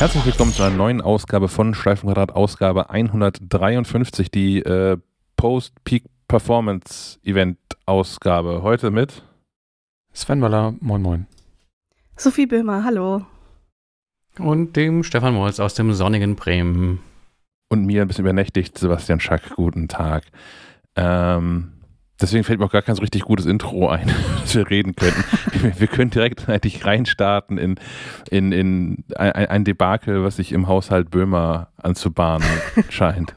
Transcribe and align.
Herzlich 0.00 0.24
willkommen 0.24 0.54
zu 0.54 0.62
einer 0.62 0.74
neuen 0.74 1.02
Ausgabe 1.02 1.46
von 1.46 1.74
Schleifenquadrat, 1.74 2.32
Ausgabe 2.32 2.88
153, 2.88 4.30
die 4.30 4.60
äh, 4.60 4.96
Post-Peak 5.36 6.04
Performance 6.26 7.18
Event 7.22 7.58
Ausgabe. 7.84 8.62
Heute 8.62 8.90
mit 8.90 9.22
Sven 10.14 10.40
Waller, 10.40 10.72
moin 10.80 11.02
moin. 11.02 11.26
Sophie 12.16 12.46
Böhmer, 12.46 12.82
hallo. 12.82 13.26
Und 14.38 14.74
dem 14.74 15.04
Stefan 15.04 15.34
Molz 15.34 15.60
aus 15.60 15.74
dem 15.74 15.92
sonnigen 15.92 16.34
Bremen. 16.34 17.00
Und 17.68 17.84
mir 17.84 18.00
ein 18.00 18.08
bisschen 18.08 18.24
übernächtigt, 18.24 18.78
Sebastian 18.78 19.20
Schack, 19.20 19.54
guten 19.54 19.86
Tag. 19.86 20.24
Ähm, 20.96 21.72
deswegen 22.20 22.44
fällt 22.44 22.60
mir 22.60 22.66
auch 22.66 22.72
gar 22.72 22.82
kein 22.82 22.94
so 22.94 23.00
richtig 23.00 23.22
gutes 23.22 23.46
Intro 23.46 23.88
ein, 23.88 24.12
dass 24.40 24.54
wir 24.54 24.68
reden 24.68 24.94
könnten. 24.96 25.24
wir, 25.52 25.80
wir 25.80 25.86
können 25.86 26.10
direkt 26.10 26.48
eigentlich 26.48 26.84
reinstarten 26.84 27.58
in, 27.58 27.76
in, 28.30 28.52
in 28.52 29.04
ein, 29.16 29.32
ein 29.32 29.64
Debakel, 29.64 30.22
was 30.24 30.36
sich 30.36 30.52
im 30.52 30.68
Haushalt 30.68 31.10
Böhmer 31.10 31.68
anzubahnen 31.76 32.48
scheint. 32.88 33.34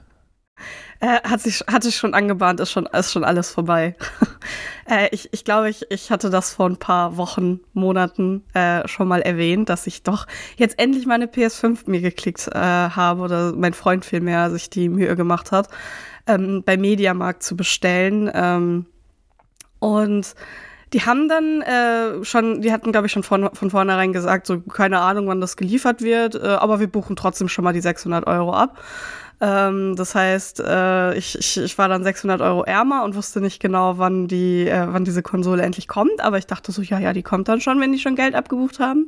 Äh, 1.03 1.19
hat 1.27 1.41
sich 1.41 1.59
hatte 1.69 1.89
ich 1.89 1.97
schon 1.97 2.13
angebahnt, 2.13 2.61
ist 2.61 2.71
schon 2.71 2.85
ist 2.85 3.11
schon 3.11 3.25
alles 3.25 3.51
vorbei. 3.51 3.97
äh, 4.89 5.09
ich 5.11 5.33
ich 5.33 5.43
glaube, 5.43 5.69
ich, 5.69 5.85
ich 5.89 6.11
hatte 6.11 6.29
das 6.29 6.53
vor 6.53 6.69
ein 6.69 6.77
paar 6.77 7.17
Wochen, 7.17 7.59
Monaten 7.73 8.45
äh, 8.53 8.87
schon 8.87 9.09
mal 9.09 9.21
erwähnt, 9.21 9.67
dass 9.67 9.85
ich 9.85 10.03
doch 10.03 10.27
jetzt 10.55 10.79
endlich 10.79 11.05
meine 11.05 11.25
PS5 11.25 11.89
mir 11.89 11.99
geklickt 11.99 12.47
äh, 12.47 12.57
habe 12.57 13.21
oder 13.21 13.51
mein 13.51 13.73
Freund 13.73 14.05
vielmehr 14.05 14.49
sich 14.49 14.69
die 14.69 14.87
Mühe 14.87 15.13
gemacht 15.17 15.51
hat, 15.51 15.67
ähm, 16.27 16.63
bei 16.65 16.77
Mediamarkt 16.77 17.43
zu 17.43 17.55
bestellen. 17.55 18.29
Ähm, 18.33 18.85
und 19.79 20.35
die 20.93 21.01
haben 21.01 21.27
dann 21.27 21.61
äh, 21.61 22.23
schon, 22.23 22.61
die 22.61 22.71
hatten, 22.71 22.91
glaube 22.91 23.07
ich, 23.07 23.13
schon 23.13 23.23
von, 23.23 23.49
von 23.53 23.71
vornherein 23.71 24.13
gesagt, 24.13 24.45
so 24.45 24.61
keine 24.61 24.99
Ahnung, 24.99 25.27
wann 25.27 25.41
das 25.41 25.57
geliefert 25.57 26.01
wird, 26.01 26.35
äh, 26.35 26.39
aber 26.47 26.79
wir 26.79 26.87
buchen 26.87 27.15
trotzdem 27.15 27.49
schon 27.49 27.63
mal 27.63 27.73
die 27.73 27.81
600 27.81 28.27
Euro 28.27 28.53
ab. 28.53 28.79
Ähm, 29.41 29.95
das 29.95 30.13
heißt, 30.13 30.59
äh, 30.59 31.15
ich, 31.15 31.37
ich, 31.37 31.57
ich 31.57 31.77
war 31.77 31.89
dann 31.89 32.03
600 32.03 32.41
Euro 32.41 32.63
ärmer 32.63 33.03
und 33.03 33.15
wusste 33.15 33.41
nicht 33.41 33.59
genau, 33.59 33.97
wann 33.97 34.27
die, 34.27 34.67
äh, 34.67 34.87
wann 34.87 35.03
diese 35.03 35.23
Konsole 35.23 35.63
endlich 35.63 35.87
kommt. 35.87 36.21
Aber 36.21 36.37
ich 36.37 36.45
dachte 36.47 36.71
so, 36.71 36.81
ja, 36.81 36.99
ja, 36.99 37.11
die 37.11 37.23
kommt 37.23 37.47
dann 37.47 37.59
schon, 37.59 37.81
wenn 37.81 37.91
die 37.91 37.99
schon 37.99 38.15
Geld 38.15 38.35
abgebucht 38.35 38.79
haben. 38.79 39.07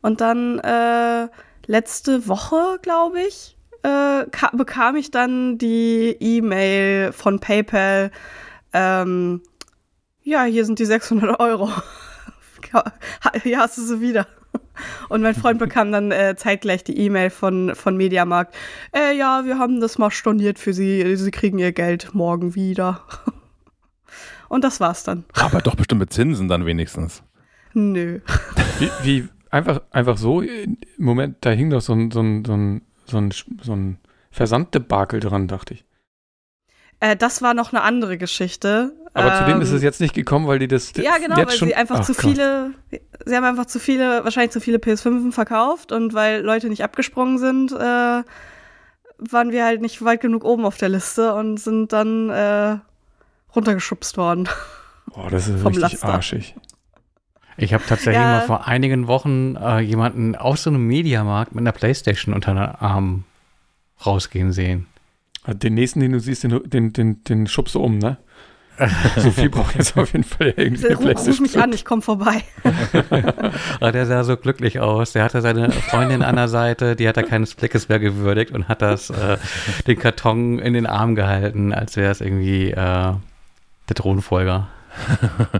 Und 0.00 0.20
dann 0.20 0.60
äh, 0.60 1.28
letzte 1.66 2.28
Woche, 2.28 2.78
glaube 2.82 3.20
ich, 3.20 3.56
äh, 3.82 4.24
bekam 4.52 4.96
ich 4.96 5.10
dann 5.10 5.58
die 5.58 6.16
E-Mail 6.18 7.12
von 7.12 7.40
PayPal. 7.40 8.10
Ähm, 8.72 9.42
ja, 10.22 10.44
hier 10.44 10.64
sind 10.64 10.78
die 10.78 10.84
600 10.84 11.40
Euro. 11.40 11.70
hier 13.42 13.58
hast 13.58 13.78
du 13.78 13.82
sie 13.82 14.00
wieder. 14.00 14.26
Und 15.08 15.22
mein 15.22 15.34
Freund 15.34 15.58
bekam 15.58 15.92
dann 15.92 16.10
äh, 16.10 16.34
zeitgleich 16.36 16.84
die 16.84 16.98
E-Mail 16.98 17.30
von, 17.30 17.74
von 17.74 17.96
Mediamarkt. 17.96 18.54
Äh, 18.94 19.16
ja, 19.16 19.44
wir 19.44 19.58
haben 19.58 19.80
das 19.80 19.98
mal 19.98 20.10
storniert 20.10 20.58
für 20.58 20.72
Sie. 20.72 21.16
Sie 21.16 21.30
kriegen 21.30 21.58
Ihr 21.58 21.72
Geld 21.72 22.14
morgen 22.14 22.54
wieder. 22.54 23.02
Und 24.48 24.64
das 24.64 24.80
war's 24.80 25.04
dann. 25.04 25.24
Aber 25.34 25.60
doch 25.60 25.74
bestimmt 25.74 26.00
mit 26.00 26.12
Zinsen 26.12 26.48
dann 26.48 26.66
wenigstens. 26.66 27.22
Nö. 27.72 28.20
Wie, 28.78 28.90
wie 29.02 29.28
einfach, 29.50 29.82
einfach 29.90 30.16
so, 30.16 30.40
im 30.40 30.76
Moment, 30.98 31.36
da 31.42 31.50
hing 31.50 31.70
doch 31.70 31.80
so 31.80 31.92
ein, 31.92 32.10
so 32.10 32.20
ein, 32.20 32.44
so 32.44 32.54
ein, 32.54 32.82
so 33.10 33.18
ein, 33.18 33.34
so 33.62 33.74
ein 33.74 33.98
Versanddebakel 34.30 35.20
dran, 35.20 35.48
dachte 35.48 35.74
ich. 35.74 35.84
Äh, 37.00 37.16
das 37.16 37.42
war 37.42 37.54
noch 37.54 37.72
eine 37.72 37.82
andere 37.82 38.18
Geschichte. 38.18 38.92
Aber 39.14 39.32
ähm, 39.32 39.38
zu 39.38 39.44
dem 39.44 39.60
ist 39.60 39.70
es 39.70 39.80
ähm, 39.80 39.86
jetzt 39.86 40.00
nicht 40.00 40.14
gekommen, 40.14 40.46
weil 40.46 40.58
die 40.58 40.68
das 40.68 40.92
ja 40.96 41.18
genau, 41.18 41.36
jetzt 41.36 41.50
weil 41.50 41.56
schon, 41.56 41.68
sie 41.68 41.74
einfach 41.74 42.00
ach, 42.00 42.04
zu 42.04 42.12
Gott. 42.12 42.22
viele, 42.22 42.70
sie 43.24 43.36
haben 43.36 43.44
einfach 43.44 43.66
zu 43.66 43.80
viele, 43.80 44.22
wahrscheinlich 44.22 44.52
zu 44.52 44.60
viele 44.60 44.78
PS5 44.78 45.32
verkauft 45.32 45.90
und 45.90 46.14
weil 46.14 46.42
Leute 46.42 46.68
nicht 46.68 46.84
abgesprungen 46.84 47.38
sind, 47.38 47.72
äh, 47.72 48.22
waren 49.18 49.50
wir 49.50 49.64
halt 49.64 49.80
nicht 49.80 50.04
weit 50.04 50.20
genug 50.20 50.44
oben 50.44 50.64
auf 50.64 50.76
der 50.76 50.90
Liste 50.90 51.34
und 51.34 51.58
sind 51.58 51.92
dann 51.92 52.30
äh, 52.30 52.78
runtergeschubst 53.54 54.16
worden. 54.16 54.48
Boah, 55.06 55.28
das 55.28 55.48
ist 55.48 55.64
richtig 55.64 55.80
Laster. 55.80 56.08
arschig. 56.08 56.54
Ich 57.60 57.74
habe 57.74 57.84
tatsächlich 57.86 58.22
ja. 58.22 58.38
mal 58.38 58.46
vor 58.46 58.66
einigen 58.66 59.06
Wochen 59.06 59.56
äh, 59.56 59.80
jemanden 59.80 60.34
aus 60.34 60.62
so 60.62 60.70
einem 60.70 60.86
Mediamarkt 60.86 61.54
mit 61.54 61.62
einer 61.62 61.72
Playstation 61.72 62.34
unter 62.34 62.54
den 62.54 62.58
Arm 62.58 63.24
rausgehen 64.04 64.52
sehen. 64.52 64.86
Den 65.46 65.74
nächsten, 65.74 66.00
den 66.00 66.12
du 66.12 66.20
siehst, 66.20 66.44
den, 66.44 66.60
den, 66.64 66.92
den, 66.92 67.24
den 67.24 67.46
schubst 67.46 67.74
du 67.74 67.80
um, 67.80 67.98
ne? 67.98 68.16
Sophie 69.16 69.50
braucht 69.50 69.76
jetzt 69.76 69.94
auf 69.98 70.12
jeden 70.12 70.24
Fall 70.24 70.54
irgendwie 70.56 70.86
eine 70.86 70.96
Playstation. 70.96 71.44
Ruf 71.44 71.54
mich 71.54 71.62
an, 71.62 71.72
ich 71.72 71.84
komme 71.84 72.02
vorbei. 72.02 72.42
Ah, 73.80 73.92
der 73.92 74.04
sah 74.04 74.24
so 74.24 74.36
glücklich 74.36 74.80
aus. 74.80 75.12
Der 75.12 75.24
hatte 75.24 75.40
seine 75.40 75.70
Freundin 75.70 76.22
an 76.22 76.36
der 76.36 76.48
Seite, 76.48 76.96
die 76.96 77.08
hat 77.08 77.16
er 77.16 77.22
keines 77.22 77.54
Blickes 77.54 77.88
mehr 77.88 77.98
gewürdigt 77.98 78.52
und 78.52 78.68
hat 78.68 78.82
das, 78.82 79.08
äh, 79.10 79.38
den 79.86 79.98
Karton 79.98 80.58
in 80.58 80.74
den 80.74 80.86
Arm 80.86 81.14
gehalten, 81.14 81.72
als 81.72 81.96
wäre 81.96 82.10
es 82.10 82.20
irgendwie 82.20 82.70
äh, 82.70 82.74
der 82.74 83.94
Thronfolger. 83.94 84.68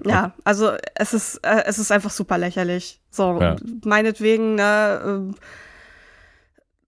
Ja, 0.05 0.33
also 0.45 0.73
es 0.95 1.15
ist, 1.15 1.37
äh, 1.43 1.65
es 1.67 1.79
ist 1.79 1.93
einfach 1.93 2.11
super 2.11 2.39
lächerlich. 2.39 3.01
So, 3.11 3.41
ja. 3.41 3.57
meinetwegen, 3.85 4.57
ne, 4.57 5.31
äh, 5.31 5.35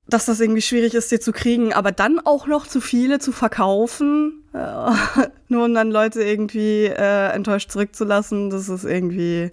dass 0.09 0.27
das 0.27 0.41
irgendwie 0.41 0.63
schwierig 0.63 0.95
ist, 0.95 1.11
dir 1.11 1.21
zu 1.21 1.33
kriegen, 1.33 1.73
aber 1.73 1.93
dann 1.93 2.21
auch 2.25 2.47
noch 2.47 2.67
zu 2.67 2.81
viele 2.81 3.19
zu 3.19 3.33
verkaufen, 3.33 4.45
äh, 4.53 4.59
nur 5.49 5.65
um 5.65 5.75
dann 5.75 5.91
Leute 5.91 6.23
irgendwie 6.23 6.87
äh, 6.87 7.29
enttäuscht 7.33 7.71
zurückzulassen, 7.71 8.51
das 8.51 8.69
ist 8.69 8.85
irgendwie 8.85 9.53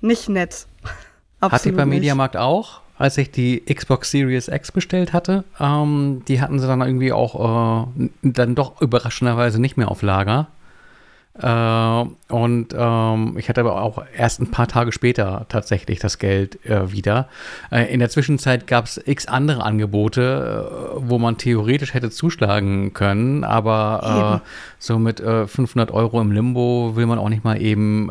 nicht 0.00 0.28
nett. 0.28 0.66
Absolut 1.40 1.52
Hatte 1.52 1.68
ich 1.70 1.76
beim 1.76 1.88
Mediamarkt 1.90 2.36
auch, 2.36 2.80
als 2.98 3.18
ich 3.18 3.30
die 3.30 3.60
Xbox 3.60 4.10
Series 4.10 4.48
X 4.48 4.72
bestellt 4.72 5.12
hatte. 5.12 5.44
Ähm, 5.60 6.22
die 6.28 6.40
hatten 6.40 6.58
sie 6.58 6.66
dann 6.66 6.80
irgendwie 6.80 7.12
auch 7.12 7.86
äh, 7.94 8.08
dann 8.22 8.54
doch 8.54 8.80
überraschenderweise 8.80 9.60
nicht 9.60 9.76
mehr 9.76 9.90
auf 9.90 10.02
Lager. 10.02 10.48
Äh, 11.40 12.04
und 12.32 12.74
ähm, 12.76 13.36
ich 13.38 13.48
hatte 13.48 13.60
aber 13.60 13.82
auch 13.82 14.02
erst 14.16 14.40
ein 14.40 14.50
paar 14.50 14.68
Tage 14.68 14.92
später 14.92 15.46
tatsächlich 15.48 15.98
das 15.98 16.18
Geld 16.18 16.64
äh, 16.64 16.92
wieder. 16.92 17.28
Äh, 17.70 17.92
in 17.92 18.00
der 18.00 18.08
Zwischenzeit 18.08 18.66
gab 18.66 18.86
es 18.86 19.00
x 19.04 19.26
andere 19.26 19.62
Angebote, 19.62 20.96
äh, 20.96 20.96
wo 20.96 21.18
man 21.18 21.36
theoretisch 21.36 21.92
hätte 21.94 22.10
zuschlagen 22.10 22.94
können, 22.94 23.44
aber 23.44 24.42
äh, 24.42 24.48
so 24.78 24.98
mit 24.98 25.20
500 25.20 25.90
äh, 25.90 25.92
Euro 25.92 26.20
im 26.20 26.32
Limbo 26.32 26.92
will 26.96 27.06
man 27.06 27.18
auch 27.18 27.28
nicht 27.28 27.44
mal 27.44 27.60
eben 27.60 28.10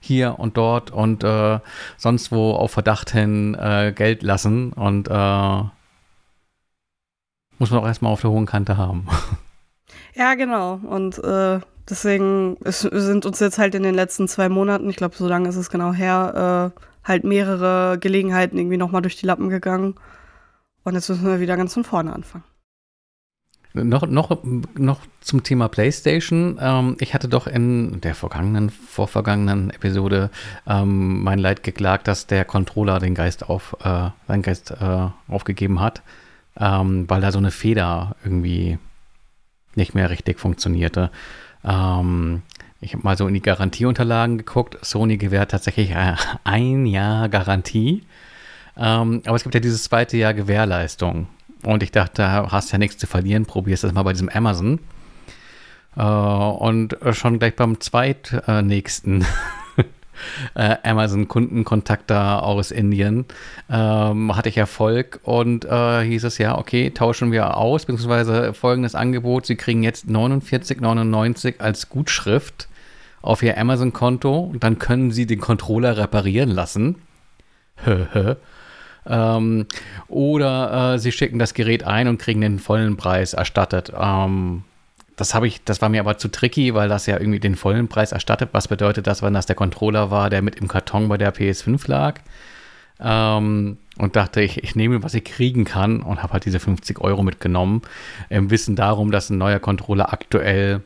hier 0.00 0.38
und 0.38 0.56
dort 0.56 0.90
und 0.90 1.24
sonst 1.96 2.32
wo 2.32 2.52
auf 2.52 2.70
Verdacht 2.70 3.10
hin 3.10 3.56
Geld 3.94 4.22
lassen 4.22 4.72
und 4.72 5.08
muss 7.58 7.70
man 7.70 7.80
auch 7.80 7.86
erstmal 7.86 8.12
auf 8.12 8.20
der 8.20 8.30
hohen 8.30 8.46
Kante 8.46 8.76
haben. 8.76 9.08
Ja, 10.14 10.34
genau. 10.34 10.80
Und 10.82 11.18
äh, 11.18 11.60
deswegen 11.88 12.56
ist, 12.58 12.80
sind 12.80 13.26
uns 13.26 13.40
jetzt 13.40 13.58
halt 13.58 13.74
in 13.74 13.82
den 13.82 13.94
letzten 13.94 14.28
zwei 14.28 14.48
Monaten, 14.48 14.90
ich 14.90 14.96
glaube, 14.96 15.16
so 15.16 15.26
lange 15.26 15.48
ist 15.48 15.56
es 15.56 15.70
genau 15.70 15.92
her, 15.92 16.72
äh, 16.76 16.80
halt 17.08 17.24
mehrere 17.24 17.98
Gelegenheiten 17.98 18.58
irgendwie 18.58 18.76
nochmal 18.76 19.02
durch 19.02 19.16
die 19.16 19.26
Lappen 19.26 19.48
gegangen. 19.48 19.94
Und 20.84 20.94
jetzt 20.94 21.08
müssen 21.08 21.26
wir 21.26 21.40
wieder 21.40 21.56
ganz 21.56 21.74
von 21.74 21.84
vorne 21.84 22.12
anfangen. 22.12 22.44
Noch, 23.74 24.06
noch, 24.06 24.42
noch 24.76 25.00
zum 25.20 25.42
Thema 25.42 25.68
PlayStation. 25.68 26.58
Ähm, 26.60 26.96
ich 27.00 27.14
hatte 27.14 27.28
doch 27.28 27.46
in 27.46 28.00
der 28.00 28.14
vergangenen, 28.14 28.70
vorvergangenen 28.70 29.70
Episode 29.70 30.30
ähm, 30.66 31.22
mein 31.22 31.38
Leid 31.38 31.62
geklagt, 31.62 32.08
dass 32.08 32.26
der 32.26 32.44
Controller 32.44 32.98
den 32.98 33.14
Geist 33.14 33.48
auf, 33.48 33.76
äh, 33.84 34.10
seinen 34.26 34.42
Geist 34.42 34.70
äh, 34.70 35.08
aufgegeben 35.28 35.80
hat, 35.80 36.02
ähm, 36.58 37.08
weil 37.08 37.20
da 37.20 37.30
so 37.30 37.38
eine 37.38 37.50
Feder 37.50 38.16
irgendwie 38.24 38.78
nicht 39.74 39.94
mehr 39.94 40.10
richtig 40.10 40.40
funktionierte. 40.40 41.10
Ähm, 41.68 42.42
ich 42.80 42.94
habe 42.94 43.02
mal 43.02 43.16
so 43.16 43.26
in 43.26 43.34
die 43.34 43.42
Garantieunterlagen 43.42 44.38
geguckt. 44.38 44.78
Sony 44.82 45.16
gewährt 45.16 45.50
tatsächlich 45.50 45.90
äh, 45.90 46.14
ein 46.44 46.86
Jahr 46.86 47.28
Garantie. 47.28 48.04
Ähm, 48.76 49.22
aber 49.26 49.36
es 49.36 49.42
gibt 49.42 49.54
ja 49.54 49.60
dieses 49.60 49.84
zweite 49.84 50.16
Jahr 50.16 50.34
Gewährleistung. 50.34 51.26
Und 51.64 51.82
ich 51.82 51.90
dachte, 51.90 52.22
da 52.22 52.50
hast 52.50 52.72
ja 52.72 52.78
nichts 52.78 52.98
zu 52.98 53.06
verlieren, 53.06 53.46
probierst 53.46 53.84
das 53.84 53.92
mal 53.92 54.04
bei 54.04 54.12
diesem 54.12 54.28
Amazon. 54.28 54.78
Äh, 55.96 56.02
und 56.02 56.96
schon 57.12 57.38
gleich 57.38 57.56
beim 57.56 57.80
zweitnächsten 57.80 59.26
äh, 60.54 60.76
Amazon-Kundenkontakt 60.82 62.10
da 62.10 62.38
aus 62.38 62.70
Indien, 62.70 63.26
ähm, 63.70 64.36
hatte 64.36 64.48
ich 64.48 64.56
Erfolg 64.56 65.20
und 65.22 65.64
äh, 65.64 66.02
hieß 66.02 66.24
es 66.24 66.38
ja, 66.38 66.58
okay, 66.58 66.90
tauschen 66.90 67.32
wir 67.32 67.56
aus, 67.56 67.86
beziehungsweise 67.86 68.54
folgendes 68.54 68.94
Angebot, 68.94 69.46
Sie 69.46 69.56
kriegen 69.56 69.82
jetzt 69.82 70.06
49,99 70.06 71.60
als 71.60 71.88
Gutschrift 71.88 72.68
auf 73.22 73.42
Ihr 73.42 73.58
Amazon-Konto 73.58 74.38
und 74.38 74.62
dann 74.64 74.78
können 74.78 75.10
Sie 75.10 75.26
den 75.26 75.40
Controller 75.40 75.96
reparieren 75.96 76.50
lassen. 76.50 76.96
ähm, 79.06 79.66
oder 80.08 80.94
äh, 80.94 80.98
Sie 80.98 81.12
schicken 81.12 81.38
das 81.38 81.54
Gerät 81.54 81.84
ein 81.84 82.08
und 82.08 82.18
kriegen 82.18 82.40
den 82.40 82.58
vollen 82.58 82.96
Preis 82.96 83.34
erstattet. 83.34 83.92
Ähm, 83.98 84.64
das 85.18 85.34
habe 85.34 85.48
ich, 85.48 85.62
das 85.64 85.82
war 85.82 85.88
mir 85.88 86.00
aber 86.00 86.16
zu 86.16 86.28
tricky, 86.28 86.74
weil 86.74 86.88
das 86.88 87.06
ja 87.06 87.18
irgendwie 87.18 87.40
den 87.40 87.56
vollen 87.56 87.88
Preis 87.88 88.12
erstattet. 88.12 88.50
Was 88.52 88.68
bedeutet 88.68 89.08
das, 89.08 89.20
wenn 89.20 89.34
das 89.34 89.46
der 89.46 89.56
Controller 89.56 90.12
war, 90.12 90.30
der 90.30 90.42
mit 90.42 90.54
im 90.54 90.68
Karton 90.68 91.08
bei 91.08 91.18
der 91.18 91.34
PS5 91.34 91.88
lag? 91.90 92.20
Ähm, 93.00 93.78
und 93.98 94.14
dachte, 94.14 94.40
ich, 94.40 94.62
ich 94.62 94.76
nehme, 94.76 95.02
was 95.02 95.14
ich 95.14 95.24
kriegen 95.24 95.64
kann 95.64 96.02
und 96.02 96.22
habe 96.22 96.34
halt 96.34 96.44
diese 96.44 96.60
50 96.60 97.00
Euro 97.00 97.24
mitgenommen. 97.24 97.82
Im 98.30 98.50
Wissen 98.50 98.76
darum, 98.76 99.10
dass 99.10 99.28
ein 99.28 99.38
neuer 99.38 99.58
Controller 99.58 100.12
aktuell 100.12 100.82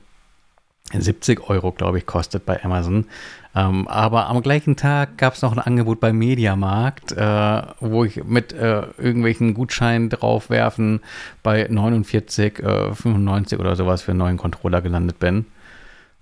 70 0.93 1.49
Euro, 1.51 1.71
glaube 1.73 1.99
ich, 1.99 2.07
kostet 2.07 2.47
bei 2.47 2.65
Amazon. 2.65 3.07
Ähm, 3.55 3.87
aber 3.87 4.29
am 4.29 4.43
gleichen 4.43 4.77
Tag 4.77 5.19
gab 5.19 5.35
es 5.35 5.43
noch 5.43 5.53
ein 5.53 5.59
Angebot 5.59 6.01
bei 6.01 6.13
Mediamarkt, 6.13 7.13
äh, 7.13 7.63
wo 7.81 8.05
ich 8.05 8.25
mit 8.25 8.53
äh, 8.53 8.87
irgendwelchen 8.97 9.53
Gutscheinen 9.53 10.09
draufwerfen 10.09 11.01
bei 11.43 11.67
49, 11.69 12.61
äh, 12.61 12.95
95 12.95 13.59
oder 13.59 13.77
sowas 13.77 14.03
für 14.03 14.13
einen 14.13 14.19
neuen 14.19 14.39
Controller 14.39 14.81
gelandet 14.81 15.19
bin. 15.19 15.47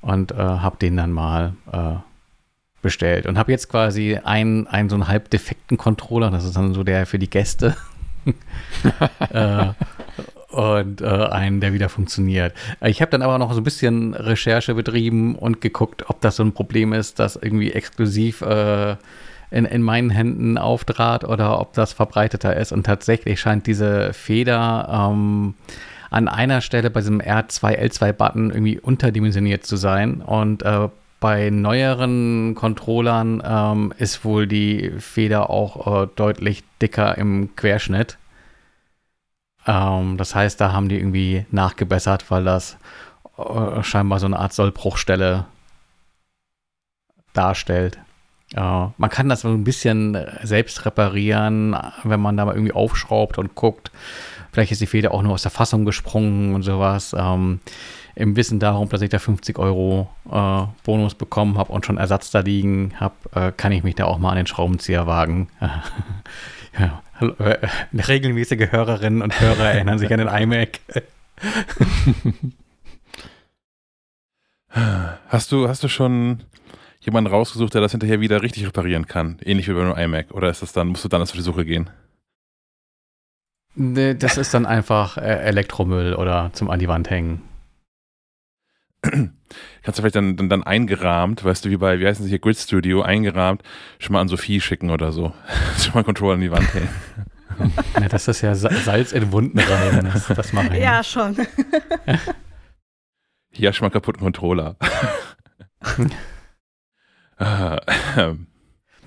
Und 0.00 0.32
äh, 0.32 0.36
habe 0.36 0.78
den 0.78 0.96
dann 0.96 1.12
mal 1.12 1.52
äh, 1.70 1.96
bestellt. 2.82 3.26
Und 3.26 3.38
habe 3.38 3.52
jetzt 3.52 3.68
quasi 3.68 4.16
einen, 4.16 4.66
einen 4.66 4.88
so 4.88 4.96
einen 4.96 5.08
halb 5.08 5.30
defekten 5.30 5.76
Controller. 5.76 6.30
Das 6.30 6.44
ist 6.44 6.56
dann 6.56 6.74
so 6.74 6.82
der 6.82 7.06
für 7.06 7.18
die 7.18 7.30
Gäste. 7.30 7.76
äh, 9.30 9.68
und 10.50 11.00
äh, 11.00 11.06
einen, 11.06 11.60
der 11.60 11.72
wieder 11.72 11.88
funktioniert. 11.88 12.54
Ich 12.82 13.00
habe 13.00 13.10
dann 13.10 13.22
aber 13.22 13.38
noch 13.38 13.52
so 13.52 13.60
ein 13.60 13.64
bisschen 13.64 14.14
Recherche 14.14 14.74
betrieben 14.74 15.34
und 15.36 15.60
geguckt, 15.60 16.04
ob 16.08 16.20
das 16.20 16.36
so 16.36 16.42
ein 16.42 16.52
Problem 16.52 16.92
ist, 16.92 17.18
das 17.18 17.36
irgendwie 17.36 17.72
exklusiv 17.72 18.42
äh, 18.42 18.96
in, 19.50 19.64
in 19.64 19.82
meinen 19.82 20.10
Händen 20.10 20.58
auftrat 20.58 21.24
oder 21.24 21.60
ob 21.60 21.72
das 21.74 21.92
verbreiteter 21.92 22.56
ist. 22.56 22.72
Und 22.72 22.84
tatsächlich 22.84 23.40
scheint 23.40 23.66
diese 23.66 24.12
Feder 24.12 25.10
ähm, 25.12 25.54
an 26.10 26.28
einer 26.28 26.60
Stelle 26.60 26.90
bei 26.90 27.00
diesem 27.00 27.20
R2L2-Button 27.20 28.50
irgendwie 28.50 28.78
unterdimensioniert 28.78 29.64
zu 29.64 29.76
sein. 29.76 30.20
Und 30.20 30.62
äh, 30.62 30.88
bei 31.20 31.50
neueren 31.50 32.54
Controllern 32.54 33.42
ähm, 33.44 33.92
ist 33.98 34.24
wohl 34.24 34.46
die 34.46 34.92
Feder 34.98 35.50
auch 35.50 36.04
äh, 36.04 36.08
deutlich 36.16 36.64
dicker 36.80 37.16
im 37.18 37.54
Querschnitt. 37.56 38.16
Ähm, 39.70 40.16
das 40.16 40.34
heißt, 40.34 40.60
da 40.60 40.72
haben 40.72 40.88
die 40.88 40.96
irgendwie 40.96 41.46
nachgebessert, 41.52 42.28
weil 42.30 42.44
das 42.44 42.76
äh, 43.38 43.82
scheinbar 43.82 44.18
so 44.18 44.26
eine 44.26 44.38
Art 44.38 44.52
Sollbruchstelle 44.52 45.46
darstellt. 47.32 47.98
Äh, 48.54 48.60
man 48.60 49.10
kann 49.10 49.28
das 49.28 49.42
so 49.42 49.48
ein 49.48 49.62
bisschen 49.62 50.18
selbst 50.42 50.84
reparieren, 50.84 51.76
wenn 52.02 52.20
man 52.20 52.36
da 52.36 52.46
mal 52.46 52.54
irgendwie 52.54 52.72
aufschraubt 52.74 53.38
und 53.38 53.54
guckt. 53.54 53.92
Vielleicht 54.52 54.72
ist 54.72 54.80
die 54.80 54.86
Feder 54.86 55.14
auch 55.14 55.22
nur 55.22 55.34
aus 55.34 55.42
der 55.42 55.52
Fassung 55.52 55.84
gesprungen 55.84 56.56
und 56.56 56.62
sowas. 56.62 57.14
Ähm, 57.16 57.60
Im 58.16 58.34
Wissen 58.34 58.58
darum, 58.58 58.88
dass 58.88 59.02
ich 59.02 59.10
da 59.10 59.20
50 59.20 59.56
Euro 59.60 60.10
äh, 60.28 60.62
Bonus 60.82 61.14
bekommen 61.14 61.58
habe 61.58 61.72
und 61.72 61.86
schon 61.86 61.96
Ersatz 61.96 62.32
da 62.32 62.40
liegen 62.40 62.94
habe, 62.98 63.14
äh, 63.36 63.52
kann 63.52 63.70
ich 63.70 63.84
mich 63.84 63.94
da 63.94 64.06
auch 64.06 64.18
mal 64.18 64.30
an 64.30 64.36
den 64.36 64.48
Schraubenzieher 64.48 65.06
wagen. 65.06 65.48
ja, 66.80 67.02
äh, 67.20 67.68
regelmäßige 67.92 68.72
Hörerinnen 68.72 69.22
und 69.22 69.40
Hörer 69.40 69.72
erinnern 69.72 69.98
sich 69.98 70.12
an 70.12 70.18
den 70.18 70.28
iMac. 70.28 70.80
Hast 75.28 75.50
du, 75.52 75.68
hast 75.68 75.82
du 75.82 75.88
schon 75.88 76.44
jemanden 77.00 77.30
rausgesucht, 77.30 77.74
der 77.74 77.80
das 77.80 77.90
hinterher 77.90 78.20
wieder 78.20 78.42
richtig 78.42 78.66
reparieren 78.66 79.06
kann? 79.06 79.38
Ähnlich 79.42 79.68
wie 79.68 79.72
bei 79.72 79.82
einem 79.82 79.96
iMac? 79.96 80.30
Oder 80.32 80.48
ist 80.50 80.62
das 80.62 80.72
dann, 80.72 80.88
musst 80.88 81.04
du 81.04 81.08
dann 81.08 81.22
auf 81.22 81.32
die 81.32 81.40
Suche 81.40 81.64
gehen? 81.64 81.90
Nee, 83.74 84.14
das 84.14 84.36
ist 84.36 84.52
dann 84.54 84.66
einfach 84.66 85.16
äh, 85.16 85.40
Elektromüll 85.42 86.14
oder 86.14 86.50
zum 86.52 86.70
an 86.70 86.78
die 86.78 86.88
Wand 86.88 87.10
hängen. 87.10 87.42
Kannst 89.82 89.98
du 89.98 90.02
vielleicht 90.02 90.16
dann, 90.16 90.36
dann, 90.36 90.48
dann 90.48 90.62
eingerahmt, 90.62 91.44
weißt 91.44 91.64
du, 91.64 91.70
wie 91.70 91.76
bei, 91.76 91.98
wie 91.98 92.06
heißen 92.06 92.24
sie 92.24 92.30
hier, 92.30 92.38
Grid 92.38 92.58
Studio, 92.58 93.02
eingerahmt, 93.02 93.62
schon 93.98 94.12
mal 94.12 94.20
an 94.20 94.28
Sophie 94.28 94.60
schicken 94.60 94.90
oder 94.90 95.12
so. 95.12 95.32
schon 95.78 95.94
mal 95.94 96.04
Controller 96.04 96.34
an 96.34 96.40
die 96.40 96.50
Wand 96.50 96.72
hängen. 96.74 96.88
ja, 98.00 98.08
das 98.08 98.28
ist 98.28 98.42
ja 98.42 98.54
Salz 98.54 99.12
in 99.12 99.32
Wunden 99.32 99.58
rein. 99.58 100.10
Das, 100.12 100.26
das 100.28 100.52
mache 100.52 100.76
ich. 100.76 100.82
Ja, 100.82 101.02
schon. 101.02 101.36
Hier 103.50 103.72
schon 103.72 103.86
mal 103.86 103.90
kaputten 103.90 104.22
Controller. 104.22 104.76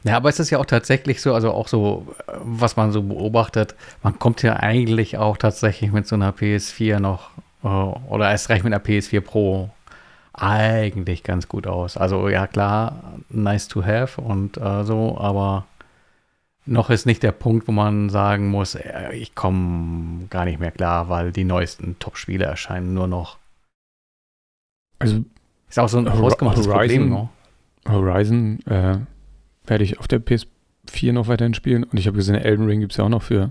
Ja, 0.04 0.18
aber 0.18 0.30
es 0.30 0.40
ist 0.40 0.50
ja 0.50 0.57
auch 0.60 0.66
tatsächlich 0.66 1.22
so, 1.22 1.34
also 1.34 1.51
auch 1.51 1.68
so, 1.68 2.13
was 2.28 2.75
man 2.75 2.92
so 2.92 3.01
beobachtet, 3.01 3.75
man 4.01 4.19
kommt 4.19 4.44
ja 4.44 4.57
eigentlich 4.57 5.18
auch 5.18 5.38
tatsächlich 5.38 5.92
mit 5.92 6.07
so 6.07 6.16
einer 6.16 6.31
PS4 6.31 7.00
noch, 7.00 7.31
äh, 7.63 7.68
oder 7.68 8.30
erst 8.30 8.50
recht 8.50 8.66
mit 8.66 8.74
einer 8.74 8.84
PS4 8.84 9.22
Pro 9.22 9.69
eigentlich 10.33 11.24
ganz 11.24 11.47
gut 11.47 11.68
aus. 11.68 11.95
Also 11.95 12.27
ja, 12.27 12.47
klar, 12.47 13.19
nice 13.30 13.68
to 13.68 13.83
have 13.83 14.19
und 14.19 14.57
äh, 14.57 14.83
so, 14.83 15.18
aber 15.18 15.65
noch 16.65 16.89
ist 16.89 17.06
nicht 17.06 17.24
der 17.24 17.31
Punkt, 17.31 17.68
wo 17.68 17.71
man 17.71 18.09
sagen 18.09 18.50
muss, 18.50 18.75
äh, 18.75 19.13
ich 19.13 19.35
komme 19.35 20.27
gar 20.30 20.45
nicht 20.45 20.59
mehr 20.59 20.71
klar, 20.71 21.09
weil 21.09 21.31
die 21.31 21.44
neuesten 21.44 21.97
Top-Spiele 22.00 22.45
erscheinen 22.45 22.94
nur 22.94 23.07
noch. 23.07 23.38
Also 25.00 25.24
ist 25.69 25.80
auch 25.80 25.89
so 25.89 26.00
ein 26.00 26.12
hausgemachtes 26.12 26.68
Problem. 26.68 27.09
Ne? 27.09 27.30
Horizon 27.88 28.59
äh, 28.65 29.00
werde 29.65 29.83
ich 29.83 30.00
auf 30.00 30.07
der 30.07 30.21
PS4 30.21 31.12
noch 31.12 31.27
weiterhin 31.27 31.53
spielen 31.53 31.83
und 31.83 31.97
ich 31.97 32.07
habe 32.07 32.18
gesehen, 32.18 32.35
Elden 32.35 32.65
Ring 32.65 32.80
gibt 32.80 32.94
es 32.94 32.97
ja 32.97 33.03
auch 33.03 33.09
noch 33.09 33.24
für 33.24 33.50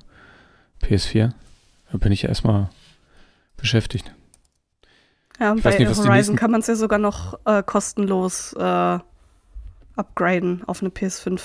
PS4. 0.82 1.32
Da 1.90 1.99
bin 1.99 2.12
ich 2.12 2.23
ja 2.23 2.29
erstmal 2.29 2.70
beschäftigt. 3.56 4.12
Ja, 5.40 5.55
bei 5.55 5.79
nicht, 5.79 5.96
Horizon 5.96 6.37
kann 6.37 6.50
man 6.50 6.61
es 6.61 6.67
ja 6.67 6.75
sogar 6.75 6.99
noch 6.99 7.38
äh, 7.46 7.62
kostenlos 7.62 8.52
äh, 8.52 8.99
upgraden 9.96 10.62
auf 10.67 10.82
eine 10.82 10.90
PS5, 10.90 11.40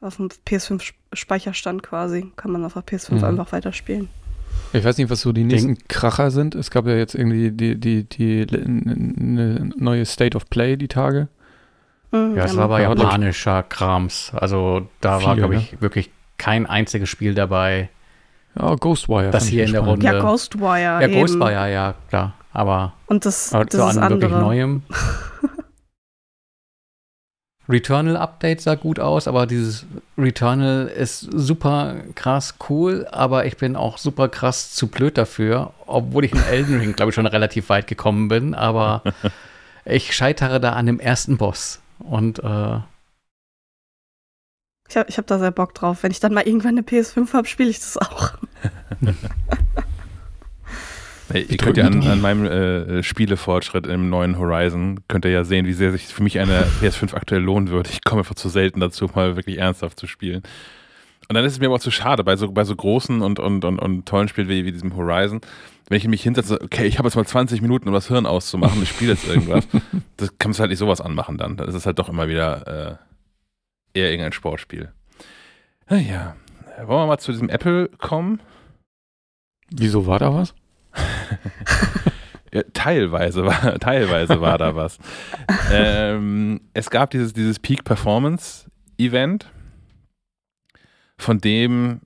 auf 0.00 0.20
einen 0.20 0.30
PS5-Speicherstand 0.46 1.82
quasi. 1.82 2.32
Kann 2.36 2.50
man 2.50 2.64
auf 2.64 2.74
der 2.74 2.84
PS5 2.84 3.14
mhm. 3.14 3.24
einfach 3.24 3.52
weiterspielen. 3.52 4.08
Ich 4.72 4.84
weiß 4.84 4.98
nicht, 4.98 5.10
was 5.10 5.20
so 5.20 5.32
die 5.32 5.44
nächsten 5.44 5.74
Ding. 5.74 5.84
Kracher 5.88 6.30
sind. 6.30 6.54
Es 6.54 6.70
gab 6.70 6.86
ja 6.86 6.94
jetzt 6.94 7.14
irgendwie 7.14 7.50
die, 7.50 7.78
die, 7.78 8.04
die, 8.04 8.46
die 8.46 8.56
eine 8.58 9.70
neue 9.76 10.04
State 10.04 10.36
of 10.36 10.48
Play 10.48 10.76
die 10.76 10.88
Tage. 10.88 11.28
Mhm, 12.10 12.36
ja, 12.36 12.44
es 12.44 12.56
war 12.56 12.64
aber 12.64 12.80
japanischer 12.80 13.62
Krams. 13.62 14.32
Also 14.34 14.88
da 15.00 15.18
Viele, 15.18 15.28
war, 15.28 15.36
glaube 15.36 15.56
ich, 15.56 15.72
ne? 15.72 15.80
wirklich 15.80 16.10
kein 16.38 16.66
einziges 16.66 17.08
Spiel 17.08 17.34
dabei. 17.34 17.88
Ja, 18.58 18.74
Ghostwire. 18.74 19.30
Das 19.30 19.46
hier 19.46 19.64
in 19.64 19.72
der 19.72 19.82
Runde. 19.82 20.04
Ja, 20.04 20.20
Ghostwire. 20.20 21.00
Ja, 21.00 21.06
Ghostwire, 21.06 21.72
ja, 21.72 21.94
klar. 22.08 22.34
Aber, 22.52 22.92
Und 23.06 23.24
das, 23.24 23.52
aber 23.54 23.64
das 23.64 23.80
so 23.80 23.88
ist 23.88 23.96
an 23.96 24.02
andere. 24.02 24.30
wirklich 24.30 24.40
Neuem. 24.40 24.82
Returnal 27.68 28.16
Update 28.16 28.60
sah 28.60 28.74
gut 28.74 28.98
aus, 28.98 29.28
aber 29.28 29.46
dieses 29.46 29.86
Returnal 30.18 30.88
ist 30.88 31.20
super 31.20 31.94
krass 32.14 32.56
cool, 32.68 33.06
aber 33.10 33.46
ich 33.46 33.56
bin 33.56 33.76
auch 33.76 33.98
super 33.98 34.28
krass 34.28 34.74
zu 34.74 34.88
blöd 34.88 35.16
dafür, 35.16 35.72
obwohl 35.86 36.24
ich 36.24 36.32
in 36.32 36.42
Elden 36.42 36.78
Ring, 36.80 36.92
glaube 36.94 37.10
ich, 37.10 37.14
schon 37.14 37.26
relativ 37.26 37.68
weit 37.68 37.86
gekommen 37.86 38.28
bin, 38.28 38.54
aber 38.54 39.02
ich 39.84 40.14
scheitere 40.14 40.60
da 40.60 40.72
an 40.72 40.86
dem 40.86 41.00
ersten 41.00 41.38
Boss. 41.38 41.80
Und 42.00 42.40
äh, 42.40 42.80
ich 44.88 44.96
habe 44.96 45.08
ich 45.08 45.16
hab 45.16 45.26
da 45.26 45.38
sehr 45.38 45.52
Bock 45.52 45.74
drauf. 45.74 46.02
Wenn 46.02 46.10
ich 46.10 46.20
dann 46.20 46.34
mal 46.34 46.46
irgendwann 46.46 46.76
eine 46.76 46.82
PS5 46.82 47.32
habe, 47.32 47.46
spiele 47.46 47.70
ich 47.70 47.78
das 47.78 47.96
auch. 47.96 48.32
Hey, 51.32 51.46
ihr 51.48 51.56
könnt 51.56 51.78
ja 51.78 51.86
an, 51.86 52.06
an 52.06 52.20
meinem 52.20 52.44
äh, 52.44 53.02
Spielefortschritt 53.02 53.86
im 53.86 54.10
neuen 54.10 54.38
Horizon, 54.38 55.00
könnt 55.08 55.24
ihr 55.24 55.30
ja 55.30 55.44
sehen, 55.44 55.64
wie 55.64 55.72
sehr 55.72 55.90
sich 55.90 56.04
für 56.08 56.22
mich 56.22 56.38
eine 56.38 56.64
PS5 56.82 57.14
aktuell 57.14 57.40
lohnen 57.40 57.70
würde. 57.70 57.88
Ich 57.90 58.04
komme 58.04 58.20
einfach 58.20 58.34
zu 58.34 58.50
selten 58.50 58.80
dazu, 58.80 59.10
mal 59.14 59.34
wirklich 59.34 59.56
ernsthaft 59.56 59.98
zu 59.98 60.06
spielen. 60.06 60.42
Und 61.30 61.34
dann 61.34 61.42
ist 61.46 61.52
es 61.52 61.58
mir 61.58 61.68
aber 61.68 61.76
auch 61.76 61.80
zu 61.80 61.90
schade, 61.90 62.22
bei 62.22 62.36
so, 62.36 62.52
bei 62.52 62.64
so 62.64 62.76
großen 62.76 63.22
und, 63.22 63.38
und, 63.38 63.64
und, 63.64 63.78
und 63.78 64.04
tollen 64.04 64.28
Spielen 64.28 64.50
wie, 64.50 64.66
wie 64.66 64.72
diesem 64.72 64.94
Horizon, 64.94 65.40
wenn 65.88 65.96
ich 65.96 66.06
mich 66.06 66.22
hinsetze, 66.22 66.60
okay, 66.60 66.84
ich 66.84 66.98
habe 66.98 67.08
jetzt 67.08 67.16
mal 67.16 67.24
20 67.24 67.62
Minuten, 67.62 67.88
um 67.88 67.94
das 67.94 68.08
Hirn 68.08 68.26
auszumachen, 68.26 68.82
ich 68.82 68.90
spiele 68.90 69.12
jetzt 69.12 69.26
irgendwas, 69.26 69.66
das 70.18 70.36
kannst 70.38 70.58
du 70.58 70.60
halt 70.60 70.70
nicht 70.70 70.80
sowas 70.80 71.00
anmachen 71.00 71.38
dann. 71.38 71.56
Das 71.56 71.74
ist 71.74 71.86
halt 71.86 71.98
doch 71.98 72.10
immer 72.10 72.28
wieder 72.28 72.98
äh, 73.94 73.98
eher 73.98 74.10
irgendein 74.10 74.32
Sportspiel. 74.32 74.92
Naja, 75.88 76.36
wollen 76.76 77.00
wir 77.00 77.06
mal 77.06 77.18
zu 77.18 77.32
diesem 77.32 77.48
Apple 77.48 77.88
kommen? 77.96 78.42
Wieso 79.70 80.06
war 80.06 80.18
da 80.18 80.34
was? 80.34 80.54
Teilweise 82.74 83.44
war, 83.46 83.78
teilweise 83.78 84.40
war 84.40 84.58
da 84.58 84.74
was. 84.74 84.98
Ähm, 85.72 86.60
es 86.74 86.90
gab 86.90 87.10
dieses, 87.10 87.32
dieses 87.32 87.58
Peak 87.58 87.84
Performance 87.84 88.70
Event, 88.98 89.50
von 91.22 91.38
dem, 91.38 92.00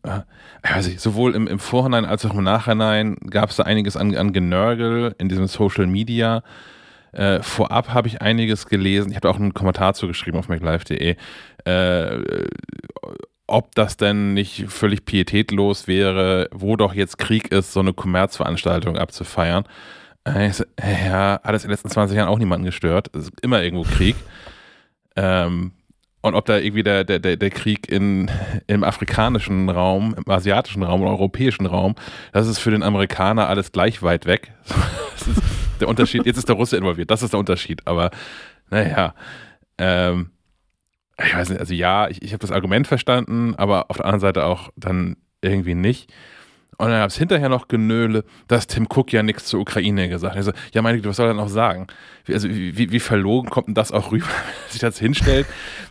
ich, 0.86 1.00
sowohl 1.00 1.34
im, 1.34 1.46
im 1.46 1.58
Vorhinein 1.58 2.04
als 2.04 2.24
auch 2.24 2.34
im 2.34 2.44
Nachhinein 2.44 3.16
gab 3.30 3.50
es 3.50 3.56
da 3.56 3.64
einiges 3.64 3.96
an, 3.96 4.14
an 4.14 4.32
Genörgel 4.32 5.14
in 5.18 5.28
diesem 5.28 5.46
Social 5.46 5.86
Media. 5.86 6.42
Äh, 7.12 7.42
vorab 7.42 7.88
habe 7.88 8.08
ich 8.08 8.20
einiges 8.20 8.66
gelesen. 8.66 9.10
Ich 9.10 9.16
habe 9.16 9.30
auch 9.30 9.36
einen 9.36 9.54
Kommentar 9.54 9.94
zugeschrieben 9.94 10.38
auf 10.38 10.48
maclife.de. 10.48 11.16
Äh, 11.64 12.18
ob 13.46 13.74
das 13.74 13.96
denn 13.96 14.34
nicht 14.34 14.66
völlig 14.68 15.04
pietätlos 15.04 15.86
wäre, 15.86 16.48
wo 16.52 16.76
doch 16.76 16.94
jetzt 16.94 17.18
Krieg 17.18 17.52
ist, 17.52 17.72
so 17.72 17.80
eine 17.80 17.92
Kommerzveranstaltung 17.92 18.96
abzufeiern. 18.96 19.64
Äh, 20.24 20.50
ja, 21.06 21.40
hat 21.42 21.54
es 21.54 21.62
in 21.62 21.68
den 21.68 21.72
letzten 21.72 21.90
20 21.90 22.16
Jahren 22.16 22.28
auch 22.28 22.38
niemanden 22.38 22.66
gestört. 22.66 23.14
Es 23.14 23.24
ist 23.24 23.40
immer 23.42 23.62
irgendwo 23.62 23.84
Krieg. 23.84 24.16
Ähm, 25.14 25.72
und 26.20 26.34
ob 26.34 26.44
da 26.46 26.58
irgendwie 26.58 26.82
der, 26.82 27.04
der, 27.04 27.20
der, 27.20 27.50
Krieg 27.50 27.88
in, 27.88 28.28
im 28.66 28.82
afrikanischen 28.82 29.68
Raum, 29.68 30.16
im 30.16 30.28
asiatischen 30.28 30.82
Raum, 30.82 31.02
im 31.02 31.06
europäischen 31.06 31.66
Raum, 31.66 31.94
das 32.32 32.48
ist 32.48 32.58
für 32.58 32.72
den 32.72 32.82
Amerikaner 32.82 33.48
alles 33.48 33.70
gleich 33.70 34.02
weit 34.02 34.26
weg. 34.26 34.52
Der 35.80 35.88
Unterschied. 35.88 36.24
Jetzt 36.24 36.38
ist 36.38 36.48
der 36.48 36.56
Russe 36.56 36.78
involviert, 36.78 37.10
das 37.10 37.22
ist 37.22 37.34
der 37.34 37.40
Unterschied. 37.40 37.86
Aber 37.86 38.10
naja, 38.70 39.14
ähm, 39.76 40.30
ich 41.24 41.34
weiß 41.34 41.48
nicht, 41.50 41.60
also 41.60 41.74
ja, 41.74 42.08
ich, 42.08 42.22
ich 42.22 42.32
habe 42.32 42.40
das 42.40 42.52
Argument 42.52 42.86
verstanden, 42.86 43.54
aber 43.56 43.90
auf 43.90 43.96
der 43.96 44.06
anderen 44.06 44.20
Seite 44.20 44.44
auch 44.44 44.70
dann 44.76 45.16
irgendwie 45.40 45.74
nicht. 45.74 46.12
Und 46.78 46.88
dann 46.90 47.00
gab 47.00 47.08
es 47.08 47.16
hinterher 47.16 47.48
noch 47.48 47.68
Genöle, 47.68 48.24
dass 48.48 48.66
Tim 48.66 48.86
Cook 48.86 49.10
ja 49.10 49.22
nichts 49.22 49.46
zur 49.46 49.60
Ukraine 49.60 50.10
gesagt 50.10 50.32
hat. 50.32 50.36
Also, 50.36 50.52
ja, 50.74 50.82
meine 50.82 50.98
Güte, 50.98 51.08
was 51.08 51.16
soll 51.16 51.28
er 51.28 51.34
noch 51.34 51.48
sagen? 51.48 51.86
Wie, 52.26 52.34
also, 52.34 52.50
wie, 52.50 52.92
wie 52.92 53.00
verlogen 53.00 53.48
kommt 53.48 53.68
denn 53.68 53.74
das 53.74 53.92
auch 53.92 54.12
rüber, 54.12 54.26
wenn 54.26 54.66
er 54.66 54.72
sich 54.72 54.80
das 54.80 54.98
hinstellt, 54.98 55.46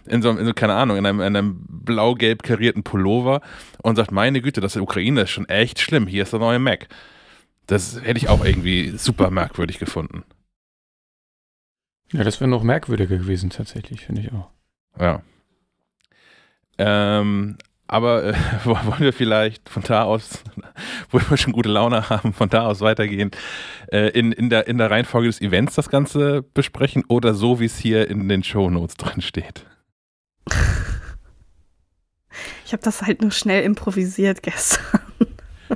in 0.05 0.21
so, 0.21 0.29
in 0.29 0.45
so 0.45 0.53
keine 0.53 0.75
Ahnung, 0.75 0.97
in 0.97 1.05
einem, 1.07 1.21
in 1.21 1.35
einem 1.35 1.65
blau-gelb 1.67 2.43
karierten 2.43 2.83
Pullover 2.83 3.41
und 3.81 3.95
sagt, 3.95 4.11
meine 4.11 4.41
Güte, 4.41 4.61
das 4.61 4.73
der 4.73 4.83
Ukraine 4.83 5.21
ist 5.21 5.31
schon 5.31 5.49
echt 5.49 5.79
schlimm, 5.79 6.05
hier 6.05 6.21
ist 6.21 6.33
der 6.33 6.39
neue 6.39 6.59
Mac. 6.59 6.87
Das 7.65 7.99
hätte 8.03 8.19
ich 8.19 8.29
auch 8.29 8.45
irgendwie 8.45 8.89
super 8.95 9.31
merkwürdig 9.31 9.79
gefunden. 9.79 10.23
Ja, 12.11 12.23
das 12.23 12.39
wäre 12.39 12.49
noch 12.49 12.61
merkwürdiger 12.61 13.17
gewesen, 13.17 13.49
tatsächlich, 13.49 14.01
finde 14.01 14.21
ich 14.21 14.31
auch. 14.31 14.51
Ja. 14.99 15.21
Ähm, 16.77 17.57
aber 17.87 18.23
äh, 18.23 18.33
wollen 18.65 18.99
wir 18.99 19.13
vielleicht 19.13 19.69
von 19.69 19.83
da 19.83 20.03
aus, 20.03 20.43
wo 21.11 21.19
wir 21.19 21.37
schon 21.37 21.53
gute 21.53 21.69
Laune 21.69 22.09
haben, 22.09 22.33
von 22.33 22.49
da 22.49 22.65
aus 22.65 22.81
weitergehen, 22.81 23.31
äh, 23.91 24.09
in, 24.09 24.31
in, 24.31 24.49
der, 24.49 24.67
in 24.67 24.77
der 24.77 24.89
Reihenfolge 24.89 25.27
des 25.27 25.41
Events 25.41 25.75
das 25.75 25.89
Ganze 25.89 26.41
besprechen 26.41 27.03
oder 27.07 27.33
so, 27.33 27.59
wie 27.59 27.65
es 27.65 27.77
hier 27.77 28.09
in 28.09 28.27
den 28.27 28.43
Show 28.43 28.69
Notes 28.69 28.95
drin 28.95 29.21
steht? 29.21 29.65
Ich 32.65 32.73
habe 32.73 32.83
das 32.83 33.03
halt 33.03 33.21
nur 33.21 33.31
schnell 33.31 33.63
improvisiert 33.63 34.43
gestern. 34.43 35.01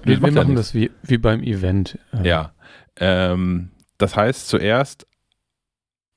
Wir, 0.03 0.21
wir 0.21 0.31
machen 0.31 0.55
das 0.55 0.73
wie, 0.73 0.91
wie 1.03 1.17
beim 1.17 1.41
Event. 1.41 1.97
Ja. 2.23 2.53
Ähm, 2.97 3.71
das 3.97 4.15
heißt 4.15 4.47
zuerst 4.47 5.05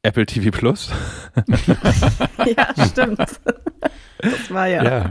Apple 0.02 0.26
TV 0.26 0.50
Plus. 0.50 0.90
ja, 2.56 2.86
stimmt. 2.86 3.18
Das 3.18 4.50
war 4.50 4.66
ja. 4.66 4.84
Ja, 4.84 5.08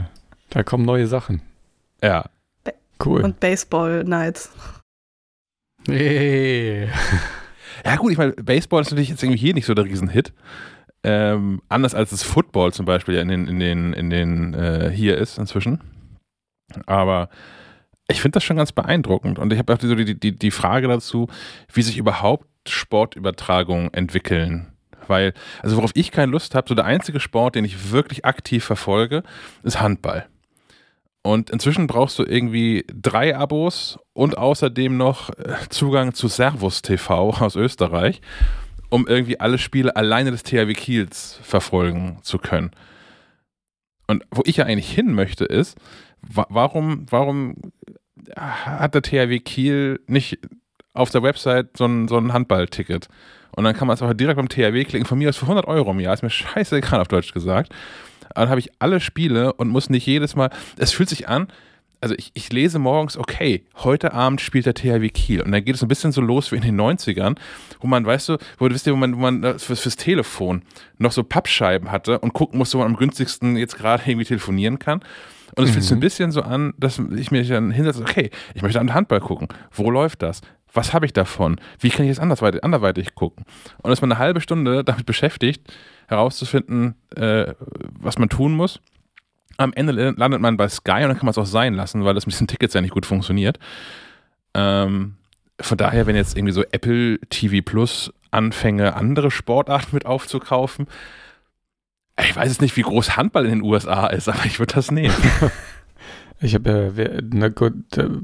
da 0.50 0.64
kommen 0.64 0.86
neue 0.86 1.08
Sachen. 1.08 1.42
Ja. 2.04 2.30
Cool. 3.04 3.24
Und 3.24 3.40
Baseball 3.40 4.04
Nights. 4.04 4.52
Hey. 5.88 6.90
Ja, 7.84 7.96
gut, 7.96 8.12
ich 8.12 8.18
meine, 8.18 8.34
Baseball 8.34 8.82
ist 8.82 8.92
natürlich 8.92 9.10
jetzt 9.10 9.24
irgendwie 9.24 9.40
hier 9.40 9.54
nicht 9.54 9.66
so 9.66 9.74
der 9.74 9.86
Riesenhit. 9.86 10.34
Ähm, 11.04 11.62
anders 11.68 11.96
als 11.96 12.12
das 12.12 12.22
Football 12.22 12.74
zum 12.74 12.86
Beispiel 12.86 13.16
ja 13.16 13.22
in 13.22 13.28
den, 13.28 13.48
in 13.48 13.60
den, 13.60 13.94
in 13.94 14.10
den 14.12 14.54
äh, 14.54 14.92
hier 14.94 15.18
ist 15.18 15.40
inzwischen. 15.40 15.82
Aber 16.86 17.30
ich 18.08 18.22
finde 18.22 18.36
das 18.36 18.44
schon 18.44 18.58
ganz 18.58 18.72
beeindruckend. 18.72 19.40
Und 19.40 19.52
ich 19.52 19.58
habe 19.58 19.74
auch 19.74 19.78
die, 19.78 20.06
die, 20.06 20.20
die, 20.20 20.38
die 20.38 20.52
Frage 20.52 20.88
dazu, 20.88 21.28
wie 21.74 21.82
sich 21.82 21.98
überhaupt 21.98 22.48
Sportübertragungen 22.68 23.94
entwickeln. 23.94 24.71
Weil, 25.12 25.34
also 25.62 25.76
worauf 25.76 25.92
ich 25.94 26.10
keine 26.12 26.32
Lust 26.32 26.56
habe, 26.56 26.70
so 26.70 26.74
der 26.74 26.86
einzige 26.86 27.20
Sport, 27.20 27.56
den 27.56 27.66
ich 27.66 27.92
wirklich 27.92 28.24
aktiv 28.24 28.64
verfolge, 28.64 29.24
ist 29.62 29.82
Handball. 29.82 30.26
Und 31.22 31.50
inzwischen 31.50 31.86
brauchst 31.86 32.18
du 32.18 32.24
irgendwie 32.24 32.86
drei 32.88 33.36
Abos 33.36 34.00
und 34.14 34.38
außerdem 34.38 34.96
noch 34.96 35.30
äh, 35.32 35.54
Zugang 35.70 36.14
zu 36.14 36.30
Servus 36.30 36.82
TV 36.82 37.30
aus 37.32 37.58
Österreich, 37.58 38.22
um 38.90 39.06
irgendwie 39.06 39.40
alle 39.40 39.58
Spiele 39.58 39.96
alleine 39.98 40.32
des 40.32 40.44
THW 40.44 40.74
Kiels 40.74 41.40
verfolgen 41.44 42.20
zu 42.24 42.40
können. 42.40 42.72
Und 44.08 44.24
wo 44.32 44.44
ich 44.46 44.58
ja 44.58 44.66
eigentlich 44.66 44.92
hin 44.92 45.14
möchte, 45.14 45.44
ist, 45.46 45.78
warum, 46.22 47.06
warum 47.10 47.56
hat 48.36 48.96
der 48.96 49.02
THW 49.02 49.40
Kiel 49.40 50.00
nicht 50.08 50.40
auf 50.94 51.10
der 51.10 51.22
Website 51.22 51.78
so 51.78 51.86
ein, 51.86 52.08
so 52.08 52.18
ein 52.18 52.34
Handballticket? 52.34 53.10
Und 53.56 53.64
dann 53.64 53.76
kann 53.76 53.88
man 53.88 53.96
es 53.96 54.02
auch 54.02 54.14
direkt 54.14 54.38
beim 54.38 54.50
THW 54.50 54.84
klicken. 54.86 55.06
Von 55.06 55.18
mir 55.18 55.30
aus 55.30 55.38
für 55.38 55.46
100 55.46 55.68
Euro 55.68 55.92
im 55.92 56.00
Jahr. 56.00 56.14
Ist 56.14 56.24
mir 56.24 56.30
scheißegal 56.30 57.02
auf 57.02 57.08
Deutsch 57.08 57.34
gesagt. 57.34 57.74
Dann 58.36 58.50
habe 58.50 58.60
ich 58.60 58.72
alle 58.80 59.00
Spiele 59.00 59.54
und 59.54 59.70
muss 59.70 59.90
nicht 59.90 60.06
jedes 60.06 60.36
Mal. 60.36 60.50
Es 60.78 60.92
fühlt 60.92 61.10
sich 61.10 61.28
an, 61.28 61.48
also 62.02 62.16
ich, 62.18 62.32
ich, 62.34 62.52
lese 62.52 62.80
morgens, 62.80 63.16
okay, 63.16 63.64
heute 63.76 64.14
Abend 64.14 64.42
spielt 64.42 64.66
der 64.66 64.74
THW 64.74 65.08
Kiel. 65.10 65.42
Und 65.42 65.52
dann 65.52 65.64
geht 65.64 65.76
es 65.76 65.84
ein 65.84 65.88
bisschen 65.88 66.12
so 66.12 66.20
los 66.20 66.52
wie 66.52 66.56
in 66.56 66.64
den 66.64 66.80
90ern, 66.80 67.38
wo 67.80 67.88
man, 67.88 68.06
weißt 68.06 68.30
du, 68.30 68.38
wo, 68.58 68.68
wisst 68.70 68.88
ihr, 68.88 68.94
wo 68.94 68.98
man, 68.98 69.16
wo 69.16 69.20
man 69.20 69.60
fürs, 69.60 69.82
fürs 69.82 69.96
Telefon 69.98 70.64
noch 70.98 71.12
so 71.12 71.24
Pappscheiben 71.24 71.92
hatte 71.92 72.20
und 72.20 72.34
gucken 72.34 72.58
musste, 72.58 72.78
wo 72.78 72.82
man 72.82 72.92
am 72.92 72.98
günstigsten 72.98 73.56
jetzt 73.56 73.78
gerade 73.78 74.04
irgendwie 74.08 74.26
telefonieren 74.26 74.80
kann. 74.80 75.02
Und 75.56 75.66
es 75.66 75.70
mhm. 75.70 75.74
fühlt 75.74 75.84
sich 75.84 75.92
ein 75.94 76.00
bisschen 76.00 76.32
so 76.32 76.42
an, 76.42 76.74
dass 76.78 77.00
ich 77.16 77.30
mir 77.30 77.44
dann 77.44 77.72
hinsetze, 77.72 78.02
okay, 78.02 78.32
ich 78.56 78.64
möchte 78.64 78.80
an 78.80 78.88
den 78.88 78.94
Handball 78.96 79.20
gucken. 79.20 79.50
Wo 79.72 79.92
läuft 79.92 80.24
das? 80.24 80.42
Was 80.74 80.94
habe 80.94 81.06
ich 81.06 81.14
davon? 81.14 81.60
Wie 81.80 81.90
kann 81.90 82.06
ich 82.06 82.10
jetzt 82.10 82.20
andersweitig, 82.20 82.64
anderweitig 82.64 83.16
gucken? 83.16 83.46
Und 83.82 83.92
ist 83.92 84.02
man 84.02 84.12
eine 84.12 84.20
halbe 84.20 84.42
Stunde 84.42 84.84
damit 84.84 85.06
beschäftigt, 85.06 85.62
herauszufinden, 86.08 86.96
äh, 87.16 87.54
was 88.00 88.18
man 88.18 88.30
tun 88.30 88.54
muss. 88.54 88.80
Am 89.58 89.74
Ende 89.74 89.92
landet 89.92 90.42
man 90.42 90.58
bei 90.58 90.70
Sky 90.70 91.04
und 91.04 91.10
dann 91.10 91.18
kann 91.18 91.26
man 91.26 91.32
es 91.32 91.38
auch 91.38 91.46
sein 91.46 91.74
lassen, 91.74 92.06
weil 92.06 92.14
das 92.14 92.26
mit 92.26 92.34
diesen 92.34 92.48
Tickets 92.48 92.74
ja 92.74 92.82
nicht 92.82 92.94
gut 92.94 93.06
funktioniert. 93.06 93.60
Ähm, 94.54 95.16
von 95.60 95.78
daher, 95.78 96.08
wenn 96.08 96.16
jetzt 96.16 96.38
irgendwie 96.38 96.54
so 96.54 96.64
Apple 96.72 97.20
TV 97.30 97.64
Plus 97.64 98.12
anfänge, 98.32 98.96
andere 98.96 99.30
Sportarten 99.30 99.94
mit 99.94 100.06
aufzukaufen, 100.06 100.88
ich 102.20 102.36
weiß 102.36 102.50
jetzt 102.50 102.62
nicht, 102.62 102.78
wie 102.78 102.82
groß 102.82 103.18
Handball 103.18 103.46
in 103.46 103.52
den 103.52 103.64
USA 103.64 104.08
ist, 104.08 104.30
aber 104.30 104.46
ich 104.46 104.60
würde 104.60 104.76
das 104.76 104.92
nehmen. 104.92 105.16
Ich 106.42 106.56
habe 106.56 106.92
ja 106.98 107.22
na 107.32 107.50
gut, 107.50 107.74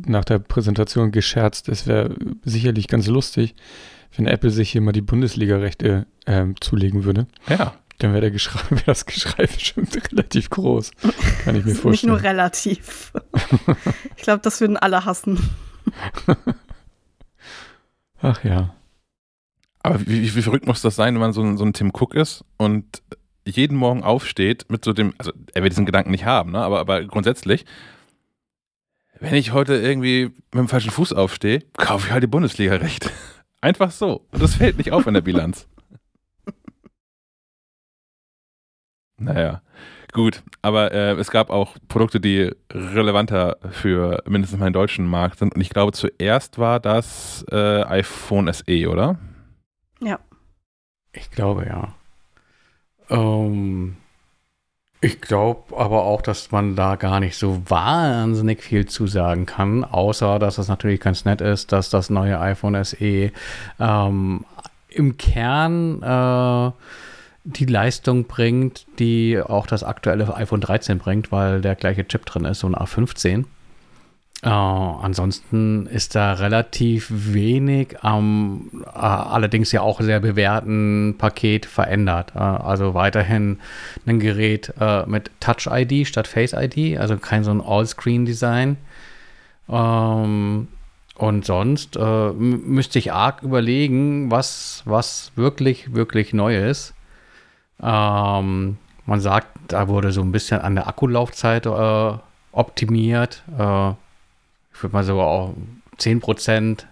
nach 0.07 0.25
der 0.25 0.39
Präsentation 0.39 1.11
gescherzt, 1.11 1.69
es 1.69 1.85
wäre 1.85 2.15
sicherlich 2.43 2.87
ganz 2.87 3.05
lustig, 3.07 3.53
wenn 4.15 4.25
Apple 4.25 4.49
sich 4.49 4.71
hier 4.71 4.81
mal 4.81 4.91
die 4.91 5.01
Bundesliga-Rechte 5.01 6.07
ähm, 6.25 6.55
zulegen 6.59 7.03
würde. 7.03 7.27
Ja. 7.47 7.75
Dann 7.99 8.13
wäre 8.13 8.31
wär 8.69 8.81
das 8.85 9.05
Geschrei 9.05 9.45
bestimmt 9.45 9.95
relativ 10.11 10.49
groß. 10.49 10.91
Kann 11.43 11.55
ich 11.55 11.65
mir 11.65 11.75
vorstellen. 11.75 11.91
Nicht 11.91 12.05
nur 12.05 12.21
relativ. 12.21 13.13
ich 14.15 14.23
glaube, 14.23 14.41
das 14.41 14.61
würden 14.61 14.77
alle 14.77 15.05
hassen. 15.05 15.39
Ach 18.21 18.43
ja. 18.43 18.73
Aber 19.83 20.01
wie, 20.01 20.23
wie, 20.23 20.35
wie, 20.35 20.41
verrückt 20.41 20.65
muss 20.65 20.81
das 20.81 20.95
sein, 20.95 21.13
wenn 21.13 21.21
man 21.21 21.33
so 21.33 21.41
ein, 21.41 21.57
so 21.57 21.63
ein 21.63 21.73
Tim 21.73 21.91
Cook 21.93 22.15
ist 22.15 22.43
und 22.57 23.03
jeden 23.45 23.77
Morgen 23.77 24.03
aufsteht 24.03 24.65
mit 24.69 24.83
so 24.83 24.93
dem, 24.93 25.13
also 25.17 25.31
er 25.53 25.61
wird 25.63 25.71
diesen 25.71 25.85
Gedanken 25.85 26.11
nicht 26.11 26.25
haben, 26.25 26.51
ne? 26.51 26.59
aber, 26.59 26.79
aber 26.79 27.03
grundsätzlich 27.05 27.65
wenn 29.19 29.35
ich 29.35 29.53
heute 29.53 29.75
irgendwie 29.75 30.25
mit 30.25 30.53
dem 30.53 30.67
falschen 30.67 30.91
Fuß 30.91 31.13
aufstehe, 31.13 31.63
kaufe 31.77 32.07
ich 32.07 32.13
halt 32.13 32.23
die 32.23 32.27
Bundesliga-Rechte. 32.27 33.09
Einfach 33.61 33.91
so. 33.91 34.25
Und 34.31 34.41
das 34.41 34.55
fällt 34.55 34.77
nicht 34.77 34.91
auf 34.91 35.07
in 35.07 35.13
der 35.13 35.21
Bilanz. 35.21 35.67
naja, 39.17 39.61
gut. 40.13 40.43
Aber 40.61 40.91
äh, 40.91 41.13
es 41.13 41.31
gab 41.31 41.49
auch 41.49 41.75
Produkte, 41.87 42.19
die 42.19 42.51
relevanter 42.71 43.57
für 43.71 44.21
mindestens 44.27 44.59
meinen 44.59 44.73
deutschen 44.73 45.07
Markt 45.07 45.39
sind. 45.39 45.55
Und 45.55 45.61
ich 45.61 45.69
glaube, 45.69 45.93
zuerst 45.93 46.59
war 46.59 46.79
das 46.79 47.45
äh, 47.51 47.83
iPhone 47.83 48.51
SE, 48.53 48.89
oder? 48.89 49.17
Ja. 50.01 50.19
Ich 51.13 51.31
glaube, 51.31 51.65
ja. 51.65 51.95
Ähm, 53.09 53.97
ich 54.99 55.21
glaube 55.21 55.77
aber 55.77 56.03
auch, 56.03 56.21
dass 56.21 56.51
man 56.51 56.75
da 56.75 56.95
gar 56.95 57.19
nicht 57.19 57.37
so 57.37 57.61
wahnsinnig 57.67 58.63
viel 58.63 58.87
zu 58.87 59.07
sagen 59.07 59.45
kann, 59.45 59.83
außer 59.83 60.39
dass 60.39 60.57
es 60.57 60.67
natürlich 60.67 60.99
ganz 60.99 61.25
nett 61.25 61.41
ist, 61.41 61.71
dass 61.71 61.89
das 61.89 62.09
neue 62.09 62.39
iPhone 62.39 62.83
SE 62.83 63.31
ähm, 63.79 64.45
im 64.89 65.17
Kern 65.17 66.01
äh, 66.01 66.71
die 67.43 67.65
Leistung 67.65 68.25
bringt, 68.25 68.85
die 68.99 69.39
auch 69.39 69.67
das 69.67 69.83
aktuelle 69.83 70.35
iPhone 70.35 70.61
13 70.61 70.97
bringt, 70.97 71.31
weil 71.31 71.61
der 71.61 71.75
gleiche 71.75 72.07
Chip 72.07 72.25
drin 72.25 72.45
ist, 72.45 72.59
so 72.59 72.67
ein 72.67 72.75
A15. 72.75 73.45
Uh, 74.45 74.49
ansonsten 74.49 75.87
ist 75.87 76.13
da 76.13 76.33
relativ 76.33 77.07
wenig 77.09 77.97
am 78.03 78.69
ähm, 78.71 78.85
allerdings 78.93 79.71
ja 79.71 79.81
auch 79.81 79.99
sehr 79.99 80.19
bewährten 80.19 81.15
Paket 81.17 81.65
verändert. 81.65 82.33
Uh, 82.35 82.39
also 82.39 82.93
weiterhin 82.93 83.59
ein 84.05 84.19
Gerät 84.19 84.71
mit 85.07 85.31
Touch 85.39 85.67
ID 85.71 86.07
statt 86.07 86.27
Face 86.27 86.53
ID, 86.53 86.99
also 86.99 87.17
kein 87.17 87.43
so 87.43 87.49
ein 87.49 87.61
All-Screen-Design. 87.61 88.77
Ähm, 89.69 90.67
und 91.15 91.45
sonst 91.45 91.97
müsste 91.97 92.99
ich 92.99 93.11
arg 93.11 93.41
überlegen, 93.41 94.29
was, 94.29 94.83
was 94.85 95.31
wirklich, 95.35 95.95
wirklich 95.95 96.31
neu 96.31 96.55
ist. 96.69 96.93
Ähm, 97.81 98.77
man 99.07 99.19
sagt, 99.19 99.47
da 99.69 99.87
wurde 99.87 100.11
so 100.11 100.21
ein 100.21 100.31
bisschen 100.31 100.61
an 100.61 100.75
der 100.75 100.87
Akkulaufzeit 100.87 101.65
optimiert 102.51 103.43
ich 104.77 104.83
würde 104.83 104.93
mal 104.93 105.03
so 105.03 105.19
auch 105.21 105.53
10% 105.97 106.85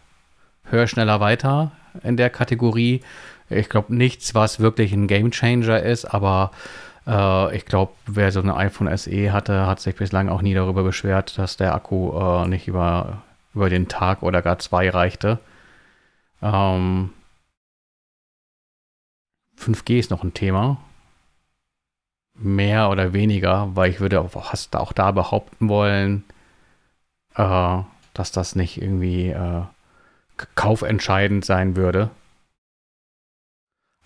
höher, 0.65 0.88
schneller, 0.88 1.20
weiter 1.20 1.72
in 2.04 2.18
der 2.18 2.32
Kategorie. 2.32 3.01
Ich 3.50 3.70
glaube 3.70 3.96
nichts, 3.96 4.34
was 4.34 4.60
wirklich 4.60 4.92
ein 4.92 5.08
Game 5.08 5.32
Changer 5.32 5.82
ist, 5.84 6.06
aber 6.06 6.51
Äh, 7.08 7.56
ich 7.56 7.65
glaube, 7.65 7.94
wer 8.08 8.32
so 8.32 8.42
ein 8.42 8.50
iPhone 8.50 8.96
SE 8.98 9.32
hatte, 9.32 9.68
hat 9.68 9.80
sich 9.80 9.96
bislang 9.96 10.30
auch 10.30 10.42
nie 10.42 10.56
darüber 10.56 10.84
beschwert, 10.84 11.38
dass 11.38 11.58
der 11.58 11.75
Akku 11.75 12.12
äh, 12.20 12.48
nicht 12.48 12.68
über, 12.68 13.22
über 13.54 13.70
den 13.70 13.88
Tag 13.88 14.24
oder 14.24 14.42
gar 14.42 14.58
zwei 14.60 14.89
reichte. 14.89 15.39
Ähm, 16.42 17.12
5G 19.58 20.00
ist 20.00 20.12
noch 20.12 20.24
ein 20.24 20.34
Thema. 20.34 20.77
Mehr 22.38 22.89
oder 22.89 23.13
weniger, 23.13 23.75
weil 23.75 23.89
ich 23.92 24.00
würde 24.00 24.20
auch, 24.22 24.36
auch 24.36 24.94
da 24.94 25.12
behaupten 25.12 25.70
wollen, 25.70 26.24
äh, 27.36 27.77
dass 28.13 28.32
das 28.32 28.56
nicht 28.56 28.82
irgendwie 28.82 29.30
äh, 29.30 29.63
kaufentscheidend 30.56 31.46
sein 31.46 31.75
würde. 31.75 32.10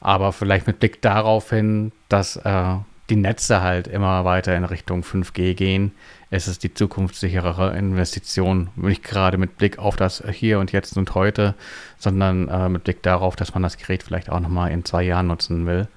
Aber 0.02 0.32
vielleicht 0.32 0.68
mit 0.68 0.80
Blick 0.80 1.02
darauf 1.02 1.50
hin, 1.50 1.92
dass 2.08 2.38
äh, 2.38 2.76
die 3.10 3.16
Netze 3.16 3.62
halt 3.62 3.88
immer 3.88 4.24
weiter 4.24 4.56
in 4.56 4.64
Richtung 4.64 5.02
5G 5.02 5.56
gehen, 5.56 5.92
ist 6.30 6.48
es 6.48 6.60
die 6.60 6.74
zukunftssicherere 6.74 7.76
Investition. 7.76 8.70
Nicht 8.76 9.04
gerade 9.04 9.38
mit 9.38 9.58
Blick 9.58 9.80
auf 9.80 9.96
das 9.96 10.24
Hier 10.32 10.60
und 10.60 10.72
Jetzt 10.72 10.96
und 10.96 11.16
Heute, 11.16 11.56
sondern 11.98 12.48
äh, 12.48 12.70
mit 12.70 12.84
Blick 12.84 13.04
darauf, 13.04 13.36
dass 13.36 13.54
man 13.54 13.64
das 13.64 13.78
Gerät 13.78 14.04
vielleicht 14.04 14.30
auch 14.30 14.40
nochmal 14.40 14.72
in 14.72 14.86
zwei 14.86 15.04
Jahren 15.04 15.28
nutzen 15.28 15.66
will. 15.66 15.88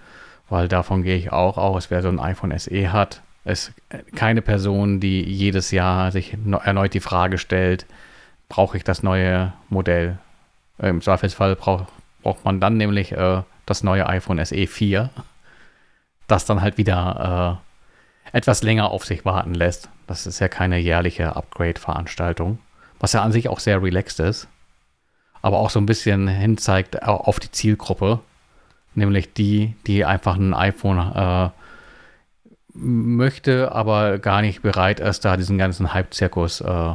Weil 0.49 0.69
davon 0.69 1.03
gehe 1.03 1.17
ich 1.17 1.33
auch 1.33 1.59
aus, 1.59 1.91
wer 1.91 2.03
so 2.03 2.09
ein 2.09 2.21
iPhone 2.21 2.59
SE 2.59 2.93
hat, 2.93 3.23
ist 3.44 3.72
keine 4.14 4.42
Person, 4.42 5.00
die 5.00 5.22
jedes 5.22 5.70
Jahr 5.70 6.12
sich 6.12 6.37
erneut 6.64 6.94
die 6.94 7.00
Frage 7.00 7.38
stellt, 7.38 7.87
brauche 8.49 8.76
ich 8.76 8.84
das 8.84 9.02
neue 9.02 9.52
Modell? 9.68 10.18
Im 10.78 11.00
Zweifelsfall 11.00 11.56
brauch, 11.56 11.87
braucht 12.22 12.44
man 12.44 12.61
dann 12.61 12.76
nämlich 12.76 13.12
äh, 13.12 13.42
das 13.66 13.82
neue 13.82 14.06
iPhone 14.08 14.44
SE 14.44 14.66
4, 14.66 15.11
das 16.28 16.44
dann 16.44 16.61
halt 16.61 16.78
wieder 16.78 17.61
äh, 18.32 18.37
etwas 18.37 18.62
länger 18.62 18.90
auf 18.90 19.04
sich 19.04 19.25
warten 19.25 19.54
lässt. 19.54 19.88
Das 20.06 20.26
ist 20.26 20.40
ja 20.40 20.49
keine 20.49 20.78
jährliche 20.78 21.37
Upgrade-Veranstaltung, 21.37 22.58
was 23.00 23.12
ja 23.12 23.22
an 23.22 23.32
sich 23.32 23.49
auch 23.49 23.61
sehr 23.61 23.82
relaxed 23.82 24.20
ist, 24.20 24.49
aber 25.40 25.58
auch 25.58 25.70
so 25.70 25.80
ein 25.80 25.87
bisschen 25.87 26.28
hinzeigt 26.28 27.02
auf 27.02 27.40
die 27.40 27.50
Zielgruppe, 27.50 28.20
nämlich 28.94 29.32
die, 29.32 29.75
die 29.87 30.04
einfach 30.04 30.37
ein 30.37 30.54
iPhone 30.54 30.99
äh, 30.99 31.50
möchte, 32.75 33.73
aber 33.73 34.19
gar 34.19 34.43
nicht 34.43 34.62
bereit 34.62 35.00
ist, 35.00 35.25
da 35.25 35.37
diesen 35.37 35.59
ganzen 35.59 35.93
Hype-Zirkus 35.93 36.61
äh, 36.61 36.95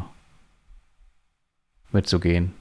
mitzugehen. 1.92 2.54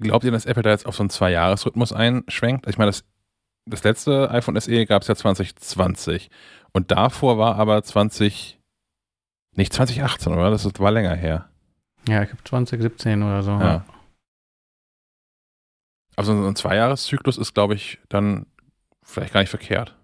Glaubt 0.00 0.24
ihr, 0.24 0.30
dass 0.30 0.46
Apple 0.46 0.62
da 0.62 0.70
jetzt 0.70 0.86
auf 0.86 0.96
so 0.96 1.02
einen 1.02 1.10
Zwei-Jahres-Rhythmus 1.10 1.92
einschwenkt? 1.92 2.66
Ich 2.66 2.78
meine, 2.78 2.88
das, 2.88 3.04
das 3.66 3.84
letzte 3.84 4.30
iPhone 4.30 4.58
SE 4.58 4.86
gab 4.86 5.02
es 5.02 5.08
ja 5.08 5.14
2020 5.14 6.30
und 6.72 6.90
davor 6.90 7.36
war 7.36 7.56
aber 7.56 7.82
20, 7.82 8.58
nicht 9.56 9.72
2018, 9.72 10.32
oder? 10.32 10.50
Das 10.50 10.66
war 10.78 10.90
länger 10.90 11.14
her. 11.14 11.50
Ja, 12.08 12.22
ich 12.22 12.28
glaube 12.28 12.44
2017 12.44 13.22
oder 13.22 13.42
so. 13.42 13.50
Ja. 13.50 13.84
Also 16.16 16.34
so 16.34 16.48
ein 16.48 16.56
Zweijahreszyklus 16.56 17.38
ist, 17.38 17.54
glaube 17.54 17.74
ich, 17.74 17.98
dann 18.08 18.46
vielleicht 19.02 19.32
gar 19.32 19.40
nicht 19.40 19.50
verkehrt. 19.50 19.96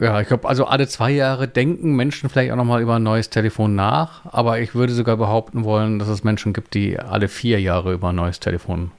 Ja, 0.00 0.20
ich 0.20 0.26
glaube, 0.26 0.48
also 0.48 0.64
alle 0.64 0.88
zwei 0.88 1.12
Jahre 1.12 1.46
denken 1.46 1.94
Menschen 1.94 2.28
vielleicht 2.28 2.50
auch 2.50 2.56
nochmal 2.56 2.82
über 2.82 2.96
ein 2.96 3.02
neues 3.02 3.30
Telefon 3.30 3.76
nach, 3.76 4.22
aber 4.32 4.58
ich 4.58 4.74
würde 4.74 4.92
sogar 4.92 5.16
behaupten 5.16 5.64
wollen, 5.64 6.00
dass 6.00 6.08
es 6.08 6.24
Menschen 6.24 6.52
gibt, 6.52 6.74
die 6.74 6.98
alle 6.98 7.28
vier 7.28 7.60
Jahre 7.60 7.92
über 7.92 8.08
ein 8.08 8.16
neues 8.16 8.40
Telefon 8.40 8.90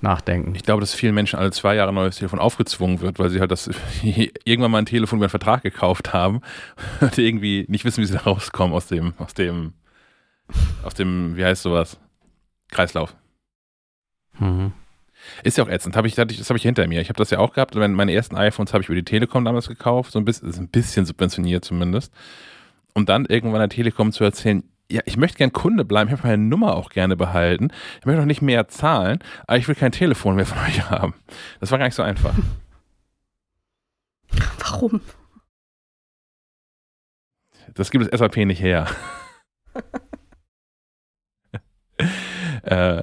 nachdenken. 0.00 0.54
Ich 0.54 0.62
glaube, 0.62 0.80
dass 0.80 0.94
vielen 0.94 1.14
Menschen 1.14 1.38
alle 1.38 1.50
zwei 1.52 1.74
Jahre 1.74 1.90
ein 1.90 1.94
neues 1.94 2.16
Telefon 2.16 2.38
aufgezwungen 2.38 3.00
wird, 3.00 3.18
weil 3.18 3.30
sie 3.30 3.40
halt 3.40 3.50
das 3.50 3.70
irgendwann 4.44 4.70
mal 4.70 4.78
ein 4.78 4.86
Telefon 4.86 5.18
über 5.18 5.24
einen 5.24 5.30
Vertrag 5.30 5.62
gekauft 5.62 6.12
haben 6.12 6.42
und 7.00 7.16
irgendwie 7.16 7.64
nicht 7.68 7.86
wissen, 7.86 8.02
wie 8.02 8.06
sie 8.06 8.14
da 8.14 8.20
rauskommen 8.20 8.74
aus 8.76 8.86
dem, 8.88 9.14
aus 9.16 9.32
dem, 9.32 9.72
aus 10.82 10.94
dem, 10.94 11.34
wie 11.36 11.44
heißt 11.44 11.62
sowas? 11.62 11.98
Kreislauf. 12.70 13.16
Mhm. 14.38 14.72
Ist 15.42 15.58
ja 15.58 15.64
auch 15.64 15.68
ätzend. 15.68 15.96
Hab 15.96 16.04
ich, 16.04 16.14
das 16.14 16.48
habe 16.48 16.56
ich 16.56 16.62
hinter 16.62 16.86
mir. 16.86 17.00
Ich 17.00 17.08
habe 17.08 17.18
das 17.18 17.30
ja 17.30 17.38
auch 17.38 17.52
gehabt. 17.52 17.74
Meine 17.74 18.12
ersten 18.12 18.36
iPhones 18.36 18.72
habe 18.72 18.82
ich 18.82 18.88
über 18.88 18.96
die 18.96 19.04
Telekom 19.04 19.44
damals 19.44 19.68
gekauft. 19.68 20.12
So 20.12 20.18
ein 20.18 20.24
bisschen, 20.24 20.48
ist 20.48 20.58
ein 20.58 20.68
bisschen 20.68 21.06
subventioniert 21.06 21.64
zumindest. 21.64 22.12
Und 22.94 23.08
dann 23.08 23.26
irgendwann 23.26 23.60
der 23.60 23.68
Telekom 23.68 24.12
zu 24.12 24.24
erzählen, 24.24 24.64
ja, 24.90 25.02
ich 25.04 25.16
möchte 25.16 25.38
gern 25.38 25.52
Kunde 25.52 25.84
bleiben, 25.84 26.08
ich 26.08 26.12
möchte 26.12 26.26
meine 26.26 26.42
Nummer 26.42 26.74
auch 26.74 26.90
gerne 26.90 27.16
behalten. 27.16 27.70
Ich 28.00 28.06
möchte 28.06 28.22
auch 28.22 28.26
nicht 28.26 28.42
mehr 28.42 28.68
zahlen, 28.68 29.18
aber 29.46 29.58
ich 29.58 29.68
will 29.68 29.74
kein 29.74 29.92
Telefon 29.92 30.36
mehr 30.36 30.46
von 30.46 30.58
euch 30.66 30.90
haben. 30.90 31.14
Das 31.60 31.70
war 31.70 31.78
gar 31.78 31.84
nicht 31.84 31.94
so 31.94 32.02
einfach. 32.02 32.34
Warum? 34.58 35.00
Das 37.74 37.90
gibt 37.90 38.10
das 38.10 38.18
SAP 38.18 38.38
nicht 38.38 38.62
her. 38.62 38.86
äh, 42.62 43.02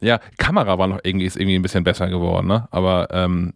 ja, 0.00 0.20
Kamera 0.36 0.78
war 0.78 0.86
noch 0.88 1.00
irgendwie, 1.02 1.26
ist 1.26 1.36
irgendwie 1.36 1.56
ein 1.56 1.62
bisschen 1.62 1.84
besser 1.84 2.08
geworden, 2.08 2.46
ne? 2.46 2.68
Aber 2.70 3.08
ähm, 3.10 3.54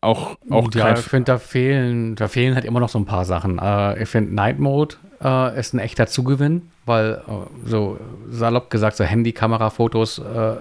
auch, 0.00 0.36
auch 0.50 0.72
ja, 0.74 0.92
ich 0.92 1.00
finde, 1.00 1.32
da 1.32 1.38
fehlen, 1.38 2.14
da 2.14 2.28
fehlen 2.28 2.54
halt 2.54 2.64
immer 2.64 2.80
noch 2.80 2.88
so 2.88 2.98
ein 2.98 3.06
paar 3.06 3.24
Sachen. 3.24 3.58
Äh, 3.58 4.02
ich 4.02 4.08
finde, 4.08 4.34
Night 4.34 4.58
Mode 4.58 4.96
äh, 5.22 5.58
ist 5.58 5.74
ein 5.74 5.78
echter 5.78 6.06
Zugewinn, 6.06 6.70
weil 6.86 7.22
äh, 7.26 7.68
so 7.68 7.98
salopp 8.30 8.70
gesagt, 8.70 8.96
so 8.96 9.04
Handy-Kamera-Fotos 9.04 10.18
äh, 10.18 10.56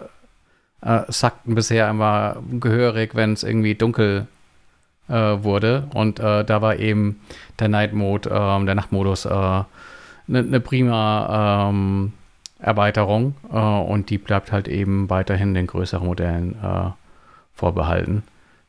äh, 0.81 1.03
sackten 1.09 1.55
bisher 1.55 1.89
immer 1.89 2.37
gehörig, 2.59 3.15
wenn 3.15 3.33
es 3.33 3.43
irgendwie 3.43 3.75
dunkel 3.75 4.27
äh, 5.09 5.13
wurde. 5.13 5.87
Und 5.93 6.19
da 6.19 6.61
war 6.61 6.77
eben 6.77 7.21
der 7.59 7.67
Night 7.67 7.93
Mode, 7.93 8.29
ähm, 8.31 8.65
der 8.65 8.75
Nachtmodus, 8.75 9.25
eine 9.25 9.65
ne 10.27 10.59
prima 10.59 11.69
ähm, 11.69 12.13
Erweiterung 12.59 13.35
äh, 13.51 13.57
und 13.57 14.09
die 14.09 14.17
bleibt 14.17 14.51
halt 14.51 14.67
eben 14.67 15.09
weiterhin 15.09 15.53
den 15.53 15.67
größeren 15.67 16.05
Modellen 16.05 16.55
äh, 16.63 16.91
vorbehalten. 17.53 18.23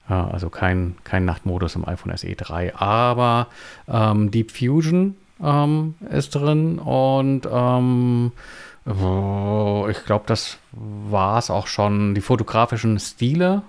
Äh, 0.09 0.15
also 0.15 0.51
kein, 0.51 0.97
kein 1.05 1.25
Nachtmodus 1.25 1.77
im 1.77 1.87
iPhone 1.87 2.17
SE 2.17 2.35
3, 2.35 2.75
aber 2.75 3.49
ähm, 3.89 4.31
Deep 4.31 4.51
Fusion 4.51 5.17
ähm, 5.43 5.95
ist 6.11 6.35
drin 6.35 6.79
und 6.79 7.49
ähm, 7.51 8.33
ich 8.87 10.05
glaube, 10.07 10.25
das 10.27 10.59
war 10.73 11.37
es 11.37 11.51
auch 11.51 11.67
schon. 11.67 12.15
Die 12.15 12.23
fotografischen 12.23 12.99
Stile 12.99 13.63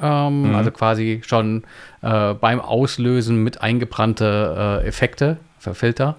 ähm, 0.00 0.48
mhm. 0.48 0.54
Also 0.54 0.70
quasi 0.70 1.22
schon 1.24 1.64
äh, 2.02 2.34
beim 2.34 2.60
Auslösen 2.60 3.42
mit 3.42 3.60
eingebrannte 3.60 4.82
äh, 4.84 4.86
Effekte, 4.86 5.38
Filter. 5.58 6.16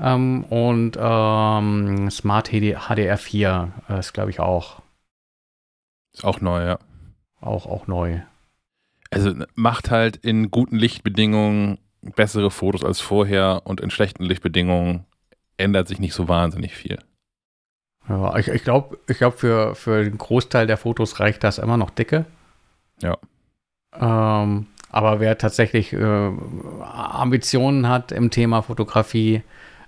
Ähm, 0.00 0.44
und 0.44 0.96
ähm, 0.98 2.10
Smart 2.10 2.48
HD, 2.48 2.76
HDR4 2.76 3.68
äh, 3.88 3.98
ist, 3.98 4.12
glaube 4.12 4.30
ich, 4.30 4.40
auch. 4.40 4.80
Ist 6.14 6.24
auch 6.24 6.40
neu, 6.40 6.64
ja. 6.64 6.78
Auch, 7.40 7.66
auch 7.66 7.86
neu. 7.86 8.20
Also 9.10 9.34
macht 9.54 9.90
halt 9.90 10.16
in 10.16 10.50
guten 10.50 10.76
Lichtbedingungen 10.76 11.78
bessere 12.00 12.50
Fotos 12.50 12.84
als 12.84 13.00
vorher 13.00 13.62
und 13.64 13.80
in 13.80 13.90
schlechten 13.90 14.24
Lichtbedingungen 14.24 15.04
ändert 15.56 15.88
sich 15.88 15.98
nicht 15.98 16.14
so 16.14 16.28
wahnsinnig 16.28 16.74
viel. 16.74 16.98
Ja, 18.08 18.36
ich, 18.36 18.48
ich 18.48 18.64
glaube, 18.64 18.98
ich 19.06 19.18
glaub 19.18 19.38
für, 19.38 19.74
für 19.74 20.02
den 20.02 20.16
Großteil 20.16 20.66
der 20.66 20.78
Fotos 20.78 21.20
reicht 21.20 21.44
das 21.44 21.58
immer 21.58 21.76
noch 21.76 21.90
dicke. 21.90 22.24
Ja. 23.02 23.18
Ähm, 23.94 24.66
aber 24.88 25.20
wer 25.20 25.38
tatsächlich 25.38 25.92
äh, 25.92 26.32
Ambitionen 26.82 27.88
hat 27.88 28.12
im 28.12 28.30
Thema 28.30 28.62
Fotografie, 28.62 29.42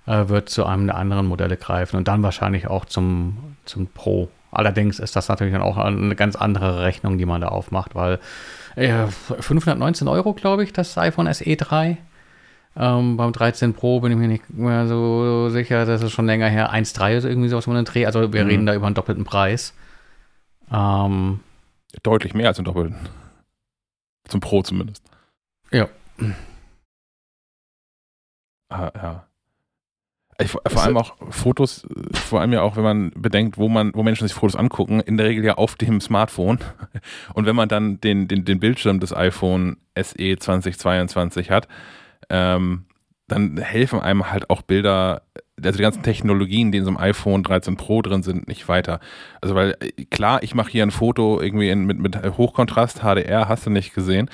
äh, 0.05 0.27
wird 0.27 0.49
zu 0.49 0.65
einem 0.65 0.87
der 0.87 0.95
anderen 0.95 1.27
Modelle 1.27 1.57
greifen 1.57 1.97
und 1.97 2.07
dann 2.07 2.23
wahrscheinlich 2.23 2.67
auch 2.67 2.85
zum, 2.85 3.55
zum 3.65 3.87
Pro. 3.87 4.29
Allerdings 4.51 4.99
ist 4.99 5.15
das 5.15 5.29
natürlich 5.29 5.53
dann 5.53 5.63
auch 5.63 5.77
eine 5.77 6.15
ganz 6.15 6.35
andere 6.35 6.83
Rechnung, 6.83 7.17
die 7.17 7.25
man 7.25 7.41
da 7.41 7.47
aufmacht, 7.47 7.95
weil 7.95 8.19
äh, 8.75 9.07
519 9.07 10.07
Euro, 10.07 10.33
glaube 10.33 10.63
ich, 10.63 10.73
das 10.73 10.97
iPhone 10.97 11.31
SE 11.33 11.55
3. 11.55 11.97
Ähm, 12.75 13.17
beim 13.17 13.31
13 13.31 13.73
Pro 13.73 13.99
bin 13.99 14.11
ich 14.11 14.17
mir 14.17 14.27
nicht 14.27 14.49
mehr 14.49 14.87
so 14.87 15.49
sicher, 15.49 15.85
das 15.85 16.01
ist 16.01 16.11
schon 16.11 16.25
länger 16.25 16.47
her. 16.47 16.71
1,3 16.71 17.17
ist 17.17 17.25
irgendwie 17.25 17.49
sowas 17.49 17.67
um 17.67 17.75
den 17.75 17.85
Dreh. 17.85 18.05
Also 18.05 18.33
wir 18.33 18.43
mhm. 18.43 18.49
reden 18.49 18.65
da 18.65 18.73
über 18.73 18.87
einen 18.87 18.95
doppelten 18.95 19.25
Preis. 19.25 19.73
Ähm, 20.71 21.39
Deutlich 22.01 22.33
mehr 22.33 22.47
als 22.47 22.57
einen 22.57 22.65
doppelten. 22.65 22.97
Zum 24.27 24.39
Pro 24.39 24.63
zumindest. 24.63 25.03
Ja. 25.71 25.87
Ah, 28.69 28.91
ja. 28.95 29.27
Vor 30.47 30.83
allem 30.83 30.97
auch 30.97 31.15
Fotos, 31.29 31.85
vor 32.13 32.41
allem 32.41 32.53
ja 32.53 32.61
auch, 32.61 32.75
wenn 32.75 32.83
man 32.83 33.11
bedenkt, 33.15 33.57
wo 33.57 33.69
man, 33.69 33.91
wo 33.93 34.03
Menschen 34.03 34.27
sich 34.27 34.35
Fotos 34.35 34.55
angucken, 34.55 34.99
in 34.99 35.17
der 35.17 35.27
Regel 35.27 35.43
ja 35.45 35.55
auf 35.55 35.75
dem 35.75 36.01
Smartphone. 36.01 36.59
Und 37.33 37.45
wenn 37.45 37.55
man 37.55 37.69
dann 37.69 37.99
den, 38.01 38.27
den, 38.27 38.45
den 38.45 38.59
Bildschirm 38.59 38.99
des 38.99 39.15
iPhone 39.15 39.77
SE 39.95 40.37
2022 40.37 41.51
hat, 41.51 41.67
ähm, 42.29 42.85
dann 43.27 43.57
helfen 43.57 43.99
einem 43.99 44.31
halt 44.31 44.49
auch 44.49 44.61
Bilder, 44.61 45.23
also 45.61 45.77
die 45.77 45.83
ganzen 45.83 46.03
Technologien, 46.03 46.71
die 46.71 46.79
in 46.79 46.83
so 46.83 46.89
einem 46.89 46.97
iPhone 46.97 47.43
13 47.43 47.77
Pro 47.77 48.01
drin 48.01 48.23
sind, 48.23 48.47
nicht 48.47 48.67
weiter. 48.67 48.99
Also 49.41 49.55
weil 49.55 49.77
äh, 49.79 50.05
klar, 50.05 50.43
ich 50.43 50.55
mache 50.55 50.71
hier 50.71 50.83
ein 50.83 50.91
Foto 50.91 51.41
irgendwie 51.41 51.69
in, 51.69 51.85
mit, 51.85 51.99
mit 51.99 52.15
Hochkontrast, 52.37 52.99
HDR, 52.99 53.47
hast 53.47 53.65
du 53.65 53.69
nicht 53.69 53.93
gesehen, 53.93 54.29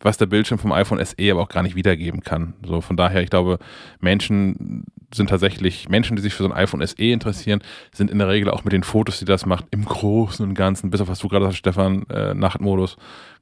was 0.00 0.18
der 0.18 0.26
Bildschirm 0.26 0.58
vom 0.58 0.72
iPhone 0.72 1.04
SE 1.04 1.30
aber 1.30 1.42
auch 1.42 1.48
gar 1.48 1.62
nicht 1.62 1.76
wiedergeben 1.76 2.22
kann. 2.22 2.54
So 2.64 2.80
von 2.80 2.96
daher, 2.96 3.22
ich 3.22 3.30
glaube, 3.30 3.58
Menschen 4.00 4.84
sind 5.14 5.30
tatsächlich, 5.30 5.88
Menschen, 5.88 6.16
die 6.16 6.22
sich 6.22 6.34
für 6.34 6.42
so 6.42 6.50
ein 6.50 6.56
iPhone 6.56 6.86
SE 6.86 6.94
interessieren, 6.96 7.62
sind 7.92 8.10
in 8.10 8.18
der 8.18 8.28
Regel 8.28 8.50
auch 8.50 8.64
mit 8.64 8.72
den 8.72 8.82
Fotos, 8.82 9.18
die 9.18 9.24
das 9.24 9.46
macht, 9.46 9.66
im 9.70 9.84
Großen 9.84 10.46
und 10.46 10.54
Ganzen, 10.54 10.90
bis 10.90 11.00
auf 11.00 11.08
was 11.08 11.18
du 11.18 11.28
gerade 11.28 11.46
hast, 11.46 11.56
Stefan, 11.56 12.04
äh, 12.08 12.34
Nachtmodus, 12.34 12.96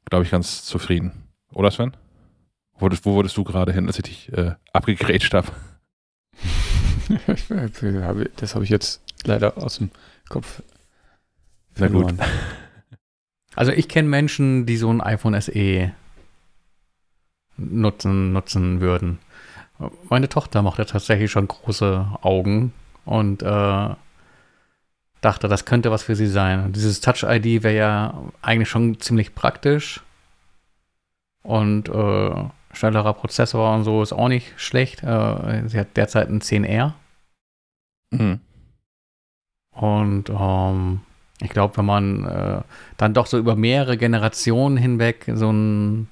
glaube 0.04 0.24
ich, 0.24 0.30
ganz 0.30 0.64
zufrieden. 0.64 1.12
Oder 1.52 1.70
Sven? 1.70 1.96
Wo, 2.78 2.88
wo 3.02 3.14
wurdest 3.14 3.36
du 3.36 3.44
gerade 3.44 3.72
hin, 3.72 3.86
als 3.86 3.98
ich 3.98 4.04
dich 4.04 4.32
äh, 4.32 4.52
abgegrätscht 4.72 5.34
habe? 5.34 5.48
das 8.36 8.54
habe 8.54 8.64
ich 8.64 8.70
jetzt 8.70 9.02
leider 9.24 9.58
aus 9.58 9.78
dem 9.78 9.90
Kopf. 10.28 10.62
Na 11.76 11.88
gut. 11.88 12.14
Also 13.54 13.72
ich 13.72 13.88
kenne 13.88 14.08
Menschen, 14.08 14.64
die 14.66 14.76
so 14.76 14.90
ein 14.90 15.00
iPhone 15.00 15.38
SE 15.40 15.92
nutzen, 17.56 18.32
nutzen 18.32 18.80
würden. 18.80 19.18
Meine 20.08 20.28
Tochter 20.28 20.62
machte 20.62 20.84
tatsächlich 20.86 21.30
schon 21.30 21.48
große 21.48 22.06
Augen 22.22 22.72
und 23.04 23.42
äh, 23.42 23.88
dachte, 25.20 25.48
das 25.48 25.64
könnte 25.64 25.90
was 25.90 26.02
für 26.02 26.16
sie 26.16 26.26
sein. 26.26 26.72
Dieses 26.72 27.00
Touch-ID 27.00 27.62
wäre 27.62 27.76
ja 27.76 28.14
eigentlich 28.42 28.68
schon 28.68 29.00
ziemlich 29.00 29.34
praktisch 29.34 30.02
und 31.42 31.88
äh, 31.88 32.44
schnellerer 32.72 33.14
Prozessor 33.14 33.74
und 33.74 33.84
so 33.84 34.02
ist 34.02 34.12
auch 34.12 34.28
nicht 34.28 34.52
schlecht. 34.56 35.02
Äh, 35.02 35.68
sie 35.68 35.78
hat 35.78 35.96
derzeit 35.96 36.28
einen 36.28 36.40
10R. 36.40 36.92
Mhm. 38.10 38.40
Und 39.72 40.30
ähm, 40.30 41.00
ich 41.40 41.50
glaube, 41.50 41.76
wenn 41.78 41.86
man 41.86 42.24
äh, 42.26 42.62
dann 42.96 43.14
doch 43.14 43.26
so 43.26 43.38
über 43.38 43.56
mehrere 43.56 43.96
Generationen 43.96 44.76
hinweg 44.76 45.30
so 45.34 45.50
ein 45.50 46.08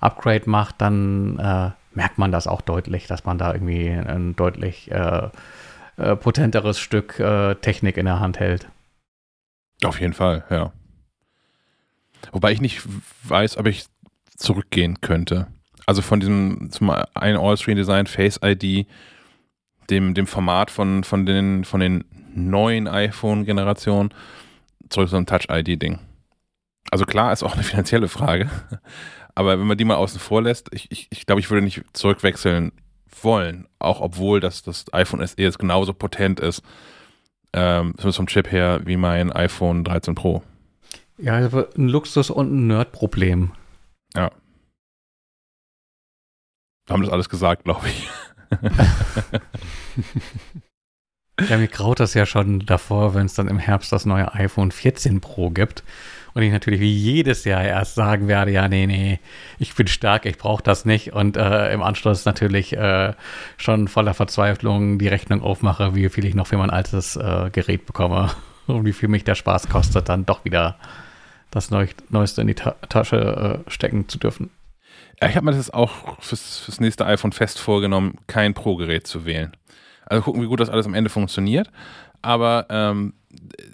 Upgrade 0.00 0.50
macht, 0.50 0.80
dann 0.80 1.38
äh, 1.38 1.70
merkt 1.96 2.18
man 2.18 2.32
das 2.32 2.46
auch 2.46 2.60
deutlich, 2.60 3.06
dass 3.06 3.24
man 3.24 3.38
da 3.38 3.52
irgendwie 3.52 3.88
ein 3.88 4.36
deutlich 4.36 4.90
äh, 4.90 5.28
äh, 5.96 6.16
potenteres 6.16 6.78
Stück 6.78 7.18
äh, 7.20 7.54
Technik 7.56 7.96
in 7.96 8.06
der 8.06 8.20
Hand 8.20 8.40
hält. 8.40 8.68
Auf 9.84 10.00
jeden 10.00 10.12
Fall, 10.12 10.44
ja. 10.50 10.72
Wobei 12.32 12.52
ich 12.52 12.60
nicht 12.60 12.82
weiß, 13.24 13.58
ob 13.58 13.66
ich 13.66 13.86
zurückgehen 14.36 15.00
könnte. 15.00 15.46
Also 15.86 16.02
von 16.02 16.20
diesem 16.20 16.70
zum 16.70 16.90
einen 16.90 17.38
All-Screen 17.38 17.76
Design 17.76 18.06
Face 18.06 18.40
ID, 18.42 18.86
dem, 19.90 20.14
dem 20.14 20.26
Format 20.26 20.70
von, 20.70 21.04
von, 21.04 21.26
den, 21.26 21.64
von 21.64 21.80
den 21.80 22.04
neuen 22.34 22.88
iPhone-Generationen, 22.88 24.12
zurück 24.88 25.10
zu 25.10 25.16
einem 25.16 25.26
Touch-ID-Ding. 25.26 25.98
Also 26.90 27.04
klar, 27.04 27.32
ist 27.32 27.42
auch 27.42 27.54
eine 27.54 27.62
finanzielle 27.62 28.08
Frage. 28.08 28.48
Aber 29.34 29.58
wenn 29.58 29.66
man 29.66 29.76
die 29.76 29.84
mal 29.84 29.96
außen 29.96 30.20
vor 30.20 30.42
lässt, 30.42 30.72
ich, 30.72 30.90
ich, 30.90 31.08
ich 31.10 31.26
glaube, 31.26 31.40
ich 31.40 31.50
würde 31.50 31.64
nicht 31.64 31.82
zurückwechseln 31.92 32.72
wollen, 33.22 33.66
auch 33.78 34.00
obwohl 34.00 34.40
das, 34.40 34.62
das 34.62 34.92
iPhone 34.92 35.26
SE 35.26 35.34
jetzt 35.36 35.58
genauso 35.58 35.92
potent 35.92 36.40
ist, 36.40 36.62
ähm, 37.52 37.94
vom 37.98 38.26
Chip 38.26 38.50
her, 38.50 38.80
wie 38.84 38.96
mein 38.96 39.32
iPhone 39.32 39.84
13 39.84 40.14
Pro. 40.14 40.42
Ja, 41.18 41.36
ein 41.36 41.88
Luxus- 41.88 42.30
und 42.30 42.52
ein 42.52 42.66
Nerd-Problem. 42.66 43.52
Ja. 44.14 44.30
Haben 46.88 47.02
das 47.02 47.12
alles 47.12 47.28
gesagt, 47.28 47.64
glaube 47.64 47.88
ich. 47.88 48.08
ja, 51.48 51.56
mir 51.56 51.68
graut 51.68 52.00
das 52.00 52.14
ja 52.14 52.26
schon 52.26 52.60
davor, 52.60 53.14
wenn 53.14 53.26
es 53.26 53.34
dann 53.34 53.48
im 53.48 53.58
Herbst 53.58 53.92
das 53.92 54.06
neue 54.06 54.32
iPhone 54.34 54.72
14 54.72 55.20
Pro 55.20 55.50
gibt. 55.50 55.84
Und 56.34 56.42
ich 56.42 56.50
natürlich 56.50 56.80
wie 56.80 56.92
jedes 56.92 57.44
Jahr 57.44 57.62
erst 57.62 57.94
sagen 57.94 58.26
werde, 58.26 58.50
ja, 58.50 58.66
nee, 58.66 58.86
nee, 58.86 59.20
ich 59.58 59.74
bin 59.74 59.86
stark, 59.86 60.26
ich 60.26 60.36
brauche 60.36 60.64
das 60.64 60.84
nicht. 60.84 61.12
Und 61.12 61.36
äh, 61.36 61.72
im 61.72 61.80
Anschluss 61.80 62.24
natürlich 62.24 62.76
äh, 62.76 63.14
schon 63.56 63.86
voller 63.86 64.14
Verzweiflung 64.14 64.98
die 64.98 65.06
Rechnung 65.06 65.42
aufmache, 65.42 65.94
wie 65.94 66.08
viel 66.08 66.24
ich 66.24 66.34
noch 66.34 66.48
für 66.48 66.56
mein 66.56 66.70
altes 66.70 67.14
äh, 67.14 67.50
Gerät 67.52 67.86
bekomme 67.86 68.32
und 68.66 68.84
wie 68.84 68.92
viel 68.92 69.08
mich 69.08 69.22
der 69.22 69.36
Spaß 69.36 69.68
kostet, 69.68 70.08
dann 70.08 70.26
doch 70.26 70.44
wieder 70.44 70.76
das 71.52 71.70
Neueste 71.70 72.40
in 72.40 72.48
die 72.48 72.54
Ta 72.54 72.72
Tasche 72.88 73.62
äh, 73.66 73.70
stecken 73.70 74.08
zu 74.08 74.18
dürfen. 74.18 74.50
Ja, 75.22 75.28
ich 75.28 75.36
habe 75.36 75.46
mir 75.46 75.52
das 75.52 75.72
auch 75.72 76.20
fürs, 76.20 76.58
fürs 76.58 76.80
nächste 76.80 77.06
iPhone 77.06 77.30
fest 77.30 77.60
vorgenommen, 77.60 78.18
kein 78.26 78.54
Pro-Gerät 78.54 79.06
zu 79.06 79.24
wählen. 79.24 79.52
Also 80.04 80.22
gucken, 80.22 80.42
wie 80.42 80.48
gut 80.48 80.58
das 80.58 80.68
alles 80.68 80.86
am 80.86 80.94
Ende 80.94 81.10
funktioniert. 81.10 81.70
Aber 82.22 82.66
ähm, 82.70 83.14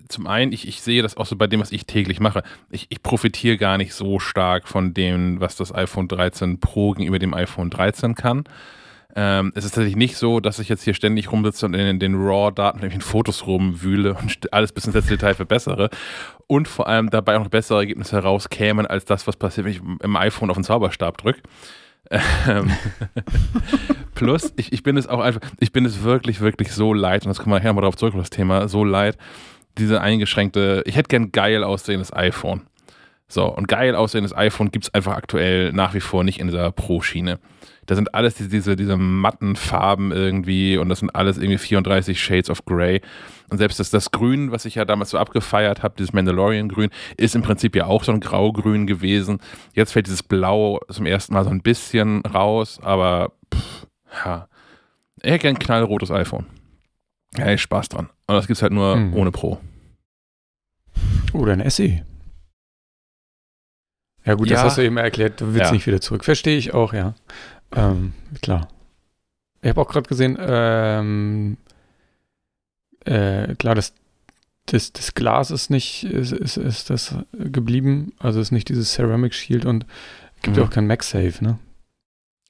zum 0.09 0.27
einen, 0.27 0.53
ich, 0.53 0.67
ich 0.67 0.83
sehe 0.83 1.03
das 1.03 1.17
auch 1.17 1.27
so 1.27 1.37
bei 1.37 1.47
dem, 1.47 1.61
was 1.61 1.73
ich 1.73 1.87
täglich 1.87 2.21
mache. 2.21 2.43
Ich, 2.71 2.87
ich 2.91 3.03
profitiere 3.03 3.57
gar 3.57 3.79
nicht 3.79 3.95
so 3.95 4.19
stark 4.19 4.69
von 4.69 4.95
dem, 4.95 5.41
was 5.41 5.57
das 5.57 5.75
iPhone 5.75 6.09
13 6.09 6.61
Pro 6.61 6.93
gegenüber 6.93 7.19
dem 7.19 7.35
iPhone 7.35 7.71
13 7.71 8.15
kann. 8.15 8.45
Ähm, 9.17 9.53
es 9.55 9.65
ist 9.65 9.73
tatsächlich 9.73 9.97
nicht 9.97 10.17
so, 10.17 10.41
dass 10.41 10.59
ich 10.59 10.69
jetzt 10.69 10.85
hier 10.85 10.95
ständig 10.95 11.33
rumsitze 11.33 11.67
und 11.67 11.75
in 11.75 11.99
den 11.99 12.15
RAW-Daten, 12.15 12.79
nämlich 12.79 12.95
in 12.95 13.01
Fotos 13.01 13.47
rumwühle 13.47 14.15
und 14.15 14.53
alles 14.53 14.73
bis 14.73 14.85
ins 14.85 14.95
letzte 14.95 15.17
Detail 15.17 15.35
verbessere 15.35 15.91
und 16.47 16.69
vor 16.69 16.87
allem 16.87 17.11
dabei 17.11 17.37
auch 17.37 17.43
noch 17.43 17.51
bessere 17.51 17.79
Ergebnisse 17.79 18.17
herauskämen 18.17 18.87
als 18.87 19.05
das, 19.05 19.27
was 19.27 19.37
passiert, 19.37 19.67
wenn 19.67 19.73
ich 19.73 19.83
im 20.03 20.17
iPhone 20.17 20.51
auf 20.51 20.57
den 20.57 20.65
Zauberstab 20.65 21.19
drücke. 21.19 21.41
Ähm, 22.11 22.71
plus, 24.15 24.53
ich, 24.57 24.73
ich 24.73 24.83
bin 24.83 24.97
es 24.97 25.07
auch 25.07 25.21
einfach, 25.21 25.41
ich 25.61 25.73
bin 25.73 25.85
es 25.85 26.03
wirklich, 26.03 26.41
wirklich 26.41 26.73
so 26.73 26.93
leid, 26.93 27.25
und 27.25 27.29
das 27.29 27.39
kommen 27.39 27.53
wir 27.53 27.59
nachher 27.59 27.73
mal 27.73 27.83
drauf 27.83 27.97
zurück, 27.97 28.15
das 28.17 28.31
Thema, 28.31 28.69
so 28.69 28.85
leid, 28.85 29.17
diese 29.79 30.01
eingeschränkte, 30.01 30.83
ich 30.87 30.97
hätte 30.97 31.09
gern 31.09 31.33
geil 31.33 31.63
aussehendes 31.63 32.13
iPhone. 32.13 32.63
So, 33.29 33.47
und 33.47 33.69
geil 33.69 33.95
aussehendes 33.95 34.37
iPhone 34.37 34.73
gibt 34.73 34.87
es 34.87 34.95
einfach 34.95 35.15
aktuell 35.15 35.73
nach 35.73 35.95
wie 35.95 36.01
vor 36.01 36.25
nicht 36.25 36.41
in 36.41 36.49
dieser 36.49 36.73
Pro-Schiene. 36.73 37.39
Da 37.87 37.95
sind 37.95 38.13
alles 38.13 38.35
diese, 38.35 38.49
diese, 38.49 38.75
diese 38.75 38.97
matten 38.97 39.55
Farben 39.55 40.11
irgendwie 40.11 40.77
und 40.77 40.89
das 40.89 40.99
sind 40.99 41.15
alles 41.15 41.39
irgendwie 41.39 41.59
34 41.59 42.21
Shades 42.21 42.51
of 42.51 42.65
Grey. 42.65 43.01
Und 43.51 43.59
selbst 43.59 43.81
das, 43.81 43.91
das 43.91 44.11
Grün, 44.11 44.53
was 44.53 44.65
ich 44.65 44.77
ja 44.77 44.85
damals 44.85 45.11
so 45.11 45.19
abgefeiert 45.19 45.83
habe, 45.83 45.95
dieses 45.99 46.13
Mandalorian-Grün, 46.13 46.91
ist 47.17 47.35
im 47.35 47.43
Prinzip 47.43 47.75
ja 47.77 47.87
auch 47.87 48.05
so 48.05 48.13
ein 48.13 48.21
Graugrün 48.21 48.87
gewesen. 48.87 49.41
Jetzt 49.75 49.93
fällt 49.93 50.07
dieses 50.07 50.23
Blau 50.23 50.81
zum 50.89 51.07
ersten 51.07 51.35
Mal 51.35 51.45
so 51.45 51.51
ein 51.51 51.63
bisschen 51.63 52.25
raus, 52.25 52.79
aber 52.83 53.33
pff, 53.53 53.87
ja. 54.25 54.49
Ich 55.23 55.31
hätte 55.31 55.43
gern 55.43 55.57
ein 55.57 55.59
knallrotes 55.59 56.11
iPhone. 56.11 56.47
Ja, 57.37 57.51
ich 57.51 57.61
Spaß 57.61 57.89
dran. 57.89 58.09
Aber 58.27 58.39
das 58.39 58.47
gibt 58.47 58.57
es 58.57 58.63
halt 58.63 58.73
nur 58.73 58.95
hm. 58.95 59.15
ohne 59.15 59.31
Pro. 59.31 59.59
Oder 61.33 61.53
ein 61.53 61.71
SE. 61.71 62.03
Ja, 64.25 64.35
gut, 64.35 64.49
ja. 64.49 64.57
das 64.57 64.65
hast 64.65 64.79
du 64.79 64.83
eben 64.83 64.97
erklärt. 64.97 65.41
Du 65.41 65.55
willst 65.55 65.71
ja. 65.71 65.73
nicht 65.73 65.87
wieder 65.87 66.01
zurück. 66.01 66.25
Verstehe 66.25 66.57
ich 66.57 66.75
auch, 66.75 66.93
ja. 66.93 67.15
Ähm, 67.75 68.13
klar. 68.43 68.69
Ich 69.63 69.69
habe 69.69 69.81
auch 69.81 69.89
gerade 69.89 70.09
gesehen, 70.09 70.39
ähm, 70.41 71.57
äh, 73.05 73.55
klar, 73.57 73.75
das, 73.75 73.95
das, 74.67 74.93
das 74.93 75.15
Glas 75.15 75.51
ist 75.51 75.71
nicht, 75.71 76.05
ist, 76.05 76.33
ist, 76.33 76.57
ist 76.57 76.91
das 76.91 77.15
geblieben. 77.33 78.13
Also 78.19 78.41
ist 78.41 78.53
nicht 78.53 78.69
dieses 78.69 78.93
Ceramic 78.93 79.35
Shield 79.35 79.65
und 79.65 79.87
gibt 80.43 80.57
ja 80.57 80.63
mhm. 80.63 80.69
auch 80.69 80.73
kein 80.73 80.87
MagSafe, 80.87 81.43
ne? 81.43 81.59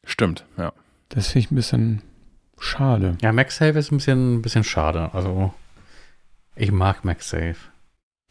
Stimmt, 0.04 0.44
ja. 0.56 0.72
Das 1.08 1.28
finde 1.28 1.46
ich 1.46 1.50
ein 1.50 1.56
bisschen 1.56 2.02
schade. 2.58 3.16
Ja, 3.20 3.32
MagSafe 3.32 3.78
ist 3.78 3.90
ein 3.92 3.98
bisschen, 3.98 4.36
ein 4.36 4.42
bisschen 4.42 4.64
schade. 4.64 5.12
Also, 5.12 5.52
ich 6.56 6.72
mag 6.72 7.04
MagSafe. 7.04 7.56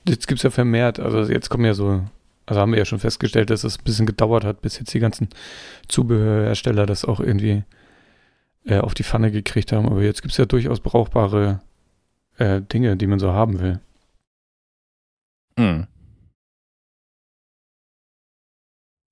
Jetzt 0.07 0.27
gibt 0.27 0.39
es 0.39 0.43
ja 0.43 0.49
vermehrt, 0.49 0.99
also 0.99 1.31
jetzt 1.31 1.49
kommen 1.49 1.65
ja 1.65 1.73
so 1.73 2.03
also 2.49 2.61
haben 2.61 2.71
wir 2.71 2.79
ja 2.79 2.85
schon 2.85 2.99
festgestellt, 2.99 3.51
dass 3.51 3.63
es 3.63 3.77
ein 3.77 3.83
bisschen 3.83 4.07
gedauert 4.07 4.43
hat, 4.43 4.61
bis 4.61 4.79
jetzt 4.79 4.91
die 4.95 4.99
ganzen 4.99 5.29
Zubehörhersteller 5.87 6.87
das 6.87 7.05
auch 7.05 7.19
irgendwie 7.19 7.63
äh, 8.65 8.79
auf 8.79 8.95
die 8.95 9.03
Pfanne 9.03 9.31
gekriegt 9.31 9.71
haben. 9.71 9.85
Aber 9.85 10.01
jetzt 10.01 10.23
gibt 10.23 10.31
es 10.31 10.37
ja 10.37 10.45
durchaus 10.45 10.79
brauchbare 10.79 11.59
äh, 12.39 12.61
Dinge, 12.61 12.97
die 12.97 13.07
man 13.07 13.19
so 13.19 13.33
haben 13.33 13.59
will. 13.59 13.79
Mhm. 15.57 15.87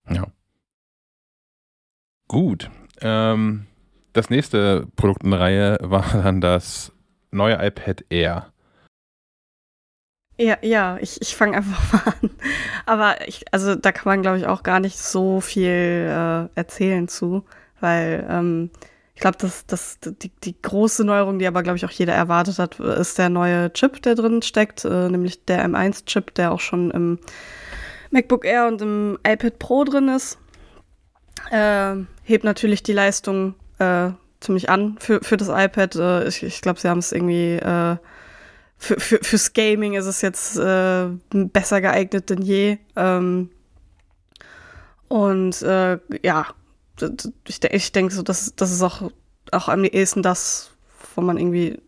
Ja. 0.10 0.28
Gut. 2.28 2.70
Ähm, 3.02 3.68
das 4.14 4.30
nächste 4.30 4.88
Produkt 4.96 5.24
in 5.24 5.32
der 5.32 5.40
Reihe 5.40 5.78
war 5.82 6.06
dann 6.12 6.42
das 6.42 6.92
neue 7.32 7.56
iPad 7.66 8.06
Air. 8.10 8.52
Ja, 10.40 10.58
ja, 10.62 10.98
ich, 11.02 11.20
ich 11.22 11.36
fange 11.36 11.58
einfach 11.58 12.06
mal 12.06 12.14
an. 12.22 12.30
Aber 12.86 13.28
ich, 13.28 13.52
also 13.52 13.76
da 13.76 13.92
kann 13.92 14.06
man, 14.06 14.22
glaube 14.22 14.38
ich, 14.38 14.46
auch 14.46 14.62
gar 14.64 14.80
nicht 14.80 14.98
so 15.00 15.42
viel 15.42 15.68
äh, 15.70 16.48
erzählen 16.56 17.08
zu, 17.08 17.44
weil 17.80 18.26
ähm, 18.30 18.70
ich 19.18 19.22
glaube, 19.22 19.38
das, 19.40 19.66
das, 19.66 19.98
die, 20.00 20.30
die 20.44 20.62
große 20.62 21.04
Neuerung, 21.04 21.40
die 21.40 21.48
aber, 21.48 21.64
glaube 21.64 21.78
ich, 21.78 21.86
auch 21.86 21.90
jeder 21.90 22.14
erwartet 22.14 22.60
hat, 22.60 22.80
ist 22.80 23.18
der 23.18 23.30
neue 23.30 23.74
Chip, 23.74 24.00
der 24.04 24.14
drin 24.14 24.44
steckt, 24.44 24.86
äh, 24.86 25.10
nämlich 25.10 25.44
der 25.46 25.68
M1-Chip, 25.68 26.36
der 26.36 26.52
auch 26.52 26.60
schon 26.60 26.92
im 26.92 27.18
MacBook 28.12 28.46
Air 28.46 28.68
und 28.68 28.80
im 28.80 29.18
iPad 29.28 29.58
Pro 29.58 29.84
drin 29.86 30.08
ist. 30.10 30.38
Äh, 31.50 31.96
hebt 32.26 32.44
natürlich 32.44 32.84
die 32.84 32.94
Leistung 32.94 33.56
äh, 33.80 34.12
ziemlich 34.40 34.70
an 34.70 34.98
für, 35.00 35.20
für 35.24 35.36
das 35.36 35.48
iPad. 35.50 35.96
Äh, 35.96 36.28
ich 36.28 36.44
ich 36.44 36.62
glaube, 36.62 36.80
sie 36.80 36.88
haben 36.88 37.00
es 37.00 37.12
irgendwie 37.12 37.54
äh, 37.54 37.98
für, 38.78 39.00
für, 39.00 39.18
fürs 39.24 39.54
Gaming 39.54 39.96
ist 39.96 40.06
es 40.06 40.22
jetzt 40.22 40.60
äh, 40.60 41.08
besser 41.32 41.82
geeignet 41.82 42.30
denn 42.30 42.44
je. 42.44 42.78
Ähm, 42.96 43.50
und 45.08 45.60
äh, 45.64 45.98
ja, 46.22 46.46
ich, 47.48 47.64
ich 47.64 47.92
denke 47.92 48.14
so, 48.14 48.24
das, 48.24 48.54
das 48.56 48.72
ist 48.72 48.82
auch, 48.82 49.12
auch 49.52 49.68
am 49.68 49.84
ehesten 49.84 50.22
das, 50.22 50.72
wo 51.16 51.22
man 51.22 51.38
irgendwie. 51.38 51.80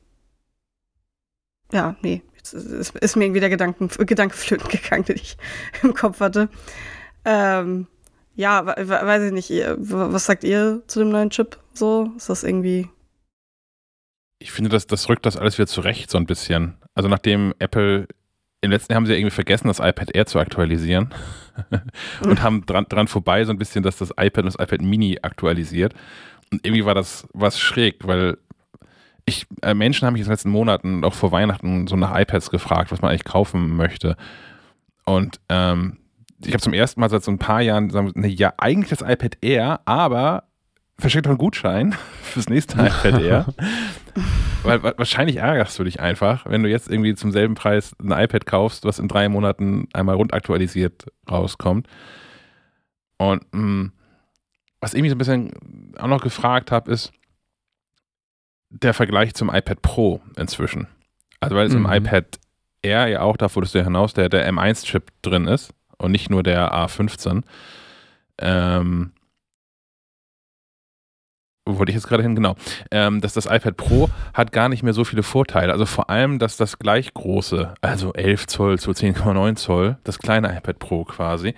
Ja, 1.71 1.95
nee, 2.01 2.23
jetzt 2.35 2.53
ist, 2.53 3.15
mir 3.15 3.25
irgendwie 3.25 3.39
der 3.39 3.49
Gedanken, 3.49 3.87
Gedanke 4.05 4.35
flöten 4.35 4.69
gegangen, 4.69 5.03
den 5.07 5.17
ich 5.17 5.37
im 5.83 5.93
Kopf 5.93 6.19
hatte. 6.19 6.49
Ähm, 7.25 7.87
ja, 8.35 8.65
weiß 8.65 9.23
ich 9.23 9.31
nicht. 9.33 9.49
Was 9.77 10.25
sagt 10.25 10.43
ihr 10.43 10.81
zu 10.87 10.99
dem 10.99 11.09
neuen 11.09 11.29
Chip? 11.29 11.59
So, 11.73 12.11
ist 12.15 12.29
das 12.29 12.43
irgendwie. 12.43 12.87
Ich 14.39 14.51
finde, 14.51 14.69
das, 14.69 14.87
das 14.87 15.09
rückt 15.09 15.25
das 15.25 15.35
alles 15.35 15.57
wieder 15.57 15.67
zurecht, 15.67 16.09
so 16.09 16.17
ein 16.17 16.25
bisschen. 16.25 16.77
Also, 16.93 17.09
nachdem 17.09 17.53
Apple 17.59 18.07
im 18.61 18.71
letzten 18.71 18.91
Jahr 18.91 18.97
haben 18.97 19.05
sie 19.05 19.13
irgendwie 19.13 19.31
vergessen, 19.31 19.67
das 19.67 19.79
iPad 19.79 20.13
Air 20.13 20.25
zu 20.25 20.39
aktualisieren 20.39 21.09
und 22.21 22.41
haben 22.41 22.65
dran, 22.65 22.85
dran 22.89 23.07
vorbei 23.07 23.43
so 23.45 23.51
ein 23.51 23.57
bisschen, 23.57 23.83
dass 23.83 23.97
das 23.97 24.11
iPad 24.11 24.45
und 24.45 24.53
das 24.53 24.55
iPad 24.55 24.81
Mini 24.81 25.19
aktualisiert. 25.21 25.93
Und 26.51 26.65
irgendwie 26.65 26.85
war 26.85 26.95
das 26.95 27.27
was 27.33 27.59
schräg, 27.59 28.05
weil 28.07 28.37
ich, 29.25 29.45
äh, 29.61 29.73
Menschen 29.73 30.05
haben 30.05 30.13
mich 30.13 30.21
in 30.21 30.25
den 30.25 30.33
letzten 30.33 30.49
Monaten 30.49 31.03
auch 31.03 31.13
vor 31.13 31.31
Weihnachten 31.31 31.87
so 31.87 31.95
nach 31.95 32.19
iPads 32.19 32.49
gefragt, 32.49 32.91
was 32.91 33.01
man 33.01 33.11
eigentlich 33.11 33.25
kaufen 33.25 33.75
möchte. 33.75 34.17
Und 35.05 35.39
ähm, 35.49 35.97
ich 36.43 36.53
habe 36.53 36.61
zum 36.61 36.73
ersten 36.73 36.99
Mal 36.99 37.09
seit 37.09 37.23
so 37.23 37.31
ein 37.31 37.39
paar 37.39 37.61
Jahren, 37.61 37.89
sagen 37.89 38.11
wir, 38.15 38.29
ja, 38.29 38.53
eigentlich 38.57 38.89
das 38.89 39.01
iPad 39.01 39.37
Air, 39.41 39.81
aber 39.85 40.48
verschickt 40.99 41.25
doch 41.25 41.31
einen 41.31 41.37
Gutschein 41.37 41.95
fürs 42.21 42.49
nächste 42.49 42.75
iPad 42.75 43.21
Air. 43.21 43.45
Weil 44.63 44.83
wahrscheinlich 44.83 45.37
ärgerst 45.37 45.79
du 45.79 45.83
dich 45.83 45.99
einfach, 45.99 46.45
wenn 46.45 46.63
du 46.63 46.69
jetzt 46.69 46.89
irgendwie 46.89 47.15
zum 47.15 47.31
selben 47.31 47.55
Preis 47.55 47.95
ein 47.99 48.11
iPad 48.11 48.45
kaufst, 48.45 48.83
was 48.83 48.99
in 48.99 49.07
drei 49.07 49.29
Monaten 49.29 49.87
einmal 49.93 50.15
rundaktualisiert 50.15 51.05
rauskommt. 51.29 51.87
Und 53.17 53.43
mh, 53.53 53.61
mm, 53.61 53.91
was 54.81 54.93
ich 54.93 55.01
mich 55.01 55.09
so 55.09 55.15
ein 55.15 55.19
bisschen 55.19 55.51
auch 55.97 56.07
noch 56.07 56.21
gefragt 56.21 56.71
habe, 56.71 56.91
ist 56.91 57.11
der 58.69 58.93
Vergleich 58.93 59.33
zum 59.33 59.49
iPad 59.53 59.81
Pro 59.81 60.21
inzwischen. 60.37 60.87
Also 61.39 61.55
weil 61.55 61.67
es 61.67 61.73
mhm. 61.73 61.85
im 61.85 61.91
iPad 61.91 62.39
Air 62.81 63.07
ja 63.07 63.21
auch, 63.21 63.37
da 63.37 63.53
wurdest 63.53 63.73
du 63.73 63.79
ja 63.79 63.83
hinaus, 63.83 64.13
der, 64.13 64.29
der 64.29 64.49
M1-Chip 64.51 65.11
drin 65.21 65.47
ist 65.47 65.73
und 65.97 66.11
nicht 66.11 66.29
nur 66.29 66.43
der 66.43 66.73
A15. 66.73 67.43
Ähm, 68.39 69.11
wo 71.69 71.79
wollte 71.79 71.91
ich 71.91 71.95
jetzt 71.95 72.07
gerade 72.07 72.23
hin? 72.23 72.35
Genau. 72.35 72.55
Ähm, 72.91 73.21
dass 73.21 73.33
das 73.33 73.45
iPad 73.45 73.77
Pro 73.77 74.09
hat 74.33 74.51
gar 74.51 74.69
nicht 74.69 74.83
mehr 74.83 74.93
so 74.93 75.03
viele 75.03 75.23
Vorteile. 75.23 75.71
Also 75.71 75.85
vor 75.85 76.09
allem, 76.09 76.39
dass 76.39 76.57
das 76.57 76.79
gleich 76.79 77.13
große, 77.13 77.73
also 77.81 78.13
11 78.13 78.47
Zoll 78.47 78.79
zu 78.79 78.91
10,9 78.91 79.55
Zoll, 79.55 79.97
das 80.03 80.19
kleine 80.19 80.55
iPad 80.57 80.79
Pro 80.79 81.05
quasi, 81.05 81.53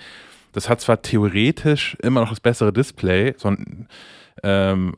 das 0.52 0.70
hat 0.70 0.82
zwar 0.82 1.02
theoretisch 1.02 1.98
immer 2.02 2.22
noch 2.22 2.30
das 2.30 2.40
bessere 2.40 2.74
Display, 2.74 3.34
sondern 3.38 3.88
ähm, 4.44 4.96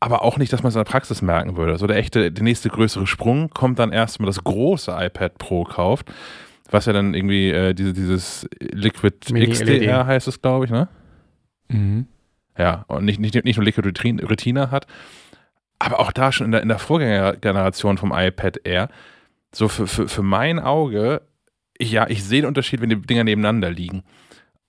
aber 0.00 0.22
auch 0.22 0.36
nicht, 0.36 0.52
dass 0.52 0.62
man 0.62 0.70
es 0.70 0.74
in 0.74 0.80
der 0.80 0.90
Praxis 0.90 1.22
merken 1.22 1.56
würde. 1.56 1.78
So 1.78 1.86
der 1.86 1.96
echte, 1.96 2.32
der 2.32 2.42
nächste 2.42 2.68
größere 2.68 3.06
Sprung 3.06 3.50
kommt 3.50 3.78
dann 3.78 3.92
erst, 3.92 4.18
wenn 4.18 4.24
man 4.24 4.34
das 4.34 4.42
große 4.42 4.90
iPad 4.90 5.38
Pro 5.38 5.64
kauft, 5.64 6.12
was 6.70 6.86
ja 6.86 6.92
dann 6.92 7.14
irgendwie 7.14 7.50
äh, 7.50 7.72
diese, 7.72 7.92
dieses 7.92 8.48
Liquid 8.60 9.32
Mini 9.32 9.46
XDR 9.48 9.98
LED. 9.98 10.06
heißt 10.06 10.26
es, 10.26 10.42
glaube 10.42 10.64
ich, 10.64 10.70
ne? 10.70 10.88
Mhm. 11.68 12.06
Ja, 12.58 12.84
und 12.88 13.04
nicht, 13.04 13.18
nicht, 13.18 13.34
nicht 13.44 13.56
nur 13.56 13.64
Liquid 13.64 13.88
Retina 14.28 14.70
hat, 14.70 14.86
aber 15.78 16.00
auch 16.00 16.12
da 16.12 16.30
schon 16.32 16.46
in 16.46 16.52
der, 16.52 16.62
in 16.62 16.68
der 16.68 16.78
Vorgängergeneration 16.78 17.98
vom 17.98 18.12
iPad 18.14 18.58
Air, 18.64 18.88
so 19.52 19.68
für, 19.68 19.86
für, 19.86 20.08
für 20.08 20.22
mein 20.22 20.58
Auge, 20.58 21.22
ich, 21.76 21.90
ja, 21.90 22.08
ich 22.08 22.24
sehe 22.24 22.42
den 22.42 22.48
Unterschied, 22.48 22.80
wenn 22.80 22.90
die 22.90 23.00
Dinger 23.00 23.24
nebeneinander 23.24 23.70
liegen. 23.70 24.02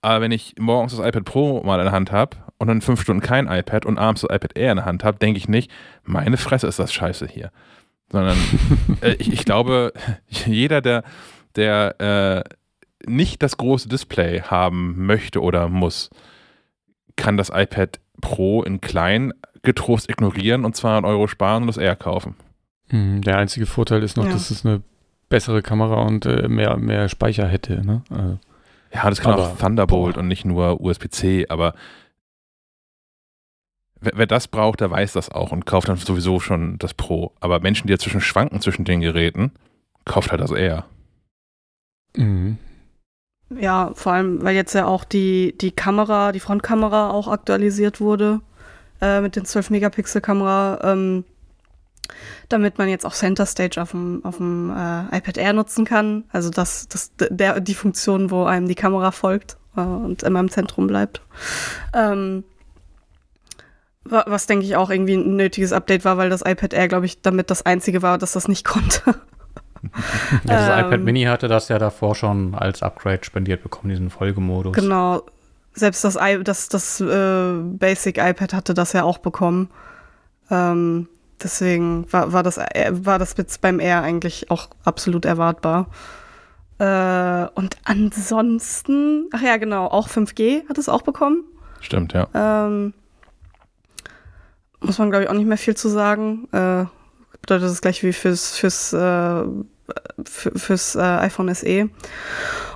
Aber 0.02 0.20
wenn 0.20 0.32
ich 0.32 0.54
morgens 0.58 0.96
das 0.96 1.06
iPad 1.06 1.24
Pro 1.24 1.62
mal 1.62 1.78
in 1.78 1.84
der 1.84 1.92
Hand 1.92 2.12
habe 2.12 2.36
und 2.58 2.68
dann 2.68 2.82
fünf 2.82 3.00
Stunden 3.00 3.22
kein 3.22 3.46
iPad 3.46 3.86
und 3.86 3.96
abends 3.96 4.22
das 4.22 4.34
iPad 4.34 4.56
Air 4.56 4.72
in 4.72 4.76
der 4.76 4.86
Hand 4.86 5.04
habe, 5.04 5.18
denke 5.18 5.38
ich 5.38 5.48
nicht, 5.48 5.70
meine 6.02 6.36
Fresse 6.36 6.66
ist 6.66 6.78
das 6.78 6.92
scheiße 6.92 7.26
hier. 7.26 7.50
Sondern 8.10 8.36
äh, 9.00 9.14
ich, 9.14 9.32
ich, 9.32 9.44
glaube, 9.44 9.92
jeder, 10.28 10.80
der, 10.80 11.04
der 11.56 12.00
äh, 12.00 13.10
nicht 13.10 13.42
das 13.42 13.56
große 13.56 13.88
Display 13.88 14.42
haben 14.42 15.06
möchte 15.06 15.40
oder 15.40 15.68
muss, 15.68 16.10
kann 17.16 17.36
das 17.36 17.50
iPad 17.50 18.00
Pro 18.20 18.62
in 18.62 18.80
klein 18.80 19.32
getrost 19.62 20.08
ignorieren 20.08 20.64
und 20.64 20.76
200 20.76 21.04
Euro 21.04 21.26
sparen 21.26 21.62
und 21.62 21.66
das 21.68 21.76
Air 21.76 21.96
kaufen. 21.96 22.36
Hm, 22.90 23.22
der 23.22 23.38
einzige 23.38 23.66
Vorteil 23.66 24.02
ist 24.02 24.16
noch, 24.16 24.26
ja. 24.26 24.32
dass 24.32 24.50
es 24.50 24.64
eine 24.64 24.82
bessere 25.28 25.62
Kamera 25.62 26.02
und 26.02 26.26
äh, 26.26 26.48
mehr, 26.48 26.76
mehr 26.76 27.08
Speicher 27.08 27.46
hätte. 27.46 27.84
Ne? 27.84 28.02
Also, 28.10 28.38
ja, 28.92 29.08
das 29.08 29.20
kann 29.20 29.32
aber, 29.32 29.48
auch 29.48 29.58
Thunderbolt 29.58 30.14
boah. 30.14 30.20
und 30.20 30.28
nicht 30.28 30.44
nur 30.44 30.80
USB-C, 30.80 31.46
aber 31.48 31.74
wer, 34.00 34.12
wer, 34.14 34.26
das 34.26 34.48
braucht, 34.48 34.80
der 34.80 34.90
weiß 34.90 35.14
das 35.14 35.30
auch 35.30 35.50
und 35.50 35.66
kauft 35.66 35.88
dann 35.88 35.96
sowieso 35.96 36.40
schon 36.40 36.78
das 36.78 36.94
Pro. 36.94 37.32
Aber 37.40 37.60
Menschen, 37.60 37.86
die 37.86 37.92
dazwischen 37.92 38.20
schwanken 38.20 38.60
zwischen 38.60 38.84
den 38.84 39.00
Geräten, 39.00 39.52
kauft 40.04 40.30
halt 40.30 40.40
das 40.40 40.52
Air. 40.52 40.84
Mhm. 42.16 42.58
Ja, 43.50 43.92
vor 43.94 44.12
allem, 44.12 44.42
weil 44.42 44.54
jetzt 44.54 44.74
ja 44.74 44.86
auch 44.86 45.04
die, 45.04 45.56
die 45.58 45.70
Kamera, 45.70 46.32
die 46.32 46.40
Frontkamera 46.40 47.10
auch 47.10 47.28
aktualisiert 47.28 48.00
wurde 48.00 48.40
äh, 49.00 49.20
mit 49.20 49.36
den 49.36 49.44
12-Megapixel-Kamera, 49.44 50.80
ähm, 50.82 51.24
damit 52.48 52.78
man 52.78 52.88
jetzt 52.88 53.06
auch 53.06 53.14
Center 53.14 53.46
Stage 53.46 53.80
auf 53.80 53.92
dem, 53.92 54.24
auf 54.24 54.38
dem 54.38 54.70
äh, 54.70 55.16
iPad 55.16 55.38
Air 55.38 55.52
nutzen 55.52 55.84
kann. 55.84 56.24
Also 56.30 56.50
das, 56.50 56.88
das 56.88 57.12
der, 57.18 57.60
die 57.60 57.74
Funktion, 57.74 58.30
wo 58.30 58.44
einem 58.44 58.66
die 58.66 58.74
Kamera 58.74 59.10
folgt 59.10 59.56
äh, 59.76 59.80
und 59.80 60.22
immer 60.22 60.40
im 60.40 60.50
Zentrum 60.50 60.86
bleibt. 60.86 61.20
Ähm, 61.92 62.44
was 64.04 64.46
denke 64.46 64.66
ich 64.66 64.76
auch 64.76 64.90
irgendwie 64.90 65.14
ein 65.14 65.36
nötiges 65.36 65.72
Update 65.72 66.04
war, 66.04 66.18
weil 66.18 66.28
das 66.28 66.42
iPad 66.42 66.74
Air, 66.74 66.88
glaube 66.88 67.06
ich, 67.06 67.22
damit 67.22 67.50
das 67.50 67.64
einzige 67.64 68.02
war, 68.02 68.18
dass 68.18 68.32
das 68.32 68.48
nicht 68.48 68.64
konnte. 68.66 69.14
Ja, 70.48 70.68
das 70.68 70.68
ähm, 70.68 70.86
iPad 70.86 71.00
Mini 71.00 71.24
hatte 71.24 71.48
das 71.48 71.68
ja 71.68 71.78
davor 71.78 72.14
schon 72.14 72.54
als 72.54 72.82
Upgrade 72.82 73.24
spendiert 73.24 73.62
bekommen, 73.62 73.90
diesen 73.90 74.10
Folgemodus. 74.10 74.74
Genau. 74.74 75.22
Selbst 75.74 76.04
das, 76.04 76.18
das, 76.44 76.68
das 76.68 77.00
äh, 77.00 77.52
Basic 77.60 78.18
iPad 78.18 78.54
hatte 78.54 78.74
das 78.74 78.92
ja 78.92 79.02
auch 79.02 79.18
bekommen. 79.18 79.70
Ähm, 80.50 81.08
deswegen 81.42 82.10
war, 82.12 82.32
war, 82.32 82.42
das, 82.42 82.58
äh, 82.58 82.90
war 82.92 83.18
das 83.18 83.34
jetzt 83.36 83.60
beim 83.60 83.80
Air 83.80 84.02
eigentlich 84.02 84.50
auch 84.50 84.68
absolut 84.84 85.24
erwartbar. 85.24 85.88
Äh, 86.78 87.48
und 87.54 87.76
ansonsten, 87.84 89.28
ach 89.32 89.42
ja, 89.42 89.56
genau, 89.56 89.86
auch 89.86 90.08
5G 90.08 90.68
hat 90.68 90.78
es 90.78 90.88
auch 90.88 91.02
bekommen. 91.02 91.44
Stimmt, 91.80 92.12
ja. 92.12 92.28
Ähm, 92.34 92.94
muss 94.80 94.98
man, 94.98 95.10
glaube 95.10 95.24
ich, 95.24 95.30
auch 95.30 95.34
nicht 95.34 95.46
mehr 95.46 95.58
viel 95.58 95.76
zu 95.76 95.88
sagen. 95.88 96.48
Äh, 96.52 96.84
bedeutet 97.40 97.68
das 97.68 97.80
gleich 97.80 98.02
wie 98.02 98.12
fürs, 98.12 98.56
fürs 98.56 98.92
äh, 98.92 99.44
fürs 100.24 100.94
äh, 100.94 101.00
iPhone 101.00 101.54
SE. 101.54 101.88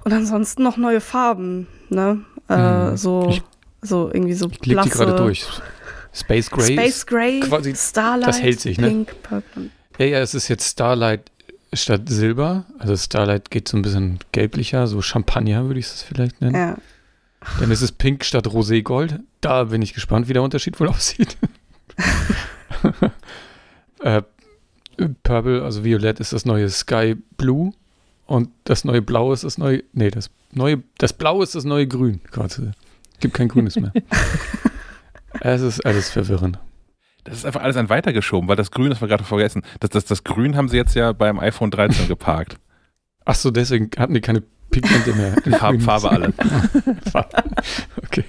Und 0.04 0.12
ansonsten 0.12 0.62
noch 0.62 0.76
neue 0.76 1.00
Farben, 1.00 1.66
ne? 1.88 2.20
Äh, 2.48 2.56
hm. 2.56 2.96
so, 2.96 3.28
ich, 3.30 3.42
so 3.82 4.10
irgendwie 4.12 4.34
so 4.34 4.48
ich 4.50 4.58
blasse. 4.60 4.88
die 4.88 4.94
gerade 4.94 5.16
durch. 5.16 5.46
Space 6.12 6.50
Gray. 6.50 6.72
Space 6.72 7.06
Gray, 7.06 7.40
quasi, 7.40 7.74
Starlight, 7.76 8.28
das 8.28 8.42
hält 8.42 8.60
sich, 8.60 8.78
ne? 8.78 8.88
Pink, 8.88 9.22
Purple. 9.22 9.70
Ja, 9.98 10.06
ja, 10.06 10.18
es 10.20 10.34
ist 10.34 10.48
jetzt 10.48 10.68
Starlight 10.68 11.30
statt 11.72 12.08
Silber. 12.08 12.64
Also 12.78 12.96
Starlight 12.96 13.50
geht 13.50 13.68
so 13.68 13.76
ein 13.76 13.82
bisschen 13.82 14.18
gelblicher, 14.32 14.86
so 14.86 15.02
Champagner 15.02 15.66
würde 15.66 15.80
ich 15.80 15.86
es 15.86 16.02
vielleicht 16.02 16.40
nennen. 16.40 16.54
Ja. 16.54 16.76
Dann 17.60 17.70
ist 17.70 17.82
es 17.82 17.92
Pink 17.92 18.24
statt 18.24 18.46
Roségold. 18.46 19.20
Da 19.40 19.64
bin 19.64 19.82
ich 19.82 19.94
gespannt, 19.94 20.28
wie 20.28 20.32
der 20.32 20.42
Unterschied 20.42 20.78
wohl 20.80 20.88
aussieht. 20.88 21.36
äh, 24.00 24.22
Purple, 25.22 25.62
also 25.62 25.84
Violett, 25.84 26.20
ist 26.20 26.32
das 26.32 26.44
neue 26.44 26.68
Sky 26.68 27.16
Blue. 27.36 27.72
Und 28.26 28.50
das 28.64 28.84
neue 28.84 29.00
Blau 29.00 29.32
ist 29.32 29.44
das 29.44 29.56
neue. 29.56 29.82
Nee, 29.92 30.10
das 30.10 30.30
neue. 30.52 30.82
Das 30.98 31.12
Blau 31.12 31.42
ist 31.42 31.54
das 31.54 31.64
neue 31.64 31.86
Grün. 31.86 32.20
Gott, 32.30 32.60
gibt 33.20 33.34
kein 33.34 33.48
Grünes 33.48 33.76
mehr. 33.76 33.92
es 35.40 35.62
ist 35.62 35.84
alles 35.86 36.10
verwirrend. 36.10 36.58
Das 37.24 37.38
ist 37.38 37.44
einfach 37.44 37.62
alles 37.62 37.76
ein 37.76 37.88
weitergeschoben, 37.88 38.48
weil 38.48 38.56
das 38.56 38.70
Grün, 38.70 38.90
das 38.90 39.00
wir 39.00 39.08
gerade 39.08 39.24
vergessen, 39.24 39.62
das, 39.80 39.90
das, 39.90 40.04
das 40.04 40.24
Grün 40.24 40.56
haben 40.56 40.68
sie 40.68 40.76
jetzt 40.76 40.94
ja 40.94 41.12
beim 41.12 41.38
iPhone 41.38 41.70
13 41.70 42.08
geparkt. 42.08 42.58
Ach 43.24 43.34
so, 43.34 43.50
deswegen 43.50 43.90
hatten 43.98 44.14
die 44.14 44.20
keine 44.20 44.42
Pigmente 44.70 45.14
mehr. 45.14 45.34
Farbe, 45.58 45.80
Farbe 45.80 46.10
alle. 46.10 46.32
okay. 48.04 48.24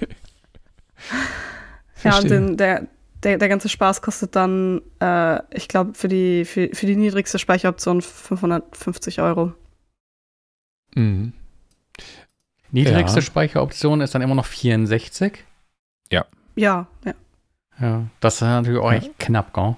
Ja, 2.02 2.18
und 2.18 2.30
den, 2.30 2.56
der, 2.56 2.86
der, 3.22 3.38
der 3.38 3.48
ganze 3.48 3.68
Spaß 3.68 4.02
kostet 4.02 4.36
dann, 4.36 4.80
äh, 5.00 5.40
ich 5.54 5.68
glaube, 5.68 5.94
für 5.94 6.08
die, 6.08 6.44
für, 6.44 6.70
für 6.72 6.86
die 6.86 6.96
niedrigste 6.96 7.38
Speicheroption 7.38 8.02
550 8.02 9.20
Euro. 9.20 9.52
Mhm. 10.94 11.32
Niedrigste 12.72 13.18
ja. 13.18 13.22
Speicheroption 13.22 14.00
ist 14.00 14.14
dann 14.14 14.22
immer 14.22 14.34
noch 14.34 14.46
64? 14.46 15.44
Ja. 16.10 16.24
Ja, 16.56 16.86
ja. 17.04 17.14
Ja, 17.80 18.06
das 18.20 18.34
ist 18.34 18.42
natürlich 18.42 18.80
auch 18.80 18.92
echt 18.92 19.18
knapp, 19.18 19.54
gell? 19.54 19.76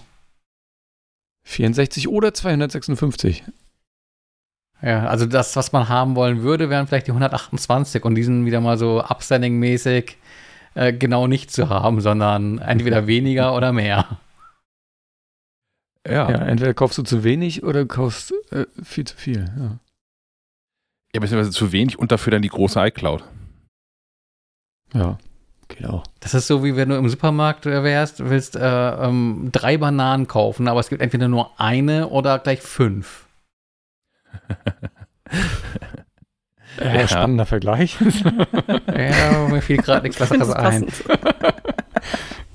64 1.45 2.09
oder 2.09 2.35
256. 2.35 3.45
Ja, 4.81 5.07
also 5.07 5.27
das, 5.27 5.55
was 5.55 5.73
man 5.73 5.89
haben 5.89 6.17
wollen 6.17 6.43
würde, 6.43 6.69
wären 6.69 6.89
vielleicht 6.89 7.07
die 7.07 7.13
128 7.13 8.05
und 8.05 8.17
diesen 8.17 8.45
wieder 8.47 8.61
mal 8.61 8.77
so 8.77 9.01
upstanding-mäßig 9.03 10.17
äh, 10.75 10.93
genau 10.93 11.27
nicht 11.27 11.51
zu 11.51 11.69
haben, 11.69 12.01
sondern 12.01 12.59
entweder 12.59 13.07
weniger 13.07 13.55
oder 13.55 13.73
mehr. 13.73 14.19
Ja. 16.07 16.29
ja. 16.31 16.47
entweder 16.47 16.75
kaufst 16.75 16.99
du 16.99 17.03
zu 17.03 17.23
wenig 17.23 17.63
oder 17.63 17.87
kaufst 17.87 18.35
äh, 18.51 18.67
viel 18.83 19.07
zu 19.07 19.17
viel. 19.17 19.45
Ja. 19.57 19.79
ja, 21.15 21.21
beziehungsweise 21.21 21.53
zu 21.53 21.71
wenig 21.73 21.99
und 21.99 22.11
dafür 22.11 22.33
dann 22.33 22.43
die 22.43 22.49
große 22.49 22.81
iCloud. 22.87 23.23
Ja, 24.95 25.19
genau. 25.69 26.03
Das 26.21 26.35
ist 26.35 26.49
so, 26.49 26.65
wie 26.65 26.77
wenn 26.77 26.89
du 26.89 26.97
im 26.97 27.09
Supermarkt 27.09 27.67
wärst, 27.67 28.29
willst 28.29 28.57
äh, 28.57 28.61
ähm, 28.61 29.51
drei 29.53 29.79
Bananen 29.79 30.27
kaufen, 30.27 30.69
aber 30.69 30.81
es 30.81 30.89
gibt 30.89 31.03
entweder 31.03 31.29
nur 31.29 31.59
eine 31.61 32.09
oder 32.09 32.39
gleich 32.41 32.61
fünf. 32.61 33.27
äh, 36.79 37.01
ja. 37.01 37.09
Spannender 37.09 37.47
Vergleich. 37.47 37.97
ja, 38.87 39.49
mir 39.49 39.63
fiel 39.63 39.79
gerade 39.79 40.03
nichts 40.03 40.19
Besseres 40.19 40.51
ein. 40.51 40.87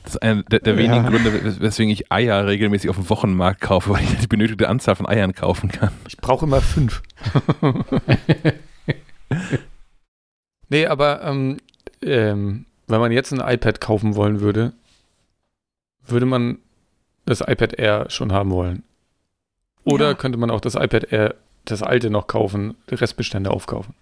Das 0.04 0.16
ist 0.16 0.22
einer 0.22 0.44
der, 0.44 0.60
der 0.60 0.78
wenigen 0.78 1.04
ja. 1.04 1.10
Gründe, 1.10 1.60
weswegen 1.60 1.92
ich 1.92 2.14
Eier 2.14 2.48
regelmäßig 2.48 2.90
auf 2.90 2.96
dem 2.96 3.10
Wochenmarkt 3.10 3.60
kaufe, 3.60 3.90
weil 3.90 4.04
ich 4.04 4.18
die 4.18 4.28
benötigte 4.28 4.70
Anzahl 4.70 4.96
von 4.96 5.06
Eiern 5.06 5.36
kaufen 5.36 5.70
kann. 5.70 5.92
Ich 6.08 6.16
brauche 6.16 6.46
immer 6.46 6.62
fünf. 6.62 7.04
nee, 10.70 10.86
aber 10.86 11.24
ähm, 11.24 11.58
ähm, 12.02 12.66
wenn 12.88 13.02
man 13.02 13.12
jetzt 13.12 13.34
ein 13.34 13.42
iPad 13.42 13.82
kaufen 13.82 14.16
wollen 14.16 14.40
würde, 14.40 14.72
würde 16.06 16.26
man 16.26 16.60
das 17.26 17.42
iPad 17.42 17.74
Air 17.78 18.10
schon 18.10 18.32
haben 18.32 18.52
wollen. 18.52 18.84
Oder 19.84 20.08
ja. 20.08 20.14
könnte 20.14 20.38
man 20.38 20.52
auch 20.52 20.62
das 20.62 20.76
iPad 20.76 21.12
Air, 21.12 21.36
das 21.66 21.84
alte 21.84 22.10
noch 22.10 22.28
kaufen, 22.28 22.76
die 22.90 22.96
Restbestände 22.96 23.52
aufkaufen? 23.52 23.94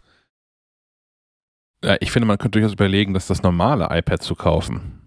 Ja, 1.84 1.98
ich 2.00 2.12
finde, 2.12 2.28
man 2.28 2.38
könnte 2.38 2.60
durchaus 2.60 2.74
überlegen, 2.74 3.14
dass 3.14 3.28
das 3.28 3.44
normale 3.44 3.88
iPad 3.92 4.22
zu 4.22 4.36
kaufen. 4.36 5.02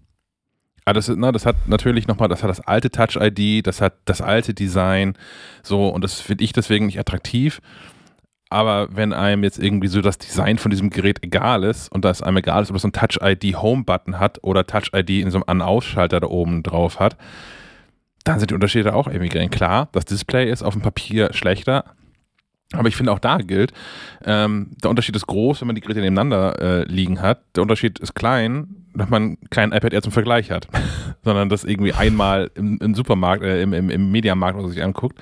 Aber 0.84 0.94
das, 0.94 1.08
na, 1.08 1.32
das 1.32 1.44
hat 1.44 1.56
natürlich 1.66 2.08
nochmal, 2.08 2.28
das 2.28 2.42
hat 2.42 2.48
das 2.48 2.60
alte 2.60 2.90
Touch-ID, 2.90 3.66
das 3.66 3.80
hat 3.80 3.94
das 4.06 4.22
alte 4.22 4.54
Design, 4.54 5.18
so, 5.62 5.88
und 5.88 6.02
das 6.02 6.20
finde 6.20 6.44
ich 6.44 6.52
deswegen 6.52 6.86
nicht 6.86 6.98
attraktiv. 6.98 7.60
Aber 8.48 8.88
wenn 8.96 9.12
einem 9.12 9.44
jetzt 9.44 9.58
irgendwie 9.58 9.88
so 9.88 10.00
das 10.00 10.16
Design 10.16 10.56
von 10.56 10.70
diesem 10.70 10.88
Gerät 10.88 11.22
egal 11.22 11.64
ist 11.64 11.92
und 11.92 12.04
das 12.04 12.22
einem 12.22 12.38
egal 12.38 12.62
ist, 12.62 12.70
ob 12.70 12.76
es 12.76 12.82
so 12.82 12.88
ein 12.88 12.92
Touch-ID-Home-Button 12.92 14.18
hat 14.18 14.42
oder 14.42 14.66
Touch-ID 14.66 15.10
in 15.10 15.30
so 15.30 15.36
einem 15.36 15.44
An-Ausschalter 15.46 16.20
da 16.20 16.28
oben 16.28 16.62
drauf 16.62 16.98
hat, 16.98 17.18
dann 18.24 18.38
sind 18.38 18.50
die 18.50 18.54
Unterschiede 18.54 18.94
auch 18.94 19.06
irgendwie 19.06 19.28
gering. 19.28 19.50
Klar, 19.50 19.88
das 19.92 20.06
Display 20.06 20.50
ist 20.50 20.62
auf 20.62 20.72
dem 20.72 20.82
Papier 20.82 21.34
schlechter, 21.34 21.84
aber 22.72 22.88
ich 22.88 22.96
finde 22.96 23.12
auch 23.12 23.18
da 23.18 23.38
gilt, 23.38 23.72
ähm, 24.24 24.72
der 24.82 24.90
Unterschied 24.90 25.16
ist 25.16 25.26
groß, 25.26 25.60
wenn 25.60 25.68
man 25.68 25.74
die 25.74 25.80
Geräte 25.80 26.00
nebeneinander 26.00 26.60
äh, 26.60 26.84
liegen 26.84 27.22
hat. 27.22 27.40
Der 27.56 27.62
Unterschied 27.62 27.98
ist 27.98 28.14
klein, 28.14 28.84
dass 28.94 29.08
man 29.08 29.38
kein 29.48 29.72
iPad 29.72 29.94
Air 29.94 30.02
zum 30.02 30.12
Vergleich 30.12 30.50
hat, 30.50 30.68
sondern 31.24 31.48
das 31.48 31.64
irgendwie 31.64 31.94
einmal 31.94 32.50
im, 32.54 32.78
im 32.78 32.94
Supermarkt, 32.94 33.42
äh, 33.42 33.62
im, 33.62 33.72
im, 33.72 33.88
im 33.88 34.10
Mediamarkt 34.10 34.68
sich 34.68 34.82
anguckt. 34.82 35.18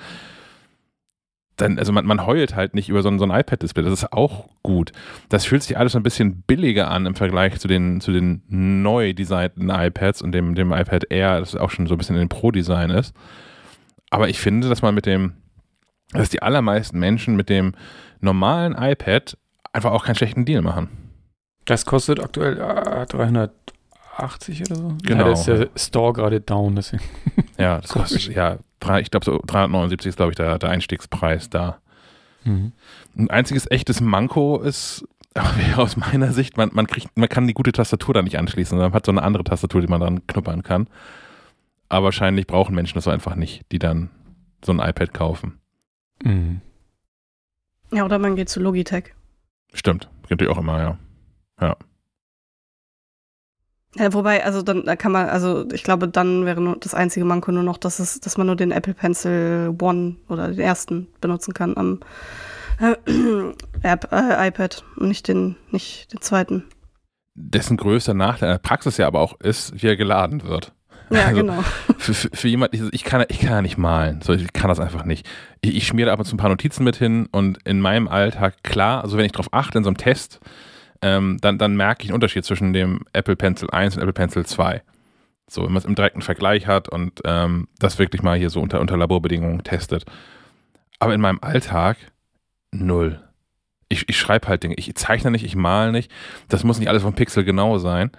Dann, 1.55 1.79
also 1.79 1.91
man, 1.93 2.05
man 2.05 2.25
heult 2.25 2.55
halt 2.55 2.75
nicht 2.75 2.89
über 2.89 3.01
so 3.01 3.09
ein, 3.09 3.17
so 3.17 3.25
ein 3.25 3.31
iPad-Display. 3.31 3.81
Das 3.81 3.93
ist 3.93 4.13
auch 4.13 4.49
gut. 4.61 4.91
Das 5.29 5.45
fühlt 5.45 5.63
sich 5.63 5.77
alles 5.77 5.95
ein 5.95 6.03
bisschen 6.03 6.43
billiger 6.45 6.91
an 6.91 7.05
im 7.05 7.15
Vergleich 7.15 7.59
zu 7.59 7.67
den, 7.67 8.01
zu 8.01 8.11
den 8.11 8.43
neu 8.49 9.13
designten 9.13 9.69
iPads 9.69 10.21
und 10.21 10.33
dem, 10.33 10.53
dem 10.53 10.71
iPad 10.71 11.05
Air, 11.09 11.39
das 11.39 11.55
auch 11.55 11.71
schon 11.71 11.87
so 11.87 11.95
ein 11.95 11.97
bisschen 11.97 12.15
in 12.17 12.23
dem 12.23 12.29
Pro-Design 12.29 12.89
ist. 12.89 13.15
Aber 14.09 14.29
ich 14.29 14.39
finde, 14.39 14.69
dass 14.69 14.81
man 14.81 14.93
mit 14.93 15.05
dem 15.05 15.33
dass 16.11 16.29
die 16.29 16.41
allermeisten 16.41 16.99
Menschen 16.99 17.35
mit 17.35 17.49
dem 17.49 17.73
normalen 18.21 18.75
iPad 18.75 19.37
einfach 19.73 19.91
auch 19.91 20.05
keinen 20.05 20.15
schlechten 20.15 20.45
Deal 20.45 20.61
machen. 20.61 20.89
Das 21.65 21.85
kostet 21.85 22.19
aktuell 22.21 22.57
äh, 22.57 23.05
380 23.05 24.61
oder 24.65 24.75
so. 24.75 24.97
Genau. 25.03 25.19
Ja, 25.19 25.23
da 25.23 25.31
ist 25.31 25.45
der 25.45 25.69
Store 25.75 26.13
gerade 26.13 26.41
down, 26.41 26.75
deswegen. 26.75 27.03
Ja, 27.57 27.81
das 27.81 27.89
kostet, 27.89 28.35
ja, 28.35 28.59
ich 28.99 29.09
glaube 29.09 29.25
so 29.25 29.41
379 29.47 30.09
ist, 30.09 30.17
glaube 30.17 30.31
ich, 30.31 30.35
der, 30.35 30.59
der 30.59 30.69
Einstiegspreis 30.69 31.49
da. 31.49 31.79
Mhm. 32.43 32.71
Ein 33.17 33.31
einziges 33.31 33.69
echtes 33.71 33.99
Manko 33.99 34.59
ist, 34.59 35.07
aus 35.75 35.97
meiner 35.97 36.31
Sicht, 36.33 36.55
man, 36.55 36.69
man, 36.73 36.85
kriegt, 36.85 37.17
man 37.17 37.29
kann 37.29 37.47
die 37.47 37.55
gute 37.55 37.71
Tastatur 37.71 38.13
da 38.13 38.21
nicht 38.21 38.37
anschließen, 38.37 38.77
man 38.77 38.93
hat 38.93 39.05
so 39.05 39.11
eine 39.11 39.23
andere 39.23 39.43
Tastatur, 39.43 39.81
die 39.81 39.87
man 39.87 40.01
dann 40.01 40.27
knuppern 40.27 40.63
kann. 40.63 40.87
Aber 41.89 42.05
wahrscheinlich 42.05 42.47
brauchen 42.47 42.75
Menschen 42.75 42.95
das 42.95 43.07
einfach 43.07 43.35
nicht, 43.35 43.63
die 43.71 43.79
dann 43.79 44.09
so 44.63 44.71
ein 44.71 44.79
iPad 44.79 45.13
kaufen. 45.13 45.59
Mhm. 46.23 46.61
Ja, 47.91 48.05
oder 48.05 48.19
man 48.19 48.35
geht 48.35 48.49
zu 48.49 48.59
Logitech. 48.59 49.13
Stimmt, 49.73 50.09
geht 50.27 50.45
auch 50.47 50.57
immer, 50.57 50.79
ja. 50.79 50.97
Ja. 51.61 51.77
Ja, 53.95 54.13
wobei, 54.13 54.43
also 54.43 54.61
dann 54.61 54.85
da 54.85 54.95
kann 54.95 55.11
man, 55.11 55.29
also 55.29 55.67
ich 55.71 55.83
glaube, 55.83 56.07
dann 56.07 56.45
wäre 56.45 56.61
nur 56.61 56.77
das 56.77 56.93
einzige 56.93 57.25
Manko 57.25 57.51
nur 57.51 57.63
noch, 57.63 57.77
dass 57.77 57.99
es, 57.99 58.19
dass 58.19 58.37
man 58.37 58.45
nur 58.45 58.55
den 58.55 58.71
Apple 58.71 58.93
Pencil 58.93 59.75
One 59.81 60.17
oder 60.27 60.49
den 60.49 60.59
ersten 60.59 61.07
benutzen 61.21 61.53
kann 61.53 61.75
am 61.77 61.99
äh, 62.79 62.95
App, 63.81 64.11
äh, 64.11 64.47
iPad 64.47 64.83
und 64.97 65.07
nicht 65.07 65.27
den, 65.27 65.55
nicht 65.71 66.13
den 66.13 66.21
zweiten. 66.21 66.65
Dessen 67.33 67.77
größter 67.77 68.13
Nachteil 68.13 68.49
in 68.49 68.53
der 68.53 68.59
Praxis 68.59 68.97
ja 68.97 69.07
aber 69.07 69.19
auch 69.19 69.39
ist, 69.39 69.81
wie 69.81 69.87
er 69.87 69.95
geladen 69.95 70.43
wird. 70.43 70.73
Ja, 71.09 71.25
also 71.25 71.41
genau. 71.41 71.61
Für, 71.97 72.13
für, 72.13 72.29
für 72.33 72.47
jemand, 72.47 72.73
ich 72.73 73.03
kann, 73.03 73.25
ich 73.29 73.39
kann 73.39 73.51
ja 73.51 73.61
nicht 73.61 73.77
malen. 73.77 74.21
So, 74.21 74.33
ich 74.33 74.51
kann 74.53 74.69
das 74.69 74.79
einfach 74.79 75.05
nicht. 75.05 75.27
Ich, 75.61 75.75
ich 75.75 75.87
schmiere 75.87 76.11
ab 76.11 76.19
und 76.19 76.25
zu 76.25 76.35
ein 76.35 76.37
paar 76.37 76.49
Notizen 76.49 76.83
mit 76.83 76.95
hin 76.95 77.27
und 77.31 77.59
in 77.65 77.79
meinem 77.79 78.07
Alltag, 78.07 78.63
klar, 78.63 79.03
also 79.03 79.17
wenn 79.17 79.25
ich 79.25 79.31
darauf 79.31 79.53
achte 79.53 79.77
in 79.77 79.83
so 79.83 79.89
einem 79.89 79.97
Test, 79.97 80.39
ähm, 81.01 81.37
dann, 81.41 81.57
dann 81.57 81.75
merke 81.75 82.03
ich 82.03 82.09
einen 82.09 82.15
Unterschied 82.15 82.45
zwischen 82.45 82.73
dem 82.73 83.01
Apple 83.13 83.35
Pencil 83.35 83.69
1 83.69 83.95
und 83.95 84.01
Apple 84.01 84.13
Pencil 84.13 84.45
2. 84.45 84.81
So, 85.49 85.63
wenn 85.63 85.71
man 85.71 85.77
es 85.77 85.85
im 85.85 85.95
direkten 85.95 86.21
Vergleich 86.21 86.67
hat 86.67 86.89
und 86.89 87.21
ähm, 87.23 87.67
das 87.79 87.99
wirklich 87.99 88.21
mal 88.21 88.37
hier 88.37 88.49
so 88.49 88.59
unter, 88.59 88.81
unter 88.81 88.97
Laborbedingungen 88.97 89.63
testet. 89.63 90.05
Aber 90.99 91.13
in 91.13 91.21
meinem 91.21 91.39
Alltag 91.41 91.97
null. 92.71 93.21
Ich, 93.89 94.09
ich 94.09 94.17
schreibe 94.17 94.47
halt 94.49 94.63
Dinge. 94.63 94.75
Ich 94.77 94.93
zeichne 94.95 95.31
nicht, 95.31 95.45
ich 95.45 95.55
male 95.55 95.93
nicht. 95.93 96.11
Das 96.49 96.65
muss 96.65 96.79
nicht 96.79 96.89
alles 96.89 97.03
vom 97.03 97.13
Pixel 97.13 97.45
genau 97.45 97.77
sein. 97.77 98.11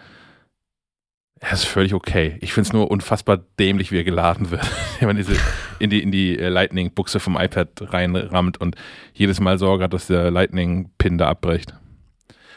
Das 1.40 1.52
ist 1.52 1.64
völlig 1.64 1.94
okay. 1.94 2.36
Ich 2.40 2.52
finde 2.52 2.68
es 2.68 2.72
nur 2.72 2.90
unfassbar 2.90 3.38
dämlich, 3.58 3.92
wie 3.92 3.98
er 3.98 4.04
geladen 4.04 4.50
wird. 4.50 4.68
Wenn 4.98 5.08
man 5.08 5.16
diese 5.16 5.36
in 5.78 5.90
die, 5.90 6.02
in 6.02 6.10
die 6.10 6.38
äh, 6.38 6.48
Lightning-Buchse 6.48 7.20
vom 7.20 7.36
iPad 7.36 7.68
reinrammt 7.92 8.60
und 8.60 8.76
jedes 9.14 9.40
Mal 9.40 9.58
Sorge 9.58 9.84
hat, 9.84 9.92
dass 9.92 10.08
der 10.08 10.30
Lightning-Pin 10.30 11.18
da 11.18 11.28
abbricht. 11.28 11.74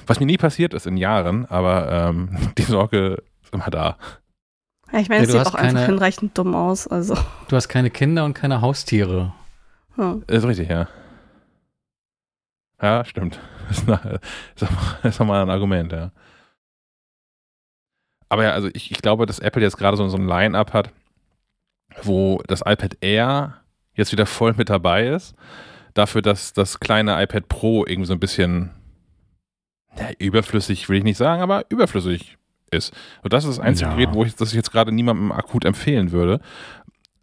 Was 0.08 0.20
mir 0.20 0.26
nie 0.26 0.38
passiert 0.38 0.74
ist 0.74 0.88
in 0.88 0.98
Jahren, 0.98 1.46
aber 1.46 2.10
ähm, 2.10 2.36
die 2.58 2.64
Sorge 2.64 3.22
ist 3.44 3.54
immer 3.54 3.70
da. 3.70 3.98
Ja, 4.92 5.00
ich 5.00 5.10
meine, 5.10 5.26
es 5.26 5.34
ja, 5.34 5.40
sieht 5.40 5.54
auch 5.54 5.58
keine, 5.58 5.70
einfach 5.70 5.86
hinreichend 5.86 6.38
dumm 6.38 6.56
aus. 6.56 6.88
Also. 6.88 7.16
Du 7.48 7.56
hast 7.56 7.70
keine 7.70 7.92
Kinder 7.92 8.26
und 8.26 8.34
keine 8.34 8.62
Haustiere. 8.62 9.34
Hm. 9.96 10.24
Ist 10.28 10.46
richtig, 10.46 10.70
ja. 10.70 10.88
Ja, 12.82 13.06
stimmt. 13.06 13.40
Das 13.70 14.70
ist 15.04 15.20
nochmal 15.20 15.44
ein 15.44 15.50
Argument, 15.50 15.92
ja. 15.92 16.12
Aber 18.32 18.46
ja, 18.46 18.52
also 18.52 18.70
ich, 18.74 18.90
ich 18.92 19.02
glaube, 19.02 19.26
dass 19.26 19.40
Apple 19.40 19.62
jetzt 19.62 19.76
gerade 19.76 19.98
so, 19.98 20.08
so 20.08 20.16
ein 20.16 20.26
Line-Up 20.26 20.72
hat, 20.72 20.94
wo 22.02 22.42
das 22.48 22.62
iPad 22.62 22.96
Air 23.02 23.58
jetzt 23.94 24.14
wieder 24.14 24.26
voll 24.26 24.54
mit 24.54 24.70
dabei 24.70 25.08
ist. 25.08 25.36
Dafür, 25.96 26.22
dass 26.22 26.54
das 26.54 26.80
kleine 26.80 27.22
iPad 27.22 27.50
Pro 27.50 27.86
irgendwie 27.86 28.08
so 28.08 28.14
ein 28.14 28.22
bisschen 28.22 28.70
ja, 30.00 30.12
überflüssig, 30.18 30.88
will 30.88 31.00
ich 31.00 31.04
nicht 31.04 31.18
sagen, 31.18 31.42
aber 31.42 31.66
überflüssig 31.68 32.38
ist. 32.72 32.94
Und 33.22 33.34
das 33.34 33.44
ist 33.44 33.58
das 33.58 33.60
einzige 33.60 33.90
ja. 33.90 33.96
Gerät, 33.98 34.14
wo 34.14 34.24
ich 34.24 34.34
das 34.34 34.52
ich 34.52 34.56
jetzt 34.56 34.72
gerade 34.72 34.94
niemandem 34.94 35.34
akut 35.34 35.66
empfehlen 35.66 36.14
würde. 36.14 36.40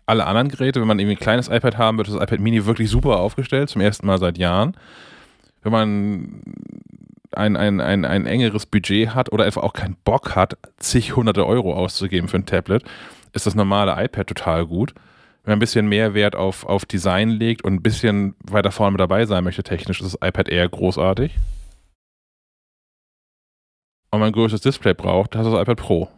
Alle 0.04 0.26
anderen 0.26 0.50
Geräte, 0.50 0.78
wenn 0.78 0.88
man 0.88 0.98
irgendwie 0.98 1.16
ein 1.16 1.20
kleines 1.20 1.48
iPad 1.48 1.78
haben 1.78 1.96
würde, 1.96 2.10
ist 2.10 2.16
das 2.16 2.22
iPad 2.22 2.40
Mini 2.40 2.66
wirklich 2.66 2.90
super 2.90 3.20
aufgestellt, 3.20 3.70
zum 3.70 3.80
ersten 3.80 4.06
Mal 4.06 4.18
seit 4.18 4.36
Jahren. 4.36 4.76
Wenn 5.62 5.72
man 5.72 6.42
ein, 7.38 7.56
ein, 7.56 7.80
ein, 7.80 8.04
ein 8.04 8.26
engeres 8.26 8.66
Budget 8.66 9.14
hat 9.14 9.32
oder 9.32 9.44
einfach 9.44 9.62
auch 9.62 9.72
keinen 9.72 9.96
Bock 10.04 10.34
hat, 10.34 10.58
zig 10.78 11.14
hunderte 11.14 11.46
Euro 11.46 11.74
auszugeben 11.74 12.28
für 12.28 12.36
ein 12.36 12.46
Tablet, 12.46 12.82
ist 13.32 13.46
das 13.46 13.54
normale 13.54 13.92
iPad 14.04 14.26
total 14.26 14.66
gut. 14.66 14.94
Wenn 15.44 15.52
man 15.52 15.56
ein 15.56 15.60
bisschen 15.60 15.88
mehr 15.88 16.14
Wert 16.14 16.34
auf, 16.34 16.66
auf 16.66 16.84
Design 16.84 17.30
legt 17.30 17.62
und 17.62 17.74
ein 17.74 17.82
bisschen 17.82 18.34
weiter 18.42 18.72
vorne 18.72 18.92
mit 18.92 19.00
dabei 19.00 19.24
sein 19.24 19.44
möchte, 19.44 19.62
technisch, 19.62 20.00
ist 20.00 20.14
das 20.14 20.28
iPad 20.28 20.48
eher 20.48 20.68
großartig. 20.68 21.36
Und 24.10 24.20
man 24.20 24.28
ein 24.28 24.32
größeres 24.32 24.62
Display 24.62 24.94
braucht, 24.94 25.34
das 25.34 25.46
ist 25.46 25.52
das 25.52 25.62
iPad 25.62 25.78
Pro. 25.78 26.08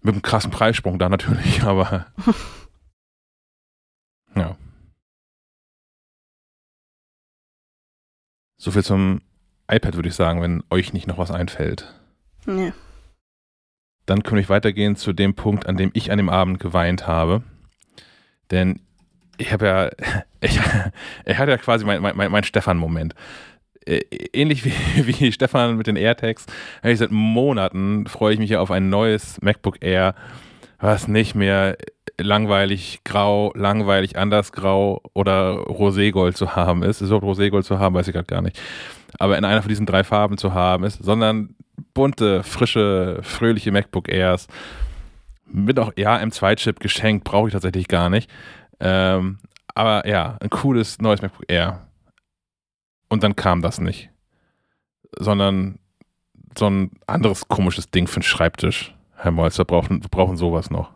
Mit 0.00 0.14
einem 0.14 0.22
krassen 0.22 0.50
Preissprung 0.50 0.98
da 0.98 1.08
natürlich, 1.08 1.62
aber. 1.62 2.06
ja. 4.34 4.56
So 8.56 8.70
viel 8.70 8.82
zum 8.82 9.20
iPad, 9.70 9.94
würde 9.94 10.08
ich 10.08 10.14
sagen, 10.14 10.42
wenn 10.42 10.62
euch 10.70 10.92
nicht 10.92 11.06
noch 11.06 11.18
was 11.18 11.30
einfällt. 11.30 11.92
Nee. 12.44 12.72
dann 14.06 14.24
können 14.24 14.40
wir 14.40 14.48
weitergehen 14.48 14.96
zu 14.96 15.12
dem 15.12 15.34
Punkt, 15.34 15.66
an 15.66 15.76
dem 15.76 15.90
ich 15.94 16.10
an 16.10 16.18
dem 16.18 16.28
Abend 16.28 16.58
geweint 16.58 17.06
habe. 17.06 17.42
Denn 18.50 18.80
ich 19.38 19.52
habe 19.52 19.66
ja, 19.66 19.90
ich, 20.40 20.58
ich 21.24 21.38
hatte 21.38 21.50
ja 21.52 21.56
quasi 21.58 21.84
mein, 21.84 22.02
mein, 22.02 22.30
mein 22.30 22.44
Stefan-Moment. 22.44 23.14
Äh, 23.86 24.00
ähnlich 24.32 24.64
wie, 24.64 24.72
wie 25.06 25.32
Stefan 25.32 25.76
mit 25.76 25.86
den 25.86 25.96
AirTags, 25.96 26.46
seit 26.82 27.10
Monaten 27.10 28.06
freue 28.06 28.34
ich 28.34 28.40
mich 28.40 28.50
ja 28.50 28.60
auf 28.60 28.70
ein 28.70 28.88
neues 28.88 29.40
MacBook 29.40 29.82
Air, 29.82 30.14
was 30.78 31.08
nicht 31.08 31.34
mehr 31.34 31.76
langweilig 32.18 33.00
grau, 33.04 33.52
langweilig 33.54 34.18
anders 34.18 34.52
grau 34.52 35.00
oder 35.14 35.54
Roségold 35.66 36.34
zu 36.34 36.54
haben 36.54 36.82
ist. 36.82 37.00
Ist 37.00 37.08
überhaupt 37.08 37.26
Roségold 37.26 37.64
zu 37.64 37.78
haben, 37.78 37.94
weiß 37.94 38.08
ich 38.08 38.14
gerade 38.14 38.26
gar 38.26 38.42
nicht. 38.42 38.60
Aber 39.18 39.36
in 39.38 39.44
einer 39.44 39.62
von 39.62 39.68
diesen 39.68 39.86
drei 39.86 40.04
Farben 40.04 40.38
zu 40.38 40.54
haben 40.54 40.84
ist, 40.84 41.02
sondern 41.02 41.54
bunte, 41.94 42.42
frische, 42.42 43.20
fröhliche 43.22 43.72
MacBook 43.72 44.08
Airs 44.08 44.48
mit 45.46 45.78
auch, 45.78 45.92
ja, 45.96 46.16
M2-Chip 46.16 46.80
geschenkt, 46.80 47.24
brauche 47.24 47.48
ich 47.48 47.52
tatsächlich 47.52 47.88
gar 47.88 48.08
nicht. 48.08 48.30
Ähm, 48.80 49.38
aber 49.74 50.06
ja, 50.08 50.38
ein 50.40 50.50
cooles 50.50 50.98
neues 51.00 51.22
MacBook 51.22 51.44
Air. 51.48 51.86
Und 53.08 53.22
dann 53.22 53.36
kam 53.36 53.62
das 53.62 53.80
nicht. 53.80 54.10
Sondern 55.18 55.78
so 56.56 56.68
ein 56.68 56.90
anderes 57.06 57.48
komisches 57.48 57.90
Ding 57.90 58.06
für 58.06 58.20
den 58.20 58.24
Schreibtisch. 58.24 58.94
Herr 59.16 59.30
Molz, 59.30 59.58
wir 59.58 59.64
brauchen, 59.64 60.02
wir 60.02 60.08
brauchen 60.08 60.36
sowas 60.36 60.70
noch. 60.70 60.90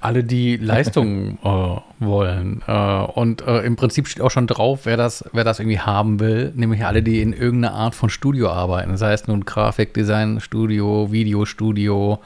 Alle, 0.00 0.22
die 0.22 0.56
Leistung 0.56 1.38
äh, 1.44 1.80
wollen. 1.98 2.62
Äh, 2.66 2.72
und 2.72 3.42
äh, 3.42 3.62
im 3.62 3.74
Prinzip 3.74 4.06
steht 4.06 4.22
auch 4.22 4.30
schon 4.30 4.46
drauf, 4.46 4.80
wer 4.84 4.96
das, 4.96 5.24
wer 5.32 5.42
das 5.42 5.58
irgendwie 5.58 5.80
haben 5.80 6.20
will, 6.20 6.52
nämlich 6.54 6.84
alle, 6.84 7.02
die 7.02 7.20
in 7.20 7.32
irgendeiner 7.32 7.74
Art 7.74 7.94
von 7.96 8.08
Studio 8.08 8.50
arbeiten. 8.50 8.92
Das 8.92 9.02
heißt 9.02 9.26
nun 9.28 9.44
Grafikdesign, 9.44 10.40
Studio, 10.40 11.10
Videostudio 11.10 12.20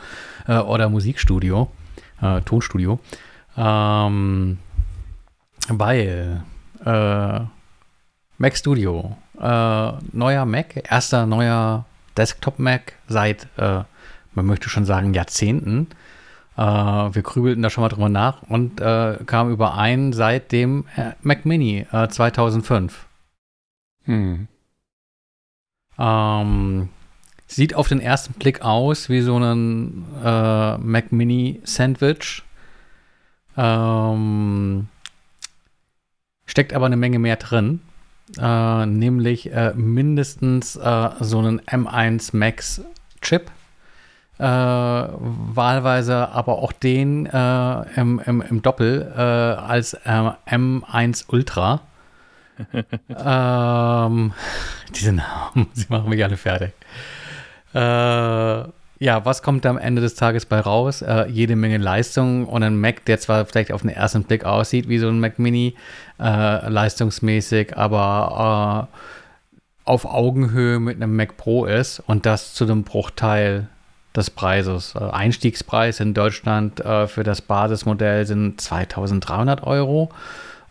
äh, 0.47 0.59
oder 0.59 0.91
Musikstudio, 0.91 1.71
äh, 2.21 2.43
Tonstudio. 2.43 3.01
Ähm, 3.57 4.59
weil 5.69 6.43
äh, 6.85 7.41
Mac 8.39 8.57
Studio, 8.57 9.17
neuer 10.13 10.47
Mac, 10.47 10.91
erster 10.91 11.27
neuer 11.27 11.85
Desktop-Mac 12.17 12.95
seit, 13.07 13.47
man 13.57 13.87
möchte 14.35 14.69
schon 14.69 14.85
sagen, 14.85 15.15
Jahrzehnten. 15.15 15.89
Äh, 16.57 16.63
wir 16.63 17.23
grübelten 17.23 17.63
da 17.63 17.71
schon 17.71 17.83
mal 17.83 17.89
drüber 17.89 18.09
nach 18.09 18.43
und 18.43 18.81
äh, 18.81 19.19
kamen 19.25 19.53
überein 19.53 20.13
seit 20.13 20.53
dem 20.53 20.85
äh, 20.97 21.13
Mac 21.23 21.47
Mini 21.47 21.87
2005. 21.91 23.07
Hm. 24.05 24.49
Ähm, 25.99 26.89
sieht 27.47 27.75
auf 27.75 27.89
den 27.89 28.01
ersten 28.01 28.35
Blick 28.35 28.63
aus 28.63 29.09
wie 29.09 29.21
so 29.21 29.39
ein 29.39 30.05
äh, 30.23 30.79
Mac 30.79 31.13
Mini 31.13 31.61
Sandwich. 31.65 32.43
Ähm, 33.57 34.89
steckt 36.47 36.73
aber 36.73 36.87
eine 36.87 36.97
Menge 36.97 37.19
mehr 37.19 37.37
drin. 37.37 37.81
Äh, 38.39 38.87
nämlich 38.87 39.53
äh, 39.53 39.75
mindestens 39.75 40.77
äh, 40.77 41.11
so 41.21 41.39
einen 41.39 41.61
M1 41.61 42.37
Max 42.37 42.83
Chip 43.21 43.51
äh, 43.51 43.62
wahlweise 44.45 46.31
aber 46.31 46.59
auch 46.59 46.73
den 46.73 47.27
äh, 47.27 47.83
im, 48.01 48.21
im, 48.25 48.43
im, 48.43 48.63
Doppel 48.63 49.13
äh, 49.17 49.21
als 49.21 49.95
äh, 49.95 50.31
M1 50.51 51.25
Ultra. 51.29 51.81
ähm, 53.09 54.33
diese 54.95 55.13
Namen, 55.13 55.69
sie 55.73 55.87
machen 55.89 56.11
mich 56.11 56.23
alle 56.25 56.37
fertig. 56.37 56.73
Äh, 57.75 57.79
ja, 57.79 59.25
was 59.25 59.43
kommt 59.43 59.65
am 59.67 59.79
Ende 59.79 60.03
des 60.03 60.15
Tages 60.15 60.47
bei 60.47 60.61
raus? 60.61 61.03
Äh, 61.03 61.27
jede 61.29 61.57
Menge 61.57 61.79
Leistung 61.79 62.47
und 62.47 62.63
ein 62.63 62.81
Mac, 62.81 63.05
der 63.05 63.19
zwar 63.19 63.47
vielleicht 63.47 63.73
auf 63.73 63.83
den 63.83 63.91
ersten 63.91 64.25
Blick 64.25 64.45
aussieht 64.45 64.89
wie 64.89 64.99
so 64.99 65.09
ein 65.09 65.21
Mac 65.21 65.39
Mini, 65.39 65.77
leistungsmäßig, 66.19 67.77
aber 67.77 68.89
auf 69.85 70.05
Augenhöhe 70.05 70.79
mit 70.79 70.97
einem 70.97 71.17
Mac 71.17 71.37
Pro 71.37 71.65
ist 71.65 72.01
und 72.01 72.27
das 72.27 72.55
zu 72.55 72.63
einem 72.63 72.85
Bruchteil 72.85 73.67
des 74.17 74.31
Preises. 74.31 74.95
Äh, 74.95 75.05
Einstiegspreis 75.05 76.01
in 76.01 76.15
Deutschland 76.15 76.81
äh, 76.81 77.07
für 77.07 77.23
das 77.23 77.41
Basismodell 77.41 78.27
sind 78.27 78.61
2300 78.61 79.63
Euro. 79.63 80.11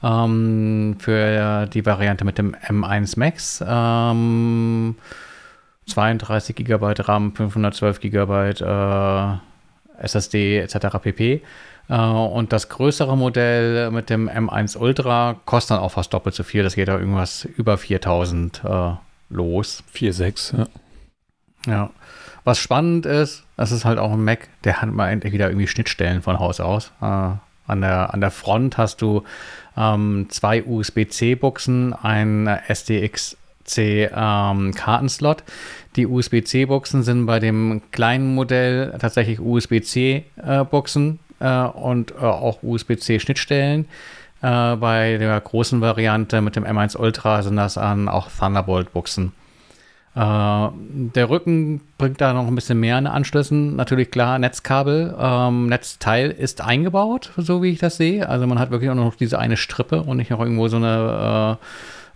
Ähm, 0.04 0.96
für 1.00 1.68
die 1.68 1.86
Variante 1.86 2.26
mit 2.26 2.38
dem 2.38 2.56
M1 2.56 3.20
Max. 3.20 3.64
Ähm, 3.66 4.96
32 5.88 6.56
GB 6.56 6.94
RAM, 7.00 7.36
512 7.36 8.00
GB 8.00 8.50
äh, 8.62 9.38
SSD 10.04 10.60
etc. 10.60 10.98
pp. 11.02 11.42
Äh, 11.90 11.96
und 11.96 12.54
das 12.54 12.70
größere 12.70 13.18
Modell 13.18 13.92
mit 13.92 14.10
dem 14.10 14.30
M1 14.30 14.78
Ultra 14.78 15.36
kostet 15.46 15.78
dann 15.78 15.84
auch 15.84 15.92
fast 15.92 16.14
doppelt 16.14 16.36
so 16.36 16.44
viel. 16.44 16.64
Das 16.64 16.76
geht 16.76 16.88
da 16.88 16.98
irgendwas 16.98 17.46
über 17.46 17.78
4000 17.78 18.62
äh, 18.64 18.92
los. 19.30 19.84
4,6, 19.94 20.58
ja. 20.58 20.68
Ja. 21.68 21.90
Was 22.44 22.58
spannend 22.58 23.06
ist, 23.06 23.44
das 23.56 23.72
ist 23.72 23.86
halt 23.86 24.00
auch 24.00 24.14
ein 24.14 24.24
Mac, 24.24 24.50
der 24.64 24.82
hat 24.82 24.92
mal 24.92 25.10
endlich 25.10 25.34
wieder 25.34 25.50
irgendwie 25.50 25.68
Schnittstellen 25.68 26.22
von 26.22 26.40
Haus 26.40 26.60
aus. 26.60 26.92
Äh, 27.02 27.06
an, 27.06 27.82
der, 27.82 28.14
an 28.14 28.22
der 28.22 28.32
Front 28.32 28.78
hast 28.78 29.02
du 29.02 29.24
ähm, 29.78 30.28
zwei 30.30 30.64
USB-C-Buchsen, 30.64 31.94
ein 31.94 32.48
SDXC 32.48 33.38
ähm, 33.78 34.74
Kartenslot. 34.74 35.44
Die 35.96 36.08
USB-C-Buchsen 36.08 37.04
sind 37.04 37.26
bei 37.28 37.40
dem 37.40 37.82
kleinen 37.92 38.34
Modell 38.34 38.96
tatsächlich 39.00 39.40
USB-C-Buchsen 39.40 41.20
äh, 41.40 41.64
und 41.64 42.12
äh, 42.12 42.16
auch 42.16 42.64
USB-C-Schnittstellen. 42.64 43.86
Äh, 44.42 44.76
bei 44.78 45.18
der 45.18 45.40
großen 45.40 45.80
Variante 45.82 46.42
mit 46.42 46.56
dem 46.56 46.66
M1 46.66 46.98
Ultra 46.98 47.44
sind 47.44 47.58
das 47.58 47.76
dann 47.76 48.10
auch 48.10 48.30
Thunderbolt-Buchsen. 48.32 49.34
Äh, 50.14 50.68
der 50.74 51.30
Rücken 51.30 51.82
bringt 51.98 52.20
da 52.20 52.34
noch 52.34 52.48
ein 52.48 52.56
bisschen 52.56 52.80
mehr 52.80 52.98
an 52.98 53.08
Anschlüssen. 53.08 53.76
Natürlich 53.76 54.12
klar, 54.12 54.40
Netzkabel, 54.40 55.16
ähm, 55.18 55.68
Netzteil 55.68 56.32
ist 56.32 56.62
eingebaut, 56.62 57.32
so 57.38 57.64
wie 57.64 57.72
ich 57.72 57.80
das 57.80 57.98
sehe. 57.98 58.28
Also 58.28 58.46
man 58.46 58.60
hat 58.60 58.72
wirklich 58.72 58.90
auch 58.90 58.96
noch 58.96 59.16
diese 59.16 59.40
eine 59.40 59.58
Strippe 59.58 60.04
und 60.04 60.18
nicht 60.18 60.32
noch 60.32 60.42
irgendwo 60.42 60.68
so 60.68 60.78
eine 60.78 61.58
äh, 61.60 61.66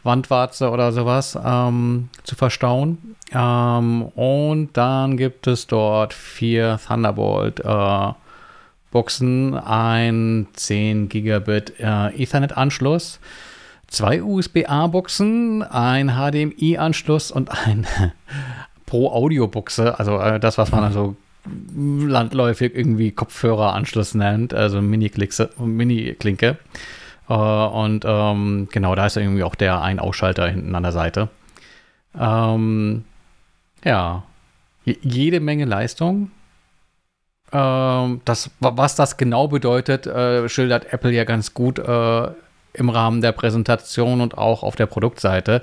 Wandwarze 0.05 0.69
oder 0.69 0.91
sowas 0.91 1.37
ähm, 1.43 2.09
zu 2.23 2.35
verstauen. 2.35 3.15
Ähm, 3.31 4.03
und 4.03 4.69
dann 4.73 5.15
gibt 5.17 5.47
es 5.47 5.65
dort 5.67 6.13
vier 6.13 6.79
Thunderbolt 6.85 7.61
äh, 7.61 8.13
Boxen, 8.91 9.55
ein 9.55 10.47
10 10.53 11.09
Gigabit 11.09 11.79
äh, 11.79 12.09
Ethernet-Anschluss 12.21 13.19
zwei 13.95 14.21
USB-A-Buchsen, 14.21 15.63
ein 15.63 16.09
HDMI-Anschluss 16.09 17.31
und 17.31 17.49
ein 17.49 17.87
Pro-Audio-Buchse, 18.85 19.97
also 19.97 20.19
äh, 20.19 20.39
das, 20.39 20.57
was 20.57 20.71
man 20.71 20.83
also 20.83 21.15
landläufig 21.75 22.75
irgendwie 22.75 23.11
Kopfhöreranschluss 23.11 24.15
nennt, 24.15 24.53
also 24.53 24.81
Mini-Klinke. 24.81 25.49
Mini 25.57 26.15
äh, 27.29 27.33
und 27.33 28.03
ähm, 28.05 28.67
genau, 28.71 28.95
da 28.95 29.05
ist 29.05 29.17
irgendwie 29.17 29.43
auch 29.43 29.55
der 29.55 29.81
Ein-Ausschalter 29.81 30.47
hinten 30.47 30.75
an 30.75 30.83
der 30.83 30.91
Seite. 30.91 31.29
Ähm, 32.19 33.05
ja, 33.83 34.23
jede 34.83 35.39
Menge 35.39 35.65
Leistung. 35.65 36.31
Ähm, 37.51 38.21
das, 38.25 38.51
was 38.59 38.95
das 38.95 39.17
genau 39.17 39.47
bedeutet, 39.47 40.07
äh, 40.07 40.49
schildert 40.49 40.91
Apple 40.91 41.11
ja 41.11 41.23
ganz 41.23 41.53
gut 41.53 41.79
äh, 41.79 42.27
im 42.77 42.89
Rahmen 42.89 43.21
der 43.21 43.31
Präsentation 43.31 44.21
und 44.21 44.37
auch 44.37 44.63
auf 44.63 44.75
der 44.75 44.85
Produktseite, 44.85 45.61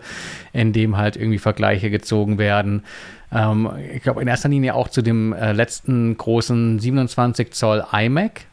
in 0.53 0.73
dem 0.73 0.97
halt 0.97 1.17
irgendwie 1.17 1.39
Vergleiche 1.39 1.91
gezogen 1.91 2.39
werden. 2.39 2.85
Ähm, 3.33 3.71
ich 3.95 4.03
glaube 4.03 4.23
in 4.23 4.29
erster 4.29 4.49
Linie 4.49 4.75
auch 4.75 4.89
zu 4.89 5.03
dem 5.03 5.33
äh, 5.33 5.53
letzten 5.53 6.17
großen 6.17 6.79
27 6.79 7.53
Zoll 7.53 7.85
iMac. 7.93 8.47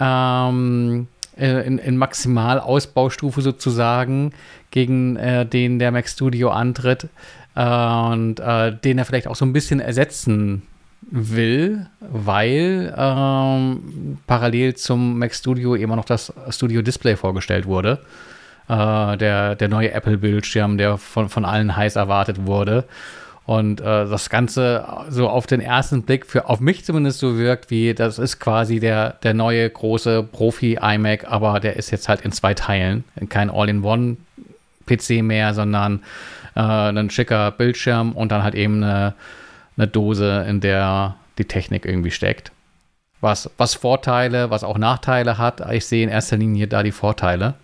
Ähm, 0.00 1.08
äh, 1.38 1.66
in, 1.66 1.78
in 1.78 1.96
Maximalausbaustufe 1.96 3.42
sozusagen, 3.42 4.32
gegen 4.70 5.16
äh, 5.16 5.46
den 5.46 5.78
der 5.78 5.92
Mac 5.92 6.08
Studio 6.08 6.50
antritt 6.50 7.08
äh, 7.54 8.10
und 8.12 8.40
äh, 8.40 8.74
den 8.76 8.98
er 8.98 9.04
vielleicht 9.04 9.28
auch 9.28 9.36
so 9.36 9.44
ein 9.44 9.52
bisschen 9.52 9.80
ersetzen 9.80 10.62
will, 11.10 11.86
weil 12.00 12.94
ähm, 12.96 14.18
parallel 14.26 14.74
zum 14.74 15.18
Mac 15.18 15.34
Studio 15.34 15.74
immer 15.74 15.96
noch 15.96 16.04
das 16.04 16.32
Studio 16.50 16.82
Display 16.82 17.16
vorgestellt 17.16 17.66
wurde. 17.66 18.00
Äh, 18.68 19.16
der, 19.16 19.54
der 19.54 19.68
neue 19.68 19.92
Apple-Bildschirm, 19.92 20.76
der 20.76 20.98
von, 20.98 21.28
von 21.28 21.44
allen 21.44 21.74
heiß 21.74 21.96
erwartet 21.96 22.46
wurde. 22.46 22.84
Und 23.46 23.80
äh, 23.80 23.84
das 23.84 24.28
Ganze 24.28 24.86
so 25.08 25.26
auf 25.30 25.46
den 25.46 25.62
ersten 25.62 26.02
Blick 26.02 26.26
für 26.26 26.50
auf 26.50 26.60
mich 26.60 26.84
zumindest 26.84 27.18
so 27.18 27.38
wirkt, 27.38 27.70
wie 27.70 27.94
das 27.94 28.18
ist 28.18 28.40
quasi 28.40 28.78
der, 28.78 29.14
der 29.22 29.32
neue 29.32 29.70
große 29.70 30.22
Profi-iMac, 30.22 31.32
aber 31.32 31.58
der 31.58 31.76
ist 31.76 31.90
jetzt 31.90 32.10
halt 32.10 32.20
in 32.20 32.32
zwei 32.32 32.52
Teilen. 32.52 33.04
Kein 33.30 33.48
All-in-One-PC 33.48 35.22
mehr, 35.22 35.54
sondern 35.54 36.02
äh, 36.54 36.60
ein 36.60 37.08
schicker 37.08 37.50
Bildschirm 37.52 38.12
und 38.12 38.32
dann 38.32 38.42
halt 38.42 38.54
eben 38.54 38.84
eine 38.84 39.14
eine 39.78 39.86
Dose, 39.86 40.44
in 40.48 40.60
der 40.60 41.16
die 41.38 41.46
Technik 41.46 41.86
irgendwie 41.86 42.10
steckt. 42.10 42.52
Was, 43.20 43.50
was 43.56 43.74
Vorteile, 43.74 44.50
was 44.50 44.64
auch 44.64 44.78
Nachteile 44.78 45.38
hat. 45.38 45.60
Ich 45.72 45.86
sehe 45.86 46.04
in 46.04 46.10
erster 46.10 46.36
Linie 46.36 46.68
da 46.68 46.82
die 46.82 46.92
Vorteile. 46.92 47.54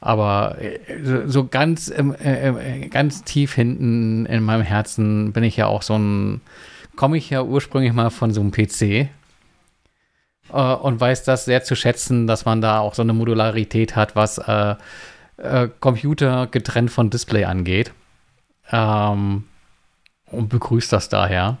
Aber 0.00 0.56
äh, 0.60 0.78
so 1.26 1.46
ganz, 1.46 1.88
äh, 1.88 2.88
ganz 2.90 3.24
tief 3.24 3.54
hinten 3.54 4.26
in 4.26 4.42
meinem 4.42 4.62
Herzen 4.62 5.32
bin 5.32 5.42
ich 5.42 5.56
ja 5.56 5.66
auch 5.66 5.82
so 5.82 5.96
ein, 5.96 6.40
komme 6.96 7.16
ich 7.16 7.30
ja 7.30 7.42
ursprünglich 7.42 7.92
mal 7.92 8.10
von 8.10 8.32
so 8.32 8.40
einem 8.40 8.52
PC 8.52 8.82
äh, 8.82 9.08
und 10.52 11.00
weiß 11.00 11.24
das 11.24 11.46
sehr 11.46 11.64
zu 11.64 11.74
schätzen, 11.74 12.26
dass 12.26 12.44
man 12.44 12.60
da 12.60 12.80
auch 12.80 12.94
so 12.94 13.02
eine 13.02 13.14
Modularität 13.14 13.96
hat, 13.96 14.14
was 14.14 14.38
äh, 14.38 14.74
äh, 15.38 15.68
Computer 15.80 16.46
getrennt 16.46 16.90
von 16.90 17.10
Display 17.10 17.44
angeht. 17.44 17.92
Ähm, 18.70 19.44
und 20.26 20.48
begrüßt 20.48 20.92
das 20.92 21.08
daher, 21.08 21.58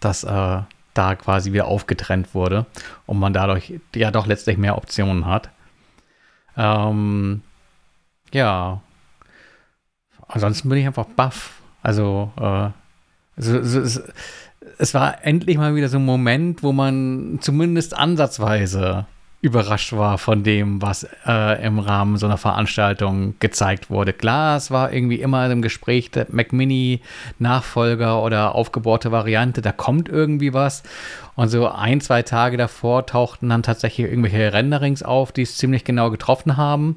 dass 0.00 0.24
äh, 0.24 0.62
da 0.94 1.14
quasi 1.14 1.52
wieder 1.52 1.66
aufgetrennt 1.66 2.34
wurde 2.34 2.66
und 3.06 3.18
man 3.18 3.32
dadurch 3.32 3.74
ja 3.94 4.10
doch 4.10 4.26
letztlich 4.26 4.58
mehr 4.58 4.76
Optionen 4.76 5.26
hat. 5.26 5.50
Ähm, 6.56 7.42
ja. 8.32 8.82
Ansonsten 10.26 10.68
bin 10.68 10.78
ich 10.78 10.86
einfach 10.86 11.06
baff. 11.06 11.60
Also, 11.82 12.32
äh, 12.40 12.70
es, 13.36 13.46
es, 13.46 14.02
es 14.78 14.94
war 14.94 15.24
endlich 15.24 15.56
mal 15.56 15.74
wieder 15.74 15.88
so 15.88 15.98
ein 15.98 16.04
Moment, 16.04 16.62
wo 16.62 16.72
man 16.72 17.38
zumindest 17.40 17.94
ansatzweise 17.94 19.06
überrascht 19.40 19.92
war 19.92 20.18
von 20.18 20.42
dem, 20.42 20.82
was 20.82 21.06
äh, 21.24 21.64
im 21.64 21.78
Rahmen 21.78 22.16
so 22.16 22.26
einer 22.26 22.38
Veranstaltung 22.38 23.34
gezeigt 23.38 23.88
wurde. 23.88 24.12
Klar, 24.12 24.56
es 24.56 24.72
war 24.72 24.92
irgendwie 24.92 25.20
immer 25.20 25.48
im 25.48 25.62
Gespräch 25.62 26.10
der 26.10 26.26
Mac 26.30 26.52
Mini 26.52 27.02
Nachfolger 27.38 28.22
oder 28.22 28.56
aufgebohrte 28.56 29.12
Variante, 29.12 29.62
da 29.62 29.70
kommt 29.70 30.08
irgendwie 30.08 30.54
was. 30.54 30.82
Und 31.36 31.50
so 31.50 31.68
ein, 31.68 32.00
zwei 32.00 32.22
Tage 32.22 32.56
davor 32.56 33.06
tauchten 33.06 33.48
dann 33.48 33.62
tatsächlich 33.62 34.08
irgendwelche 34.08 34.52
Renderings 34.52 35.04
auf, 35.04 35.30
die 35.30 35.42
es 35.42 35.56
ziemlich 35.56 35.84
genau 35.84 36.10
getroffen 36.10 36.56
haben. 36.56 36.96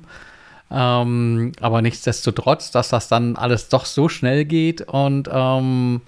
Ähm, 0.71 1.51
aber 1.61 1.83
nichtsdestotrotz, 1.83 2.71
dass 2.71 2.89
das 2.89 3.07
dann 3.07 3.35
alles 3.35 3.69
doch 3.69 3.85
so 3.85 4.09
schnell 4.09 4.45
geht 4.45 4.81
und 4.81 5.29
ähm, 5.31 6.01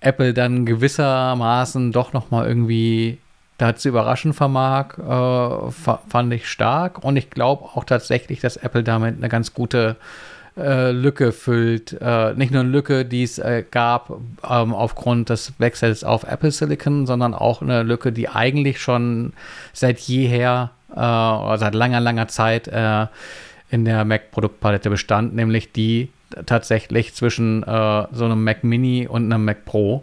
Apple 0.00 0.34
dann 0.34 0.66
gewissermaßen 0.66 1.92
doch 1.92 2.12
noch 2.12 2.30
mal 2.30 2.46
irgendwie 2.46 3.18
da 3.60 3.76
zu 3.76 3.88
überraschen 3.88 4.32
vermag, 4.32 4.98
äh, 4.98 5.70
fand 6.08 6.32
ich 6.32 6.48
stark. 6.48 7.04
Und 7.04 7.16
ich 7.16 7.30
glaube 7.30 7.64
auch 7.64 7.84
tatsächlich, 7.84 8.40
dass 8.40 8.56
Apple 8.56 8.82
damit 8.82 9.16
eine 9.16 9.28
ganz 9.28 9.54
gute 9.54 9.96
äh, 10.56 10.90
Lücke 10.90 11.32
füllt. 11.32 11.96
Äh, 12.00 12.34
nicht 12.34 12.52
nur 12.52 12.62
eine 12.62 12.70
Lücke, 12.70 13.04
die 13.04 13.22
es 13.22 13.38
äh, 13.38 13.64
gab 13.70 14.10
ähm, 14.48 14.74
aufgrund 14.74 15.28
des 15.28 15.52
Wechsels 15.58 16.04
auf 16.04 16.24
Apple 16.24 16.50
Silicon, 16.50 17.06
sondern 17.06 17.34
auch 17.34 17.62
eine 17.62 17.82
Lücke, 17.82 18.12
die 18.12 18.28
eigentlich 18.28 18.80
schon 18.80 19.32
seit 19.72 19.98
jeher 20.00 20.70
äh, 20.90 20.94
oder 20.94 21.58
seit 21.58 21.74
langer, 21.74 22.00
langer 22.00 22.28
Zeit 22.28 22.68
äh, 22.68 23.06
in 23.70 23.84
der 23.84 24.04
Mac-Produktpalette 24.04 24.90
bestand, 24.90 25.34
nämlich 25.34 25.70
die 25.72 26.10
tatsächlich 26.46 27.14
zwischen 27.14 27.62
so 27.62 28.24
einem 28.24 28.42
Mac 28.42 28.64
Mini 28.64 29.06
und 29.06 29.32
einem 29.32 29.44
Mac 29.44 29.64
Pro 29.64 30.02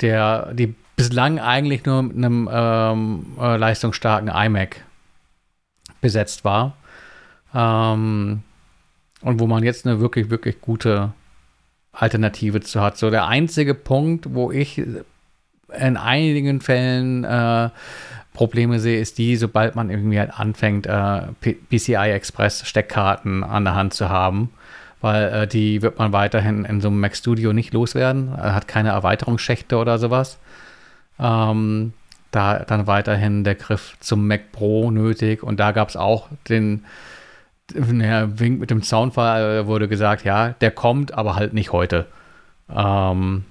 der 0.00 0.52
die 0.52 0.74
bislang 0.96 1.38
eigentlich 1.38 1.84
nur 1.84 2.02
mit 2.02 2.16
einem 2.16 2.48
ähm, 2.52 3.26
äh, 3.40 3.56
leistungsstarken 3.56 4.28
iMac 4.28 4.84
besetzt 6.00 6.44
war. 6.44 6.76
Ähm, 7.54 8.42
und 9.22 9.40
wo 9.40 9.46
man 9.46 9.62
jetzt 9.62 9.86
eine 9.86 10.00
wirklich, 10.00 10.30
wirklich 10.30 10.60
gute 10.60 11.12
Alternative 11.92 12.60
zu 12.60 12.80
hat. 12.80 12.98
So 12.98 13.10
der 13.10 13.26
einzige 13.26 13.74
Punkt, 13.74 14.34
wo 14.34 14.50
ich 14.50 14.82
in 15.78 15.96
einigen 15.96 16.60
Fällen 16.60 17.24
äh, 17.24 17.70
Probleme 18.32 18.80
sehe, 18.80 19.00
ist 19.00 19.18
die, 19.18 19.36
sobald 19.36 19.76
man 19.76 19.90
irgendwie 19.90 20.18
halt 20.18 20.38
anfängt, 20.38 20.86
äh, 20.86 21.22
PCI 21.70 22.10
Express 22.10 22.66
Steckkarten 22.66 23.44
an 23.44 23.64
der 23.64 23.74
Hand 23.74 23.94
zu 23.94 24.08
haben, 24.08 24.50
weil 25.00 25.32
äh, 25.32 25.46
die 25.46 25.82
wird 25.82 25.98
man 25.98 26.12
weiterhin 26.12 26.64
in 26.64 26.80
so 26.80 26.88
einem 26.88 27.00
Mac 27.00 27.16
Studio 27.16 27.52
nicht 27.52 27.72
loswerden. 27.72 28.34
Er 28.36 28.54
hat 28.54 28.68
keine 28.68 28.90
Erweiterungsschächte 28.90 29.76
oder 29.76 29.98
sowas. 29.98 30.38
Ähm, 31.18 31.92
da 32.30 32.60
dann 32.60 32.86
weiterhin 32.86 33.44
der 33.44 33.54
Griff 33.54 33.96
zum 34.00 34.26
Mac 34.26 34.52
Pro 34.52 34.90
nötig 34.90 35.42
und 35.42 35.60
da 35.60 35.72
gab 35.72 35.88
es 35.88 35.96
auch 35.96 36.28
den 36.48 36.84
ja, 37.72 38.38
Wink 38.38 38.60
mit 38.60 38.70
dem 38.70 38.82
Soundfall 38.82 39.58
äh, 39.58 39.66
wurde 39.66 39.88
gesagt, 39.88 40.24
ja, 40.24 40.50
der 40.50 40.70
kommt, 40.70 41.14
aber 41.14 41.36
halt 41.36 41.54
nicht 41.54 41.72
heute. 41.72 42.06
Ähm, 42.68 43.44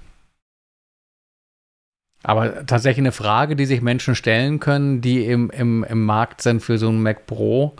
aber 2.22 2.66
tatsächlich 2.66 3.02
eine 3.02 3.12
Frage, 3.12 3.56
die 3.56 3.66
sich 3.66 3.82
Menschen 3.82 4.14
stellen 4.14 4.60
können, 4.60 5.00
die 5.00 5.26
im, 5.26 5.50
im, 5.50 5.84
im 5.84 6.04
Markt 6.04 6.42
sind 6.42 6.60
für 6.60 6.78
so 6.78 6.88
ein 6.88 7.02
Mac 7.02 7.26
Pro, 7.26 7.74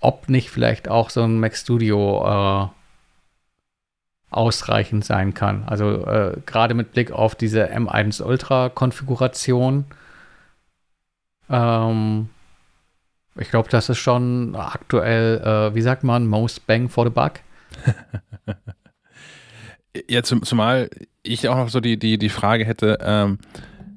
ob 0.00 0.28
nicht 0.28 0.50
vielleicht 0.50 0.88
auch 0.88 1.10
so 1.10 1.22
ein 1.22 1.38
Mac 1.38 1.56
Studio 1.56 2.24
äh, 2.24 2.77
ausreichend 4.30 5.04
sein 5.04 5.34
kann. 5.34 5.64
Also 5.66 6.06
äh, 6.06 6.36
gerade 6.44 6.74
mit 6.74 6.92
Blick 6.92 7.10
auf 7.10 7.34
diese 7.34 7.72
M1 7.72 8.22
Ultra 8.22 8.68
Konfiguration. 8.68 9.86
Ähm, 11.48 12.28
ich 13.36 13.50
glaube, 13.50 13.68
das 13.70 13.88
ist 13.88 13.98
schon 13.98 14.54
aktuell, 14.56 15.38
äh, 15.38 15.74
wie 15.74 15.80
sagt 15.80 16.04
man, 16.04 16.26
most 16.26 16.66
bang 16.66 16.88
for 16.88 17.06
the 17.06 17.10
buck. 17.10 17.40
ja, 20.08 20.22
zum, 20.22 20.42
zumal 20.42 20.90
ich 21.22 21.48
auch 21.48 21.56
noch 21.56 21.68
so 21.68 21.80
die, 21.80 21.98
die, 21.98 22.18
die 22.18 22.28
Frage 22.28 22.64
hätte, 22.64 22.98
ähm, 23.00 23.38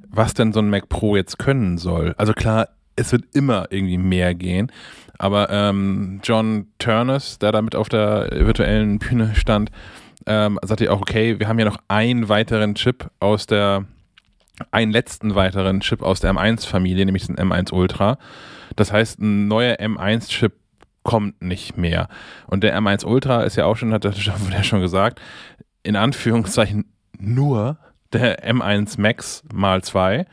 was 0.08 0.34
denn 0.34 0.54
so 0.54 0.60
ein 0.60 0.70
Mac 0.70 0.90
Pro 0.90 1.16
jetzt 1.16 1.40
können 1.40 1.78
soll. 1.78 2.14
Also 2.18 2.34
klar, 2.34 2.70
es 2.96 3.12
wird 3.12 3.26
immer 3.34 3.68
irgendwie 3.70 3.98
mehr 3.98 4.36
gehen. 4.36 4.72
Aber 5.18 5.50
ähm, 5.50 6.20
John 6.24 6.68
Turners, 6.80 7.38
der 7.40 7.52
da 7.52 7.62
mit 7.62 7.76
auf 7.76 7.90
der 7.90 8.30
virtuellen 8.32 9.00
Bühne 9.00 9.36
stand, 9.36 9.72
ähm, 10.26 10.60
sagt 10.64 10.82
ihr 10.82 10.94
auch, 10.94 11.02
okay, 11.02 11.40
wir 11.40 11.48
haben 11.48 11.60
ja 11.60 11.66
noch 11.66 11.78
einen 11.88 12.30
weiteren 12.30 12.76
Chip 12.76 13.10
aus 13.20 13.46
der, 13.46 13.86
einen 14.72 14.92
letzten 14.92 15.36
weiteren 15.36 15.82
Chip 15.82 16.02
aus 16.02 16.20
der 16.20 16.34
M1-Familie, 16.34 17.06
nämlich 17.06 17.28
den 17.28 17.38
M1 17.38 17.74
Ultra. 17.74 18.18
Das 18.76 18.92
heißt, 18.92 19.20
ein 19.20 19.48
neuer 19.48 19.76
M1-Chip 19.76 20.54
kommt 21.04 21.42
nicht 21.42 21.78
mehr. 21.78 22.08
Und 22.48 22.64
der 22.64 22.78
M1 22.78 23.06
Ultra 23.06 23.44
ist 23.44 23.56
ja 23.56 23.66
auch 23.66 23.76
schon, 23.76 23.94
hat 23.94 24.06
er 24.06 24.14
schon 24.64 24.82
gesagt, 24.82 25.20
in 25.84 25.96
Anführungszeichen 25.96 26.86
nur 27.18 27.78
der 28.14 28.48
M1 28.48 29.00
Max 29.00 29.44
mal 29.54 29.82
2 29.82 30.26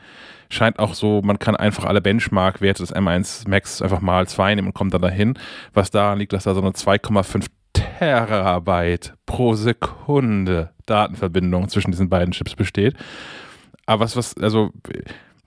scheint 0.49 0.79
auch 0.79 0.95
so, 0.95 1.21
man 1.23 1.39
kann 1.39 1.55
einfach 1.55 1.85
alle 1.85 2.01
Benchmark-Werte 2.01 2.83
des 2.83 2.93
M1 2.93 3.47
Max 3.47 3.81
einfach 3.81 4.01
mal 4.01 4.27
2 4.27 4.55
nehmen 4.55 4.69
und 4.69 4.73
kommt 4.73 4.93
dann 4.93 5.01
dahin, 5.01 5.37
was 5.73 5.91
daran 5.91 6.17
liegt, 6.17 6.33
dass 6.33 6.43
da 6.43 6.53
so 6.53 6.61
eine 6.61 6.71
2,5 6.71 7.45
Terabyte 7.99 9.13
pro 9.25 9.55
Sekunde 9.55 10.69
Datenverbindung 10.85 11.67
zwischen 11.67 11.91
diesen 11.91 12.09
beiden 12.09 12.31
Chips 12.31 12.55
besteht. 12.55 12.95
Aber 13.85 14.05
was, 14.05 14.15
was, 14.15 14.37
also, 14.37 14.71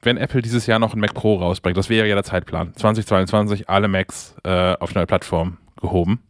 wenn 0.03 0.18
Apple 0.18 0.42
dieses 0.42 0.66
Jahr 0.66 0.78
noch 0.78 0.92
ein 0.92 1.00
Mac 1.00 1.14
Pro 1.14 1.36
rausbringt, 1.36 1.78
das 1.78 1.88
wäre 1.88 2.07
ja 2.07 2.14
der 2.14 2.24
Zeitplan. 2.24 2.74
2022 2.74 3.70
alle 3.70 3.88
Macs 3.88 4.36
äh, 4.44 4.74
auf 4.74 4.94
eine 4.94 5.07
Plattform 5.07 5.59
gehoben. 5.80 6.20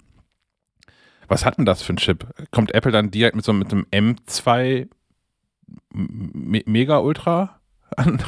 Was 1.26 1.44
hat 1.44 1.58
denn 1.58 1.64
das 1.64 1.82
für 1.82 1.94
ein 1.94 1.96
Chip? 1.96 2.26
Kommt 2.52 2.72
Apple 2.72 2.92
dann 2.92 3.10
direkt 3.10 3.34
mit 3.34 3.44
so 3.44 3.52
mit 3.52 3.72
einem 3.72 3.86
M2 3.90 4.88
Mega 5.92 6.98
Ultra 6.98 7.58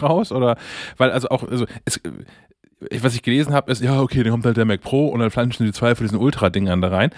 raus? 0.03 0.33
Oder 0.33 0.57
weil 0.97 1.13
also 1.13 1.29
auch, 1.29 1.45
also 1.45 1.67
es, 1.85 2.01
was 3.01 3.15
ich 3.15 3.23
gelesen 3.23 3.55
habe, 3.55 3.71
ist, 3.71 3.83
ja, 3.83 4.01
okay, 4.01 4.23
dann 4.25 4.33
kommt 4.33 4.47
halt 4.47 4.57
der 4.57 4.65
Mac 4.65 4.81
Pro 4.81 5.09
und 5.09 5.21
dann 5.21 5.31
flanschen 5.31 5.65
die 5.65 5.73
zwei 5.73 5.95
von 5.95 6.05
diesen 6.05 6.19
Ultra-Dingern 6.19 6.81
da 6.81 6.89
rein. 6.89 7.11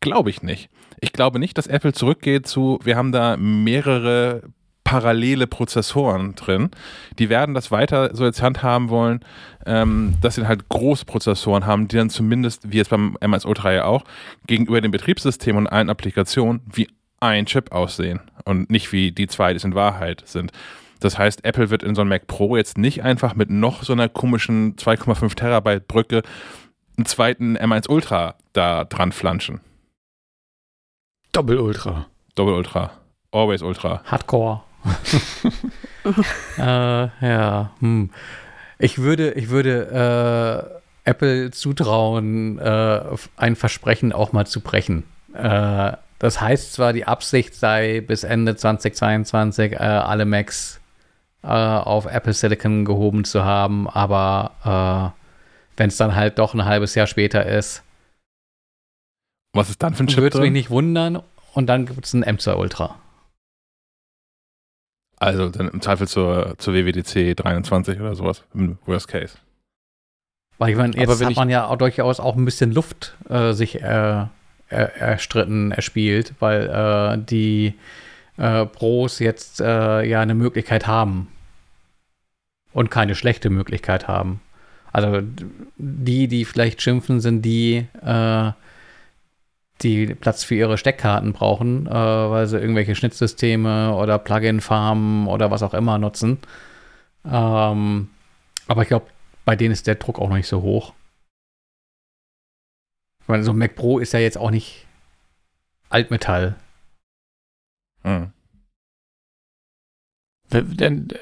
Glaube 0.00 0.30
ich 0.30 0.42
nicht. 0.42 0.70
Ich 1.00 1.12
glaube 1.12 1.38
nicht, 1.38 1.56
dass 1.58 1.66
Apple 1.66 1.92
zurückgeht 1.92 2.46
zu, 2.46 2.78
wir 2.82 2.96
haben 2.96 3.12
da 3.12 3.36
mehrere 3.36 4.42
parallele 4.90 5.46
Prozessoren 5.46 6.34
drin. 6.34 6.70
Die 7.18 7.28
werden 7.28 7.54
das 7.54 7.70
weiter 7.70 8.14
so 8.14 8.24
jetzt 8.24 8.42
handhaben 8.42 8.88
wollen, 8.88 9.20
ähm, 9.64 10.14
dass 10.20 10.34
sie 10.34 10.48
halt 10.48 10.68
große 10.68 11.04
Prozessoren 11.04 11.64
haben, 11.64 11.86
die 11.86 11.96
dann 11.96 12.10
zumindest, 12.10 12.72
wie 12.72 12.78
jetzt 12.78 12.90
beim 12.90 13.16
MS 13.20 13.44
Ultra 13.44 13.72
ja 13.72 13.84
auch, 13.84 14.04
gegenüber 14.46 14.80
dem 14.80 14.90
Betriebssystem 14.90 15.56
und 15.56 15.68
allen 15.68 15.90
Applikationen 15.90 16.62
wie 16.72 16.88
ein 17.20 17.46
Chip 17.46 17.70
aussehen 17.72 18.20
und 18.44 18.70
nicht 18.70 18.90
wie 18.92 19.12
die 19.12 19.28
zwei, 19.28 19.52
die 19.52 19.58
es 19.58 19.64
in 19.64 19.74
Wahrheit 19.74 20.22
sind. 20.26 20.50
Das 20.98 21.18
heißt, 21.18 21.44
Apple 21.44 21.70
wird 21.70 21.82
in 21.82 21.94
so 21.94 22.00
einem 22.00 22.10
Mac 22.10 22.26
Pro 22.26 22.56
jetzt 22.56 22.76
nicht 22.76 23.04
einfach 23.04 23.34
mit 23.34 23.48
noch 23.48 23.84
so 23.84 23.92
einer 23.92 24.08
komischen 24.08 24.76
2,5 24.76 25.34
Terabyte 25.34 25.86
Brücke 25.86 26.22
einen 26.96 27.06
zweiten 27.06 27.56
M1 27.56 27.88
Ultra 27.88 28.34
da 28.52 28.84
dran 28.84 29.12
flanschen. 29.12 29.60
Doppel 31.32 31.58
Ultra. 31.58 32.06
Doppel 32.34 32.54
Ultra. 32.54 32.90
Always 33.32 33.62
Ultra. 33.62 34.02
Hardcore. 34.04 34.62
äh, 36.58 36.62
ja. 36.62 37.70
Hm. 37.80 38.10
Ich 38.78 38.98
würde, 38.98 39.32
ich 39.32 39.50
würde 39.50 40.80
äh, 41.04 41.08
Apple 41.10 41.50
zutrauen, 41.50 42.58
äh, 42.58 43.00
ein 43.36 43.56
Versprechen 43.56 44.12
auch 44.12 44.32
mal 44.32 44.46
zu 44.46 44.60
brechen. 44.60 45.04
Äh, 45.34 45.92
das 46.18 46.40
heißt 46.40 46.72
zwar, 46.72 46.92
die 46.92 47.06
Absicht 47.06 47.54
sei, 47.54 48.00
bis 48.00 48.24
Ende 48.24 48.56
2022 48.56 49.72
äh, 49.72 49.76
alle 49.76 50.24
Macs 50.24 50.80
äh, 51.42 51.48
auf 51.48 52.06
Apple 52.06 52.32
Silicon 52.32 52.84
gehoben 52.84 53.24
zu 53.24 53.44
haben, 53.44 53.88
aber 53.88 55.14
äh, 55.16 55.78
wenn 55.78 55.88
es 55.88 55.96
dann 55.96 56.14
halt 56.14 56.38
doch 56.38 56.54
ein 56.54 56.64
halbes 56.64 56.94
Jahr 56.94 57.06
später 57.06 57.46
ist. 57.46 57.82
Was 59.52 59.70
ist 59.70 59.82
dann 59.82 59.94
für 59.94 60.04
ein 60.04 60.06
Chip? 60.06 60.18
Würde 60.18 60.38
es 60.38 60.42
mich 60.42 60.52
nicht 60.52 60.70
wundern. 60.70 61.22
Und 61.54 61.66
dann 61.66 61.86
gibt 61.86 62.04
es 62.04 62.14
ein 62.14 62.24
M2 62.24 62.54
Ultra. 62.54 62.96
Also 65.16 65.48
dann 65.50 65.68
im 65.68 65.80
Zweifel 65.82 66.08
zur, 66.08 66.54
zur 66.58 66.74
WWDC 66.74 67.36
23 67.36 68.00
oder 68.00 68.14
sowas, 68.14 68.44
im 68.54 68.78
Worst 68.86 69.08
Case. 69.08 69.36
Weil 70.58 70.70
ich 70.70 70.76
meine, 70.76 70.96
jetzt 70.96 71.24
hat 71.24 71.36
man 71.36 71.50
ja 71.50 71.66
auch 71.66 71.76
durchaus 71.76 72.20
auch 72.20 72.36
ein 72.36 72.44
bisschen 72.44 72.72
Luft 72.72 73.16
äh, 73.28 73.52
sich 73.52 73.82
äh, 73.82 74.26
er, 74.70 74.96
erstritten, 74.96 75.72
erspielt, 75.72 76.34
weil 76.38 76.68
äh, 76.68 77.18
die 77.22 77.74
äh, 78.38 78.64
Pros 78.66 79.18
jetzt 79.18 79.60
äh, 79.60 80.02
ja 80.04 80.20
eine 80.20 80.34
Möglichkeit 80.34 80.86
haben. 80.86 81.28
Und 82.72 82.90
keine 82.90 83.14
schlechte 83.14 83.50
Möglichkeit 83.50 84.06
haben. 84.06 84.40
Also 84.92 85.22
die, 85.76 86.28
die 86.28 86.44
vielleicht 86.44 86.80
schimpfen, 86.82 87.20
sind 87.20 87.42
die, 87.42 87.86
äh, 88.02 88.52
die 89.82 90.14
Platz 90.14 90.44
für 90.44 90.54
ihre 90.54 90.78
Steckkarten 90.78 91.32
brauchen, 91.32 91.86
äh, 91.86 91.90
weil 91.90 92.46
sie 92.46 92.58
irgendwelche 92.58 92.94
Schnittsysteme 92.94 93.94
oder 93.94 94.18
Plugin-Farmen 94.18 95.26
oder 95.26 95.50
was 95.50 95.62
auch 95.62 95.74
immer 95.74 95.98
nutzen. 95.98 96.38
Ähm, 97.24 98.08
aber 98.66 98.82
ich 98.82 98.88
glaube, 98.88 99.06
bei 99.44 99.56
denen 99.56 99.72
ist 99.72 99.86
der 99.86 99.96
Druck 99.96 100.18
auch 100.18 100.28
noch 100.28 100.36
nicht 100.36 100.48
so 100.48 100.62
hoch. 100.62 100.92
Ich 103.22 103.28
meine, 103.28 103.44
so 103.44 103.52
ein 103.52 103.58
Mac 103.58 103.74
Pro 103.74 103.98
ist 103.98 104.12
ja 104.12 104.20
jetzt 104.20 104.38
auch 104.38 104.50
nicht 104.50 104.86
Altmetall. 105.88 106.56
Hm. 108.02 108.32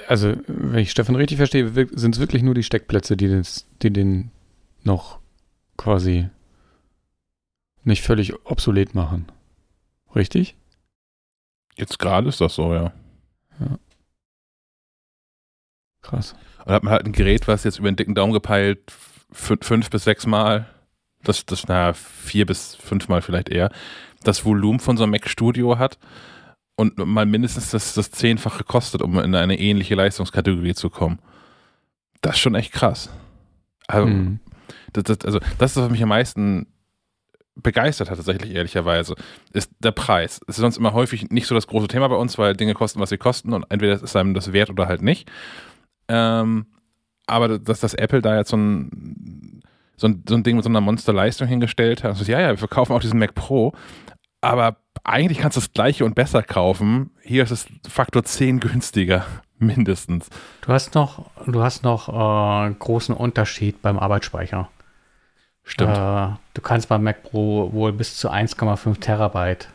Also, 0.09 0.36
wenn 0.46 0.78
ich 0.78 0.90
Stefan 0.90 1.16
richtig 1.16 1.36
verstehe, 1.36 1.70
sind 1.92 2.14
es 2.14 2.20
wirklich 2.20 2.42
nur 2.42 2.54
die 2.54 2.62
Steckplätze, 2.62 3.16
die, 3.16 3.28
das, 3.28 3.66
die 3.82 3.92
den 3.92 4.30
noch 4.84 5.18
quasi 5.76 6.30
nicht 7.89 8.03
völlig 8.03 8.34
obsolet 8.47 8.95
machen. 8.95 9.26
Richtig? 10.14 10.57
Jetzt 11.76 11.99
gerade 11.99 12.28
ist 12.28 12.41
das 12.41 12.55
so, 12.55 12.72
ja. 12.72 12.93
Ja. 13.61 13.78
Krass. 16.03 16.34
Und 16.64 16.72
hat 16.72 16.82
man 16.82 16.93
halt 16.93 17.07
ein 17.07 17.12
Gerät, 17.12 17.49
was 17.49 17.64
jetzt 17.64 17.78
über 17.78 17.91
den 17.91 17.97
dicken 17.97 18.14
Daumen 18.14 18.32
gepeilt 18.32 18.93
fünf 19.30 19.91
bis 19.91 20.05
sechs 20.05 20.26
Mal, 20.26 20.66
das, 21.22 21.45
das, 21.45 21.68
naja, 21.68 21.93
vier 21.93 22.47
bis 22.47 22.74
fünf 22.76 23.09
Mal 23.09 23.22
vielleicht 23.22 23.49
eher, 23.49 23.70
das 24.22 24.45
Volumen 24.45 24.80
von 24.80 24.97
so 24.97 25.03
einem 25.03 25.12
Mac 25.12 25.28
Studio 25.28 25.78
hat 25.78 25.99
und 26.76 26.97
mal 26.99 27.26
mindestens 27.26 27.70
das, 27.70 27.95
das 27.95 28.11
Zehnfache 28.11 28.64
kostet, 28.64 29.03
um 29.03 29.18
in 29.18 29.34
eine 29.34 29.59
ähnliche 29.59 29.95
Leistungskategorie 29.95 30.74
zu 30.74 30.91
kommen. 30.91 31.18
Das 32.20 32.36
ist 32.36 32.41
schon 32.41 32.55
echt 32.55 32.72
krass. 32.72 33.11
Also, 33.86 34.07
mhm. 34.07 34.41
das, 34.93 35.05
das, 35.05 35.18
also, 35.24 35.41
das 35.59 35.72
ist, 35.72 35.82
was 35.82 35.91
mich 35.91 36.03
am 36.03 36.09
meisten 36.09 36.66
begeistert 37.62 38.11
hat, 38.11 38.16
tatsächlich, 38.16 38.54
ehrlicherweise, 38.54 39.14
ist 39.52 39.70
der 39.80 39.92
Preis. 39.92 40.40
Es 40.46 40.56
ist 40.56 40.62
sonst 40.62 40.76
immer 40.76 40.92
häufig 40.92 41.30
nicht 41.30 41.46
so 41.46 41.54
das 41.54 41.66
große 41.66 41.88
Thema 41.88 42.09
bei 42.09 42.16
uns, 42.16 42.38
weil 42.38 42.54
Dinge 42.54 42.74
kosten, 42.74 43.00
was 43.00 43.11
sie 43.11 43.18
kosten 43.18 43.52
und 43.52 43.66
entweder 43.68 43.94
ist 43.94 44.16
einem 44.16 44.34
das 44.34 44.52
wert 44.52 44.70
oder 44.70 44.86
halt 44.86 45.02
nicht. 45.02 45.30
Ähm, 46.09 46.66
aber 47.26 47.59
dass 47.59 47.80
das 47.80 47.94
Apple 47.94 48.22
da 48.22 48.36
jetzt 48.36 48.50
so 48.50 48.56
ein, 48.56 49.62
so 49.96 50.09
ein, 50.09 50.24
so 50.28 50.34
ein 50.34 50.42
Ding 50.42 50.56
mit 50.56 50.64
so 50.64 50.70
einer 50.70 50.80
Monsterleistung 50.80 51.46
hingestellt 51.46 52.02
hat, 52.02 52.11
also, 52.11 52.30
ja, 52.30 52.40
ja, 52.40 52.50
wir 52.50 52.59
verkaufen 52.59 52.92
auch 52.92 53.00
diesen 53.00 53.18
Mac 53.18 53.34
Pro, 53.34 53.72
aber 54.40 54.76
eigentlich 55.04 55.38
kannst 55.38 55.56
du 55.56 55.61
das 55.61 55.72
gleiche 55.72 56.04
und 56.04 56.14
besser 56.14 56.42
kaufen. 56.42 57.11
Hier 57.22 57.42
ist 57.42 57.50
es 57.50 57.66
Faktor 57.88 58.24
10 58.24 58.61
günstiger, 58.61 59.26
mindestens. 59.59 60.28
Du 60.61 60.72
hast 60.72 60.94
noch, 60.94 61.30
du 61.46 61.62
hast 61.62 61.82
noch 61.82 62.09
äh, 62.09 62.74
großen 62.74 63.14
Unterschied 63.14 63.82
beim 63.82 63.98
Arbeitsspeicher. 63.98 64.68
Stimmt. 65.69 65.97
Äh, 65.97 66.31
du 66.55 66.62
kannst 66.62 66.89
beim 66.89 67.03
Mac 67.03 67.23
Pro 67.23 67.73
wohl 67.73 67.93
bis 67.93 68.16
zu 68.16 68.31
1,5 68.31 69.01
Terabyte 69.01 69.69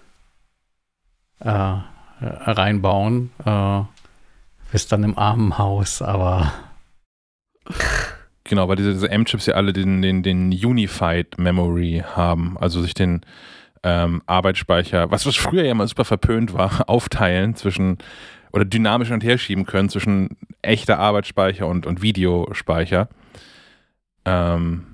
äh, 1.39 1.75
reinbauen. 2.19 3.31
Äh, 3.45 3.81
bist 4.71 4.91
dann 4.91 5.03
im 5.03 5.17
Armenhaus, 5.17 6.01
aber. 6.01 6.51
Genau, 8.45 8.67
weil 8.67 8.75
diese, 8.75 8.91
diese 8.91 9.09
M-Chips 9.09 9.45
ja 9.45 9.53
alle 9.53 9.71
den, 9.71 10.01
den, 10.01 10.21
den 10.21 10.51
Unified 10.51 11.37
Memory 11.37 12.03
haben, 12.13 12.57
also 12.59 12.81
sich 12.81 12.93
den 12.93 13.21
ähm, 13.83 14.21
Arbeitsspeicher, 14.25 15.09
was, 15.11 15.25
was 15.25 15.37
früher 15.37 15.63
ja 15.63 15.73
mal 15.73 15.87
super 15.87 16.03
verpönt 16.03 16.53
war, 16.53 16.83
aufteilen 16.89 17.55
zwischen 17.55 17.99
oder 18.51 18.65
dynamisch 18.65 19.11
und 19.11 19.23
her 19.23 19.37
schieben 19.37 19.65
können 19.65 19.87
zwischen 19.87 20.35
echter 20.61 20.99
Arbeitsspeicher 20.99 21.65
und, 21.67 21.85
und 21.85 22.01
Videospeicher. 22.01 23.07
Ähm, 24.25 24.92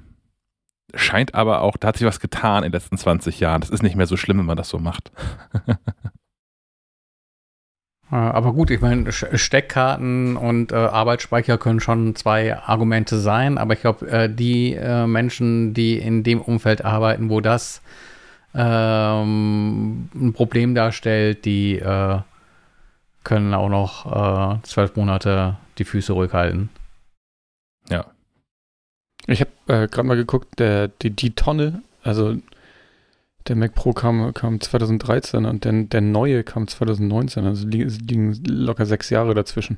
scheint 0.93 1.35
aber 1.35 1.61
auch, 1.61 1.77
da 1.77 1.89
hat 1.89 1.97
sich 1.97 2.07
was 2.07 2.19
getan 2.19 2.63
in 2.63 2.71
den 2.71 2.79
letzten 2.79 2.97
20 2.97 3.39
Jahren. 3.39 3.61
Das 3.61 3.69
ist 3.69 3.83
nicht 3.83 3.95
mehr 3.95 4.07
so 4.07 4.17
schlimm, 4.17 4.39
wenn 4.39 4.45
man 4.45 4.57
das 4.57 4.69
so 4.69 4.79
macht. 4.79 5.11
Aber 8.11 8.53
gut, 8.53 8.71
ich 8.71 8.81
meine, 8.81 9.11
Steckkarten 9.11 10.35
und 10.35 10.71
äh, 10.71 10.75
Arbeitsspeicher 10.75 11.59
können 11.59 11.79
schon 11.79 12.15
zwei 12.15 12.57
Argumente 12.57 13.19
sein, 13.19 13.59
aber 13.59 13.75
ich 13.75 13.81
glaube, 13.81 14.07
äh, 14.09 14.33
die 14.33 14.73
äh, 14.73 15.05
Menschen, 15.05 15.75
die 15.75 15.99
in 15.99 16.23
dem 16.23 16.41
Umfeld 16.41 16.83
arbeiten, 16.83 17.29
wo 17.29 17.39
das 17.39 17.83
ähm, 18.55 20.09
ein 20.15 20.33
Problem 20.33 20.73
darstellt, 20.73 21.45
die 21.45 21.77
äh, 21.77 22.17
können 23.23 23.53
auch 23.53 23.69
noch 23.69 24.55
äh, 24.57 24.61
zwölf 24.63 24.95
Monate 24.95 25.57
die 25.77 25.83
Füße 25.83 26.13
ruhig 26.13 26.33
halten. 26.33 26.69
Ich 29.29 29.41
habe 29.41 29.51
äh, 29.67 29.87
gerade 29.87 30.07
mal 30.07 30.15
geguckt, 30.15 30.59
der, 30.59 30.87
die, 30.87 31.11
die 31.11 31.35
Tonne, 31.35 31.83
also 32.01 32.35
der 33.47 33.55
Mac 33.55 33.75
Pro 33.75 33.93
kam, 33.93 34.33
kam 34.33 34.59
2013 34.59 35.45
und 35.45 35.65
der, 35.65 35.83
der 35.83 36.01
neue 36.01 36.43
kam 36.43 36.67
2019. 36.67 37.45
Also 37.45 37.67
liegen, 37.67 37.89
liegen 37.89 38.43
locker 38.45 38.85
sechs 38.85 39.09
Jahre 39.09 39.33
dazwischen. 39.35 39.77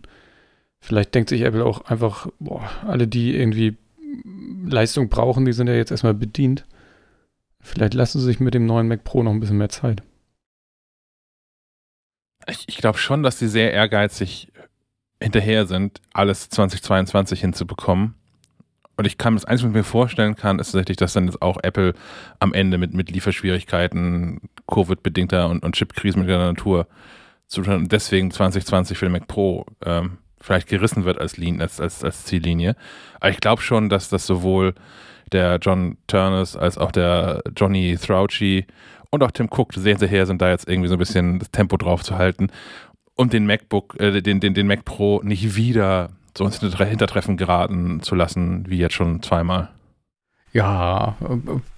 Vielleicht 0.80 1.14
denkt 1.14 1.30
sich 1.30 1.42
Apple 1.42 1.66
auch 1.66 1.86
einfach, 1.86 2.28
boah, 2.40 2.70
alle, 2.88 3.08
die 3.08 3.36
irgendwie 3.36 3.78
Leistung 4.66 5.10
brauchen, 5.10 5.46
die 5.46 5.54
sind 5.54 5.68
ja 5.68 5.74
jetzt 5.74 5.92
erstmal 5.92 6.14
bedient. 6.14 6.66
Vielleicht 7.60 7.94
lassen 7.94 8.20
sie 8.20 8.26
sich 8.26 8.40
mit 8.40 8.54
dem 8.54 8.66
neuen 8.66 8.88
Mac 8.88 9.04
Pro 9.04 9.22
noch 9.22 9.32
ein 9.32 9.40
bisschen 9.40 9.58
mehr 9.58 9.70
Zeit. 9.70 10.02
Ich, 12.48 12.68
ich 12.68 12.78
glaube 12.78 12.98
schon, 12.98 13.22
dass 13.22 13.38
sie 13.38 13.48
sehr 13.48 13.72
ehrgeizig 13.74 14.52
hinterher 15.22 15.68
sind, 15.68 16.02
alles 16.14 16.50
2022 16.50 17.42
hinzubekommen. 17.42 18.16
Und 19.02 19.08
ich 19.08 19.18
kann 19.18 19.34
das 19.34 19.46
Einzige, 19.46 19.70
was 19.70 19.72
ich 19.72 19.78
mir 19.78 19.84
vorstellen 19.84 20.36
kann, 20.36 20.60
ist 20.60 20.74
tatsächlich, 20.74 20.98
dass 20.98 21.14
dann 21.14 21.26
jetzt 21.26 21.42
auch 21.42 21.58
Apple 21.64 21.96
am 22.38 22.54
Ende 22.54 22.78
mit, 22.78 22.94
mit 22.94 23.10
Lieferschwierigkeiten, 23.10 24.42
Covid-bedingter 24.68 25.50
und, 25.50 25.66
und 25.66 25.76
Chipkrisen 25.76 26.22
mit 26.22 26.30
der 26.30 26.38
Natur 26.38 26.86
zu 27.48 27.64
tun 27.64 27.74
und 27.74 27.92
deswegen 27.92 28.30
2020 28.30 29.00
für 29.00 29.06
den 29.06 29.14
Mac 29.14 29.28
Pro 29.28 29.66
ähm, 29.84 30.20
vielleicht 30.40 30.68
gerissen 30.68 31.04
wird 31.04 31.18
als, 31.18 31.38
Linie, 31.38 31.64
als, 31.64 31.82
als, 31.82 32.04
als 32.04 32.26
Ziellinie. 32.26 32.76
Aber 33.20 33.32
ich 33.32 33.40
glaube 33.40 33.64
schon, 33.64 33.90
dass 33.90 34.10
das 34.10 34.28
sowohl 34.28 34.76
der 35.32 35.58
John 35.60 35.98
Turners 36.06 36.56
als 36.56 36.78
auch 36.78 36.92
der 36.92 37.42
Johnny 37.58 37.98
Thrauchy 38.00 38.68
und 39.10 39.24
auch 39.24 39.32
Tim 39.32 39.50
Cook 39.50 39.74
sehr 39.74 39.94
hinterher 39.94 40.28
sind, 40.28 40.44
da 40.44 40.52
jetzt 40.52 40.70
irgendwie 40.70 40.90
so 40.90 40.94
ein 40.94 41.00
bisschen 41.00 41.40
das 41.40 41.50
Tempo 41.50 41.76
drauf 41.76 42.04
zu 42.04 42.20
halten 42.20 42.52
und 43.16 43.34
den 43.34 43.48
MacBook, 43.48 44.00
äh, 44.00 44.22
den, 44.22 44.40
den, 44.40 44.54
den 44.54 44.68
Mac 44.68 44.86
Pro 44.86 45.22
nicht 45.24 45.56
wieder 45.56 46.12
so 46.38 46.46
ins 46.46 46.60
Hintertreffen 46.60 47.38
geraten 47.38 48.02
zu 48.02 48.16
lassen, 48.16 48.66
wie 48.68 48.78
jetzt 48.78 48.96
schon 48.96 49.22
zweimal. 49.22 49.70
Ja, 50.54 51.16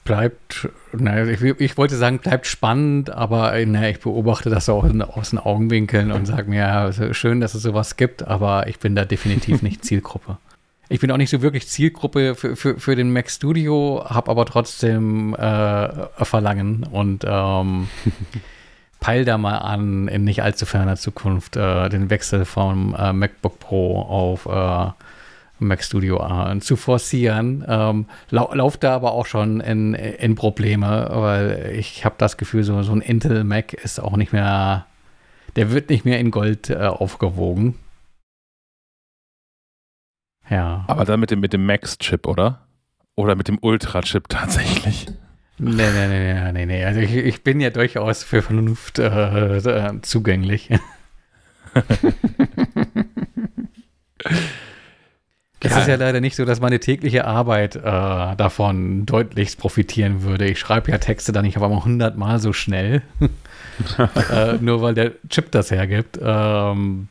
bleibt, 0.03 0.67
naja, 0.93 1.27
ich, 1.27 1.41
ich, 1.43 1.77
wollte 1.77 1.95
sagen, 1.95 2.17
bleibt 2.17 2.47
spannend, 2.47 3.11
aber 3.11 3.53
naja, 3.65 3.89
ich 3.89 3.99
beobachte 3.99 4.49
das 4.49 4.67
auch 4.67 4.83
in, 4.83 5.03
aus 5.03 5.29
den 5.29 5.37
Augenwinkeln 5.37 6.11
und 6.11 6.25
sage 6.25 6.49
mir, 6.49 6.57
ja, 6.57 7.13
schön, 7.13 7.39
dass 7.39 7.53
es 7.53 7.61
sowas 7.61 7.97
gibt, 7.97 8.27
aber 8.27 8.67
ich 8.67 8.79
bin 8.79 8.95
da 8.95 9.05
definitiv 9.05 9.61
nicht 9.61 9.85
Zielgruppe. 9.85 10.37
Ich 10.89 10.99
bin 10.99 11.11
auch 11.11 11.17
nicht 11.17 11.29
so 11.29 11.43
wirklich 11.43 11.67
Zielgruppe 11.67 12.33
für, 12.33 12.55
für, 12.55 12.79
für 12.79 12.95
den 12.95 13.13
Mac 13.13 13.29
Studio, 13.29 14.03
habe 14.07 14.31
aber 14.31 14.45
trotzdem 14.45 15.35
äh, 15.35 16.25
Verlangen 16.25 16.83
und 16.83 17.25
ähm, 17.27 17.87
peil 19.03 19.25
da 19.25 19.37
mal 19.37 19.57
an, 19.57 20.07
in 20.07 20.23
nicht 20.23 20.43
allzu 20.43 20.65
ferner 20.65 20.95
Zukunft 20.95 21.57
äh, 21.57 21.89
den 21.89 22.09
Wechsel 22.09 22.45
vom 22.45 22.95
äh, 22.97 23.11
MacBook 23.11 23.59
Pro 23.59 23.99
auf 23.99 24.45
äh, 24.45 24.91
Mac 25.59 25.83
Studio 25.83 26.25
äh, 26.25 26.57
zu 26.59 26.77
forcieren. 26.77 27.65
Ähm, 27.67 28.05
lau 28.29 28.53
lauf 28.53 28.77
da 28.77 28.95
aber 28.95 29.11
auch 29.11 29.25
schon 29.25 29.59
in, 29.59 29.93
in 29.93 30.35
Probleme, 30.35 31.09
weil 31.11 31.73
ich 31.77 32.05
habe 32.05 32.15
das 32.17 32.37
Gefühl, 32.37 32.63
so, 32.63 32.81
so 32.81 32.93
ein 32.93 33.01
Intel 33.01 33.43
Mac 33.43 33.73
ist 33.73 33.99
auch 33.99 34.15
nicht 34.15 34.31
mehr, 34.31 34.85
der 35.57 35.71
wird 35.71 35.89
nicht 35.89 36.05
mehr 36.05 36.19
in 36.19 36.31
Gold 36.31 36.69
äh, 36.69 36.77
aufgewogen. 36.77 37.75
Ja. 40.49 40.85
Aber 40.87 41.03
dann 41.03 41.19
mit 41.19 41.29
dem, 41.29 41.41
mit 41.41 41.51
dem 41.51 41.65
Max-Chip, 41.65 42.25
oder? 42.25 42.61
Oder 43.15 43.35
mit 43.35 43.49
dem 43.49 43.59
Ultra-Chip 43.61 44.29
tatsächlich. 44.29 45.07
Nee, 45.59 45.91
nee, 45.91 46.07
nee, 46.07 46.51
nee, 46.51 46.65
nee. 46.65 46.83
Also 46.83 46.99
ich, 46.99 47.15
ich 47.15 47.43
bin 47.43 47.59
ja 47.59 47.69
durchaus 47.69 48.23
für 48.23 48.41
Vernunft 48.41 48.99
äh, 48.99 49.57
äh 49.57 50.01
zugänglich. 50.01 50.69
Es 55.63 55.71
ja. 55.71 55.79
ist 55.79 55.87
ja 55.87 55.95
leider 55.95 56.19
nicht 56.19 56.35
so, 56.35 56.43
dass 56.43 56.59
meine 56.59 56.79
tägliche 56.79 57.25
Arbeit 57.25 57.77
äh, 57.77 57.81
davon 57.81 59.05
deutlichst 59.05 59.57
profitieren 59.57 60.21
würde. 60.21 60.45
Ich 60.45 60.59
schreibe 60.59 60.91
ja 60.91 60.97
Texte 60.97 61.31
dann 61.31 61.45
nicht 61.45 61.55
auf 61.55 61.63
einmal 61.63 61.85
hundertmal 61.85 62.39
so 62.39 62.51
schnell, 62.51 63.01
äh, 63.97 64.53
nur 64.59 64.81
weil 64.81 64.93
der 64.93 65.13
Chip 65.29 65.51
das 65.51 65.71
hergibt. 65.71 66.19
Ähm, 66.21 67.07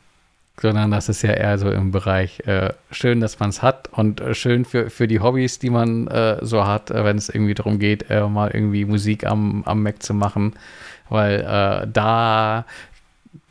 sondern 0.61 0.91
das 0.91 1.09
ist 1.09 1.23
ja 1.23 1.31
eher 1.31 1.57
so 1.57 1.71
im 1.71 1.91
Bereich 1.91 2.41
äh, 2.41 2.73
schön, 2.91 3.19
dass 3.19 3.39
man 3.39 3.49
es 3.49 3.61
hat 3.61 3.89
und 3.91 4.21
äh, 4.21 4.35
schön 4.35 4.65
für, 4.65 4.89
für 4.89 5.07
die 5.07 5.19
Hobbys, 5.19 5.59
die 5.59 5.69
man 5.69 6.07
äh, 6.07 6.37
so 6.41 6.65
hat, 6.65 6.91
äh, 6.91 7.03
wenn 7.03 7.17
es 7.17 7.29
irgendwie 7.29 7.55
darum 7.55 7.79
geht, 7.79 8.09
äh, 8.09 8.27
mal 8.27 8.51
irgendwie 8.53 8.85
Musik 8.85 9.25
am, 9.25 9.63
am 9.65 9.81
Mac 9.81 10.03
zu 10.03 10.13
machen, 10.13 10.53
weil 11.09 11.39
äh, 11.41 11.87
da 11.91 12.65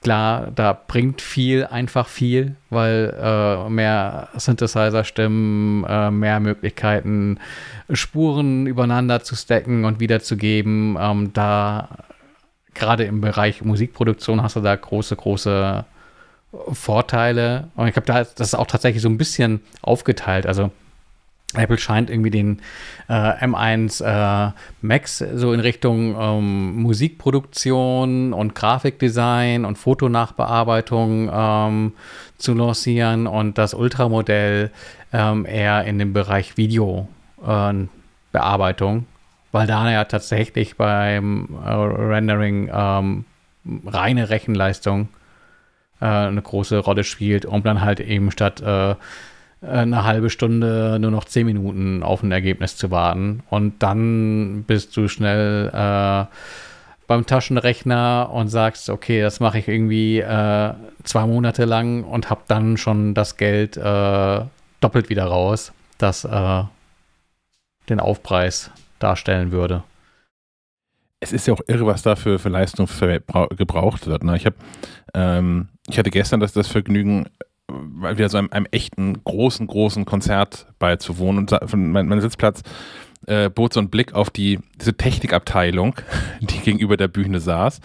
klar, 0.00 0.53
da 0.55 0.72
bringt 0.72 1.20
viel 1.20 1.64
einfach 1.66 2.09
viel, 2.09 2.57
weil 2.70 3.68
mehr 3.68 4.30
Synthesizer-Stimmen, 4.34 6.18
mehr 6.18 6.40
Möglichkeiten, 6.40 7.38
Spuren 7.92 8.66
übereinander 8.66 9.22
zu 9.22 9.36
stacken 9.36 9.84
und 9.84 10.00
wiederzugeben. 10.00 10.98
Ähm, 11.00 11.32
da 11.32 11.88
gerade 12.74 13.05
im 13.05 13.20
Bereich 13.20 13.62
Musikproduktion 13.62 14.42
hast 14.42 14.57
du 14.57 14.61
da 14.61 14.74
große, 14.74 15.14
große 15.14 15.84
Vorteile. 16.72 17.68
Und 17.76 17.88
ich 17.88 17.94
glaube, 17.94 18.07
da 18.07 18.24
das 18.24 18.48
ist 18.48 18.55
auch 18.55 18.66
tatsächlich 18.66 19.03
so 19.03 19.09
ein 19.09 19.18
bisschen 19.18 19.61
aufgeteilt. 19.80 20.46
Also 20.46 20.70
Apple 21.55 21.78
scheint 21.78 22.09
irgendwie 22.09 22.30
den 22.30 22.62
äh, 23.09 23.12
M1 23.12 24.03
äh, 24.03 24.53
Max 24.80 25.18
so 25.18 25.53
in 25.53 25.61
Richtung 25.61 26.16
ähm, 26.18 26.80
Musikproduktion 26.82 28.32
und 28.32 28.55
Grafikdesign 28.55 29.66
und 29.66 29.76
Fotonachbearbeitung 29.76 31.30
ähm, 31.32 31.92
zu 32.38 32.55
lancieren 32.55 33.26
und 33.26 33.59
das 33.59 33.74
Ultramodell 33.74 34.70
ähm, 35.12 35.44
eher 35.44 35.84
in 35.84 35.98
dem 35.98 36.14
Bereich 36.14 36.57
Videobearbeitung, 36.57 38.98
äh, 38.98 39.03
weil 39.53 39.66
da 39.66 39.90
ja 39.90 40.05
tatsächlich 40.05 40.76
beim 40.76 41.48
äh, 41.64 41.70
Rendering 41.70 42.70
ähm, 42.72 43.24
reine 43.84 44.30
Rechenleistung 44.30 45.09
äh, 46.03 46.28
eine 46.28 46.42
große 46.42 46.78
Rolle 46.78 47.05
spielt, 47.05 47.46
um 47.46 47.62
dann 47.62 47.80
halt 47.80 48.00
eben 48.00 48.30
statt 48.30 48.61
äh, 48.61 48.96
eine 49.64 50.05
halbe 50.05 50.28
Stunde 50.28 50.98
nur 51.00 51.12
noch 51.12 51.24
zehn 51.24 51.46
Minuten 51.46 52.03
auf 52.03 52.22
ein 52.22 52.32
Ergebnis 52.32 52.76
zu 52.76 52.90
warten. 52.90 53.42
Und 53.48 53.82
dann 53.82 54.64
bist 54.66 54.96
du 54.96 55.07
schnell 55.07 55.68
äh, 55.72 56.26
beim 57.07 57.26
Taschenrechner 57.26 58.30
und 58.32 58.48
sagst, 58.48 58.90
okay, 58.90 59.20
das 59.20 59.38
mache 59.38 59.59
ich 59.59 59.68
irgendwie 59.68 60.18
äh, 60.18 60.74
zwei 61.05 61.26
Monate 61.26 61.64
lang 61.64 62.05
und 62.05 62.30
habe 62.30 62.42
dann 62.48 62.76
schon 62.76 63.14
das 63.14 63.36
Geld 63.36 63.76
äh, 63.76 64.40
doppelt 64.80 65.11
wieder 65.11 65.26
raus, 65.26 65.72
das 65.98 66.24
äh, 66.24 66.64
den 67.88 68.00
Aufpreis 68.00 68.70
darstellen 68.98 69.53
würde. 69.53 69.84
Es 71.20 71.32
ist 71.32 71.46
ja 71.46 71.55
auch 71.55 71.61
irre, 71.68 71.86
was 71.86 72.03
da 72.03 72.16
für, 72.16 72.40
für 72.40 72.48
Leistung 72.48 72.88
gebraucht 73.57 74.09
wird. 74.09 74.24
Ne? 74.24 74.36
Ich, 74.36 74.46
hab, 74.46 74.55
ähm, 75.14 75.68
ich 75.89 75.99
hatte 75.99 76.11
gestern 76.11 76.41
das, 76.41 76.53
das 76.53 76.68
Vergnügen, 76.68 77.28
wieder 77.68 78.28
so 78.28 78.39
einem, 78.39 78.51
einem, 78.51 78.66
echten, 78.70 79.22
großen, 79.24 79.66
großen 79.66 80.05
Konzert 80.05 80.66
beizuwohnen. 80.78 81.39
Und 81.39 81.70
von 81.70 81.91
mein, 81.91 82.07
mein 82.07 82.20
Sitzplatz 82.20 82.62
äh, 83.26 83.49
bot 83.49 83.72
so 83.72 83.80
einen 83.80 83.91
Blick 83.91 84.14
auf 84.14 84.30
die, 84.30 84.61
diese 84.80 84.97
Technikabteilung, 84.97 85.97
die 86.41 86.59
gegenüber 86.59 86.97
der 86.97 87.09
Bühne 87.09 87.41
saß. 87.41 87.80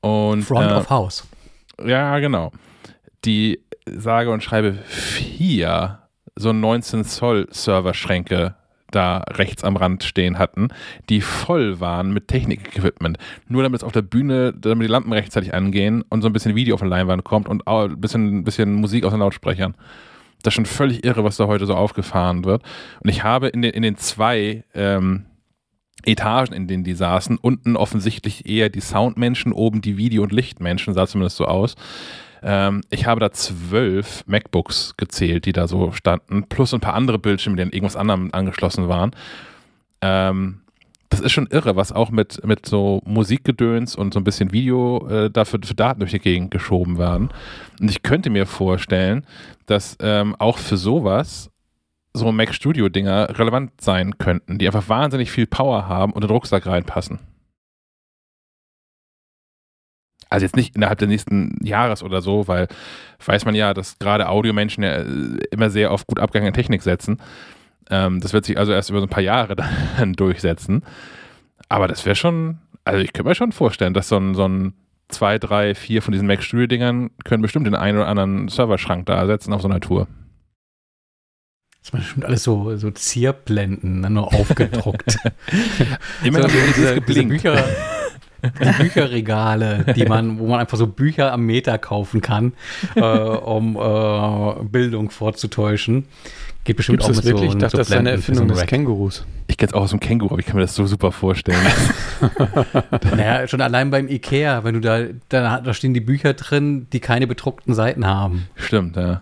Und, 0.00 0.42
Front 0.42 0.70
äh, 0.70 0.74
of 0.74 0.90
House. 0.90 1.26
Ja, 1.84 2.18
genau. 2.18 2.52
Die 3.24 3.60
sage 3.86 4.30
und 4.30 4.42
schreibe 4.42 4.74
vier 4.86 6.00
so 6.36 6.52
19 6.52 7.04
Zoll 7.04 7.46
Serverschränke 7.50 8.54
da 8.94 9.24
rechts 9.30 9.64
am 9.64 9.76
Rand 9.76 10.04
stehen 10.04 10.38
hatten, 10.38 10.68
die 11.08 11.20
voll 11.20 11.80
waren 11.80 12.12
mit 12.12 12.28
Technik-Equipment. 12.28 13.18
Nur 13.48 13.62
damit 13.62 13.80
es 13.80 13.84
auf 13.84 13.92
der 13.92 14.02
Bühne, 14.02 14.52
damit 14.52 14.86
die 14.86 14.92
Lampen 14.92 15.12
rechtzeitig 15.12 15.54
angehen 15.54 16.02
und 16.08 16.22
so 16.22 16.28
ein 16.28 16.32
bisschen 16.32 16.54
Video 16.54 16.74
auf 16.74 16.80
der 16.80 16.88
Leinwand 16.88 17.24
kommt 17.24 17.48
und 17.48 17.66
auch 17.66 17.84
ein 17.84 18.00
bisschen, 18.00 18.44
bisschen 18.44 18.74
Musik 18.74 19.04
aus 19.04 19.12
den 19.12 19.20
Lautsprechern. 19.20 19.74
Das 20.42 20.52
ist 20.52 20.56
schon 20.56 20.66
völlig 20.66 21.04
irre, 21.04 21.24
was 21.24 21.36
da 21.36 21.46
heute 21.46 21.66
so 21.66 21.74
aufgefahren 21.74 22.44
wird. 22.44 22.62
Und 23.00 23.08
ich 23.08 23.24
habe 23.24 23.48
in 23.48 23.62
den, 23.62 23.72
in 23.72 23.82
den 23.82 23.96
zwei 23.96 24.64
ähm, 24.74 25.24
Etagen, 26.04 26.54
in 26.54 26.66
denen 26.66 26.84
die 26.84 26.94
saßen, 26.94 27.38
unten 27.38 27.76
offensichtlich 27.76 28.46
eher 28.46 28.68
die 28.68 28.80
Soundmenschen, 28.80 29.52
oben 29.52 29.80
die 29.80 29.96
Video- 29.96 30.22
und 30.22 30.32
Lichtmenschen, 30.32 30.92
sah 30.92 31.06
zumindest 31.06 31.36
so 31.36 31.46
aus. 31.46 31.76
Ähm, 32.44 32.82
ich 32.90 33.06
habe 33.06 33.20
da 33.20 33.32
zwölf 33.32 34.22
MacBooks 34.26 34.94
gezählt, 34.98 35.46
die 35.46 35.52
da 35.52 35.66
so 35.66 35.92
standen, 35.92 36.44
plus 36.44 36.74
ein 36.74 36.80
paar 36.80 36.94
andere 36.94 37.18
Bildschirme, 37.18 37.56
die 37.56 37.62
an 37.62 37.70
irgendwas 37.70 37.96
anderem 37.96 38.28
angeschlossen 38.32 38.86
waren. 38.86 39.12
Ähm, 40.02 40.60
das 41.08 41.20
ist 41.20 41.32
schon 41.32 41.46
irre, 41.46 41.76
was 41.76 41.92
auch 41.92 42.10
mit, 42.10 42.44
mit 42.44 42.66
so 42.66 43.00
Musikgedöns 43.04 43.96
und 43.96 44.12
so 44.12 44.20
ein 44.20 44.24
bisschen 44.24 44.52
Video 44.52 45.06
äh, 45.08 45.30
dafür 45.30 45.60
für 45.64 45.74
Daten 45.74 46.00
durch 46.00 46.10
die 46.10 46.18
Gegend 46.18 46.50
geschoben 46.50 46.98
werden. 46.98 47.30
Und 47.80 47.90
ich 47.90 48.02
könnte 48.02 48.30
mir 48.30 48.46
vorstellen, 48.46 49.24
dass 49.66 49.96
ähm, 50.00 50.36
auch 50.38 50.58
für 50.58 50.76
sowas 50.76 51.50
so 52.12 52.30
Mac 52.30 52.54
Studio 52.54 52.88
Dinger 52.88 53.38
relevant 53.38 53.80
sein 53.80 54.18
könnten, 54.18 54.58
die 54.58 54.66
einfach 54.66 54.88
wahnsinnig 54.88 55.30
viel 55.30 55.46
Power 55.46 55.88
haben 55.88 56.12
und 56.12 56.22
in 56.22 56.28
den 56.28 56.34
Rucksack 56.34 56.66
reinpassen. 56.66 57.20
Also 60.34 60.46
jetzt 60.46 60.56
nicht 60.56 60.74
innerhalb 60.74 60.98
des 60.98 61.06
nächsten 61.06 61.64
Jahres 61.64 62.02
oder 62.02 62.20
so, 62.20 62.48
weil 62.48 62.66
weiß 63.24 63.44
man 63.44 63.54
ja, 63.54 63.72
dass 63.72 64.00
gerade 64.00 64.28
Audiomenschen 64.28 64.82
ja 64.82 64.96
äh, 64.96 65.38
immer 65.52 65.70
sehr 65.70 65.92
auf 65.92 66.08
gut 66.08 66.18
abgegangene 66.18 66.52
Technik 66.52 66.82
setzen. 66.82 67.18
Ähm, 67.88 68.20
das 68.20 68.32
wird 68.32 68.44
sich 68.44 68.58
also 68.58 68.72
erst 68.72 68.90
über 68.90 68.98
so 68.98 69.06
ein 69.06 69.10
paar 69.10 69.22
Jahre 69.22 69.54
dann 69.96 70.12
durchsetzen. 70.14 70.82
Aber 71.68 71.86
das 71.86 72.04
wäre 72.04 72.16
schon, 72.16 72.58
also 72.84 73.00
ich 73.00 73.12
könnte 73.12 73.28
mir 73.28 73.36
schon 73.36 73.52
vorstellen, 73.52 73.94
dass 73.94 74.08
so 74.08 74.16
ein, 74.16 74.34
so 74.34 74.48
ein 74.48 74.74
zwei, 75.08 75.38
drei, 75.38 75.76
vier 75.76 76.02
von 76.02 76.10
diesen 76.10 76.26
Mac 76.26 76.42
Studio-Dingern 76.42 77.10
können 77.24 77.42
bestimmt 77.42 77.68
den 77.68 77.76
einen 77.76 77.98
oder 77.98 78.08
anderen 78.08 78.48
Serverschrank 78.48 79.06
da 79.06 79.14
ersetzen 79.14 79.52
auf 79.52 79.62
so 79.62 79.68
einer 79.68 79.78
Tour. 79.78 80.08
Das 81.78 81.90
ist 81.90 81.92
bestimmt 81.92 82.24
alles 82.24 82.42
so, 82.42 82.74
so 82.76 82.90
Zierblenden, 82.90 84.00
nur 84.12 84.34
aufgedruckt. 84.34 85.16
Immer 86.24 86.42
so, 86.42 86.48
diese, 86.48 87.00
diese 87.00 87.22
Bücher, 87.22 87.64
die 88.60 88.82
Bücherregale, 88.82 89.84
die 89.96 90.04
man, 90.06 90.38
wo 90.38 90.46
man 90.46 90.60
einfach 90.60 90.78
so 90.78 90.86
Bücher 90.86 91.32
am 91.32 91.42
Meter 91.42 91.78
kaufen 91.78 92.20
kann, 92.20 92.52
äh, 92.94 93.00
um 93.00 93.76
äh, 93.76 94.64
Bildung 94.64 95.10
vorzutäuschen. 95.10 96.06
Geht 96.64 96.76
bestimmt 96.76 97.00
Gibt's 97.00 97.10
auch 97.10 97.16
mit 97.16 97.24
wirklich? 97.26 97.50
so 97.50 97.56
Ich 97.56 97.60
dachte, 97.60 97.76
so 97.76 97.78
das 97.78 97.90
ist 97.90 97.96
eine 97.96 98.10
Erfindung 98.12 98.48
des 98.48 98.64
Kängurus. 98.64 99.26
Ich 99.48 99.58
kenne 99.58 99.68
es 99.68 99.74
auch 99.74 99.82
aus 99.82 99.90
dem 99.90 100.00
Känguru, 100.00 100.32
aber 100.32 100.40
ich 100.40 100.46
kann 100.46 100.56
mir 100.56 100.62
das 100.62 100.74
so 100.74 100.86
super 100.86 101.12
vorstellen. 101.12 101.58
naja, 103.16 103.46
schon 103.46 103.60
allein 103.60 103.90
beim 103.90 104.08
Ikea, 104.08 104.64
wenn 104.64 104.74
du 104.74 104.80
da, 104.80 105.00
da, 105.28 105.60
da 105.60 105.74
stehen 105.74 105.92
die 105.92 106.00
Bücher 106.00 106.32
drin, 106.32 106.86
die 106.92 107.00
keine 107.00 107.26
bedruckten 107.26 107.74
Seiten 107.74 108.06
haben. 108.06 108.48
Stimmt, 108.56 108.96
ja. 108.96 109.20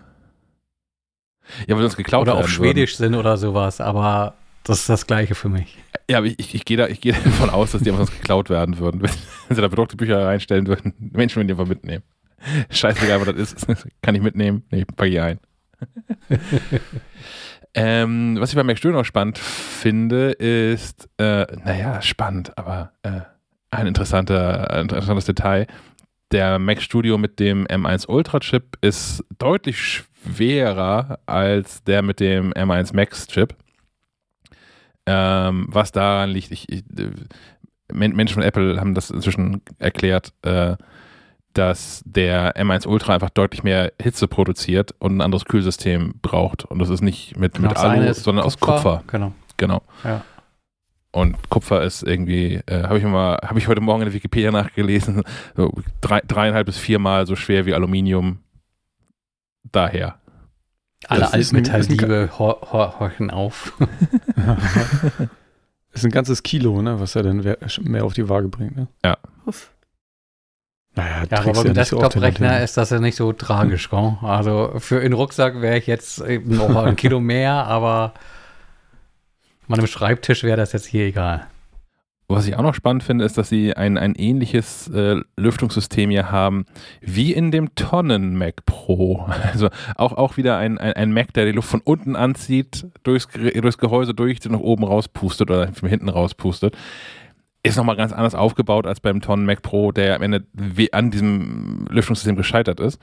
Ja, 1.67 1.75
weil 1.75 1.83
uns 1.83 1.97
geklaut 1.97 2.21
Oder 2.21 2.35
auf 2.35 2.47
Schwedisch 2.47 2.99
würden. 2.99 3.13
sind 3.13 3.19
oder 3.19 3.35
sowas, 3.35 3.81
aber 3.81 4.35
das 4.63 4.79
ist 4.79 4.89
das 4.89 5.07
Gleiche 5.07 5.35
für 5.35 5.49
mich. 5.49 5.77
Ja, 6.09 6.17
aber 6.19 6.27
ich, 6.27 6.39
ich, 6.39 6.55
ich 6.55 6.65
gehe 6.65 6.77
da, 6.77 6.87
geh 6.87 7.11
davon 7.23 7.49
aus, 7.49 7.71
dass 7.71 7.81
die 7.81 7.89
einfach 7.89 8.05
sonst 8.05 8.19
geklaut 8.19 8.49
werden 8.49 8.77
würden. 8.77 9.01
Wenn 9.01 9.11
sie 9.55 9.61
da 9.61 9.67
bedruckte 9.67 9.97
Bücher 9.97 10.25
reinstellen 10.25 10.67
würden, 10.67 10.93
Menschen 10.97 11.37
würden 11.37 11.47
die 11.47 11.53
einfach 11.53 11.67
mitnehmen. 11.67 12.03
Scheißegal, 12.69 13.25
was 13.25 13.35
das 13.35 13.53
ist. 13.53 13.87
Kann 14.01 14.15
ich 14.15 14.21
mitnehmen? 14.21 14.63
Nee, 14.69 14.85
packe 14.85 15.09
ich 15.09 15.21
ein. 15.21 15.39
ähm, 17.73 18.37
was 18.39 18.49
ich 18.49 18.55
bei 18.55 18.63
Mac 18.63 18.77
Studio 18.77 18.97
noch 18.97 19.05
spannend 19.05 19.37
finde, 19.37 20.31
ist, 20.31 21.09
äh, 21.17 21.45
naja, 21.63 22.01
spannend, 22.01 22.57
aber 22.57 22.91
äh, 23.03 23.21
ein 23.71 23.87
interessanter, 23.87 24.71
ein 24.71 24.81
interessantes 24.83 25.25
Detail. 25.25 25.67
Der 26.31 26.57
Mac 26.59 26.81
Studio 26.81 27.17
mit 27.17 27.39
dem 27.39 27.65
M1 27.67 28.07
Ultra 28.07 28.39
Chip 28.39 28.77
ist 28.81 29.23
deutlich 29.37 30.03
schwerer 30.23 31.19
als 31.25 31.83
der 31.83 32.01
mit 32.01 32.19
dem 32.19 32.53
M1 32.53 32.95
Max 32.95 33.27
Chip. 33.27 33.55
Ähm, 35.05 35.67
was 35.69 35.91
daran 35.91 36.29
liegt, 36.29 36.51
ich, 36.51 36.71
ich, 36.71 36.83
Menschen 37.91 38.35
von 38.35 38.43
Apple 38.43 38.79
haben 38.79 38.93
das 38.95 39.09
inzwischen 39.09 39.61
erklärt, 39.79 40.33
äh, 40.43 40.75
dass 41.53 42.01
der 42.05 42.55
M1 42.55 42.87
Ultra 42.87 43.13
einfach 43.13 43.29
deutlich 43.29 43.63
mehr 43.63 43.91
Hitze 44.01 44.27
produziert 44.27 44.95
und 44.99 45.17
ein 45.17 45.21
anderes 45.21 45.45
Kühlsystem 45.45 46.15
braucht. 46.21 46.65
Und 46.65 46.79
das 46.79 46.89
ist 46.89 47.01
nicht 47.01 47.37
mit, 47.37 47.59
mit 47.59 47.77
Alu, 47.77 48.13
sondern 48.13 48.43
Kupfer. 48.43 48.45
aus 48.45 48.59
Kupfer. 48.59 49.03
Genau. 49.07 49.33
Genau. 49.57 49.81
Ja. 50.03 50.23
Und 51.11 51.49
Kupfer 51.49 51.83
ist 51.83 52.01
irgendwie, 52.01 52.59
äh, 52.65 52.83
habe 52.83 52.97
ich 52.97 53.03
mal, 53.03 53.37
habe 53.43 53.59
ich 53.59 53.67
heute 53.67 53.81
Morgen 53.81 54.01
in 54.01 54.07
der 54.07 54.15
Wikipedia 54.15 54.51
nachgelesen, 54.51 55.21
so 55.55 55.71
drei, 56.01 56.21
dreieinhalb 56.21 56.65
bis 56.65 56.77
viermal 56.77 57.27
so 57.27 57.35
schwer 57.35 57.67
wie 57.67 57.73
Aluminium. 57.75 58.39
Daher. 59.71 60.19
Alle 61.09 61.33
Altmetalldiebe 61.33 62.29
horchen 62.37 63.31
auf. 63.31 63.73
Ist 65.93 66.05
ein 66.05 66.11
ganzes 66.11 66.41
Kilo, 66.41 66.81
ne, 66.81 66.99
was 66.99 67.15
er 67.15 67.23
dann 67.23 67.55
mehr 67.81 68.03
auf 68.03 68.13
die 68.13 68.27
Waage 68.27 68.47
bringt, 68.47 68.75
ne? 68.75 68.87
Ja. 69.05 69.17
Uff. 69.45 69.71
Naja, 70.95 71.23
ja, 71.29 71.37
aber 71.39 71.53
beim 71.53 71.73
Desktop-Rechner 71.73 72.57
so 72.57 72.63
ist 72.63 72.77
das 72.77 72.89
ja 72.91 72.99
nicht 72.99 73.15
so 73.15 73.33
tragisch, 73.33 73.89
gell? 73.89 74.17
Also 74.21 74.73
für 74.77 74.99
in 74.99 75.13
Rucksack 75.13 75.61
wäre 75.61 75.77
ich 75.77 75.87
jetzt 75.87 76.23
noch 76.45 76.75
ein 76.75 76.95
Kilo 76.95 77.19
mehr, 77.19 77.65
aber 77.65 78.13
meinem 79.67 79.87
Schreibtisch 79.87 80.43
wäre 80.43 80.57
das 80.57 80.71
jetzt 80.73 80.85
hier 80.85 81.05
egal. 81.05 81.47
Was 82.29 82.47
ich 82.47 82.55
auch 82.55 82.63
noch 82.63 82.73
spannend 82.73 83.03
finde, 83.03 83.25
ist, 83.25 83.37
dass 83.37 83.49
sie 83.49 83.75
ein, 83.75 83.97
ein 83.97 84.15
ähnliches 84.15 84.87
äh, 84.87 85.21
Lüftungssystem 85.35 86.09
hier 86.09 86.31
haben 86.31 86.65
wie 87.01 87.33
in 87.33 87.51
dem 87.51 87.75
Tonnen 87.75 88.37
Mac 88.37 88.65
Pro. 88.65 89.27
Also 89.53 89.69
auch, 89.95 90.13
auch 90.13 90.37
wieder 90.37 90.57
ein, 90.57 90.77
ein, 90.77 90.93
ein 90.93 91.13
Mac, 91.13 91.33
der 91.33 91.45
die 91.45 91.51
Luft 91.51 91.69
von 91.69 91.81
unten 91.81 92.15
anzieht, 92.15 92.87
durchs, 93.03 93.27
durchs 93.27 93.77
Gehäuse 93.77 94.13
durch, 94.13 94.43
nach 94.45 94.59
oben 94.59 94.83
rauspustet 94.83 95.51
oder 95.51 95.73
von 95.73 95.89
hinten 95.89 96.09
rauspustet. 96.09 96.75
Ist 97.61 97.77
nochmal 97.77 97.97
ganz 97.97 98.13
anders 98.13 98.35
aufgebaut 98.35 98.87
als 98.87 98.99
beim 98.99 99.21
Tonnen 99.21 99.45
Mac 99.45 99.61
Pro, 99.61 99.91
der 99.91 100.15
am 100.15 100.21
Ende 100.21 100.45
an 100.91 101.11
diesem 101.11 101.85
Lüftungssystem 101.89 102.35
gescheitert 102.35 102.79
ist. 102.79 102.99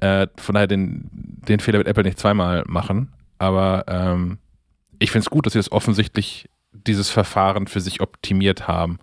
Äh, 0.00 0.28
von 0.36 0.54
daher 0.54 0.68
den, 0.68 1.10
den 1.12 1.60
Fehler 1.60 1.78
wird 1.78 1.88
Apple 1.88 2.04
nicht 2.04 2.18
zweimal 2.18 2.64
machen. 2.66 3.12
Aber 3.38 3.84
ähm, 3.88 4.38
ich 4.98 5.10
finde 5.10 5.24
es 5.24 5.30
gut, 5.30 5.44
dass 5.44 5.52
sie 5.52 5.58
das 5.58 5.72
offensichtlich 5.72 6.48
dieses 6.74 7.10
Verfahren 7.10 7.66
für 7.66 7.80
sich 7.80 8.00
optimiert 8.00 8.68
haben. 8.68 8.98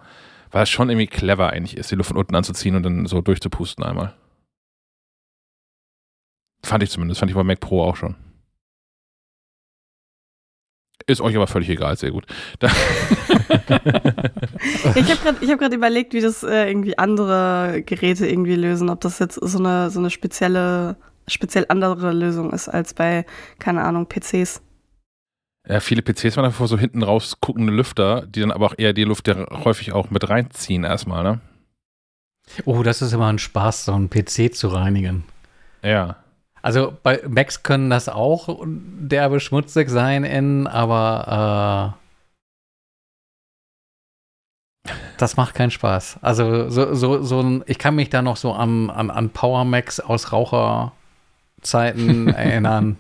Weil 0.51 0.63
es 0.63 0.69
schon 0.69 0.89
irgendwie 0.89 1.07
clever 1.07 1.49
eigentlich 1.49 1.77
ist, 1.77 1.91
die 1.91 1.95
Luft 1.95 2.09
von 2.09 2.17
unten 2.17 2.35
anzuziehen 2.35 2.75
und 2.75 2.83
dann 2.83 3.05
so 3.05 3.21
durchzupusten 3.21 3.83
einmal. 3.83 4.13
Fand 6.63 6.83
ich 6.83 6.89
zumindest, 6.89 7.19
fand 7.19 7.31
ich 7.31 7.35
bei 7.35 7.43
Mac 7.43 7.59
Pro 7.59 7.83
auch 7.83 7.95
schon. 7.95 8.15
Ist 11.07 11.21
euch 11.21 11.35
aber 11.35 11.47
völlig 11.47 11.69
egal, 11.69 11.97
sehr 11.97 12.11
gut. 12.11 12.25
ich 12.61 12.69
habe 15.09 15.35
gerade 15.49 15.65
hab 15.65 15.73
überlegt, 15.73 16.13
wie 16.13 16.21
das 16.21 16.43
äh, 16.43 16.67
irgendwie 16.67 16.97
andere 16.97 17.81
Geräte 17.85 18.27
irgendwie 18.27 18.55
lösen, 18.55 18.89
ob 18.89 19.01
das 19.01 19.19
jetzt 19.19 19.35
so 19.35 19.57
eine, 19.57 19.89
so 19.89 19.99
eine 19.99 20.09
spezielle, 20.09 20.97
speziell 21.27 21.65
andere 21.69 22.13
Lösung 22.13 22.51
ist 22.53 22.69
als 22.69 22.93
bei, 22.93 23.25
keine 23.57 23.81
Ahnung, 23.83 24.07
PCs. 24.07 24.61
Ja, 25.67 25.79
viele 25.79 26.01
PCs 26.01 26.37
waren 26.37 26.45
davor 26.45 26.67
so 26.67 26.77
hinten 26.77 27.03
raus 27.03 27.37
guckende 27.39 27.71
Lüfter, 27.71 28.25
die 28.25 28.41
dann 28.41 28.51
aber 28.51 28.65
auch 28.65 28.73
eher 28.77 28.93
die 28.93 29.03
Luft 29.03 29.27
ja 29.27 29.45
häufig 29.63 29.91
auch 29.93 30.09
mit 30.09 30.27
reinziehen 30.29 30.83
erstmal, 30.83 31.23
ne? 31.23 31.39
Oh, 32.65 32.83
das 32.83 33.01
ist 33.01 33.13
immer 33.13 33.27
ein 33.27 33.39
Spaß, 33.39 33.85
so 33.85 33.93
einen 33.93 34.09
PC 34.09 34.53
zu 34.53 34.69
reinigen. 34.69 35.23
Ja. 35.83 36.17
Also 36.63 36.95
bei 37.01 37.21
Macs 37.27 37.63
können 37.63 37.89
das 37.89 38.09
auch 38.09 38.59
derbe 38.65 39.39
schmutzig 39.39 39.89
sein 39.89 40.23
in, 40.23 40.67
aber 40.67 41.95
äh, 44.87 44.91
das 45.17 45.37
macht 45.37 45.55
keinen 45.55 45.71
Spaß. 45.71 46.19
Also 46.21 46.69
so, 46.69 46.93
so, 46.93 47.23
so 47.23 47.39
ein, 47.41 47.63
ich 47.67 47.77
kann 47.77 47.95
mich 47.95 48.09
da 48.09 48.21
noch 48.21 48.37
so 48.37 48.53
an, 48.53 48.89
an, 48.89 49.09
an 49.09 49.29
Power 49.29 49.63
Macs 49.65 49.99
aus 49.99 50.31
Raucherzeiten 50.31 52.27
erinnern. 52.33 52.97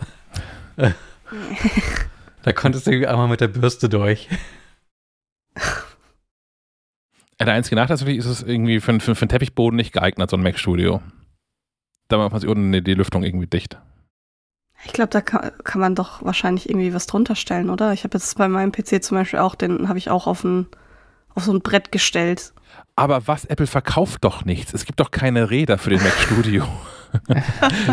Da 2.43 2.53
konntest 2.53 2.87
du 2.87 3.09
einmal 3.09 3.27
mit 3.27 3.41
der 3.41 3.47
Bürste 3.47 3.89
durch. 3.89 4.29
Der 7.39 7.53
einzige 7.53 7.75
Nachteil 7.75 8.07
ist 8.15 8.25
es 8.25 8.43
irgendwie 8.43 8.79
für, 8.79 8.99
für, 8.99 9.15
für 9.15 9.23
einen 9.23 9.29
Teppichboden 9.29 9.75
nicht 9.75 9.93
geeignet, 9.93 10.29
so 10.29 10.37
ein 10.37 10.43
Mac-Studio. 10.43 11.01
Da 12.07 12.17
macht 12.17 12.31
man 12.31 12.39
sich 12.39 12.49
unten 12.49 12.83
die 12.83 12.93
Lüftung 12.93 13.23
irgendwie 13.23 13.47
dicht. 13.47 13.79
Ich 14.85 14.93
glaube, 14.93 15.09
da 15.09 15.21
kann, 15.21 15.51
kann, 15.63 15.81
man 15.81 15.95
doch 15.95 16.23
wahrscheinlich 16.23 16.69
irgendwie 16.69 16.93
was 16.93 17.07
drunter 17.07 17.35
stellen, 17.35 17.71
oder? 17.71 17.93
Ich 17.93 18.03
habe 18.03 18.15
jetzt 18.15 18.37
bei 18.37 18.47
meinem 18.47 18.71
PC 18.71 19.03
zum 19.03 19.17
Beispiel 19.17 19.39
auch, 19.39 19.55
den 19.55 19.87
habe 19.87 19.97
ich 19.97 20.11
auch 20.11 20.27
auf, 20.27 20.43
ein, 20.43 20.67
auf 21.33 21.43
so 21.43 21.51
ein 21.51 21.61
Brett 21.61 21.91
gestellt. 21.91 22.53
Aber 22.95 23.27
was, 23.27 23.45
Apple 23.45 23.67
verkauft 23.67 24.23
doch 24.23 24.45
nichts. 24.45 24.73
Es 24.73 24.85
gibt 24.85 24.99
doch 24.99 25.09
keine 25.09 25.49
Räder 25.49 25.79
für 25.79 25.89
den 25.89 26.03
Mac 26.03 26.13
Studio. 26.13 26.67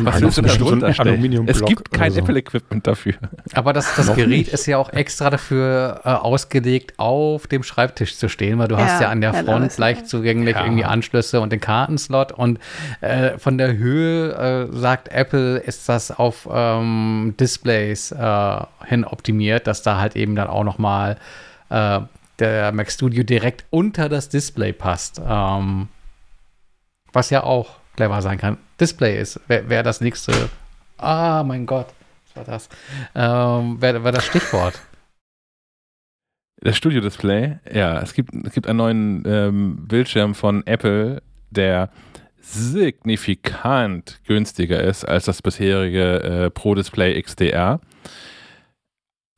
Was 0.02 0.20
willst 0.20 0.38
du 0.38 0.42
da 0.42 0.54
drunter? 0.54 0.88
Es 1.46 1.64
gibt 1.64 1.92
kein 1.92 2.12
so. 2.12 2.20
Apple-Equipment 2.20 2.86
dafür. 2.86 3.14
Aber 3.54 3.72
das, 3.72 3.94
das 3.96 4.14
Gerät 4.14 4.28
nicht. 4.28 4.52
ist 4.52 4.66
ja 4.66 4.78
auch 4.78 4.92
extra 4.92 5.30
dafür 5.30 6.00
äh, 6.04 6.08
ausgelegt, 6.08 6.94
auf 6.98 7.46
dem 7.46 7.62
Schreibtisch 7.62 8.16
zu 8.16 8.28
stehen, 8.28 8.58
weil 8.58 8.68
du 8.68 8.76
ja, 8.76 8.84
hast 8.84 9.00
ja 9.00 9.08
an 9.08 9.20
der 9.20 9.34
Front 9.34 9.76
leicht 9.78 10.08
zugänglich 10.08 10.56
ja. 10.56 10.64
irgendwie 10.64 10.84
Anschlüsse 10.84 11.40
und 11.40 11.52
den 11.52 11.60
Kartenslot 11.60 12.32
und 12.32 12.58
äh, 13.00 13.38
von 13.38 13.58
der 13.58 13.76
Höhe 13.76 14.68
äh, 14.70 14.76
sagt 14.76 15.08
Apple, 15.08 15.58
ist 15.58 15.88
das 15.88 16.10
auf 16.10 16.48
ähm, 16.50 17.34
Displays 17.38 18.12
äh, 18.12 18.60
hin 18.84 19.04
optimiert, 19.04 19.66
dass 19.66 19.82
da 19.82 19.98
halt 19.98 20.16
eben 20.16 20.36
dann 20.36 20.48
auch 20.48 20.64
noch 20.64 20.78
mal 20.78 21.16
äh, 21.70 22.00
der 22.38 22.72
Mac 22.72 22.90
Studio 22.90 23.24
direkt 23.24 23.64
unter 23.70 24.08
das 24.08 24.28
Display 24.28 24.72
passt. 24.72 25.20
Ähm, 25.26 25.88
was 27.12 27.30
ja 27.30 27.42
auch 27.42 27.76
clever 27.98 28.22
sein 28.22 28.38
kann. 28.38 28.58
Display 28.80 29.20
ist, 29.20 29.40
wäre 29.48 29.68
wär 29.68 29.82
das 29.82 30.00
nächste. 30.00 30.32
Ah, 30.98 31.42
mein 31.44 31.66
Gott, 31.66 31.88
was 32.26 32.36
war 32.36 32.44
das? 32.44 32.68
Ähm, 33.16 33.82
wäre 33.82 34.04
wär 34.04 34.12
das 34.12 34.24
Stichwort. 34.24 34.80
Das 36.60 36.76
Studio-Display, 36.76 37.58
ja, 37.72 38.00
es 38.00 38.14
gibt, 38.14 38.32
es 38.46 38.52
gibt 38.52 38.68
einen 38.68 38.76
neuen 38.76 39.24
ähm, 39.26 39.88
Bildschirm 39.88 40.36
von 40.36 40.64
Apple, 40.66 41.22
der 41.50 41.90
signifikant 42.40 44.20
günstiger 44.26 44.80
ist 44.80 45.04
als 45.04 45.24
das 45.24 45.42
bisherige 45.42 46.22
äh, 46.22 46.50
Pro 46.50 46.76
Display 46.76 47.20
XDR. 47.20 47.80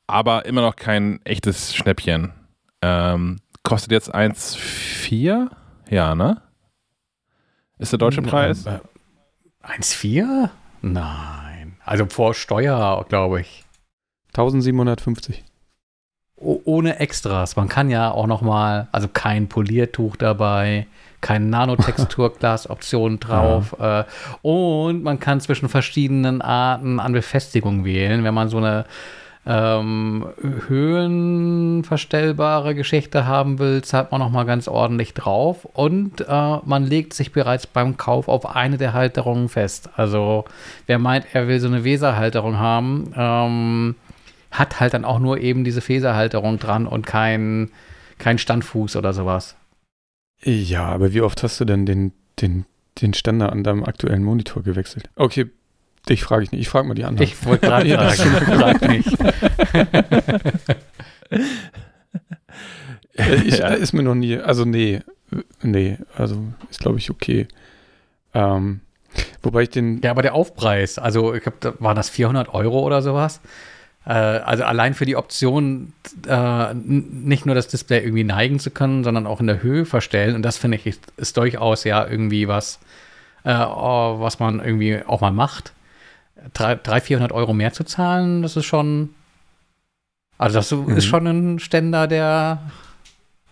Aber 0.05 0.45
immer 0.45 0.61
noch 0.61 0.75
kein 0.75 1.19
echtes 1.25 1.73
Schnäppchen. 1.75 2.31
Ähm, 2.83 3.39
kostet 3.63 3.91
jetzt 3.91 4.13
1,4? 4.13 5.49
Ja, 5.89 6.15
ne? 6.15 6.41
Ist 7.81 7.91
der 7.91 7.97
deutsche 7.97 8.21
Preis? 8.21 8.67
1,4? 9.63 10.49
Nein. 10.83 11.77
Also 11.83 12.05
vor 12.05 12.35
Steuer, 12.35 13.03
glaube 13.09 13.41
ich. 13.41 13.65
1750. 14.33 15.43
ohne 16.37 16.99
Extras. 16.99 17.55
Man 17.55 17.69
kann 17.69 17.89
ja 17.89 18.11
auch 18.11 18.27
noch 18.27 18.43
mal, 18.43 18.87
also 18.91 19.07
kein 19.07 19.49
Poliertuch 19.49 20.15
dabei, 20.15 20.85
kein 21.21 21.49
Nanotexturglas-Option 21.49 23.19
drauf. 23.19 23.75
Ja. 23.79 24.01
Äh, 24.01 24.05
und 24.43 25.01
man 25.01 25.19
kann 25.19 25.41
zwischen 25.41 25.67
verschiedenen 25.67 26.43
Arten 26.43 26.99
an 26.99 27.13
Befestigung 27.13 27.83
wählen, 27.83 28.23
wenn 28.23 28.33
man 28.35 28.49
so 28.49 28.57
eine 28.57 28.85
ähm, 29.45 30.27
höhenverstellbare 30.67 32.75
Geschichte 32.75 33.25
haben 33.25 33.57
will, 33.57 33.83
zahlt 33.83 34.11
man 34.11 34.21
nochmal 34.21 34.45
ganz 34.45 34.67
ordentlich 34.67 35.15
drauf 35.15 35.65
und 35.65 36.21
äh, 36.21 36.57
man 36.63 36.85
legt 36.85 37.13
sich 37.13 37.31
bereits 37.31 37.65
beim 37.65 37.97
Kauf 37.97 38.27
auf 38.27 38.55
eine 38.55 38.77
der 38.77 38.93
Halterungen 38.93 39.49
fest. 39.49 39.89
Also 39.95 40.45
wer 40.85 40.99
meint, 40.99 41.25
er 41.33 41.47
will 41.47 41.59
so 41.59 41.67
eine 41.67 41.83
Weserhalterung 41.83 42.59
haben, 42.59 43.13
ähm, 43.15 43.95
hat 44.51 44.79
halt 44.79 44.93
dann 44.93 45.05
auch 45.05 45.19
nur 45.19 45.39
eben 45.39 45.63
diese 45.63 45.81
Faserhalterung 45.81 46.59
dran 46.59 46.85
und 46.85 47.07
kein, 47.07 47.71
kein 48.19 48.37
Standfuß 48.37 48.95
oder 48.95 49.13
sowas. 49.13 49.55
Ja, 50.43 50.85
aber 50.85 51.13
wie 51.13 51.21
oft 51.21 51.41
hast 51.41 51.59
du 51.59 51.65
denn 51.65 51.87
den, 51.87 52.11
den, 52.39 52.65
den 53.01 53.15
Ständer 53.15 53.51
an 53.51 53.63
deinem 53.63 53.83
aktuellen 53.83 54.23
Monitor 54.23 54.61
gewechselt? 54.61 55.09
Okay, 55.15 55.49
Dich 56.09 56.23
frage 56.23 56.43
ich 56.43 56.51
nicht. 56.51 56.61
Ich 56.61 56.69
frage 56.69 56.87
mal 56.87 56.93
die 56.93 57.03
anderen. 57.03 57.27
Ich 57.27 57.45
wollte 57.45 57.67
gerade 57.67 57.89
fragen. 57.89 58.89
nicht. 58.89 59.11
ich, 63.45 63.59
ja. 63.59 63.69
Ist 63.69 63.93
mir 63.93 64.03
noch 64.03 64.15
nie, 64.15 64.37
also 64.37 64.65
nee, 64.65 65.01
nee, 65.61 65.97
also 66.15 66.43
ist 66.69 66.79
glaube 66.79 66.97
ich 66.97 67.09
okay. 67.09 67.47
Ähm, 68.33 68.81
wobei 69.41 69.63
ich 69.63 69.69
den. 69.69 70.01
Ja, 70.01 70.11
aber 70.11 70.21
der 70.21 70.33
Aufpreis, 70.33 70.97
also 70.97 71.33
ich 71.33 71.43
glaube, 71.43 71.75
war 71.79 71.95
das 71.95 72.09
400 72.09 72.53
Euro 72.53 72.81
oder 72.81 73.01
sowas? 73.01 73.41
Äh, 74.05 74.13
also 74.13 74.63
allein 74.63 74.93
für 74.93 75.05
die 75.05 75.15
Option, 75.15 75.93
äh, 76.27 76.73
nicht 76.73 77.45
nur 77.45 77.55
das 77.55 77.67
Display 77.67 77.99
irgendwie 77.99 78.23
neigen 78.23 78.59
zu 78.59 78.71
können, 78.71 79.03
sondern 79.03 79.27
auch 79.27 79.39
in 79.39 79.47
der 79.47 79.61
Höhe 79.61 79.85
verstellen. 79.85 80.35
Und 80.35 80.43
das 80.43 80.57
finde 80.57 80.77
ich 80.77 80.87
ist, 80.87 81.01
ist, 81.17 81.37
durchaus 81.37 81.83
ja 81.83 82.07
irgendwie 82.07 82.47
was, 82.47 82.79
äh, 83.43 83.53
oh, 83.53 84.19
was 84.19 84.39
man 84.39 84.59
irgendwie 84.59 85.01
auch 85.05 85.21
mal 85.21 85.31
macht. 85.31 85.73
300, 86.53 87.03
400 87.03 87.31
Euro 87.31 87.53
mehr 87.53 87.73
zu 87.73 87.83
zahlen, 87.83 88.41
das 88.41 88.55
ist 88.55 88.65
schon. 88.65 89.09
Also, 90.37 90.57
das 90.57 90.71
mhm. 90.71 90.97
ist 90.97 91.05
schon 91.05 91.27
ein 91.27 91.59
Ständer, 91.59 92.07
der 92.07 92.59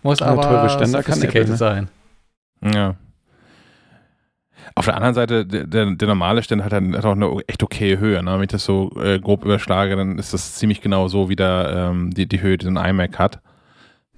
muss 0.02 0.22
Eine 0.22 0.32
aber 0.32 0.42
teure 0.42 0.70
Ständer 0.70 1.02
kann 1.02 1.22
Apple, 1.22 1.46
ne? 1.46 1.56
sein. 1.56 1.88
Ja. 2.62 2.96
Auf 4.74 4.84
der 4.84 4.94
anderen 4.94 5.14
Seite, 5.14 5.46
der, 5.46 5.66
der 5.66 6.08
normale 6.08 6.42
Ständer 6.42 6.64
hat, 6.64 6.72
hat 6.72 7.04
auch 7.04 7.12
eine 7.12 7.36
echt 7.46 7.62
okay 7.62 7.98
Höhe. 7.98 8.22
Ne? 8.22 8.34
Wenn 8.34 8.42
ich 8.42 8.48
das 8.48 8.64
so 8.64 8.92
äh, 9.02 9.18
grob 9.18 9.44
überschlage, 9.44 9.96
dann 9.96 10.18
ist 10.18 10.32
das 10.32 10.54
ziemlich 10.54 10.80
genau 10.80 11.08
so 11.08 11.28
wie 11.28 11.36
der, 11.36 11.90
ähm, 11.90 12.10
die, 12.12 12.26
die 12.26 12.40
Höhe, 12.40 12.56
die 12.56 12.66
ein 12.66 12.76
iMac 12.76 13.18
hat. 13.18 13.40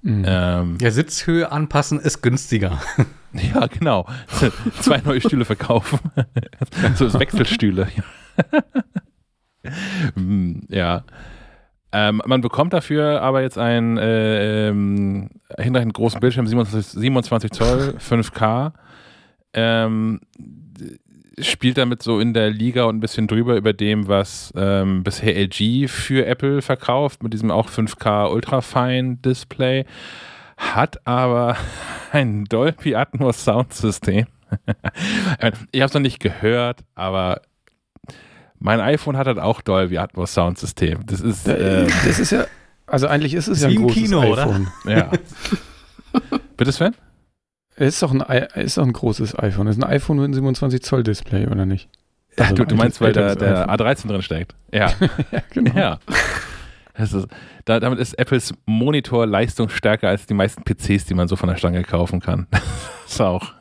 Mhm. 0.03 0.25
Ähm, 0.27 0.77
ja, 0.79 0.91
Sitzhöhe 0.91 1.51
anpassen 1.51 1.99
ist 1.99 2.21
günstiger. 2.21 2.79
Ja, 3.33 3.65
genau. 3.65 4.05
Zwei 4.79 5.01
neue 5.03 5.19
Stühle 5.19 5.43
verkaufen. 5.43 5.97
so 6.95 7.11
Wechselstühle. 7.19 7.87
Hm, 7.87 8.03
ja. 10.69 11.03
Ähm, 11.95 12.23
man 12.25 12.41
bekommt 12.41 12.73
dafür 12.73 13.21
aber 13.21 13.43
jetzt 13.43 13.59
einen 13.59 13.97
äh, 13.97 14.69
ähm, 14.69 15.29
hinreichend 15.59 15.93
großen 15.93 16.19
Bildschirm, 16.19 16.47
27, 16.47 16.99
27 16.99 17.51
Zoll, 17.51 17.95
5K. 17.99 18.73
Ähm, 19.53 20.19
spielt 21.39 21.77
damit 21.77 22.03
so 22.03 22.19
in 22.19 22.33
der 22.33 22.49
Liga 22.49 22.85
und 22.85 22.97
ein 22.97 22.99
bisschen 22.99 23.27
drüber 23.27 23.55
über 23.55 23.73
dem, 23.73 24.07
was 24.07 24.53
ähm, 24.55 25.03
bisher 25.03 25.35
LG 25.35 25.87
für 25.87 26.25
Apple 26.25 26.61
verkauft, 26.61 27.23
mit 27.23 27.33
diesem 27.33 27.51
auch 27.51 27.69
5K 27.69 28.31
Ultrafine 28.31 29.17
Display, 29.17 29.85
hat 30.57 31.05
aber 31.07 31.57
ein 32.11 32.45
Dolby 32.45 32.95
Atmos 32.95 33.43
Soundsystem. 33.43 34.27
ich 35.71 35.81
habe 35.81 35.87
es 35.87 35.93
noch 35.93 36.01
nicht 36.01 36.19
gehört, 36.19 36.81
aber 36.95 37.41
mein 38.63 38.79
iPhone 38.79 39.17
hat 39.17 39.27
halt 39.27 39.39
auch 39.39 39.61
Dolby 39.61 39.97
Atmos 39.97 40.33
Soundsystem. 40.33 41.05
Das 41.05 41.19
ist, 41.19 41.47
äh, 41.49 41.85
das 42.05 42.17
ist 42.17 42.31
ja, 42.31 42.45
also 42.87 43.07
eigentlich 43.07 43.33
ist 43.33 43.49
es 43.49 43.61
ja 43.61 43.67
ein 43.67 43.75
großes 43.75 43.93
Kino, 43.93 44.21
iPhone. 44.21 44.69
Oder? 44.85 44.97
Ja. 44.97 45.11
Bitte 46.57 46.71
Sven? 46.71 46.95
Es 47.75 47.95
ist 47.95 48.03
doch 48.03 48.13
ein, 48.13 48.21
ist 48.55 48.77
doch 48.77 48.83
ein 48.83 48.93
großes 48.93 49.37
iPhone. 49.37 49.67
Es 49.67 49.75
ist 49.75 49.83
ein 49.83 49.89
iPhone 49.89 50.17
mit 50.17 50.25
einem 50.25 50.33
27 50.35 50.81
Zoll 50.81 51.03
Display, 51.03 51.45
oder 51.47 51.65
nicht? 51.65 51.89
Also 52.37 52.55
du, 52.55 52.65
du, 52.65 52.75
meinst, 52.75 53.01
weil 53.01 53.11
da 53.11 53.35
der 53.35 53.67
A13 53.67 54.07
drin 54.07 54.21
steckt. 54.21 54.55
Ja. 54.71 54.93
ja, 55.31 55.43
genau. 55.49 55.77
Ja. 55.77 55.99
Ist, 56.97 57.27
da, 57.65 57.81
damit 57.81 57.99
ist 57.99 58.17
Apples 58.17 58.53
Monitor 58.65 59.27
leistungsstärker 59.27 60.07
als 60.07 60.25
die 60.25 60.35
meisten 60.35 60.63
PCs, 60.63 61.05
die 61.05 61.15
man 61.15 61.27
so 61.27 61.35
von 61.35 61.49
der 61.49 61.57
Stange 61.57 61.83
kaufen 61.83 62.21
kann. 62.21 62.47
das 62.51 62.63
ist 63.07 63.21
auch. 63.21 63.53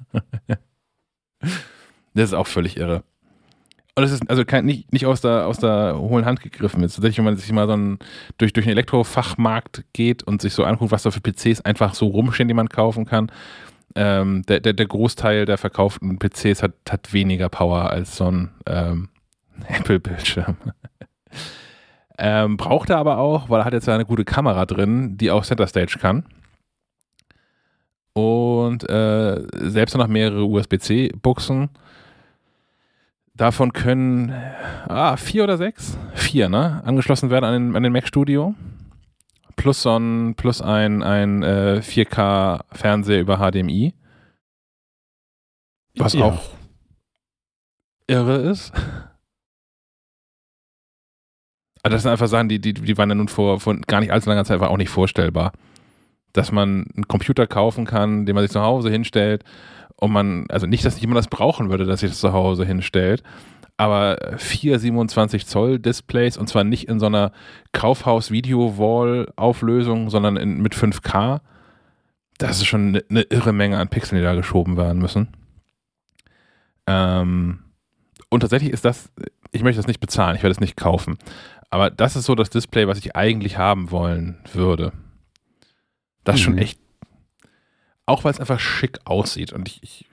das 1.41 2.25
ist 2.25 2.35
auch 2.35 2.47
völlig 2.47 2.77
irre. 2.77 3.03
Und 3.95 4.05
es 4.05 4.11
ist 4.11 4.29
also 4.31 4.45
kein, 4.45 4.65
nicht, 4.65 4.91
nicht 4.93 5.05
aus, 5.05 5.21
der, 5.21 5.47
aus 5.47 5.59
der 5.59 5.99
hohlen 5.99 6.25
Hand 6.25 6.41
gegriffen. 6.41 6.81
Jetzt 6.81 6.95
tatsächlich, 6.95 7.19
wenn 7.19 7.27
man 7.27 7.37
sich 7.37 7.53
mal 7.53 7.67
so 7.67 7.75
ein, 7.75 7.99
durch, 8.39 8.55
durch 8.55 8.67
einen 8.67 8.73
Elektrofachmarkt 8.73 9.85
geht 9.93 10.23
und 10.23 10.41
sich 10.41 10.55
so 10.55 10.65
anguckt, 10.65 10.93
was 10.93 11.03
da 11.03 11.11
für 11.11 11.21
PCs 11.21 11.61
einfach 11.61 11.95
so 11.95 12.07
rumstehen, 12.07 12.49
die 12.49 12.55
man 12.55 12.71
kaufen 12.71 13.05
kann, 13.05 13.31
ähm, 13.95 14.45
der, 14.49 14.61
der, 14.61 14.73
der, 14.73 14.87
Großteil 14.87 15.45
der 15.45 15.59
verkauften 15.59 16.19
PCs 16.19 16.63
hat, 16.63 16.73
hat 16.89 17.13
weniger 17.13 17.51
Power 17.51 17.91
als 17.91 18.17
so 18.17 18.31
ein 18.31 18.51
ähm, 18.67 19.11
Apple-Bildschirm. 19.69 20.57
ähm, 22.19 22.57
braucht 22.57 22.89
er 22.89 22.97
aber 22.97 23.19
auch, 23.19 23.51
weil 23.51 23.61
er 23.61 23.65
hat 23.67 23.75
jetzt 23.75 23.91
eine 23.91 24.07
gute 24.07 24.25
Kamera 24.25 24.65
drin, 24.65 25.19
die 25.19 25.31
auch 25.31 25.45
Center 25.45 25.67
Stage 25.67 25.99
kann. 26.01 26.25
Und 28.15 28.89
äh, 28.89 29.43
selbst 29.55 29.97
noch 29.97 30.07
mehrere 30.07 30.45
USB-C-Buchsen. 30.45 31.69
Davon 33.35 33.73
können 33.73 34.31
ah, 34.89 35.17
vier 35.17 35.45
oder 35.45 35.57
sechs, 35.57 35.97
vier, 36.15 36.49
ne, 36.49 36.83
angeschlossen 36.85 37.31
werden 37.31 37.45
an 37.45 37.53
den, 37.53 37.77
an 37.77 37.83
den 37.83 37.93
Mac 37.93 38.07
Studio 38.07 38.55
plus 39.57 39.83
so 39.83 39.97
ein, 39.97 40.35
plus 40.35 40.61
ein, 40.61 41.03
ein 41.03 41.43
äh, 41.43 41.81
4K-Fernseher 41.83 43.21
über 43.21 43.39
HDMI. 43.39 43.95
Was 45.97 46.15
ja. 46.15 46.25
auch 46.25 46.43
irre 48.07 48.37
ist. 48.37 48.73
Aber 51.85 51.91
das 51.91 52.03
sind 52.03 52.11
einfach 52.11 52.29
Sachen, 52.29 52.49
die, 52.49 52.61
die, 52.61 52.75
die 52.75 52.99
waren 52.99 53.09
ja 53.09 53.15
nun 53.15 53.29
vor, 53.29 53.61
vor 53.61 53.77
gar 53.77 54.01
nicht 54.01 54.13
allzu 54.13 54.31
langer 54.31 54.45
Zeit 54.45 54.55
einfach 54.55 54.71
auch 54.71 54.77
nicht 54.77 54.91
vorstellbar. 54.91 55.53
Dass 56.33 56.51
man 56.51 56.87
einen 56.95 57.09
Computer 57.09 57.47
kaufen 57.47 57.85
kann, 57.85 58.25
den 58.25 58.35
man 58.35 58.43
sich 58.43 58.53
zu 58.53 58.63
Hause 58.63 58.91
hinstellt 58.91 59.45
und 60.03 60.11
man, 60.11 60.47
also 60.49 60.67
nicht, 60.67 60.85
dass 60.85 61.01
jemand 61.01 61.19
das 61.19 61.29
brauchen 61.29 61.71
würde, 61.71 61.85
dass 61.85 62.01
sich 62.01 62.11
das 62.11 62.19
zu 62.19 62.33
Hause 62.33 62.65
hinstellt, 62.65 63.23
aber 63.77 64.35
vier 64.37 64.81
27 64.81 65.47
Zoll 65.47 65.79
Displays 65.79 66.37
und 66.37 66.49
zwar 66.49 66.65
nicht 66.65 66.89
in 66.89 66.99
so 66.99 67.07
einer 67.07 67.31
Kaufhaus-Video-Wall-Auflösung, 67.71 70.11
sondern 70.11 70.37
in, 70.37 70.61
mit 70.61 70.75
5K. 70.75 71.41
Das 72.37 72.57
ist 72.57 72.67
schon 72.67 72.89
eine, 72.89 73.05
eine, 73.11 73.23
irre 73.23 73.53
Menge 73.53 73.79
an 73.79 73.87
Pixeln, 73.87 74.21
die 74.21 74.25
da 74.25 74.35
geschoben 74.35 74.77
werden 74.77 75.01
müssen. 75.01 75.29
Ähm, 76.89 77.61
und 78.29 78.41
tatsächlich 78.41 78.73
ist 78.73 78.85
das, 78.85 79.09
ich 79.53 79.63
möchte 79.63 79.79
das 79.79 79.87
nicht 79.87 80.01
bezahlen, 80.01 80.35
ich 80.35 80.43
werde 80.43 80.51
es 80.51 80.59
nicht 80.59 80.77
kaufen. 80.77 81.17
Aber 81.71 81.91
das 81.91 82.17
ist 82.17 82.25
so 82.25 82.35
das 82.35 82.51
Display, 82.51 82.89
was 82.89 82.99
ich 82.99 83.15
eigentlich 83.15 83.57
haben 83.57 83.93
wollen 83.93 84.41
würde. 84.53 84.91
Das 86.25 86.35
ist 86.35 86.41
mhm. 86.41 86.45
schon 86.45 86.59
echt, 86.59 86.81
auch 88.07 88.25
weil 88.25 88.33
es 88.33 88.41
einfach 88.41 88.61
schick 88.61 88.99
aussieht. 89.05 89.53
Und 89.53 89.69
ich, 89.69 89.83
ich 89.83 90.07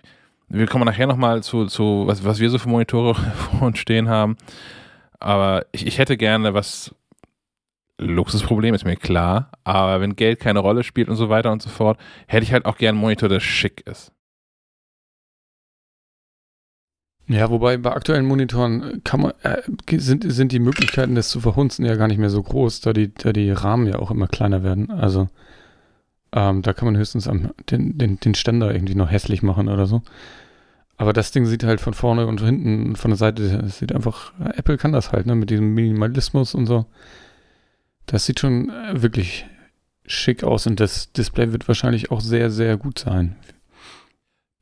wir 0.49 0.65
kommen 0.65 0.85
nachher 0.85 1.07
nochmal 1.07 1.43
zu, 1.43 1.65
zu 1.65 2.03
was, 2.07 2.25
was 2.25 2.39
wir 2.39 2.49
so 2.49 2.57
für 2.57 2.69
Monitore 2.69 3.15
vor 3.35 3.67
uns 3.67 3.79
stehen 3.79 4.09
haben. 4.09 4.37
Aber 5.19 5.65
ich, 5.71 5.85
ich 5.85 5.97
hätte 5.99 6.17
gerne 6.17 6.53
was, 6.53 6.95
Luxusproblem 7.99 8.73
ist 8.73 8.85
mir 8.85 8.95
klar, 8.95 9.51
aber 9.63 10.01
wenn 10.01 10.15
Geld 10.15 10.39
keine 10.39 10.59
Rolle 10.59 10.83
spielt 10.83 11.09
und 11.09 11.17
so 11.17 11.29
weiter 11.29 11.51
und 11.51 11.61
so 11.61 11.69
fort, 11.69 11.99
hätte 12.27 12.43
ich 12.43 12.53
halt 12.53 12.65
auch 12.65 12.77
gerne 12.77 12.95
einen 12.95 13.01
Monitor, 13.01 13.29
der 13.29 13.41
schick 13.41 13.85
ist. 13.85 14.11
Ja, 17.27 17.51
wobei 17.51 17.77
bei 17.77 17.91
aktuellen 17.91 18.25
Monitoren 18.25 19.03
kann 19.03 19.21
man, 19.21 19.33
äh, 19.43 19.61
sind, 19.99 20.25
sind 20.31 20.51
die 20.51 20.59
Möglichkeiten, 20.59 21.13
das 21.13 21.29
zu 21.29 21.41
verhunzen, 21.41 21.85
ja 21.85 21.95
gar 21.95 22.07
nicht 22.07 22.17
mehr 22.17 22.31
so 22.31 22.41
groß, 22.41 22.81
da 22.81 22.91
die, 22.91 23.13
da 23.13 23.33
die 23.33 23.51
Rahmen 23.51 23.85
ja 23.85 23.99
auch 23.99 24.09
immer 24.09 24.27
kleiner 24.27 24.63
werden. 24.63 24.89
Also 24.89 25.27
ähm, 26.33 26.61
da 26.61 26.73
kann 26.73 26.85
man 26.85 26.97
höchstens 26.97 27.27
am, 27.27 27.51
den, 27.69 27.97
den, 27.97 28.19
den 28.19 28.35
Ständer 28.35 28.73
irgendwie 28.73 28.95
noch 28.95 29.11
hässlich 29.11 29.41
machen 29.41 29.67
oder 29.67 29.85
so. 29.85 30.01
Aber 30.97 31.13
das 31.13 31.31
Ding 31.31 31.45
sieht 31.45 31.63
halt 31.63 31.79
von 31.79 31.93
vorne 31.93 32.27
und 32.27 32.41
hinten 32.41 32.97
von 32.97 33.11
der 33.11 33.17
Seite, 33.17 33.59
das 33.61 33.79
sieht 33.79 33.95
einfach, 33.95 34.33
Apple 34.55 34.77
kann 34.77 34.91
das 34.91 35.13
halt, 35.13 35.25
ne, 35.25 35.35
mit 35.35 35.49
diesem 35.49 35.73
Minimalismus 35.73 36.53
und 36.53 36.65
so. 36.65 36.85
Das 38.05 38.25
sieht 38.25 38.41
schon 38.41 38.69
äh, 38.69 39.01
wirklich 39.01 39.45
schick 40.05 40.43
aus 40.43 40.67
und 40.67 40.79
das 40.79 41.13
Display 41.13 41.53
wird 41.53 41.67
wahrscheinlich 41.67 42.11
auch 42.11 42.19
sehr, 42.19 42.49
sehr 42.49 42.75
gut 42.77 42.99
sein. 42.99 43.37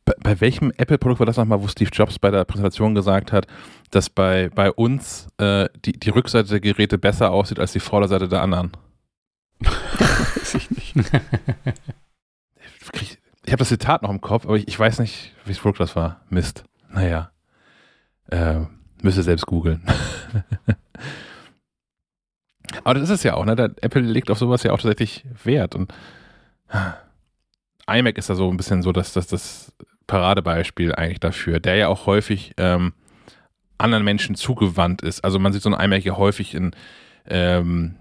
Bei, 0.06 0.14
bei 0.22 0.42
welchem 0.42 0.72
Apple-Produkt 0.78 1.20
war 1.20 1.26
das 1.26 1.38
nochmal, 1.38 1.62
wo 1.62 1.68
Steve 1.68 1.90
Jobs 1.92 2.20
bei 2.20 2.30
der 2.30 2.46
Präsentation 2.46 2.94
gesagt 2.94 3.32
hat, 3.32 3.48
dass 3.90 4.10
bei, 4.10 4.50
bei 4.54 4.72
uns 4.72 5.30
äh, 5.38 5.68
die, 5.86 5.94
die 5.94 6.10
Rückseite 6.12 6.50
der 6.50 6.60
Geräte 6.60 6.98
besser 6.98 7.32
aussieht 7.32 7.60
als 7.60 7.72
die 7.72 7.80
Vorderseite 7.80 8.30
der 8.30 8.42
anderen? 8.42 8.72
Weiß 9.60 10.54
ich 10.54 10.70
nicht. 10.70 10.87
ich 12.94 13.18
habe 13.48 13.58
das 13.58 13.70
Zitat 13.70 14.02
noch 14.02 14.10
im 14.10 14.22
Kopf, 14.22 14.46
aber 14.46 14.58
ich, 14.58 14.68
ich 14.68 14.80
weiß 14.80 15.00
nicht, 15.00 15.34
wie 15.46 15.52
es 15.52 15.62
das 15.78 15.96
war. 15.96 16.22
Mist. 16.30 16.64
Naja. 16.90 17.32
Äh, 18.30 18.62
müsste 19.02 19.24
selbst 19.24 19.46
googeln. 19.46 19.82
aber 22.84 22.96
das 22.96 23.04
ist 23.04 23.12
es 23.12 23.24
ja 23.24 23.36
auch, 23.36 23.46
ne? 23.46 23.56
Der 23.56 23.72
Apple 23.82 24.02
legt 24.02 24.30
auf 24.32 24.38
sowas 24.38 24.64
ja 24.64 24.72
auch 24.72 24.82
tatsächlich 24.82 25.26
Wert. 25.44 25.76
Und 25.76 25.94
iMac 27.90 28.18
ist 28.18 28.30
da 28.30 28.36
so 28.36 28.50
ein 28.50 28.58
bisschen 28.58 28.82
so, 28.82 28.92
dass 28.92 29.14
das, 29.14 29.28
das 29.28 29.74
Paradebeispiel 30.08 30.94
eigentlich 30.96 31.20
dafür, 31.20 31.60
der 31.60 31.76
ja 31.76 31.88
auch 31.88 32.06
häufig 32.06 32.54
ähm, 32.58 32.94
anderen 33.78 34.04
Menschen 34.04 34.36
zugewandt 34.36 35.02
ist. 35.02 35.24
Also 35.24 35.40
man 35.40 35.54
sieht 35.54 35.62
so 35.62 35.74
ein 35.74 35.80
iMac 35.80 36.04
ja 36.04 36.18
häufig 36.18 36.54
in 36.54 36.72
ähm, 37.26 37.96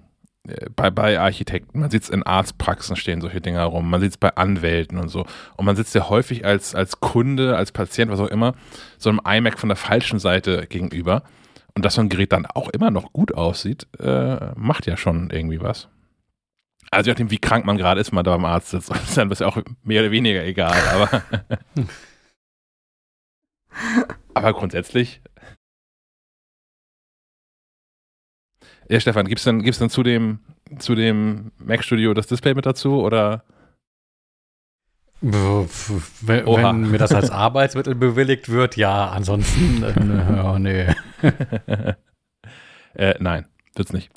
bei, 0.75 0.91
bei 0.91 1.19
Architekten, 1.19 1.81
man 1.81 1.91
sieht 1.91 2.05
es 2.05 2.09
in 2.09 2.23
Arztpraxen 2.23 2.97
stehen 2.97 3.21
solche 3.21 3.41
Dinge 3.41 3.59
herum, 3.59 3.89
man 3.89 4.01
sieht 4.01 4.13
es 4.13 4.17
bei 4.17 4.35
Anwälten 4.37 4.99
und 4.99 5.09
so. 5.09 5.27
Und 5.57 5.65
man 5.65 5.77
sitzt 5.77 5.95
ja 5.95 6.09
häufig 6.09 6.45
als, 6.45 6.75
als 6.75 7.01
Kunde, 7.01 7.57
als 7.57 7.73
Patient, 7.73 8.11
was 8.11 8.21
auch 8.21 8.29
immer, 8.29 8.55
so 8.99 9.11
einem 9.11 9.21
iMac 9.25 9.59
von 9.59 9.69
der 9.69 9.77
falschen 9.77 10.19
Seite 10.19 10.67
gegenüber. 10.67 11.23
Und 11.75 11.85
dass 11.85 11.95
so 11.95 12.01
ein 12.01 12.09
Gerät 12.09 12.33
dann 12.33 12.47
auch 12.47 12.71
immer 12.71 12.91
noch 12.91 13.13
gut 13.13 13.35
aussieht, 13.35 13.87
äh, 14.01 14.55
macht 14.55 14.87
ja 14.87 14.97
schon 14.97 15.29
irgendwie 15.31 15.61
was. 15.61 15.89
Also 16.91 17.09
je 17.09 17.13
nachdem, 17.13 17.31
wie 17.31 17.39
krank 17.39 17.67
man 17.67 17.77
gerade 17.77 18.01
ist, 18.01 18.13
wenn 18.13 18.17
man 18.17 18.25
da 18.25 18.31
beim 18.33 18.45
Arzt 18.45 18.71
sitzt, 18.71 18.91
ist 18.95 19.17
dann 19.17 19.31
ja 19.31 19.47
auch 19.47 19.59
mehr 19.83 20.03
oder 20.03 20.11
weniger 20.11 20.45
egal. 20.45 20.81
Aber, 20.95 21.23
aber 24.35 24.53
grundsätzlich 24.55 25.21
Ja, 28.89 29.01
Stefan, 29.01 29.27
gibt's 29.27 29.45
dann, 29.45 29.63
gibt's 29.63 29.79
dann 29.79 29.91
zu 29.91 30.03
dem, 30.03 30.41
zu 30.79 30.95
dem 30.95 31.51
Mac 31.59 31.83
Studio 31.83 32.15
das 32.15 32.27
Display 32.27 32.55
mit 32.55 32.67
dazu 32.67 33.01
oder? 33.01 33.45
Wenn, 35.21 36.47
wenn 36.47 36.91
mir 36.91 36.99
das 36.99 37.13
als 37.13 37.31
Arbeitsmittel 37.33 37.95
bewilligt 37.95 38.49
wird, 38.49 38.77
ja, 38.77 39.09
ansonsten, 39.09 39.83
äh, 39.83 40.43
oh, 40.45 40.59
nee. 40.59 40.87
äh, 42.95 43.15
nein, 43.19 43.47
wird's 43.75 43.93
nicht. 43.93 44.11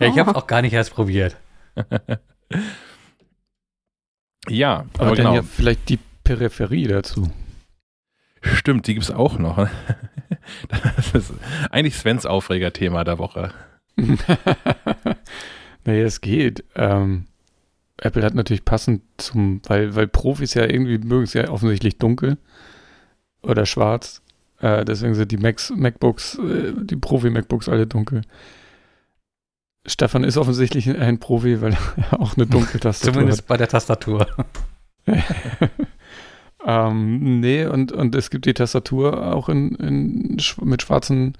ja, 0.00 0.06
ich 0.08 0.18
habe 0.18 0.34
auch 0.34 0.46
gar 0.46 0.62
nicht 0.62 0.72
erst 0.72 0.94
probiert. 0.94 1.36
ja, 4.48 4.86
aber, 4.94 5.06
aber 5.06 5.16
genau. 5.16 5.34
ja 5.34 5.42
vielleicht 5.42 5.88
die 5.88 5.98
Peripherie 6.24 6.88
dazu. 6.88 7.30
Stimmt, 8.40 8.86
die 8.86 8.94
gibt 8.94 9.04
es 9.04 9.12
auch 9.12 9.38
noch. 9.38 9.68
Das 10.96 11.14
ist 11.14 11.32
eigentlich 11.70 11.96
Svens 11.96 12.26
Aufregerthema 12.26 13.04
der 13.04 13.18
Woche. 13.18 13.52
naja, 15.84 16.04
es 16.04 16.20
geht. 16.20 16.64
Ähm, 16.74 17.26
Apple 17.98 18.24
hat 18.24 18.34
natürlich 18.34 18.64
passend 18.64 19.02
zum, 19.16 19.60
weil, 19.66 19.94
weil 19.94 20.08
Profis 20.08 20.54
ja 20.54 20.64
irgendwie 20.64 20.98
mögen 20.98 21.24
es 21.24 21.34
ja 21.34 21.48
offensichtlich 21.48 21.98
dunkel 21.98 22.38
oder 23.42 23.66
schwarz. 23.66 24.22
Äh, 24.60 24.84
deswegen 24.84 25.14
sind 25.14 25.30
die 25.30 25.36
Macs, 25.36 25.72
MacBooks, 25.74 26.38
äh, 26.38 26.72
die 26.84 26.96
Profi-MacBooks 26.96 27.68
alle 27.68 27.86
dunkel. 27.86 28.22
Stefan 29.86 30.22
ist 30.22 30.36
offensichtlich 30.36 30.88
ein 30.88 31.18
Profi, 31.18 31.60
weil 31.60 31.76
er 31.96 32.12
auch 32.20 32.36
eine 32.36 32.46
dunkle 32.46 32.80
Tastatur 32.80 33.14
Zumindest 33.14 33.40
hat. 33.40 33.48
bei 33.48 33.56
der 33.56 33.68
Tastatur. 33.68 34.26
Ähm, 36.66 37.40
nee, 37.40 37.66
und, 37.66 37.92
und 37.92 38.14
es 38.14 38.30
gibt 38.30 38.46
die 38.46 38.54
Tastatur 38.54 39.34
auch 39.34 39.48
in, 39.48 39.74
in, 39.76 40.36
mit 40.62 40.82
schwarzen 40.82 41.34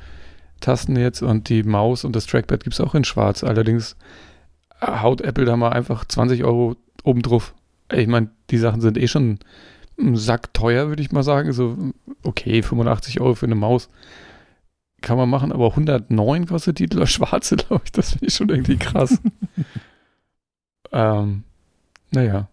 Tasten 0.60 0.96
jetzt 0.96 1.22
und 1.22 1.48
die 1.48 1.62
Maus 1.62 2.04
und 2.04 2.14
das 2.16 2.26
Trackpad 2.26 2.64
gibt 2.64 2.74
es 2.74 2.80
auch 2.80 2.94
in 2.94 3.04
schwarz. 3.04 3.44
Allerdings 3.44 3.96
haut 4.80 5.20
Apple 5.20 5.44
da 5.44 5.56
mal 5.56 5.70
einfach 5.70 6.04
20 6.04 6.44
Euro 6.44 6.76
obendrauf. 7.04 7.54
Ich 7.92 8.06
meine, 8.06 8.30
die 8.50 8.58
Sachen 8.58 8.80
sind 8.80 8.96
eh 8.96 9.08
schon 9.08 9.38
einen 9.98 10.16
Sack 10.16 10.54
teuer, 10.54 10.88
würde 10.88 11.02
ich 11.02 11.12
mal 11.12 11.22
sagen. 11.22 11.52
So, 11.52 11.76
okay, 12.22 12.62
85 12.62 13.20
Euro 13.20 13.34
für 13.34 13.46
eine 13.46 13.54
Maus 13.54 13.88
kann 15.02 15.18
man 15.18 15.28
machen, 15.28 15.52
aber 15.52 15.70
109 15.70 16.46
kostet 16.46 16.78
die 16.78 16.88
schwarze, 17.06 17.56
glaube 17.68 17.82
ich. 17.84 17.92
Das 17.92 18.10
finde 18.10 18.26
ich 18.26 18.34
schon 18.34 18.48
irgendwie 18.48 18.76
krass. 18.76 19.20
ähm, 20.92 21.44
naja. 22.10 22.48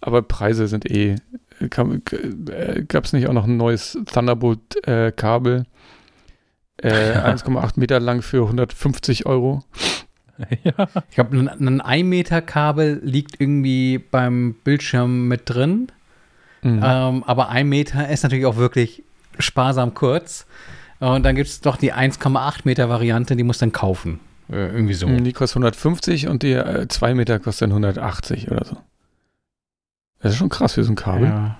Aber 0.00 0.22
Preise 0.22 0.68
sind 0.68 0.90
eh. 0.90 1.16
Äh, 1.60 2.82
Gab 2.84 3.04
es 3.04 3.12
nicht 3.12 3.28
auch 3.28 3.32
noch 3.32 3.44
ein 3.44 3.56
neues 3.56 3.98
Thunderbolt-Kabel? 4.06 5.64
Äh, 6.82 6.88
äh, 6.88 7.16
1,8 7.34 7.72
Meter 7.76 8.00
lang 8.00 8.22
für 8.22 8.42
150 8.42 9.26
Euro. 9.26 9.62
Ja. 10.64 10.88
Ich 11.08 11.14
glaube, 11.14 11.36
ein, 11.36 11.48
ein 11.48 11.80
1 11.80 12.08
Meter 12.08 12.40
Kabel 12.42 13.00
liegt 13.04 13.40
irgendwie 13.40 13.98
beim 13.98 14.56
Bildschirm 14.64 15.28
mit 15.28 15.42
drin. 15.44 15.88
Mhm. 16.62 16.80
Ähm, 16.82 17.24
aber 17.24 17.50
ein 17.50 17.68
Meter 17.68 18.08
ist 18.08 18.24
natürlich 18.24 18.46
auch 18.46 18.56
wirklich 18.56 19.04
sparsam 19.38 19.94
kurz. 19.94 20.46
Und 20.98 21.24
dann 21.24 21.36
gibt 21.36 21.48
es 21.48 21.60
doch 21.60 21.76
die 21.76 21.92
1,8 21.92 22.60
Meter 22.64 22.88
Variante, 22.88 23.36
die 23.36 23.42
muss 23.44 23.58
dann 23.58 23.72
kaufen. 23.72 24.20
Äh, 24.50 24.68
irgendwie 24.68 24.94
so. 24.94 25.06
Die 25.06 25.32
kostet 25.32 25.56
150 25.56 26.28
und 26.28 26.42
die 26.42 26.60
2 26.88 27.10
äh, 27.10 27.14
Meter 27.14 27.38
kostet 27.38 27.62
dann 27.62 27.70
180 27.70 28.50
oder 28.50 28.64
so. 28.64 28.76
Das 30.22 30.32
ist 30.32 30.38
schon 30.38 30.48
krass 30.48 30.74
für 30.74 30.84
so 30.84 30.92
ein 30.92 30.96
Kabel. 30.96 31.28
Ja. 31.28 31.56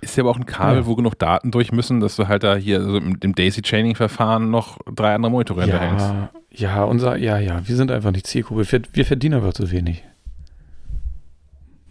Ist 0.00 0.16
ja 0.16 0.22
aber 0.22 0.30
auch 0.30 0.36
ein 0.36 0.46
Kabel, 0.46 0.80
ja. 0.80 0.86
wo 0.86 0.96
genug 0.96 1.18
Daten 1.18 1.50
durch 1.50 1.72
müssen, 1.72 2.00
dass 2.00 2.16
du 2.16 2.28
halt 2.28 2.42
da 2.42 2.56
hier 2.56 2.78
also 2.78 2.96
im 2.96 3.34
Daisy-Chaining-Verfahren 3.34 4.50
noch 4.50 4.78
drei 4.94 5.14
andere 5.14 5.30
Monitore 5.30 5.60
ja, 5.60 5.66
hinterhängst. 5.66 6.12
Ja, 6.50 6.84
unser, 6.84 7.16
ja, 7.16 7.38
ja, 7.38 7.66
wir 7.66 7.76
sind 7.76 7.90
einfach 7.90 8.10
nicht 8.10 8.26
Zielgruppe. 8.26 8.70
Wir, 8.70 8.82
wir 8.92 9.06
verdienen 9.06 9.34
aber 9.34 9.54
zu 9.54 9.70
wenig. 9.70 10.04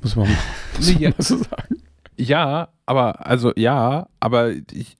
Muss 0.01 0.15
man, 0.15 0.27
muss 0.77 0.93
man 0.93 1.03
mal 1.03 1.13
so 1.17 1.37
sagen. 1.37 1.81
Ja, 2.15 2.69
aber, 2.85 3.25
also 3.25 3.51
ja, 3.55 4.07
aber 4.19 4.51
ich, 4.51 4.97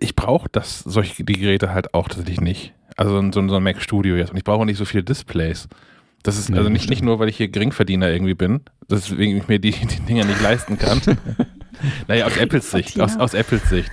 ich 0.00 0.16
brauche 0.16 0.48
das, 0.50 0.80
solche 0.80 1.24
die 1.24 1.32
Geräte 1.34 1.70
halt 1.72 1.92
auch 1.92 2.08
tatsächlich 2.08 2.40
nicht. 2.40 2.74
Also 2.96 3.20
so, 3.30 3.48
so 3.48 3.56
ein 3.56 3.62
Mac 3.62 3.82
Studio 3.82 4.16
jetzt. 4.16 4.30
Und 4.30 4.36
ich 4.36 4.44
brauche 4.44 4.64
nicht 4.64 4.78
so 4.78 4.84
viele 4.84 5.02
Displays. 5.02 5.68
Das 6.24 6.36
ist 6.38 6.52
also 6.52 6.68
nicht, 6.68 6.90
nicht 6.90 7.02
nur, 7.02 7.20
weil 7.20 7.28
ich 7.28 7.36
hier 7.36 7.48
Geringverdiener 7.48 8.10
irgendwie 8.10 8.34
bin, 8.34 8.62
deswegen 8.90 9.36
ich 9.36 9.46
mir 9.46 9.60
die, 9.60 9.70
die 9.70 10.00
Dinger 10.00 10.24
nicht 10.24 10.40
leisten 10.40 10.78
kann. 10.78 11.00
naja, 12.08 12.26
aus 12.26 12.36
Apples 12.36 12.70
Sicht. 12.70 12.98
Aus, 12.98 13.16
aus 13.16 13.34
Apples 13.34 13.68
Sicht. 13.68 13.92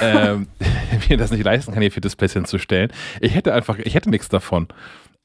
ähm, 0.00 0.48
mir 1.08 1.16
das 1.16 1.30
nicht 1.30 1.44
leisten 1.44 1.72
kann, 1.72 1.82
hier 1.82 1.92
vier 1.92 2.00
Displays 2.00 2.32
hinzustellen. 2.32 2.90
Ich 3.20 3.34
hätte 3.34 3.54
einfach, 3.54 3.78
ich 3.78 3.94
hätte 3.94 4.10
nichts 4.10 4.28
davon 4.28 4.68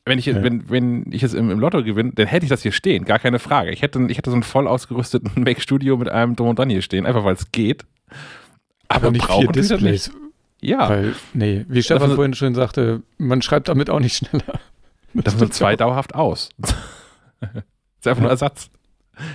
wenn 0.06 0.20
ich, 0.20 0.28
ja. 0.28 0.42
wenn, 0.44 0.70
wenn 0.70 1.12
ich 1.12 1.24
es 1.24 1.34
im, 1.34 1.50
im, 1.50 1.60
Lotto 1.60 1.84
gewinne, 1.84 2.12
dann 2.14 2.28
hätte 2.28 2.46
ich 2.46 2.50
das 2.50 2.62
hier 2.62 2.72
stehen, 2.72 3.06
gar 3.06 3.20
keine 3.20 3.40
Frage. 3.40 3.72
Ich 3.72 3.82
hätte, 3.82 4.06
ich 4.08 4.18
hätte 4.18 4.30
so 4.30 4.36
einen 4.36 4.44
voll 4.44 4.68
ausgerüsteten 4.68 5.32
Mac 5.44 5.60
Studio 5.60 5.98
mit 5.98 6.10
einem 6.10 6.36
Drum 6.36 6.50
und 6.50 6.60
Dran 6.60 6.70
hier 6.70 6.84
stehen, 6.84 7.06
einfach 7.06 7.26
weil 7.26 7.34
es 7.34 7.52
geht. 7.52 7.86
Aber, 8.88 9.08
Aber 9.08 9.12
nicht 9.12 9.26
vier 9.26 9.48
Displays. 9.48 9.82
Nicht. 9.82 10.12
Ja. 10.62 10.90
Weil, 10.90 11.16
nee, 11.34 11.66
wie 11.68 11.82
Stefan 11.82 12.10
das 12.10 12.16
vorhin 12.16 12.34
schon 12.36 12.54
sagte, 12.54 13.02
man 13.18 13.42
schreibt 13.42 13.68
damit 13.68 13.90
auch 13.90 14.00
nicht 14.00 14.16
schneller. 14.16 14.60
Das, 15.24 15.38
sind 15.38 15.54
zwei 15.54 15.76
dauerhaft 15.76 16.14
aus. 16.16 16.50
das 16.58 16.76
ist 18.00 18.08
einfach 18.08 18.22
nur 18.22 18.32
Ersatz. 18.32 18.70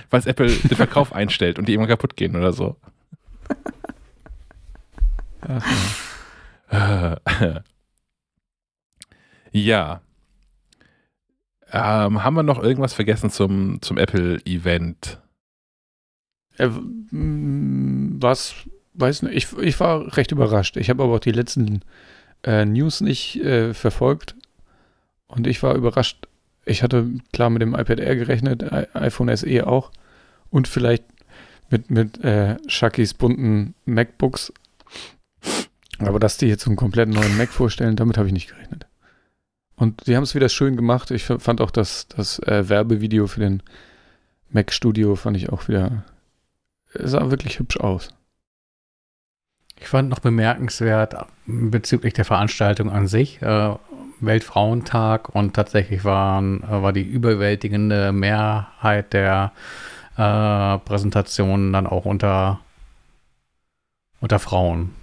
Weil 0.09 0.27
Apple 0.27 0.47
den 0.47 0.77
Verkauf 0.77 1.13
einstellt 1.13 1.57
und 1.57 1.67
die 1.67 1.73
irgendwann 1.73 1.89
kaputt 1.89 2.15
gehen 2.15 2.35
oder 2.35 2.53
so. 2.53 2.77
Ja. 9.51 10.01
Ähm, 11.71 12.23
haben 12.23 12.35
wir 12.35 12.43
noch 12.43 12.61
irgendwas 12.61 12.93
vergessen 12.93 13.29
zum, 13.29 13.81
zum 13.81 13.97
Apple-Event? 13.97 15.21
Äh, 16.57 16.69
was? 17.11 18.55
Weiß 18.93 19.21
nicht. 19.23 19.35
Ich, 19.35 19.57
ich 19.57 19.79
war 19.79 20.17
recht 20.17 20.31
überrascht. 20.31 20.77
Ich 20.77 20.89
habe 20.89 21.03
aber 21.03 21.15
auch 21.15 21.19
die 21.19 21.31
letzten 21.31 21.81
äh, 22.43 22.65
News 22.65 23.01
nicht 23.01 23.37
äh, 23.37 23.73
verfolgt. 23.73 24.35
Und 25.31 25.47
ich 25.47 25.63
war 25.63 25.75
überrascht. 25.75 26.27
Ich 26.65 26.83
hatte 26.83 27.09
klar 27.33 27.49
mit 27.49 27.61
dem 27.61 27.73
iPad 27.73 27.99
Air 27.99 28.15
gerechnet, 28.15 28.71
iPhone 28.93 29.35
SE 29.35 29.67
auch. 29.67 29.91
Und 30.49 30.67
vielleicht 30.67 31.03
mit, 31.69 31.89
mit 31.89 32.23
äh, 32.23 32.57
Shakis 32.67 33.13
bunten 33.13 33.73
MacBooks. 33.85 34.53
Aber 35.99 36.19
dass 36.19 36.37
die 36.37 36.47
jetzt 36.47 36.67
einen 36.67 36.75
komplett 36.75 37.09
neuen 37.09 37.37
Mac 37.37 37.49
vorstellen, 37.49 37.95
damit 37.95 38.17
habe 38.17 38.27
ich 38.27 38.33
nicht 38.33 38.49
gerechnet. 38.49 38.87
Und 39.75 40.03
sie 40.03 40.15
haben 40.15 40.23
es 40.23 40.35
wieder 40.35 40.49
schön 40.49 40.75
gemacht. 40.75 41.11
Ich 41.11 41.23
fand 41.23 41.61
auch 41.61 41.71
das, 41.71 42.07
das 42.09 42.39
äh, 42.39 42.67
Werbevideo 42.69 43.27
für 43.27 43.39
den 43.39 43.63
Mac 44.49 44.73
Studio 44.73 45.15
fand 45.15 45.37
ich 45.37 45.49
auch 45.49 45.67
wieder, 45.67 46.03
sah 46.93 47.31
wirklich 47.31 47.59
hübsch 47.59 47.77
aus. 47.77 48.09
Ich 49.79 49.87
fand 49.87 50.09
noch 50.09 50.19
bemerkenswert 50.19 51.15
bezüglich 51.47 52.13
der 52.13 52.25
Veranstaltung 52.25 52.91
an 52.91 53.07
sich, 53.07 53.41
äh, 53.41 53.75
Weltfrauentag 54.21 55.29
und 55.29 55.55
tatsächlich 55.55 56.03
waren, 56.05 56.63
äh, 56.63 56.81
war 56.81 56.93
die 56.93 57.03
überwältigende 57.03 58.11
Mehrheit 58.11 59.13
der 59.13 59.51
äh, 60.17 60.77
Präsentationen 60.79 61.73
dann 61.73 61.87
auch 61.87 62.05
unter, 62.05 62.59
unter 64.19 64.39
Frauen. 64.39 64.95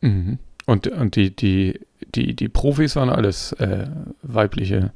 Mhm. 0.00 0.38
Und, 0.66 0.86
und 0.88 1.16
die, 1.16 1.34
die 1.34 1.80
die, 2.14 2.34
die 2.34 2.48
Profis 2.48 2.96
waren 2.96 3.10
alles 3.10 3.52
äh, 3.54 3.86
weibliche 4.22 4.92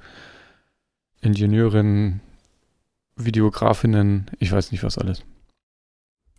Ingenieurinnen, 1.20 2.20
Videografinnen, 3.16 4.30
ich 4.38 4.52
weiß 4.52 4.70
nicht 4.70 4.84
was 4.84 4.98
alles. 4.98 5.24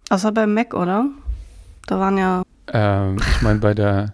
Außer 0.10 0.32
beim 0.32 0.54
Mac, 0.54 0.74
oder? 0.74 1.10
Da 1.88 2.00
waren 2.00 2.18
ja. 2.18 2.44
Ähm, 2.72 3.18
ich 3.18 3.42
meine, 3.42 3.60
bei 3.60 3.74
der. 3.74 4.14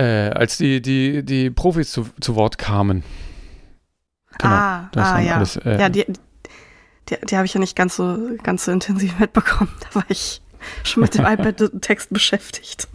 Äh, 0.00 0.30
als 0.30 0.56
die, 0.56 0.80
die, 0.80 1.22
die 1.22 1.50
Profis 1.50 1.90
zu, 1.92 2.08
zu 2.20 2.34
Wort 2.34 2.56
kamen. 2.56 3.02
Genau, 4.38 4.54
ah, 4.54 4.90
ah 4.96 5.20
ja. 5.20 5.36
Alles, 5.36 5.56
äh, 5.56 5.78
ja, 5.78 5.90
die, 5.90 6.06
die, 7.10 7.16
die 7.28 7.36
habe 7.36 7.44
ich 7.44 7.52
ja 7.52 7.60
nicht 7.60 7.76
ganz 7.76 7.96
so, 7.96 8.16
ganz 8.42 8.64
so 8.64 8.72
intensiv 8.72 9.18
mitbekommen. 9.18 9.70
Da 9.80 9.96
war 9.96 10.06
ich 10.08 10.40
schon 10.84 11.02
mit 11.02 11.14
dem 11.14 11.26
iPad-Text 11.26 12.14
beschäftigt. 12.14 12.88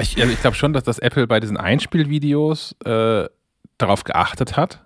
Ich, 0.00 0.20
also 0.20 0.32
ich 0.32 0.40
glaube 0.40 0.56
schon, 0.56 0.72
dass 0.72 0.82
das 0.82 0.98
Apple 0.98 1.28
bei 1.28 1.38
diesen 1.38 1.56
Einspielvideos 1.56 2.74
äh, 2.84 3.28
darauf 3.78 4.02
geachtet 4.02 4.56
hat. 4.56 4.84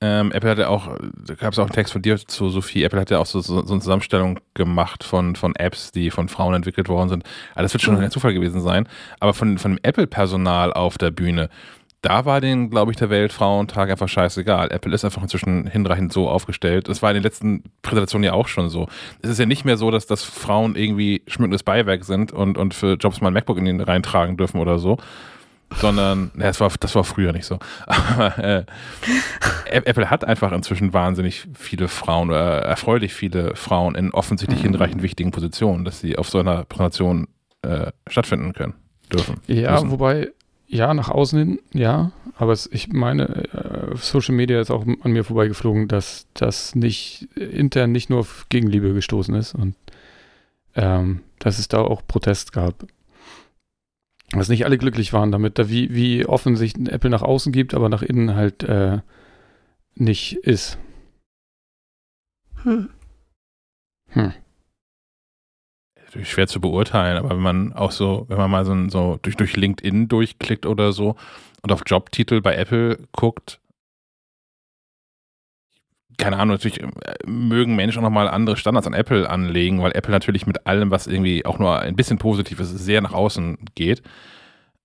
Ähm, 0.00 0.30
Apple 0.30 0.50
hat 0.50 0.58
ja 0.58 0.68
auch, 0.68 0.96
da 1.26 1.34
gab 1.34 1.52
es 1.52 1.58
auch 1.58 1.64
einen 1.64 1.72
Text 1.72 1.92
von 1.92 2.02
dir 2.02 2.16
zu 2.18 2.50
Sophie, 2.50 2.84
Apple 2.84 3.00
hat 3.00 3.10
ja 3.10 3.18
auch 3.18 3.26
so, 3.26 3.40
so, 3.40 3.66
so, 3.66 3.72
eine 3.72 3.82
Zusammenstellung 3.82 4.38
gemacht 4.54 5.02
von, 5.02 5.34
von 5.34 5.56
Apps, 5.56 5.90
die 5.90 6.10
von 6.10 6.28
Frauen 6.28 6.54
entwickelt 6.54 6.88
worden 6.88 7.08
sind. 7.08 7.24
Also 7.56 7.64
das 7.64 7.74
wird 7.74 7.82
schon 7.82 7.96
mhm. 7.96 8.02
ein 8.02 8.10
Zufall 8.12 8.32
gewesen 8.32 8.60
sein. 8.60 8.88
Aber 9.18 9.34
von, 9.34 9.58
von 9.58 9.72
dem 9.72 9.80
Apple-Personal 9.82 10.72
auf 10.72 10.98
der 10.98 11.10
Bühne, 11.10 11.48
da 12.02 12.24
war 12.24 12.40
denen, 12.40 12.70
glaube 12.70 12.92
ich, 12.92 12.96
der 12.96 13.10
Weltfrauentag 13.10 13.90
einfach 13.90 14.08
scheißegal. 14.08 14.70
Apple 14.70 14.94
ist 14.94 15.04
einfach 15.04 15.22
inzwischen 15.22 15.66
hinreichend 15.66 16.12
so 16.12 16.28
aufgestellt. 16.28 16.88
Das 16.88 17.02
war 17.02 17.10
in 17.10 17.14
den 17.14 17.24
letzten 17.24 17.64
Präsentationen 17.82 18.24
ja 18.24 18.34
auch 18.34 18.46
schon 18.46 18.68
so. 18.68 18.86
Es 19.20 19.30
ist 19.30 19.40
ja 19.40 19.46
nicht 19.46 19.64
mehr 19.64 19.76
so, 19.76 19.90
dass, 19.90 20.06
dass 20.06 20.22
Frauen 20.22 20.76
irgendwie 20.76 21.22
schmückendes 21.26 21.64
Beiwerk 21.64 22.04
sind 22.04 22.30
und, 22.30 22.56
und 22.56 22.72
für 22.72 22.94
Jobs 22.94 23.20
mal 23.20 23.28
ein 23.28 23.34
MacBook 23.34 23.58
in 23.58 23.64
den 23.64 23.80
reintragen 23.80 24.36
dürfen 24.36 24.60
oder 24.60 24.78
so. 24.78 24.98
Sondern, 25.76 26.30
ja, 26.36 26.44
das 26.44 26.60
war, 26.60 26.72
das 26.80 26.94
war 26.94 27.04
früher 27.04 27.32
nicht 27.32 27.44
so. 27.44 27.58
Aber 27.86 28.38
äh, 28.38 28.64
Apple 29.70 30.10
hat 30.10 30.24
einfach 30.24 30.52
inzwischen 30.52 30.92
wahnsinnig 30.92 31.46
viele 31.54 31.88
Frauen 31.88 32.30
oder 32.30 32.62
erfreulich 32.62 33.12
viele 33.12 33.54
Frauen 33.54 33.94
in 33.94 34.12
offensichtlich 34.12 34.60
mhm. 34.60 34.70
hinreichend 34.70 35.02
wichtigen 35.02 35.30
Positionen, 35.30 35.84
dass 35.84 36.00
sie 36.00 36.16
auf 36.16 36.28
so 36.28 36.38
einer 36.38 36.64
Präsentation 36.64 37.28
äh, 37.62 37.92
stattfinden 38.08 38.54
können 38.54 38.74
dürfen. 39.12 39.40
Ja, 39.46 39.72
müssen. 39.72 39.90
wobei 39.90 40.30
ja, 40.68 40.92
nach 40.92 41.08
außen 41.08 41.38
hin, 41.38 41.58
ja. 41.72 42.12
Aber 42.36 42.52
es, 42.52 42.68
ich 42.70 42.92
meine, 42.92 43.46
äh, 43.52 43.96
Social 43.96 44.34
Media 44.34 44.60
ist 44.60 44.70
auch 44.70 44.86
an 44.86 45.12
mir 45.12 45.24
vorbeigeflogen, 45.24 45.88
dass 45.88 46.26
das 46.34 46.74
nicht 46.74 47.26
intern 47.34 47.90
nicht 47.90 48.10
nur 48.10 48.20
auf 48.20 48.46
Gegenliebe 48.50 48.92
gestoßen 48.92 49.34
ist 49.34 49.54
und 49.54 49.74
ähm, 50.74 51.22
dass 51.38 51.58
es 51.58 51.68
da 51.68 51.80
auch 51.80 52.02
Protest 52.06 52.52
gab. 52.52 52.86
Dass 54.32 54.48
nicht 54.48 54.64
alle 54.64 54.76
glücklich 54.76 55.12
waren 55.12 55.32
damit, 55.32 55.58
da 55.58 55.68
wie, 55.68 55.94
wie 55.94 56.26
offen 56.26 56.56
sich 56.56 56.76
Apple 56.76 57.10
nach 57.10 57.22
außen 57.22 57.52
gibt, 57.52 57.74
aber 57.74 57.88
nach 57.88 58.02
innen 58.02 58.34
halt 58.34 58.62
äh, 58.62 58.98
nicht 59.94 60.36
ist. 60.36 60.78
Hm. 62.62 62.90
Hm. 64.10 64.32
schwer 66.22 66.46
zu 66.46 66.60
beurteilen, 66.60 67.18
aber 67.18 67.30
wenn 67.30 67.42
man 67.42 67.72
auch 67.72 67.92
so, 67.92 68.24
wenn 68.28 68.38
man 68.38 68.50
mal 68.50 68.64
so, 68.64 68.88
so 68.88 69.18
durch, 69.22 69.36
durch 69.36 69.56
LinkedIn 69.56 70.08
durchklickt 70.08 70.66
oder 70.66 70.92
so 70.92 71.16
und 71.62 71.72
auf 71.72 71.82
Jobtitel 71.86 72.40
bei 72.40 72.54
Apple 72.56 72.98
guckt, 73.12 73.60
keine 76.18 76.36
Ahnung, 76.36 76.54
natürlich 76.54 76.82
äh, 76.82 76.88
mögen 77.26 77.76
Menschen 77.76 78.00
auch 78.00 78.08
nochmal 78.08 78.28
andere 78.28 78.56
Standards 78.56 78.86
an 78.86 78.92
Apple 78.92 79.30
anlegen, 79.30 79.80
weil 79.80 79.92
Apple 79.96 80.12
natürlich 80.12 80.46
mit 80.46 80.66
allem, 80.66 80.90
was 80.90 81.06
irgendwie 81.06 81.46
auch 81.46 81.58
nur 81.58 81.78
ein 81.80 81.96
bisschen 81.96 82.18
positiv 82.18 82.60
ist, 82.60 82.70
sehr 82.70 83.00
nach 83.00 83.12
außen 83.12 83.58
geht. 83.74 84.02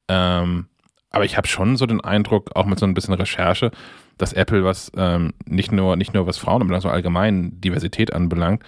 Ähm, 0.07 0.67
aber 1.09 1.25
ich 1.25 1.35
habe 1.37 1.47
schon 1.47 1.75
so 1.75 1.85
den 1.85 2.01
Eindruck, 2.01 2.55
auch 2.55 2.65
mit 2.65 2.79
so 2.79 2.85
ein 2.85 2.93
bisschen 2.93 3.13
Recherche, 3.15 3.71
dass 4.17 4.33
Apple, 4.33 4.63
was 4.63 4.91
ähm, 4.95 5.33
nicht 5.45 5.71
nur 5.71 5.95
nicht 5.95 6.13
nur 6.13 6.27
was 6.27 6.37
Frauen 6.37 6.61
anbelangt, 6.61 6.83
sondern 6.83 6.97
allgemein 6.97 7.59
Diversität 7.61 8.13
anbelangt, 8.13 8.63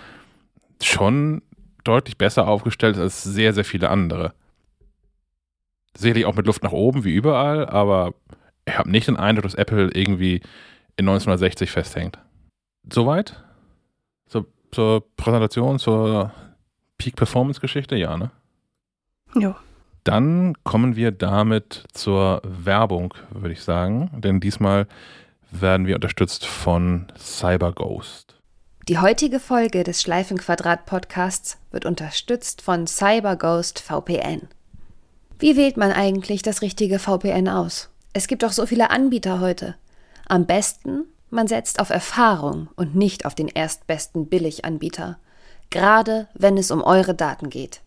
schon 0.82 1.44
deutlich 1.84 2.18
besser 2.18 2.48
aufgestellt 2.48 2.96
ist 2.96 3.02
als 3.02 3.24
sehr, 3.24 3.54
sehr 3.54 3.66
viele 3.66 3.90
andere. 3.90 4.34
Sicherlich 5.96 6.26
auch 6.26 6.36
mit 6.36 6.48
Luft 6.48 6.64
nach 6.64 6.72
oben, 6.72 7.04
wie 7.04 7.14
überall, 7.14 7.68
aber 7.68 8.14
ich 8.68 8.78
habe 8.78 8.90
nicht 8.90 9.08
den 9.08 9.18
Eindruck, 9.18 9.44
dass 9.44 9.54
Apple 9.54 9.92
irgendwie 9.94 10.42
in 10.98 11.08
1960 11.08 11.70
festhängt. 11.72 12.20
Soweit? 12.92 13.44
Zur, 14.28 14.46
zur 14.72 15.04
Präsentation, 15.18 15.80
zur 15.80 16.32
Peak-Performance-Geschichte? 16.98 17.96
Ja, 17.96 18.18
ne? 18.18 18.32
Jo. 19.36 19.56
Dann 20.04 20.54
kommen 20.64 20.96
wir 20.96 21.12
damit 21.12 21.84
zur 21.94 22.42
Werbung, 22.44 23.14
würde 23.32 23.54
ich 23.54 23.64
sagen. 23.64 24.12
Denn 24.14 24.40
diesmal 24.40 24.88
werden 25.52 25.88
wir 25.88 25.96
unterstützt 25.96 26.46
von 26.46 27.08
CyberGhost. 27.18 28.36
Die 28.88 29.00
heutige 29.00 29.40
Folge 29.40 29.84
des 29.84 30.04
Schleifenquadrat-Podcasts 30.04 31.58
wird 31.72 31.86
unterstützt 31.86 32.62
von 32.62 32.86
CyberGhost 32.86 33.80
VPN. 33.80 34.48
Wie 35.40 35.58
wählt 35.58 35.76
man 35.76 35.92
eigentlich 35.92 36.44
das 36.44 36.62
richtige 36.62 37.00
VPN 37.00 37.50
aus? 37.50 37.90
Es 38.14 38.28
gibt 38.28 38.44
doch 38.44 38.52
so 38.52 38.68
viele 38.68 38.92
Anbieter 38.92 39.40
heute. 39.40 39.76
Am 40.28 40.46
besten 40.46 41.06
man 41.36 41.48
setzt 41.48 41.80
auf 41.80 41.90
Erfahrung 41.90 42.70
und 42.76 42.96
nicht 42.96 43.26
auf 43.26 43.36
den 43.36 43.48
erstbesten 43.48 44.28
Billiganbieter, 44.28 45.20
gerade 45.70 46.28
wenn 46.34 46.58
es 46.58 46.72
um 46.72 46.82
eure 46.82 47.14
Daten 47.14 47.50
geht. 47.50 47.82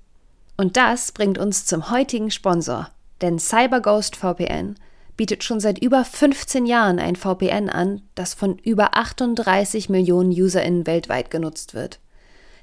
Und 0.57 0.77
das 0.77 1.13
bringt 1.13 1.39
uns 1.39 1.67
zum 1.67 1.91
heutigen 1.91 2.31
Sponsor, 2.31 2.91
denn 3.21 3.39
CyberGhost 3.39 4.17
VPN 4.17 4.77
bietet 5.17 5.43
schon 5.43 5.59
seit 5.59 5.79
über 5.79 6.05
15 6.05 6.67
Jahren 6.67 6.99
ein 6.99 7.17
VPN 7.17 7.69
an, 7.69 8.03
das 8.15 8.35
von 8.35 8.59
über 8.59 8.97
38 8.97 9.89
Millionen 9.89 10.31
UserInnen 10.31 10.87
weltweit 10.87 11.31
genutzt 11.31 11.75
wird. 11.75 11.99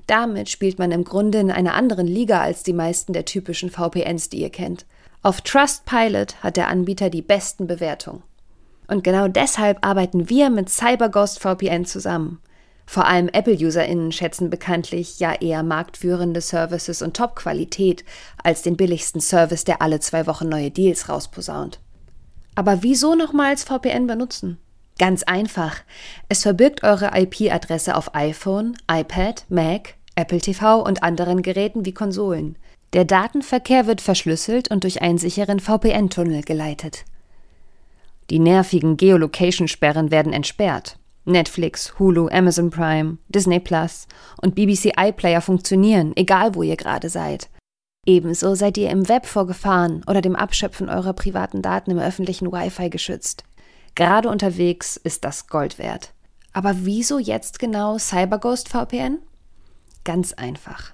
Damit 0.07 0.49
spielt 0.49 0.80
man 0.80 0.91
im 0.91 1.03
Grunde 1.03 1.40
in 1.40 1.52
einer 1.52 1.74
anderen 1.74 2.07
Liga 2.07 2.41
als 2.41 2.64
die 2.64 2.74
meisten 2.74 3.12
der 3.12 3.26
typischen 3.26 3.72
VPNs, 3.72 4.30
die 4.30 4.41
ihr 4.41 4.52
kennt. 4.52 4.86
Auf 5.24 5.41
Trustpilot 5.41 6.44
hat 6.44 6.57
der 6.57 6.68
Anbieter 6.68 7.10
die 7.10 7.24
besten 7.24 7.66
Bewertungen. 7.68 8.22
Und 8.88 9.03
genau 9.03 9.28
deshalb 9.28 9.86
arbeiten 9.86 10.30
wir 10.30 10.49
mit 10.49 10.70
CyberGhost 10.70 11.40
VPN 11.40 11.86
zusammen. 11.86 12.40
Vor 12.86 13.07
allem 13.07 13.30
Apple-UserInnen 13.30 14.12
schätzen 14.12 14.49
bekanntlich 14.49 15.20
ja 15.20 15.34
eher 15.34 15.64
marktführende 15.64 16.41
Services 16.41 17.02
und 17.02 17.18
Top-Qualität 17.18 18.06
als 18.44 18.62
den 18.62 18.78
billigsten 18.78 19.22
Service, 19.22 19.64
der 19.64 19.82
alle 19.82 19.99
zwei 19.99 20.28
Wochen 20.28 20.48
neue 20.48 20.70
Deals 20.70 21.10
rausposaunt. 21.10 21.80
Aber 22.53 22.84
wieso 22.84 23.16
nochmals 23.16 23.64
VPN 23.64 24.07
benutzen? 24.07 24.60
Ganz 24.98 25.24
einfach. 25.24 25.78
Es 26.30 26.44
verbirgt 26.44 26.84
eure 26.84 27.12
IP-Adresse 27.20 27.95
auf 27.95 28.16
iPhone, 28.16 28.78
iPad, 28.90 29.45
Mac, 29.49 29.95
Apple 30.16 30.40
TV 30.40 30.82
und 30.82 31.03
anderen 31.03 31.41
Geräten 31.41 31.86
wie 31.86 31.94
Konsolen. 31.94 32.57
Der 32.94 33.03
Datenverkehr 33.03 33.88
wird 33.88 33.99
verschlüsselt 33.99 34.72
und 34.72 34.86
durch 34.86 35.02
einen 35.02 35.18
sicheren 35.18 35.60
VPN-Tunnel 35.60 36.44
geleitet. 36.44 37.03
Die 38.30 38.40
nervigen 38.40 38.98
Geolocation-Sperren 38.98 40.12
werden 40.12 40.34
entsperrt. 40.34 40.98
Netflix, 41.26 41.98
Hulu, 42.00 42.28
Amazon 42.30 42.70
Prime, 42.70 43.18
Disney 43.30 43.60
Plus 43.60 44.08
und 44.42 44.56
BBC 44.56 44.94
iPlayer 44.98 45.42
funktionieren, 45.42 46.14
egal 46.16 46.56
wo 46.56 46.64
ihr 46.64 46.76
gerade 46.76 47.10
seid. 47.10 47.50
Ebenso 48.06 48.54
seid 48.54 48.78
ihr 48.78 48.92
im 48.92 49.10
Web 49.10 49.26
vor 49.26 49.48
Gefahren 49.48 50.04
oder 50.08 50.22
dem 50.22 50.36
Abschöpfen 50.36 50.90
eurer 50.90 51.14
privaten 51.14 51.64
Daten 51.64 51.92
im 51.92 52.00
öffentlichen 52.00 52.52
Wi-Fi 52.52 52.90
geschützt. 52.90 53.44
Gerade 53.96 54.30
unterwegs 54.30 54.98
ist 54.98 55.26
das 55.26 55.48
Gold 55.48 55.80
wert. 55.80 56.14
Aber 56.54 56.74
wieso 56.86 57.18
jetzt 57.18 57.60
genau 57.60 57.98
CyberGhost 57.98 58.70
VPN? 58.70 59.20
Ganz 60.04 60.34
einfach. 60.34 60.94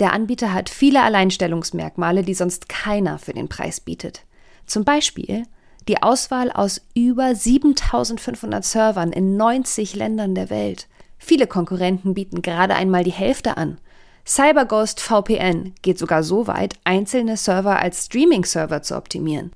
Der 0.00 0.12
Anbieter 0.12 0.52
hat 0.52 0.68
viele 0.68 1.02
Alleinstellungsmerkmale, 1.02 2.22
die 2.22 2.34
sonst 2.34 2.68
keiner 2.68 3.18
für 3.18 3.32
den 3.32 3.48
Preis 3.48 3.80
bietet. 3.80 4.24
Zum 4.66 4.84
Beispiel 4.84 5.44
die 5.88 6.02
Auswahl 6.02 6.52
aus 6.52 6.82
über 6.94 7.34
7500 7.34 8.64
Servern 8.64 9.12
in 9.12 9.36
90 9.36 9.96
Ländern 9.96 10.34
der 10.34 10.50
Welt. 10.50 10.86
Viele 11.18 11.46
Konkurrenten 11.46 12.14
bieten 12.14 12.42
gerade 12.42 12.74
einmal 12.74 13.04
die 13.04 13.10
Hälfte 13.10 13.56
an. 13.56 13.78
CyberGhost 14.26 15.00
VPN 15.00 15.74
geht 15.80 15.98
sogar 15.98 16.22
so 16.22 16.46
weit, 16.46 16.74
einzelne 16.84 17.38
Server 17.38 17.80
als 17.80 18.06
Streaming-Server 18.06 18.82
zu 18.82 18.96
optimieren. 18.96 19.52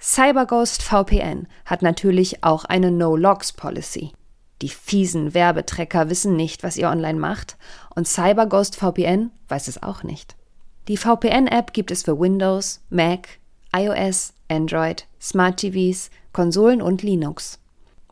CyberGhost 0.00 0.82
VPN 0.82 1.46
hat 1.64 1.82
natürlich 1.82 2.42
auch 2.42 2.64
eine 2.64 2.90
No-Logs-Policy. 2.90 4.12
Die 4.60 4.68
fiesen 4.68 5.34
Werbetrecker 5.34 6.10
wissen 6.10 6.34
nicht, 6.34 6.64
was 6.64 6.76
ihr 6.76 6.90
online 6.90 7.18
macht, 7.18 7.56
und 7.94 8.08
CyberGhost 8.08 8.74
VPN 8.74 9.30
weiß 9.46 9.68
es 9.68 9.82
auch 9.82 10.02
nicht. 10.02 10.34
Die 10.88 10.96
VPN-App 10.96 11.72
gibt 11.72 11.92
es 11.92 12.02
für 12.02 12.18
Windows, 12.18 12.80
Mac, 12.90 13.28
iOS, 13.74 14.34
Android, 14.48 15.06
Smart 15.20 15.58
TVs, 15.58 16.10
Konsolen 16.32 16.82
und 16.82 17.02
Linux. 17.02 17.58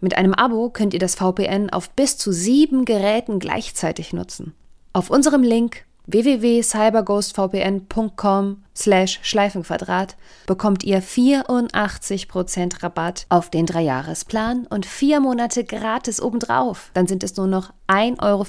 Mit 0.01 0.17
einem 0.17 0.35
Abo 0.35 0.71
könnt 0.71 0.95
ihr 0.95 1.01
das 1.01 1.15
VPN 1.15 1.71
auf 1.71 1.91
bis 1.91 2.19
zu 2.19 2.33
sieben 2.33 2.85
Geräten 2.85 3.39
gleichzeitig 3.39 4.13
nutzen. 4.13 4.55
Auf 4.93 5.11
unserem 5.11 5.43
Link 5.43 5.85
www.cyberghostvpn.com 6.07 8.63
slash 8.77 9.19
Schleifenquadrat 9.23 10.17
bekommt 10.47 10.85
ihr 10.85 11.03
84% 11.03 12.83
Rabatt 12.83 13.27
auf 13.29 13.51
den 13.51 13.67
Dreijahresplan 13.67 14.67
und 14.69 14.87
vier 14.87 15.21
Monate 15.21 15.65
gratis 15.65 16.23
obendrauf. 16.23 16.91
Dann 16.95 17.07
sind 17.07 17.23
es 17.25 17.37
nur 17.37 17.49
noch 17.49 17.75
1,94 17.89 18.23
Euro 18.23 18.47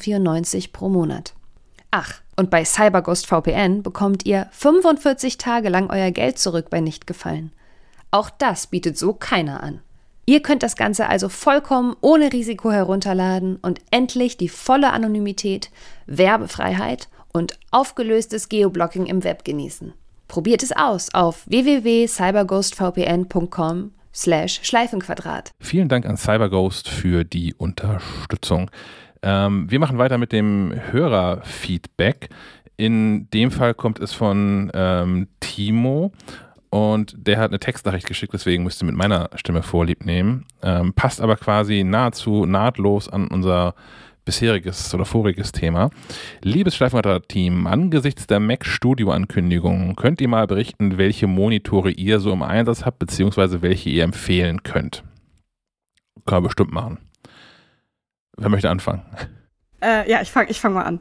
pro 0.71 0.87
Monat. 0.89 1.33
Ach, 1.89 2.21
und 2.37 2.49
bei 2.49 2.63
CyberGhost 2.63 3.27
VPN 3.27 3.83
bekommt 3.83 4.25
ihr 4.25 4.47
45 4.51 5.37
Tage 5.37 5.69
lang 5.69 5.89
euer 5.89 6.11
Geld 6.11 6.39
zurück 6.39 6.69
bei 6.69 6.79
Nichtgefallen. 6.79 7.51
Auch 8.11 8.29
das 8.29 8.67
bietet 8.67 8.97
so 8.97 9.13
keiner 9.13 9.61
an. 9.61 9.81
Ihr 10.25 10.41
könnt 10.41 10.61
das 10.61 10.75
Ganze 10.75 11.07
also 11.07 11.29
vollkommen 11.29 11.95
ohne 12.01 12.33
Risiko 12.33 12.71
herunterladen 12.71 13.55
und 13.57 13.79
endlich 13.91 14.37
die 14.37 14.49
volle 14.49 14.91
Anonymität, 14.91 15.69
Werbefreiheit 16.05 17.07
und 17.33 17.57
aufgelöstes 17.71 18.49
Geoblocking 18.49 19.05
im 19.05 19.23
Web 19.23 19.43
genießen. 19.43 19.93
Probiert 20.27 20.63
es 20.63 20.73
aus 20.73 21.13
auf 21.13 21.47
www.cyberghostvpn.com 21.47 23.91
slash 24.13 24.59
Schleifenquadrat. 24.63 25.51
Vielen 25.59 25.87
Dank 25.87 26.05
an 26.05 26.17
CyberGhost 26.17 26.89
für 26.89 27.23
die 27.23 27.53
Unterstützung. 27.53 28.69
Ähm, 29.21 29.69
wir 29.69 29.79
machen 29.79 29.97
weiter 29.97 30.17
mit 30.17 30.31
dem 30.31 30.73
Hörerfeedback. 30.91 32.29
In 32.75 33.29
dem 33.31 33.51
Fall 33.51 33.73
kommt 33.73 33.99
es 33.99 34.13
von 34.13 34.71
ähm, 34.73 35.27
Timo 35.39 36.11
und 36.69 37.15
der 37.17 37.39
hat 37.39 37.49
eine 37.49 37.59
Textnachricht 37.59 38.05
geschickt, 38.05 38.33
deswegen 38.33 38.63
müsste 38.63 38.85
mit 38.85 38.95
meiner 38.95 39.29
Stimme 39.35 39.63
Vorlieb 39.63 40.05
nehmen. 40.05 40.45
Ähm, 40.61 40.93
passt 40.93 41.21
aber 41.21 41.37
quasi 41.37 41.83
nahezu 41.83 42.45
nahtlos 42.45 43.09
an 43.09 43.27
unser 43.27 43.73
bisheriges 44.25 44.93
oder 44.93 45.05
voriges 45.05 45.53
Thema. 45.53 45.89
Liebes 46.43 46.75
Schleifenreiter-Team, 46.75 47.65
angesichts 47.65 48.27
der 48.27 48.41
Mac 48.41 48.65
Studio-Ankündigung 48.65 49.95
könnt 49.95 50.19
ihr 50.19 50.27
mal 50.27 50.45
berichten, 50.47 50.97
welche 50.97 51.27
Monitore 51.27 51.91
ihr 51.91 52.19
so 52.19 52.33
im 52.33 52.43
Einsatz 52.43 52.85
habt, 52.85 52.99
beziehungsweise 52.99 53.61
welche 53.61 53.89
ihr 53.89 54.03
empfehlen 54.03 54.63
könnt. 54.63 55.03
Kann 56.25 56.37
man 56.37 56.43
bestimmt 56.43 56.73
machen. 56.73 56.99
Wer 58.37 58.49
möchte 58.49 58.69
anfangen? 58.69 59.03
Äh, 59.81 60.09
ja, 60.09 60.21
ich 60.21 60.31
fange 60.31 60.49
ich 60.49 60.59
fang 60.59 60.73
mal 60.73 60.83
an. 60.83 60.99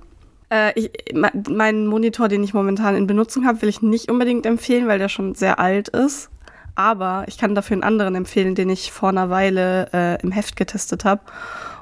Äh, 0.51 0.79
ich, 0.79 0.91
meinen 1.15 1.87
Monitor, 1.87 2.29
den 2.29 2.43
ich 2.43 2.55
momentan 2.55 2.97
in 2.97 3.07
Benutzung 3.07 3.47
habe, 3.47 3.63
will 3.63 3.69
ich 3.69 3.83
nicht 3.83 4.11
unbedingt 4.11 4.47
empfehlen, 4.47 4.89
weil 4.89 4.99
der 4.99 5.09
schon 5.09 5.35
sehr 5.35 5.59
alt 5.59 5.89
ist. 5.89 6.31
Aber 6.75 7.25
ich 7.27 7.39
kann 7.39 7.55
dafür 7.55 7.75
einen 7.75 7.83
anderen 7.83 8.15
empfehlen, 8.15 8.55
den 8.55 8.71
ich 8.71 8.93
vor 8.93 9.09
einer 9.09 9.31
Weile 9.31 9.89
äh, 9.93 10.23
im 10.23 10.31
Heft 10.31 10.57
getestet 10.57 11.05
habe. 11.05 11.23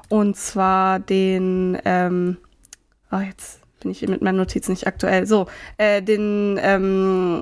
Und 0.09 0.37
zwar 0.37 0.99
den, 0.99 1.77
ähm, 1.85 2.37
oh, 3.11 3.17
jetzt 3.17 3.59
bin 3.81 3.91
ich 3.91 4.01
mit 4.07 4.21
meinen 4.21 4.37
Notizen 4.37 4.71
nicht 4.71 4.87
aktuell. 4.87 5.27
So, 5.27 5.47
äh, 5.77 6.01
den 6.01 6.59
ähm, 6.61 7.41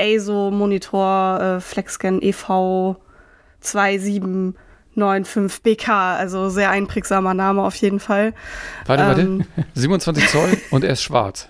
ASO-Monitor 0.00 1.40
äh, 1.40 1.60
FlexScan 1.60 2.22
EV 2.22 2.96
2795BK, 4.96 6.16
also 6.16 6.48
sehr 6.48 6.70
einprägsamer 6.70 7.34
Name 7.34 7.62
auf 7.62 7.74
jeden 7.76 8.00
Fall. 8.00 8.34
Warte, 8.86 9.20
ähm, 9.20 9.44
warte. 9.56 9.68
27 9.74 10.28
Zoll 10.28 10.58
und 10.70 10.84
er 10.84 10.92
ist 10.92 11.02
schwarz. 11.02 11.48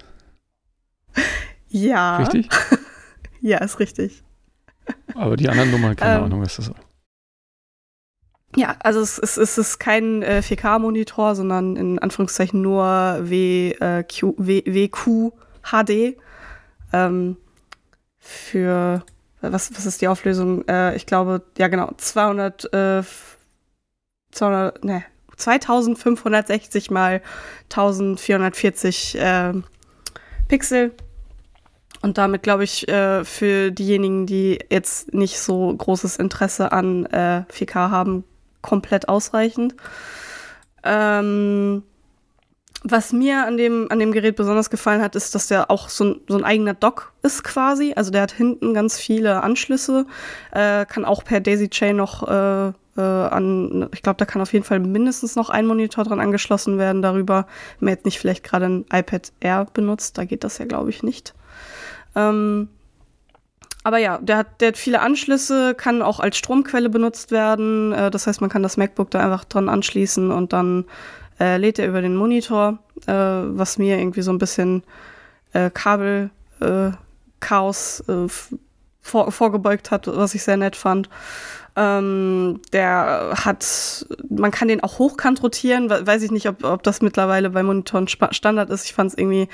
Ja. 1.68 2.18
Richtig? 2.18 2.48
ja, 3.40 3.58
ist 3.58 3.78
richtig. 3.80 4.22
Aber 5.14 5.36
die 5.36 5.48
anderen 5.48 5.70
Nummern, 5.70 5.96
keine 5.96 6.18
ähm, 6.18 6.24
Ahnung, 6.24 6.42
was 6.42 6.56
das 6.56 6.68
ist. 6.68 6.74
Ja, 8.54 8.76
also 8.80 9.00
es, 9.00 9.18
es, 9.18 9.38
es 9.38 9.56
ist 9.56 9.78
kein 9.78 10.22
äh, 10.22 10.42
4K-Monitor, 10.44 11.34
sondern 11.34 11.76
in 11.76 11.98
Anführungszeichen 11.98 12.60
nur 12.60 12.84
w, 13.22 13.74
WQ 13.78 15.32
HD. 15.62 16.18
Ähm, 16.92 17.36
für, 18.18 19.04
was, 19.42 19.74
was 19.74 19.86
ist 19.86 20.00
die 20.00 20.08
Auflösung? 20.08 20.66
Äh, 20.68 20.94
ich 20.96 21.06
glaube, 21.06 21.42
ja 21.58 21.68
genau, 21.68 21.92
200, 21.96 22.72
äh, 22.72 23.02
200, 24.30 24.84
ne, 24.84 25.04
2560 25.36 26.90
mal 26.90 27.22
1440 27.64 29.18
äh, 29.18 29.52
Pixel. 30.48 30.92
Und 32.02 32.18
damit, 32.18 32.42
glaube 32.42 32.64
ich, 32.64 32.88
äh, 32.88 33.24
für 33.24 33.70
diejenigen, 33.70 34.26
die 34.26 34.58
jetzt 34.70 35.14
nicht 35.14 35.38
so 35.38 35.72
großes 35.74 36.16
Interesse 36.16 36.72
an 36.72 37.06
äh, 37.06 37.44
4K 37.50 37.90
haben, 37.90 38.24
komplett 38.60 39.08
ausreichend. 39.08 39.76
Ähm, 40.82 41.84
was 42.84 43.12
mir 43.12 43.46
an 43.46 43.56
dem, 43.56 43.86
an 43.90 43.98
dem 43.98 44.12
Gerät 44.12 44.36
besonders 44.36 44.70
gefallen 44.70 45.02
hat, 45.02 45.14
ist, 45.14 45.34
dass 45.34 45.46
der 45.46 45.70
auch 45.70 45.88
so 45.88 46.04
ein, 46.04 46.20
so 46.28 46.36
ein 46.36 46.44
eigener 46.44 46.74
Dock 46.74 47.12
ist 47.22 47.44
quasi. 47.44 47.92
Also 47.94 48.10
der 48.10 48.22
hat 48.22 48.32
hinten 48.32 48.74
ganz 48.74 48.98
viele 48.98 49.42
Anschlüsse, 49.42 50.06
äh, 50.50 50.84
kann 50.86 51.04
auch 51.04 51.24
per 51.24 51.40
Daisy 51.40 51.68
Chain 51.68 51.96
noch 51.96 52.26
äh, 52.28 52.72
äh, 52.96 53.00
an, 53.00 53.88
ich 53.92 54.02
glaube, 54.02 54.18
da 54.18 54.24
kann 54.24 54.42
auf 54.42 54.52
jeden 54.52 54.64
Fall 54.64 54.80
mindestens 54.80 55.36
noch 55.36 55.48
ein 55.48 55.66
Monitor 55.66 56.04
dran 56.04 56.20
angeschlossen 56.20 56.78
werden 56.78 57.02
darüber. 57.02 57.46
Wenn 57.78 57.86
man 57.86 57.94
jetzt 57.94 58.04
nicht 58.04 58.18
vielleicht 58.18 58.44
gerade 58.44 58.66
ein 58.66 58.84
iPad 58.92 59.32
Air 59.40 59.66
benutzt, 59.72 60.18
da 60.18 60.24
geht 60.24 60.44
das 60.44 60.58
ja, 60.58 60.66
glaube 60.66 60.90
ich, 60.90 61.02
nicht. 61.02 61.34
Ähm, 62.14 62.68
aber 63.84 63.98
ja, 63.98 64.18
der 64.18 64.38
hat, 64.38 64.60
der 64.60 64.68
hat 64.68 64.76
viele 64.76 65.00
Anschlüsse, 65.00 65.74
kann 65.74 66.02
auch 66.02 66.20
als 66.20 66.36
Stromquelle 66.36 66.88
benutzt 66.88 67.30
werden. 67.30 67.92
Äh, 67.92 68.10
das 68.10 68.26
heißt, 68.26 68.40
man 68.40 68.50
kann 68.50 68.62
das 68.62 68.76
MacBook 68.76 69.10
da 69.10 69.20
einfach 69.20 69.44
dran 69.44 69.68
anschließen 69.68 70.30
und 70.30 70.52
dann 70.52 70.84
äh, 71.40 71.56
lädt 71.56 71.78
er 71.78 71.88
über 71.88 72.02
den 72.02 72.16
Monitor, 72.16 72.78
äh, 73.06 73.12
was 73.12 73.78
mir 73.78 73.98
irgendwie 73.98 74.22
so 74.22 74.32
ein 74.32 74.38
bisschen 74.38 74.82
äh, 75.52 75.70
Kabelchaos 75.70 76.30
äh, 78.08 78.28
vor, 79.00 79.32
vorgebeugt 79.32 79.90
hat, 79.90 80.06
was 80.06 80.34
ich 80.34 80.42
sehr 80.42 80.56
nett 80.56 80.76
fand. 80.76 81.08
Ähm, 81.74 82.60
der 82.72 83.32
hat, 83.44 84.06
man 84.28 84.50
kann 84.50 84.68
den 84.68 84.82
auch 84.82 84.98
hochkant 84.98 85.42
rotieren, 85.42 85.88
weiß 85.88 86.22
ich 86.22 86.30
nicht, 86.30 86.46
ob, 86.46 86.64
ob 86.64 86.82
das 86.82 87.00
mittlerweile 87.00 87.48
bei 87.50 87.62
Monitoren 87.62 88.08
Standard 88.08 88.68
ist. 88.68 88.84
Ich 88.84 88.92
fand 88.92 89.10
es 89.10 89.18
irgendwie 89.18 89.48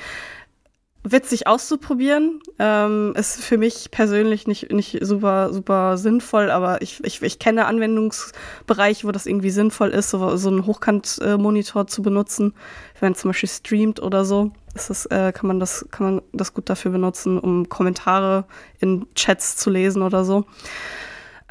witzig 1.11 1.47
auszuprobieren. 1.47 2.41
Ähm, 2.59 3.13
ist 3.15 3.43
für 3.43 3.57
mich 3.57 3.91
persönlich 3.91 4.47
nicht, 4.47 4.71
nicht 4.71 4.99
super, 5.01 5.53
super 5.53 5.97
sinnvoll, 5.97 6.51
aber 6.51 6.81
ich, 6.81 7.03
ich, 7.03 7.21
ich 7.21 7.39
kenne 7.39 7.65
Anwendungsbereiche, 7.65 9.07
wo 9.07 9.11
das 9.11 9.25
irgendwie 9.25 9.49
sinnvoll 9.49 9.89
ist, 9.89 10.09
so, 10.09 10.37
so 10.37 10.49
einen 10.49 10.65
Hochkant-Monitor 10.65 11.87
zu 11.87 12.01
benutzen. 12.01 12.53
Wenn 12.99 13.15
zum 13.15 13.29
Beispiel 13.29 13.49
streamt 13.49 14.01
oder 14.01 14.25
so, 14.25 14.51
ist 14.75 14.89
das, 14.89 15.05
äh, 15.07 15.31
kann, 15.31 15.47
man 15.47 15.59
das, 15.59 15.85
kann 15.91 16.05
man 16.05 16.21
das 16.33 16.53
gut 16.53 16.69
dafür 16.69 16.91
benutzen, 16.91 17.39
um 17.39 17.69
Kommentare 17.69 18.45
in 18.79 19.05
Chats 19.15 19.55
zu 19.57 19.69
lesen 19.69 20.01
oder 20.01 20.23
so. 20.23 20.45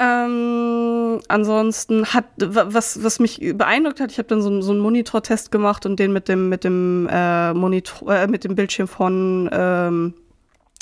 Ähm, 0.01 1.19
ansonsten 1.27 2.05
hat, 2.13 2.25
was, 2.37 3.03
was 3.03 3.19
mich 3.19 3.39
beeindruckt 3.55 3.99
hat, 3.99 4.11
ich 4.11 4.17
habe 4.17 4.29
dann 4.29 4.41
so, 4.41 4.61
so 4.61 4.71
einen 4.71 4.79
Monitortest 4.79 5.51
gemacht 5.51 5.85
und 5.85 5.99
den 5.99 6.13
mit 6.13 6.29
dem, 6.29 6.47
mit 6.47 6.63
dem 6.63 7.09
äh, 7.11 7.53
Monitor, 7.53 8.15
äh, 8.15 8.27
mit 8.27 8.45
dem 8.45 8.55
Bildschirm 8.55 8.87
von 8.87 9.49
ähm, 9.51 10.13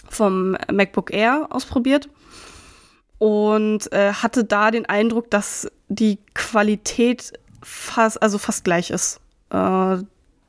vom 0.09 0.55
MacBook 0.71 1.11
Air 1.11 1.47
ausprobiert 1.49 2.09
und 3.17 3.91
äh, 3.91 4.13
hatte 4.13 4.43
da 4.43 4.71
den 4.71 4.85
Eindruck, 4.85 5.31
dass 5.31 5.67
die 5.87 6.19
Qualität 6.33 7.33
fast, 7.63 8.21
also 8.21 8.37
fast 8.37 8.63
gleich 8.63 8.91
ist. 8.91 9.19
Äh, 9.49 9.97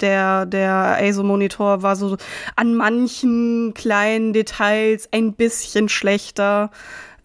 der, 0.00 0.46
der 0.46 0.98
ASO-Monitor 1.00 1.82
war 1.82 1.96
so 1.96 2.16
an 2.54 2.74
manchen 2.74 3.74
kleinen 3.74 4.32
Details 4.32 5.08
ein 5.10 5.32
bisschen 5.32 5.88
schlechter 5.88 6.70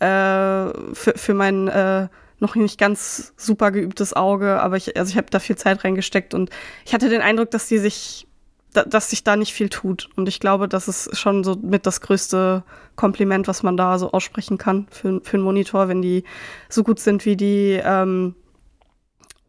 äh, 0.03 0.93
für, 0.93 1.13
für 1.15 1.33
mein 1.33 1.67
äh, 1.69 2.07
noch 2.43 2.55
nicht 2.55 2.77
ganz 2.77 3.33
super 3.37 3.71
geübtes 3.71 4.13
Auge, 4.13 4.61
aber 4.61 4.75
ich, 4.75 4.97
also 4.97 5.09
ich 5.09 5.17
habe 5.17 5.27
da 5.31 5.39
viel 5.39 5.55
Zeit 5.55 5.83
reingesteckt 5.83 6.33
und 6.33 6.49
ich 6.85 6.93
hatte 6.93 7.09
den 7.09 7.21
Eindruck, 7.21 7.49
dass 7.51 7.67
die 7.67 7.77
sich, 7.77 8.27
da, 8.73 8.83
dass 8.83 9.09
sich 9.09 9.23
da 9.23 9.37
nicht 9.37 9.53
viel 9.53 9.69
tut. 9.69 10.09
Und 10.17 10.27
ich 10.27 10.39
glaube, 10.39 10.67
das 10.67 10.87
ist 10.87 11.17
schon 11.17 11.43
so 11.43 11.55
mit 11.55 11.85
das 11.85 12.01
größte 12.01 12.63
Kompliment, 12.95 13.47
was 13.47 13.63
man 13.63 13.77
da 13.77 13.97
so 13.97 14.11
aussprechen 14.11 14.57
kann 14.57 14.87
für, 14.91 15.21
für 15.23 15.37
einen 15.37 15.43
Monitor, 15.43 15.87
wenn 15.87 16.01
die 16.01 16.25
so 16.69 16.83
gut 16.83 16.99
sind 16.99 17.25
wie 17.25 17.37
die 17.37 17.81
ähm, 17.83 18.35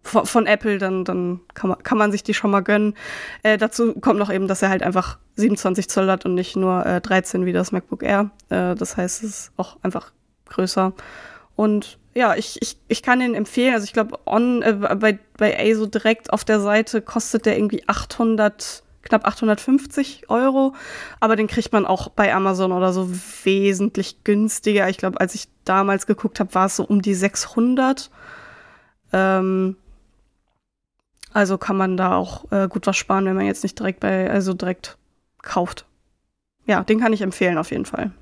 von, 0.02 0.24
von, 0.26 0.47
Apple, 0.47 0.78
dann, 0.78 1.05
dann 1.05 1.40
kann, 1.55 1.70
man, 1.70 1.82
kann 1.82 1.98
man 1.98 2.12
sich 2.12 2.22
die 2.22 2.35
schon 2.35 2.51
mal 2.52 2.62
gönnen. 2.62 2.94
Äh, 3.43 3.59
dazu 3.59 3.94
kommt 3.94 4.20
noch 4.20 4.31
eben, 4.31 4.47
dass 4.47 4.62
er 4.62 4.68
halt 4.68 4.82
einfach 4.82 5.18
27 5.36 5.89
Zoll 5.89 6.10
hat 6.10 6.26
und 6.26 6.35
nicht 6.35 6.55
nur 6.55 6.86
äh, 6.86 7.01
13 7.01 7.44
wie 7.44 7.52
das 7.52 7.72
MacBook 7.72 8.02
Air. 8.02 8.31
Äh, 8.51 8.74
das 8.76 8.97
heißt, 8.97 9.24
es 9.24 9.31
ist 9.31 9.52
auch 9.56 9.78
einfach 9.82 10.12
größer. 10.55 10.93
Und 11.56 11.98
ja, 12.14 12.35
ich, 12.36 12.60
ich, 12.62 12.78
ich 12.89 13.02
kann 13.02 13.20
den 13.20 13.35
empfehlen. 13.35 13.74
Also 13.74 13.85
ich 13.85 13.93
glaube, 13.93 14.18
äh, 14.26 14.72
bei, 14.72 15.18
bei 15.36 15.59
ASO 15.59 15.86
direkt 15.86 16.32
auf 16.32 16.44
der 16.44 16.60
Seite 16.60 17.02
kostet 17.02 17.47
der 17.47 17.56
irgendwie 17.56 17.86
800, 17.89 18.82
knapp 19.02 19.26
850 19.26 20.31
Euro. 20.31 20.74
Aber 21.20 21.36
den 21.36 21.48
kriegt 21.48 21.72
man 21.72 21.86
auch 21.86 22.09
bei 22.09 22.32
Amazon 22.32 22.72
oder 22.72 22.93
so 22.93 23.10
wesentlich 23.43 24.22
günstiger. 24.24 24.89
Ich 24.89 24.98
glaube, 24.98 25.20
als 25.20 25.35
ich 25.35 25.48
damals 25.64 26.06
geguckt 26.06 26.40
habe, 26.40 26.55
war 26.55 26.66
es 26.66 26.76
so 26.76 26.85
um 26.85 27.02
die 27.02 27.14
600. 27.14 28.10
Ähm, 29.12 29.76
also 31.32 31.59
kann 31.59 31.76
man 31.76 31.97
da 31.97 32.14
auch 32.14 32.51
äh, 32.52 32.68
gut 32.68 32.86
was 32.86 32.97
sparen, 32.97 33.26
wenn 33.26 33.35
man 33.35 33.47
jetzt 33.47 33.64
nicht 33.64 33.78
direkt 33.78 33.98
bei, 33.98 34.31
also 34.31 34.55
direkt 34.55 34.97
kauft. 35.43 35.85
Ja, 36.64 36.85
den 36.85 37.01
kann 37.01 37.12
ich 37.12 37.22
empfehlen 37.22 37.59
auf 37.59 37.72
jeden 37.72 37.86
Fall. 37.86 38.12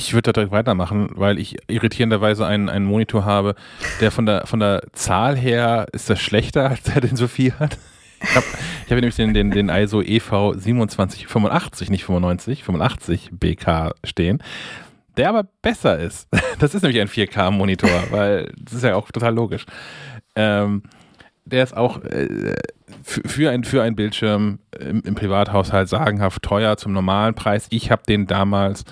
Ich 0.00 0.14
würde 0.14 0.28
da 0.28 0.32
direkt 0.32 0.50
weitermachen, 0.50 1.10
weil 1.14 1.38
ich 1.38 1.58
irritierenderweise 1.68 2.46
einen, 2.46 2.70
einen 2.70 2.86
Monitor 2.86 3.26
habe, 3.26 3.54
der 4.00 4.10
von 4.10 4.24
der, 4.24 4.46
von 4.46 4.58
der 4.58 4.82
Zahl 4.94 5.36
her 5.36 5.88
ist 5.92 6.08
das 6.08 6.18
schlechter, 6.22 6.70
als 6.70 6.88
er 6.88 7.02
den 7.02 7.16
Sophie 7.16 7.52
hat. 7.52 7.76
Ich 8.22 8.34
habe 8.34 8.46
hab 8.88 8.96
nämlich 8.96 9.16
den, 9.16 9.34
den, 9.34 9.50
den 9.50 9.68
ISO 9.68 10.00
EV 10.00 10.54
2785, 10.54 11.90
nicht 11.90 12.04
95, 12.06 12.64
85 12.64 13.28
BK 13.32 13.92
stehen, 14.02 14.42
der 15.18 15.28
aber 15.28 15.44
besser 15.60 15.98
ist. 15.98 16.28
Das 16.58 16.74
ist 16.74 16.82
nämlich 16.82 17.00
ein 17.00 17.08
4K-Monitor, 17.08 17.90
weil 18.10 18.52
das 18.58 18.74
ist 18.74 18.84
ja 18.84 18.94
auch 18.94 19.10
total 19.10 19.34
logisch. 19.34 19.64
Ähm, 20.34 20.82
der 21.46 21.64
ist 21.64 21.74
auch 21.74 22.02
äh, 22.04 22.54
für, 23.02 23.50
ein, 23.50 23.64
für 23.64 23.82
einen 23.82 23.96
Bildschirm 23.96 24.58
im, 24.78 25.02
im 25.02 25.14
Privathaushalt 25.14 25.88
sagenhaft 25.88 26.42
teuer 26.42 26.76
zum 26.76 26.92
normalen 26.92 27.34
Preis. 27.34 27.66
Ich 27.70 27.90
habe 27.90 28.02
den 28.06 28.26
damals 28.26 28.84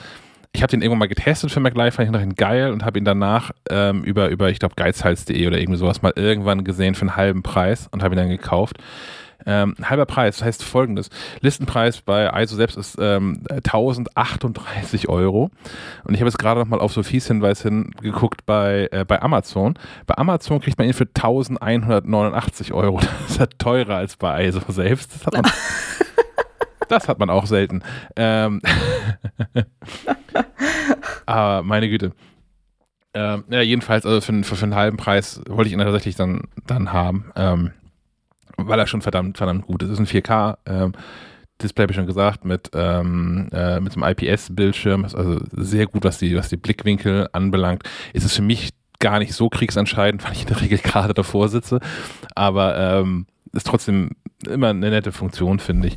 ich 0.58 0.62
habe 0.62 0.72
den 0.72 0.82
irgendwann 0.82 0.98
mal 0.98 1.06
getestet 1.06 1.52
für 1.52 1.60
MacLife, 1.60 1.92
fand 1.92 2.16
ich 2.16 2.20
ihn 2.20 2.34
geil 2.34 2.72
und 2.72 2.84
habe 2.84 2.98
ihn 2.98 3.04
danach 3.04 3.52
ähm, 3.70 4.02
über, 4.02 4.28
über, 4.28 4.50
ich 4.50 4.58
glaube, 4.58 4.74
geizhals.de 4.74 5.46
oder 5.46 5.56
irgendwie 5.56 5.78
sowas 5.78 6.02
mal 6.02 6.12
irgendwann 6.16 6.64
gesehen 6.64 6.96
für 6.96 7.02
einen 7.02 7.14
halben 7.14 7.44
Preis 7.44 7.86
und 7.92 8.02
habe 8.02 8.16
ihn 8.16 8.18
dann 8.18 8.28
gekauft. 8.28 8.78
Ähm, 9.46 9.76
halber 9.80 10.04
Preis, 10.04 10.38
das 10.38 10.44
heißt 10.44 10.64
folgendes: 10.64 11.10
Listenpreis 11.42 12.00
bei 12.00 12.28
ISO 12.42 12.56
selbst 12.56 12.76
ist 12.76 12.96
ähm, 13.00 13.44
1038 13.48 15.08
Euro. 15.08 15.52
Und 16.02 16.14
ich 16.14 16.20
habe 16.20 16.28
jetzt 16.28 16.40
gerade 16.40 16.58
nochmal 16.58 16.80
auf 16.80 16.92
Sophies 16.92 17.28
Hinweis 17.28 17.62
hin 17.62 17.92
geguckt 18.02 18.44
bei, 18.44 18.88
äh, 18.90 19.04
bei 19.04 19.22
Amazon. 19.22 19.78
Bei 20.08 20.18
Amazon 20.18 20.60
kriegt 20.60 20.76
man 20.76 20.88
ihn 20.88 20.92
für 20.92 21.06
1189 21.06 22.72
Euro. 22.72 22.98
Das 23.28 23.30
ist 23.30 23.38
ja 23.38 23.46
teurer 23.46 23.94
als 23.94 24.16
bei 24.16 24.44
ISO 24.44 24.60
selbst. 24.66 25.14
Das 25.14 25.26
hat 25.26 25.34
man. 25.34 25.44
Das 26.88 27.08
hat 27.08 27.18
man 27.18 27.30
auch 27.30 27.46
selten. 27.46 27.82
Ähm 28.16 28.60
Aber 31.26 31.62
meine 31.64 31.88
Güte. 31.88 32.12
Ähm, 33.14 33.44
ja, 33.48 33.62
jedenfalls, 33.62 34.04
also 34.04 34.20
für, 34.20 34.44
für, 34.44 34.56
für, 34.56 34.64
einen 34.64 34.74
halben 34.74 34.96
Preis 34.96 35.40
wollte 35.48 35.68
ich 35.68 35.72
ihn 35.72 35.80
tatsächlich 35.80 36.14
dann, 36.14 36.42
dann 36.66 36.92
haben, 36.92 37.32
ähm, 37.36 37.72
weil 38.56 38.78
er 38.78 38.86
schon 38.86 39.02
verdammt, 39.02 39.38
verdammt 39.38 39.66
gut 39.66 39.82
ist. 39.82 39.88
Es 39.88 39.98
ist 39.98 40.00
ein 40.00 40.22
4K. 40.22 40.58
Ähm, 40.66 40.92
Display 41.60 41.84
habe 41.84 41.92
ich 41.92 41.96
schon 41.96 42.06
gesagt, 42.06 42.44
mit, 42.44 42.70
ähm, 42.74 43.48
äh, 43.52 43.80
mit 43.80 43.92
so 43.92 44.00
einem 44.00 44.14
IPS-Bildschirm, 44.16 45.04
also 45.04 45.40
sehr 45.52 45.86
gut, 45.86 46.04
was 46.04 46.18
die, 46.18 46.36
was 46.36 46.48
die 46.48 46.56
Blickwinkel 46.56 47.28
anbelangt. 47.32 47.82
Ist 48.12 48.24
es 48.24 48.36
für 48.36 48.42
mich 48.42 48.70
gar 49.00 49.18
nicht 49.18 49.34
so 49.34 49.48
kriegsentscheidend, 49.48 50.24
weil 50.24 50.32
ich 50.32 50.42
in 50.42 50.48
der 50.48 50.60
Regel 50.60 50.78
gerade 50.78 51.14
davor 51.14 51.48
sitze. 51.48 51.80
Aber 52.34 52.76
ähm, 52.78 53.26
ist 53.52 53.66
trotzdem 53.66 54.10
immer 54.46 54.68
eine 54.68 54.90
nette 54.90 55.12
Funktion, 55.12 55.58
finde 55.58 55.88
ich. 55.88 55.96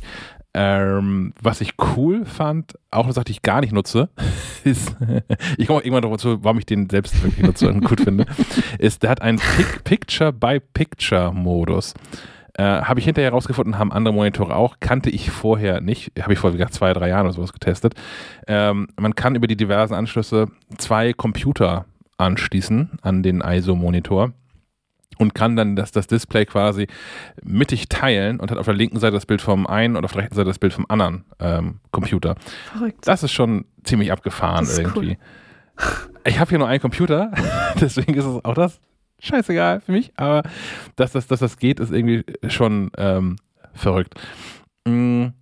Ähm, 0.54 1.32
was 1.40 1.62
ich 1.62 1.76
cool 1.96 2.26
fand, 2.26 2.74
auch 2.90 3.04
eine 3.04 3.14
Sache, 3.14 3.24
die 3.24 3.32
ich 3.32 3.40
gar 3.40 3.62
nicht 3.62 3.72
nutze, 3.72 4.10
ist, 4.64 4.94
ich 5.56 5.66
komme 5.66 5.80
irgendwann 5.80 6.02
darauf 6.02 6.18
zu, 6.18 6.44
warum 6.44 6.58
ich 6.58 6.66
den 6.66 6.90
selbst 6.90 7.22
wirklich 7.22 7.42
nutze 7.44 7.68
und 7.68 7.82
gut 7.84 8.02
finde, 8.02 8.26
ist, 8.78 9.02
der 9.02 9.08
hat 9.10 9.22
einen 9.22 9.40
Picture-by-Picture-Modus. 9.84 11.94
Äh, 12.54 12.64
habe 12.64 13.00
ich 13.00 13.06
hinterher 13.06 13.30
herausgefunden, 13.30 13.78
haben 13.78 13.92
andere 13.92 14.12
Monitore 14.12 14.54
auch, 14.54 14.76
kannte 14.78 15.08
ich 15.08 15.30
vorher 15.30 15.80
nicht, 15.80 16.12
habe 16.20 16.34
ich 16.34 16.38
vor 16.38 16.52
wie 16.52 16.58
gesagt, 16.58 16.74
zwei, 16.74 16.92
drei 16.92 17.08
Jahren 17.08 17.24
oder 17.24 17.32
sowas 17.32 17.54
getestet. 17.54 17.94
Ähm, 18.46 18.88
man 19.00 19.14
kann 19.14 19.34
über 19.34 19.46
die 19.46 19.56
diversen 19.56 19.94
Anschlüsse 19.94 20.48
zwei 20.76 21.14
Computer 21.14 21.86
anschließen 22.18 22.98
an 23.00 23.22
den 23.22 23.40
ISO-Monitor 23.40 24.34
und 25.18 25.34
kann 25.34 25.56
dann 25.56 25.76
das, 25.76 25.92
das 25.92 26.06
Display 26.06 26.46
quasi 26.46 26.86
mittig 27.42 27.88
teilen 27.88 28.40
und 28.40 28.50
hat 28.50 28.58
auf 28.58 28.66
der 28.66 28.74
linken 28.74 28.98
Seite 28.98 29.14
das 29.14 29.26
Bild 29.26 29.42
vom 29.42 29.66
einen 29.66 29.96
und 29.96 30.04
auf 30.04 30.12
der 30.12 30.22
rechten 30.22 30.34
Seite 30.34 30.48
das 30.48 30.58
Bild 30.58 30.72
vom 30.72 30.86
anderen 30.88 31.24
ähm, 31.38 31.80
Computer. 31.90 32.36
Verrückt. 32.72 33.06
Das 33.06 33.22
ist 33.22 33.32
schon 33.32 33.64
ziemlich 33.84 34.12
abgefahren 34.12 34.66
irgendwie. 34.76 35.18
Cool. 35.76 35.96
Ich 36.24 36.38
habe 36.38 36.50
hier 36.50 36.58
nur 36.58 36.68
einen 36.68 36.80
Computer, 36.80 37.32
deswegen 37.80 38.14
ist 38.14 38.24
es 38.24 38.44
auch 38.44 38.54
das 38.54 38.80
scheißegal 39.20 39.80
für 39.80 39.92
mich, 39.92 40.12
aber 40.16 40.42
dass 40.96 41.12
das, 41.12 41.26
dass 41.26 41.40
das 41.40 41.56
geht, 41.56 41.80
ist 41.80 41.92
irgendwie 41.92 42.24
schon 42.48 42.90
ähm, 42.96 43.36
verrückt. 43.72 44.14
Mhm. 44.86 45.32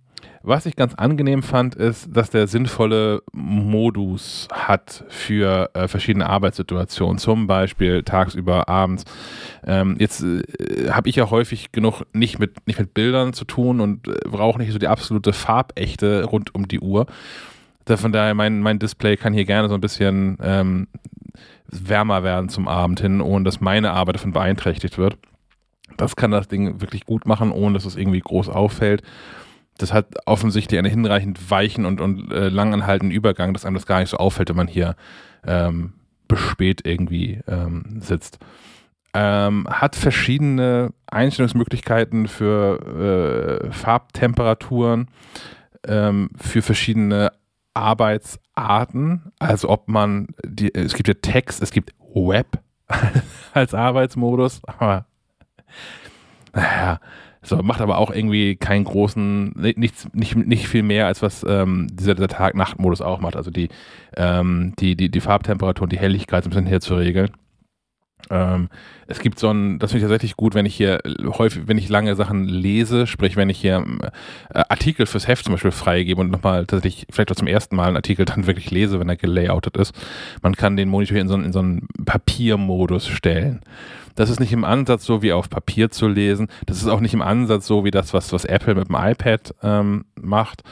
Was 0.43 0.65
ich 0.65 0.75
ganz 0.75 0.95
angenehm 0.95 1.43
fand, 1.43 1.75
ist, 1.75 2.09
dass 2.11 2.31
der 2.31 2.47
sinnvolle 2.47 3.21
Modus 3.31 4.47
hat 4.51 5.05
für 5.07 5.69
äh, 5.73 5.87
verschiedene 5.87 6.27
Arbeitssituationen, 6.27 7.19
zum 7.19 7.45
Beispiel 7.45 8.01
tagsüber, 8.01 8.67
abends. 8.67 9.05
Ähm, 9.65 9.97
jetzt 9.99 10.23
äh, 10.23 10.89
habe 10.89 11.09
ich 11.09 11.15
ja 11.15 11.29
häufig 11.29 11.71
genug 11.71 12.03
nicht 12.13 12.39
mit, 12.39 12.65
nicht 12.65 12.79
mit 12.79 12.95
Bildern 12.95 13.33
zu 13.33 13.45
tun 13.45 13.79
und 13.81 14.07
äh, 14.07 14.13
brauche 14.25 14.57
nicht 14.57 14.71
so 14.71 14.79
die 14.79 14.87
absolute 14.87 15.31
Farbechte 15.31 16.23
rund 16.23 16.55
um 16.55 16.67
die 16.67 16.79
Uhr. 16.79 17.05
Von 17.85 18.11
daher, 18.11 18.33
mein, 18.33 18.61
mein 18.61 18.79
Display 18.79 19.17
kann 19.17 19.33
hier 19.33 19.45
gerne 19.45 19.67
so 19.67 19.75
ein 19.75 19.81
bisschen 19.81 20.37
ähm, 20.41 20.87
wärmer 21.67 22.23
werden 22.23 22.49
zum 22.49 22.67
Abend 22.67 22.99
hin, 22.99 23.21
ohne 23.21 23.43
dass 23.43 23.61
meine 23.61 23.91
Arbeit 23.91 24.15
davon 24.15 24.33
beeinträchtigt 24.33 24.97
wird. 24.97 25.17
Das 25.97 26.15
kann 26.15 26.31
das 26.31 26.47
Ding 26.47 26.81
wirklich 26.81 27.05
gut 27.05 27.25
machen, 27.25 27.51
ohne 27.51 27.73
dass 27.75 27.85
es 27.85 27.95
irgendwie 27.95 28.21
groß 28.21 28.49
auffällt. 28.49 29.03
Das 29.81 29.93
hat 29.93 30.07
offensichtlich 30.25 30.77
einen 30.77 30.89
hinreichend 30.89 31.49
weichen 31.49 31.85
und, 31.85 32.01
und 32.01 32.31
äh, 32.31 32.49
langanhaltenden 32.49 33.15
Übergang, 33.15 33.53
dass 33.53 33.65
einem 33.65 33.75
das 33.75 33.85
gar 33.85 33.99
nicht 33.99 34.09
so 34.09 34.17
auffällt, 34.17 34.49
wenn 34.49 34.55
man 34.55 34.67
hier 34.67 34.95
ähm, 35.45 35.93
bespät 36.27 36.85
irgendwie 36.85 37.41
ähm, 37.47 37.99
sitzt. 37.99 38.39
Ähm, 39.13 39.67
hat 39.69 39.95
verschiedene 39.95 40.93
Einstellungsmöglichkeiten 41.07 42.27
für 42.27 43.65
äh, 43.65 43.71
Farbtemperaturen, 43.71 45.07
ähm, 45.85 46.29
für 46.39 46.61
verschiedene 46.61 47.31
Arbeitsarten, 47.73 49.31
also 49.39 49.69
ob 49.69 49.87
man 49.87 50.27
die, 50.45 50.73
es 50.73 50.93
gibt 50.93 51.07
ja 51.07 51.15
Text, 51.15 51.61
es 51.61 51.71
gibt 51.71 51.93
Web 52.13 52.59
als 53.53 53.73
Arbeitsmodus, 53.73 54.61
aber 54.65 55.05
naja, 56.53 56.99
so, 57.43 57.57
macht 57.57 57.81
aber 57.81 57.97
auch 57.97 58.11
irgendwie 58.11 58.55
keinen 58.55 58.83
großen, 58.83 59.53
nichts, 59.55 60.07
nicht, 60.13 60.35
nicht 60.35 60.67
viel 60.67 60.83
mehr, 60.83 61.07
als 61.07 61.23
was 61.23 61.43
ähm, 61.47 61.87
dieser, 61.91 62.13
dieser 62.13 62.27
Tag-Nacht-Modus 62.27 63.01
auch 63.01 63.19
macht. 63.19 63.35
Also 63.35 63.49
die, 63.49 63.69
ähm, 64.15 64.73
die, 64.79 64.95
die, 64.95 65.09
die 65.09 65.21
Farbtemperatur 65.21 65.83
und 65.83 65.91
die 65.91 65.99
Helligkeit 65.99 66.43
so 66.43 66.49
ein 66.49 66.51
bisschen 66.51 66.67
herzuregeln. 66.67 67.31
Ähm, 68.29 68.69
es 69.07 69.19
gibt 69.19 69.39
so 69.39 69.49
ein, 69.49 69.79
das 69.79 69.91
finde 69.91 70.05
ich 70.05 70.09
tatsächlich 70.09 70.37
gut, 70.37 70.53
wenn 70.53 70.65
ich 70.65 70.75
hier 70.75 70.99
häufig, 71.37 71.67
wenn 71.67 71.77
ich 71.77 71.89
lange 71.89 72.15
Sachen 72.15 72.45
lese, 72.45 73.07
sprich, 73.07 73.35
wenn 73.35 73.49
ich 73.49 73.59
hier 73.59 73.83
äh, 74.53 74.63
Artikel 74.69 75.05
fürs 75.05 75.27
Heft 75.27 75.43
zum 75.43 75.53
Beispiel 75.53 75.71
freigebe 75.71 76.21
und 76.21 76.31
nochmal 76.31 76.65
tatsächlich 76.65 77.07
vielleicht 77.09 77.31
auch 77.31 77.35
zum 77.35 77.47
ersten 77.47 77.75
Mal 77.75 77.87
einen 77.87 77.95
Artikel 77.95 78.25
dann 78.25 78.47
wirklich 78.47 78.71
lese, 78.71 78.99
wenn 78.99 79.09
er 79.09 79.17
gelayoutet 79.17 79.77
ist. 79.77 79.93
Man 80.41 80.55
kann 80.55 80.77
den 80.77 80.89
Monitor 80.89 81.17
in 81.17 81.27
so, 81.27 81.35
in 81.35 81.51
so 81.51 81.59
einen 81.59 81.87
Papiermodus 82.05 83.07
stellen. 83.07 83.61
Das 84.15 84.29
ist 84.29 84.39
nicht 84.39 84.53
im 84.53 84.63
Ansatz 84.63 85.05
so 85.05 85.21
wie 85.21 85.33
auf 85.33 85.49
Papier 85.49 85.91
zu 85.91 86.07
lesen. 86.07 86.47
Das 86.65 86.77
ist 86.77 86.87
auch 86.87 86.99
nicht 86.99 87.13
im 87.13 87.21
Ansatz 87.21 87.67
so 87.67 87.85
wie 87.85 87.91
das, 87.91 88.13
was, 88.13 88.33
was 88.33 88.45
Apple 88.45 88.75
mit 88.75 88.89
dem 88.89 88.95
iPad 88.95 89.53
ähm, 89.63 90.05
macht. 90.15 90.63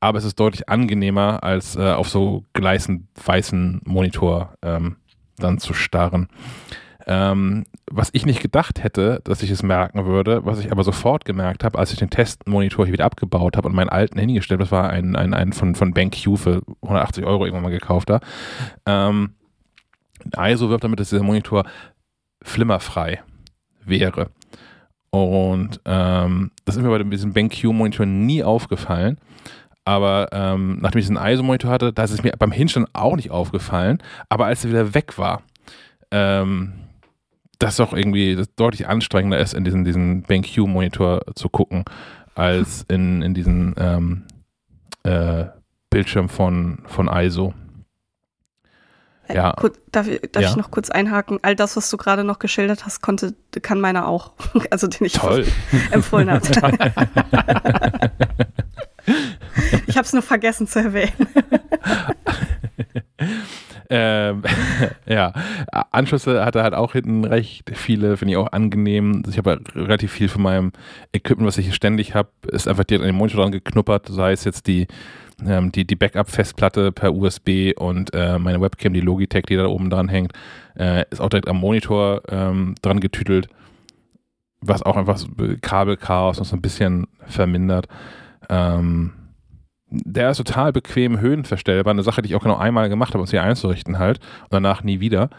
Aber 0.00 0.18
es 0.18 0.24
ist 0.24 0.38
deutlich 0.38 0.68
angenehmer, 0.68 1.42
als 1.42 1.76
äh, 1.76 1.92
auf 1.92 2.08
so 2.08 2.44
gleißend 2.52 3.08
weißen 3.24 3.82
Monitor 3.84 4.54
ähm, 4.62 4.96
dann 5.36 5.58
zu 5.58 5.74
starren. 5.74 6.28
Ähm, 7.06 7.64
was 7.90 8.10
ich 8.12 8.26
nicht 8.26 8.42
gedacht 8.42 8.84
hätte, 8.84 9.22
dass 9.24 9.42
ich 9.42 9.50
es 9.50 9.62
merken 9.62 10.04
würde, 10.04 10.44
was 10.44 10.60
ich 10.60 10.70
aber 10.70 10.84
sofort 10.84 11.24
gemerkt 11.24 11.64
habe, 11.64 11.78
als 11.78 11.90
ich 11.90 11.98
den 11.98 12.10
Testmonitor 12.10 12.84
hier 12.84 12.92
wieder 12.92 13.06
abgebaut 13.06 13.56
habe 13.56 13.68
und 13.68 13.74
meinen 13.74 13.88
alten 13.88 14.18
hingestellt, 14.18 14.60
das 14.60 14.70
war 14.70 14.90
ein, 14.90 15.16
ein, 15.16 15.32
ein 15.32 15.54
von, 15.54 15.74
von 15.74 15.94
BenQ 15.94 16.36
für 16.36 16.60
180 16.82 17.24
Euro 17.24 17.46
irgendwann 17.46 17.64
mal 17.64 17.70
gekauft 17.70 18.10
da. 18.10 18.20
Ähm, 18.84 19.30
ISO 20.36 20.68
wirbt 20.68 20.84
damit, 20.84 21.00
dass 21.00 21.08
dieser 21.08 21.22
Monitor 21.22 21.64
flimmerfrei 22.48 23.22
wäre. 23.84 24.30
Und 25.10 25.80
ähm, 25.84 26.50
das 26.64 26.76
ist 26.76 26.82
mir 26.82 26.90
bei 26.90 27.02
diesem 27.02 27.32
BenQ-Monitor 27.32 28.06
nie 28.06 28.42
aufgefallen. 28.42 29.18
Aber 29.84 30.28
ähm, 30.32 30.78
nachdem 30.82 30.98
ich 30.98 31.06
diesen 31.06 31.16
ISO-Monitor 31.16 31.70
hatte, 31.70 31.92
da 31.94 32.04
ist 32.04 32.10
es 32.10 32.22
mir 32.22 32.32
beim 32.38 32.52
Hinstellen 32.52 32.88
auch 32.92 33.16
nicht 33.16 33.30
aufgefallen. 33.30 34.02
Aber 34.28 34.46
als 34.46 34.64
er 34.64 34.70
wieder 34.70 34.92
weg 34.92 35.16
war, 35.16 35.42
ähm, 36.10 36.74
das 37.58 37.76
doch 37.76 37.94
irgendwie 37.94 38.36
das 38.36 38.54
deutlich 38.54 38.86
anstrengender 38.86 39.38
ist, 39.38 39.54
in 39.54 39.64
diesen, 39.64 39.84
diesen 39.84 40.22
BenQ-Monitor 40.22 41.22
zu 41.34 41.48
gucken, 41.48 41.84
als 42.34 42.84
in, 42.88 43.22
in 43.22 43.32
diesen 43.32 43.74
ähm, 43.78 44.24
äh, 45.04 45.46
Bildschirm 45.90 46.28
von, 46.28 46.82
von 46.86 47.08
ISO. 47.08 47.54
Äh, 49.28 49.36
ja. 49.36 49.54
darf, 49.92 50.06
darf 50.32 50.42
ja. 50.42 50.50
ich 50.50 50.56
noch 50.56 50.70
kurz 50.70 50.90
einhaken? 50.90 51.38
All 51.42 51.54
das, 51.54 51.76
was 51.76 51.90
du 51.90 51.96
gerade 51.96 52.24
noch 52.24 52.38
geschildert 52.38 52.84
hast, 52.84 53.02
konnte, 53.02 53.34
kann 53.62 53.80
meiner 53.80 54.08
auch. 54.08 54.32
Also 54.70 54.86
den 54.86 55.06
ich 55.06 55.12
Toll. 55.14 55.46
empfohlen 55.90 56.30
habe. 56.30 56.42
ich 59.86 59.96
habe 59.96 60.04
es 60.04 60.12
nur 60.12 60.22
vergessen 60.22 60.66
zu 60.66 60.80
erwähnen. 60.80 61.28
Ähm, 63.90 64.42
ja, 65.06 65.32
Anschlüsse 65.92 66.44
hatte 66.44 66.62
halt 66.62 66.74
auch 66.74 66.92
hinten 66.92 67.24
recht 67.24 67.70
viele, 67.74 68.18
finde 68.18 68.32
ich 68.32 68.36
auch 68.36 68.52
angenehm. 68.52 69.22
Ich 69.28 69.38
habe 69.38 69.60
relativ 69.74 70.12
viel 70.12 70.28
von 70.28 70.42
meinem 70.42 70.72
Equipment, 71.12 71.46
was 71.46 71.56
ich 71.56 71.66
hier 71.66 71.74
ständig 71.74 72.14
habe, 72.14 72.28
ist 72.48 72.68
einfach 72.68 72.84
direkt 72.84 73.02
an 73.02 73.08
den 73.08 73.16
Monitor 73.16 73.42
dran 73.42 73.52
geknuppert, 73.52 74.08
sei 74.10 74.32
es 74.32 74.44
jetzt 74.44 74.66
die, 74.66 74.88
ähm, 75.46 75.72
die, 75.72 75.86
die 75.86 75.96
Backup-Festplatte 75.96 76.92
per 76.92 77.14
USB 77.14 77.72
und 77.76 78.12
äh, 78.14 78.38
meine 78.38 78.60
Webcam, 78.60 78.92
die 78.92 79.00
Logitech, 79.00 79.44
die 79.46 79.56
da 79.56 79.66
oben 79.66 79.90
dran 79.90 80.08
hängt, 80.08 80.32
äh, 80.76 81.04
ist 81.10 81.20
auch 81.20 81.28
direkt 81.28 81.48
am 81.48 81.58
Monitor 81.58 82.22
ähm, 82.28 82.74
dran 82.82 83.00
getütelt, 83.00 83.48
was 84.60 84.82
auch 84.82 84.96
einfach 84.96 85.16
so 85.16 85.28
Kabelchaos 85.60 86.38
noch 86.38 86.46
so 86.46 86.56
ein 86.56 86.62
bisschen 86.62 87.06
vermindert. 87.26 87.88
Ähm, 88.48 89.12
der 89.90 90.30
ist 90.30 90.38
total 90.38 90.72
bequem 90.72 91.20
höhenverstellbar. 91.20 91.92
Eine 91.92 92.02
Sache, 92.02 92.20
die 92.20 92.28
ich 92.28 92.34
auch 92.34 92.42
genau 92.42 92.56
einmal 92.56 92.88
gemacht 92.88 93.14
habe, 93.14 93.20
um 93.20 93.26
sie 93.26 93.38
einzurichten 93.38 93.98
halt. 93.98 94.18
Und 94.42 94.52
danach 94.52 94.82
nie 94.82 95.00
wieder. 95.00 95.30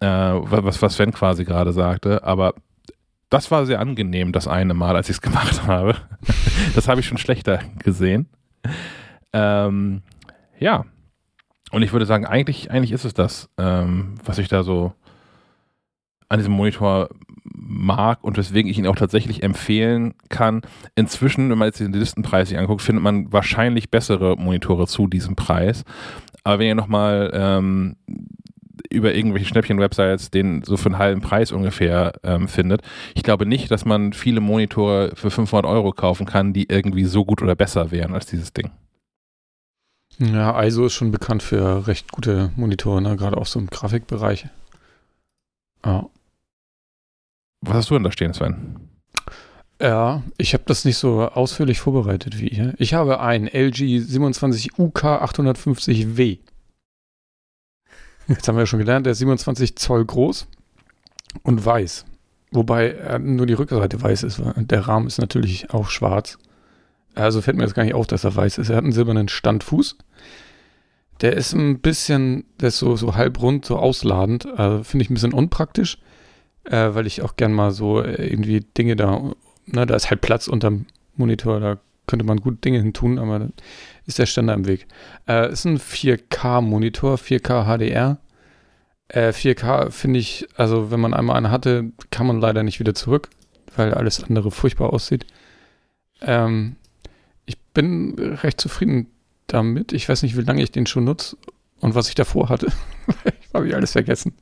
Äh, 0.00 0.06
was, 0.06 0.80
was 0.80 0.94
Sven 0.94 1.12
quasi 1.12 1.44
gerade 1.44 1.72
sagte. 1.72 2.24
Aber 2.24 2.54
das 3.28 3.50
war 3.50 3.66
sehr 3.66 3.80
angenehm, 3.80 4.32
das 4.32 4.48
eine 4.48 4.74
Mal, 4.74 4.96
als 4.96 5.08
ich 5.08 5.16
es 5.16 5.20
gemacht 5.22 5.66
habe. 5.66 5.96
das 6.74 6.88
habe 6.88 7.00
ich 7.00 7.06
schon 7.06 7.18
schlechter 7.18 7.60
gesehen. 7.78 8.28
Ähm, 9.36 10.02
ja. 10.58 10.84
Und 11.70 11.82
ich 11.82 11.92
würde 11.92 12.06
sagen, 12.06 12.24
eigentlich, 12.24 12.70
eigentlich 12.70 12.92
ist 12.92 13.04
es 13.04 13.12
das, 13.12 13.50
ähm, 13.58 14.14
was 14.24 14.38
ich 14.38 14.48
da 14.48 14.62
so 14.62 14.94
an 16.28 16.38
diesem 16.38 16.54
Monitor 16.54 17.10
mag 17.44 18.24
und 18.24 18.36
weswegen 18.36 18.70
ich 18.70 18.78
ihn 18.78 18.86
auch 18.86 18.96
tatsächlich 18.96 19.42
empfehlen 19.42 20.14
kann. 20.28 20.62
Inzwischen, 20.94 21.50
wenn 21.50 21.58
man 21.58 21.68
jetzt 21.68 21.80
den 21.80 21.92
Listenpreis 21.92 22.48
sich 22.48 22.58
anguckt, 22.58 22.82
findet 22.82 23.04
man 23.04 23.32
wahrscheinlich 23.32 23.90
bessere 23.90 24.36
Monitore 24.36 24.86
zu 24.86 25.06
diesem 25.06 25.36
Preis. 25.36 25.84
Aber 26.44 26.58
wenn 26.58 26.68
ihr 26.68 26.74
nochmal 26.74 27.30
ähm, 27.34 27.96
über 28.90 29.14
irgendwelche 29.14 29.46
Schnäppchen-Websites 29.46 30.30
den 30.30 30.62
so 30.62 30.76
für 30.76 30.86
einen 30.86 30.98
halben 30.98 31.20
Preis 31.20 31.52
ungefähr 31.52 32.12
ähm, 32.22 32.48
findet. 32.48 32.82
Ich 33.14 33.22
glaube 33.22 33.46
nicht, 33.46 33.70
dass 33.70 33.84
man 33.84 34.12
viele 34.12 34.40
Monitore 34.40 35.12
für 35.14 35.30
500 35.30 35.70
Euro 35.70 35.92
kaufen 35.92 36.26
kann, 36.26 36.52
die 36.52 36.68
irgendwie 36.68 37.04
so 37.04 37.24
gut 37.24 37.42
oder 37.42 37.54
besser 37.54 37.90
wären 37.90 38.14
als 38.14 38.26
dieses 38.26 38.52
Ding. 38.52 38.70
Ja, 40.18 40.62
ISO 40.62 40.86
ist 40.86 40.94
schon 40.94 41.10
bekannt 41.10 41.42
für 41.42 41.86
recht 41.86 42.10
gute 42.10 42.50
Monitore, 42.56 43.02
ne? 43.02 43.16
gerade 43.16 43.36
auch 43.36 43.46
so 43.46 43.58
im 43.58 43.66
Grafikbereich. 43.66 44.46
Ja. 45.84 46.06
Was 47.60 47.74
hast 47.74 47.90
du 47.90 47.94
denn 47.94 48.04
da 48.04 48.12
stehen, 48.12 48.32
Sven? 48.32 48.76
Ja, 49.80 50.22
ich 50.38 50.54
habe 50.54 50.64
das 50.66 50.86
nicht 50.86 50.96
so 50.96 51.28
ausführlich 51.28 51.80
vorbereitet 51.80 52.40
wie 52.40 52.48
ihr. 52.48 52.74
Ich 52.78 52.94
habe 52.94 53.20
einen 53.20 53.46
LG 53.46 54.00
27 54.00 54.78
UK 54.78 55.04
850W. 55.04 56.38
Jetzt 58.28 58.48
haben 58.48 58.56
wir 58.56 58.62
ja 58.62 58.66
schon 58.66 58.78
gelernt, 58.78 59.06
der 59.06 59.12
ist 59.12 59.18
27 59.18 59.76
Zoll 59.76 60.04
groß 60.04 60.48
und 61.42 61.64
weiß. 61.64 62.06
Wobei 62.52 62.90
äh, 62.90 63.18
nur 63.18 63.46
die 63.46 63.52
Rückseite 63.52 64.00
weiß 64.00 64.22
ist. 64.22 64.40
Der 64.56 64.88
Rahmen 64.88 65.06
ist 65.06 65.18
natürlich 65.18 65.70
auch 65.70 65.90
schwarz. 65.90 66.38
Also 67.16 67.42
fällt 67.42 67.56
mir 67.56 67.64
jetzt 67.64 67.74
gar 67.74 67.82
nicht 67.82 67.94
auf, 67.94 68.06
dass 68.06 68.24
er 68.24 68.36
weiß 68.36 68.58
ist. 68.58 68.70
Er 68.70 68.76
hat 68.76 68.84
einen 68.84 68.92
silbernen 68.92 69.28
Standfuß. 69.28 69.96
Der 71.22 71.32
ist 71.32 71.54
ein 71.54 71.80
bisschen, 71.80 72.44
der 72.60 72.68
ist 72.68 72.78
so, 72.78 72.94
so 72.94 73.16
halb 73.16 73.40
rund, 73.40 73.64
so 73.64 73.76
ausladend. 73.76 74.46
Also 74.56 74.84
Finde 74.84 75.02
ich 75.04 75.10
ein 75.10 75.14
bisschen 75.14 75.32
unpraktisch 75.32 75.98
äh, 76.64 76.94
weil 76.94 77.06
ich 77.06 77.22
auch 77.22 77.36
gern 77.36 77.52
mal 77.52 77.70
so 77.70 78.02
äh, 78.02 78.26
irgendwie 78.26 78.60
Dinge 78.60 78.96
da 78.96 79.32
na, 79.66 79.84
da 79.84 79.94
ist 79.94 80.10
halt 80.10 80.20
Platz 80.20 80.48
unterm 80.48 80.86
Monitor, 81.16 81.60
da 81.60 81.78
könnte 82.06 82.24
man 82.24 82.38
gut 82.38 82.64
Dinge 82.64 82.78
hin 82.78 82.92
tun, 82.92 83.18
aber 83.18 83.40
dann 83.40 83.52
ist 84.06 84.18
der 84.18 84.26
Ständer 84.26 84.54
im 84.54 84.66
Weg. 84.66 84.86
Äh, 85.26 85.50
ist 85.50 85.64
ein 85.64 85.78
4K-Monitor, 85.78 87.16
4K 87.16 87.64
HDR. 87.64 88.18
Äh, 89.08 89.30
4K 89.30 89.90
finde 89.90 90.20
ich, 90.20 90.46
also 90.56 90.90
wenn 90.92 91.00
man 91.00 91.14
einmal 91.14 91.36
einen 91.36 91.50
hatte, 91.50 91.90
kann 92.10 92.28
man 92.28 92.40
leider 92.40 92.62
nicht 92.62 92.78
wieder 92.78 92.94
zurück, 92.94 93.30
weil 93.74 93.92
alles 93.92 94.22
andere 94.22 94.52
furchtbar 94.52 94.92
aussieht. 94.92 95.26
Ähm, 96.20 96.76
bin 97.76 98.14
recht 98.42 98.58
zufrieden 98.58 99.08
damit. 99.48 99.92
Ich 99.92 100.08
weiß 100.08 100.22
nicht, 100.22 100.38
wie 100.38 100.40
lange 100.40 100.62
ich 100.62 100.72
den 100.72 100.86
schon 100.86 101.04
nutze 101.04 101.36
und 101.80 101.94
was 101.94 102.08
ich 102.08 102.14
davor 102.14 102.48
hatte. 102.48 102.72
Habe 103.54 103.68
ich 103.68 103.74
alles 103.74 103.92
vergessen. 103.92 104.32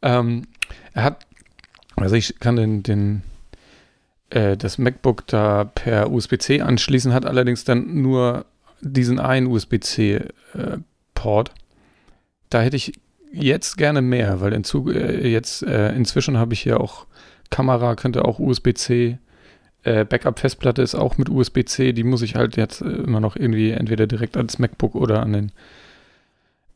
Ähm, 0.00 0.42
er 0.92 1.02
hat, 1.02 1.26
also 1.96 2.14
ich 2.14 2.38
kann 2.38 2.54
den, 2.54 2.84
den 2.84 3.22
äh, 4.30 4.56
das 4.56 4.78
MacBook 4.78 5.26
da 5.26 5.64
per 5.64 6.12
USB-C 6.12 6.60
anschließen, 6.60 7.12
hat 7.12 7.26
allerdings 7.26 7.64
dann 7.64 8.00
nur 8.00 8.46
diesen 8.80 9.18
einen 9.18 9.48
USB-C-Port. 9.48 11.48
Äh, 11.48 11.52
da 12.48 12.60
hätte 12.60 12.76
ich 12.76 12.92
jetzt 13.32 13.76
gerne 13.76 14.02
mehr, 14.02 14.40
weil 14.40 14.52
in 14.52 14.62
Zug, 14.62 14.94
äh, 14.94 15.26
jetzt 15.26 15.64
äh, 15.64 15.92
inzwischen 15.96 16.38
habe 16.38 16.54
ich 16.54 16.60
hier 16.60 16.80
auch 16.80 17.08
Kamera, 17.50 17.96
könnte 17.96 18.24
auch 18.24 18.38
USB-C. 18.38 19.18
Äh, 19.84 20.04
Backup-Festplatte 20.04 20.82
ist 20.82 20.94
auch 20.94 21.18
mit 21.18 21.28
USB-C, 21.28 21.92
die 21.92 22.04
muss 22.04 22.22
ich 22.22 22.36
halt 22.36 22.56
jetzt 22.56 22.80
äh, 22.80 22.88
immer 22.88 23.20
noch 23.20 23.36
irgendwie 23.36 23.70
entweder 23.70 24.06
direkt 24.06 24.36
ans 24.36 24.58
MacBook 24.58 24.94
oder 24.94 25.22
an 25.22 25.32
den 25.32 25.52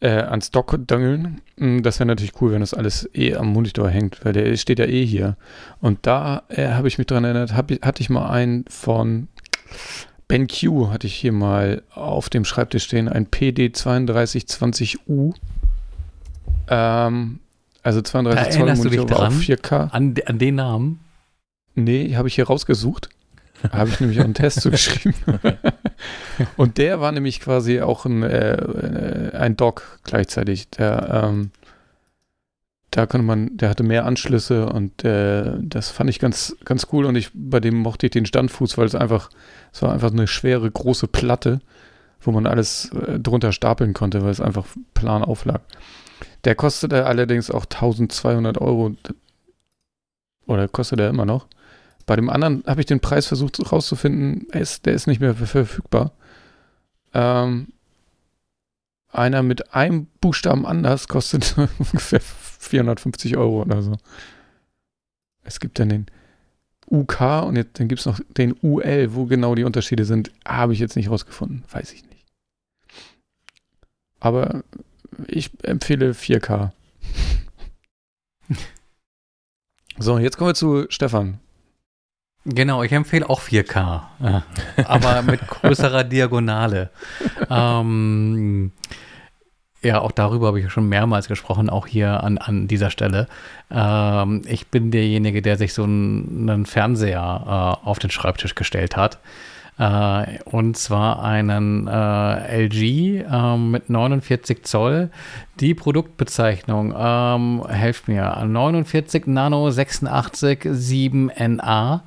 äh, 0.01 0.11
ans 0.11 0.51
Dock 0.51 0.79
dangeln. 0.87 1.41
Mm, 1.57 1.83
das 1.83 1.99
wäre 1.99 2.07
natürlich 2.07 2.41
cool, 2.41 2.53
wenn 2.53 2.61
das 2.61 2.75
alles 2.75 3.09
eh 3.15 3.35
am 3.35 3.49
Monitor 3.49 3.89
hängt, 3.89 4.23
weil 4.25 4.35
der 4.35 4.55
steht 4.57 4.79
ja 4.79 4.85
eh 4.85 5.07
hier. 5.07 5.37
Und 5.81 6.07
da 6.07 6.43
äh, 6.49 6.69
habe 6.69 6.89
ich 6.89 6.99
mich 6.99 7.07
dran 7.07 7.25
erinnert, 7.25 7.55
hab, 7.55 7.71
hatte 7.83 8.03
ich 8.03 8.11
mal 8.11 8.29
einen 8.29 8.67
von 8.69 9.29
BenQ, 10.29 10.91
hatte 10.91 11.07
ich 11.07 11.15
hier 11.15 11.33
mal 11.33 11.83
auf 11.95 12.29
dem 12.29 12.45
Schreibtisch 12.45 12.85
stehen, 12.85 13.09
ein 13.09 13.27
PD3220U. 13.27 15.35
Ähm, 16.69 17.41
also 17.83 18.03
32 18.03 18.55
Zoll 18.55 18.75
Monitor 18.75 19.27
auf 19.27 19.35
4K. 19.35 19.91
An, 19.93 20.15
an 20.27 20.39
den 20.39 20.57
Namen? 20.57 21.01
Nee, 21.79 22.17
habe 22.17 22.29
ich 22.29 22.35
hier 22.35 22.47
rausgesucht. 22.47 23.09
Habe 23.73 23.91
ich 23.91 24.01
nämlich 24.01 24.21
auch 24.21 24.25
einen 24.25 24.35
Test 24.35 24.61
zugeschrieben. 24.63 25.15
und 26.57 26.79
der 26.79 27.01
war 27.01 27.13
nämlich 27.13 27.41
quasi 27.41 27.81
auch 27.81 28.05
ein, 28.05 28.23
äh, 28.23 29.31
ein 29.35 29.57
Dock 29.57 30.01
gleichzeitig. 30.05 30.71
Der, 30.71 31.25
ähm, 31.25 31.51
da 32.91 33.07
konnte 33.07 33.27
man, 33.27 33.57
der 33.57 33.69
hatte 33.69 33.83
mehr 33.83 34.07
Anschlüsse 34.07 34.67
und 34.67 35.05
äh, 35.05 35.53
das 35.61 35.91
fand 35.91 36.11
ich 36.11 36.19
ganz, 36.19 36.57
ganz 36.65 36.89
cool. 36.93 37.05
Und 37.05 37.17
ich, 37.17 37.31
bei 37.33 37.61
dem 37.61 37.77
mochte 37.77 38.07
ich 38.07 38.13
den 38.13 38.27
Standfuß, 38.27 38.77
weil 38.77 38.87
es 38.87 38.95
einfach, 38.95 39.31
es 39.73 39.83
war 39.83 39.93
einfach 39.93 40.11
eine 40.11 40.27
schwere, 40.27 40.71
große 40.71 41.07
Platte, 41.07 41.61
wo 42.21 42.33
man 42.33 42.47
alles 42.47 42.91
äh, 42.93 43.21
drunter 43.21 43.53
stapeln 43.53 43.95
konnte, 43.95 44.23
weil 44.23 44.31
es 44.31 44.41
einfach 44.41 44.67
plan 44.95 45.23
auflag. 45.23 45.61
Der 46.45 46.55
kostete 46.57 47.07
allerdings 47.07 47.51
auch 47.51 47.65
1200 47.65 48.59
Euro. 48.59 48.97
Oder 50.47 50.67
kostet 50.67 50.99
er 50.99 51.11
immer 51.11 51.27
noch? 51.27 51.47
Bei 52.09 52.17
dem 52.17 52.31
anderen 52.31 52.65
habe 52.67 52.81
ich 52.81 52.87
den 52.87 53.01
Preis 53.01 53.27
versucht 53.27 53.61
rauszufinden, 53.71 54.47
ist, 54.49 54.87
der 54.87 54.95
ist 54.95 55.07
nicht 55.07 55.21
mehr 55.21 55.35
verfügbar. 55.35 56.13
Ähm, 57.13 57.69
einer 59.13 59.43
mit 59.43 59.75
einem 59.75 60.07
Buchstaben 60.19 60.65
anders 60.65 61.09
kostet 61.09 61.55
ungefähr 61.79 62.21
450 62.23 63.37
Euro 63.37 63.61
oder 63.61 63.83
so. 63.83 63.99
Es 65.43 65.61
gibt 65.61 65.79
dann 65.79 65.91
den 65.91 66.07
UK 66.91 67.45
und 67.45 67.57
jetzt, 67.57 67.79
dann 67.79 67.89
gibt 67.89 68.01
es 68.01 68.07
noch 68.07 68.21
den 68.39 68.57
UL, 68.63 69.15
wo 69.15 69.27
genau 69.27 69.55
die 69.55 69.65
Unterschiede 69.65 70.07
sind, 70.07 70.33
habe 70.47 70.73
ich 70.73 70.79
jetzt 70.79 70.97
nicht 70.97 71.11
rausgefunden. 71.11 71.63
Weiß 71.71 71.93
ich 71.93 72.07
nicht. 72.07 72.25
Aber 74.19 74.65
ich 75.27 75.51
empfehle 75.63 76.13
4K. 76.13 76.71
so, 79.99 80.19
jetzt 80.19 80.39
kommen 80.39 80.49
wir 80.49 80.55
zu 80.55 80.87
Stefan. 80.89 81.41
Genau, 82.51 82.83
ich 82.83 82.93
empfehle 82.93 83.29
auch 83.29 83.43
4K, 83.43 84.01
aber 84.85 85.23
mit 85.23 85.47
größerer 85.49 86.03
Diagonale. 86.03 86.89
ähm, 87.51 88.73
ja, 89.83 90.01
auch 90.01 90.13
darüber 90.13 90.49
habe 90.49 90.61
ich 90.61 90.73
schon 90.73 90.89
mehrmals 90.89 91.29
gesprochen, 91.29 91.69
auch 91.69 91.87
hier 91.87 92.25
an, 92.25 92.39
an 92.39 92.67
dieser 92.67 92.91
Stelle. 92.91 93.29
Ähm, 93.71 94.43
ich 94.47 94.69
bin 94.69 94.91
derjenige, 94.91 95.43
der 95.43 95.59
sich 95.59 95.75
so 95.75 95.85
einen, 95.85 96.49
einen 96.49 96.67
Fernseher 96.67 97.79
äh, 97.85 97.87
auf 97.87 97.99
den 97.99 98.11
Schreibtisch 98.11 98.55
gestellt 98.55 98.97
hat. 98.97 99.19
Äh, 99.79 100.39
und 100.45 100.77
zwar 100.77 101.23
einen 101.23 101.87
äh, 101.87 102.65
LG 102.65 103.25
ähm, 103.31 103.71
mit 103.71 103.91
49 103.91 104.65
Zoll. 104.65 105.11
Die 105.61 105.75
Produktbezeichnung, 105.75 106.95
ähm, 106.99 107.65
helft 107.69 108.09
mir, 108.09 108.43
49 108.45 109.27
Nano 109.27 109.71
86 109.71 110.63
7NA. 110.65 112.01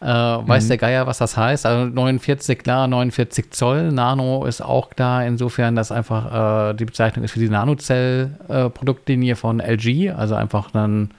Äh, 0.00 0.06
weiß 0.06 0.64
mhm. 0.64 0.68
der 0.68 0.78
Geier, 0.78 1.06
was 1.06 1.18
das 1.18 1.36
heißt? 1.36 1.66
Also 1.66 1.84
49, 1.84 2.58
klar, 2.60 2.88
49 2.88 3.50
Zoll. 3.50 3.92
Nano 3.92 4.46
ist 4.46 4.62
auch 4.62 4.88
klar, 4.88 5.26
insofern, 5.26 5.76
dass 5.76 5.92
einfach 5.92 6.70
äh, 6.70 6.74
die 6.74 6.86
Bezeichnung 6.86 7.24
ist 7.24 7.32
für 7.32 7.38
die 7.38 7.50
Nanozell-Produktlinie 7.50 9.36
von 9.36 9.60
LG. 9.60 10.12
Also 10.16 10.36
einfach 10.36 10.72
ein 10.72 11.10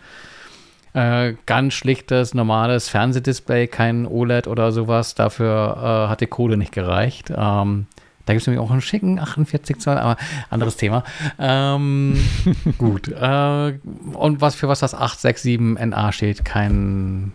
äh, 0.94 1.36
ganz 1.46 1.76
schlichtes, 1.76 2.34
normales 2.34 2.90
Fernsehdisplay, 2.90 3.68
kein 3.68 4.08
OLED 4.08 4.48
oder 4.48 4.72
sowas. 4.72 5.14
Dafür 5.14 5.78
äh, 5.78 6.10
hat 6.10 6.22
die 6.22 6.28
Kohle 6.28 6.58
nicht 6.58 6.72
gereicht. 6.72 7.30
Ähm, 7.30 7.86
da 8.26 8.34
gibt 8.34 8.42
es 8.42 8.48
nämlich 8.48 8.64
auch 8.64 8.72
einen 8.72 8.82
schicken 8.82 9.20
48 9.20 9.78
Zoll, 9.80 9.98
aber 9.98 10.18
anderes 10.50 10.78
Thema. 10.78 11.04
Ähm, 11.38 12.18
gut. 12.80 13.10
Äh, 13.10 13.80
und 14.14 14.42
was 14.42 14.56
für 14.56 14.68
was 14.68 14.80
das 14.80 14.96
867 14.96 15.86
NA 15.86 16.12
steht, 16.12 16.46
kein 16.46 17.34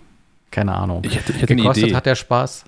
keine 0.50 0.74
Ahnung. 0.74 1.02
Ich 1.04 1.16
hätte, 1.16 1.32
ich 1.32 1.42
hätte 1.42 1.56
Gekostet 1.56 1.84
eine 1.84 1.96
hat 1.96 2.06
der 2.06 2.14
Spaß. 2.14 2.64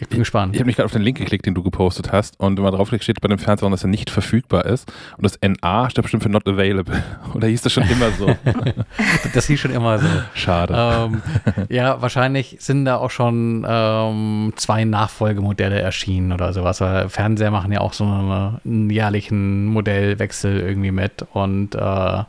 Ich 0.00 0.08
bin 0.08 0.20
gespannt. 0.20 0.54
Ich 0.54 0.60
habe 0.60 0.66
mich 0.66 0.76
gerade 0.76 0.86
auf 0.86 0.92
den 0.92 1.02
Link 1.02 1.18
geklickt, 1.18 1.44
den 1.44 1.54
du 1.54 1.62
gepostet 1.64 2.12
hast. 2.12 2.38
Und 2.38 2.56
wenn 2.56 2.62
man 2.62 2.72
draufklickt, 2.72 3.02
steht 3.02 3.20
bei 3.20 3.26
dem 3.26 3.38
Fernseher, 3.38 3.68
dass 3.68 3.82
er 3.82 3.88
nicht 3.88 4.10
verfügbar 4.10 4.64
ist. 4.64 4.90
Und 5.16 5.24
das 5.24 5.40
NA 5.42 5.90
steht 5.90 6.02
bestimmt 6.02 6.22
für 6.22 6.28
not 6.28 6.46
available. 6.46 7.02
Oder 7.34 7.48
hieß 7.48 7.62
das 7.62 7.72
schon 7.72 7.82
immer 7.82 8.12
so? 8.12 8.32
das 9.34 9.46
hieß 9.48 9.58
schon 9.58 9.72
immer 9.72 9.98
so. 9.98 10.06
Schade. 10.34 10.74
Ähm, 10.76 11.22
ja, 11.68 12.00
wahrscheinlich 12.00 12.58
sind 12.60 12.84
da 12.84 12.98
auch 12.98 13.10
schon 13.10 13.66
ähm, 13.68 14.52
zwei 14.54 14.84
Nachfolgemodelle 14.84 15.80
erschienen 15.80 16.30
oder 16.30 16.52
sowas. 16.52 16.80
Weil 16.80 17.08
Fernseher 17.08 17.50
machen 17.50 17.72
ja 17.72 17.80
auch 17.80 17.92
so 17.92 18.04
einen 18.04 18.90
jährlichen 18.90 19.66
Modellwechsel 19.66 20.60
irgendwie 20.60 20.92
mit. 20.92 21.26
Und 21.32 21.74
äh, 21.74 22.22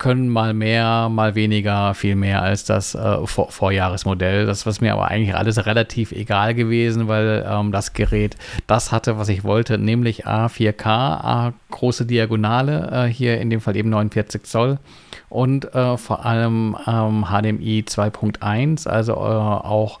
können 0.00 0.28
mal 0.28 0.54
mehr, 0.54 1.08
mal 1.08 1.36
weniger, 1.36 1.94
viel 1.94 2.16
mehr 2.16 2.42
als 2.42 2.64
das 2.64 2.96
äh, 2.96 3.26
Vor 3.26 3.52
Vorjahresmodell. 3.52 4.46
Das 4.46 4.66
was 4.66 4.80
mir 4.80 4.94
aber 4.94 5.08
eigentlich 5.08 5.36
alles 5.36 5.64
relativ 5.66 6.10
egal 6.10 6.54
gewesen, 6.54 7.06
weil 7.06 7.46
ähm, 7.48 7.70
das 7.70 7.92
Gerät 7.92 8.36
das 8.66 8.90
hatte, 8.90 9.18
was 9.18 9.28
ich 9.28 9.44
wollte, 9.44 9.78
nämlich 9.78 10.26
A4K, 10.26 10.86
A 10.86 11.52
große 11.70 12.06
Diagonale, 12.06 13.06
äh, 13.06 13.12
hier 13.12 13.40
in 13.40 13.50
dem 13.50 13.60
Fall 13.60 13.76
eben 13.76 13.90
49 13.90 14.42
Zoll 14.42 14.78
und 15.28 15.72
äh, 15.74 15.96
vor 15.96 16.24
allem 16.24 16.76
ähm, 16.86 17.26
HDMI 17.26 17.84
2.1, 17.86 18.88
also 18.88 19.12
äh, 19.12 19.16
auch 19.16 20.00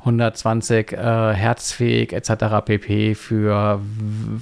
120 0.00 0.92
äh, 0.92 0.96
herzfähig 1.34 2.12
etc. 2.12 2.64
pp. 2.64 3.14
Für, 3.14 3.80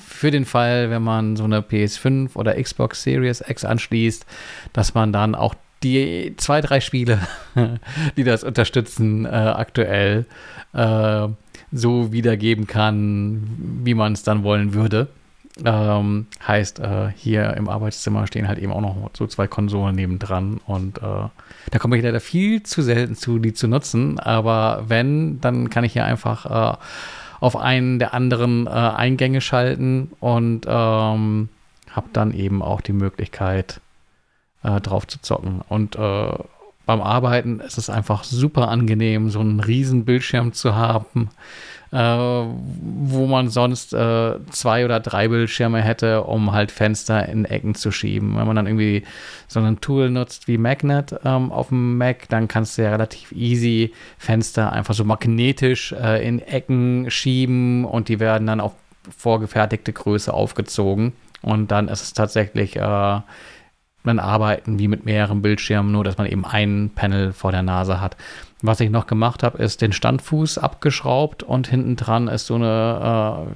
für 0.04 0.30
den 0.30 0.44
Fall, 0.44 0.90
wenn 0.90 1.02
man 1.02 1.36
so 1.36 1.44
eine 1.44 1.60
PS5 1.60 2.36
oder 2.36 2.60
Xbox 2.60 3.02
Series 3.02 3.42
X 3.46 3.64
anschließt, 3.64 4.26
dass 4.72 4.94
man 4.94 5.12
dann 5.12 5.34
auch 5.34 5.54
die 5.82 6.34
zwei, 6.36 6.60
drei 6.60 6.80
Spiele, 6.80 7.20
die 8.16 8.24
das 8.24 8.44
unterstützen, 8.44 9.24
äh, 9.24 9.28
aktuell 9.28 10.26
äh, 10.72 11.28
so 11.72 12.12
wiedergeben 12.12 12.66
kann, 12.66 13.82
wie 13.84 13.94
man 13.94 14.12
es 14.12 14.22
dann 14.22 14.42
wollen 14.42 14.74
würde. 14.74 15.08
Ähm, 15.64 16.26
heißt, 16.46 16.80
äh, 16.80 17.08
hier 17.16 17.54
im 17.54 17.68
Arbeitszimmer 17.68 18.26
stehen 18.26 18.46
halt 18.46 18.58
eben 18.58 18.72
auch 18.72 18.82
noch 18.82 19.10
so 19.14 19.26
zwei 19.26 19.46
Konsolen 19.46 19.96
nebendran 19.96 20.60
und 20.66 20.98
äh, 20.98 21.00
da 21.70 21.78
komme 21.78 21.96
ich 21.96 22.02
leider 22.02 22.20
viel 22.20 22.62
zu 22.62 22.82
selten 22.82 23.14
zu, 23.14 23.38
die 23.38 23.54
zu 23.54 23.66
nutzen. 23.66 24.18
Aber 24.20 24.84
wenn, 24.88 25.40
dann 25.40 25.70
kann 25.70 25.84
ich 25.84 25.94
hier 25.94 26.04
einfach 26.04 26.74
äh, 26.74 26.76
auf 27.40 27.56
einen 27.56 27.98
der 27.98 28.12
anderen 28.12 28.66
äh, 28.66 28.70
Eingänge 28.70 29.40
schalten 29.40 30.12
und 30.20 30.66
ähm, 30.68 31.48
habe 31.90 32.08
dann 32.12 32.34
eben 32.34 32.62
auch 32.62 32.82
die 32.82 32.92
Möglichkeit, 32.92 33.80
äh, 34.62 34.80
drauf 34.82 35.06
zu 35.06 35.22
zocken. 35.22 35.62
Und 35.68 35.96
äh, 35.96 36.32
beim 36.84 37.00
Arbeiten 37.00 37.60
ist 37.60 37.78
es 37.78 37.88
einfach 37.88 38.24
super 38.24 38.68
angenehm, 38.68 39.30
so 39.30 39.40
einen 39.40 39.60
riesen 39.60 40.04
Bildschirm 40.04 40.52
zu 40.52 40.74
haben 40.74 41.30
äh, 41.92 41.98
wo 41.98 43.26
man 43.26 43.48
sonst 43.48 43.92
äh, 43.92 44.34
zwei 44.50 44.84
oder 44.84 45.00
drei 45.00 45.28
Bildschirme 45.28 45.80
hätte, 45.82 46.24
um 46.24 46.52
halt 46.52 46.70
Fenster 46.70 47.28
in 47.28 47.44
Ecken 47.44 47.74
zu 47.74 47.90
schieben. 47.90 48.36
Wenn 48.36 48.46
man 48.46 48.56
dann 48.56 48.66
irgendwie 48.66 49.04
so 49.48 49.60
ein 49.60 49.80
Tool 49.80 50.10
nutzt 50.10 50.48
wie 50.48 50.58
Magnet 50.58 51.14
ähm, 51.24 51.52
auf 51.52 51.68
dem 51.68 51.98
Mac, 51.98 52.28
dann 52.28 52.48
kannst 52.48 52.76
du 52.76 52.82
ja 52.82 52.90
relativ 52.90 53.32
easy 53.32 53.92
Fenster 54.18 54.72
einfach 54.72 54.94
so 54.94 55.04
magnetisch 55.04 55.92
äh, 55.92 56.26
in 56.26 56.40
Ecken 56.40 57.10
schieben 57.10 57.84
und 57.84 58.08
die 58.08 58.20
werden 58.20 58.46
dann 58.46 58.60
auf 58.60 58.72
vorgefertigte 59.16 59.92
Größe 59.92 60.32
aufgezogen. 60.32 61.12
Und 61.42 61.70
dann 61.70 61.88
ist 61.88 62.02
es 62.02 62.12
tatsächlich 62.12 62.76
äh, 62.76 63.20
dann 64.06 64.18
arbeiten 64.18 64.78
wie 64.78 64.88
mit 64.88 65.04
mehreren 65.04 65.42
Bildschirmen, 65.42 65.92
nur 65.92 66.04
dass 66.04 66.16
man 66.18 66.26
eben 66.26 66.44
ein 66.44 66.90
Panel 66.94 67.32
vor 67.32 67.52
der 67.52 67.62
Nase 67.62 68.00
hat. 68.00 68.16
Was 68.62 68.80
ich 68.80 68.90
noch 68.90 69.06
gemacht 69.06 69.42
habe, 69.42 69.58
ist 69.58 69.82
den 69.82 69.92
Standfuß 69.92 70.56
abgeschraubt 70.58 71.42
und 71.42 71.68
hinten 71.68 71.96
dran 71.96 72.28
ist 72.28 72.46
so 72.46 72.54
eine 72.54 73.46
äh, 73.46 73.50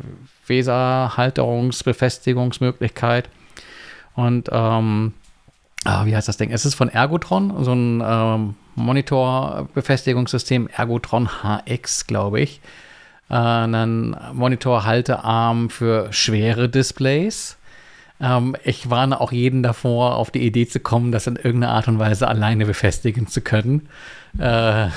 Weserhalterungsbefestigungsmöglichkeit. 0.49 3.31
Und 4.15 4.51
ähm, 4.53 5.15
ah, 5.85 6.05
wie 6.05 6.15
heißt 6.15 6.29
das 6.29 6.37
Ding? 6.37 6.51
Es 6.51 6.67
ist 6.67 6.75
von 6.75 6.91
Ergotron, 6.91 7.65
so 7.65 7.73
ein 7.73 8.03
ähm, 8.05 8.57
Monitorbefestigungssystem, 8.75 10.69
Ergotron 10.69 11.31
HX, 11.43 12.07
glaube 12.07 12.41
ich. 12.41 12.61
Äh, 13.31 13.35
einen 13.35 14.15
Monitorhaltearm 14.35 15.71
für 15.71 16.13
schwere 16.13 16.69
Displays 16.69 17.57
ähm, 18.21 18.57
ich 18.65 18.91
warne 18.91 19.21
auch 19.21 19.33
jeden 19.33 19.63
davor, 19.63 20.17
auf 20.17 20.31
die 20.31 20.45
Idee 20.47 20.67
zu 20.67 20.81
kommen, 20.81 21.13
das 21.13 21.27
in 21.27 21.37
irgendeiner 21.37 21.73
Art 21.73 21.89
und 21.89 21.99
Weise 21.99 22.29
alleine 22.29 22.67
befestigen 22.67 23.27
zu 23.27 23.41
können. 23.41 23.89
Äh, 24.39 24.89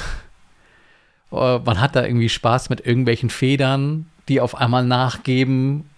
oh, 1.32 1.60
man 1.66 1.80
hat 1.80 1.96
da 1.96 2.04
irgendwie 2.04 2.30
Spaß 2.30 2.70
mit 2.70 2.86
irgendwelchen 2.86 3.30
Federn, 3.30 4.08
die 4.28 4.42
auf 4.42 4.56
einmal 4.56 4.86
nachgeben 4.86 5.90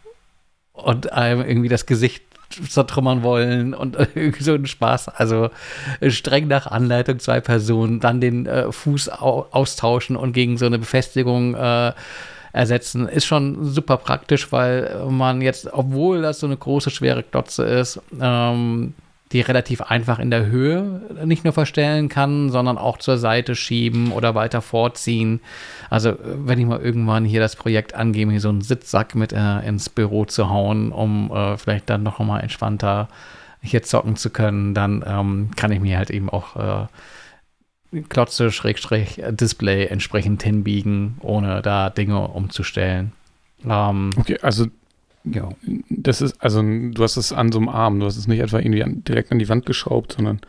und 0.73 1.11
einem 1.13 1.41
irgendwie 1.41 1.69
das 1.69 1.85
Gesicht 1.85 2.23
zertrümmern 2.69 3.23
wollen 3.23 3.73
und 3.73 3.95
irgendwie 4.15 4.43
so 4.43 4.53
ein 4.53 4.67
Spaß. 4.67 5.09
Also 5.09 5.49
streng 6.07 6.47
nach 6.47 6.67
Anleitung 6.67 7.19
zwei 7.19 7.41
Personen, 7.41 7.99
dann 7.99 8.21
den 8.21 8.45
äh, 8.45 8.71
Fuß 8.71 9.09
au 9.09 9.47
austauschen 9.51 10.15
und 10.15 10.33
gegen 10.33 10.57
so 10.57 10.65
eine 10.65 10.79
Befestigung 10.79 11.55
äh, 11.55 11.93
ersetzen. 12.55 13.07
Ist 13.07 13.25
schon 13.25 13.65
super 13.65 13.97
praktisch, 13.97 14.51
weil 14.51 15.05
man 15.09 15.41
jetzt, 15.41 15.71
obwohl 15.73 16.21
das 16.21 16.39
so 16.39 16.47
eine 16.47 16.57
große, 16.57 16.89
schwere 16.89 17.21
Klotze 17.23 17.63
ist, 17.63 18.01
ähm, 18.19 18.93
die 19.31 19.41
relativ 19.41 19.81
einfach 19.81 20.19
in 20.19 20.29
der 20.29 20.45
Höhe 20.45 21.01
nicht 21.25 21.43
nur 21.43 21.51
verstellen 21.51 22.09
kann, 22.09 22.51
sondern 22.51 22.77
auch 22.77 22.97
zur 22.97 23.17
Seite 23.17 23.55
schieben 23.55 24.11
oder 24.11 24.35
weiter 24.35 24.61
vorziehen. 24.61 25.41
Also 25.89 26.13
wenn 26.21 26.59
ich 26.59 26.65
mal 26.65 26.79
irgendwann 26.79 27.25
hier 27.25 27.41
das 27.41 27.55
Projekt 27.55 27.95
angebe, 27.95 28.31
hier 28.31 28.39
so 28.39 28.49
einen 28.49 28.61
Sitzsack 28.61 29.15
mit 29.15 29.33
äh, 29.33 29.59
ins 29.67 29.89
Büro 29.89 30.25
zu 30.25 30.49
hauen, 30.49 30.91
um 30.91 31.31
äh, 31.31 31.57
vielleicht 31.57 31.89
dann 31.89 32.03
noch 32.03 32.19
mal 32.19 32.39
entspannter 32.39 33.09
hier 33.61 33.83
zocken 33.83 34.15
zu 34.15 34.29
können, 34.29 34.73
dann 34.73 35.03
ähm, 35.05 35.49
kann 35.55 35.71
ich 35.71 35.79
mir 35.79 35.97
halt 35.97 36.11
eben 36.11 36.29
auch 36.29 36.55
äh, 36.55 36.87
Klotze, 38.03 38.51
Schrägstrich, 38.51 39.21
Display 39.29 39.85
entsprechend 39.85 40.43
hinbiegen, 40.43 41.17
ohne 41.21 41.61
da 41.61 41.89
Dinge 41.89 42.27
umzustellen. 42.27 43.11
Ähm, 43.67 44.11
okay, 44.17 44.37
also 44.41 44.67
ja. 45.23 45.49
Das 45.89 46.21
ist, 46.21 46.41
also 46.41 46.61
du 46.61 47.03
hast 47.03 47.17
es 47.17 47.33
an 47.33 47.51
so 47.51 47.59
einem 47.59 47.69
Arm, 47.69 47.99
du 47.99 48.05
hast 48.05 48.17
es 48.17 48.27
nicht 48.27 48.39
etwa 48.39 48.59
irgendwie 48.59 48.83
an, 48.83 49.03
direkt 49.03 49.31
an 49.31 49.39
die 49.39 49.49
Wand 49.49 49.65
geschraubt, 49.65 50.13
sondern 50.13 50.39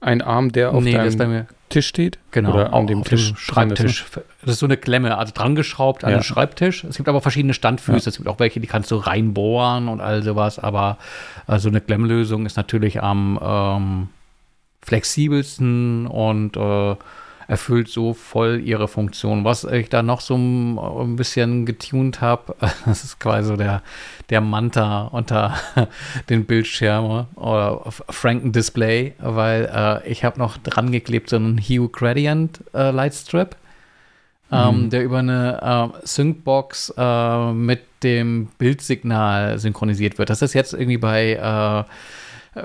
ein 0.00 0.20
Arm, 0.22 0.52
der 0.52 0.72
auf 0.72 0.84
nee, 0.84 0.92
deinem 0.92 1.46
Tisch 1.70 1.86
steht. 1.86 2.18
Genau, 2.30 2.52
oder 2.52 2.74
an 2.74 2.86
dem 2.86 3.04
Tisch 3.04 3.28
dem 3.28 3.36
Schreibtisch. 3.36 4.04
Ne? 4.14 4.22
Das 4.42 4.54
ist 4.54 4.58
so 4.58 4.66
eine 4.66 4.76
Klemme, 4.76 5.16
also 5.16 5.32
dran 5.34 5.54
geschraubt 5.54 6.04
an 6.04 6.10
ja. 6.10 6.18
den 6.18 6.22
Schreibtisch. 6.22 6.84
Es 6.84 6.96
gibt 6.96 7.08
aber 7.08 7.20
verschiedene 7.20 7.54
Standfüße. 7.54 8.04
Ja. 8.04 8.08
Es 8.08 8.16
gibt 8.16 8.28
auch 8.28 8.38
welche, 8.38 8.60
die 8.60 8.66
kannst 8.66 8.90
du 8.90 8.96
reinbohren 8.96 9.88
und 9.88 10.00
all 10.00 10.22
sowas. 10.22 10.58
Aber 10.58 10.98
äh, 11.46 11.58
so 11.58 11.68
eine 11.68 11.80
Klemmlösung 11.80 12.44
ist 12.44 12.56
natürlich 12.56 13.02
am 13.02 13.38
ähm, 13.42 14.08
flexibelsten 14.84 16.06
und 16.06 16.56
äh, 16.56 16.96
erfüllt 17.46 17.88
so 17.88 18.14
voll 18.14 18.60
ihre 18.64 18.88
Funktion. 18.88 19.44
Was 19.44 19.64
ich 19.64 19.88
da 19.88 20.02
noch 20.02 20.20
so 20.20 20.36
ein 20.36 21.16
bisschen 21.16 21.66
getunt 21.66 22.20
habe, 22.20 22.54
das 22.86 23.04
ist 23.04 23.20
quasi 23.20 23.48
so 23.48 23.56
der, 23.56 23.82
der 24.30 24.40
Manta 24.40 25.08
unter 25.12 25.54
den 26.28 26.44
Bildschirmen 26.44 27.26
oder 27.34 27.82
Franken 28.08 28.52
Display, 28.52 29.14
weil 29.18 29.70
äh, 29.72 30.08
ich 30.08 30.24
habe 30.24 30.38
noch 30.38 30.56
dran 30.58 30.92
geklebt 30.92 31.30
so 31.30 31.36
einen 31.36 31.58
Hue 31.58 31.88
Gradient 31.88 32.60
äh, 32.72 32.90
Lightstrip, 32.90 33.56
ähm, 34.52 34.84
mhm. 34.84 34.90
der 34.90 35.04
über 35.04 35.18
eine 35.18 35.92
äh, 36.02 36.06
Syncbox 36.06 36.94
äh, 36.96 37.52
mit 37.52 37.80
dem 38.02 38.48
Bildsignal 38.58 39.58
synchronisiert 39.58 40.18
wird. 40.18 40.30
Das 40.30 40.42
ist 40.42 40.54
jetzt 40.54 40.74
irgendwie 40.74 40.98
bei 40.98 41.32
äh, 41.32 41.84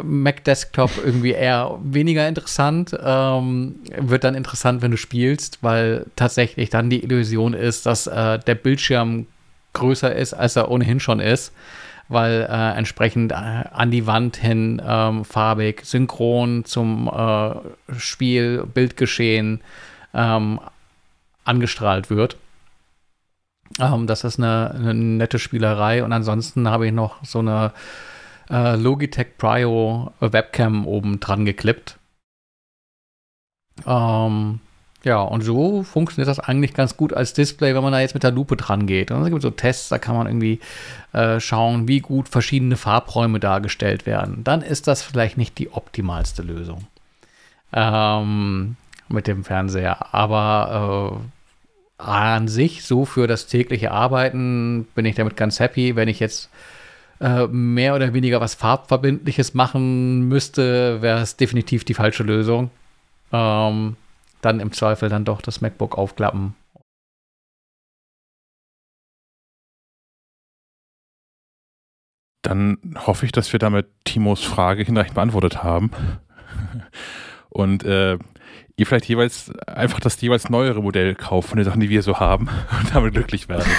Mac 0.03 0.43
Desktop 0.43 0.91
irgendwie 1.03 1.31
eher 1.31 1.77
weniger 1.83 2.27
interessant. 2.27 2.95
Ähm, 3.01 3.75
wird 3.97 4.23
dann 4.23 4.35
interessant, 4.35 4.81
wenn 4.81 4.91
du 4.91 4.97
spielst, 4.97 5.59
weil 5.61 6.05
tatsächlich 6.15 6.69
dann 6.69 6.89
die 6.89 7.03
Illusion 7.03 7.53
ist, 7.53 7.85
dass 7.85 8.07
äh, 8.07 8.39
der 8.39 8.55
Bildschirm 8.55 9.27
größer 9.73 10.15
ist, 10.15 10.33
als 10.33 10.55
er 10.55 10.69
ohnehin 10.69 10.99
schon 10.99 11.19
ist, 11.19 11.53
weil 12.07 12.47
äh, 12.49 12.77
entsprechend 12.77 13.31
äh, 13.31 13.35
an 13.35 13.91
die 13.91 14.07
Wand 14.07 14.37
hin 14.37 14.81
ähm, 14.85 15.25
farbig, 15.25 15.85
synchron 15.85 16.65
zum 16.65 17.07
äh, 17.07 17.55
Spiel, 17.97 18.65
Bildgeschehen 18.65 19.61
ähm, 20.13 20.59
angestrahlt 21.45 22.09
wird. 22.09 22.37
Ähm, 23.79 24.07
das 24.07 24.23
ist 24.23 24.39
eine, 24.39 24.71
eine 24.71 24.93
nette 24.93 25.39
Spielerei 25.39 26.03
und 26.03 26.11
ansonsten 26.11 26.67
habe 26.67 26.87
ich 26.87 26.93
noch 26.93 27.23
so 27.23 27.39
eine 27.39 27.71
äh, 28.49 28.75
Logitech 28.75 29.37
Prio 29.37 30.13
Webcam 30.19 30.85
oben 30.85 31.19
dran 31.19 31.45
geklippt. 31.45 31.97
Ähm, 33.85 34.59
ja, 35.03 35.21
und 35.21 35.41
so 35.41 35.83
funktioniert 35.83 36.27
das 36.27 36.39
eigentlich 36.39 36.73
ganz 36.73 36.97
gut 36.97 37.13
als 37.13 37.33
Display, 37.33 37.73
wenn 37.73 37.83
man 37.83 37.93
da 37.93 38.01
jetzt 38.01 38.15
mit 38.15 38.23
der 38.23 38.31
Lupe 38.31 38.57
dran 38.57 38.85
geht. 38.85 39.11
Und 39.11 39.23
es 39.23 39.29
gibt 39.29 39.41
so 39.41 39.49
Tests, 39.49 39.89
da 39.89 39.97
kann 39.97 40.15
man 40.15 40.27
irgendwie 40.27 40.59
äh, 41.13 41.39
schauen, 41.39 41.87
wie 41.87 42.01
gut 42.01 42.27
verschiedene 42.27 42.75
Farbräume 42.75 43.39
dargestellt 43.39 44.05
werden. 44.05 44.43
Dann 44.43 44.61
ist 44.61 44.87
das 44.87 45.01
vielleicht 45.01 45.37
nicht 45.37 45.57
die 45.57 45.71
optimalste 45.71 46.41
Lösung 46.41 46.87
ähm, 47.71 48.75
mit 49.07 49.27
dem 49.27 49.45
Fernseher. 49.45 50.13
Aber 50.13 51.21
äh, 51.97 52.03
an 52.03 52.49
sich, 52.49 52.83
so 52.83 53.05
für 53.05 53.27
das 53.27 53.47
tägliche 53.47 53.91
Arbeiten, 53.91 54.85
bin 54.95 55.05
ich 55.05 55.15
damit 55.15 55.37
ganz 55.37 55.61
happy. 55.61 55.95
Wenn 55.95 56.09
ich 56.09 56.19
jetzt 56.19 56.49
äh, 57.19 57.47
mehr 57.47 57.95
oder 57.95 58.13
weniger 58.13 58.39
was 58.41 58.55
Farbverbindliches 58.55 59.53
machen 59.53 60.27
müsste, 60.27 61.01
wäre 61.01 61.19
es 61.19 61.37
definitiv 61.37 61.83
die 61.83 61.93
falsche 61.93 62.23
Lösung. 62.23 62.71
Ähm, 63.31 63.97
dann 64.41 64.59
im 64.59 64.71
Zweifel 64.71 65.09
dann 65.09 65.25
doch 65.25 65.41
das 65.41 65.61
MacBook 65.61 65.97
aufklappen. 65.97 66.55
Dann 72.41 72.77
hoffe 73.05 73.25
ich, 73.25 73.31
dass 73.31 73.51
wir 73.51 73.59
damit 73.59 73.87
Timos 74.05 74.43
Frage 74.43 74.83
hinreichend 74.83 75.15
beantwortet 75.15 75.61
haben. 75.61 75.91
Und 77.49 77.83
äh, 77.83 78.17
ihr 78.77 78.85
vielleicht 78.85 79.05
jeweils 79.05 79.51
einfach 79.67 79.99
das 79.99 80.19
jeweils 80.21 80.49
neuere 80.49 80.81
Modell 80.81 81.15
kauft 81.15 81.49
von 81.49 81.57
den 81.57 81.65
Sachen, 81.65 81.81
die 81.81 81.89
wir 81.89 82.01
so 82.01 82.19
haben 82.19 82.47
und 82.79 82.95
damit 82.95 83.13
glücklich 83.13 83.49
werden. 83.49 83.69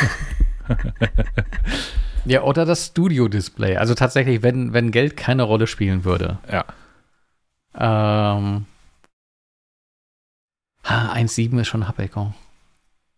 Ja, 2.25 2.43
oder 2.43 2.65
das 2.65 2.87
Studio-Display. 2.87 3.77
Also 3.77 3.95
tatsächlich, 3.95 4.43
wenn, 4.43 4.73
wenn 4.73 4.91
Geld 4.91 5.17
keine 5.17 5.43
Rolle 5.43 5.67
spielen 5.67 6.05
würde. 6.05 6.39
Ja. 6.51 6.65
Ähm. 8.45 8.67
1,7 10.85 11.61
ist 11.61 11.69
schon 11.69 11.87
Habecker. 11.87 12.35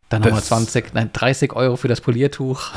Dann 0.08 0.24
haben 0.24 0.34
wir 0.34 0.42
20, 0.42 0.92
nein, 0.94 1.10
30 1.12 1.52
Euro 1.54 1.76
für 1.76 1.88
das 1.88 2.00
Poliertuch. 2.00 2.70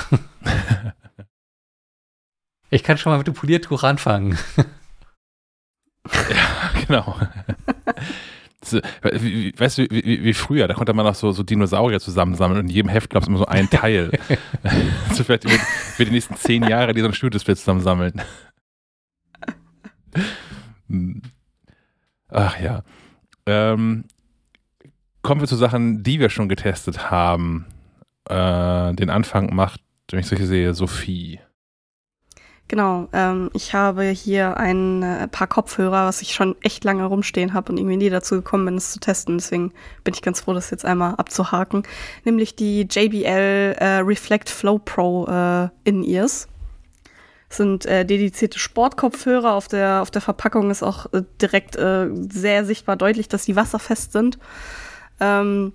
ich 2.69 2.83
kann 2.83 2.97
schon 2.97 3.11
mal 3.11 3.17
mit 3.17 3.27
dem 3.27 3.33
Poliertuch 3.33 3.83
anfangen. 3.83 4.37
ja, 6.29 6.81
genau 6.87 7.19
weißt 8.73 9.77
du, 9.77 9.87
wie, 9.89 10.23
wie, 10.23 10.33
früher, 10.33 10.67
da 10.67 10.73
konnte 10.73 10.93
man 10.93 11.05
noch 11.05 11.15
so, 11.15 11.31
so 11.31 11.43
Dinosaurier 11.43 11.99
zusammensammeln 11.99 12.59
und 12.59 12.65
in 12.67 12.71
jedem 12.71 12.89
Heft 12.89 13.09
gab 13.09 13.23
es 13.23 13.27
immer 13.27 13.39
so 13.39 13.45
ein 13.45 13.69
Teil. 13.69 14.11
so 15.13 15.23
vielleicht 15.23 15.49
für, 15.49 15.57
für 15.57 16.05
die 16.05 16.11
nächsten 16.11 16.35
zehn 16.35 16.63
Jahre, 16.63 16.93
die 16.93 17.01
so 17.01 17.07
ein 17.07 17.13
Studiodisplay 17.13 17.55
zusammensammeln. 17.55 18.21
Ach 22.29 22.59
ja. 22.59 22.83
Ähm, 23.45 24.05
kommen 25.21 25.41
wir 25.41 25.47
zu 25.47 25.55
Sachen, 25.55 26.03
die 26.03 26.19
wir 26.19 26.29
schon 26.29 26.49
getestet 26.49 27.09
haben. 27.11 27.65
Äh, 28.29 28.93
den 28.93 29.09
Anfang 29.09 29.53
macht, 29.55 29.81
wenn 30.11 30.19
ich 30.19 30.27
solche 30.27 30.45
sehe, 30.47 30.73
Sophie. 30.73 31.39
Genau, 32.67 33.07
ähm, 33.13 33.51
ich 33.53 33.75
habe 33.75 34.05
hier 34.05 34.57
ein 34.57 35.03
äh, 35.03 35.27
paar 35.27 35.45
Kopfhörer, 35.45 36.07
was 36.07 36.23
ich 36.23 36.33
schon 36.33 36.55
echt 36.63 36.83
lange 36.83 37.05
rumstehen 37.05 37.53
habe 37.53 37.71
und 37.71 37.77
irgendwie 37.77 37.97
nie 37.97 38.09
dazu 38.09 38.35
gekommen 38.35 38.65
bin, 38.65 38.77
es 38.77 38.91
zu 38.91 38.99
testen. 38.99 39.37
Deswegen 39.37 39.71
bin 40.03 40.15
ich 40.15 40.23
ganz 40.23 40.41
froh, 40.41 40.53
das 40.53 40.71
jetzt 40.71 40.83
einmal 40.83 41.13
abzuhaken. 41.15 41.83
Nämlich 42.23 42.55
die 42.55 42.87
JBL 42.89 43.75
äh, 43.77 43.97
Reflect 43.97 44.49
Flow 44.49 44.79
Pro 44.79 45.27
äh, 45.27 45.69
In-Ears. 45.83 46.47
Sind 47.49 47.85
äh, 47.85 48.03
dedizierte 48.03 48.57
Sportkopfhörer. 48.57 49.53
Auf 49.53 49.67
der, 49.67 50.01
auf 50.01 50.09
der 50.09 50.23
Verpackung 50.23 50.71
ist 50.71 50.81
auch 50.81 51.13
äh, 51.13 51.21
direkt 51.39 51.75
äh, 51.75 52.09
sehr 52.29 52.65
sichtbar 52.65 52.95
deutlich, 52.95 53.27
dass 53.27 53.45
die 53.45 53.55
wasserfest 53.55 54.11
sind. 54.11 54.39
Ähm, 55.19 55.73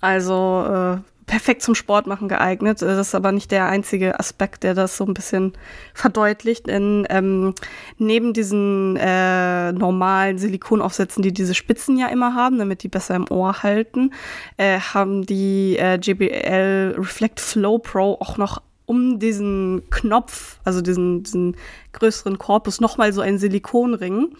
also 0.00 0.98
äh, 0.98 1.19
perfekt 1.30 1.62
zum 1.62 1.76
Sport 1.76 2.08
machen 2.08 2.28
geeignet. 2.28 2.82
Das 2.82 3.06
ist 3.06 3.14
aber 3.14 3.30
nicht 3.30 3.52
der 3.52 3.66
einzige 3.66 4.18
Aspekt, 4.18 4.64
der 4.64 4.74
das 4.74 4.96
so 4.96 5.04
ein 5.04 5.14
bisschen 5.14 5.52
verdeutlicht. 5.94 6.66
Denn 6.66 7.06
ähm, 7.08 7.54
neben 7.98 8.32
diesen 8.32 8.96
äh, 8.96 9.70
normalen 9.70 10.38
Silikonaufsätzen, 10.38 11.22
die 11.22 11.32
diese 11.32 11.54
Spitzen 11.54 11.96
ja 11.96 12.08
immer 12.08 12.34
haben, 12.34 12.58
damit 12.58 12.82
die 12.82 12.88
besser 12.88 13.14
im 13.14 13.30
Ohr 13.30 13.62
halten, 13.62 14.12
äh, 14.56 14.80
haben 14.80 15.24
die 15.24 15.76
äh, 15.78 16.00
JBL 16.00 16.96
Reflect 16.98 17.38
Flow 17.38 17.78
Pro 17.78 18.14
auch 18.20 18.36
noch 18.36 18.60
um 18.86 19.20
diesen 19.20 19.88
Knopf, 19.90 20.58
also 20.64 20.80
diesen, 20.80 21.22
diesen 21.22 21.56
größeren 21.92 22.38
Korpus, 22.38 22.80
nochmal 22.80 23.12
so 23.12 23.20
einen 23.20 23.38
Silikonring 23.38 24.34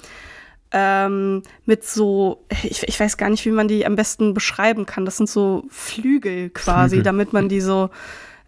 ähm, 0.72 1.42
mit 1.66 1.84
so, 1.84 2.44
ich, 2.62 2.86
ich 2.86 2.98
weiß 2.98 3.16
gar 3.16 3.28
nicht, 3.28 3.44
wie 3.44 3.51
man 3.51 3.68
die 3.68 3.86
am 3.86 3.97
besten 3.97 4.34
beschreiben 4.34 4.86
kann. 4.86 5.05
Das 5.05 5.16
sind 5.16 5.28
so 5.28 5.64
Flügel 5.68 6.51
quasi, 6.51 6.97
Flügel. 6.97 7.05
damit 7.05 7.32
man 7.32 7.48
die 7.48 7.60
so 7.60 7.90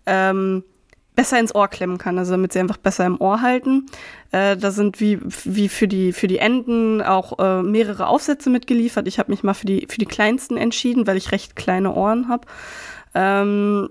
ähm, 0.07 0.65
besser 1.15 1.39
ins 1.39 1.55
Ohr 1.55 1.69
klemmen 1.69 1.99
kann, 1.99 2.19
also 2.19 2.33
damit 2.33 2.53
sie 2.53 2.61
einfach 2.61 2.79
besser 2.79 3.05
im 3.05 3.21
Ohr 3.21 3.43
halten. 3.43 3.87
Äh, 4.31 4.57
da 4.57 4.71
sind 4.71 5.01
wie, 5.01 5.19
wie 5.45 5.69
für, 5.69 5.89
die, 5.89 6.13
für 6.13 6.27
die 6.27 6.39
Enden 6.39 7.03
auch 7.03 7.39
äh, 7.39 7.63
mehrere 7.63 8.07
Aufsätze 8.07 8.51
mitgeliefert. 8.51 9.07
Ich 9.09 9.19
habe 9.19 9.31
mich 9.31 9.43
mal 9.43 9.55
für 9.55 9.67
die, 9.67 9.87
für 9.91 9.99
die 9.99 10.07
kleinsten 10.07 10.57
entschieden, 10.57 11.07
weil 11.07 11.17
ich 11.17 11.33
recht 11.33 11.57
kleine 11.57 11.93
Ohren 11.95 12.29
habe. 12.29 12.47
Ähm, 13.15 13.91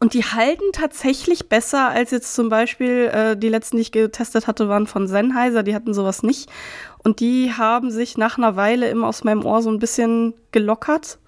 und 0.00 0.14
die 0.14 0.24
halten 0.24 0.72
tatsächlich 0.72 1.48
besser 1.48 1.88
als 1.88 2.10
jetzt 2.10 2.34
zum 2.34 2.48
Beispiel 2.48 3.10
äh, 3.12 3.36
die 3.36 3.48
letzten, 3.48 3.76
die 3.76 3.82
ich 3.82 3.92
getestet 3.92 4.46
hatte, 4.46 4.68
waren 4.68 4.86
von 4.86 5.06
Sennheiser. 5.06 5.62
Die 5.62 5.74
hatten 5.74 5.94
sowas 5.94 6.22
nicht. 6.22 6.50
Und 7.02 7.20
die 7.20 7.52
haben 7.52 7.90
sich 7.90 8.16
nach 8.16 8.38
einer 8.38 8.56
Weile 8.56 8.88
immer 8.88 9.08
aus 9.08 9.24
meinem 9.24 9.44
Ohr 9.44 9.62
so 9.62 9.70
ein 9.70 9.78
bisschen 9.78 10.34
gelockert. 10.52 11.18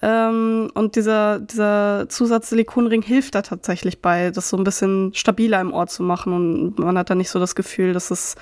Ähm, 0.00 0.70
und 0.74 0.96
dieser, 0.96 1.40
dieser 1.40 2.08
Zusatz-Silikonring 2.08 3.02
hilft 3.02 3.34
da 3.34 3.42
tatsächlich 3.42 4.00
bei, 4.02 4.30
das 4.30 4.48
so 4.48 4.56
ein 4.56 4.64
bisschen 4.64 5.12
stabiler 5.14 5.60
im 5.60 5.72
Ohr 5.72 5.86
zu 5.86 6.02
machen. 6.02 6.32
Und 6.32 6.78
man 6.78 6.98
hat 6.98 7.10
da 7.10 7.14
nicht 7.14 7.30
so 7.30 7.38
das 7.38 7.54
Gefühl, 7.54 7.92
dass 7.92 8.10
es 8.10 8.36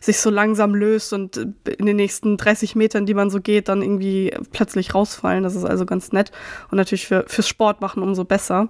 sich 0.00 0.18
so 0.18 0.30
langsam 0.30 0.74
löst 0.74 1.12
und 1.12 1.36
in 1.36 1.86
den 1.86 1.96
nächsten 1.96 2.36
30 2.38 2.74
Metern, 2.74 3.06
die 3.06 3.14
man 3.14 3.30
so 3.30 3.40
geht, 3.40 3.68
dann 3.68 3.82
irgendwie 3.82 4.34
plötzlich 4.50 4.94
rausfallen. 4.94 5.44
Das 5.44 5.54
ist 5.54 5.64
also 5.64 5.84
ganz 5.84 6.12
nett. 6.12 6.32
Und 6.70 6.78
natürlich 6.78 7.06
für, 7.06 7.24
fürs 7.26 7.48
Sport 7.48 7.82
machen 7.82 8.02
umso 8.02 8.24
besser. 8.24 8.68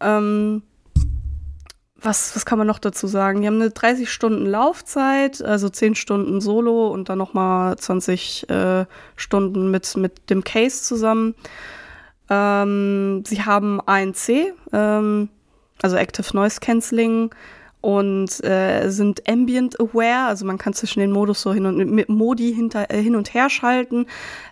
Ähm, 0.00 0.62
was, 2.00 2.34
was 2.36 2.46
kann 2.46 2.58
man 2.58 2.66
noch 2.66 2.78
dazu 2.78 3.06
sagen? 3.06 3.40
Die 3.40 3.46
haben 3.46 3.60
eine 3.60 3.70
30 3.70 4.10
Stunden 4.10 4.46
Laufzeit, 4.46 5.42
also 5.42 5.68
10 5.68 5.94
Stunden 5.94 6.40
Solo 6.40 6.88
und 6.88 7.08
dann 7.08 7.18
nochmal 7.18 7.76
20 7.76 8.48
äh, 8.48 8.86
Stunden 9.16 9.70
mit, 9.70 9.96
mit 9.96 10.30
dem 10.30 10.44
Case 10.44 10.82
zusammen. 10.82 11.34
Ähm, 12.28 13.24
sie 13.26 13.42
haben 13.42 13.80
ANC, 13.86 14.54
ähm, 14.72 15.28
also 15.82 15.96
Active 15.96 16.34
Noise 16.34 16.60
Cancelling 16.60 17.30
und 17.80 18.42
äh, 18.42 18.88
sind 18.90 19.28
ambient 19.28 19.78
aware, 19.78 20.26
also 20.26 20.44
man 20.44 20.58
kann 20.58 20.72
zwischen 20.72 20.98
den 20.98 21.12
Modus 21.12 21.42
so 21.42 21.52
hin 21.54 21.66
und 21.66 21.76
mit 21.76 22.08
Modi 22.08 22.52
hinter, 22.52 22.90
äh, 22.90 23.00
hin 23.00 23.14
und 23.14 23.32
her 23.32 23.48
schalten. 23.48 24.06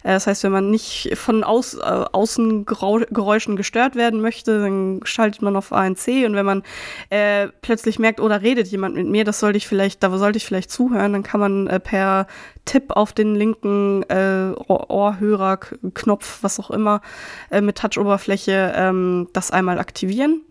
Äh, 0.05 0.13
das 0.13 0.27
heißt, 0.27 0.45
wenn 0.45 0.53
man 0.53 0.71
nicht 0.71 1.11
von 1.17 1.43
aus, 1.43 1.75
äh, 1.75 1.81
Außengeräuschen 1.81 3.57
gestört 3.57 3.97
werden 3.97 4.21
möchte, 4.21 4.61
dann 4.61 5.01
schaltet 5.03 5.43
man 5.43 5.57
auf 5.57 5.73
ANC 5.73 6.25
und 6.27 6.35
wenn 6.35 6.47
man 6.47 6.63
äh, 7.11 7.49
plötzlich 7.61 7.99
merkt, 7.99 8.21
oder 8.21 8.37
oh, 8.37 8.41
redet 8.41 8.69
jemand 8.69 8.95
mit 8.95 9.09
mir, 9.09 9.25
das 9.25 9.41
sollte 9.41 9.57
ich 9.57 9.67
vielleicht, 9.67 10.03
da 10.03 10.17
sollte 10.17 10.37
ich 10.37 10.47
vielleicht 10.47 10.71
zuhören, 10.71 11.13
dann 11.13 11.23
kann 11.25 11.41
man 11.41 11.67
äh, 11.67 11.81
per 11.81 12.29
Tipp 12.67 12.93
auf 12.93 13.13
den 13.13 13.35
linken 13.35 14.05
äh, 14.05 14.53
Ohrhörer-Knopf, 14.69 16.39
was 16.43 16.61
auch 16.61 16.71
immer, 16.71 17.03
mit 17.51 17.77
Touch-Oberfläche 17.77 18.73
ähm, 18.77 19.29
das 19.33 19.51
einmal 19.51 19.79
aktivieren. 19.79 20.43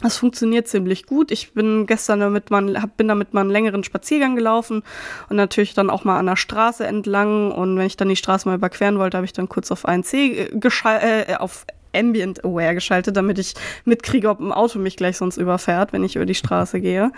Das 0.00 0.16
funktioniert 0.16 0.66
ziemlich 0.66 1.06
gut. 1.06 1.30
Ich 1.30 1.52
bin 1.52 1.86
gestern 1.86 2.20
damit 2.20 2.50
mal, 2.50 2.62
bin 2.96 3.06
damit 3.06 3.32
mal 3.32 3.42
einen 3.42 3.50
längeren 3.50 3.84
Spaziergang 3.84 4.34
gelaufen 4.34 4.82
und 5.28 5.36
natürlich 5.36 5.72
dann 5.72 5.88
auch 5.88 6.04
mal 6.04 6.18
an 6.18 6.26
der 6.26 6.36
Straße 6.36 6.84
entlang. 6.84 7.52
Und 7.52 7.76
wenn 7.78 7.86
ich 7.86 7.96
dann 7.96 8.08
die 8.08 8.16
Straße 8.16 8.48
mal 8.48 8.56
überqueren 8.56 8.98
wollte, 8.98 9.16
habe 9.16 9.24
ich 9.24 9.32
dann 9.32 9.48
kurz 9.48 9.70
auf 9.70 9.86
1C 9.86 10.58
geschaltet, 10.58 11.28
äh, 11.28 11.34
auf 11.36 11.64
Ambient 11.94 12.44
Aware 12.44 12.74
geschaltet, 12.74 13.16
damit 13.16 13.38
ich 13.38 13.54
mitkriege, 13.84 14.28
ob 14.28 14.40
ein 14.40 14.52
Auto 14.52 14.80
mich 14.80 14.96
gleich 14.96 15.16
sonst 15.16 15.36
überfährt, 15.36 15.92
wenn 15.92 16.02
ich 16.02 16.16
über 16.16 16.26
die 16.26 16.34
Straße 16.34 16.80
gehe. 16.80 17.12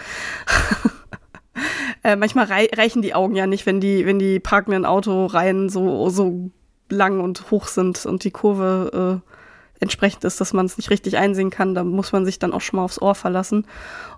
äh, 2.05 2.15
manchmal 2.15 2.44
rei 2.44 2.69
reichen 2.77 3.01
die 3.01 3.15
Augen 3.15 3.36
ja 3.36 3.47
nicht, 3.47 3.65
wenn 3.65 3.81
die, 3.81 4.05
wenn 4.05 4.19
die 4.19 4.39
parkenden 4.39 4.85
Autoreihen 4.85 5.70
so, 5.70 6.11
so 6.11 6.51
lang 6.89 7.20
und 7.20 7.51
hoch 7.51 7.66
sind 7.66 8.07
und 8.07 8.23
die 8.24 8.31
Kurve 8.31 9.23
äh, 9.24 9.26
entsprechend 9.81 10.24
ist, 10.24 10.40
dass 10.40 10.53
man 10.53 10.66
es 10.66 10.77
nicht 10.77 10.90
richtig 10.90 11.16
einsehen 11.16 11.51
kann. 11.51 11.74
Da 11.74 11.85
muss 11.85 12.12
man 12.12 12.24
sich 12.24 12.39
dann 12.39 12.53
auch 12.53 12.61
schon 12.61 12.78
mal 12.78 12.85
aufs 12.85 13.01
Ohr 13.01 13.15
verlassen. 13.15 13.66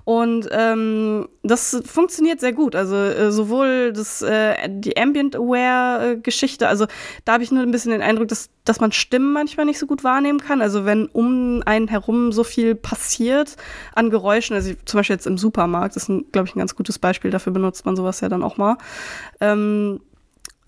Und 0.04 0.48
ähm, 0.52 1.28
das 1.42 1.82
funktioniert 1.84 2.40
sehr 2.40 2.52
gut. 2.52 2.74
Also 2.74 2.96
äh, 2.96 3.30
sowohl 3.30 3.92
das, 3.92 4.22
äh, 4.22 4.54
die 4.68 4.96
Ambient-Aware-Geschichte, 4.96 6.66
also 6.66 6.86
da 7.24 7.34
habe 7.34 7.42
ich 7.42 7.50
nur 7.50 7.62
ein 7.62 7.70
bisschen 7.70 7.92
den 7.92 8.00
Eindruck, 8.00 8.28
dass, 8.28 8.48
dass 8.64 8.80
man 8.80 8.92
Stimmen 8.92 9.32
manchmal 9.32 9.66
nicht 9.66 9.78
so 9.78 9.86
gut 9.86 10.04
wahrnehmen 10.04 10.40
kann. 10.40 10.62
Also 10.62 10.86
wenn 10.86 11.06
um 11.06 11.62
einen 11.66 11.88
herum 11.88 12.32
so 12.32 12.42
viel 12.42 12.74
passiert 12.74 13.56
an 13.94 14.08
Geräuschen, 14.08 14.56
also 14.56 14.72
zum 14.86 14.98
Beispiel 14.98 15.16
jetzt 15.16 15.26
im 15.26 15.36
Supermarkt, 15.36 15.96
das 15.96 16.08
ist, 16.08 16.32
glaube 16.32 16.48
ich, 16.48 16.56
ein 16.56 16.60
ganz 16.60 16.74
gutes 16.74 16.98
Beispiel, 16.98 17.30
dafür 17.30 17.52
benutzt 17.52 17.84
man 17.84 17.94
sowas 17.94 18.20
ja 18.20 18.30
dann 18.30 18.42
auch 18.42 18.56
mal. 18.56 18.78
Ähm, 19.40 20.00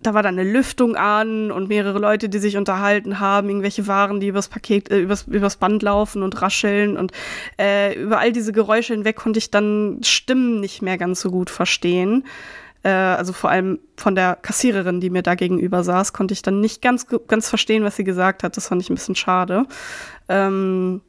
da 0.02 0.14
war 0.14 0.22
dann 0.22 0.38
eine 0.38 0.50
Lüftung 0.50 0.96
an 0.96 1.50
und 1.50 1.68
mehrere 1.68 1.98
Leute, 1.98 2.28
die 2.28 2.38
sich 2.38 2.56
unterhalten 2.56 3.20
haben, 3.20 3.48
irgendwelche 3.48 3.86
Waren, 3.86 4.20
die 4.20 4.28
übers 4.28 4.48
Paket, 4.48 4.90
äh, 4.90 5.00
übers, 5.00 5.24
übers 5.24 5.56
Band 5.56 5.82
laufen 5.82 6.22
und 6.22 6.40
rascheln 6.40 6.96
und 6.96 7.12
äh, 7.58 7.94
über 8.00 8.18
all 8.18 8.32
diese 8.32 8.52
Geräusche 8.52 8.94
hinweg 8.94 9.16
konnte 9.16 9.38
ich 9.38 9.50
dann 9.50 10.00
Stimmen 10.02 10.60
nicht 10.60 10.80
mehr 10.80 10.96
ganz 10.96 11.20
so 11.20 11.30
gut 11.30 11.50
verstehen. 11.50 12.24
Äh, 12.82 12.88
also 12.90 13.32
vor 13.34 13.50
allem 13.50 13.78
von 13.96 14.14
der 14.14 14.36
Kassiererin, 14.36 15.00
die 15.00 15.10
mir 15.10 15.22
da 15.22 15.34
gegenüber 15.34 15.84
saß, 15.84 16.14
konnte 16.14 16.32
ich 16.32 16.40
dann 16.40 16.60
nicht 16.60 16.80
ganz, 16.80 17.06
ganz 17.28 17.48
verstehen, 17.48 17.84
was 17.84 17.96
sie 17.96 18.04
gesagt 18.04 18.42
hat. 18.42 18.56
Das 18.56 18.68
fand 18.68 18.80
ich 18.80 18.88
ein 18.88 18.94
bisschen 18.94 19.16
schade. 19.16 19.66
Ähm, 20.28 21.02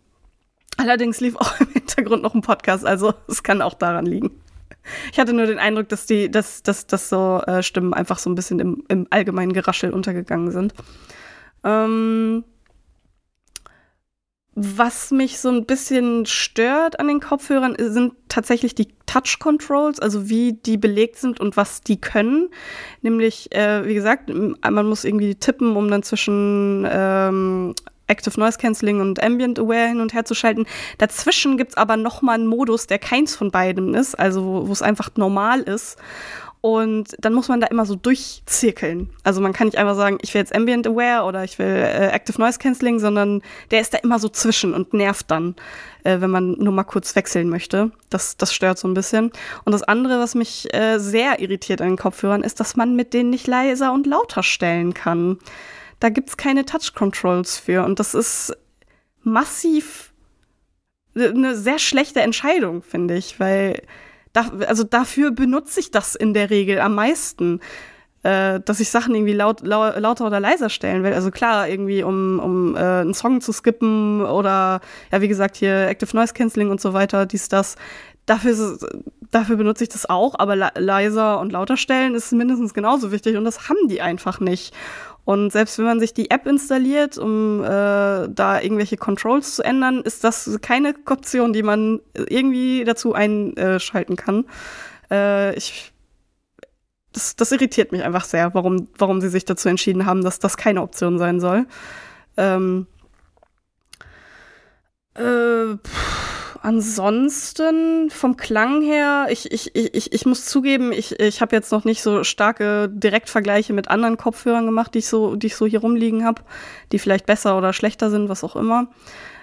allerdings 0.76 1.22
lief 1.22 1.36
auch 1.38 1.60
im 1.62 1.70
Hintergrund 1.70 2.24
noch 2.24 2.36
ein 2.36 2.42
Podcast, 2.42 2.86
also 2.86 3.14
es 3.30 3.42
kann 3.42 3.62
auch 3.62 3.76
daran 3.76 4.06
liegen. 4.06 4.41
Ich 5.12 5.20
hatte 5.20 5.34
nur 5.34 5.46
den 5.46 5.60
Eindruck, 5.60 5.90
dass 5.90 6.06
die, 6.06 6.30
dass, 6.30 6.64
dass, 6.64 6.88
dass 6.88 7.10
so 7.10 7.42
äh, 7.48 7.64
Stimmen 7.64 7.94
einfach 7.94 8.20
so 8.20 8.30
ein 8.30 8.36
bisschen 8.36 8.60
im, 8.60 8.84
im 8.88 9.08
allgemeinen 9.10 9.54
Geraschel 9.54 9.92
untergegangen 9.92 10.52
sind. 10.52 10.74
Ähm, 11.64 12.44
was 14.54 15.12
mich 15.12 15.40
so 15.40 15.50
ein 15.50 15.66
bisschen 15.66 16.26
stört 16.26 17.00
an 17.00 17.08
den 17.08 17.22
Kopfhörern, 17.22 17.76
sind 17.80 18.14
tatsächlich 18.28 18.76
die 18.76 18.90
Touch 19.06 19.40
Controls, 19.40 20.00
also 20.00 20.30
wie 20.30 20.54
die 20.54 20.78
belegt 20.78 21.16
sind 21.18 21.40
und 21.40 21.56
was 21.56 21.82
die 21.82 22.02
können. 22.02 22.50
Nämlich, 23.02 23.54
äh, 23.56 23.86
wie 23.86 23.94
gesagt, 23.94 24.30
man 24.30 24.86
muss 24.86 25.06
irgendwie 25.06 25.36
tippen, 25.36 25.76
um 25.78 25.90
dann 25.90 26.04
zwischen 26.04 26.86
ähm, 26.90 27.76
Active 28.12 28.40
Noise 28.40 28.58
Cancelling 28.58 29.00
und 29.00 29.24
Ambient 29.24 29.58
Aware 29.58 29.88
hin 29.88 30.02
und 30.02 30.14
her 30.14 30.26
zu 30.26 30.36
schalten. 30.36 30.66
Dazwischen 30.98 31.58
gibt 31.58 31.72
es 31.72 31.78
aber 31.78 31.98
nochmal 31.98 32.36
einen 32.36 32.48
Modus, 32.48 32.88
der 32.88 33.00
keins 33.00 33.36
von 33.36 33.50
beiden 33.52 33.94
ist, 33.94 34.20
also 34.20 34.68
wo 34.68 34.72
es 34.72 34.82
einfach 34.82 35.10
normal 35.16 35.62
ist. 35.62 35.98
Und 36.62 37.16
dann 37.20 37.34
muss 37.34 37.48
man 37.48 37.60
da 37.60 37.68
immer 37.68 37.88
so 37.88 37.96
durchzirkeln. 37.96 39.10
Also 39.24 39.42
man 39.42 39.52
kann 39.52 39.66
nicht 39.66 39.78
einfach 39.78 39.96
sagen, 39.96 40.20
ich 40.22 40.32
will 40.36 40.42
jetzt 40.42 40.54
Ambient 40.56 40.86
Aware 40.86 41.26
oder 41.26 41.44
ich 41.44 41.58
will 41.58 41.66
äh, 41.66 42.10
Active 42.10 42.40
Noise 42.40 42.60
Cancelling, 42.60 43.00
sondern 43.00 43.42
der 43.72 43.82
ist 43.82 43.96
da 43.96 43.98
immer 43.98 44.20
so 44.20 44.30
zwischen 44.30 44.76
und 44.76 44.94
nervt 44.94 45.32
dann, 45.32 45.56
äh, 46.04 46.22
wenn 46.22 46.30
man 46.30 46.52
nur 46.52 46.72
mal 46.72 46.84
kurz 46.84 47.16
wechseln 47.16 47.50
möchte. 47.50 47.90
Das, 48.12 48.38
das 48.38 48.54
stört 48.54 48.78
so 48.78 48.88
ein 48.88 48.94
bisschen. 48.94 49.32
Und 49.66 49.72
das 49.72 49.82
andere, 49.82 50.20
was 50.20 50.36
mich 50.36 50.72
äh, 50.72 51.00
sehr 51.00 51.40
irritiert 51.40 51.82
an 51.82 51.88
den 51.88 51.98
Kopfhörern, 51.98 52.44
ist, 52.44 52.60
dass 52.60 52.76
man 52.76 52.96
mit 52.96 53.16
denen 53.16 53.32
nicht 53.32 53.48
leiser 53.48 53.92
und 53.92 54.06
lauter 54.06 54.44
stellen 54.44 54.94
kann 54.94 55.40
da 56.02 56.10
gibt 56.10 56.30
es 56.30 56.38
keine 56.38 56.66
Touch-Controls 56.66 57.58
für. 57.58 57.86
Und 57.86 58.00
das 58.00 58.14
ist 58.14 58.54
massiv 59.24 60.14
eine 61.16 61.56
sehr 61.56 61.80
schlechte 61.80 62.22
Entscheidung, 62.22 62.82
finde 62.82 63.16
ich, 63.16 63.40
weil 63.40 63.82
da, 64.34 64.50
also 64.68 64.84
dafür 64.84 65.32
benutze 65.32 65.80
ich 65.80 65.92
das 65.92 66.16
in 66.16 66.34
der 66.34 66.50
Regel 66.50 66.80
am 66.80 66.96
meisten, 66.96 67.60
äh, 68.24 68.60
dass 68.62 68.80
ich 68.80 68.90
Sachen 68.90 69.14
irgendwie 69.14 69.34
laut, 69.34 69.62
lau, 69.62 69.90
lauter 69.98 70.26
oder 70.26 70.40
leiser 70.40 70.70
stellen 70.70 71.04
will. 71.04 71.14
Also 71.14 71.30
klar, 71.30 71.68
irgendwie 71.70 72.02
um, 72.02 72.40
um 72.40 72.76
äh, 72.76 72.80
einen 72.80 73.14
Song 73.14 73.42
zu 73.42 73.52
skippen 73.52 74.26
oder 74.26 74.82
ja, 75.12 75.22
wie 75.22 75.28
gesagt, 75.28 75.58
hier 75.58 75.88
Active 75.88 76.16
Noise 76.16 76.34
Cancelling 76.34 76.72
und 76.72 76.82
so 76.82 76.94
weiter, 76.94 77.26
dies, 77.28 77.48
das. 77.48 77.76
dafür, 78.26 78.78
dafür 79.32 79.56
benutze 79.56 79.84
ich 79.84 79.90
das 79.90 80.10
auch, 80.10 80.36
aber 80.40 80.56
leiser 80.56 81.40
und 81.40 81.52
lauter 81.52 81.78
stellen 81.78 82.16
ist 82.16 82.32
mindestens 82.32 82.74
genauso 82.74 83.12
wichtig 83.12 83.38
und 83.38 83.44
das 83.44 83.70
haben 83.70 83.88
die 83.88 84.02
einfach 84.02 84.40
nicht. 84.40 84.74
Und 85.32 85.50
selbst 85.54 85.78
wenn 85.78 85.86
man 85.86 86.02
sich 86.02 86.14
die 86.14 86.30
App 86.30 86.46
installiert, 86.46 87.18
um 87.18 87.64
äh, 87.64 87.68
da 87.68 88.60
irgendwelche 88.62 88.98
Controls 88.98 89.56
zu 89.56 89.64
ändern, 89.64 90.02
ist 90.02 90.26
das 90.26 90.60
keine 90.62 90.94
Option, 91.06 91.54
die 91.54 91.64
man 91.64 92.02
irgendwie 92.14 92.84
dazu 92.84 93.14
einschalten 93.14 94.18
kann. 94.18 94.44
Äh, 95.10 95.56
ich, 95.56 95.94
das, 97.14 97.38
das 97.38 97.54
irritiert 97.54 97.94
mich 97.94 98.04
einfach 98.04 98.26
sehr, 98.26 98.54
warum, 98.54 98.90
warum 98.98 99.22
sie 99.22 99.30
sich 99.30 99.46
dazu 99.46 99.70
entschieden 99.70 100.06
haben, 100.06 100.22
dass 100.22 100.40
das 100.40 100.58
keine 100.58 100.82
Option 100.82 101.18
sein 101.18 101.40
soll. 101.40 101.66
Ähm, 102.36 102.88
äh, 105.16 105.78
ansonsten 106.62 108.10
vom 108.10 108.38
Klang 108.38 108.82
her, 108.82 109.28
ich, 109.30 109.52
ich, 109.52 109.76
ich, 109.76 110.14
ich 110.14 110.26
muss 110.26 110.46
zugeben, 110.46 110.92
ich, 110.92 111.20
ich 111.20 111.42
habe 111.42 111.56
jetzt 111.56 111.72
noch 111.72 111.84
nicht 111.84 112.02
so 112.02 112.24
starke 112.24 112.90
Direktvergleiche 112.90 113.74
mit 113.74 113.90
anderen 113.90 114.18
Kopfhörern 114.18 114.66
gemacht, 114.66 114.94
die 114.94 115.00
ich 115.00 115.08
so, 115.08 115.36
die 115.36 115.48
ich 115.48 115.56
so 115.56 115.66
hier 115.66 115.82
rumliegen 115.82 116.24
habe, 116.24 116.44
die 116.92 117.00
vielleicht 117.00 117.26
besser 117.26 117.58
oder 117.58 117.74
schlechter 117.74 118.10
sind, 118.10 118.30
was 118.30 118.44
auch 118.44 118.56
immer. 118.56 118.88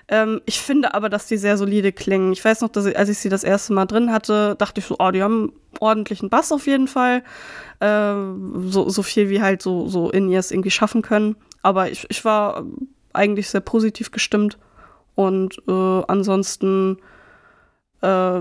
Ähm, 0.08 0.40
ich 0.46 0.60
finde 0.60 0.94
aber, 0.94 1.08
dass 1.08 1.26
die 1.26 1.36
sehr 1.36 1.58
solide 1.58 1.92
klingen. 1.92 2.32
Ich 2.32 2.44
weiß 2.44 2.62
noch, 2.62 2.70
dass 2.70 2.86
ich, 2.86 2.96
als 2.96 3.08
ich 3.08 3.18
sie 3.18 3.28
das 3.28 3.44
erste 3.44 3.72
Mal 3.72 3.86
drin 3.86 4.12
hatte, 4.12 4.54
dachte 4.56 4.80
ich 4.80 4.86
so, 4.86 4.96
oh, 4.98 5.10
die 5.10 5.22
haben 5.22 5.52
ordentlichen 5.80 6.30
Bass 6.30 6.52
auf 6.52 6.66
jeden 6.66 6.88
Fall. 6.88 7.22
Äh, 7.80 8.14
so, 8.66 8.88
so 8.88 9.02
viel 9.02 9.28
wie 9.28 9.42
halt 9.42 9.60
so, 9.60 9.88
so 9.88 10.10
In-Ears 10.10 10.50
irgendwie 10.50 10.70
schaffen 10.70 11.02
können. 11.02 11.36
Aber 11.62 11.90
ich, 11.90 12.06
ich 12.08 12.24
war 12.24 12.64
eigentlich 13.12 13.50
sehr 13.50 13.60
positiv 13.60 14.10
gestimmt. 14.10 14.58
Und 15.18 15.60
äh, 15.66 16.02
ansonsten 16.06 16.98
äh, 18.02 18.40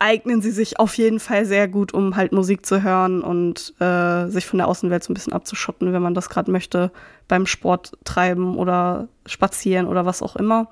eignen 0.00 0.42
sie 0.42 0.50
sich 0.50 0.80
auf 0.80 0.98
jeden 0.98 1.20
Fall 1.20 1.44
sehr 1.44 1.68
gut, 1.68 1.94
um 1.94 2.16
halt 2.16 2.32
Musik 2.32 2.66
zu 2.66 2.82
hören 2.82 3.22
und 3.22 3.72
äh, 3.78 4.26
sich 4.26 4.46
von 4.46 4.58
der 4.58 4.66
Außenwelt 4.66 5.04
so 5.04 5.12
ein 5.12 5.14
bisschen 5.14 5.32
abzuschotten, 5.32 5.92
wenn 5.92 6.02
man 6.02 6.14
das 6.14 6.28
gerade 6.28 6.50
möchte, 6.50 6.90
beim 7.28 7.46
Sport 7.46 7.92
treiben 8.02 8.56
oder 8.56 9.06
spazieren 9.26 9.86
oder 9.86 10.04
was 10.04 10.22
auch 10.22 10.34
immer. 10.34 10.70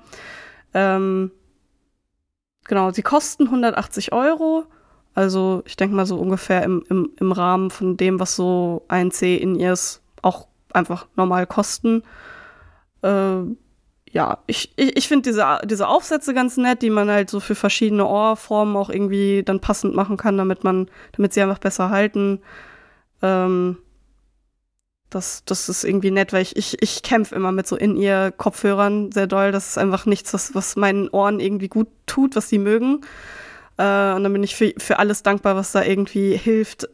Ähm, 0.73 1.31
genau, 2.65 2.91
sie 2.91 3.01
kosten 3.01 3.45
180 3.45 4.11
Euro. 4.11 4.65
Also 5.13 5.63
ich 5.65 5.77
denke 5.77 5.95
mal 5.95 6.05
so 6.05 6.17
ungefähr 6.17 6.63
im, 6.63 6.83
im, 6.89 7.11
im 7.17 7.31
Rahmen 7.31 7.69
von 7.69 7.95
dem, 7.95 8.19
was 8.19 8.35
so 8.35 8.83
ein 8.89 9.11
C 9.11 9.37
in 9.37 9.55
ihrs 9.55 10.01
auch 10.21 10.47
einfach 10.73 11.07
normal 11.15 11.47
kosten. 11.47 12.03
Äh, 13.01 13.43
ja, 14.11 14.39
ich, 14.45 14.73
ich, 14.75 14.97
ich 14.97 15.07
finde 15.07 15.29
diese, 15.29 15.59
diese 15.65 15.87
Aufsätze 15.87 16.33
ganz 16.33 16.57
nett, 16.57 16.81
die 16.81 16.89
man 16.89 17.09
halt 17.09 17.29
so 17.29 17.39
für 17.39 17.55
verschiedene 17.55 18.05
Ohrformen 18.05 18.75
auch 18.75 18.89
irgendwie 18.89 19.43
dann 19.43 19.59
passend 19.61 19.95
machen 19.95 20.17
kann, 20.17 20.37
damit 20.37 20.63
man, 20.63 20.89
damit 21.13 21.33
sie 21.33 21.41
einfach 21.41 21.59
besser 21.59 21.89
halten. 21.89 22.41
Ähm, 23.21 23.77
das, 25.09 25.43
das 25.45 25.69
ist 25.69 25.83
irgendwie 25.83 26.11
nett, 26.11 26.33
weil 26.33 26.41
ich, 26.41 26.55
ich, 26.55 26.81
ich 26.81 27.03
kämpfe 27.03 27.35
immer 27.35 27.51
mit 27.51 27.67
so 27.67 27.75
in 27.75 27.95
ihr 27.95 28.33
Kopfhörern 28.35 29.11
sehr 29.11 29.27
doll. 29.27 29.51
Das 29.51 29.69
ist 29.69 29.77
einfach 29.77 30.05
nichts, 30.05 30.33
was, 30.33 30.55
was 30.55 30.75
meinen 30.75 31.09
Ohren 31.09 31.39
irgendwie 31.39 31.69
gut 31.69 31.87
tut, 32.05 32.35
was 32.35 32.49
sie 32.49 32.59
mögen. 32.59 33.01
Äh, 33.77 34.13
und 34.13 34.23
dann 34.23 34.33
bin 34.33 34.43
ich 34.43 34.55
für, 34.55 34.73
für 34.77 34.99
alles 34.99 35.23
dankbar, 35.23 35.55
was 35.55 35.71
da 35.71 35.83
irgendwie 35.83 36.35
hilft, 36.35 36.89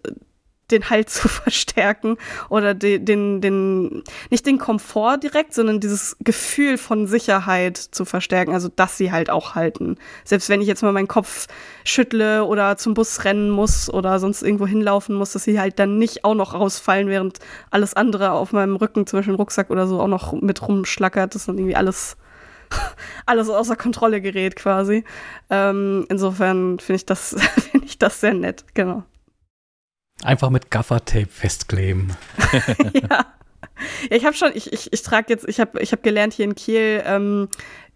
den 0.71 0.89
Halt 0.89 1.09
zu 1.17 1.27
verstärken 1.27 2.17
oder 2.49 2.73
den, 2.73 3.05
den, 3.05 3.41
den, 3.41 4.03
nicht 4.29 4.45
den 4.45 4.57
Komfort 4.57 5.17
direkt, 5.23 5.53
sondern 5.53 5.79
dieses 5.79 6.17
Gefühl 6.19 6.77
von 6.77 7.07
Sicherheit 7.07 7.77
zu 7.77 8.05
verstärken, 8.05 8.53
also 8.53 8.69
dass 8.75 8.97
sie 8.97 9.11
halt 9.11 9.29
auch 9.29 9.55
halten. 9.55 9.97
Selbst 10.23 10.49
wenn 10.49 10.61
ich 10.61 10.67
jetzt 10.67 10.83
mal 10.83 10.91
meinen 10.91 11.07
Kopf 11.07 11.47
schüttle 11.83 12.45
oder 12.45 12.77
zum 12.77 12.93
Bus 12.93 13.23
rennen 13.23 13.49
muss 13.49 13.89
oder 13.89 14.19
sonst 14.19 14.41
irgendwo 14.43 14.67
hinlaufen 14.67 15.15
muss, 15.15 15.31
dass 15.31 15.43
sie 15.43 15.59
halt 15.59 15.79
dann 15.79 15.97
nicht 15.97 16.23
auch 16.23 16.35
noch 16.35 16.53
rausfallen, 16.53 17.07
während 17.07 17.39
alles 17.71 17.93
andere 17.93 18.31
auf 18.31 18.51
meinem 18.53 18.75
Rücken, 18.75 19.07
zum 19.07 19.19
Beispiel 19.19 19.33
ein 19.33 19.37
Rucksack 19.37 19.69
oder 19.69 19.87
so, 19.87 19.99
auch 20.01 20.07
noch 20.07 20.33
mit 20.33 20.67
rumschlackert, 20.67 21.35
das 21.35 21.45
dann 21.45 21.57
irgendwie 21.57 21.75
alles 21.75 22.17
alles 23.25 23.49
außer 23.49 23.75
Kontrolle 23.75 24.21
gerät 24.21 24.55
quasi. 24.55 25.03
Ähm, 25.49 26.05
insofern 26.09 26.79
finde 26.79 26.97
ich 26.97 27.05
das 27.05 27.35
finde 27.71 27.85
ich 27.85 27.97
das 27.97 28.19
sehr 28.21 28.33
nett, 28.33 28.65
genau. 28.73 29.03
Einfach 30.23 30.49
mit 30.49 30.71
Gaffertape 30.71 31.27
festkleben. 31.27 32.15
ja. 32.93 33.01
ja. 33.09 33.25
ich 34.09 34.25
habe 34.25 34.35
schon, 34.35 34.51
ich, 34.53 34.73
ich, 34.73 34.91
ich 34.91 35.01
trage 35.03 35.27
jetzt, 35.29 35.47
ich 35.47 35.59
habe 35.59 35.79
ich 35.81 35.91
hab 35.91 36.03
gelernt 36.03 36.33
hier 36.33 36.45
in 36.45 36.55
Kiel 36.55 37.03
ähm, 37.05 37.49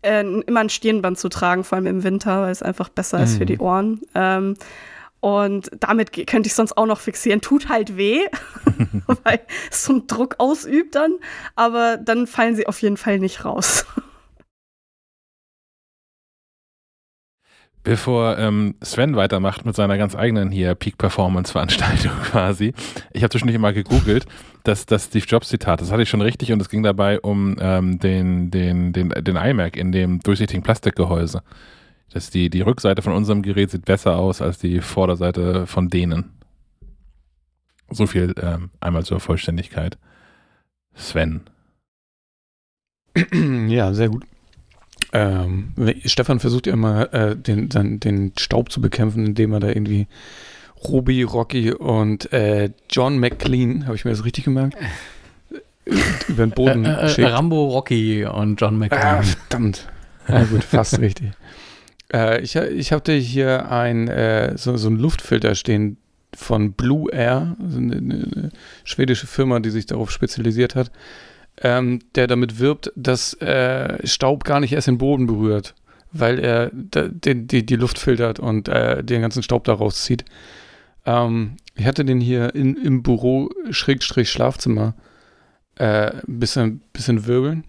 äh, 0.03 0.21
immer 0.21 0.59
ein 0.59 0.69
Stirnband 0.69 1.17
zu 1.17 1.29
tragen, 1.29 1.63
vor 1.63 1.77
allem 1.77 1.87
im 1.87 2.03
Winter, 2.03 2.43
weil 2.43 2.51
es 2.51 2.61
einfach 2.61 2.89
besser 2.89 3.17
mhm. 3.17 3.23
ist 3.23 3.37
für 3.37 3.45
die 3.45 3.55
mhm. 3.55 3.61
Ohren. 3.61 4.01
Ähm, 4.15 4.57
und 5.19 5.69
damit 5.79 6.13
könnte 6.27 6.47
ich 6.47 6.55
sonst 6.55 6.75
auch 6.77 6.87
noch 6.87 6.99
fixieren. 6.99 7.41
Tut 7.41 7.69
halt 7.69 7.95
weh, 7.95 8.21
weil 9.23 9.39
es 9.69 9.85
so 9.85 9.93
einen 9.93 10.07
Druck 10.07 10.35
ausübt 10.39 10.95
dann, 10.95 11.17
aber 11.55 11.97
dann 11.97 12.25
fallen 12.25 12.55
sie 12.55 12.67
auf 12.67 12.81
jeden 12.81 12.97
Fall 12.97 13.19
nicht 13.19 13.45
raus. 13.45 13.85
Bevor 17.83 18.37
ähm, 18.37 18.75
Sven 18.83 19.15
weitermacht 19.15 19.65
mit 19.65 19.75
seiner 19.75 19.97
ganz 19.97 20.15
eigenen 20.15 20.51
hier 20.51 20.75
Peak-Performance-Veranstaltung 20.75 22.11
quasi, 22.23 22.73
ich 23.11 23.23
habe 23.23 23.31
zwischendurch 23.31 23.59
mal 23.59 23.73
gegoogelt, 23.73 24.27
dass 24.63 24.85
das 24.85 25.05
Steve 25.05 25.25
Jobs-Zitat, 25.25 25.81
das 25.81 25.91
hatte 25.91 26.03
ich 26.03 26.09
schon 26.09 26.21
richtig 26.21 26.51
und 26.51 26.61
es 26.61 26.69
ging 26.69 26.83
dabei 26.83 27.19
um 27.19 27.55
ähm, 27.59 27.97
den, 27.97 28.51
den, 28.51 28.93
den, 28.93 29.09
den 29.09 29.35
iMac 29.35 29.77
in 29.77 29.91
dem 29.91 30.19
durchsichtigen 30.19 30.61
Plastikgehäuse. 30.61 31.41
Dass 32.13 32.29
die, 32.29 32.49
die 32.49 32.61
Rückseite 32.61 33.01
von 33.01 33.13
unserem 33.13 33.41
Gerät 33.41 33.71
sieht 33.71 33.85
besser 33.85 34.17
aus 34.17 34.41
als 34.41 34.59
die 34.59 34.81
Vorderseite 34.81 35.65
von 35.65 35.87
denen. 35.87 36.33
So 37.89 38.05
viel 38.05 38.35
ähm, 38.41 38.69
einmal 38.79 39.05
zur 39.05 39.19
Vollständigkeit. 39.19 39.97
Sven. 40.93 41.41
Ja, 43.67 43.93
sehr 43.93 44.09
gut. 44.09 44.25
Ähm, 45.13 45.73
Stefan 46.05 46.39
versucht 46.39 46.67
ja 46.67 46.73
immer, 46.73 47.13
äh, 47.13 47.35
den, 47.35 47.69
den, 47.69 47.99
den 47.99 48.33
Staub 48.37 48.71
zu 48.71 48.79
bekämpfen, 48.79 49.25
indem 49.25 49.53
er 49.53 49.59
da 49.59 49.67
irgendwie 49.67 50.07
Ruby, 50.87 51.23
Rocky 51.23 51.73
und 51.73 52.31
äh, 52.31 52.71
John 52.89 53.19
McLean, 53.19 53.85
habe 53.85 53.95
ich 53.95 54.05
mir 54.05 54.11
das 54.11 54.23
richtig 54.25 54.45
gemerkt? 54.45 54.75
Über 56.27 56.45
den 56.45 56.51
Boden 56.51 56.85
äh, 56.85 57.11
äh, 57.11 57.25
Rambo, 57.25 57.67
Rocky 57.67 58.25
und 58.25 58.59
John 58.61 58.77
McLean. 58.77 59.03
Ah, 59.03 59.23
verdammt. 59.23 59.87
Na 60.27 60.43
gut, 60.45 60.63
fast 60.63 60.99
richtig. 60.99 61.31
Äh, 62.13 62.41
ich, 62.41 62.57
ich 62.57 62.91
hatte 62.91 63.13
hier 63.13 63.71
ein, 63.71 64.09
äh, 64.09 64.57
so, 64.57 64.75
so 64.75 64.89
ein 64.89 64.97
Luftfilter 64.97 65.55
stehen 65.55 65.95
von 66.35 66.73
Blue 66.73 67.09
Air, 67.09 67.55
eine, 67.57 67.95
eine 67.95 68.51
schwedische 68.83 69.27
Firma, 69.27 69.61
die 69.61 69.69
sich 69.69 69.85
darauf 69.85 70.11
spezialisiert 70.11 70.75
hat 70.75 70.91
ähm, 71.57 71.99
der 72.15 72.27
damit 72.27 72.59
wirbt, 72.59 72.91
dass 72.95 73.33
äh, 73.35 74.05
Staub 74.05 74.43
gar 74.43 74.59
nicht 74.59 74.73
erst 74.73 74.87
den 74.87 74.97
Boden 74.97 75.27
berührt, 75.27 75.75
weil 76.11 76.39
er 76.39 76.71
die, 76.73 77.47
die, 77.47 77.65
die 77.65 77.75
Luft 77.75 77.99
filtert 77.99 78.39
und 78.39 78.67
äh, 78.67 79.03
den 79.03 79.21
ganzen 79.21 79.43
Staub 79.43 79.63
da 79.63 79.73
rauszieht. 79.73 80.25
Ähm, 81.05 81.57
ich 81.75 81.85
hatte 81.85 82.05
den 82.05 82.19
hier 82.19 82.53
in, 82.55 82.75
im 82.75 83.03
Büro 83.03 83.49
Schrägstrich 83.69 84.29
Schlafzimmer 84.29 84.93
äh, 85.75 86.11
bisschen, 86.27 86.81
bisschen 86.93 87.25
wirbeln 87.25 87.63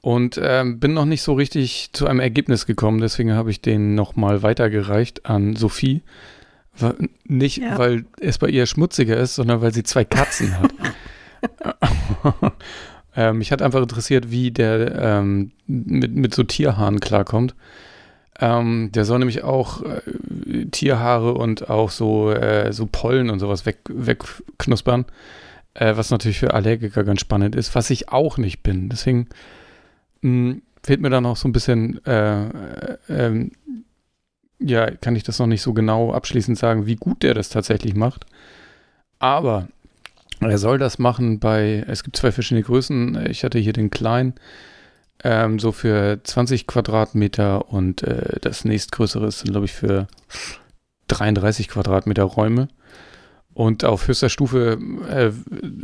und 0.00 0.40
ähm, 0.42 0.78
bin 0.78 0.94
noch 0.94 1.04
nicht 1.04 1.22
so 1.22 1.34
richtig 1.34 1.90
zu 1.92 2.06
einem 2.06 2.20
Ergebnis 2.20 2.66
gekommen. 2.66 3.00
Deswegen 3.00 3.32
habe 3.32 3.50
ich 3.50 3.60
den 3.60 3.94
nochmal 3.94 4.42
weitergereicht 4.42 5.26
an 5.26 5.56
Sophie. 5.56 6.02
Nicht, 7.24 7.58
ja. 7.58 7.76
weil 7.76 8.04
es 8.20 8.38
bei 8.38 8.48
ihr 8.48 8.66
schmutziger 8.66 9.16
ist, 9.16 9.34
sondern 9.34 9.60
weil 9.60 9.74
sie 9.74 9.82
zwei 9.82 10.04
Katzen 10.04 10.58
hat. 10.58 10.72
ähm, 13.16 13.38
mich 13.38 13.52
hat 13.52 13.62
einfach 13.62 13.82
interessiert, 13.82 14.30
wie 14.30 14.50
der 14.50 15.00
ähm, 15.00 15.52
mit, 15.66 16.14
mit 16.14 16.34
so 16.34 16.42
Tierhaaren 16.42 17.00
klarkommt. 17.00 17.54
Ähm, 18.40 18.90
der 18.92 19.04
soll 19.04 19.18
nämlich 19.18 19.42
auch 19.42 19.82
äh, 19.82 20.66
Tierhaare 20.66 21.34
und 21.34 21.68
auch 21.70 21.90
so, 21.90 22.30
äh, 22.30 22.72
so 22.72 22.86
Pollen 22.86 23.30
und 23.30 23.40
sowas 23.40 23.66
weg, 23.66 23.78
wegknuspern. 23.88 25.06
Äh, 25.74 25.96
was 25.96 26.10
natürlich 26.10 26.38
für 26.38 26.54
Allergiker 26.54 27.04
ganz 27.04 27.20
spannend 27.20 27.56
ist, 27.56 27.74
was 27.74 27.90
ich 27.90 28.10
auch 28.10 28.38
nicht 28.38 28.62
bin. 28.62 28.88
Deswegen 28.88 29.28
mh, 30.22 30.50
hm, 30.50 30.62
fehlt 30.82 31.00
mir 31.00 31.10
da 31.10 31.20
noch 31.20 31.36
so 31.36 31.48
ein 31.48 31.52
bisschen, 31.52 32.04
äh, 32.06 32.46
äh, 32.46 32.98
ähm, 33.08 33.52
ja, 34.60 34.90
kann 34.90 35.16
ich 35.16 35.22
das 35.22 35.38
noch 35.38 35.46
nicht 35.46 35.62
so 35.62 35.72
genau 35.72 36.12
abschließend 36.12 36.58
sagen, 36.58 36.86
wie 36.86 36.96
gut 36.96 37.22
der 37.22 37.34
das 37.34 37.48
tatsächlich 37.48 37.94
macht. 37.94 38.26
Aber 39.18 39.68
er 40.40 40.58
soll 40.58 40.78
das 40.78 40.98
machen 40.98 41.38
bei, 41.38 41.84
es 41.86 42.04
gibt 42.04 42.16
zwei 42.16 42.32
verschiedene 42.32 42.62
Größen. 42.62 43.26
Ich 43.28 43.44
hatte 43.44 43.58
hier 43.58 43.72
den 43.72 43.90
kleinen, 43.90 44.34
ähm, 45.24 45.58
so 45.58 45.72
für 45.72 46.20
20 46.22 46.66
Quadratmeter 46.66 47.68
und 47.68 48.02
äh, 48.02 48.38
das 48.40 48.64
nächstgrößere 48.64 49.26
ist, 49.26 49.44
glaube 49.44 49.66
ich, 49.66 49.72
für 49.72 50.06
33 51.08 51.68
Quadratmeter 51.68 52.24
Räume. 52.24 52.68
Und 53.54 53.84
auf 53.84 54.06
höchster 54.06 54.28
Stufe 54.28 54.78
äh, 55.10 55.32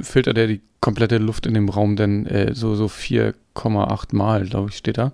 filtert 0.00 0.38
er 0.38 0.46
die 0.46 0.60
komplette 0.80 1.18
Luft 1.18 1.46
in 1.46 1.54
dem 1.54 1.68
Raum, 1.68 1.96
denn 1.96 2.24
äh, 2.26 2.54
so, 2.54 2.76
so 2.76 2.86
4,8 2.86 4.14
Mal, 4.14 4.46
glaube 4.46 4.70
ich, 4.70 4.76
steht 4.76 4.98
da. 4.98 5.12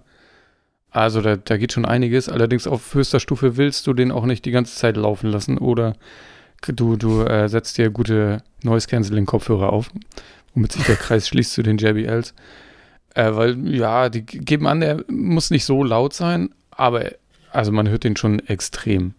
Also 0.91 1.23
da, 1.23 1.37
da 1.37 1.57
geht 1.57 1.73
schon 1.73 1.87
einiges. 1.87 2.29
Allerdings 2.29 2.67
auf 2.67 2.95
höchster 2.95 3.21
Stufe 3.21 3.57
willst 3.57 3.87
du 3.87 3.95
den 3.95 4.13
auch 4.13 4.27
nicht 4.27 4.45
die 4.45 4.51
ganze 4.51 4.75
Zeit 4.75 4.97
laufen 4.97 5.31
lassen 5.31 5.57
oder 5.57 5.95
du, 6.63 6.97
du 6.97 7.23
äh, 7.23 7.49
setzt 7.49 7.79
dir 7.79 7.91
gute 7.91 8.43
Noise-Canceling-Kopfhörer 8.63 9.73
auf, 9.73 9.91
womit 10.55 10.73
sich 10.73 10.85
der 10.85 10.97
Kreis 10.97 11.29
schließt 11.29 11.53
zu 11.53 11.63
den 11.63 11.79
JBLs. 11.79 12.35
Äh, 13.15 13.35
weil, 13.35 13.69
ja, 13.69 14.09
die 14.09 14.25
geben 14.25 14.67
an, 14.67 14.81
der 14.81 15.05
muss 15.09 15.51
nicht 15.51 15.65
so 15.65 15.83
laut 15.83 16.15
sein, 16.15 16.51
aber 16.71 17.13
also 17.53 17.73
man 17.73 17.89
hört 17.89 18.05
den 18.05 18.17
schon 18.17 18.39
extrem. 18.41 19.15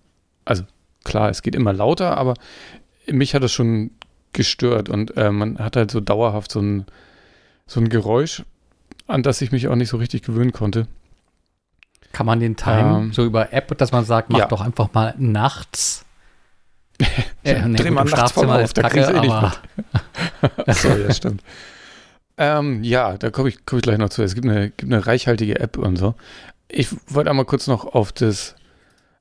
Also 0.45 0.63
klar, 1.03 1.30
es 1.30 1.41
geht 1.41 1.55
immer 1.55 1.73
lauter, 1.73 2.18
aber 2.18 2.35
mich 3.07 3.35
hat 3.35 3.43
es 3.43 3.51
schon 3.51 3.91
gestört 4.34 4.88
und 4.88 5.18
äh, 5.18 5.31
man 5.31 5.59
hat 5.59 5.76
halt 5.76 5.91
so 5.91 5.99
dauerhaft 5.99 6.51
so 6.51 6.61
ein, 6.61 6.85
so 7.68 7.81
ein 7.81 7.89
Geräusch, 7.89 8.43
an 9.07 9.23
das 9.23 9.41
ich 9.41 9.51
mich 9.51 9.68
auch 9.68 9.76
nicht 9.76 9.89
so 9.89 9.97
richtig 9.97 10.22
gewöhnen 10.22 10.53
konnte. 10.53 10.88
Kann 12.13 12.26
man 12.26 12.39
den 12.39 12.55
Time 12.55 12.99
ähm, 12.99 13.13
so 13.13 13.26
über 13.26 13.53
App, 13.53 13.77
dass 13.77 13.91
man 13.91 14.05
sagt, 14.05 14.30
mach 14.30 14.39
ja. 14.39 14.47
doch 14.47 14.61
einfach 14.61 14.93
mal 14.93 15.15
nachts. 15.18 16.05
Äh, 17.44 17.68
nee, 17.68 17.78
Dreh 17.78 17.91
mal 17.91 18.06
nachts 18.06 18.32
voll 18.32 18.49
auf, 18.49 18.73
da 18.73 18.90
kriegst 18.90 19.10
du 19.10 19.14
eh 19.14 19.19
nicht 19.22 19.41
mit. 19.41 20.76
so, 20.76 20.90
ja, 20.90 21.14
stimmt. 21.14 21.41
Ähm, 22.38 22.84
ja, 22.84 23.18
da 23.18 23.30
komme 23.30 23.49
ich, 23.49 23.65
komm 23.65 23.80
ich 23.80 23.84
gleich 23.84 23.98
noch 23.98 24.10
zu. 24.10 24.23
Es 24.23 24.36
gibt 24.36 24.48
eine, 24.48 24.72
gibt 24.72 24.91
eine 24.91 25.06
reichhaltige 25.06 25.60
App 25.60 25.78
und 25.78 25.98
so. 25.98 26.15
Ich 26.68 26.90
wollte 27.07 27.30
einmal 27.30 27.45
kurz 27.45 27.68
noch 27.68 27.86
auf 27.86 28.11
das 28.11 28.56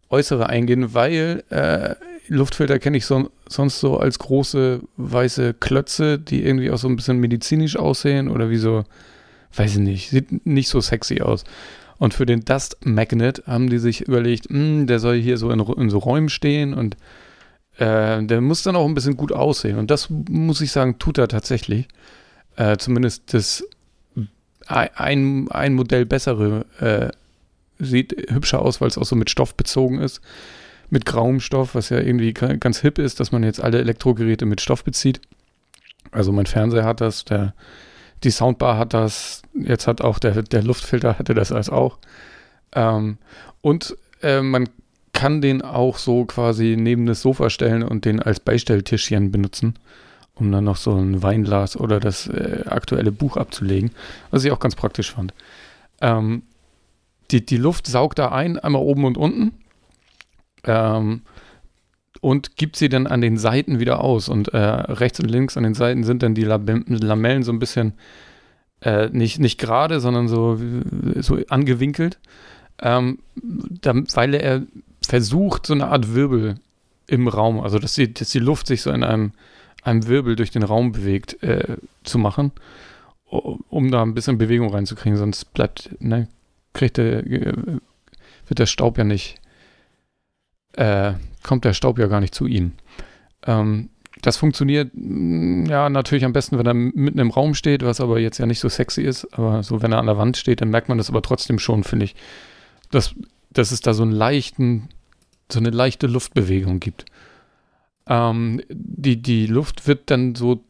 Äußere 0.09 0.49
eingehen, 0.49 0.95
weil 0.95 1.45
äh, 1.51 1.95
Luftfilter 2.29 2.79
kenne 2.79 2.97
ich 2.97 3.07
so, 3.07 3.31
sonst 3.49 3.81
so 3.81 3.99
als 3.99 4.19
große 4.19 4.81
weiße 4.97 5.55
Klötze, 5.55 6.19
die 6.19 6.45
irgendwie 6.45 6.71
auch 6.71 6.79
so 6.79 6.89
ein 6.89 6.97
bisschen 6.97 7.19
medizinisch 7.19 7.77
aussehen 7.77 8.29
oder 8.29 8.51
wie 8.51 8.57
so, 8.57 8.85
weiß 9.55 9.73
ich 9.73 9.81
nicht, 9.81 10.11
sieht 10.11 10.47
nicht 10.47 10.69
so 10.69 10.81
sexy 10.81 11.21
aus. 11.21 11.45
Und 11.99 12.15
für 12.15 12.25
den 12.25 12.45
Dust 12.45 12.79
Magnet 12.83 13.43
haben 13.47 13.69
die 13.69 13.79
sich 13.79 14.03
überlegt, 14.03 14.49
mh, 14.49 14.59
hm, 14.59 14.87
der 14.87 15.01
soll 15.01 15.21
hier 15.21 15.37
so 15.37 15.51
in, 15.51 15.61
in 15.61 15.91
so 15.91 15.99
Räumen 15.99 16.29
stehen 16.29 16.73
und 16.73 16.97
äh, 17.81 18.23
der 18.23 18.41
muss 18.43 18.63
dann 18.63 18.77
auch 18.77 18.87
ein 18.87 18.95
bisschen 18.95 19.17
gut 19.17 19.33
aussehen. 19.33 19.79
Und 19.79 19.91
das 19.91 20.11
muss 20.11 20.61
ich 20.61 20.71
sagen, 20.71 20.99
tut 20.99 21.17
er 21.17 21.29
tatsächlich. 21.29 21.89
Äh, 22.57 22.77
zumindest 22.77 23.33
das 23.33 23.65
ein, 24.67 25.49
ein 25.51 25.75
Modell 25.75 26.05
bessere 26.05 26.67
äh, 26.79 27.09
sieht 27.83 28.31
hübscher 28.31 28.61
aus, 28.61 28.81
weil 28.81 28.89
es 28.89 28.99
auch 28.99 29.07
so 29.07 29.17
mit 29.17 29.31
Stoff 29.31 29.55
bezogen 29.55 29.99
ist. 29.99 30.21
Mit 30.91 31.07
grauem 31.07 31.41
Stoff, 31.41 31.75
was 31.75 31.89
ja 31.89 31.99
irgendwie 31.99 32.35
ganz 32.35 32.81
hip 32.81 32.99
ist, 32.99 33.19
dass 33.19 33.33
man 33.33 33.43
jetzt 33.43 33.63
alle 33.63 33.79
Elektrogeräte 33.79 34.45
mit 34.45 34.61
Stoff 34.61 34.85
bezieht. 34.85 35.21
Also 36.13 36.33
mein 36.33 36.47
Fernseher 36.47 36.85
hat 36.85 37.01
das, 37.01 37.25
der, 37.25 37.55
die 38.25 38.31
Soundbar 38.31 38.77
hat 38.77 38.93
das, 38.93 39.43
jetzt 39.55 39.87
hat 39.87 40.03
auch 40.03 40.19
der, 40.19 40.43
der 40.43 40.63
Luftfilter 40.63 41.19
hatte 41.19 41.33
das 41.33 41.51
als 41.51 41.71
auch. 41.71 41.99
Ähm, 42.75 43.17
und 43.63 43.97
äh, 44.23 44.43
man 44.43 44.69
kann 45.13 45.41
den 45.41 45.63
auch 45.63 45.99
so 45.99 46.25
quasi 46.25 46.77
neben 46.79 47.07
das 47.07 47.23
Sofa 47.23 47.51
stellen 47.51 47.83
und 47.83 48.05
den 48.05 48.21
als 48.21 48.41
Beistelltischchen 48.41 49.31
benutzen, 49.31 49.75
um 50.35 50.51
dann 50.53 50.65
noch 50.65 50.77
so 50.77 50.95
ein 50.95 51.23
Weinglas 51.23 51.77
oder 51.77 52.01
das 52.01 52.29
äh, 52.29 52.65
aktuelle 52.67 53.13
Buch 53.13 53.37
abzulegen, 53.37 53.91
was 54.31 54.45
ich 54.45 54.53
auch 54.53 54.61
ganz 54.61 54.75
praktisch 54.75 55.13
fand. 55.13 55.35
Ähm, 56.01 56.43
die, 57.31 57.45
die 57.45 57.57
Luft 57.57 57.87
saugt 57.87 58.19
da 58.19 58.31
ein, 58.33 58.59
einmal 58.59 58.83
oben 58.83 59.05
und 59.05 59.17
unten. 59.17 59.53
Ähm, 60.65 61.23
und 62.21 62.57
gibt 62.57 62.77
sie 62.77 62.89
dann 62.89 63.07
an 63.07 63.21
den 63.21 63.39
Seiten 63.39 63.81
wieder 63.81 64.03
aus. 64.05 64.29
Und 64.29 64.49
äh, 64.49 64.59
rechts 64.59 65.21
und 65.21 65.31
links 65.31 65.57
an 65.57 65.63
den 65.63 65.75
Seiten 65.75 66.05
sind 66.05 66.23
dann 66.23 66.35
die 66.35 66.45
Lamellen 66.45 67.43
so 67.43 67.53
ein 67.53 67.59
bisschen 67.59 67.95
äh, 68.83 69.09
nicht, 69.09 69.39
nicht 69.39 69.59
gerade, 69.59 70.01
sondern 70.01 70.29
so, 70.29 70.59
so 71.17 71.39
angewinkelt. 71.49 72.19
Ähm, 72.83 73.19
da, 73.35 73.95
weil 74.15 74.35
er 74.35 74.63
versucht, 75.07 75.67
so 75.67 75.75
eine 75.75 75.89
Art 75.89 76.15
Wirbel 76.15 76.57
im 77.07 77.29
Raum, 77.29 77.61
also 77.61 77.79
dass 77.79 77.95
die, 77.95 78.13
dass 78.13 78.31
die 78.31 78.39
Luft 78.39 78.67
sich 78.67 78.83
so 78.83 78.91
in 78.91 79.03
einem, 79.03 79.33
einem 79.83 80.07
Wirbel 80.07 80.37
durch 80.37 80.51
den 80.51 80.63
Raum 80.63 80.93
bewegt, 80.93 81.43
äh, 81.43 81.77
zu 82.05 82.19
machen, 82.19 82.53
um 83.27 83.91
da 83.91 84.03
ein 84.03 84.15
bisschen 84.15 84.39
Bewegung 84.39 84.71
reinzukriegen, 84.71 85.19
sonst 85.19 85.53
bleibt, 85.53 85.91
ne, 86.01 86.29
kriegt 86.73 86.97
der, 86.97 87.27
äh, 87.27 87.53
wird 88.47 88.59
der 88.59 88.67
Staub 88.67 88.99
ja 88.99 89.05
nicht, 89.05 89.41
äh, 90.75 91.15
kommt 91.43 91.65
der 91.65 91.73
Staub 91.73 91.99
ja 91.99 92.07
gar 92.07 92.21
nicht 92.21 92.35
zu 92.35 92.47
ihnen. 92.47 92.75
Ähm, 93.47 93.91
das 94.23 94.37
funktioniert 94.37 94.91
mm, 94.95 95.67
ja 95.67 95.89
natürlich 95.89 96.25
am 96.25 96.33
besten, 96.33 96.59
wenn 96.59 96.67
er 96.67 96.75
mitten 96.75 97.19
im 97.19 97.31
Raum 97.31 97.55
steht, 97.55 97.85
was 97.85 98.01
aber 98.01 98.19
jetzt 98.19 98.39
ja 98.39 98.47
nicht 98.47 98.61
so 98.61 98.69
sexy 98.69 99.03
ist. 99.03 99.27
Aber 99.33 99.63
so, 99.63 99.83
wenn 99.83 99.93
er 99.93 99.99
an 99.99 100.07
der 100.07 100.19
Wand 100.19 100.37
steht, 100.37 100.61
dann 100.61 100.71
merkt 100.71 100.89
man 100.89 100.99
das 100.99 101.09
aber 101.09 101.23
trotzdem 101.23 101.59
schon, 101.59 101.85
finde 101.85 102.05
ich, 102.05 102.15
dass, 102.91 103.15
dass 103.51 103.73
es 103.73 103.81
da 103.81 103.95
so 103.95 104.03
einen 104.03 104.13
leichten, 104.13 104.89
so 105.51 105.59
eine 105.59 105.71
leichte 105.71 106.07
Luftbewegung 106.07 106.81
gibt. 106.81 107.05
Ähm, 108.07 108.63
die, 108.69 109.21
die 109.21 109.47
Luft 109.47 109.87
wird 109.87 110.11
dann 110.11 110.35
so 110.35 110.63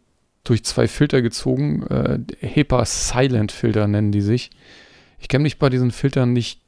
durch 0.44 0.64
zwei 0.64 0.88
Filter 0.88 1.22
gezogen. 1.22 1.86
Äh, 1.86 2.18
HEPA 2.40 2.84
Silent 2.84 3.52
Filter 3.52 3.86
nennen 3.86 4.12
die 4.12 4.22
sich. 4.22 4.50
Ich 5.18 5.28
kenne 5.28 5.42
mich 5.42 5.58
bei 5.58 5.68
diesen 5.68 5.90
Filtern 5.90 6.32
nicht 6.32 6.60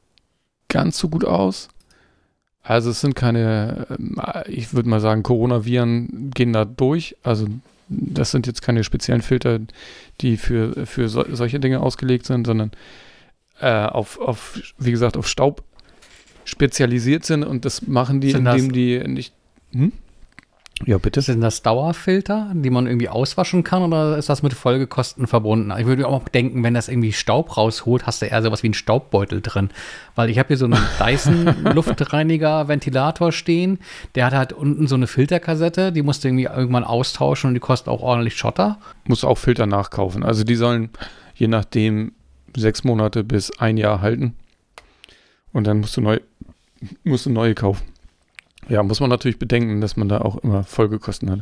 ganz 0.69 0.99
so 0.99 1.09
gut 1.09 1.25
aus. 1.25 1.69
Also 2.63 2.91
es 2.91 3.01
sind 3.01 3.15
keine, 3.15 3.87
ähm, 3.91 4.21
ich 4.47 4.73
würde 4.73 4.89
mal 4.89 5.01
sagen, 5.01 5.23
Coronaviren 5.23 6.31
gehen 6.31 6.53
da 6.53 6.65
durch. 6.65 7.17
Also 7.23 7.47
das 7.89 8.31
sind 8.31 8.47
jetzt 8.47 8.63
keine 8.63 8.85
speziellen 8.85 9.23
Filter, 9.23 9.59
die 10.21 10.37
für, 10.37 10.87
für 10.87 11.09
so, 11.09 11.25
solche 11.31 11.61
Dinge 11.61 11.81
ausgelegt 11.81 12.27
sind, 12.27 12.47
sondern 12.47 12.71
äh, 13.61 13.85
auf, 13.85 14.19
auf, 14.21 14.61
wie 14.79 14.91
gesagt, 14.91 15.17
auf 15.17 15.29
Staub 15.29 15.65
spezialisiert 16.45 17.25
sind 17.25 17.45
und 17.45 17.65
das 17.65 17.87
machen 17.87 18.21
die, 18.21 18.33
sind 18.33 18.47
indem 18.47 18.73
die 18.73 18.99
nicht. 19.07 19.33
Hm? 19.73 19.93
Ja, 20.85 20.99
bitte. 20.99 21.23
Sind 21.23 21.41
das 21.41 21.63
Dauerfilter, 21.63 22.51
die 22.55 22.71
man 22.71 22.89
irgendwie 22.89 23.09
auswaschen 23.09 23.63
kann 23.63 23.85
oder 23.85 24.19
ist 24.19 24.29
das 24.29 24.43
mit 24.43 24.53
Folgekosten 24.53 25.29
verbunden? 25.29 25.73
Ich 25.79 25.87
würde 25.87 26.09
auch 26.09 26.29
denken, 26.29 26.65
wenn 26.65 26.75
das 26.75 26.89
irgendwie 26.89 27.13
Staub 27.13 27.57
rausholt, 27.57 28.05
hast 28.07 28.21
du 28.21 28.27
eher 28.27 28.43
sowas 28.43 28.65
wie 28.65 28.69
einen 28.69 28.75
Staubbeutel 28.75 29.41
drin. 29.41 29.71
Weil 30.17 30.29
ich 30.31 30.39
habe 30.39 30.49
hier 30.49 30.57
so 30.57 30.65
einen 30.65 30.81
Dyson-Luftreiniger-Ventilator 30.99 33.31
stehen. 33.31 33.79
Der 34.17 34.27
hat 34.27 34.33
halt 34.33 34.53
unten 34.53 34.89
so 34.89 34.97
eine 34.97 35.07
Filterkassette, 35.07 35.93
die 35.93 36.03
musst 36.03 36.25
du 36.25 36.29
irgendwie 36.29 36.45
irgendwann 36.45 36.85
austauschen 36.85 37.49
und 37.49 37.55
die 37.55 37.61
kostet 37.61 37.89
auch 37.89 38.03
ordentlich 38.03 38.37
Schotter. 38.37 38.79
Muss 39.07 39.25
auch 39.25 39.39
Filter 39.39 39.67
nachkaufen. 39.67 40.25
Also 40.25 40.43
die 40.43 40.57
sollen 40.57 40.91
je 41.35 41.47
nachdem 41.47 42.11
sechs 42.57 42.85
Monate 42.85 43.25
bis 43.25 43.51
ein 43.59 43.77
Jahr 43.77 44.01
halten. 44.01 44.35
Und 45.53 45.67
dann 45.67 45.81
musst 45.81 45.97
du 45.97 46.01
neu, 46.01 46.19
musst 47.05 47.27
du 47.27 47.31
neue 47.31 47.55
kaufen. 47.55 47.85
Ja, 48.69 48.83
muss 48.83 49.01
man 49.01 49.11
natürlich 49.11 49.39
bedenken, 49.39 49.81
dass 49.81 49.97
man 49.97 50.09
da 50.09 50.21
auch 50.21 50.37
immer 50.39 50.65
Folgekosten 50.65 51.31
hat. 51.31 51.41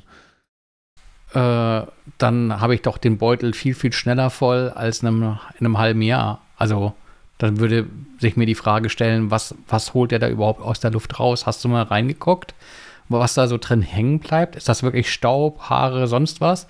Äh, 1.32 1.86
dann 2.18 2.60
habe 2.60 2.74
ich 2.74 2.82
doch 2.82 2.98
den 2.98 3.18
Beutel 3.18 3.52
viel, 3.52 3.74
viel 3.74 3.92
schneller 3.92 4.30
voll 4.30 4.70
als 4.70 5.02
in 5.02 5.08
einem, 5.08 5.38
in 5.58 5.66
einem 5.66 5.78
halben 5.78 6.02
Jahr. 6.02 6.40
Also 6.56 6.94
dann 7.38 7.58
würde 7.60 7.86
sich 8.18 8.36
mir 8.36 8.46
die 8.46 8.54
Frage 8.54 8.90
stellen, 8.90 9.30
was, 9.30 9.54
was 9.68 9.94
holt 9.94 10.10
der 10.10 10.18
da 10.18 10.28
überhaupt 10.28 10.60
aus 10.60 10.80
der 10.80 10.90
Luft 10.90 11.18
raus? 11.20 11.46
Hast 11.46 11.64
du 11.64 11.68
mal 11.68 11.84
reingeguckt, 11.84 12.54
was 13.08 13.34
da 13.34 13.46
so 13.46 13.58
drin 13.58 13.82
hängen 13.82 14.18
bleibt? 14.18 14.56
Ist 14.56 14.68
das 14.68 14.82
wirklich 14.82 15.12
Staub, 15.12 15.60
Haare, 15.62 16.06
sonst 16.06 16.40
was? 16.40 16.66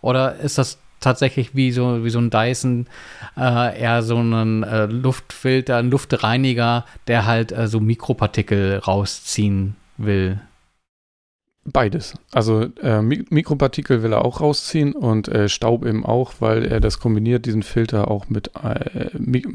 Oder 0.00 0.36
ist 0.36 0.58
das 0.58 0.78
tatsächlich 1.04 1.54
wie 1.54 1.70
so, 1.70 2.04
wie 2.04 2.10
so 2.10 2.18
ein 2.18 2.30
Dyson 2.30 2.86
äh, 3.36 3.80
eher 3.80 4.02
so 4.02 4.16
ein 4.16 4.62
äh, 4.62 4.86
Luftfilter, 4.86 5.76
ein 5.76 5.90
Luftreiniger, 5.90 6.84
der 7.06 7.26
halt 7.26 7.52
äh, 7.52 7.68
so 7.68 7.80
Mikropartikel 7.80 8.78
rausziehen 8.78 9.76
will? 9.96 10.40
Beides. 11.66 12.14
Also 12.30 12.64
äh, 12.82 13.00
Mikropartikel 13.00 14.02
will 14.02 14.12
er 14.12 14.24
auch 14.24 14.42
rausziehen 14.42 14.92
und 14.92 15.28
äh, 15.28 15.48
Staub 15.48 15.86
eben 15.86 16.04
auch, 16.04 16.34
weil 16.40 16.66
er 16.66 16.78
das 16.78 16.98
kombiniert, 16.98 17.46
diesen 17.46 17.62
Filter 17.62 18.10
auch 18.10 18.28
mit, 18.28 18.50
äh, 18.62 19.08
wie 19.14 19.46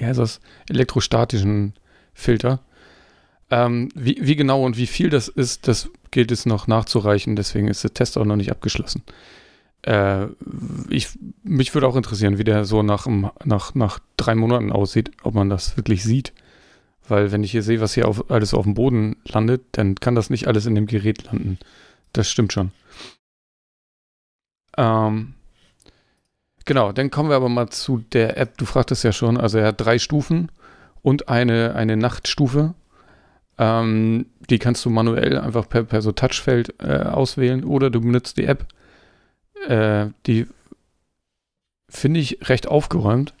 heißt 0.00 0.18
das, 0.18 0.40
elektrostatischen 0.68 1.74
Filter. 2.14 2.60
Ähm, 3.50 3.90
wie, 3.94 4.18
wie, 4.20 4.34
genau 4.34 4.64
und 4.64 4.76
wie 4.76 4.88
viel 4.88 5.08
das 5.08 5.28
ist, 5.28 5.68
das 5.68 5.88
gilt 6.10 6.32
es 6.32 6.46
noch 6.46 6.66
nachzureichen, 6.66 7.36
deswegen 7.36 7.68
ist 7.68 7.84
der 7.84 7.94
Test 7.94 8.18
auch 8.18 8.24
noch 8.24 8.36
nicht 8.36 8.50
abgeschlossen. 8.50 9.02
Äh, 9.82 10.26
ich, 10.88 11.18
mich 11.42 11.74
würde 11.74 11.88
auch 11.88 11.96
interessieren, 11.96 12.38
wie 12.38 12.44
der 12.44 12.64
so 12.64 12.82
nach, 12.82 13.06
nach, 13.44 13.74
nach 13.74 13.98
drei 14.16 14.34
Monaten 14.34 14.72
aussieht, 14.72 15.10
ob 15.22 15.34
man 15.34 15.50
das 15.50 15.76
wirklich 15.76 16.04
sieht. 16.04 16.32
Weil 17.08 17.32
wenn 17.32 17.42
ich 17.42 17.50
hier 17.50 17.62
sehe, 17.62 17.80
was 17.80 17.94
hier 17.94 18.06
auf, 18.06 18.30
alles 18.30 18.54
auf 18.54 18.64
dem 18.64 18.74
Boden 18.74 19.16
landet, 19.24 19.62
dann 19.72 19.96
kann 19.96 20.14
das 20.14 20.30
nicht 20.30 20.46
alles 20.46 20.66
in 20.66 20.74
dem 20.74 20.86
Gerät 20.86 21.24
landen. 21.24 21.58
Das 22.12 22.30
stimmt 22.30 22.52
schon. 22.52 22.70
Ähm, 24.76 25.34
genau, 26.64 26.92
dann 26.92 27.10
kommen 27.10 27.28
wir 27.28 27.36
aber 27.36 27.48
mal 27.48 27.68
zu 27.68 28.04
der 28.12 28.36
App. 28.38 28.56
Du 28.56 28.64
fragtest 28.66 29.02
ja 29.04 29.12
schon, 29.12 29.36
also 29.36 29.58
er 29.58 29.68
hat 29.68 29.80
drei 29.80 29.98
Stufen 29.98 30.50
und 31.02 31.28
eine, 31.28 31.74
eine 31.74 31.96
Nachtstufe. 31.96 32.74
Ähm, 33.58 34.26
die 34.48 34.58
kannst 34.58 34.84
du 34.84 34.90
manuell 34.90 35.38
einfach 35.38 35.68
per, 35.68 35.84
per 35.84 36.02
so 36.02 36.12
Touchfeld 36.12 36.74
äh, 36.80 37.02
auswählen 37.02 37.64
oder 37.64 37.90
du 37.90 38.00
benutzt 38.00 38.38
die 38.38 38.44
App. 38.44 38.66
Äh, 39.68 40.10
die 40.26 40.46
finde 41.88 42.20
ich 42.20 42.48
recht 42.48 42.66
aufgeräumt. 42.68 43.34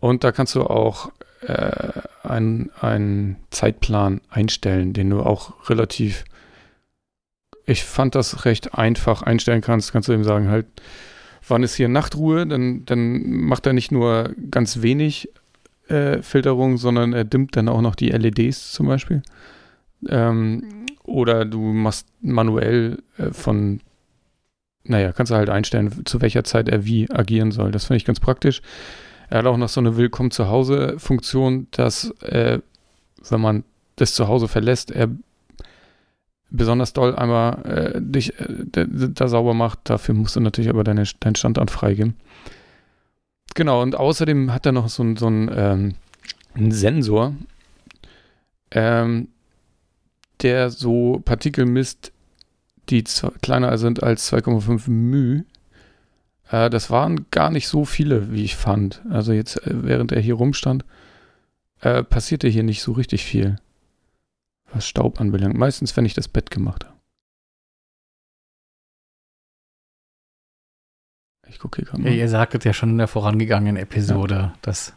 Und 0.00 0.24
da 0.24 0.32
kannst 0.32 0.54
du 0.54 0.62
auch 0.62 1.12
äh, 1.42 1.92
einen, 2.22 2.70
einen 2.80 3.36
Zeitplan 3.50 4.20
einstellen, 4.30 4.92
den 4.92 5.10
du 5.10 5.20
auch 5.20 5.68
relativ, 5.68 6.24
ich 7.66 7.84
fand 7.84 8.14
das 8.14 8.44
recht 8.44 8.74
einfach 8.74 9.22
einstellen 9.22 9.60
kannst. 9.60 9.92
Kannst 9.92 10.08
du 10.08 10.12
eben 10.12 10.24
sagen, 10.24 10.48
halt, 10.48 10.66
wann 11.46 11.62
ist 11.62 11.74
hier 11.74 11.88
Nachtruhe? 11.88 12.46
Dann, 12.46 12.84
dann 12.84 13.30
macht 13.42 13.66
er 13.66 13.72
nicht 13.72 13.92
nur 13.92 14.34
ganz 14.50 14.82
wenig 14.82 15.28
äh, 15.88 16.22
Filterung, 16.22 16.78
sondern 16.78 17.12
er 17.12 17.24
dimmt 17.24 17.56
dann 17.56 17.68
auch 17.68 17.80
noch 17.80 17.94
die 17.94 18.10
LEDs 18.10 18.72
zum 18.72 18.86
Beispiel. 18.86 19.22
Ähm, 20.08 20.86
oder 21.04 21.44
du 21.44 21.60
machst 21.60 22.06
manuell 22.20 23.02
äh, 23.18 23.30
von, 23.32 23.80
naja, 24.84 25.12
kannst 25.12 25.30
du 25.30 25.36
halt 25.36 25.50
einstellen, 25.50 26.04
zu 26.04 26.20
welcher 26.20 26.44
Zeit 26.44 26.68
er 26.68 26.84
wie 26.84 27.10
agieren 27.10 27.52
soll. 27.52 27.70
Das 27.70 27.84
finde 27.84 27.98
ich 27.98 28.04
ganz 28.04 28.20
praktisch. 28.20 28.62
Er 29.30 29.38
hat 29.38 29.46
auch 29.46 29.56
noch 29.56 29.68
so 29.68 29.80
eine 29.80 29.96
Willkommen 29.96 30.30
zu 30.30 30.48
Hause 30.48 30.96
Funktion, 30.98 31.68
dass 31.70 32.10
äh, 32.22 32.58
wenn 33.28 33.40
man 33.40 33.64
das 33.96 34.14
zu 34.14 34.28
Hause 34.28 34.48
verlässt, 34.48 34.90
er 34.90 35.08
besonders 36.50 36.92
doll 36.92 37.16
einmal 37.16 37.64
äh, 37.64 38.00
dich 38.00 38.38
äh, 38.38 38.86
da 38.86 39.28
sauber 39.28 39.54
macht. 39.54 39.78
Dafür 39.84 40.14
musst 40.14 40.36
du 40.36 40.40
natürlich 40.40 40.70
aber 40.70 40.84
deine, 40.84 41.04
deinen 41.20 41.34
Standort 41.34 41.70
freigeben. 41.70 42.14
Genau, 43.54 43.82
und 43.82 43.96
außerdem 43.96 44.52
hat 44.52 44.66
er 44.66 44.72
noch 44.72 44.88
so, 44.88 45.16
so 45.16 45.26
einen, 45.26 45.50
ähm, 45.54 45.94
einen 46.54 46.72
Sensor, 46.72 47.34
ähm, 48.70 49.28
der 50.42 50.70
so 50.70 51.20
Partikel 51.24 51.66
misst, 51.66 52.12
die 52.88 53.04
kleiner 53.42 53.78
sind 53.78 54.02
als 54.02 54.32
2,5 54.32 54.90
μ. 54.90 55.44
Äh, 56.50 56.70
das 56.70 56.90
waren 56.90 57.26
gar 57.30 57.50
nicht 57.50 57.68
so 57.68 57.84
viele, 57.84 58.32
wie 58.32 58.44
ich 58.44 58.56
fand. 58.56 59.02
Also 59.10 59.32
jetzt, 59.32 59.56
äh, 59.66 59.70
während 59.84 60.12
er 60.12 60.20
hier 60.20 60.34
rumstand, 60.34 60.84
äh, 61.80 62.02
passierte 62.02 62.48
hier 62.48 62.62
nicht 62.62 62.82
so 62.82 62.92
richtig 62.92 63.24
viel, 63.24 63.56
was 64.72 64.86
Staub 64.86 65.20
anbelangt. 65.20 65.56
Meistens, 65.56 65.96
wenn 65.96 66.04
ich 66.04 66.14
das 66.14 66.28
Bett 66.28 66.50
gemacht 66.50 66.84
habe. 66.84 66.92
Ich 71.48 71.58
gucke 71.58 71.76
hier 71.76 71.86
gerade 71.86 72.02
mal. 72.02 72.10
Ja, 72.10 72.16
ihr 72.16 72.28
sagtet 72.28 72.64
ja 72.64 72.72
schon 72.72 72.90
in 72.90 72.98
der 72.98 73.08
vorangegangenen 73.08 73.76
Episode, 73.76 74.34
ja. 74.34 74.54
dass 74.62 74.94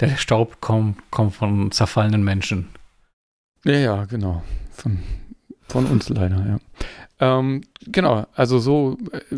der 0.00 0.16
Staub 0.16 0.60
kommt, 0.60 1.10
kommt 1.10 1.34
von 1.34 1.70
zerfallenen 1.70 2.22
Menschen. 2.22 2.68
Ja, 3.64 3.78
ja, 3.78 4.04
genau. 4.04 4.42
Von, 4.70 4.98
von 5.62 5.86
uns 5.86 6.10
leider, 6.10 6.44
ja. 6.46 6.58
Ähm, 7.20 7.62
genau, 7.86 8.26
also 8.34 8.58
so, 8.58 8.98
äh, 9.12 9.36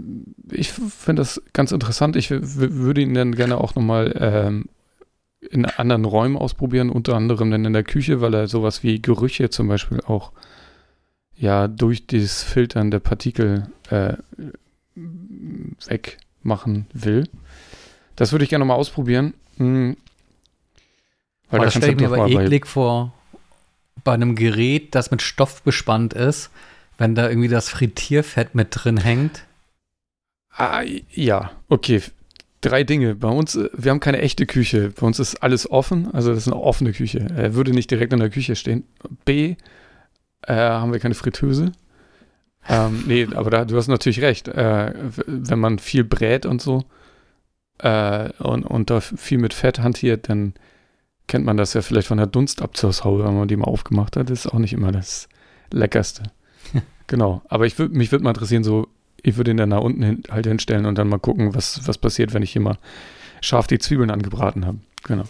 ich 0.51 0.73
finde 0.73 1.21
das 1.21 1.43
ganz 1.53 1.73
interessant. 1.73 2.17
Ich 2.17 2.31
würde 2.31 3.01
ihn 3.01 3.15
dann 3.15 3.35
gerne 3.35 3.59
auch 3.59 3.75
nochmal 3.75 4.15
ähm, 4.19 4.67
in 5.41 5.65
anderen 5.65 6.05
Räumen 6.05 6.37
ausprobieren, 6.37 6.91
unter 6.91 7.15
anderem 7.15 7.51
dann 7.51 7.65
in 7.65 7.73
der 7.73 7.85
Küche, 7.85 8.21
weil 8.21 8.35
er 8.35 8.49
sowas 8.49 8.83
wie 8.83 9.01
Gerüche 9.01 9.51
zum 9.51 9.69
Beispiel 9.69 10.01
auch 10.01 10.33
ja 11.37 11.69
durch 11.69 12.07
dieses 12.07 12.43
Filtern 12.43 12.91
der 12.91 13.01
Partikel 13.01 13.69
äh, 13.91 14.15
weg 15.87 16.19
machen 16.43 16.87
will. 16.93 17.29
Das 18.17 18.33
würde 18.33 18.45
ich 18.45 18.51
gerne 18.51 18.65
mal 18.65 18.75
ausprobieren. 18.75 19.35
Hm. 19.59 19.97
Weil 21.51 21.61
oh, 21.61 21.65
da 21.65 21.71
stelle 21.71 21.93
ich 21.93 21.99
mir 21.99 22.07
aber 22.07 22.29
eklig 22.29 22.67
vor, 22.67 23.13
bei 24.03 24.15
einem 24.15 24.35
Gerät, 24.35 24.95
das 24.95 25.11
mit 25.11 25.23
Stoff 25.23 25.63
bespannt 25.63 26.15
ist, 26.15 26.51
wenn 26.99 27.15
da 27.15 27.29
irgendwie 27.29 27.49
das 27.49 27.69
Frittierfett 27.69 28.55
mit 28.55 28.69
drin 28.71 28.97
hängt. 28.97 29.45
Ah, 30.51 30.83
ja, 31.11 31.51
okay. 31.69 32.03
Drei 32.63 32.85
Dinge. 32.85 33.15
Bei 33.15 33.29
uns, 33.29 33.55
äh, 33.55 33.69
wir 33.75 33.91
haben 33.91 34.01
keine 34.01 34.21
echte 34.21 34.47
Küche. 34.47 34.91
Bei 34.91 35.07
uns 35.07 35.19
ist 35.19 35.43
alles 35.43 35.71
offen, 35.71 36.13
also 36.13 36.31
das 36.31 36.39
ist 36.39 36.49
eine 36.53 36.61
offene 36.61 36.93
Küche. 36.93 37.27
Er 37.37 37.55
würde 37.55 37.73
nicht 37.73 37.91
direkt 37.91 38.13
in 38.13 38.21
der 38.21 38.31
Küche 38.31 38.57
stehen. 38.57 38.85
B, 39.25 39.57
äh, 40.43 40.55
haben 40.55 40.93
wir 40.93 41.01
keine 41.01 41.15
Fritteuse. 41.15 41.73
Ähm, 42.69 43.05
nee, 43.07 43.29
aber 43.35 43.51
da, 43.51 43.65
du 43.65 43.77
hast 43.77 43.89
natürlich 43.89 44.23
recht. 44.23 44.49
Äh, 44.49 44.95
wenn 45.27 45.59
man 45.59 45.79
viel 45.79 46.05
brät 46.05 46.47
und 46.47 46.63
so 46.63 46.85
äh, 47.79 48.31
und, 48.39 48.65
und 48.65 48.91
da 48.91 49.01
viel 49.01 49.39
mit 49.39 49.55
Fett 49.55 49.81
hantiert, 49.81 50.29
dann 50.29 50.55
kennt 51.27 51.45
man 51.45 51.57
das 51.57 51.75
ja 51.75 51.83
vielleicht 51.83 52.09
von 52.09 52.19
der 52.19 52.27
Dunstabzugshaube, 52.27 53.25
wenn 53.25 53.37
man 53.37 53.49
die 53.49 53.57
mal 53.57 53.67
aufgemacht 53.67 54.17
hat. 54.17 54.31
Das 54.31 54.47
ist 54.47 54.53
auch 54.53 54.59
nicht 54.59 54.73
immer 54.73 54.93
das 54.93 55.29
Leckerste. 55.73 56.25
Genau. 57.07 57.43
Aber 57.49 57.67
ich 57.67 57.79
würd, 57.79 57.93
mich 57.93 58.13
würde 58.13 58.25
mal 58.25 58.31
interessieren, 58.31 58.65
so, 58.65 58.89
ich 59.23 59.37
würde 59.37 59.51
ihn 59.51 59.57
dann 59.57 59.71
da 59.71 59.79
unten 59.79 60.03
hin, 60.03 60.23
halt 60.31 60.47
hinstellen 60.47 60.87
und 60.87 60.97
dann 60.97 61.09
mal 61.09 61.19
gucken, 61.19 61.55
was, 61.55 61.87
was 61.87 61.99
passiert, 61.99 62.35
wenn 62.35 62.43
ich 62.43 62.53
hier 62.53 62.63
mal 62.63 62.79
scharf 63.41 63.67
die 63.67 63.79
Zwiebeln 63.79 64.11
angebraten 64.11 64.67
habe. 64.67 64.79
Genau. 65.05 65.25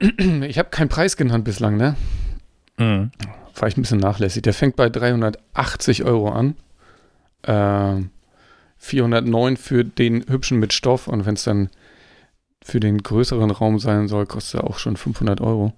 Ich 0.46 0.58
habe 0.58 0.68
keinen 0.68 0.90
Preis 0.90 1.16
genannt 1.16 1.44
bislang, 1.44 1.76
ne? 1.78 1.96
Mhm 2.76 3.10
war 3.60 3.68
ich 3.68 3.76
ein 3.76 3.82
bisschen 3.82 4.00
nachlässig. 4.00 4.42
Der 4.42 4.54
fängt 4.54 4.76
bei 4.76 4.88
380 4.88 6.04
Euro 6.04 6.30
an. 6.30 6.54
Äh, 7.42 8.04
409 8.78 9.56
für 9.56 9.84
den 9.84 10.26
hübschen 10.28 10.58
mit 10.58 10.72
Stoff 10.72 11.08
und 11.08 11.26
wenn 11.26 11.34
es 11.34 11.44
dann 11.44 11.70
für 12.62 12.80
den 12.80 13.02
größeren 13.02 13.50
Raum 13.50 13.78
sein 13.78 14.08
soll, 14.08 14.26
kostet 14.26 14.60
er 14.60 14.64
auch 14.64 14.78
schon 14.78 14.96
500 14.96 15.40
Euro. 15.40 15.72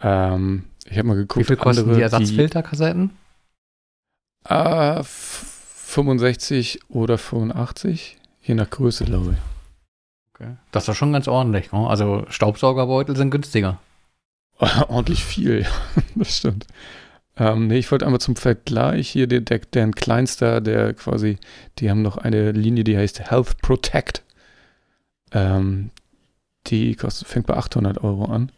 Ähm, 0.00 0.64
ich 0.90 0.98
habe 0.98 1.08
mal 1.08 1.14
geguckt. 1.14 1.40
Wie 1.40 1.44
viel 1.44 1.56
kosten 1.56 1.82
andere, 1.82 1.96
die 1.96 2.02
Ersatzfilterkassetten? 2.02 3.10
Äh, 4.44 5.02
65 5.02 6.80
oder 6.88 7.18
85, 7.18 8.16
je 8.42 8.54
nach 8.54 8.70
Größe, 8.70 9.04
glaube 9.04 9.32
ich. 9.32 9.38
Okay. 10.34 10.56
Das 10.72 10.84
ist 10.84 10.88
doch 10.88 10.94
schon 10.94 11.12
ganz 11.12 11.28
ordentlich. 11.28 11.72
Ne? 11.72 11.86
Also 11.86 12.24
Staubsaugerbeutel 12.28 13.16
sind 13.16 13.30
günstiger. 13.30 13.78
ordentlich 14.88 15.24
viel, 15.24 15.66
das 16.14 16.38
stimmt. 16.38 16.66
Ähm, 17.36 17.68
nee, 17.68 17.78
ich 17.78 17.90
wollte 17.90 18.04
einmal 18.04 18.20
zum 18.20 18.36
Vergleich 18.36 19.08
hier, 19.08 19.26
der, 19.26 19.40
der, 19.40 19.60
der 19.60 19.90
kleinster, 19.90 20.60
der 20.60 20.92
quasi, 20.94 21.38
die 21.78 21.90
haben 21.90 22.02
noch 22.02 22.18
eine 22.18 22.52
Linie, 22.52 22.84
die 22.84 22.96
heißt 22.96 23.30
Health 23.30 23.62
Protect. 23.62 24.22
Ähm, 25.32 25.90
die 26.66 26.94
kostet, 26.94 27.28
fängt 27.28 27.46
bei 27.46 27.54
800 27.54 28.02
Euro 28.02 28.26
an 28.26 28.52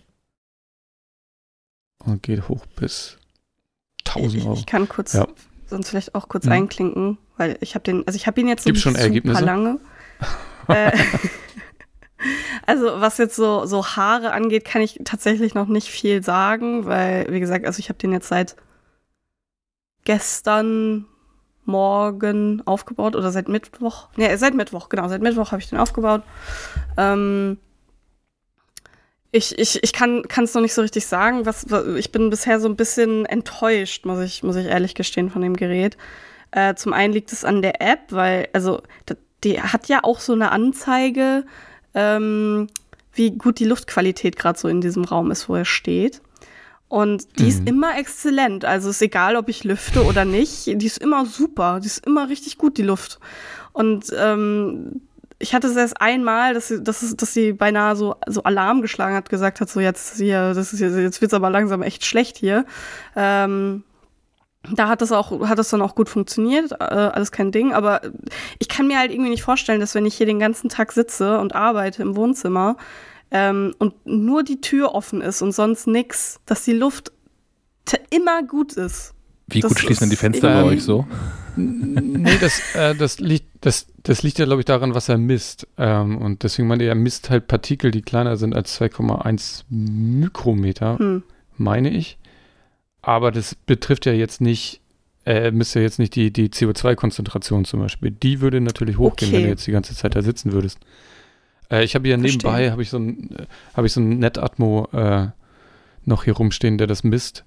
und 2.07 2.23
geht 2.23 2.49
hoch 2.49 2.67
bis 2.77 3.19
1000 4.07 4.45
Euro. 4.45 4.53
Ich, 4.55 4.61
ich 4.61 4.67
kann 4.67 4.89
kurz, 4.89 5.13
ja. 5.15 5.27
sonst 5.67 5.91
vielleicht 5.91 6.15
auch 6.15 6.29
kurz 6.29 6.45
hm. 6.45 6.53
einklinken, 6.53 7.19
weil 7.37 7.57
ich 7.61 7.75
habe 7.75 7.85
den, 7.85 8.07
also 8.07 8.17
ich 8.17 8.27
habe 8.27 8.41
ihn 8.41 8.49
jetzt 8.49 8.65
Gibt 8.65 8.79
schon 8.79 8.95
Ergebnisse? 8.95 9.41
super 9.41 9.47
lange. 9.47 9.81
äh, 10.69 10.93
also 12.67 13.01
was 13.01 13.19
jetzt 13.19 13.37
so, 13.37 13.67
so 13.67 13.85
Haare 13.87 14.33
angeht, 14.33 14.65
kann 14.65 14.83
ich 14.83 15.01
tatsächlich 15.05 15.55
noch 15.55 15.69
nicht 15.69 15.89
viel 15.89 16.23
sagen, 16.23 16.87
weil, 16.87 17.27
wie 17.31 17.41
gesagt, 17.41 17.67
also 17.67 17.79
ich 17.79 17.89
habe 17.89 17.99
den 17.99 18.13
jetzt 18.13 18.29
seit 18.29 18.57
gestern 20.05 21.07
Morgen 21.67 22.63
aufgebaut 22.67 23.17
oder 23.17 23.33
seit 23.33 23.49
Mittwoch. 23.49 24.09
Ne, 24.17 24.37
seit 24.37 24.55
Mittwoch, 24.55 24.91
genau, 24.91 25.09
seit 25.09 25.23
Mittwoch 25.23 25.51
habe 25.51 25.63
ich 25.63 25.71
den 25.71 25.79
aufgebaut. 25.79 26.23
Ähm, 26.99 27.59
ich, 29.35 29.59
ich, 29.59 29.83
ich 29.83 29.93
kann 29.93 30.25
es 30.37 30.55
noch 30.55 30.63
nicht 30.63 30.75
so 30.75 30.83
richtig 30.83 31.07
sagen. 31.07 31.45
Was, 31.45 31.67
ich 31.97 32.13
bin 32.13 32.31
bisher 32.31 32.61
so 32.61 32.69
ein 32.69 32.77
bisschen 32.77 33.27
enttäuscht, 33.27 34.05
muss 34.05 34.21
ich, 34.21 34.45
muss 34.45 34.55
ich 34.55 34.67
ehrlich 34.67 34.95
gestehen, 34.95 35.29
von 35.29 35.43
dem 35.43 35.57
Gerät. 35.57 35.97
Äh, 36.53 36.77
zum 36.77 36.93
einen 36.93 37.13
liegt 37.13 37.33
es 37.33 37.45
an 37.45 37.61
der 37.61 37.83
App, 37.83 38.01
weil, 38.11 38.49
also, 38.53 38.81
die 39.43 39.61
hat 39.61 39.89
ja 39.89 40.01
auch 40.05 40.21
so 40.21 40.35
eine 40.35 40.53
Anzeige, 40.53 41.45
ähm, 41.95 42.69
wie 43.13 43.33
gut 43.33 43.59
die 43.59 43.65
Luftqualität 43.65 44.37
gerade 44.37 44.59
so 44.59 44.69
in 44.69 44.81
diesem 44.81 45.05
Raum 45.05 45.33
ist, 45.33 45.49
wo 45.49 45.57
er 45.57 45.65
steht. 45.65 46.23
Und 46.89 47.41
die 47.41 47.45
mhm. 47.45 47.49
ist 47.49 47.69
immer 47.69 47.99
exzellent. 47.99 48.65
Also 48.65 48.91
ist 48.91 49.03
egal, 49.03 49.35
ob 49.35 49.49
ich 49.49 49.65
lüfte 49.65 50.05
oder 50.05 50.25
nicht. 50.25 50.67
Die 50.67 50.87
ist 50.87 50.99
immer 50.99 51.27
super. 51.27 51.81
Die 51.81 51.89
ist 51.89 52.07
immer 52.07 52.29
richtig 52.29 52.57
gut, 52.57 52.79
die 52.79 52.83
Luft. 52.83 53.19
Und 53.73 54.07
ähm, 54.17 55.01
ich 55.45 55.55
hatte 55.55 55.67
es 55.67 55.77
erst 55.77 56.01
einmal, 56.01 56.55
dass 56.55 56.69
sie, 56.69 56.83
dass, 56.83 57.03
es, 57.03 57.17
dass 57.17 57.35
sie 57.35 57.53
beinahe 57.53 57.97
so, 57.97 58.17
so 58.27 58.43
Alarm 58.45 58.81
geschlagen 58.81 59.15
hat, 59.15 59.29
gesagt 59.29 59.61
hat, 59.61 59.69
so 59.69 59.79
jetzt 59.79 60.17
hier, 60.17 60.55
das 60.55 60.73
ist 60.73 60.81
jetzt, 60.81 60.97
jetzt 60.97 61.21
wird's 61.21 61.35
aber 61.35 61.51
langsam 61.51 61.83
echt 61.83 62.07
schlecht 62.07 62.39
hier. 62.39 62.65
Ähm, 63.15 63.85
da 64.73 64.89
hat 64.89 65.03
das 65.03 65.13
auch, 65.13 65.47
hat 65.47 65.59
das 65.59 65.69
dann 65.69 65.83
auch 65.83 65.95
gut 65.95 66.09
funktioniert, 66.09 66.73
äh, 66.73 66.77
alles 66.77 67.31
kein 67.31 67.53
Ding. 67.53 67.75
Aber 67.75 68.01
ich 68.59 68.71
kann 68.71 68.87
mir 68.87 68.99
halt 68.99 69.13
irgendwie 69.13 69.29
nicht 69.29 69.43
vorstellen, 69.43 69.81
dass 69.81 69.95
wenn 69.95 70.07
ich 70.07 70.15
hier 70.15 70.25
den 70.25 70.39
ganzen 70.39 70.71
Tag 70.71 70.93
sitze 70.93 71.39
und 71.39 71.55
arbeite 71.55 72.01
im 72.01 72.17
Wohnzimmer 72.17 72.79
ähm, 73.31 73.75
und 73.79 73.95
nur 74.07 74.45
die 74.45 74.63
Tür 74.63 74.95
offen 74.95 75.21
ist 75.21 75.43
und 75.43 75.53
sonst 75.53 75.87
nix, 75.87 76.41
dass 76.47 76.65
die 76.65 76.73
Luft 76.73 77.13
immer 78.09 78.43
gut 78.43 78.73
ist. 78.73 79.13
Wie 79.49 79.61
das 79.61 79.69
gut 79.69 79.79
schließen 79.79 80.05
denn 80.05 80.11
die 80.11 80.17
Fenster 80.17 80.49
bei 80.49 80.63
euch 80.63 80.83
so? 80.83 81.07
Nee, 81.57 82.39
das, 82.41 82.75
äh, 82.75 82.95
das, 82.95 83.21
liegt, 83.21 83.47
das, 83.61 83.87
das 84.03 84.23
liegt 84.23 84.39
ja, 84.39 84.45
glaube 84.45 84.61
ich, 84.61 84.67
daran, 84.67 84.95
was 84.95 85.09
er 85.09 85.19
misst. 85.19 85.67
Ähm, 85.79 86.19
und 86.19 86.43
deswegen 86.43 86.69
meinte 86.69 86.85
er, 86.85 86.91
er 86.91 86.95
misst 86.95 87.31
halt 87.31 87.47
Partikel, 87.47 87.91
die 87.91 88.03
kleiner 88.03 88.37
sind 88.37 88.55
als 88.55 88.81
2,1 88.81 89.65
Mikrometer, 89.69 90.99
hm. 90.99 91.23
meine 91.57 91.91
ich. 91.91 92.19
Aber 93.03 93.31
das 93.31 93.55
betrifft 93.55 94.07
ja 94.07 94.13
jetzt 94.13 94.41
nicht, 94.41 94.81
äh, 95.27 95.51
müsste 95.51 95.81
jetzt 95.81 95.99
nicht 95.99 96.15
die, 96.15 96.33
die 96.33 96.49
CO2-Konzentration 96.49 97.65
zum 97.65 97.81
Beispiel. 97.81 98.11
Die 98.11 98.41
würde 98.41 98.61
natürlich 98.61 98.99
hochgehen, 98.99 99.31
okay. 99.31 99.37
wenn 99.37 99.45
du 99.45 99.51
jetzt 99.51 99.67
die 99.67 99.73
ganze 99.73 99.95
Zeit 99.95 100.17
da 100.17 100.23
sitzen 100.23 100.53
würdest. 100.53 100.79
Äh, 101.71 101.85
ich 101.85 101.95
habe 101.95 102.09
hier 102.09 102.19
Verstehen. 102.19 102.41
nebenbei 102.43 102.71
habe 102.71 102.83
ich 102.83 102.91
so 102.91 102.99
ein 102.99 103.31
äh, 103.37 103.47
habe 103.75 103.87
ich 103.87 103.93
so 103.93 104.01
ein 104.01 104.19
Netatmo 104.19 104.89
äh, 104.93 105.29
noch 106.05 106.25
hier 106.25 106.35
rumstehen, 106.35 106.79
der 106.79 106.87
das 106.87 107.05
misst. 107.05 107.45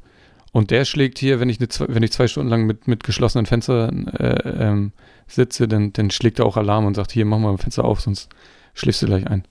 Und 0.51 0.71
der 0.71 0.85
schlägt 0.85 1.19
hier, 1.19 1.39
wenn 1.39 1.49
ich, 1.49 1.59
eine, 1.59 1.67
wenn 1.93 2.03
ich 2.03 2.11
zwei 2.11 2.27
Stunden 2.27 2.49
lang 2.49 2.65
mit, 2.65 2.87
mit 2.87 3.03
geschlossenen 3.03 3.45
Fenstern 3.45 4.07
äh, 4.07 4.65
ähm, 4.67 4.91
sitze, 5.27 5.67
dann, 5.67 5.93
dann 5.93 6.09
schlägt 6.09 6.39
er 6.39 6.45
auch 6.45 6.57
Alarm 6.57 6.85
und 6.85 6.95
sagt, 6.95 7.11
hier, 7.11 7.25
mach 7.25 7.37
mal 7.37 7.51
ein 7.51 7.57
Fenster 7.57 7.85
auf, 7.85 8.01
sonst 8.01 8.29
schläfst 8.73 9.01
du 9.01 9.07
gleich 9.07 9.27
ein. 9.27 9.43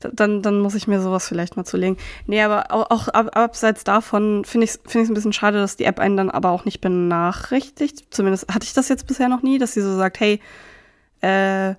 Dann, 0.00 0.42
dann 0.42 0.60
muss 0.60 0.76
ich 0.76 0.86
mir 0.86 1.00
sowas 1.00 1.26
vielleicht 1.26 1.56
mal 1.56 1.64
zulegen. 1.64 1.96
Nee, 2.26 2.40
aber 2.42 2.70
auch, 2.70 2.90
auch 2.90 3.08
ab, 3.08 3.36
abseits 3.36 3.82
davon 3.82 4.44
finde 4.44 4.66
ich 4.66 4.70
es 4.70 4.80
find 4.86 5.08
ein 5.08 5.14
bisschen 5.14 5.32
schade, 5.32 5.58
dass 5.58 5.76
die 5.76 5.84
App 5.84 5.98
einen 5.98 6.16
dann 6.16 6.30
aber 6.30 6.50
auch 6.50 6.64
nicht 6.64 6.80
benachrichtigt. 6.80 8.06
Zumindest 8.10 8.46
hatte 8.48 8.64
ich 8.64 8.74
das 8.74 8.88
jetzt 8.88 9.08
bisher 9.08 9.28
noch 9.28 9.42
nie, 9.42 9.58
dass 9.58 9.74
sie 9.74 9.80
so 9.80 9.96
sagt, 9.96 10.20
hey, 10.20 10.40
äh, 11.20 11.74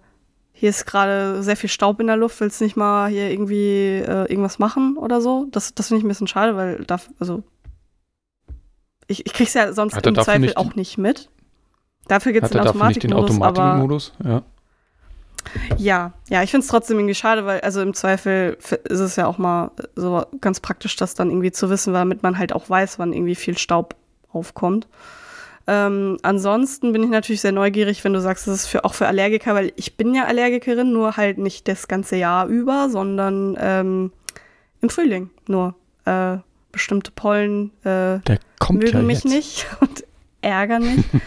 hier 0.52 0.70
ist 0.70 0.86
gerade 0.86 1.42
sehr 1.42 1.56
viel 1.56 1.70
Staub 1.70 2.02
in 2.02 2.08
der 2.08 2.18
Luft, 2.18 2.42
willst 2.42 2.60
du 2.60 2.66
nicht 2.66 2.76
mal 2.76 3.10
hier 3.10 3.32
irgendwie 3.32 4.04
äh, 4.06 4.30
irgendwas 4.30 4.60
machen 4.60 4.98
oder 4.98 5.22
so? 5.22 5.48
Das, 5.52 5.74
das 5.74 5.88
finde 5.88 6.00
ich 6.00 6.06
ein 6.06 6.10
bisschen 6.10 6.28
schade, 6.28 6.58
weil 6.58 6.84
da, 6.84 7.00
also 7.20 7.44
ich, 9.10 9.26
ich 9.26 9.34
krieg's 9.34 9.54
ja 9.54 9.74
sonst 9.74 9.96
im 10.06 10.16
Zweifel 10.16 10.40
nicht 10.40 10.58
auch 10.58 10.76
nicht 10.76 10.98
mit. 10.98 11.30
Dafür 12.08 12.32
gibt 12.32 12.46
es 12.46 12.52
den 12.52 12.62
Automatikmodus. 12.62 13.36
Den 13.36 13.44
Automatikmodus, 13.44 14.14
ja. 14.24 14.44
Ja, 15.78 16.14
ja, 16.30 16.44
ich 16.44 16.52
finde 16.52 16.66
es 16.66 16.70
trotzdem 16.70 16.98
irgendwie 17.00 17.16
schade, 17.16 17.46
weil 17.46 17.62
also 17.62 17.82
im 17.82 17.94
Zweifel 17.94 18.58
ist 18.84 19.00
es 19.00 19.16
ja 19.16 19.26
auch 19.26 19.38
mal 19.38 19.72
so 19.96 20.24
ganz 20.42 20.60
praktisch, 20.60 20.96
das 20.96 21.16
dann 21.16 21.30
irgendwie 21.30 21.52
zu 21.52 21.70
wissen, 21.70 21.94
damit 21.94 22.24
man 22.24 22.38
halt 22.38 22.54
auch 22.54 22.70
weiß, 22.70 23.00
wann 23.00 23.14
irgendwie 23.14 23.36
viel 23.36 23.58
Staub 23.58 23.96
aufkommt. 24.32 24.88
Ähm, 25.66 26.18
ansonsten 26.24 26.94
bin 26.94 27.04
ich 27.04 27.10
natürlich 27.10 27.42
sehr 27.42 27.52
neugierig, 27.52 28.04
wenn 28.04 28.14
du 28.14 28.22
sagst, 28.22 28.48
das 28.48 28.56
ist 28.56 28.68
für, 28.68 28.86
auch 28.86 28.94
für 28.94 29.08
Allergiker, 29.08 29.56
weil 29.56 29.72
ich 29.76 29.98
bin 29.98 30.14
ja 30.14 30.26
Allergikerin, 30.26 30.92
nur 30.92 31.16
halt 31.16 31.38
nicht 31.38 31.68
das 31.68 31.88
ganze 31.88 32.18
Jahr 32.18 32.48
über, 32.48 32.90
sondern 32.90 33.58
ähm, 33.60 34.12
im 34.82 34.90
Frühling 34.90 35.30
nur. 35.48 35.76
Äh, 36.06 36.40
bestimmte 36.72 37.12
Pollen 37.12 37.72
äh, 37.84 38.20
mögen 38.70 38.98
ja 38.98 39.02
mich 39.02 39.26
nicht 39.26 39.68
und 39.80 40.04
ärgern 40.42 40.84
mich. 40.84 41.06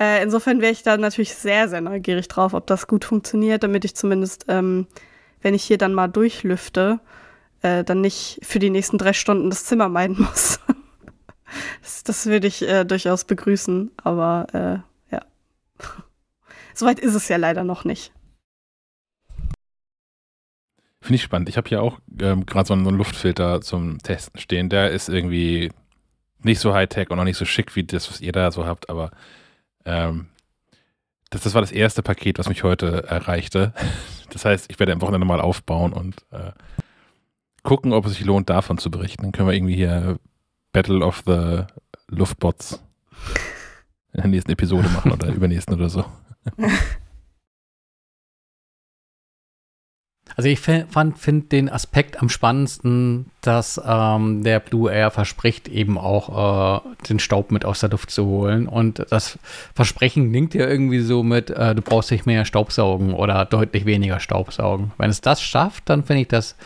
Äh, 0.00 0.22
insofern 0.22 0.60
wäre 0.60 0.72
ich 0.72 0.82
da 0.82 0.96
natürlich 0.96 1.34
sehr, 1.34 1.68
sehr 1.68 1.80
neugierig 1.80 2.26
drauf, 2.26 2.54
ob 2.54 2.66
das 2.66 2.88
gut 2.88 3.04
funktioniert, 3.04 3.62
damit 3.62 3.84
ich 3.84 3.94
zumindest, 3.94 4.46
ähm, 4.48 4.88
wenn 5.42 5.54
ich 5.54 5.62
hier 5.62 5.78
dann 5.78 5.94
mal 5.94 6.08
durchlüfte, 6.08 6.98
äh, 7.60 7.84
dann 7.84 8.00
nicht 8.00 8.40
für 8.42 8.58
die 8.58 8.70
nächsten 8.70 8.98
drei 8.98 9.12
Stunden 9.12 9.48
das 9.48 9.64
Zimmer 9.64 9.88
meiden 9.88 10.16
muss. 10.18 10.58
das, 11.82 12.02
das 12.02 12.26
würde 12.26 12.48
ich 12.48 12.62
äh, 12.62 12.84
durchaus 12.84 13.24
begrüßen, 13.24 13.92
aber 14.02 14.46
äh, 14.52 15.14
ja. 15.14 15.22
Soweit 16.74 16.98
ist 16.98 17.14
es 17.14 17.28
ja 17.28 17.36
leider 17.36 17.62
noch 17.62 17.84
nicht. 17.84 18.12
Finde 21.00 21.16
ich 21.16 21.22
spannend. 21.22 21.48
Ich 21.48 21.56
habe 21.56 21.68
hier 21.68 21.82
auch 21.82 22.00
ähm, 22.20 22.46
gerade 22.46 22.66
so 22.66 22.74
einen 22.74 22.96
Luftfilter 22.96 23.60
zum 23.60 23.98
Testen 23.98 24.40
stehen. 24.40 24.68
Der 24.68 24.90
ist 24.90 25.08
irgendwie 25.08 25.70
nicht 26.44 26.60
so 26.60 26.74
high-tech 26.74 27.10
und 27.10 27.18
auch 27.18 27.24
nicht 27.24 27.36
so 27.36 27.44
schick 27.44 27.74
wie 27.76 27.84
das, 27.84 28.10
was 28.10 28.20
ihr 28.20 28.32
da 28.32 28.50
so 28.50 28.66
habt, 28.66 28.88
aber 28.90 29.10
ähm, 29.84 30.26
das, 31.30 31.42
das 31.42 31.54
war 31.54 31.62
das 31.62 31.72
erste 31.72 32.02
Paket, 32.02 32.38
was 32.38 32.48
mich 32.48 32.62
heute 32.62 33.04
erreichte. 33.04 33.72
Das 34.30 34.46
heißt, 34.46 34.70
ich 34.70 34.78
werde 34.78 34.94
am 34.94 35.02
Wochenende 35.02 35.26
mal 35.26 35.42
aufbauen 35.42 35.92
und 35.92 36.24
äh, 36.30 36.52
gucken, 37.62 37.92
ob 37.92 38.06
es 38.06 38.14
sich 38.14 38.24
lohnt, 38.24 38.48
davon 38.48 38.78
zu 38.78 38.90
berichten. 38.90 39.24
Dann 39.24 39.32
können 39.32 39.46
wir 39.46 39.54
irgendwie 39.54 39.74
hier 39.76 40.18
Battle 40.72 41.04
of 41.04 41.22
the 41.26 41.64
Luftbots 42.08 42.82
in 44.14 44.22
der 44.22 44.28
nächsten 44.28 44.52
Episode 44.52 44.88
machen 44.88 45.12
oder 45.12 45.28
übernächsten 45.34 45.74
oder 45.74 45.90
so. 45.90 46.06
Also 50.36 50.48
ich 50.48 50.60
fand, 50.60 51.18
finde 51.18 51.46
den 51.46 51.68
Aspekt 51.68 52.20
am 52.20 52.28
spannendsten, 52.28 53.26
dass 53.42 53.80
ähm, 53.84 54.42
der 54.42 54.60
Blue 54.60 54.90
Air 54.90 55.10
verspricht, 55.10 55.68
eben 55.68 55.98
auch 55.98 56.82
äh, 56.82 57.06
den 57.08 57.18
Staub 57.18 57.50
mit 57.50 57.64
aus 57.64 57.80
der 57.80 57.90
Luft 57.90 58.10
zu 58.10 58.24
holen. 58.26 58.66
Und 58.66 59.04
das 59.10 59.38
Versprechen 59.74 60.30
klingt 60.30 60.54
ja 60.54 60.66
irgendwie 60.68 61.00
so 61.00 61.22
mit, 61.22 61.50
äh, 61.50 61.74
du 61.74 61.82
brauchst 61.82 62.10
nicht 62.10 62.26
mehr 62.26 62.44
Staubsaugen 62.44 63.14
oder 63.14 63.44
deutlich 63.44 63.84
weniger 63.84 64.20
Staubsaugen. 64.20 64.92
Wenn 64.98 65.10
es 65.10 65.20
das 65.20 65.42
schafft, 65.42 65.88
dann 65.88 66.04
finde 66.04 66.22
ich 66.22 66.28
das 66.28 66.56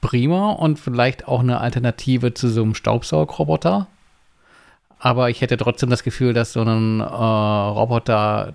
prima 0.00 0.52
und 0.52 0.78
vielleicht 0.78 1.28
auch 1.28 1.40
eine 1.40 1.60
Alternative 1.60 2.34
zu 2.34 2.48
so 2.48 2.62
einem 2.62 2.74
Staubsaugroboter. 2.74 3.86
Aber 4.98 5.30
ich 5.30 5.40
hätte 5.40 5.56
trotzdem 5.56 5.90
das 5.90 6.02
Gefühl, 6.02 6.32
dass 6.32 6.52
so 6.52 6.62
ein 6.62 7.00
äh, 7.00 7.04
Roboter 7.04 8.54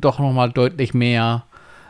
doch 0.00 0.18
noch 0.18 0.32
mal 0.32 0.50
deutlich 0.50 0.94
mehr 0.94 1.44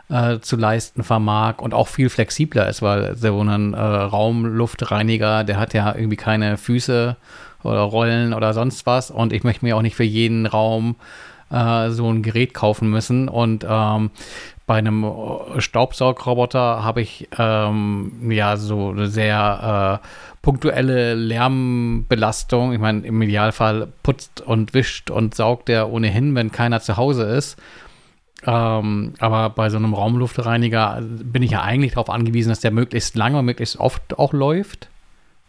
äh, 0.08 0.38
zu 0.40 0.56
leisten 0.56 1.02
vermag 1.02 1.58
und 1.58 1.74
auch 1.74 1.88
viel 1.88 2.08
flexibler 2.08 2.68
ist, 2.68 2.82
weil 2.82 3.16
so 3.16 3.40
ein 3.40 3.74
äh, 3.74 3.78
Raumluftreiniger, 3.78 5.44
der 5.44 5.58
hat 5.58 5.74
ja 5.74 5.94
irgendwie 5.94 6.16
keine 6.16 6.56
Füße 6.56 7.16
oder 7.62 7.80
Rollen 7.80 8.34
oder 8.34 8.52
sonst 8.52 8.86
was 8.86 9.10
und 9.10 9.32
ich 9.32 9.44
möchte 9.44 9.64
mir 9.64 9.76
auch 9.76 9.82
nicht 9.82 9.96
für 9.96 10.04
jeden 10.04 10.46
Raum 10.46 10.96
äh, 11.50 11.90
so 11.90 12.10
ein 12.10 12.22
Gerät 12.22 12.54
kaufen 12.54 12.90
müssen 12.90 13.28
und 13.28 13.66
ähm, 13.68 14.10
bei 14.66 14.76
einem 14.76 15.04
äh, 15.04 15.60
Staubsaugroboter 15.60 16.82
habe 16.82 17.02
ich 17.02 17.28
ähm, 17.38 18.30
ja 18.30 18.56
so 18.56 18.90
eine 18.90 19.08
sehr 19.08 20.00
äh, 20.02 20.06
punktuelle 20.40 21.14
Lärmbelastung. 21.14 22.72
Ich 22.72 22.78
meine, 22.78 23.06
im 23.06 23.20
Idealfall 23.20 23.88
putzt 24.02 24.40
und 24.40 24.74
wischt 24.74 25.10
und 25.10 25.34
saugt 25.34 25.68
er 25.68 25.90
ohnehin, 25.90 26.34
wenn 26.34 26.50
keiner 26.50 26.80
zu 26.80 26.96
Hause 26.96 27.24
ist. 27.24 27.58
Ähm, 28.46 29.14
aber 29.18 29.50
bei 29.50 29.70
so 29.70 29.76
einem 29.76 29.94
Raumluftreiniger 29.94 31.00
bin 31.02 31.42
ich 31.42 31.52
ja 31.52 31.62
eigentlich 31.62 31.92
darauf 31.92 32.10
angewiesen, 32.10 32.50
dass 32.50 32.60
der 32.60 32.70
möglichst 32.70 33.16
lange 33.16 33.38
und 33.38 33.46
möglichst 33.46 33.78
oft 33.78 34.18
auch 34.18 34.32
läuft. 34.32 34.88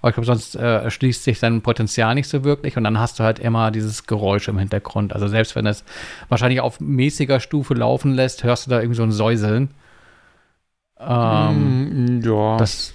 Aber 0.02 0.10
ich 0.10 0.16
glaube, 0.16 0.28
sonst 0.28 0.56
äh, 0.56 0.84
erschließt 0.84 1.24
sich 1.24 1.40
sein 1.40 1.62
Potenzial 1.62 2.16
nicht 2.16 2.30
so 2.30 2.44
wirklich 2.44 2.78
und 2.78 2.84
dann 2.84 3.00
hast 3.00 3.20
du 3.20 3.24
halt 3.24 3.40
immer 3.40 3.72
dieses 3.72 4.06
Geräusch 4.06 4.48
im 4.48 4.60
Hintergrund. 4.60 5.14
Also 5.14 5.28
selbst 5.28 5.56
wenn 5.56 5.66
es 5.66 5.84
wahrscheinlich 6.30 6.62
auf 6.62 6.80
mäßiger 6.80 7.40
Stufe 7.40 7.74
laufen 7.74 8.14
lässt, 8.14 8.44
hörst 8.44 8.68
du 8.68 8.70
da 8.70 8.80
irgendwie 8.80 8.98
so 8.98 9.04
ein 9.04 9.12
Säuseln. 9.12 9.72
Ähm, 11.00 12.20
mm, 12.20 12.22
ja. 12.22 12.58
Das 12.58 12.94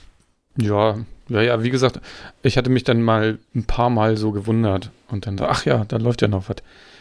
ja, 0.57 0.97
ja, 1.29 1.43
ja, 1.43 1.63
wie 1.63 1.71
gesagt, 1.71 2.01
ich 2.43 2.57
hatte 2.57 2.71
mich 2.71 2.85
dann 2.85 3.03
mal 3.03 3.39
ein 3.55 3.65
paar 3.65 3.91
Mal 3.91 4.17
so 4.17 4.33
gewundert 4.33 4.91
und 5.11 5.27
dann, 5.27 5.39
ach 5.41 5.65
ja, 5.65 5.85
da 5.87 5.97
läuft 5.97 6.23
ja 6.23 6.29
noch 6.29 6.49
was. 6.49 6.57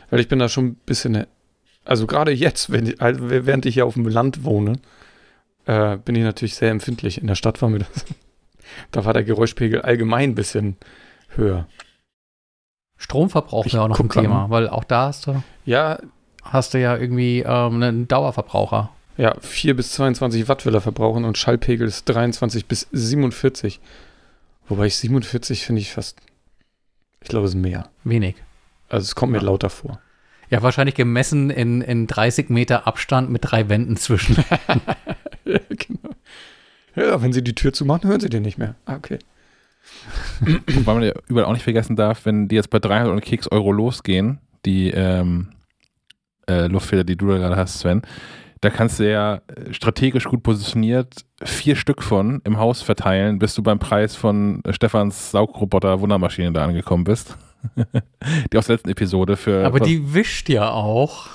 Weil 0.10 0.20
ich 0.20 0.28
bin 0.28 0.40
da 0.40 0.50
schon 0.50 0.66
ein 0.66 0.76
bisschen 0.86 1.26
also 1.85 2.07
gerade 2.07 2.31
jetzt, 2.31 2.72
wenn, 2.72 2.99
also 2.99 3.30
während 3.30 3.65
ich 3.65 3.76
hier 3.76 3.85
auf 3.85 3.95
dem 3.95 4.07
Land 4.07 4.43
wohne, 4.43 4.80
äh, 5.65 5.97
bin 5.97 6.15
ich 6.15 6.23
natürlich 6.23 6.56
sehr 6.56 6.72
empfindlich. 6.72 7.19
In 7.19 7.27
der 7.27 7.35
Stadt 7.35 7.61
war 7.61 7.69
mir 7.69 7.80
das, 7.80 8.06
da 8.91 9.06
war 9.06 9.14
der 9.14 9.23
Geräuschpegel 9.23 9.81
allgemein 9.81 10.31
ein 10.31 10.35
bisschen 10.35 10.77
höher. 11.30 11.68
Stromverbrauch 12.97 13.65
wäre 13.65 13.84
auch 13.84 13.88
noch 13.88 13.99
ein 13.99 14.10
Thema, 14.10 14.45
an. 14.45 14.49
weil 14.49 14.69
auch 14.69 14.84
da 14.84 15.07
hast 15.07 15.27
du, 15.27 15.41
ja, 15.65 15.99
hast 16.43 16.73
du 16.73 16.80
ja 16.80 16.97
irgendwie 16.97 17.39
ähm, 17.39 17.76
einen 17.76 18.07
Dauerverbraucher. 18.07 18.89
Ja, 19.18 19.35
4 19.39 19.76
bis 19.76 19.93
22 19.93 20.47
Watt 20.47 20.65
will 20.65 20.76
er 20.76 20.81
verbrauchen 20.81 21.26
und 21.26 21.38
Schallpegel 21.38 21.88
ist 21.88 22.06
23 22.06 22.65
bis 22.68 22.88
47. 22.91 23.80
Wobei 24.68 24.85
ich 24.85 24.95
47 24.97 25.65
finde 25.65 25.81
ich 25.81 25.91
fast, 25.91 26.19
ich 27.22 27.30
glaube, 27.30 27.45
es 27.45 27.53
ist 27.53 27.60
mehr. 27.60 27.89
Wenig. 28.03 28.35
Also 28.88 29.03
es 29.03 29.15
kommt 29.15 29.31
mir 29.31 29.39
ja. 29.39 29.45
lauter 29.45 29.69
vor. 29.69 29.99
Ja, 30.50 30.64
wahrscheinlich 30.64 30.96
gemessen 30.96 31.50
in, 31.50 31.82
in 31.82 32.08
30 32.08 32.50
Meter 32.50 32.88
Abstand 32.88 33.30
mit 33.30 33.42
drei 33.44 33.70
Wänden 33.70 33.98
zwischen. 33.98 34.38
ja, 35.46 35.60
genau. 35.70 36.16
Ja, 36.96 37.22
wenn 37.22 37.34
sie 37.34 37.44
die 37.44 37.56
Tür 37.56 37.72
zumachen, 37.72 38.10
hören 38.10 38.20
sie 38.20 38.30
den 38.30 38.42
nicht 38.42 38.58
mehr. 38.58 38.76
Ah, 38.86 38.96
okay. 38.96 39.20
Weil 40.42 40.96
man 40.96 41.04
ja 41.04 41.14
überall 41.28 41.46
auch 41.46 41.54
nicht 41.54 41.64
vergessen 41.64 41.96
darf, 41.96 42.26
wenn 42.26 42.48
die 42.48 42.56
jetzt 42.56 42.70
bei 42.70 42.80
300 42.80 43.14
und 43.14 43.22
Keks 43.22 43.48
Euro 43.48 43.72
losgehen, 43.72 44.40
die 44.66 44.90
ähm, 44.90 45.50
äh, 46.48 46.68
Luftfilter, 46.68 47.04
die 47.04 47.16
du 47.16 47.28
da 47.28 47.38
gerade 47.38 47.56
hast, 47.56 47.80
Sven, 47.80 48.02
da 48.62 48.70
kannst 48.70 49.00
du 49.00 49.10
ja 49.10 49.36
äh, 49.36 49.72
strategisch 49.72 50.26
gut 50.26 50.44
positioniert 50.44 51.26
vier 51.44 51.76
Stück 51.76 52.02
von 52.04 52.42
im 52.44 52.58
Haus 52.58 52.82
verteilen, 52.82 53.40
bis 53.40 53.54
du 53.54 53.64
beim 53.64 53.80
Preis 53.80 54.16
von 54.16 54.62
Stefans 54.72 55.32
Saugroboter 55.32 56.02
Wundermaschine 56.02 56.52
da 56.52 56.66
angekommen 56.66 57.04
bist 57.04 57.38
die 58.52 58.57
aus 58.57 58.68
der 58.68 58.76
letzten 58.76 58.90
Episode 58.90 59.38
für. 59.38 59.65
Aber 59.65 59.80
die 59.80 60.14
wischt 60.14 60.49
ja 60.49 60.72
auch. 60.72 61.27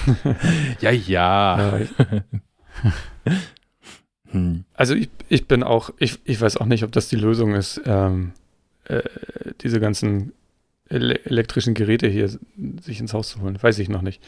ja, 0.80 0.90
ja. 0.90 1.80
hm. 4.30 4.64
Also 4.74 4.94
ich, 4.94 5.10
ich 5.28 5.46
bin 5.46 5.62
auch, 5.62 5.90
ich, 5.98 6.18
ich 6.24 6.40
weiß 6.40 6.56
auch 6.58 6.66
nicht, 6.66 6.84
ob 6.84 6.92
das 6.92 7.08
die 7.08 7.16
Lösung 7.16 7.54
ist, 7.54 7.80
ähm, 7.86 8.32
äh, 8.84 9.02
diese 9.62 9.80
ganzen 9.80 10.32
ele 10.88 11.22
elektrischen 11.26 11.74
Geräte 11.74 12.08
hier 12.08 12.28
sich 12.28 13.00
ins 13.00 13.12
Haus 13.12 13.28
zu 13.28 13.42
holen. 13.42 13.58
Weiß 13.60 13.78
ich 13.78 13.88
noch 13.88 14.02
nicht. 14.02 14.22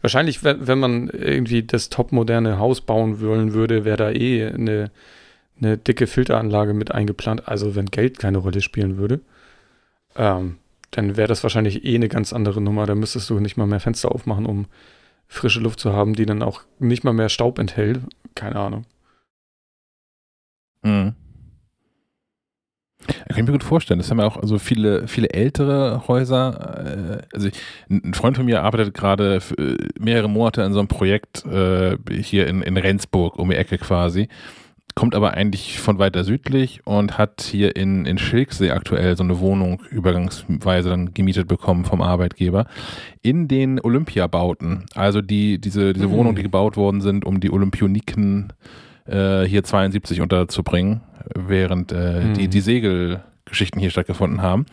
Wahrscheinlich, 0.00 0.44
wenn, 0.44 0.66
wenn 0.66 0.78
man 0.78 1.08
irgendwie 1.08 1.62
das 1.62 1.90
topmoderne 1.90 2.58
Haus 2.58 2.80
bauen 2.80 3.20
wollen 3.20 3.52
würde, 3.52 3.84
wäre 3.84 3.96
da 3.96 4.10
eh 4.10 4.46
eine, 4.46 4.90
eine 5.60 5.76
dicke 5.76 6.06
Filteranlage 6.06 6.72
mit 6.72 6.92
eingeplant. 6.92 7.48
Also 7.48 7.74
wenn 7.74 7.86
Geld 7.86 8.18
keine 8.18 8.38
Rolle 8.38 8.62
spielen 8.62 8.96
würde 8.96 9.20
ähm, 10.16 10.58
dann 10.90 11.16
wäre 11.16 11.28
das 11.28 11.42
wahrscheinlich 11.42 11.84
eh 11.84 11.94
eine 11.94 12.08
ganz 12.08 12.32
andere 12.32 12.60
Nummer. 12.60 12.86
Da 12.86 12.94
müsstest 12.94 13.28
du 13.30 13.38
nicht 13.40 13.56
mal 13.56 13.66
mehr 13.66 13.80
Fenster 13.80 14.12
aufmachen, 14.12 14.46
um 14.46 14.66
frische 15.28 15.60
Luft 15.60 15.80
zu 15.80 15.92
haben, 15.92 16.14
die 16.14 16.26
dann 16.26 16.42
auch 16.42 16.62
nicht 16.78 17.04
mal 17.04 17.12
mehr 17.12 17.28
Staub 17.28 17.58
enthält. 17.58 18.00
keine 18.34 18.56
Ahnung. 18.56 18.84
Mhm. 20.82 21.14
Kann 23.06 23.38
ich 23.38 23.44
mir 23.44 23.52
gut 23.52 23.64
vorstellen. 23.64 23.98
Das 23.98 24.10
haben 24.10 24.18
ja 24.18 24.26
auch 24.26 24.36
also 24.36 24.58
viele, 24.58 25.06
viele 25.06 25.30
ältere 25.30 26.08
Häuser. 26.08 27.20
Äh, 27.22 27.34
also 27.34 27.48
ich, 27.48 27.54
ein 27.88 28.14
Freund 28.14 28.36
von 28.36 28.46
mir 28.46 28.62
arbeitet 28.62 28.94
gerade 28.94 29.40
äh, 29.58 29.76
mehrere 29.98 30.28
Monate 30.28 30.64
an 30.64 30.72
so 30.72 30.78
einem 30.78 30.88
Projekt 30.88 31.44
äh, 31.46 31.96
hier 32.20 32.46
in, 32.46 32.62
in 32.62 32.76
Rendsburg, 32.76 33.38
um 33.38 33.50
die 33.50 33.56
Ecke 33.56 33.78
quasi. 33.78 34.28
Kommt 34.98 35.14
aber 35.14 35.34
eigentlich 35.34 35.78
von 35.78 35.98
weiter 35.98 36.24
südlich 36.24 36.80
und 36.86 37.18
hat 37.18 37.42
hier 37.42 37.76
in, 37.76 38.06
in 38.06 38.16
Schilksee 38.16 38.70
aktuell 38.70 39.14
so 39.14 39.22
eine 39.22 39.40
Wohnung 39.40 39.82
übergangsweise 39.90 40.88
dann 40.88 41.12
gemietet 41.12 41.48
bekommen 41.48 41.84
vom 41.84 42.00
Arbeitgeber 42.00 42.64
in 43.20 43.46
den 43.46 43.78
Olympiabauten. 43.78 44.86
Also 44.94 45.20
die, 45.20 45.60
diese, 45.60 45.92
diese 45.92 46.08
mhm. 46.08 46.12
Wohnungen, 46.12 46.36
die 46.36 46.42
gebaut 46.42 46.78
worden 46.78 47.02
sind, 47.02 47.26
um 47.26 47.40
die 47.40 47.50
Olympioniken 47.50 48.54
äh, 49.04 49.44
hier 49.44 49.64
72 49.64 50.22
unterzubringen 50.22 51.02
während 51.34 51.92
äh, 51.92 52.22
hm. 52.22 52.34
die, 52.34 52.48
die 52.48 52.60
Segelgeschichten 52.60 53.78
hier 53.78 53.90
stattgefunden 53.90 54.40
haben. 54.40 54.64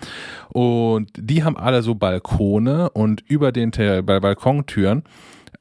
Und 0.50 1.10
die 1.18 1.44
haben 1.44 1.58
alle 1.58 1.82
so 1.82 1.96
Balkone 1.96 2.90
und 2.92 3.24
über 3.28 3.52
den 3.52 3.72
Balkontüren 3.72 5.04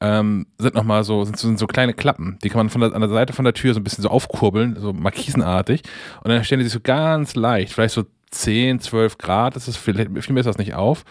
ähm, 0.03 0.47
sind 0.57 0.75
nochmal 0.75 1.05
so, 1.05 1.23
sind 1.23 1.39
sind 1.39 1.57
so 1.57 1.65
kleine 1.65 1.93
Klappen. 1.93 2.37
Die 2.43 2.49
kann 2.49 2.59
man 2.59 2.69
von 2.69 2.81
der, 2.81 2.93
an 2.93 2.99
der 2.99 3.09
Seite 3.09 3.31
von 3.31 3.45
der 3.45 3.53
Tür 3.53 3.73
so 3.73 3.79
ein 3.79 3.85
bisschen 3.85 4.01
so 4.01 4.09
aufkurbeln, 4.09 4.75
so 4.77 4.91
markisenartig. 4.91 5.81
Und 6.21 6.29
dann 6.29 6.43
stellen 6.43 6.59
die 6.59 6.65
sich 6.65 6.73
so 6.73 6.81
ganz 6.81 7.35
leicht, 7.35 7.71
vielleicht 7.71 7.95
so 7.95 8.03
10, 8.31 8.81
12 8.81 9.17
Grad, 9.17 9.55
das 9.55 9.69
ist 9.69 9.77
viel, 9.77 9.95
viel 9.95 10.33
mehr 10.33 10.41
ist 10.41 10.47
das 10.47 10.57
nicht 10.57 10.73
auf, 10.73 11.05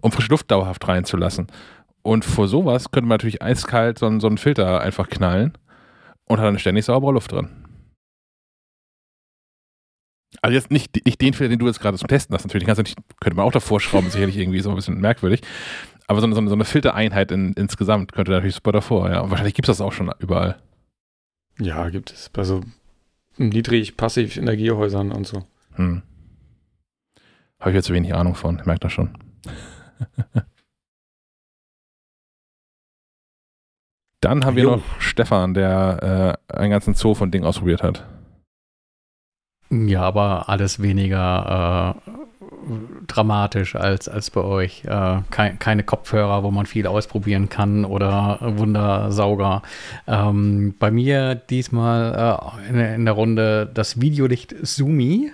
um 0.00 0.12
frische 0.12 0.30
Luft 0.30 0.48
dauerhaft 0.50 0.86
reinzulassen. 0.86 1.48
Und 2.02 2.24
vor 2.24 2.46
sowas 2.46 2.92
könnte 2.92 3.08
man 3.08 3.16
natürlich 3.16 3.42
eiskalt 3.42 3.98
so, 3.98 4.20
so 4.20 4.28
einen 4.28 4.38
Filter 4.38 4.80
einfach 4.80 5.08
knallen 5.08 5.54
und 6.26 6.38
hat 6.38 6.46
dann 6.46 6.60
ständig 6.60 6.84
saubere 6.84 7.14
Luft 7.14 7.32
drin. 7.32 7.48
Also 10.40 10.54
jetzt 10.54 10.70
nicht, 10.70 11.04
nicht 11.04 11.20
den 11.20 11.34
Fehler, 11.34 11.48
den 11.48 11.58
du 11.58 11.66
jetzt 11.66 11.80
gerade 11.80 11.98
zum 11.98 12.06
Testen 12.06 12.32
hast, 12.32 12.44
natürlich. 12.44 12.64
Den 12.64 12.66
kannst 12.66 12.78
du 12.78 12.82
nicht, 12.84 12.98
könnte 13.20 13.36
man 13.36 13.46
auch 13.46 13.52
davor 13.52 13.80
schrauben, 13.80 14.10
sicherlich 14.10 14.36
irgendwie 14.36 14.60
so 14.60 14.70
ein 14.70 14.76
bisschen 14.76 15.00
merkwürdig. 15.00 15.40
Aber 16.06 16.20
so 16.20 16.26
eine, 16.26 16.34
so 16.34 16.40
eine 16.40 16.64
Filtereinheit 16.64 17.32
in, 17.32 17.52
insgesamt 17.54 18.12
könnte 18.12 18.30
natürlich 18.30 18.54
super 18.54 18.72
davor, 18.72 19.10
ja. 19.10 19.20
Und 19.20 19.30
wahrscheinlich 19.30 19.54
gibt 19.54 19.68
es 19.68 19.78
das 19.78 19.84
auch 19.84 19.92
schon 19.92 20.12
überall. 20.18 20.60
Ja, 21.58 21.88
gibt 21.88 22.12
es. 22.12 22.30
Also 22.36 22.62
niedrig-passiv-Energiehäusern 23.38 25.10
und 25.12 25.26
so. 25.26 25.42
Hm. 25.74 26.02
Habe 27.58 27.70
ich 27.70 27.76
jetzt 27.76 27.86
zu 27.86 27.94
wenig 27.94 28.14
Ahnung 28.14 28.34
von, 28.34 28.58
ich 28.58 28.66
merke 28.66 28.80
das 28.80 28.92
schon. 28.92 29.10
Dann 34.20 34.44
haben 34.44 34.58
jo. 34.58 34.70
wir 34.70 34.76
noch 34.76 35.00
Stefan, 35.00 35.54
der 35.54 36.38
äh, 36.50 36.56
einen 36.56 36.70
ganzen 36.70 36.94
Zoo 36.94 37.14
von 37.14 37.30
Dingen 37.30 37.44
ausprobiert 37.44 37.82
hat. 37.82 38.04
Ja, 39.70 40.02
aber 40.02 40.48
alles 40.48 40.80
weniger 40.80 41.96
äh, 42.06 42.10
dramatisch 43.06 43.76
als, 43.76 44.08
als 44.08 44.30
bei 44.30 44.42
euch. 44.42 44.84
Äh, 44.84 45.18
kein, 45.30 45.58
keine 45.58 45.82
Kopfhörer, 45.82 46.42
wo 46.42 46.50
man 46.50 46.66
viel 46.66 46.86
ausprobieren 46.86 47.48
kann 47.48 47.84
oder 47.84 48.38
Wundersauger. 48.40 49.62
Ähm, 50.06 50.74
bei 50.78 50.90
mir 50.90 51.34
diesmal 51.34 52.40
äh, 52.66 52.70
in, 52.70 52.80
in, 52.80 53.04
der 53.04 53.14
Runde 53.14 53.70
das 53.72 54.00
Videolicht 54.00 54.54
Sumi. 54.62 55.30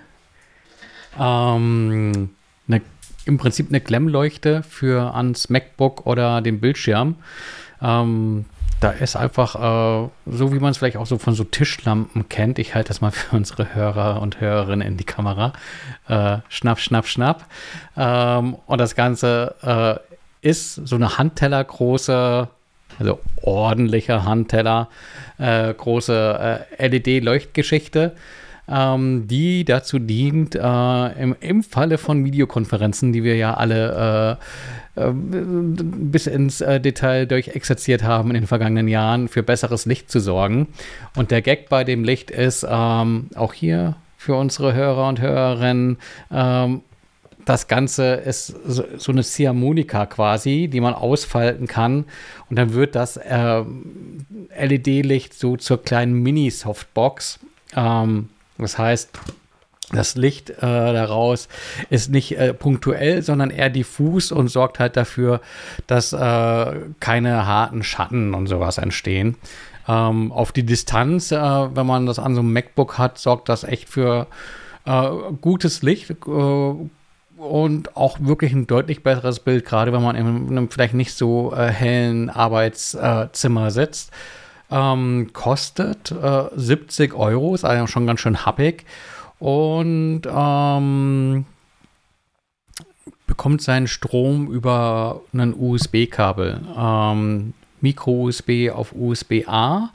Ähm, 1.18 2.30
ne, 2.66 2.82
Im 3.24 3.38
Prinzip 3.38 3.68
eine 3.68 3.80
Klemmleuchte 3.80 4.62
für 4.62 5.14
ans 5.14 5.48
MacBook 5.48 6.06
oder 6.06 6.40
den 6.40 6.60
Bildschirm. 6.60 7.16
Ähm, 7.80 8.44
da 8.82 8.90
ist 8.90 9.14
einfach, 9.14 9.54
äh, 9.54 10.08
so 10.26 10.52
wie 10.52 10.58
man 10.58 10.72
es 10.72 10.78
vielleicht 10.78 10.96
auch 10.96 11.06
so 11.06 11.16
von 11.18 11.34
so 11.34 11.44
Tischlampen 11.44 12.28
kennt, 12.28 12.58
ich 12.58 12.74
halte 12.74 12.88
das 12.88 13.00
mal 13.00 13.12
für 13.12 13.36
unsere 13.36 13.74
Hörer 13.74 14.20
und 14.20 14.40
Hörerinnen 14.40 14.86
in 14.86 14.96
die 14.96 15.04
Kamera, 15.04 15.52
äh, 16.08 16.38
schnapp, 16.48 16.80
schnapp, 16.80 17.06
schnapp. 17.06 17.46
Ähm, 17.96 18.56
und 18.66 18.80
das 18.80 18.96
Ganze 18.96 19.54
äh, 20.42 20.48
ist 20.48 20.74
so 20.74 20.96
eine 20.96 21.16
Handteller 21.16 21.62
große, 21.62 22.48
also 22.98 23.20
ordentlicher 23.40 24.24
Handteller, 24.24 24.88
äh, 25.38 25.72
große 25.72 26.66
äh, 26.78 26.88
LED-Leuchtgeschichte. 26.88 28.16
Ähm, 28.72 29.26
die 29.28 29.64
dazu 29.64 29.98
dient, 29.98 30.54
äh, 30.54 31.22
im, 31.22 31.36
im 31.40 31.62
Falle 31.62 31.98
von 31.98 32.24
Videokonferenzen, 32.24 33.12
die 33.12 33.22
wir 33.22 33.36
ja 33.36 33.54
alle 33.54 34.38
ähm, 34.96 35.76
bis 36.10 36.26
ins 36.26 36.60
äh, 36.60 36.80
Detail 36.80 37.26
durchexerziert 37.26 38.02
haben 38.02 38.30
in 38.30 38.34
den 38.34 38.46
vergangenen 38.46 38.88
Jahren, 38.88 39.28
für 39.28 39.42
besseres 39.42 39.86
Licht 39.86 40.10
zu 40.10 40.20
sorgen. 40.20 40.68
Und 41.16 41.30
der 41.30 41.42
Gag 41.42 41.68
bei 41.68 41.84
dem 41.84 42.04
Licht 42.04 42.30
ist 42.30 42.66
ähm, 42.68 43.28
auch 43.34 43.52
hier 43.52 43.96
für 44.16 44.36
unsere 44.36 44.74
Hörer 44.74 45.08
und 45.08 45.20
Hörerinnen, 45.20 45.98
ähm, 46.30 46.82
das 47.44 47.66
Ganze 47.66 48.12
ist 48.14 48.54
so, 48.66 48.84
so 48.96 49.10
eine 49.10 49.24
Ziehharmonika 49.24 50.06
quasi, 50.06 50.68
die 50.68 50.80
man 50.80 50.94
ausfalten 50.94 51.66
kann. 51.66 52.04
Und 52.48 52.56
dann 52.56 52.72
wird 52.72 52.94
das 52.94 53.16
äh, 53.16 53.64
LED-Licht 54.60 55.34
so 55.34 55.56
zur 55.56 55.82
kleinen 55.82 56.22
Mini-Softbox. 56.22 57.40
Ähm, 57.74 58.28
das 58.58 58.78
heißt, 58.78 59.10
das 59.92 60.16
Licht 60.16 60.50
äh, 60.50 60.56
daraus 60.60 61.48
ist 61.90 62.10
nicht 62.10 62.38
äh, 62.38 62.54
punktuell, 62.54 63.22
sondern 63.22 63.50
eher 63.50 63.68
diffus 63.68 64.32
und 64.32 64.48
sorgt 64.48 64.78
halt 64.78 64.96
dafür, 64.96 65.40
dass 65.86 66.12
äh, 66.12 66.72
keine 66.98 67.46
harten 67.46 67.82
Schatten 67.82 68.34
und 68.34 68.46
sowas 68.46 68.78
entstehen. 68.78 69.36
Ähm, 69.86 70.32
auf 70.32 70.52
die 70.52 70.64
Distanz, 70.64 71.30
äh, 71.30 71.36
wenn 71.36 71.86
man 71.86 72.06
das 72.06 72.18
an 72.18 72.34
so 72.34 72.40
einem 72.40 72.52
MacBook 72.52 72.98
hat, 72.98 73.18
sorgt 73.18 73.48
das 73.48 73.64
echt 73.64 73.88
für 73.88 74.28
äh, 74.86 75.10
gutes 75.40 75.82
Licht 75.82 76.10
äh, 76.10 76.74
und 77.36 77.96
auch 77.96 78.18
wirklich 78.20 78.52
ein 78.52 78.66
deutlich 78.66 79.02
besseres 79.02 79.40
Bild, 79.40 79.64
gerade 79.64 79.92
wenn 79.92 80.02
man 80.02 80.16
in 80.16 80.26
einem 80.26 80.70
vielleicht 80.70 80.94
nicht 80.94 81.14
so 81.14 81.54
hellen 81.56 82.30
Arbeitszimmer 82.30 83.72
sitzt. 83.72 84.12
Ähm, 84.72 85.30
kostet 85.32 86.14
70 86.56 87.14
Euro, 87.14 87.54
ist 87.54 87.64
also 87.64 87.86
schon 87.86 88.06
ganz 88.06 88.20
schön 88.20 88.46
happig 88.46 88.86
und 89.38 90.22
ähm, 90.26 91.44
bekommt 93.26 93.60
seinen 93.60 93.88
Strom 93.88 94.50
über 94.50 95.20
einen 95.32 95.54
USB-Kabel. 95.54 96.60
Ähm, 96.76 97.54
Micro-USB 97.80 98.70
auf 98.72 98.94
USB-A. 98.94 99.90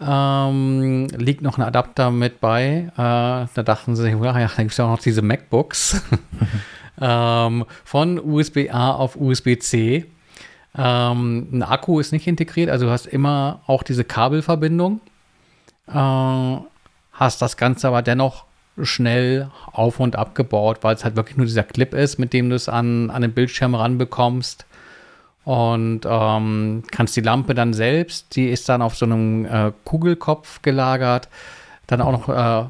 Ähm, 0.00 1.08
liegt 1.16 1.42
noch 1.42 1.58
ein 1.58 1.64
Adapter 1.64 2.10
mit 2.10 2.40
bei. 2.40 2.90
Äh, 2.92 2.96
da 2.96 3.62
dachten 3.64 3.96
sie 3.96 4.02
sich, 4.02 4.12
ja, 4.12 4.32
da 4.32 4.46
gibt 4.46 4.70
es 4.70 4.76
ja 4.76 4.84
auch 4.84 4.90
noch 4.90 5.00
diese 5.00 5.22
MacBooks. 5.22 6.02
ähm, 7.00 7.64
von 7.84 8.20
USB-A 8.20 8.92
auf 8.92 9.16
USB-C. 9.16 10.04
Ähm, 10.76 11.48
ein 11.52 11.62
Akku 11.62 11.98
ist 12.00 12.12
nicht 12.12 12.26
integriert, 12.26 12.70
also 12.70 12.86
du 12.86 12.92
hast 12.92 13.06
immer 13.06 13.60
auch 13.66 13.82
diese 13.82 14.04
Kabelverbindung. 14.04 15.00
Äh, 15.86 15.92
hast 17.12 17.42
das 17.42 17.56
Ganze 17.56 17.88
aber 17.88 18.02
dennoch 18.02 18.44
schnell 18.82 19.50
auf 19.72 19.98
und 20.00 20.16
abgebaut, 20.16 20.78
weil 20.82 20.94
es 20.94 21.04
halt 21.04 21.16
wirklich 21.16 21.36
nur 21.36 21.46
dieser 21.46 21.64
Clip 21.64 21.92
ist, 21.94 22.18
mit 22.18 22.32
dem 22.32 22.50
du 22.50 22.56
es 22.56 22.68
an, 22.68 23.10
an 23.10 23.22
den 23.22 23.32
Bildschirm 23.32 23.74
ranbekommst. 23.74 24.66
Und 25.44 26.02
ähm, 26.04 26.82
kannst 26.90 27.16
die 27.16 27.22
Lampe 27.22 27.54
dann 27.54 27.72
selbst, 27.72 28.36
die 28.36 28.48
ist 28.48 28.68
dann 28.68 28.82
auf 28.82 28.96
so 28.96 29.06
einem 29.06 29.46
äh, 29.46 29.72
Kugelkopf 29.84 30.60
gelagert, 30.60 31.28
dann 31.86 32.02
auch 32.02 32.12
noch 32.12 32.28
äh, 32.28 32.68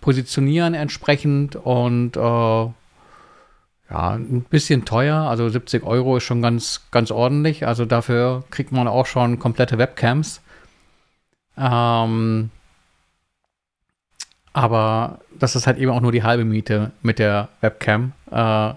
positionieren 0.00 0.74
entsprechend 0.74 1.56
und 1.56 2.16
äh, 2.16 2.66
ja, 3.90 4.12
ein 4.12 4.42
bisschen 4.48 4.84
teuer, 4.84 5.16
also 5.16 5.48
70 5.48 5.82
Euro 5.82 6.16
ist 6.16 6.24
schon 6.24 6.42
ganz, 6.42 6.82
ganz 6.90 7.10
ordentlich. 7.10 7.66
Also 7.66 7.84
dafür 7.84 8.44
kriegt 8.50 8.70
man 8.72 8.86
auch 8.86 9.06
schon 9.06 9.38
komplette 9.38 9.78
Webcams. 9.78 10.40
Ähm, 11.58 12.50
aber 14.52 15.20
das 15.38 15.56
ist 15.56 15.66
halt 15.66 15.78
eben 15.78 15.90
auch 15.90 16.00
nur 16.00 16.12
die 16.12 16.22
halbe 16.22 16.44
Miete 16.44 16.92
mit 17.02 17.18
der 17.18 17.48
Webcam, 17.60 18.12
äh, 18.30 18.74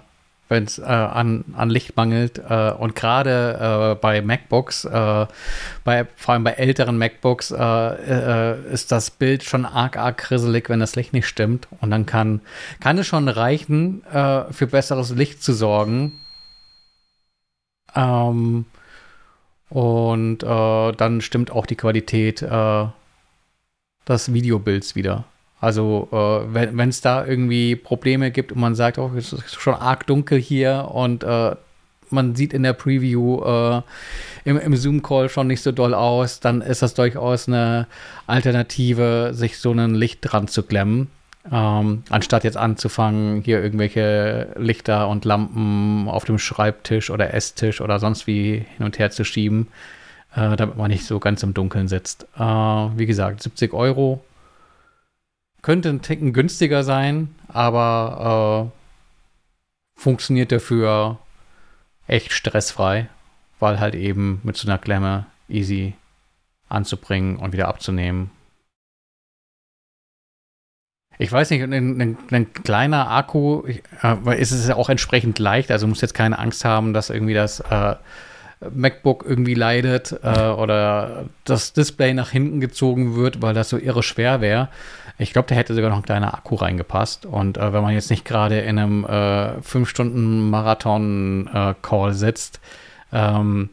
wenn 0.49 0.65
es 0.65 0.77
äh, 0.77 0.83
an, 0.83 1.45
an 1.55 1.69
Licht 1.69 1.95
mangelt. 1.95 2.39
Äh, 2.39 2.71
und 2.71 2.95
gerade 2.95 3.93
äh, 3.93 3.95
bei 3.99 4.21
MacBooks, 4.21 4.85
äh, 4.85 5.25
bei, 5.83 6.05
vor 6.15 6.33
allem 6.33 6.43
bei 6.43 6.51
älteren 6.51 6.97
MacBooks, 6.97 7.51
äh, 7.51 8.71
ist 8.71 8.91
das 8.91 9.11
Bild 9.11 9.43
schon 9.43 9.65
arg, 9.65 9.97
arg 9.97 10.17
krisselig, 10.17 10.69
wenn 10.69 10.79
das 10.79 10.95
Licht 10.95 11.13
nicht 11.13 11.27
stimmt. 11.27 11.67
Und 11.81 11.91
dann 11.91 12.05
kann, 12.05 12.41
kann 12.79 12.97
es 12.97 13.07
schon 13.07 13.27
reichen, 13.27 14.03
für 14.11 14.67
besseres 14.67 15.11
Licht 15.11 15.43
zu 15.43 15.53
sorgen. 15.53 16.19
Ähm, 17.95 18.65
und 19.69 20.39
dann 20.39 21.21
stimmt 21.21 21.51
auch 21.51 21.65
die 21.65 21.75
Qualität 21.75 22.41
des 22.41 24.33
Videobilds 24.33 24.95
wieder. 24.95 25.25
Also 25.63 26.09
äh, 26.11 26.53
wenn 26.53 26.89
es 26.89 26.99
da 26.99 27.25
irgendwie 27.25 27.77
Probleme 27.77 28.31
gibt 28.31 28.51
und 28.51 28.59
man 28.59 28.75
sagt, 28.75 28.97
oh, 28.97 29.09
es 29.15 29.31
ist 29.31 29.61
schon 29.61 29.75
arg 29.75 30.05
dunkel 30.05 30.37
hier 30.37 30.89
und 30.93 31.23
äh, 31.23 31.55
man 32.09 32.35
sieht 32.35 32.51
in 32.51 32.63
der 32.63 32.73
Preview 32.73 33.41
äh, 33.45 33.81
im, 34.43 34.59
im 34.59 34.75
Zoom-Call 34.75 35.29
schon 35.29 35.47
nicht 35.47 35.61
so 35.61 35.71
doll 35.71 35.93
aus, 35.93 36.41
dann 36.41 36.59
ist 36.59 36.81
das 36.81 36.95
durchaus 36.95 37.47
eine 37.47 37.87
Alternative, 38.27 39.29
sich 39.33 39.57
so 39.57 39.71
ein 39.71 39.95
Licht 39.95 40.19
dran 40.21 40.49
zu 40.49 40.63
klemmen. 40.63 41.07
Ähm, 41.49 42.03
anstatt 42.09 42.43
jetzt 42.43 42.57
anzufangen, 42.57 43.41
hier 43.41 43.63
irgendwelche 43.63 44.49
Lichter 44.57 45.07
und 45.07 45.23
Lampen 45.23 46.09
auf 46.09 46.25
dem 46.25 46.39
Schreibtisch 46.39 47.09
oder 47.09 47.33
Esstisch 47.33 47.79
oder 47.79 47.99
sonst 47.99 48.27
wie 48.27 48.65
hin 48.75 48.85
und 48.85 48.99
her 48.99 49.11
zu 49.11 49.23
schieben, 49.23 49.69
äh, 50.35 50.57
damit 50.57 50.75
man 50.75 50.91
nicht 50.91 51.05
so 51.05 51.21
ganz 51.21 51.41
im 51.41 51.53
Dunkeln 51.53 51.87
sitzt. 51.87 52.27
Äh, 52.37 52.41
wie 52.41 53.05
gesagt, 53.05 53.41
70 53.41 53.71
Euro 53.71 54.21
könnte 55.63 55.89
ein 55.89 56.03
Ticken 56.03 56.33
günstiger 56.33 56.83
sein, 56.83 57.33
aber 57.47 58.69
äh, 58.69 59.99
funktioniert 59.99 60.51
dafür 60.51 61.17
echt 62.05 62.31
stressfrei, 62.33 63.09
weil 63.59 63.79
halt 63.79 63.95
eben 63.95 64.41
mit 64.43 64.57
so 64.57 64.67
einer 64.67 64.77
Klemme 64.77 65.25
easy 65.47 65.95
anzubringen 66.69 67.37
und 67.37 67.53
wieder 67.53 67.69
abzunehmen. 67.69 68.29
Ich 71.17 71.31
weiß 71.31 71.51
nicht, 71.51 71.61
ein, 71.61 71.71
ein, 71.73 72.17
ein 72.31 72.53
kleiner 72.53 73.09
Akku, 73.09 73.63
äh, 73.65 74.41
ist 74.41 74.51
es 74.51 74.67
ja 74.67 74.75
auch 74.75 74.89
entsprechend 74.89 75.39
leicht, 75.39 75.71
also 75.71 75.87
muss 75.87 76.01
jetzt 76.01 76.15
keine 76.15 76.39
Angst 76.39 76.65
haben, 76.65 76.93
dass 76.93 77.09
irgendwie 77.09 77.35
das 77.35 77.61
äh, 77.61 77.95
MacBook 78.73 79.25
irgendwie 79.27 79.53
leidet 79.53 80.19
äh, 80.23 80.49
oder 80.49 81.25
das 81.43 81.73
Display 81.73 82.13
nach 82.13 82.29
hinten 82.29 82.59
gezogen 82.59 83.15
wird, 83.15 83.41
weil 83.41 83.53
das 83.53 83.69
so 83.69 83.77
irre 83.77 84.03
schwer 84.03 84.41
wäre. 84.41 84.69
Ich 85.17 85.33
glaube, 85.33 85.47
da 85.47 85.55
hätte 85.55 85.73
sogar 85.73 85.89
noch 85.89 85.97
ein 85.97 86.03
kleiner 86.03 86.33
Akku 86.33 86.55
reingepasst. 86.55 87.25
Und 87.25 87.57
äh, 87.57 87.73
wenn 87.73 87.83
man 87.83 87.93
jetzt 87.93 88.09
nicht 88.09 88.23
gerade 88.25 88.59
in 88.59 88.79
einem 88.79 89.05
äh, 89.05 89.59
5-Stunden-Marathon-Call 89.59 92.09
äh, 92.09 92.13
sitzt, 92.13 92.59
ähm, 93.11 93.69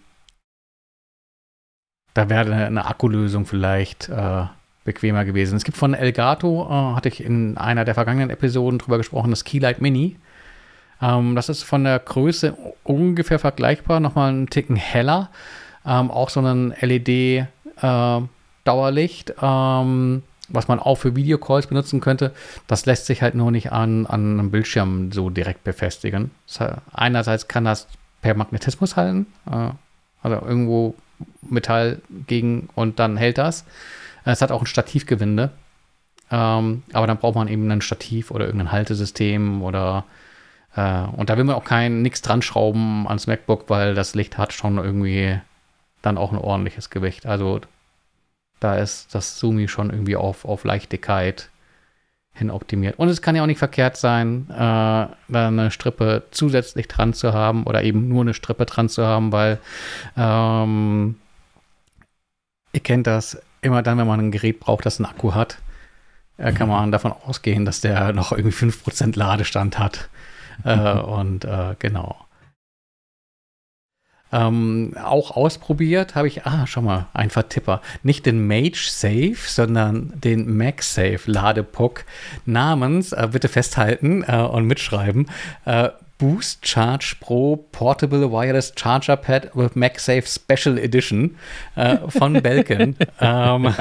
da 2.14 2.28
wäre 2.28 2.66
eine 2.66 2.86
Akkulösung 2.86 3.46
vielleicht 3.46 4.08
äh, 4.08 4.44
bequemer 4.84 5.24
gewesen. 5.24 5.56
Es 5.56 5.64
gibt 5.64 5.78
von 5.78 5.94
Elgato, 5.94 6.66
äh, 6.68 6.94
hatte 6.94 7.08
ich 7.08 7.24
in 7.24 7.56
einer 7.56 7.84
der 7.84 7.94
vergangenen 7.94 8.30
Episoden 8.30 8.78
drüber 8.78 8.98
gesprochen, 8.98 9.30
das 9.30 9.44
Keylight 9.44 9.80
Mini. 9.80 10.16
Ähm, 11.02 11.34
das 11.34 11.48
ist 11.48 11.62
von 11.62 11.84
der 11.84 11.98
Größe 11.98 12.54
ungefähr 12.84 13.38
vergleichbar, 13.38 14.00
nochmal 14.00 14.28
einen 14.30 14.50
Ticken 14.50 14.76
heller. 14.76 15.30
Ähm, 15.86 16.10
auch 16.10 16.28
so 16.28 16.40
ein 16.40 16.74
LED-Dauerlicht, 16.80 19.30
äh, 19.30 19.34
ähm, 19.42 20.22
was 20.48 20.68
man 20.68 20.78
auch 20.78 20.96
für 20.96 21.16
Videocalls 21.16 21.68
benutzen 21.68 22.00
könnte. 22.00 22.32
Das 22.66 22.84
lässt 22.86 23.06
sich 23.06 23.22
halt 23.22 23.34
nur 23.34 23.50
nicht 23.50 23.72
an, 23.72 24.04
an 24.06 24.38
einem 24.38 24.50
Bildschirm 24.50 25.10
so 25.12 25.30
direkt 25.30 25.64
befestigen. 25.64 26.30
Das, 26.46 26.60
einerseits 26.92 27.48
kann 27.48 27.64
das 27.64 27.88
per 28.20 28.34
Magnetismus 28.34 28.96
halten, 28.96 29.26
äh, 29.50 29.70
also 30.22 30.46
irgendwo 30.46 30.94
Metall 31.42 32.00
gegen 32.26 32.68
und 32.74 32.98
dann 32.98 33.16
hält 33.16 33.38
das. 33.38 33.64
Es 34.24 34.42
hat 34.42 34.52
auch 34.52 34.62
ein 34.62 34.66
Stativgewinde. 34.66 35.50
Ähm, 36.30 36.82
aber 36.92 37.06
dann 37.06 37.18
braucht 37.18 37.34
man 37.34 37.48
eben 37.48 37.70
ein 37.70 37.80
Stativ 37.80 38.30
oder 38.30 38.46
irgendein 38.46 38.72
Haltesystem 38.72 39.62
oder 39.62 40.04
äh, 40.76 41.02
und 41.02 41.30
da 41.30 41.36
will 41.36 41.44
man 41.44 41.56
auch 41.56 41.64
kein 41.64 42.02
nichts 42.02 42.22
dran 42.22 42.42
schrauben 42.42 43.06
ans 43.06 43.26
MacBook, 43.26 43.64
weil 43.68 43.94
das 43.94 44.14
Licht 44.14 44.38
hat 44.38 44.52
schon 44.52 44.78
irgendwie 44.78 45.40
dann 46.02 46.18
auch 46.18 46.32
ein 46.32 46.38
ordentliches 46.38 46.90
Gewicht. 46.90 47.26
Also 47.26 47.60
da 48.60 48.76
ist 48.76 49.14
das 49.14 49.38
Sumi 49.38 49.68
schon 49.68 49.90
irgendwie 49.90 50.16
auf, 50.16 50.44
auf 50.44 50.64
Leichtigkeit 50.64 51.50
hin 52.32 52.50
optimiert. 52.50 52.98
Und 52.98 53.08
es 53.08 53.22
kann 53.22 53.34
ja 53.34 53.42
auch 53.42 53.46
nicht 53.46 53.58
verkehrt 53.58 53.96
sein, 53.96 54.46
äh, 54.50 54.54
da 54.54 55.16
eine 55.28 55.70
Strippe 55.70 56.24
zusätzlich 56.30 56.86
dran 56.86 57.12
zu 57.12 57.32
haben 57.32 57.64
oder 57.64 57.82
eben 57.82 58.08
nur 58.08 58.22
eine 58.22 58.34
Strippe 58.34 58.66
dran 58.66 58.88
zu 58.88 59.04
haben, 59.04 59.32
weil 59.32 59.58
ähm, 60.16 61.16
ihr 62.72 62.80
kennt 62.80 63.06
das, 63.06 63.42
immer 63.62 63.82
dann, 63.82 63.98
wenn 63.98 64.06
man 64.06 64.20
ein 64.20 64.30
Gerät 64.30 64.60
braucht, 64.60 64.86
das 64.86 64.98
einen 64.98 65.06
Akku 65.06 65.34
hat, 65.34 65.58
äh, 66.38 66.52
kann 66.52 66.68
man 66.68 66.92
davon 66.92 67.12
ausgehen, 67.12 67.64
dass 67.64 67.80
der 67.80 68.12
noch 68.12 68.32
irgendwie 68.32 68.56
5% 68.56 69.18
Ladestand 69.18 69.78
hat. 69.78 70.08
Äh, 70.64 71.00
und 71.00 71.44
äh, 71.44 71.74
genau. 71.78 72.16
Ähm, 74.32 74.94
auch 75.02 75.36
ausprobiert 75.36 76.14
habe 76.14 76.28
ich, 76.28 76.46
ah, 76.46 76.66
schau 76.66 76.82
mal, 76.82 77.08
ein 77.12 77.30
Vertipper. 77.30 77.80
Nicht 78.02 78.26
den 78.26 78.46
Mage 78.46 78.88
Safe, 78.88 79.36
sondern 79.44 80.12
den 80.20 80.56
MagSafe 80.56 81.22
Ladepuck 81.26 82.04
namens, 82.46 83.12
äh, 83.12 83.28
bitte 83.32 83.48
festhalten 83.48 84.22
äh, 84.26 84.36
und 84.36 84.66
mitschreiben, 84.66 85.28
äh, 85.64 85.88
Boost 86.18 86.68
Charge 86.68 87.16
Pro 87.18 87.56
Portable 87.72 88.30
Wireless 88.30 88.74
Charger 88.76 89.16
Pad 89.16 89.50
with 89.54 89.74
MagSafe 89.74 90.26
Special 90.26 90.78
Edition 90.78 91.36
äh, 91.76 91.96
von 92.08 92.34
Belkin. 92.34 92.94
ähm, 93.20 93.74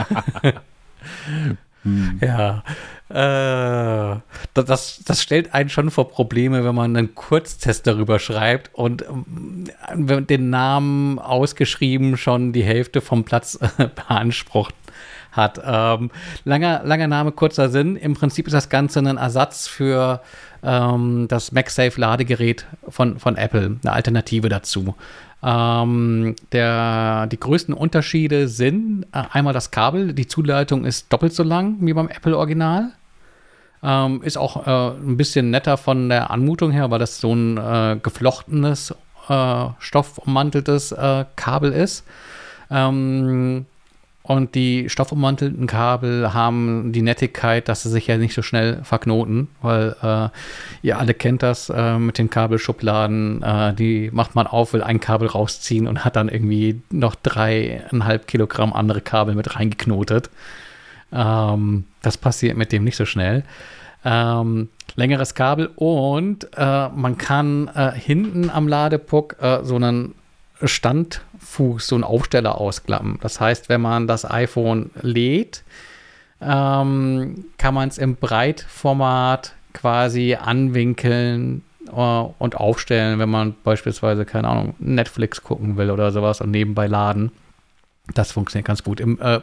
hm. 1.84 2.20
Ja. 2.22 2.64
Äh, 3.10 4.20
das, 4.54 5.02
das 5.06 5.22
stellt 5.24 5.54
einen 5.54 5.70
schon 5.70 5.90
vor 5.90 6.10
Probleme, 6.10 6.64
wenn 6.64 6.76
man 6.76 6.96
einen 6.96 7.16
Kurztest 7.16 7.88
darüber 7.88 8.20
schreibt 8.20 8.70
und 8.74 9.04
äh, 9.04 10.22
den 10.22 10.50
Namen 10.50 11.18
ausgeschrieben 11.18 12.18
schon 12.18 12.54
die 12.54 12.64
Hälfte 12.64 13.02
vom 13.02 13.24
Platz 13.24 13.58
äh, 13.78 13.88
beansprucht 13.88 14.76
hat. 15.32 15.62
Ähm, 15.64 16.12
langer, 16.44 16.82
langer 16.84 17.08
Name, 17.08 17.32
kurzer 17.32 17.70
Sinn. 17.70 17.96
Im 17.96 18.14
Prinzip 18.14 18.48
ist 18.48 18.54
das 18.54 18.70
Ganze 18.70 19.00
ein 19.00 19.18
Ersatz 19.18 19.68
für 19.68 20.22
ähm, 20.64 21.28
das 21.30 21.52
MagSafe-Ladegerät 21.52 22.66
von, 22.88 23.20
von 23.20 23.38
Apple, 23.38 23.78
eine 23.84 23.94
Alternative 23.94 24.50
dazu. 24.50 24.96
Ähm, 25.42 26.36
der, 26.52 27.28
die 27.28 27.40
größten 27.40 27.74
Unterschiede 27.74 28.48
sind 28.48 29.06
äh, 29.14 29.24
einmal 29.32 29.54
das 29.54 29.72
Kabel, 29.72 30.14
die 30.14 30.28
Zuleitung 30.28 30.84
ist 30.84 31.12
doppelt 31.14 31.34
so 31.34 31.44
lang 31.44 31.78
wie 31.80 31.94
beim 31.94 32.10
Apple 32.10 32.38
Original. 32.38 32.92
Ähm, 33.82 34.22
ist 34.24 34.38
auch 34.38 34.68
äh, 34.68 34.98
ein 34.98 35.16
bisschen 35.16 35.52
netter 35.52 35.78
von 35.78 36.10
der 36.10 36.32
Anmutung 36.32 36.72
her, 36.72 36.92
weil 36.92 37.00
das 37.00 37.22
so 37.22 37.34
ein 37.34 37.58
äh, 37.58 37.98
geflochtenes, 38.02 38.94
äh, 39.30 39.66
stoffummanteltes 39.80 40.92
äh, 40.92 41.24
Kabel 41.38 41.72
ist. 41.72 42.06
Ähm, 42.70 43.66
und 44.30 44.54
die 44.54 44.90
stoffummantelten 44.92 45.66
Kabel 45.66 46.36
haben 46.36 46.92
die 46.92 47.02
Nettigkeit, 47.02 47.68
dass 47.68 47.82
sie 47.82 47.90
sich 47.90 48.06
ja 48.06 48.16
nicht 48.16 48.36
so 48.36 48.44
schnell 48.44 48.80
verknoten, 48.84 49.48
weil 49.60 49.96
äh, 50.04 50.30
ihr 50.86 51.00
alle 51.00 51.16
kennt 51.16 51.42
das 51.42 51.72
äh, 51.72 51.98
mit 51.98 52.20
den 52.20 52.30
Kabelschubladen. 52.30 53.42
Äh, 53.42 53.74
die 53.74 54.12
macht 54.14 54.36
man 54.36 54.46
auf, 54.46 54.74
will 54.74 54.84
ein 54.84 55.00
Kabel 55.00 55.30
rausziehen 55.30 55.88
und 55.88 56.06
hat 56.06 56.16
dann 56.16 56.30
irgendwie 56.30 56.80
noch 56.92 57.16
dreieinhalb 57.16 58.28
Kilogramm 58.28 58.72
andere 58.72 59.02
Kabel 59.02 59.34
mit 59.34 59.56
reingeknotet. 59.56 60.30
Ähm, 61.12 61.86
das 62.04 62.18
passiert 62.18 62.56
mit 62.56 62.72
dem 62.72 62.84
nicht 62.84 62.98
so 62.98 63.06
schnell. 63.06 63.44
Ähm, 64.06 64.70
längeres 64.94 65.34
Kabel 65.34 65.72
und 65.76 66.48
äh, 66.56 66.90
man 66.90 67.18
kann 67.18 67.68
äh, 67.70 67.94
hinten 67.94 68.52
am 68.52 68.68
Ladepuck 68.68 69.38
äh, 69.42 69.64
so 69.64 69.78
einen 69.78 70.14
Standfuß, 71.40 71.88
so 71.88 71.96
einen 71.96 72.04
Aufsteller 72.04 72.60
ausklappen. 72.60 73.18
Das 73.22 73.40
heißt, 73.40 73.70
wenn 73.70 73.82
man 73.82 74.08
das 74.08 74.30
iPhone 74.30 74.92
lädt, 75.02 75.64
ähm, 76.42 77.46
kann 77.58 77.74
man 77.74 77.90
es 77.90 77.98
im 77.98 78.16
Breitformat 78.16 79.54
quasi 79.74 80.36
anwinkeln 80.36 81.64
äh, 81.88 81.92
und 81.92 82.56
aufstellen, 82.56 83.20
wenn 83.20 83.30
man 83.30 83.56
beispielsweise, 83.64 84.26
keine 84.26 84.48
Ahnung, 84.48 84.76
Netflix 84.80 85.44
gucken 85.44 85.78
will 85.78 85.92
oder 85.92 86.12
sowas 86.12 86.42
und 86.42 86.52
nebenbei 86.52 86.88
laden. 86.88 87.32
Das 88.14 88.32
funktioniert 88.32 88.68
ganz 88.68 88.84
gut. 88.84 89.00
Im 89.00 89.20
äh, 89.22 89.42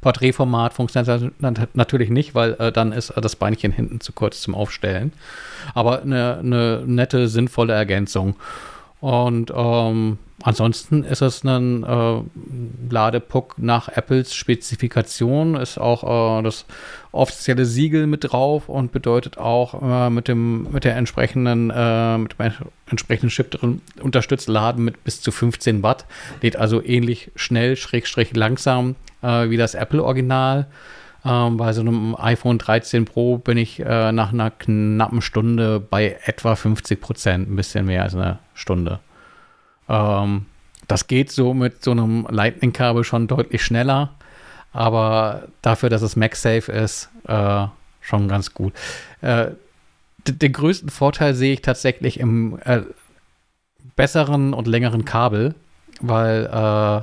Porträtformat 0.00 0.74
funktioniert 0.74 1.32
das 1.40 1.66
natürlich 1.74 2.10
nicht, 2.10 2.34
weil 2.34 2.54
äh, 2.54 2.72
dann 2.72 2.92
ist 2.92 3.10
äh, 3.10 3.20
das 3.20 3.36
Beinchen 3.36 3.72
hinten 3.72 4.00
zu 4.00 4.12
kurz 4.12 4.42
zum 4.42 4.54
Aufstellen. 4.54 5.12
Aber 5.74 6.02
eine, 6.02 6.38
eine 6.38 6.82
nette, 6.86 7.28
sinnvolle 7.28 7.72
Ergänzung. 7.72 8.36
Und 9.00 9.52
ähm, 9.54 10.18
ansonsten 10.42 11.04
ist 11.04 11.22
es 11.22 11.44
ein 11.44 11.84
äh, 11.84 12.22
Ladepuck 12.90 13.54
nach 13.58 13.88
Apples 13.88 14.34
Spezifikation, 14.34 15.54
ist 15.54 15.78
auch 15.78 16.38
äh, 16.38 16.42
das 16.42 16.66
offizielle 17.12 17.64
Siegel 17.64 18.06
mit 18.06 18.32
drauf 18.32 18.68
und 18.68 18.92
bedeutet 18.92 19.38
auch 19.38 19.82
äh, 19.82 20.10
mit 20.10 20.28
dem 20.28 20.70
mit 20.72 20.84
der 20.84 20.96
entsprechenden 20.96 21.70
äh, 21.70 22.18
mit 22.18 22.38
dem 22.38 22.52
entsprechenden 22.90 23.30
Chip 23.30 23.50
drin 23.50 23.82
unterstützt 24.00 24.48
Laden 24.48 24.84
mit 24.84 25.04
bis 25.04 25.20
zu 25.20 25.32
15 25.32 25.82
Watt, 25.82 26.06
lädt 26.42 26.56
also 26.56 26.82
ähnlich 26.82 27.30
schnell 27.36 27.76
schrägstrich 27.76 28.34
langsam 28.34 28.96
äh, 29.22 29.50
wie 29.50 29.56
das 29.56 29.74
Apple 29.74 30.02
Original. 30.02 30.66
Ähm, 31.24 31.56
bei 31.56 31.72
so 31.72 31.82
einem 31.82 32.16
iPhone 32.18 32.58
13 32.58 33.04
Pro 33.04 33.38
bin 33.38 33.56
ich 33.56 33.78
äh, 33.80 34.12
nach 34.12 34.32
einer 34.32 34.50
knappen 34.50 35.22
Stunde 35.22 35.78
bei 35.78 36.18
etwa 36.24 36.56
50 36.56 37.00
Prozent, 37.00 37.48
ein 37.48 37.56
bisschen 37.56 37.86
mehr 37.86 38.02
als 38.02 38.14
eine 38.14 38.40
Stunde. 38.54 38.98
Ähm, 39.88 40.46
das 40.88 41.06
geht 41.06 41.30
so 41.30 41.54
mit 41.54 41.82
so 41.82 41.92
einem 41.92 42.26
Lightning-Kabel 42.28 43.04
schon 43.04 43.26
deutlich 43.28 43.62
schneller, 43.62 44.14
aber 44.72 45.48
dafür, 45.62 45.88
dass 45.88 46.02
es 46.02 46.16
MagSafe 46.16 46.70
ist, 46.72 47.08
äh, 47.26 47.66
schon 48.00 48.28
ganz 48.28 48.52
gut. 48.52 48.72
Äh, 49.20 49.52
den 50.26 50.52
größten 50.52 50.90
Vorteil 50.90 51.34
sehe 51.34 51.54
ich 51.54 51.62
tatsächlich 51.62 52.20
im 52.20 52.58
äh, 52.64 52.82
besseren 53.96 54.54
und 54.54 54.66
längeren 54.66 55.04
Kabel, 55.04 55.54
weil 56.00 56.46
äh, 56.46 57.02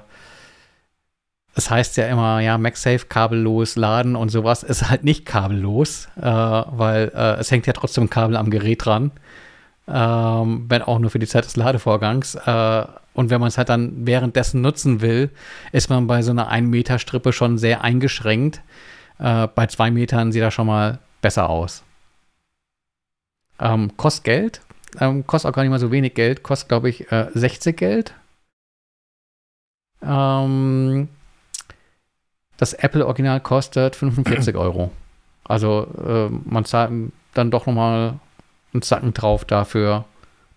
es 1.56 1.69
heißt 1.69 1.97
ja 1.97 2.07
immer, 2.07 2.39
ja, 2.39 2.57
MagSafe 2.57 3.06
kabellos 3.07 3.76
laden 3.76 4.15
und 4.15 4.30
sowas 4.30 4.64
ist 4.64 4.89
halt 4.89 5.03
nicht 5.03 5.26
kabellos, 5.26 6.07
äh, 6.18 6.23
weil 6.23 7.11
äh, 7.14 7.39
es 7.39 7.51
hängt 7.51 7.68
ja 7.68 7.73
trotzdem 7.73 8.06
ein 8.06 8.10
Kabel 8.10 8.38
am 8.38 8.49
Gerät 8.49 8.85
dran, 8.85 9.11
ähm, 9.91 10.66
wenn 10.68 10.82
auch 10.82 10.99
nur 10.99 11.10
für 11.10 11.20
die 11.20 11.28
Zeit 11.28 11.45
des 11.45 11.56
Ladevorgangs. 11.56 12.36
Äh, 12.36 12.86
und 13.14 13.30
wenn 13.30 13.41
man 13.41 13.48
es 13.48 13.57
halt 13.57 13.70
dann 13.70 14.06
währenddessen 14.06 14.61
nutzen 14.61 15.02
will, 15.02 15.32
ist 15.72 15.90
man 15.90 16.07
bei 16.07 16.22
so 16.22 16.32
einer 16.32 16.52
1-Meter-Strippe 16.52 17.34
schon 17.34 17.57
sehr 17.57 17.84
eingeschränkt. 17.84 18.61
Äh, 19.18 19.48
bei 19.48 19.68
2 19.68 19.91
Metern 19.91 20.32
sieht 20.32 20.44
das 20.44 20.53
schon 20.53 20.68
mal 20.68 20.99
besser 21.22 21.49
aus. 21.49 21.84
Ähm, 23.60 23.98
kostet 23.98 24.24
Geld, 24.24 24.61
ähm, 24.99 25.28
kostet 25.28 25.49
auch 25.49 25.56
gar 25.56 25.64
nicht 25.64 25.72
mal 25.72 25.80
so 25.80 25.91
wenig 25.91 26.14
Geld, 26.14 26.44
kostet 26.44 26.70
glaube 26.70 26.90
ich 26.90 27.11
äh, 27.11 27.28
60 27.34 27.76
Geld. 27.76 28.14
Ähm, 30.02 31.10
das 32.57 32.74
Apple 32.74 33.06
Original 33.06 33.41
kostet 33.41 33.95
45 33.95 34.56
Euro. 34.56 34.91
Also 35.44 35.88
äh, 36.06 36.30
man 36.45 36.64
zahlt 36.64 36.91
dann 37.34 37.52
doch 37.52 37.66
nochmal 37.66 38.20
einen 38.73 38.81
Zacken 38.81 39.13
drauf 39.13 39.45
dafür, 39.45 40.05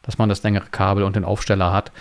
dass 0.03 0.19
man 0.19 0.29
das 0.29 0.43
längere 0.43 0.67
Kabel 0.71 1.05
und 1.05 1.17
den 1.17 1.25
Aufsteller 1.25 1.73
hat. 1.73 1.93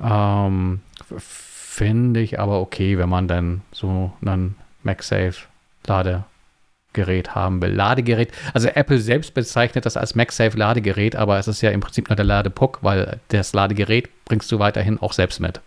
Ähm, 0.00 0.80
Finde 1.18 2.20
ich 2.20 2.38
aber 2.38 2.60
okay, 2.60 2.98
wenn 2.98 3.08
man 3.08 3.26
dann 3.26 3.62
so 3.72 4.12
einen 4.20 4.56
MagSafe 4.84 5.46
Ladegerät 5.86 7.34
haben 7.34 7.60
will. 7.60 7.72
Ladegerät, 7.72 8.32
also 8.52 8.68
Apple 8.68 8.98
selbst 8.98 9.34
bezeichnet 9.34 9.84
das 9.84 9.96
als 9.96 10.14
MagSafe 10.14 10.56
Ladegerät, 10.56 11.16
aber 11.16 11.38
es 11.38 11.48
ist 11.48 11.62
ja 11.62 11.70
im 11.70 11.80
Prinzip 11.80 12.08
nur 12.08 12.16
der 12.16 12.24
Ladepuck, 12.24 12.78
weil 12.82 13.18
das 13.28 13.52
Ladegerät 13.52 14.08
bringst 14.24 14.50
du 14.52 14.58
weiterhin 14.58 15.00
auch 15.00 15.12
selbst 15.12 15.40
mit. 15.40 15.60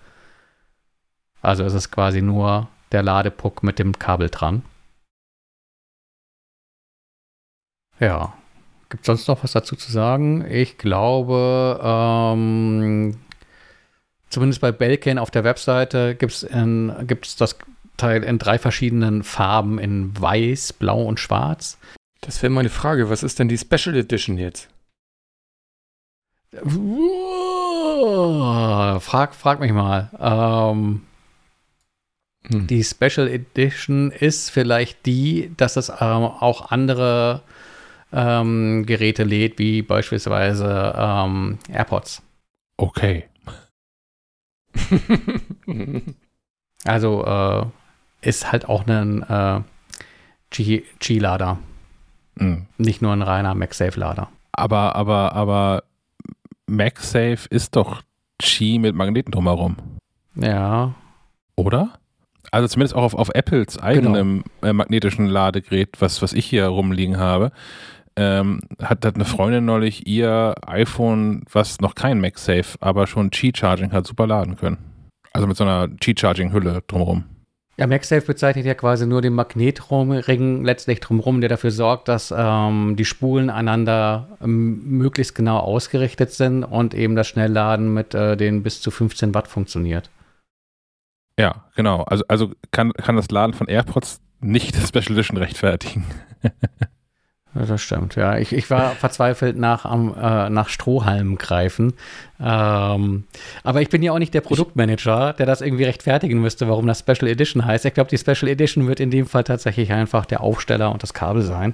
Also 1.41 1.63
es 1.65 1.73
ist 1.73 1.91
quasi 1.91 2.21
nur 2.21 2.67
der 2.91 3.03
Ladepuck 3.03 3.63
mit 3.63 3.79
dem 3.79 3.99
Kabel 3.99 4.29
dran. 4.29 4.63
Ja. 7.99 8.33
Gibt 8.89 9.03
es 9.03 9.07
sonst 9.07 9.27
noch 9.27 9.43
was 9.43 9.51
dazu 9.51 9.76
zu 9.76 9.91
sagen? 9.91 10.45
Ich 10.49 10.77
glaube, 10.77 11.80
ähm, 11.84 13.18
zumindest 14.30 14.61
bei 14.61 14.72
Belkin 14.72 15.19
auf 15.19 15.31
der 15.31 15.43
Webseite 15.43 16.15
gibt 16.15 16.31
es 16.31 17.35
das 17.35 17.57
Teil 17.97 18.23
in 18.23 18.38
drei 18.38 18.59
verschiedenen 18.59 19.23
Farben, 19.23 19.80
in 19.80 20.19
weiß, 20.19 20.73
blau 20.73 21.01
und 21.03 21.19
schwarz. 21.19 21.77
Das 22.22 22.41
wäre 22.41 22.51
meine 22.51 22.69
Frage. 22.69 23.09
Was 23.09 23.23
ist 23.23 23.39
denn 23.39 23.49
die 23.49 23.57
Special 23.57 23.95
Edition 23.95 24.38
jetzt? 24.38 24.69
Frag, 29.01 29.35
frag 29.35 29.59
mich 29.59 29.73
mal. 29.73 30.09
Ähm, 30.19 31.01
hm. 32.47 32.68
Die 32.68 32.84
Special 32.84 33.27
Edition 33.27 34.11
ist 34.11 34.49
vielleicht 34.49 35.05
die, 35.05 35.51
dass 35.57 35.76
es 35.76 35.89
ähm, 35.89 35.95
auch 35.99 36.72
andere 36.72 37.41
ähm, 38.11 38.85
Geräte 38.85 39.23
lädt, 39.23 39.59
wie 39.59 39.81
beispielsweise 39.81 40.93
ähm, 40.97 41.57
AirPods. 41.71 42.21
Okay. 42.77 43.25
also 46.85 47.25
äh, 47.25 47.65
ist 48.27 48.51
halt 48.51 48.69
auch 48.69 48.85
ein 48.88 49.23
äh, 49.23 49.61
G-Lader. 50.51 51.59
Mhm. 52.35 52.67
Nicht 52.77 53.01
nur 53.01 53.13
ein 53.13 53.21
reiner 53.21 53.55
MagSafe-Lader. 53.55 54.29
Aber, 54.51 54.95
aber, 54.95 55.34
aber 55.34 55.84
MagSafe 56.67 57.47
ist 57.49 57.75
doch 57.75 58.03
Qi 58.39 58.79
mit 58.79 58.95
Magneten 58.95 59.31
drumherum. 59.31 59.77
Ja. 60.35 60.93
Oder? 61.55 61.93
Also 62.51 62.67
zumindest 62.67 62.95
auch 62.95 63.03
auf, 63.03 63.13
auf 63.13 63.29
Apples 63.29 63.77
eigenem 63.77 64.43
genau. 64.61 64.69
äh, 64.69 64.73
magnetischen 64.73 65.25
Ladegerät, 65.25 65.99
was, 65.99 66.21
was 66.21 66.34
ich 66.34 66.45
hier 66.45 66.67
rumliegen 66.67 67.17
habe, 67.17 67.51
ähm, 68.18 68.60
hat, 68.81 69.06
hat 69.06 69.15
eine 69.15 69.26
Freundin 69.26 69.65
neulich 69.65 70.07
ihr 70.07 70.56
iPhone, 70.65 71.44
was 71.52 71.80
noch 71.80 71.95
kein 71.95 72.19
MagSafe, 72.19 72.77
aber 72.81 73.07
schon 73.07 73.30
Qi-Charging 73.30 73.91
hat, 73.91 74.06
super 74.07 74.27
laden 74.27 74.57
können. 74.57 74.77
Also 75.34 75.48
mit 75.48 75.56
so 75.56 75.64
einer 75.64 75.88
Qi-Charging-Hülle 75.88 76.84
drumherum. 76.88 77.26
Ja, 77.80 77.85
MagSafe 77.85 78.26
bezeichnet 78.26 78.65
ja 78.65 78.73
quasi 78.73 79.06
nur 79.06 79.22
den 79.22 79.34
Magnetring 79.34 80.65
letztlich 80.65 80.99
drumherum, 80.99 81.41
der 81.41 81.49
dafür 81.49 81.69
sorgt, 81.69 82.07
dass 82.07 82.34
ähm, 82.35 82.95
die 82.98 83.06
Spulen 83.06 83.52
einander 83.52 84.38
ähm, 84.41 84.98
möglichst 84.98 85.35
genau 85.35 85.60
ausgerichtet 85.60 86.31
sind 86.31 86.64
und 86.64 86.95
eben 86.95 87.15
das 87.15 87.27
Schnellladen 87.27 87.94
mit 87.94 88.15
äh, 88.15 88.35
den 88.35 88.64
bis 88.64 88.81
zu 88.81 88.89
15 88.89 89.35
Watt 89.35 89.48
funktioniert. 89.48 90.10
Ja, 91.39 91.65
genau. 91.76 92.02
Also, 92.02 92.23
also 92.27 92.52
kann, 92.72 92.94
kann 92.94 93.15
das 93.15 93.30
Laden 93.30 93.53
von 93.53 93.68
AirPods 93.68 94.22
nicht 94.39 94.76
das 94.76 94.88
Special 94.89 95.11
Edition 95.11 95.38
rechtfertigen. 95.38 96.03
Das 97.65 97.81
stimmt, 97.81 98.15
ja. 98.15 98.38
Ich, 98.38 98.53
ich 98.53 98.69
war 98.69 98.91
verzweifelt 98.91 99.57
nach, 99.57 99.85
am, 99.85 100.13
äh, 100.13 100.49
nach 100.49 100.69
Strohhalmen 100.69 101.38
greifen. 101.38 101.93
Ähm, 102.39 103.23
aber 103.63 103.81
ich 103.81 103.89
bin 103.89 104.03
ja 104.03 104.11
auch 104.11 104.19
nicht 104.19 104.34
der 104.34 104.41
Produktmanager, 104.41 105.34
der 105.34 105.45
das 105.45 105.61
irgendwie 105.61 105.85
rechtfertigen 105.85 106.39
müsste, 106.39 106.67
warum 106.67 106.85
das 106.85 106.99
Special 106.99 107.27
Edition 107.27 107.65
heißt. 107.65 107.85
Ich 107.85 107.93
glaube, 107.93 108.09
die 108.09 108.17
Special 108.17 108.47
Edition 108.49 108.88
wird 108.88 108.99
in 108.99 109.11
dem 109.11 109.25
Fall 109.25 109.43
tatsächlich 109.43 109.91
einfach 109.91 110.25
der 110.25 110.41
Aufsteller 110.41 110.91
und 110.91 111.03
das 111.03 111.13
Kabel 111.13 111.41
sein. 111.41 111.73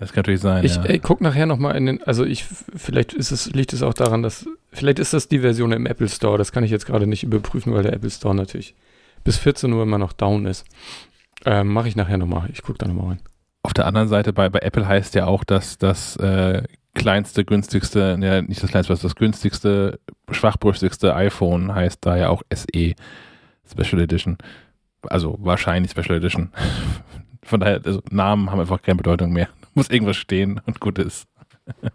Das 0.00 0.12
kann 0.12 0.22
natürlich 0.22 0.40
sein. 0.40 0.64
Ich 0.64 0.76
ja. 0.76 0.84
äh, 0.86 0.98
gucke 0.98 1.22
nachher 1.22 1.44
nochmal 1.44 1.76
in 1.76 1.86
den, 1.86 2.02
also 2.02 2.24
ich, 2.24 2.46
vielleicht 2.74 3.12
ist 3.12 3.30
es, 3.30 3.52
liegt 3.52 3.74
es 3.74 3.82
auch 3.82 3.94
daran, 3.94 4.22
dass, 4.22 4.46
vielleicht 4.72 4.98
ist 4.98 5.12
das 5.12 5.28
die 5.28 5.40
Version 5.40 5.72
im 5.72 5.84
Apple 5.84 6.08
Store. 6.08 6.38
Das 6.38 6.52
kann 6.52 6.64
ich 6.64 6.70
jetzt 6.70 6.86
gerade 6.86 7.06
nicht 7.06 7.22
überprüfen, 7.22 7.74
weil 7.74 7.82
der 7.82 7.92
Apple 7.92 8.10
Store 8.10 8.34
natürlich 8.34 8.74
bis 9.22 9.36
14 9.36 9.70
Uhr 9.72 9.82
immer 9.82 9.98
noch 9.98 10.14
down 10.14 10.46
ist. 10.46 10.64
Ähm, 11.44 11.68
Mache 11.68 11.88
ich 11.88 11.96
nachher 11.96 12.16
nochmal. 12.16 12.48
Ich 12.52 12.62
gucke 12.62 12.78
da 12.78 12.88
nochmal 12.88 13.08
rein. 13.08 13.20
Auf 13.62 13.74
der 13.74 13.86
anderen 13.86 14.08
Seite, 14.08 14.32
bei, 14.32 14.48
bei 14.48 14.60
Apple 14.60 14.86
heißt 14.86 15.14
ja 15.14 15.26
auch, 15.26 15.44
dass 15.44 15.76
das 15.76 16.16
äh, 16.16 16.62
kleinste, 16.94 17.44
günstigste, 17.44 18.18
ja, 18.20 18.42
nicht 18.42 18.62
das 18.62 18.70
kleinste, 18.70 18.92
was 18.92 19.00
das 19.00 19.16
günstigste, 19.16 20.00
schwachbrüstigste 20.30 21.14
iPhone 21.14 21.74
heißt 21.74 22.04
da 22.04 22.16
ja 22.16 22.28
auch 22.30 22.42
SE 22.52 22.94
Special 23.70 24.02
Edition. 24.02 24.38
Also 25.02 25.36
wahrscheinlich 25.40 25.92
Special 25.92 26.16
Edition. 26.16 26.50
Von 27.42 27.60
daher, 27.60 27.80
also 27.84 28.02
Namen 28.10 28.50
haben 28.50 28.60
einfach 28.60 28.82
keine 28.82 28.96
Bedeutung 28.96 29.32
mehr. 29.32 29.48
Muss 29.74 29.88
irgendwas 29.90 30.16
stehen 30.16 30.60
und 30.66 30.80
gut 30.80 30.98
ist. 30.98 31.26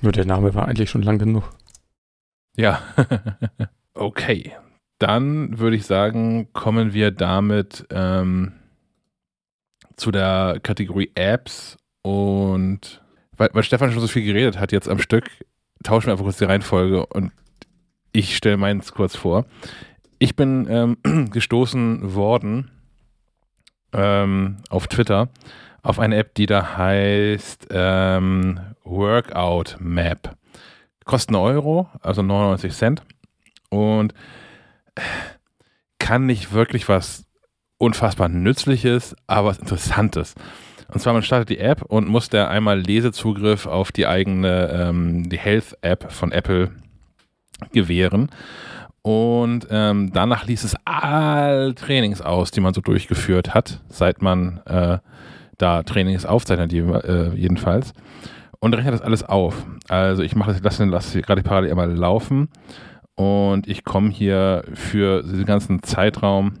Nur 0.00 0.12
der 0.12 0.26
Name 0.26 0.54
war 0.54 0.68
eigentlich 0.68 0.90
schon 0.90 1.02
lang 1.02 1.18
genug. 1.18 1.44
Ja. 2.56 2.82
okay. 3.94 4.52
Dann 4.98 5.58
würde 5.58 5.76
ich 5.76 5.86
sagen, 5.86 6.52
kommen 6.52 6.92
wir 6.94 7.10
damit 7.10 7.86
ähm, 7.90 8.52
zu 9.96 10.10
der 10.10 10.60
Kategorie 10.62 11.10
Apps 11.14 11.76
und 12.02 13.02
weil, 13.36 13.50
weil 13.52 13.62
Stefan 13.62 13.90
schon 13.92 14.00
so 14.00 14.08
viel 14.08 14.24
geredet 14.24 14.58
hat 14.58 14.72
jetzt 14.72 14.88
am 14.88 14.98
Stück, 14.98 15.28
tauschen 15.82 16.06
wir 16.06 16.12
einfach 16.12 16.24
kurz 16.24 16.38
die 16.38 16.44
Reihenfolge 16.44 17.06
und 17.06 17.32
ich 18.12 18.36
stelle 18.36 18.56
meins 18.56 18.92
kurz 18.92 19.16
vor. 19.16 19.46
Ich 20.18 20.36
bin 20.36 20.66
ähm, 20.70 21.30
gestoßen 21.30 22.14
worden 22.14 22.70
ähm, 23.92 24.58
auf 24.70 24.86
Twitter 24.86 25.28
auf 25.82 25.98
eine 25.98 26.16
App, 26.16 26.34
die 26.34 26.46
da 26.46 26.76
heißt 26.78 27.68
ähm, 27.70 28.58
Workout 28.84 29.76
Map. 29.80 30.34
Kostet 31.04 31.36
einen 31.36 31.44
Euro, 31.44 31.88
also 32.00 32.22
99 32.22 32.72
Cent 32.72 33.02
und 33.68 34.14
kann 35.98 36.24
nicht 36.24 36.52
wirklich 36.52 36.88
was 36.88 37.26
unfassbar 37.78 38.28
Nützliches, 38.28 39.16
aber 39.26 39.48
was 39.48 39.58
Interessantes. 39.58 40.34
Und 40.92 41.00
zwar, 41.00 41.12
man 41.12 41.22
startet 41.22 41.48
die 41.48 41.58
App 41.58 41.82
und 41.82 42.08
muss 42.08 42.28
da 42.28 42.48
einmal 42.48 42.78
Lesezugriff 42.80 43.66
auf 43.66 43.90
die 43.90 44.06
eigene, 44.06 44.70
ähm, 44.70 45.28
die 45.28 45.38
Health-App 45.38 46.12
von 46.12 46.30
Apple 46.30 46.70
gewähren. 47.72 48.30
Und 49.02 49.66
ähm, 49.70 50.12
danach 50.12 50.46
liest 50.46 50.64
es 50.64 50.76
all 50.84 51.74
Trainings 51.74 52.22
aus, 52.22 52.50
die 52.50 52.60
man 52.60 52.74
so 52.74 52.80
durchgeführt 52.80 53.54
hat, 53.54 53.82
seit 53.88 54.22
man 54.22 54.60
äh, 54.66 54.98
da 55.58 55.82
Trainings 55.82 56.24
aufzeichnet, 56.24 56.72
äh, 56.72 57.34
jedenfalls. 57.34 57.92
Und 58.60 58.74
rechnet 58.74 58.94
das 58.94 59.02
alles 59.02 59.22
auf. 59.22 59.66
Also 59.88 60.22
ich 60.22 60.34
mache 60.36 60.52
das, 60.52 60.62
lasse, 60.62 60.84
lasse 60.86 61.20
gerade 61.20 61.42
parallel 61.42 61.70
einmal 61.70 61.92
laufen 61.92 62.48
und 63.14 63.68
ich 63.68 63.84
komme 63.84 64.10
hier 64.10 64.64
für 64.72 65.22
diesen 65.22 65.44
ganzen 65.44 65.82
Zeitraum 65.82 66.54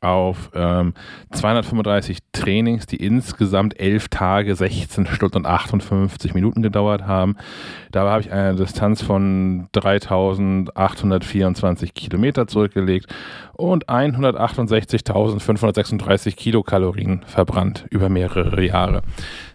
auf 0.00 0.50
ähm, 0.54 0.94
235 1.32 2.18
Trainings, 2.32 2.86
die 2.86 2.96
insgesamt 2.96 3.78
elf 3.80 4.08
Tage, 4.08 4.54
16 4.54 5.06
Stunden 5.06 5.38
und 5.38 5.46
58 5.46 6.34
Minuten 6.34 6.62
gedauert 6.62 7.06
haben. 7.06 7.36
Dabei 7.90 8.10
habe 8.10 8.20
ich 8.22 8.30
eine 8.30 8.54
Distanz 8.54 9.02
von 9.02 9.66
3824 9.72 11.94
Kilometer 11.94 12.46
zurückgelegt 12.46 13.12
und 13.54 13.88
168.536 13.88 16.36
Kilokalorien 16.36 17.24
verbrannt 17.26 17.86
über 17.90 18.08
mehrere 18.08 18.64
Jahre. 18.64 19.02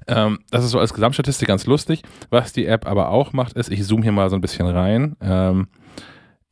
Ähm, 0.08 0.40
das 0.52 0.66
ist 0.66 0.72
so 0.72 0.80
als 0.80 0.94
Gesamtstatistik 0.94 1.48
ganz 1.48 1.66
lustig. 1.66 2.02
Was 2.30 2.52
die 2.52 2.66
App 2.66 2.86
aber 2.86 3.08
auch 3.10 3.32
macht, 3.32 3.54
ist, 3.54 3.72
ich 3.72 3.86
zoome 3.86 4.04
hier 4.04 4.12
mal 4.12 4.30
so 4.30 4.36
ein 4.36 4.42
bisschen 4.42 4.68
rein. 4.68 5.16
Ähm, 5.22 5.68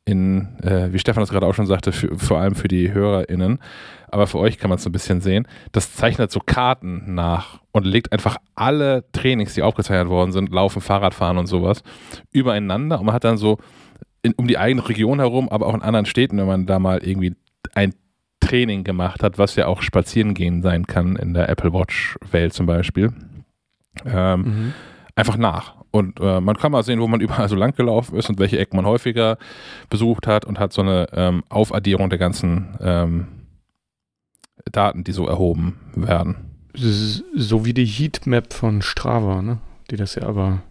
in, 0.04 0.58
äh, 0.62 0.92
wie 0.92 0.98
Stefan 0.98 1.22
das 1.22 1.30
gerade 1.30 1.46
auch 1.46 1.54
schon 1.54 1.66
sagte, 1.66 1.92
für, 1.92 2.18
vor 2.18 2.38
allem 2.38 2.54
für 2.54 2.68
die 2.68 2.92
HörerInnen, 2.92 3.58
aber 4.08 4.26
für 4.26 4.38
euch 4.38 4.58
kann 4.58 4.68
man 4.68 4.78
es 4.78 4.86
ein 4.86 4.92
bisschen 4.92 5.20
sehen. 5.20 5.46
Das 5.70 5.94
zeichnet 5.94 6.30
so 6.30 6.40
Karten 6.40 7.14
nach 7.14 7.60
und 7.70 7.86
legt 7.86 8.12
einfach 8.12 8.36
alle 8.54 9.04
Trainings, 9.12 9.54
die 9.54 9.62
aufgezeichnet 9.62 10.08
worden 10.08 10.32
sind, 10.32 10.50
Laufen, 10.50 10.82
Fahrradfahren 10.82 11.38
und 11.38 11.46
sowas, 11.46 11.82
übereinander 12.32 12.98
und 12.98 13.06
man 13.06 13.14
hat 13.14 13.24
dann 13.24 13.36
so 13.36 13.58
in, 14.22 14.32
um 14.34 14.46
die 14.46 14.58
eigene 14.58 14.88
Region 14.88 15.18
herum, 15.18 15.48
aber 15.48 15.66
auch 15.66 15.74
in 15.74 15.82
anderen 15.82 16.06
Städten, 16.06 16.38
wenn 16.38 16.46
man 16.46 16.66
da 16.66 16.78
mal 16.78 16.98
irgendwie 16.98 17.34
ein 17.74 17.94
Training 18.40 18.84
gemacht 18.84 19.22
hat, 19.22 19.38
was 19.38 19.56
ja 19.56 19.66
auch 19.66 19.82
spazieren 19.82 20.34
gehen 20.34 20.62
sein 20.62 20.86
kann 20.86 21.16
in 21.16 21.32
der 21.32 21.48
Apple 21.48 21.72
Watch 21.72 22.18
Welt 22.30 22.52
zum 22.52 22.66
Beispiel. 22.66 23.12
Ähm, 24.04 24.40
mhm. 24.40 24.74
Einfach 25.14 25.36
nach. 25.36 25.81
Und 25.92 26.18
äh, 26.20 26.40
man 26.40 26.56
kann 26.56 26.72
mal 26.72 26.82
sehen, 26.82 27.00
wo 27.00 27.06
man 27.06 27.20
überall 27.20 27.48
so 27.48 27.54
lang 27.54 27.76
gelaufen 27.76 28.16
ist 28.16 28.28
und 28.28 28.40
welche 28.40 28.58
Ecken 28.58 28.76
man 28.76 28.86
häufiger 28.86 29.38
besucht 29.88 30.26
hat 30.26 30.44
und 30.44 30.58
hat 30.58 30.72
so 30.72 30.82
eine 30.82 31.06
ähm, 31.12 31.44
Aufaddierung 31.48 32.10
der 32.10 32.18
ganzen 32.18 32.76
ähm, 32.80 33.26
Daten, 34.70 35.04
die 35.04 35.12
so 35.12 35.26
erhoben 35.28 35.78
werden. 35.94 36.36
So 36.74 37.64
wie 37.64 37.74
die 37.74 37.84
Heatmap 37.84 38.52
von 38.52 38.80
Strava, 38.80 39.42
ne? 39.42 39.58
Die 39.90 39.96
das 39.96 40.14
ja 40.14 40.22
aber. 40.22 40.62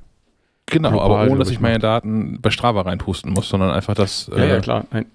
Genau, 0.65 0.99
aber 0.99 1.30
ohne 1.30 1.38
dass 1.38 1.52
ich 1.52 1.60
meine 1.60 1.80
Daten 1.80 2.41
bei 2.41 2.49
Strava 2.49 2.81
reinpusten 2.81 3.31
muss, 3.31 3.49
sondern 3.49 3.72
einfach 3.72 3.93
das. 3.93 4.31
Ja, 4.31 4.38
äh, 4.38 4.49
ja, 4.49 4.60
klar. 4.60 4.85
Nein. 4.91 5.06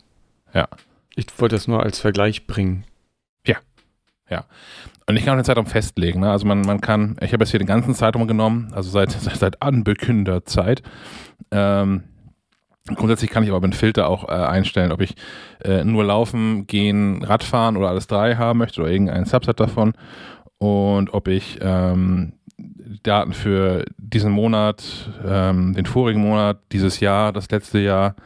Ja. 0.55 0.69
Ich 1.17 1.27
wollte 1.39 1.57
das 1.57 1.67
nur 1.67 1.83
als 1.83 1.99
Vergleich 1.99 2.47
bringen. 2.47 2.85
Ja. 3.45 3.57
Ja. 4.31 4.45
Und 5.09 5.17
ich 5.17 5.25
kann 5.25 5.35
auch 5.35 5.41
den 5.41 5.45
Zeitraum 5.45 5.67
festlegen. 5.67 6.21
Ne? 6.21 6.31
Also 6.31 6.47
man, 6.47 6.63
man 6.63 6.81
kann, 6.81 7.17
ich 7.21 7.33
habe 7.33 7.45
jetzt 7.45 7.51
hier 7.51 7.59
den 7.59 7.69
ganzen 7.69 7.95
Zeitraum 7.95 8.27
genommen, 8.27 8.73
also 8.73 8.91
seit, 8.91 9.11
seit, 9.21 9.37
seit 9.37 9.63
Anbekünder 9.63 10.45
Zeit. 10.45 10.83
Ähm, 11.51 12.05
grundsätzlich 12.95 13.31
kann 13.31 13.45
ich 13.45 13.51
aber 13.51 13.61
mit 13.61 13.77
Filter 13.77 14.09
auch 14.09 14.29
äh, 14.29 14.33
einstellen, 14.33 14.93
ob 14.93 15.01
ich 15.01 15.15
äh, 15.65 15.85
nur 15.85 16.05
Laufen, 16.05 16.67
Gehen, 16.67 17.23
Radfahren 17.23 17.77
oder 17.77 17.89
alles 17.89 18.09
drei 18.09 18.35
haben 18.37 18.59
möchte 18.59 18.81
oder 18.81 18.91
irgendein 18.91 19.27
Subset 19.27 19.61
davon. 19.61 19.93
Und 20.59 21.13
ob 21.15 21.29
ich 21.29 21.59
ähm, 21.61 22.33
Daten 23.03 23.33
für 23.33 23.85
diesen 23.99 24.33
Monat, 24.33 24.83
ähm, 25.25 25.75
den 25.75 25.87
vorigen 25.87 26.21
Monat, 26.21 26.61
dieses 26.73 27.01
Jahr, 27.01 27.33
das 27.33 27.51
letzte 27.51 27.79
Jahr, 27.79 28.17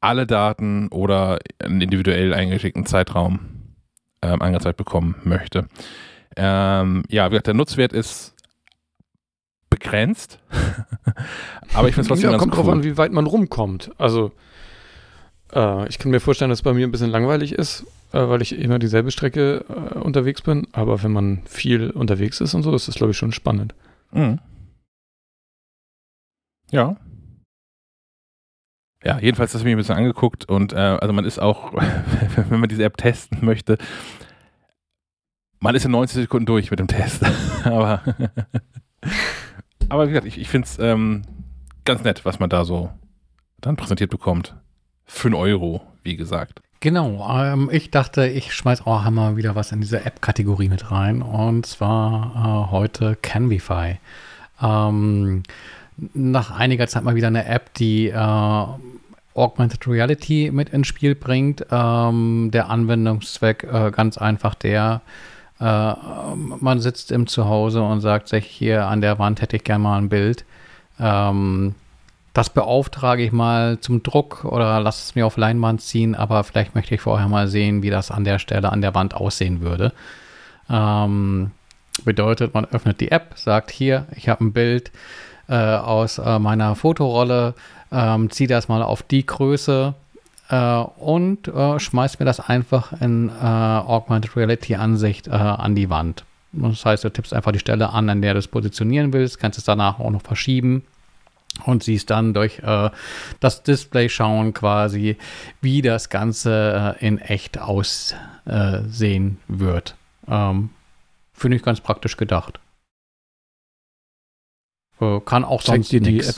alle 0.00 0.26
Daten 0.26 0.88
oder 0.88 1.38
einen 1.62 1.80
individuell 1.80 2.32
eingeschickten 2.32 2.86
Zeitraum 2.86 3.40
ähm, 4.22 4.40
angezeigt 4.40 4.76
bekommen 4.76 5.16
möchte. 5.24 5.66
Ähm, 6.36 7.02
ja, 7.08 7.26
wie 7.26 7.30
gesagt, 7.30 7.46
der 7.46 7.54
Nutzwert 7.54 7.92
ist 7.92 8.34
begrenzt. 9.70 10.38
Aber 11.74 11.88
ich 11.88 11.94
finde 11.94 12.02
es 12.02 12.08
trotzdem 12.08 12.30
ja, 12.30 12.38
kommt 12.38 12.52
cool. 12.52 12.64
drauf 12.64 12.72
an, 12.72 12.84
wie 12.84 12.96
weit 12.96 13.12
man 13.12 13.26
rumkommt. 13.26 13.90
Also, 13.98 14.32
äh, 15.52 15.88
ich 15.88 15.98
kann 15.98 16.10
mir 16.10 16.20
vorstellen, 16.20 16.50
dass 16.50 16.60
es 16.60 16.64
bei 16.64 16.74
mir 16.74 16.86
ein 16.86 16.92
bisschen 16.92 17.10
langweilig 17.10 17.52
ist, 17.52 17.84
äh, 18.12 18.28
weil 18.28 18.42
ich 18.42 18.58
immer 18.58 18.78
dieselbe 18.78 19.10
Strecke 19.10 19.64
äh, 19.68 19.98
unterwegs 19.98 20.42
bin. 20.42 20.66
Aber 20.72 21.02
wenn 21.02 21.12
man 21.12 21.42
viel 21.46 21.90
unterwegs 21.90 22.40
ist 22.40 22.54
und 22.54 22.62
so, 22.62 22.74
ist 22.74 22.88
das, 22.88 22.94
glaube 22.96 23.12
ich, 23.12 23.16
schon 23.16 23.32
spannend. 23.32 23.74
Mhm. 24.12 24.38
Ja. 26.70 26.96
Ja, 29.04 29.20
jedenfalls 29.20 29.52
das 29.52 29.60
habe 29.60 29.68
ich 29.68 29.74
mir 29.74 29.76
ein 29.76 29.82
bisschen 29.82 29.96
angeguckt 29.96 30.48
und 30.48 30.72
äh, 30.72 30.76
also 30.76 31.12
man 31.12 31.24
ist 31.24 31.38
auch, 31.38 31.72
wenn 32.48 32.58
man 32.58 32.68
diese 32.68 32.82
App 32.82 32.96
testen 32.96 33.38
möchte, 33.44 33.78
man 35.60 35.74
ist 35.74 35.84
in 35.84 35.90
90 35.90 36.22
Sekunden 36.22 36.46
durch 36.46 36.70
mit 36.70 36.80
dem 36.80 36.88
Test. 36.88 37.22
aber, 37.64 38.02
aber 39.88 40.04
wie 40.04 40.08
gesagt, 40.10 40.26
ich, 40.26 40.38
ich 40.38 40.48
finde 40.48 40.66
es 40.66 40.78
ähm, 40.78 41.22
ganz 41.84 42.02
nett, 42.04 42.24
was 42.24 42.38
man 42.38 42.50
da 42.50 42.64
so 42.64 42.90
dann 43.60 43.76
präsentiert 43.76 44.10
bekommt. 44.10 44.54
Für 45.04 45.28
einen 45.28 45.34
Euro, 45.34 45.82
wie 46.02 46.16
gesagt. 46.16 46.60
Genau, 46.80 47.26
ähm, 47.32 47.70
ich 47.72 47.90
dachte, 47.90 48.26
ich 48.26 48.52
schmeiß 48.52 48.86
auch 48.86 49.08
mal 49.10 49.36
wieder 49.36 49.54
was 49.54 49.72
in 49.72 49.80
diese 49.80 50.04
App-Kategorie 50.04 50.68
mit 50.68 50.90
rein. 50.90 51.22
Und 51.22 51.64
zwar 51.66 52.68
äh, 52.68 52.70
heute 52.70 53.16
Canvify. 53.16 53.98
Ähm, 54.60 55.42
nach 56.12 56.50
einiger 56.50 56.86
Zeit 56.86 57.04
mal 57.04 57.14
wieder 57.14 57.28
eine 57.28 57.46
App, 57.46 57.72
die 57.74 58.08
äh, 58.08 58.66
Augmented 59.34 59.86
Reality 59.86 60.50
mit 60.52 60.70
ins 60.70 60.86
Spiel 60.86 61.14
bringt. 61.14 61.66
Ähm, 61.70 62.50
der 62.52 62.68
Anwendungszweck 62.68 63.64
äh, 63.64 63.90
ganz 63.90 64.18
einfach 64.18 64.54
der, 64.54 65.00
äh, 65.60 65.94
man 66.34 66.80
sitzt 66.80 67.10
im 67.12 67.26
Zuhause 67.26 67.82
und 67.82 68.00
sagt 68.00 68.28
sich, 68.28 68.46
hier 68.46 68.86
an 68.86 69.00
der 69.00 69.18
Wand 69.18 69.40
hätte 69.40 69.56
ich 69.56 69.64
gerne 69.64 69.82
mal 69.82 69.98
ein 69.98 70.08
Bild. 70.08 70.44
Ähm, 71.00 71.74
das 72.32 72.50
beauftrage 72.50 73.22
ich 73.22 73.32
mal 73.32 73.80
zum 73.80 74.02
Druck 74.02 74.44
oder 74.44 74.78
lasse 74.80 75.02
es 75.02 75.14
mir 75.14 75.26
auf 75.26 75.38
Leinwand 75.38 75.80
ziehen, 75.80 76.14
aber 76.14 76.44
vielleicht 76.44 76.74
möchte 76.74 76.94
ich 76.94 77.00
vorher 77.00 77.28
mal 77.28 77.48
sehen, 77.48 77.82
wie 77.82 77.88
das 77.88 78.10
an 78.10 78.24
der 78.24 78.38
Stelle 78.38 78.70
an 78.70 78.82
der 78.82 78.94
Wand 78.94 79.14
aussehen 79.14 79.62
würde. 79.62 79.92
Ähm, 80.68 81.52
bedeutet, 82.04 82.52
man 82.52 82.66
öffnet 82.66 83.00
die 83.00 83.10
App, 83.10 83.32
sagt 83.36 83.70
hier, 83.70 84.06
ich 84.14 84.28
habe 84.28 84.44
ein 84.44 84.52
Bild 84.52 84.90
äh, 85.48 85.54
aus 85.54 86.18
äh, 86.18 86.38
meiner 86.38 86.74
Fotorolle, 86.74 87.54
ähm, 87.90 88.28
ziehe 88.30 88.48
das 88.48 88.68
mal 88.68 88.82
auf 88.82 89.02
die 89.02 89.24
Größe, 89.24 89.94
äh, 90.48 90.78
und 90.78 91.48
äh, 91.48 91.78
schmeißt 91.78 92.20
mir 92.20 92.26
das 92.26 92.40
einfach 92.40 92.92
in 93.00 93.28
äh, 93.28 93.32
Augmented 93.32 94.36
Reality 94.36 94.76
Ansicht 94.76 95.28
äh, 95.28 95.32
an 95.32 95.74
die 95.74 95.90
Wand. 95.90 96.24
Das 96.52 96.84
heißt, 96.84 97.04
du 97.04 97.10
tippst 97.10 97.34
einfach 97.34 97.52
die 97.52 97.58
Stelle 97.58 97.90
an, 97.90 98.08
an 98.08 98.22
der 98.22 98.32
du 98.32 98.38
es 98.38 98.48
positionieren 98.48 99.12
willst, 99.12 99.38
kannst 99.38 99.58
es 99.58 99.64
danach 99.64 99.98
auch 99.98 100.10
noch 100.10 100.22
verschieben 100.22 100.84
und 101.64 101.82
siehst 101.82 102.10
dann 102.10 102.34
durch 102.34 102.60
äh, 102.60 102.90
das 103.40 103.62
Display 103.62 104.08
schauen 104.08 104.54
quasi, 104.54 105.16
wie 105.60 105.82
das 105.82 106.08
Ganze 106.08 106.96
äh, 107.00 107.06
in 107.06 107.18
echt 107.18 107.58
aussehen 107.58 109.38
wird. 109.48 109.96
Ähm, 110.28 110.70
Finde 111.32 111.56
ich 111.56 111.62
ganz 111.62 111.80
praktisch 111.80 112.16
gedacht. 112.16 112.58
kann 115.26 115.44
auch 115.44 115.60
sonst 115.60 115.92
dir 115.92 116.00
die 116.00 116.20
App. 116.20 116.36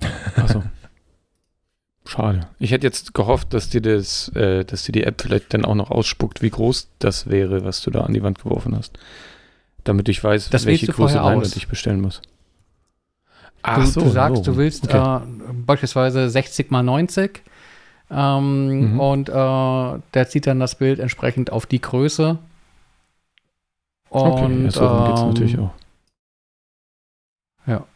Achso. 0.36 0.62
Schade. 2.06 2.46
Ich 2.58 2.70
hätte 2.70 2.86
jetzt 2.86 3.14
gehofft, 3.14 3.54
dass 3.54 3.70
dir 3.70 3.80
das, 3.80 4.28
äh, 4.36 4.64
dass 4.64 4.84
dir 4.84 4.92
die 4.92 5.04
App 5.04 5.22
vielleicht 5.22 5.54
dann 5.54 5.64
auch 5.64 5.74
noch 5.74 5.90
ausspuckt, 5.90 6.42
wie 6.42 6.50
groß 6.50 6.88
das 6.98 7.28
wäre, 7.28 7.64
was 7.64 7.80
du 7.80 7.90
da 7.90 8.02
an 8.02 8.12
die 8.12 8.22
Wand 8.22 8.42
geworfen 8.42 8.76
hast. 8.76 8.98
Damit 9.84 10.08
ich 10.08 10.22
weiß, 10.22 10.50
das 10.50 10.66
welche 10.66 10.86
Leinwand 10.92 11.56
ich 11.56 11.68
bestellen 11.68 12.00
muss. 12.00 12.20
Ach 13.62 13.78
du, 13.78 13.86
so, 13.86 14.00
du 14.02 14.10
sagst, 14.10 14.44
so. 14.44 14.52
du 14.52 14.58
willst 14.58 14.84
okay. 14.84 15.16
äh, 15.16 15.52
beispielsweise 15.64 16.28
60 16.28 16.70
mal 16.70 16.82
90 16.82 17.42
ähm, 18.10 18.92
mhm. 18.92 19.00
und 19.00 19.28
äh, 19.30 19.32
der 19.32 20.28
zieht 20.28 20.46
dann 20.46 20.60
das 20.60 20.74
Bild 20.74 20.98
entsprechend 20.98 21.50
auf 21.50 21.64
die 21.64 21.80
Größe. 21.80 22.38
Und, 24.10 24.20
okay, 24.20 24.64
ja, 24.64 24.70
so 24.70 24.84
ähm, 24.84 25.04
geht 25.06 25.14
es 25.14 25.22
natürlich 25.22 25.58
auch. 25.58 25.72
Ja. 27.66 27.86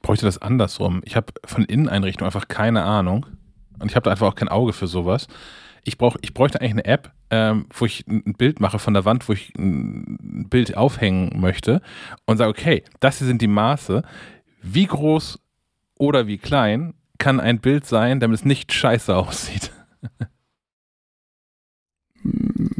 Ich 0.00 0.06
bräuchte 0.06 0.24
das 0.24 0.38
andersrum. 0.38 1.02
Ich 1.04 1.14
habe 1.14 1.26
von 1.44 1.66
Inneneinrichtung 1.66 2.24
einfach 2.24 2.48
keine 2.48 2.84
Ahnung. 2.84 3.26
Und 3.78 3.90
ich 3.90 3.96
habe 3.96 4.04
da 4.04 4.10
einfach 4.10 4.28
auch 4.28 4.34
kein 4.34 4.48
Auge 4.48 4.72
für 4.72 4.86
sowas. 4.86 5.28
Ich, 5.84 5.98
brauch, 5.98 6.16
ich 6.22 6.32
bräuchte 6.32 6.58
eigentlich 6.60 6.72
eine 6.72 6.84
App, 6.86 7.12
ähm, 7.28 7.66
wo 7.70 7.84
ich 7.84 8.06
ein 8.06 8.34
Bild 8.34 8.60
mache 8.60 8.78
von 8.78 8.94
der 8.94 9.04
Wand, 9.04 9.28
wo 9.28 9.34
ich 9.34 9.54
ein 9.58 10.48
Bild 10.48 10.74
aufhängen 10.74 11.38
möchte 11.38 11.82
und 12.24 12.38
sage, 12.38 12.50
okay, 12.50 12.82
das 13.00 13.18
hier 13.18 13.26
sind 13.26 13.42
die 13.42 13.46
Maße. 13.46 14.02
Wie 14.62 14.86
groß 14.86 15.38
oder 15.98 16.26
wie 16.26 16.38
klein 16.38 16.94
kann 17.18 17.38
ein 17.38 17.60
Bild 17.60 17.84
sein, 17.86 18.20
damit 18.20 18.38
es 18.38 18.44
nicht 18.46 18.72
scheiße 18.72 19.14
aussieht? 19.14 19.70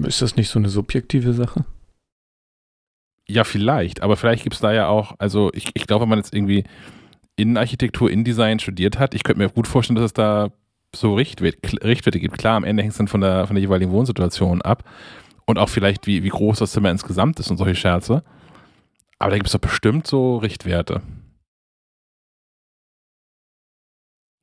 Ist 0.03 0.23
das 0.23 0.37
nicht 0.37 0.49
so 0.49 0.59
eine 0.59 0.71
subjektive 0.71 1.35
Sache? 1.35 1.67
Ja, 3.29 3.45
vielleicht, 3.45 4.03
aber 4.03 4.17
vielleicht 4.17 4.43
gibt 4.43 4.55
es 4.55 4.61
da 4.61 4.73
ja 4.73 4.89
auch, 4.89 5.15
also 5.19 5.51
ich, 5.53 5.71
ich 5.75 5.87
glaube, 5.87 6.03
wenn 6.03 6.09
man 6.09 6.19
jetzt 6.19 6.35
irgendwie 6.35 6.65
Innenarchitektur, 7.41 8.11
Innendesign 8.11 8.59
studiert 8.59 8.99
hat, 8.99 9.15
ich 9.15 9.23
könnte 9.23 9.41
mir 9.41 9.49
gut 9.49 9.67
vorstellen, 9.67 9.97
dass 9.97 10.07
es 10.07 10.13
da 10.13 10.51
so 10.95 11.15
Richtwerte 11.15 12.19
gibt. 12.21 12.39
Klar, 12.39 12.57
am 12.57 12.65
Ende 12.65 12.83
hängt 12.83 12.93
es 12.93 12.99
dann 12.99 13.09
von 13.09 13.21
der, 13.21 13.47
von 13.47 13.55
der 13.55 13.63
jeweiligen 13.63 13.93
Wohnsituation 13.93 14.63
ab 14.63 14.85
und 15.47 15.59
auch 15.59 15.69
vielleicht, 15.69 16.07
wie, 16.07 16.23
wie 16.23 16.29
groß 16.29 16.59
das 16.59 16.73
Zimmer 16.73 16.91
insgesamt 16.91 17.39
ist 17.41 17.51
und 17.51 17.57
solche 17.57 17.77
Scherze. 17.77 18.23
Aber 19.19 19.31
da 19.31 19.37
gibt 19.37 19.47
es 19.47 19.53
doch 19.53 19.61
bestimmt 19.61 20.07
so 20.07 20.39
Richtwerte. 20.39 21.03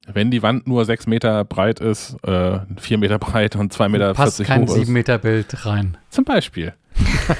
Wenn 0.09 0.31
die 0.31 0.41
Wand 0.41 0.67
nur 0.67 0.85
sechs 0.85 1.05
Meter 1.05 1.43
breit 1.43 1.81
ist, 1.81 2.15
äh, 2.23 2.59
vier 2.77 2.97
Meter 2.97 3.19
breit 3.19 3.57
und 3.57 3.73
zwei 3.73 3.89
Meter 3.89 4.13
Passt 4.13 4.37
40 4.37 4.47
kein 4.47 4.61
hoch 4.61 4.67
ist, 4.67 4.75
sieben 4.75 4.93
Meter 4.93 5.17
Bild 5.17 5.65
rein. 5.65 5.97
zum 6.09 6.23
Beispiel, 6.23 6.73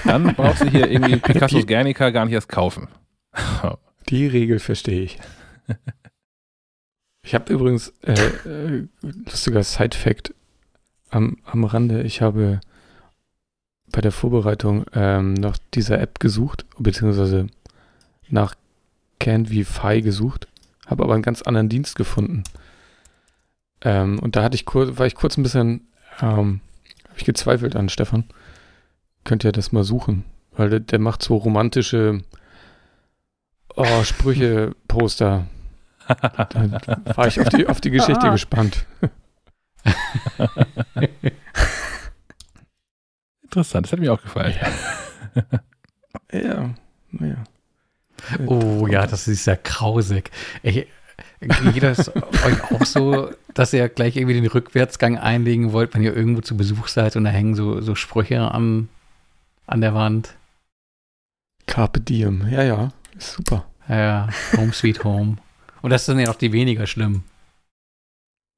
dann 0.04 0.36
brauchst 0.36 0.64
du 0.64 0.70
hier 0.70 0.92
irgendwie 0.92 1.16
Picassos 1.18 1.66
Guernica 1.66 2.10
gar 2.10 2.26
nicht 2.26 2.34
erst 2.34 2.50
kaufen. 2.50 2.90
Die 4.10 4.28
Regel 4.28 4.60
verstehe 4.60 5.02
ich. 5.02 5.18
Ich 7.24 7.36
habe 7.36 7.52
übrigens, 7.52 7.94
äh, 8.04 8.14
äh, 8.14 8.88
lustiger 9.02 9.62
Side-Fact 9.62 10.34
am, 11.10 11.36
am 11.44 11.66
Rande, 11.66 12.04
ich 12.04 12.22
habe 12.22 12.62
bei 13.92 14.00
der 14.00 14.14
Vorbereitung 14.14 14.86
ähm, 14.94 15.34
nach 15.34 15.58
dieser 15.74 16.00
App 16.00 16.22
gesucht, 16.22 16.66
beziehungsweise 16.78 17.48
nach 18.30 18.56
CanVFi 19.20 20.02
gesucht, 20.02 20.48
habe 20.86 21.04
aber 21.04 21.16
einen 21.16 21.24
ganz 21.24 21.42
anderen 21.42 21.68
Dienst 21.68 21.98
gefunden. 21.98 22.44
Ähm, 23.82 24.20
und 24.20 24.36
da 24.36 24.44
hatte 24.44 24.56
ich 24.56 24.66
kurz, 24.66 24.98
war 24.98 25.06
ich 25.06 25.16
kurz 25.16 25.38
ein 25.38 25.44
bisschen, 25.44 25.88
ähm, 26.22 26.62
habe 27.04 27.18
ich 27.18 27.26
gezweifelt 27.26 27.76
an 27.76 27.90
Stefan. 27.90 28.26
Könnt 29.26 29.44
ihr 29.44 29.52
das 29.52 29.74
mal 29.74 29.84
suchen, 29.84 30.24
weil 30.54 30.70
der, 30.70 30.80
der 30.80 31.00
macht 31.00 31.24
so 31.24 31.36
romantische 31.36 32.22
oh, 33.76 34.04
Sprüche-Poster. 34.04 35.46
Da 36.08 37.18
war 37.18 37.28
ich 37.28 37.40
auf 37.40 37.50
die, 37.50 37.68
auf 37.68 37.82
die 37.82 37.92
Geschichte 37.92 38.28
Ah. 38.28 38.32
gespannt. 38.32 38.86
Interessant, 43.44 43.86
das 43.86 43.92
hat 43.94 44.00
mir 44.00 44.14
auch 44.14 44.22
gefallen. 44.22 44.56
Ja, 46.32 46.70
naja. 47.12 47.44
Oh 48.48 48.88
ja, 48.88 49.06
das 49.08 49.28
ist 49.28 49.46
ja 49.46 49.56
grausig. 49.62 50.32
Ich, 50.64 50.88
geht 51.40 51.84
das 51.84 52.10
euch 52.16 52.72
auch 52.72 52.86
so, 52.86 53.30
dass 53.54 53.72
ihr 53.74 53.88
gleich 53.90 54.18
irgendwie 54.18 54.34
den 54.42 54.48
Rückwärtsgang 54.48 55.18
einlegen 55.18 55.72
wollt, 55.72 55.94
wenn 55.94 56.04
ihr 56.04 56.16
irgendwo 56.16 56.42
zu 56.42 56.58
Besuch 56.58 56.88
seid 56.88 57.16
und 57.16 57.24
da 57.24 57.30
hängen 57.30 57.56
so, 57.56 57.80
so 57.82 57.96
Sprüche 57.96 58.40
am, 58.52 58.90
an 59.68 59.82
der 59.82 59.94
Wand? 59.94 60.36
Carpe 61.68 62.00
Diem. 62.02 62.48
Ja, 62.50 62.64
ja, 62.64 62.90
ist 63.18 63.34
super. 63.34 63.66
Ja, 63.88 64.28
Home 64.58 64.74
Sweet 64.74 65.04
Home. 65.04 65.38
Und 65.88 65.92
das 65.92 66.06
sind 66.06 66.20
ja 66.20 66.30
auch 66.30 66.36
die 66.36 66.52
weniger 66.52 66.86
schlimm. 66.86 67.24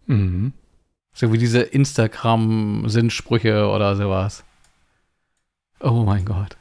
Mhm. 0.08 0.52
So 1.14 1.32
wie 1.32 1.38
diese 1.38 1.62
Instagram-Sinnsprüche 1.62 3.70
oder 3.70 3.96
sowas. 3.96 4.44
Oh 5.80 6.02
mein 6.04 6.26
Gott. 6.26 6.58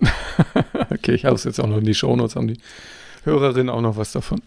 okay, 0.90 1.14
ich 1.14 1.24
habe 1.24 1.36
es 1.36 1.44
jetzt 1.44 1.60
auch 1.60 1.66
noch 1.66 1.78
in 1.78 1.86
die 1.86 1.94
Shownotes, 1.94 2.36
haben 2.36 2.48
die 2.48 2.60
Hörerinnen 3.24 3.70
auch 3.70 3.80
noch 3.80 3.96
was 3.96 4.12
davon. 4.12 4.42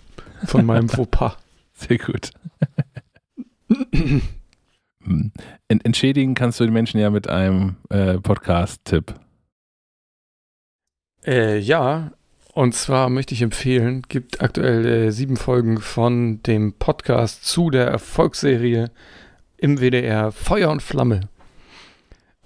Von 0.46 0.68
meinem 0.68 0.88
Fauxpas. 0.90 1.36
Sehr 1.74 1.98
gut. 1.98 2.30
Ent 5.68 5.84
entschädigen 5.84 6.36
kannst 6.36 6.60
du 6.60 6.66
den 6.66 6.74
Menschen 6.74 7.00
ja 7.00 7.10
mit 7.10 7.28
einem 7.28 7.78
äh, 7.90 8.20
Podcast-Tipp. 8.20 9.16
Äh, 11.26 11.58
ja, 11.58 12.12
und 12.54 12.76
zwar 12.76 13.10
möchte 13.10 13.34
ich 13.34 13.42
empfehlen, 13.42 14.04
gibt 14.10 14.42
aktuell 14.42 14.86
äh, 14.86 15.12
sieben 15.12 15.38
Folgen 15.38 15.80
von 15.80 16.44
dem 16.44 16.74
Podcast 16.74 17.46
zu 17.46 17.70
der 17.70 17.88
Erfolgsserie 17.88 18.92
im 19.58 19.80
WDR 19.80 20.32
Feuer 20.32 20.70
und 20.70 20.82
Flamme. 20.82 21.22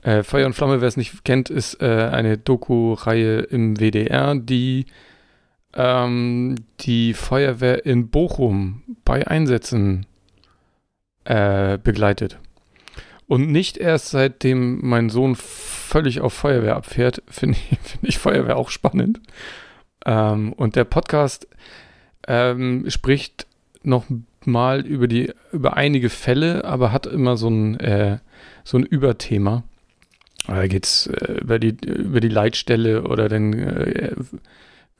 Äh, 0.04 0.22
Feuer 0.22 0.46
und 0.46 0.54
Flamme, 0.54 0.82
wer 0.82 0.88
es 0.88 0.98
nicht 0.98 1.26
kennt, 1.26 1.50
ist 1.50 1.82
äh, 1.82 2.10
eine 2.12 2.38
Doku-Reihe 2.38 3.40
im 3.40 3.78
WDR, 3.78 4.36
die 4.36 4.86
ähm, 5.74 6.56
die 6.82 7.14
Feuerwehr 7.14 7.86
in 7.86 8.10
Bochum 8.10 8.84
bei 9.04 9.28
Einsätzen 9.28 10.06
äh, 11.24 11.78
begleitet. 11.80 12.38
Und 13.28 13.50
nicht 13.50 13.78
erst 13.78 14.10
seitdem 14.10 14.88
mein 14.88 15.10
Sohn 15.10 15.36
völlig 15.36 16.22
auf 16.22 16.34
Feuerwehr 16.34 16.76
abfährt, 16.76 17.24
finde 17.28 17.58
ich, 17.58 17.80
find 17.80 18.04
ich 18.04 18.20
Feuerwehr 18.20 18.58
auch 18.58 18.70
spannend. 18.70 19.20
Ähm, 20.06 20.54
und 20.54 20.76
der 20.76 20.84
Podcast 20.84 21.48
ähm, 22.28 22.90
spricht 22.90 23.48
noch 23.84 24.06
mal 24.46 24.86
über 24.86 25.08
die 25.08 25.34
über 25.52 25.76
einige 25.76 26.10
Fälle, 26.10 26.66
aber 26.66 26.92
hat 26.92 27.06
immer 27.06 27.38
so 27.38 27.50
ein 27.50 27.80
äh, 27.80 28.20
so 28.64 28.78
ein 28.78 28.84
Überthema. 28.84 29.64
Da 30.48 30.68
geht 30.68 30.86
es 30.86 31.08
äh, 31.08 31.40
über 31.42 31.60
die 31.60 31.76
über 31.86 32.20
die 32.20 32.30
Leitstelle 32.30 33.04
oder 33.04 33.30
den 33.30 33.54
äh, 33.54 34.16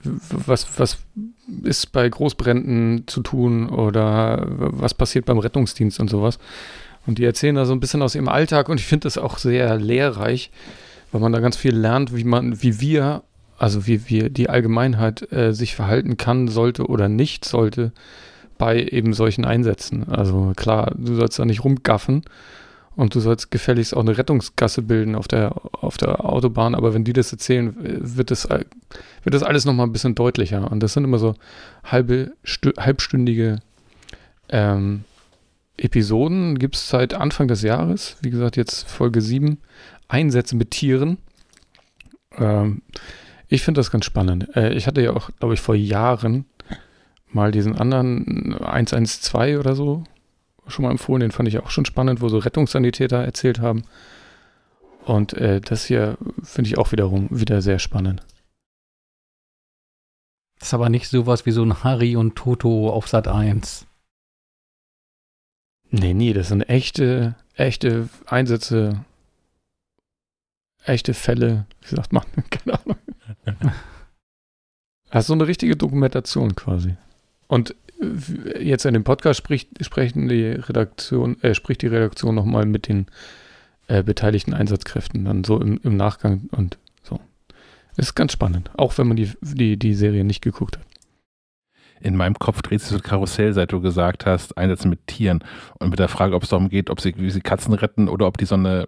was 0.04 0.80
was 0.80 1.00
ist 1.64 1.92
bei 1.92 2.08
Großbränden 2.08 3.08
zu 3.08 3.22
tun 3.22 3.70
oder 3.70 4.46
was 4.48 4.94
passiert 4.94 5.26
beim 5.26 5.40
Rettungsdienst 5.40 6.00
und 6.00 6.10
sowas. 6.10 6.40
Und 7.06 7.20
die 7.20 7.26
erzählen 7.26 7.56
da 7.56 7.66
so 7.66 7.74
ein 7.74 7.80
bisschen 7.80 8.02
aus 8.02 8.16
ihrem 8.16 8.30
Alltag 8.30 8.70
und 8.70 8.80
ich 8.80 8.86
finde 8.86 9.04
das 9.04 9.18
auch 9.18 9.38
sehr 9.38 9.78
lehrreich, 9.78 10.52
weil 11.12 11.22
man 11.22 11.32
da 11.32 11.40
ganz 11.40 11.56
viel 11.56 11.76
lernt, 11.76 12.16
wie 12.16 12.24
man, 12.24 12.62
wie 12.64 12.80
wir, 12.80 13.24
also 13.58 13.88
wie 13.88 14.10
wir 14.10 14.30
die 14.30 14.50
Allgemeinheit 14.50 15.32
äh, 15.32 15.54
sich 15.54 15.76
verhalten 15.76 16.18
kann, 16.18 16.48
sollte 16.48 16.88
oder 16.88 17.10
nicht 17.10 17.46
sollte 17.46 17.92
bei 18.58 18.82
eben 18.84 19.14
solchen 19.14 19.46
Einsätzen. 19.46 20.10
Also 20.10 20.54
klar, 20.56 20.94
du 20.98 21.16
sollst 21.16 21.40
da 21.40 21.46
nicht 21.46 21.64
rumgaffen 21.64 22.24
und 22.96 23.16
du 23.16 23.20
sollst 23.20 23.52
gefälligst 23.52 23.96
auch 23.96 24.02
eine 24.02 24.18
Rettungsgasse 24.18 24.82
bilden 24.82 25.16
auf 25.16 25.28
der, 25.28 25.54
auf 25.74 25.98
der 25.98 26.26
Autobahn, 26.26 26.76
aber 26.76 26.94
wenn 26.94 27.04
die 27.04 27.14
das 27.14 27.32
erzählen, 27.32 27.76
wird 27.78 28.32
das, 28.32 28.48
wird 28.50 29.34
das 29.34 29.44
alles 29.44 29.66
nochmal 29.66 29.88
ein 29.88 29.92
bisschen 29.92 30.16
deutlicher. 30.16 30.72
Und 30.72 30.82
das 30.82 30.94
sind 30.94 31.04
immer 31.04 31.20
so 31.20 31.36
halbe, 31.84 32.32
stü 32.44 32.72
halbstündige 32.78 33.60
ähm, 34.50 35.04
Episoden 35.78 36.58
gibt 36.58 36.76
es 36.76 36.88
seit 36.88 37.14
Anfang 37.14 37.48
des 37.48 37.62
Jahres. 37.62 38.18
Wie 38.22 38.30
gesagt, 38.30 38.56
jetzt 38.56 38.88
Folge 38.88 39.20
7. 39.20 39.58
Einsätze 40.08 40.56
mit 40.56 40.72
Tieren. 40.72 41.18
Ähm, 42.38 42.82
ich 43.48 43.64
finde 43.64 43.80
das 43.80 43.92
ganz 43.92 44.06
spannend. 44.06 44.56
Äh, 44.56 44.74
ich 44.74 44.88
hatte 44.88 45.02
ja 45.02 45.12
auch, 45.12 45.30
glaube 45.40 45.54
ich, 45.54 45.62
vor 45.62 45.76
Jahren 45.76 46.46
mal 47.32 47.52
diesen 47.52 47.76
anderen 47.76 48.56
112 48.60 49.60
oder 49.60 49.76
so 49.76 50.04
schon 50.68 50.84
mal 50.84 50.92
empfohlen. 50.92 51.22
Den 51.22 51.32
fand 51.32 51.48
ich 51.48 51.60
auch 51.60 51.70
schon 51.70 51.86
spannend, 51.86 52.22
wo 52.22 52.30
so 52.30 52.38
Rettungssanitäter 52.38 53.24
erzählt 53.24 53.60
haben. 53.60 53.84
Und 55.06 55.34
äh, 55.34 55.62
das 55.62 55.86
hier 55.86 56.18
finde 56.44 56.70
ich 56.70 56.78
auch 56.78 56.92
wiederum 56.92 57.28
wieder 57.30 57.62
sehr 57.62 57.80
spannend. 57.80 58.24
Das 60.58 60.70
ist 60.70 60.74
aber 60.74 60.90
nicht 60.90 61.10
sowas 61.10 61.46
wie 61.46 61.52
so 61.52 61.64
ein 61.64 61.84
Harry 61.84 62.16
und 62.16 62.36
Toto 62.36 62.90
auf 62.90 63.08
Sat 63.08 63.28
1. 63.28 63.86
Nee, 65.92 66.14
nee, 66.14 66.34
das 66.34 66.48
sind 66.48 66.64
echte, 66.64 67.36
echte 67.54 68.10
Einsätze, 68.26 69.06
echte 70.84 71.14
Fälle. 71.14 71.68
Wie 71.82 71.96
sagt 71.96 72.12
man? 72.12 72.24
Keine 72.50 72.80
Ahnung. 73.60 73.74
Das 75.12 75.24
ist 75.24 75.28
so 75.28 75.34
eine 75.34 75.48
richtige 75.48 75.76
Dokumentation 75.76 76.56
quasi. 76.56 76.96
Und 77.48 77.76
äh, 78.02 78.64
jetzt 78.64 78.86
in 78.86 78.94
dem 78.94 79.04
Podcast 79.04 79.38
spricht, 79.38 79.70
sprechen 79.84 80.28
die 80.28 80.46
Redaktion, 80.46 81.42
äh, 81.42 81.54
spricht 81.54 81.82
die 81.82 81.88
Redaktion 81.88 82.36
nochmal 82.36 82.66
mit 82.66 82.88
den 82.88 83.08
äh, 83.88 84.04
beteiligten 84.04 84.54
Einsatzkräften 84.54 85.26
dann 85.26 85.44
so 85.44 85.60
im, 85.60 85.80
im 85.84 85.96
Nachgang 85.96 86.50
und 86.52 86.78
so. 87.04 87.20
Ist 87.98 88.16
ganz 88.16 88.34
spannend, 88.34 88.72
auch 88.78 88.98
wenn 88.98 89.08
man 89.08 89.18
die, 89.18 89.32
die, 89.42 89.78
die 89.78 89.94
Serie 89.94 90.24
nicht 90.24 90.42
geguckt 90.42 90.78
hat. 90.78 90.86
In 92.02 92.18
meinem 92.18 92.38
Kopf 92.38 92.62
dreht 92.62 92.82
sich 92.82 92.90
so 92.90 92.96
ein 92.98 93.02
Karussell, 93.02 93.54
seit 93.54 93.72
du 93.72 93.80
gesagt 93.80 94.26
hast, 94.26 94.58
Einsätze 94.58 94.88
mit 94.88 95.08
Tieren. 95.08 95.44
Und 95.80 95.90
mit 95.90 96.00
der 96.00 96.10
Frage, 96.10 96.36
ob 96.36 96.44
es 96.44 96.50
darum 96.50 96.70
geht, 96.70 96.90
ob 96.90 97.00
sie, 97.00 97.16
sie 97.30 97.42
Katzen 97.42 97.74
retten 97.74 98.10
oder 98.10 98.28
ob 98.28 98.38
die 98.38 98.46
so 98.46 98.56
eine 98.56 98.88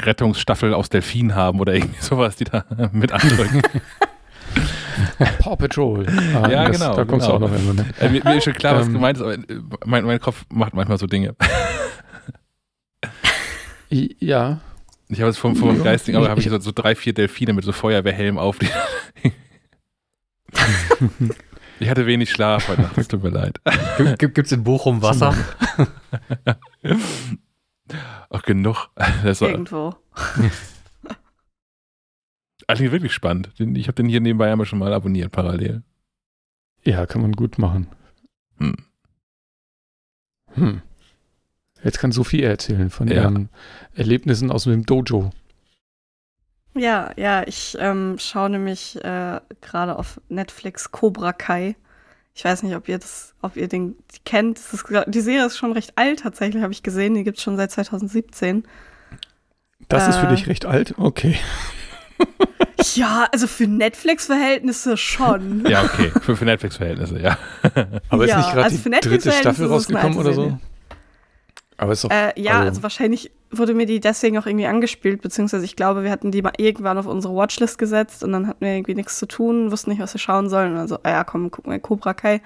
Rettungsstaffel 0.00 0.74
aus 0.74 0.88
Delfinen 0.88 1.34
haben 1.34 1.60
oder 1.60 1.74
irgendwie 1.74 2.00
sowas, 2.00 2.36
die 2.36 2.44
da 2.44 2.64
mit 2.92 3.12
andrücken. 3.12 3.62
Paw 5.38 5.56
Patrol. 5.56 6.06
Ah, 6.34 6.48
Ja, 6.50 6.68
das, 6.68 6.78
genau, 6.80 6.94
Da 6.96 7.04
kommst 7.04 7.26
genau. 7.26 7.38
du 7.38 7.46
auch 7.46 7.50
noch 7.50 7.58
immer 7.58 7.74
mit. 7.74 7.86
äh, 8.00 8.08
mir, 8.10 8.22
mir 8.24 8.36
ist 8.36 8.44
schon 8.44 8.52
klar, 8.52 8.76
was 8.76 8.86
Ähm. 8.86 8.92
gemeint 8.94 9.16
ist, 9.16 9.22
aber 9.22 9.34
äh, 9.34 9.38
mein, 9.86 10.04
mein 10.04 10.20
Kopf 10.20 10.44
macht 10.50 10.74
manchmal 10.74 10.98
so 10.98 11.06
Dinge. 11.06 11.34
I- 13.90 14.16
Ja, 14.20 14.60
Ich 15.08 15.20
habe 15.20 15.30
es 15.30 15.38
vom, 15.38 15.56
vom 15.56 15.76
Ja. 15.78 15.82
Geistigen, 15.84 16.16
aber 16.18 16.28
habe 16.28 16.40
ich 16.40 16.46
Ich- 16.46 16.52
so, 16.52 16.58
so 16.58 16.72
drei, 16.74 16.94
vier 16.94 17.14
Delfine 17.14 17.52
mit 17.52 17.64
so 17.64 17.72
Feuerwehrhelm 17.72 18.38
auf. 18.38 18.58
Die 18.58 18.68
ich 21.80 21.88
hatte 21.88 22.06
wenig 22.06 22.30
Schlaf 22.30 22.68
heute 22.68 22.82
Nacht, 22.82 22.96
es 22.98 23.08
tut 23.08 23.22
mir 23.22 23.30
leid. 23.30 23.58
Gibt 24.18 24.38
es 24.38 24.52
in 24.52 24.62
Bochum 24.62 25.02
Wasser? 25.02 25.34
Ach, 28.30 28.42
genug. 28.42 28.88
Das 29.24 29.40
war 29.40 29.50
Irgendwo. 29.50 29.94
eigentlich 32.68 32.92
wirklich 32.92 33.12
spannend. 33.12 33.50
Ich 33.58 33.88
habe 33.88 33.94
den 33.96 34.08
hier 34.08 34.20
nebenbei 34.20 34.50
einmal 34.50 34.66
schon 34.66 34.78
mal 34.78 34.92
abonniert, 34.92 35.32
parallel. 35.32 35.82
ja, 36.84 37.06
kann 37.06 37.22
man 37.22 37.32
gut 37.32 37.58
machen. 37.58 37.88
Hm. 38.58 38.76
Hm. 40.54 40.82
Jetzt 41.82 41.98
kann 41.98 42.12
Sophie 42.12 42.42
erzählen 42.42 42.90
von 42.90 43.08
Ja. 43.08 43.14
ihren 43.22 43.48
Erlebnissen 43.94 44.50
aus 44.50 44.64
dem 44.64 44.86
Dojo. 44.86 45.30
Ja, 46.74 47.12
ja, 47.16 47.42
ich 47.46 47.76
ähm, 47.80 48.16
schaue 48.18 48.50
nämlich 48.50 48.96
äh, 49.04 49.40
gerade 49.60 49.96
auf 49.98 50.20
Netflix 50.28 50.90
Cobra 50.90 51.32
Kai. 51.32 51.76
Ich 52.34 52.44
weiß 52.44 52.62
nicht, 52.62 52.74
ob 52.74 52.88
ihr 52.88 52.98
das, 52.98 53.34
ob 53.42 53.56
ihr 53.56 53.68
den 53.68 53.96
kennt. 54.24 54.58
Ist, 54.58 54.84
die 55.06 55.20
Serie 55.20 55.46
ist 55.46 55.58
schon 55.58 55.72
recht 55.72 55.92
alt 55.96 56.20
tatsächlich, 56.20 56.62
habe 56.62 56.72
ich 56.72 56.82
gesehen. 56.82 57.14
Die 57.14 57.24
gibt 57.24 57.38
es 57.38 57.42
schon 57.44 57.56
seit 57.56 57.70
2017. 57.70 58.64
Das 59.88 60.06
äh, 60.06 60.10
ist 60.10 60.16
für 60.16 60.26
äh. 60.26 60.30
dich 60.30 60.46
recht 60.46 60.64
alt? 60.64 60.94
Okay. 60.96 61.36
Ja, 62.94 63.28
also 63.32 63.46
für 63.46 63.66
Netflix-Verhältnisse 63.66 64.96
schon. 64.96 65.64
Ja, 65.66 65.84
okay. 65.84 66.10
Für, 66.20 66.36
für 66.36 66.44
Netflix-Verhältnisse, 66.44 67.20
ja. 67.20 67.38
Aber 68.08 68.26
ja, 68.26 68.40
ist 68.40 68.44
nicht 68.44 68.54
gerade 68.54 68.64
also 68.64 68.90
die 68.90 69.00
dritte 69.00 69.32
Staffel 69.32 69.66
rausgekommen 69.66 70.18
oder 70.18 70.32
so? 70.32 70.58
Aber 71.76 71.92
ist 71.92 72.04
doch, 72.04 72.10
äh, 72.10 72.32
ja, 72.40 72.54
also, 72.54 72.68
also, 72.68 72.82
wahrscheinlich 72.82 73.30
wurde 73.52 73.74
mir 73.74 73.86
die 73.86 74.00
deswegen 74.00 74.38
auch 74.38 74.46
irgendwie 74.46 74.66
angespielt, 74.66 75.22
beziehungsweise 75.22 75.64
ich 75.64 75.76
glaube, 75.76 76.02
wir 76.02 76.10
hatten 76.10 76.30
die 76.30 76.42
mal 76.42 76.52
irgendwann 76.56 76.98
auf 76.98 77.06
unsere 77.06 77.34
Watchlist 77.34 77.78
gesetzt 77.78 78.24
und 78.24 78.32
dann 78.32 78.46
hatten 78.46 78.64
wir 78.64 78.72
irgendwie 78.72 78.94
nichts 78.94 79.18
zu 79.18 79.26
tun, 79.26 79.70
wussten 79.70 79.90
nicht, 79.90 80.00
was 80.00 80.14
wir 80.14 80.20
schauen 80.20 80.48
sollen. 80.48 80.72
Und 80.72 80.78
dann 80.78 80.88
so, 80.88 80.98
ah 81.02 81.10
ja, 81.10 81.24
komm, 81.24 81.50
gucken 81.50 81.72
wir 81.72 81.78
Cobra 81.78 82.14
Kai. 82.14 82.40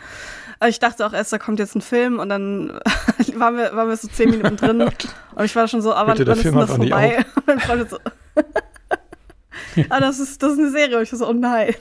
Aber 0.58 0.68
ich 0.68 0.80
dachte 0.80 1.06
auch 1.06 1.12
erst, 1.12 1.32
da 1.32 1.38
kommt 1.38 1.58
jetzt 1.58 1.76
ein 1.76 1.80
Film 1.80 2.18
und 2.18 2.28
dann 2.28 2.80
waren, 3.34 3.56
wir, 3.56 3.74
waren 3.76 3.88
wir 3.88 3.96
so 3.96 4.08
zehn 4.08 4.30
Minuten 4.30 4.56
drin 4.56 4.80
und 5.34 5.44
ich 5.44 5.54
war 5.54 5.68
schon 5.68 5.82
so, 5.82 5.94
aber 5.94 6.18
wann, 6.18 6.26
wann 6.26 6.36
ist 6.36 6.44
denn 6.44 6.54
das 6.54 6.70
vorbei? 6.70 7.24
Und 7.46 7.90
so, 7.90 7.98
ah, 9.88 10.00
das 10.00 10.18
ist, 10.18 10.42
das 10.42 10.52
ist 10.52 10.58
eine 10.58 10.70
Serie. 10.70 10.96
Und 10.96 11.02
ich 11.02 11.10
so, 11.10 11.28
oh 11.28 11.32
nein. 11.32 11.74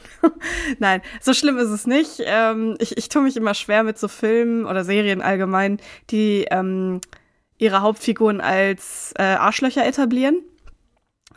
nein, 0.80 1.02
so 1.22 1.34
schlimm 1.34 1.58
ist 1.58 1.70
es 1.70 1.88
nicht. 1.88 2.22
Ähm, 2.26 2.76
ich, 2.80 2.98
ich 2.98 3.10
tue 3.10 3.22
mich 3.22 3.38
immer 3.38 3.54
schwer 3.54 3.84
mit 3.84 3.98
so 3.98 4.08
Filmen 4.08 4.66
oder 4.66 4.84
Serien 4.84 5.22
allgemein, 5.22 5.80
die 6.10 6.46
ähm, 6.52 7.02
ihre 7.58 7.82
Hauptfiguren 7.82 8.42
als 8.42 9.14
äh, 9.18 9.24
Arschlöcher 9.24 9.86
etablieren. 9.86 10.42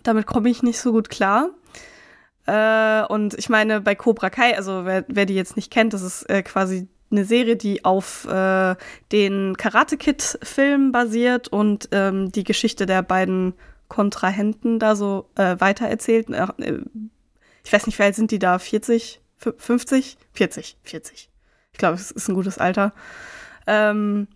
Damit 0.03 0.27
komme 0.27 0.49
ich 0.49 0.63
nicht 0.63 0.81
so 0.81 0.93
gut 0.93 1.11
klar. 1.11 1.51
Äh, 2.47 3.05
und 3.13 3.35
ich 3.35 3.49
meine, 3.49 3.81
bei 3.81 3.95
Cobra 3.95 4.31
Kai, 4.31 4.57
also 4.57 4.85
wer, 4.85 5.05
wer 5.09 5.27
die 5.27 5.35
jetzt 5.35 5.57
nicht 5.57 5.71
kennt, 5.71 5.93
das 5.93 6.03
ist 6.03 6.23
äh, 6.31 6.43
quasi 6.43 6.89
eine 7.11 7.25
Serie, 7.25 7.57
die 7.57 7.85
auf 7.85 8.27
äh, 8.27 8.77
den 9.13 9.57
Karate 9.57 9.97
Kid-Film 9.97 10.93
basiert 10.93 11.49
und 11.49 11.89
ähm, 11.93 12.31
die 12.33 12.45
Geschichte 12.45 12.87
der 12.87 13.03
beiden 13.03 13.55
Kontrahenten 13.89 14.79
da 14.79 14.97
so 14.97 15.31
äh, 15.37 15.57
weitererzählt. 15.59 16.29
Äh, 16.31 16.81
ich 17.65 17.73
weiß 17.73 17.87
nicht, 17.87 17.99
wie 17.99 18.03
alt 18.03 18.15
sind 18.15 18.31
die 18.31 18.39
da? 18.39 18.59
40? 18.59 19.21
50? 19.37 20.19
40, 20.33 20.77
40. 20.83 21.31
Ich 21.73 21.79
glaube, 21.79 21.95
es 21.95 22.11
ist 22.11 22.29
ein 22.29 22.35
gutes 22.35 22.59
Alter. 22.59 22.93
Ähm, 23.67 24.27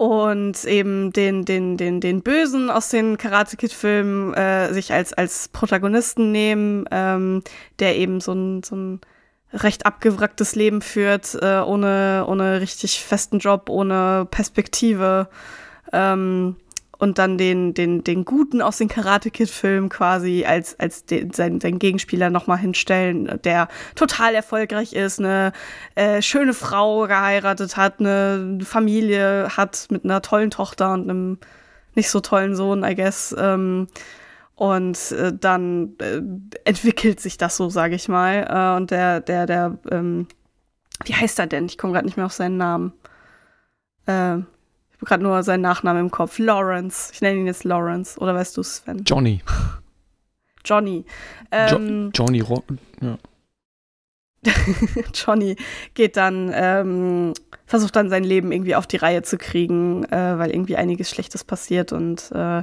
und 0.00 0.64
eben 0.64 1.12
den, 1.12 1.44
den, 1.44 1.76
den, 1.76 2.00
den 2.00 2.22
Bösen 2.22 2.70
aus 2.70 2.88
den 2.88 3.18
Karate 3.18 3.58
Kid-Filmen 3.58 4.32
äh, 4.32 4.72
sich 4.72 4.94
als, 4.94 5.12
als 5.12 5.48
Protagonisten 5.48 6.32
nehmen, 6.32 6.86
ähm, 6.90 7.42
der 7.80 7.98
eben 7.98 8.22
so 8.22 8.32
ein, 8.32 8.62
so 8.62 8.76
ein 8.76 9.00
recht 9.52 9.84
abgewracktes 9.84 10.54
Leben 10.54 10.80
führt, 10.80 11.34
äh, 11.42 11.60
ohne, 11.60 12.24
ohne 12.26 12.62
richtig 12.62 13.04
festen 13.04 13.40
Job, 13.40 13.68
ohne 13.68 14.26
Perspektive. 14.30 15.28
Ähm, 15.92 16.56
und 17.00 17.18
dann 17.18 17.38
den, 17.38 17.72
den, 17.72 18.04
den 18.04 18.26
Guten 18.26 18.60
aus 18.60 18.76
den 18.76 18.88
Karate 18.88 19.30
Kid-Filmen 19.30 19.88
quasi 19.88 20.44
als, 20.46 20.78
als 20.78 21.06
den, 21.06 21.32
sein, 21.32 21.58
sein 21.58 21.78
Gegenspieler 21.78 22.28
nochmal 22.28 22.58
hinstellen, 22.58 23.40
der 23.42 23.68
total 23.94 24.34
erfolgreich 24.34 24.92
ist, 24.92 25.18
eine 25.18 25.52
äh, 25.94 26.20
schöne 26.20 26.52
Frau 26.52 27.06
geheiratet 27.06 27.78
hat, 27.78 28.00
eine 28.00 28.58
Familie 28.62 29.48
hat 29.56 29.86
mit 29.90 30.04
einer 30.04 30.20
tollen 30.20 30.50
Tochter 30.50 30.92
und 30.92 31.08
einem 31.08 31.38
nicht 31.94 32.10
so 32.10 32.20
tollen 32.20 32.54
Sohn, 32.54 32.84
I 32.84 32.94
guess. 32.94 33.34
Ähm, 33.38 33.88
und 34.54 35.12
äh, 35.12 35.32
dann 35.32 35.96
äh, 36.00 36.20
entwickelt 36.64 37.18
sich 37.18 37.38
das 37.38 37.56
so, 37.56 37.70
sage 37.70 37.94
ich 37.94 38.08
mal. 38.08 38.46
Äh, 38.46 38.76
und 38.76 38.90
der, 38.90 39.20
der, 39.20 39.46
der, 39.46 39.78
ähm, 39.90 40.28
wie 41.06 41.14
heißt 41.14 41.38
er 41.38 41.46
denn? 41.46 41.64
Ich 41.64 41.78
komme 41.78 41.94
gerade 41.94 42.04
nicht 42.04 42.18
mehr 42.18 42.26
auf 42.26 42.32
seinen 42.34 42.58
Namen. 42.58 42.92
Habe 45.00 45.06
gerade 45.06 45.22
nur 45.22 45.42
seinen 45.42 45.62
Nachnamen 45.62 46.02
im 46.02 46.10
Kopf. 46.10 46.38
Lawrence. 46.38 47.10
Ich 47.14 47.22
nenne 47.22 47.40
ihn 47.40 47.46
jetzt 47.46 47.64
Lawrence. 47.64 48.20
Oder 48.20 48.34
weißt 48.34 48.54
du, 48.56 48.62
Sven? 48.62 49.02
Johnny. 49.04 49.42
Johnny. 50.64 51.06
Ähm, 51.50 52.10
jo 52.12 52.24
Johnny 52.24 52.40
Rock. 52.40 52.64
Ja. 53.00 53.16
Johnny 55.14 55.56
geht 55.94 56.18
dann, 56.18 56.50
ähm, 56.54 57.32
versucht 57.64 57.96
dann 57.96 58.10
sein 58.10 58.24
Leben 58.24 58.52
irgendwie 58.52 58.74
auf 58.74 58.86
die 58.86 58.96
Reihe 58.98 59.22
zu 59.22 59.38
kriegen, 59.38 60.04
äh, 60.04 60.38
weil 60.38 60.50
irgendwie 60.50 60.76
einiges 60.76 61.10
Schlechtes 61.10 61.44
passiert 61.44 61.92
und 61.92 62.30
äh, 62.32 62.62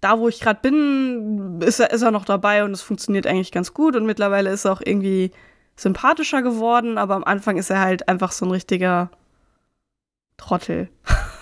da, 0.00 0.18
wo 0.18 0.28
ich 0.28 0.40
gerade 0.40 0.60
bin, 0.62 1.60
ist 1.60 1.78
er, 1.78 1.92
ist 1.92 2.02
er 2.02 2.10
noch 2.10 2.24
dabei 2.24 2.64
und 2.64 2.72
es 2.72 2.82
funktioniert 2.82 3.26
eigentlich 3.26 3.52
ganz 3.52 3.74
gut 3.74 3.96
und 3.96 4.06
mittlerweile 4.06 4.50
ist 4.50 4.64
er 4.64 4.72
auch 4.72 4.80
irgendwie 4.84 5.30
sympathischer 5.76 6.42
geworden, 6.42 6.98
aber 6.98 7.14
am 7.14 7.24
Anfang 7.24 7.56
ist 7.56 7.70
er 7.70 7.80
halt 7.80 8.08
einfach 8.08 8.32
so 8.32 8.46
ein 8.46 8.50
richtiger 8.50 9.10
Trottel. 10.36 10.88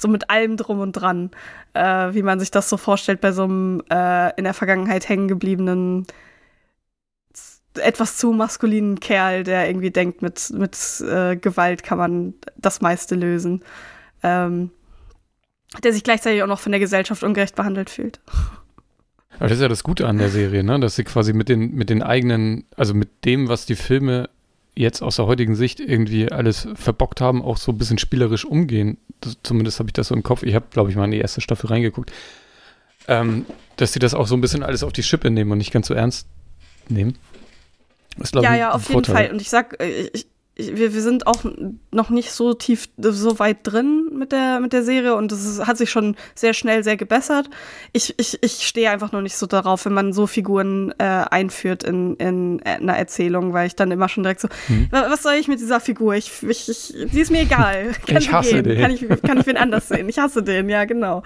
so 0.00 0.08
mit 0.08 0.30
allem 0.30 0.56
drum 0.56 0.80
und 0.80 0.92
dran, 0.92 1.30
äh, 1.74 1.82
wie 2.12 2.22
man 2.22 2.40
sich 2.40 2.50
das 2.50 2.68
so 2.68 2.76
vorstellt 2.76 3.20
bei 3.20 3.32
so 3.32 3.44
einem 3.44 3.82
äh, 3.90 4.34
in 4.36 4.44
der 4.44 4.54
Vergangenheit 4.54 5.08
hängen 5.08 5.28
gebliebenen 5.28 6.06
etwas 7.74 8.16
zu 8.16 8.32
maskulinen 8.32 8.98
Kerl, 8.98 9.44
der 9.44 9.68
irgendwie 9.68 9.90
denkt, 9.90 10.22
mit, 10.22 10.50
mit 10.50 10.76
äh, 11.00 11.36
Gewalt 11.36 11.84
kann 11.84 11.98
man 11.98 12.34
das 12.56 12.80
meiste 12.80 13.14
lösen. 13.14 13.62
Ähm, 14.22 14.70
der 15.84 15.92
sich 15.92 16.02
gleichzeitig 16.02 16.42
auch 16.42 16.48
noch 16.48 16.58
von 16.58 16.72
der 16.72 16.80
Gesellschaft 16.80 17.22
ungerecht 17.22 17.54
behandelt 17.54 17.90
fühlt. 17.90 18.20
Aber 19.38 19.48
das 19.48 19.58
ist 19.58 19.62
ja 19.62 19.68
das 19.68 19.84
Gute 19.84 20.06
an 20.06 20.18
der 20.18 20.28
Serie, 20.28 20.64
ne? 20.64 20.80
dass 20.80 20.96
sie 20.96 21.04
quasi 21.04 21.32
mit 21.32 21.48
den, 21.48 21.74
mit 21.74 21.90
den 21.90 22.02
eigenen, 22.02 22.64
also 22.76 22.92
mit 22.92 23.24
dem, 23.24 23.48
was 23.48 23.66
die 23.66 23.76
Filme 23.76 24.28
jetzt 24.74 25.02
aus 25.02 25.16
der 25.16 25.26
heutigen 25.26 25.54
Sicht 25.54 25.80
irgendwie 25.80 26.30
alles 26.30 26.68
verbockt 26.74 27.20
haben, 27.20 27.42
auch 27.42 27.56
so 27.56 27.72
ein 27.72 27.78
bisschen 27.78 27.98
spielerisch 27.98 28.44
umgehen. 28.44 28.98
Zumindest 29.42 29.78
habe 29.78 29.88
ich 29.88 29.92
das 29.92 30.08
so 30.08 30.14
im 30.14 30.22
Kopf. 30.22 30.42
Ich 30.42 30.54
habe, 30.54 30.66
glaube 30.70 30.90
ich, 30.90 30.96
mal 30.96 31.04
in 31.04 31.10
die 31.10 31.18
erste 31.18 31.40
Staffel 31.40 31.68
reingeguckt. 31.68 32.12
Ähm, 33.08 33.46
dass 33.76 33.92
sie 33.92 33.98
das 33.98 34.14
auch 34.14 34.26
so 34.26 34.34
ein 34.34 34.40
bisschen 34.40 34.62
alles 34.62 34.82
auf 34.82 34.92
die 34.92 35.02
Schippe 35.02 35.30
nehmen 35.30 35.50
und 35.52 35.58
nicht 35.58 35.72
ganz 35.72 35.86
so 35.86 35.94
ernst 35.94 36.26
nehmen. 36.88 37.16
Das, 38.16 38.32
ja, 38.32 38.54
ja, 38.54 38.72
auf 38.72 38.88
jeden 38.88 39.04
Fall. 39.04 39.30
Und 39.30 39.40
ich 39.40 39.48
sag, 39.48 39.80
äh, 39.80 40.10
ich, 40.12 40.26
wir, 40.74 40.94
wir 40.94 41.02
sind 41.02 41.26
auch 41.26 41.44
noch 41.90 42.10
nicht 42.10 42.32
so 42.32 42.54
tief, 42.54 42.88
so 42.98 43.38
weit 43.38 43.58
drin 43.62 44.10
mit 44.12 44.32
der, 44.32 44.60
mit 44.60 44.72
der 44.72 44.82
Serie 44.82 45.14
und 45.14 45.32
es 45.32 45.66
hat 45.66 45.76
sich 45.76 45.90
schon 45.90 46.16
sehr 46.34 46.54
schnell 46.54 46.84
sehr 46.84 46.96
gebessert. 46.96 47.50
Ich, 47.92 48.14
ich, 48.18 48.38
ich 48.42 48.66
stehe 48.66 48.90
einfach 48.90 49.12
noch 49.12 49.20
nicht 49.20 49.36
so 49.36 49.46
darauf, 49.46 49.84
wenn 49.84 49.92
man 49.92 50.12
so 50.12 50.26
Figuren 50.26 50.92
äh, 50.98 51.04
einführt 51.04 51.84
in, 51.84 52.16
in 52.16 52.62
einer 52.62 52.96
Erzählung, 52.96 53.52
weil 53.52 53.66
ich 53.66 53.76
dann 53.76 53.90
immer 53.90 54.08
schon 54.08 54.22
direkt 54.22 54.40
so, 54.40 54.48
hm. 54.66 54.88
was 54.90 55.22
soll 55.22 55.34
ich 55.34 55.48
mit 55.48 55.60
dieser 55.60 55.80
Figur? 55.80 56.14
Ich, 56.14 56.42
ich, 56.42 56.68
ich, 56.68 56.94
die 57.12 57.20
ist 57.20 57.30
mir 57.30 57.42
egal. 57.42 57.92
Kann 58.06 58.16
ich 58.18 58.32
hasse 58.32 58.62
gehen. 58.62 58.64
den. 58.64 58.80
Kann 58.80 58.90
ich, 58.90 59.22
kann 59.22 59.38
ich 59.38 59.46
wen 59.46 59.56
anders 59.56 59.88
sehen? 59.88 60.08
Ich 60.08 60.18
hasse 60.18 60.42
den, 60.42 60.68
ja, 60.68 60.84
genau. 60.84 61.22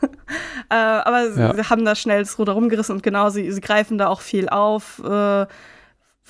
äh, 0.70 0.74
aber 0.74 1.28
ja. 1.36 1.54
sie 1.54 1.70
haben 1.70 1.84
da 1.84 1.94
schnell 1.94 2.22
das 2.22 2.38
Ruder 2.38 2.52
rumgerissen 2.52 2.96
und 2.96 3.02
genau, 3.02 3.30
sie, 3.30 3.50
sie 3.50 3.60
greifen 3.60 3.98
da 3.98 4.08
auch 4.08 4.20
viel 4.20 4.48
auf. 4.48 5.00
Äh, 5.04 5.46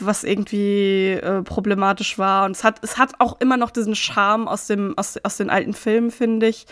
was 0.06 0.24
irgendwie 0.24 1.10
äh, 1.12 1.42
problematisch 1.42 2.18
war. 2.18 2.44
Und 2.44 2.52
es 2.52 2.64
hat, 2.64 2.80
es 2.82 2.98
hat 2.98 3.14
auch 3.18 3.40
immer 3.40 3.56
noch 3.56 3.70
diesen 3.70 3.94
Charme 3.94 4.48
aus, 4.48 4.66
dem, 4.66 4.96
aus, 4.98 5.18
aus 5.22 5.36
den 5.36 5.50
alten 5.50 5.74
Filmen, 5.74 6.10
finde 6.10 6.48
ich. 6.48 6.66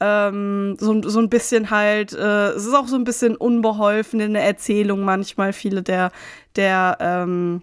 Ähm, 0.00 0.76
so, 0.80 1.00
so 1.02 1.20
ein 1.20 1.28
bisschen 1.28 1.70
halt, 1.70 2.12
äh, 2.12 2.48
es 2.50 2.66
ist 2.66 2.74
auch 2.74 2.88
so 2.88 2.96
ein 2.96 3.04
bisschen 3.04 3.36
unbeholfen 3.36 4.20
in 4.20 4.34
der 4.34 4.44
Erzählung 4.44 5.04
manchmal. 5.04 5.52
Viele 5.52 5.82
der, 5.82 6.10
der 6.56 6.96
ähm, 7.00 7.62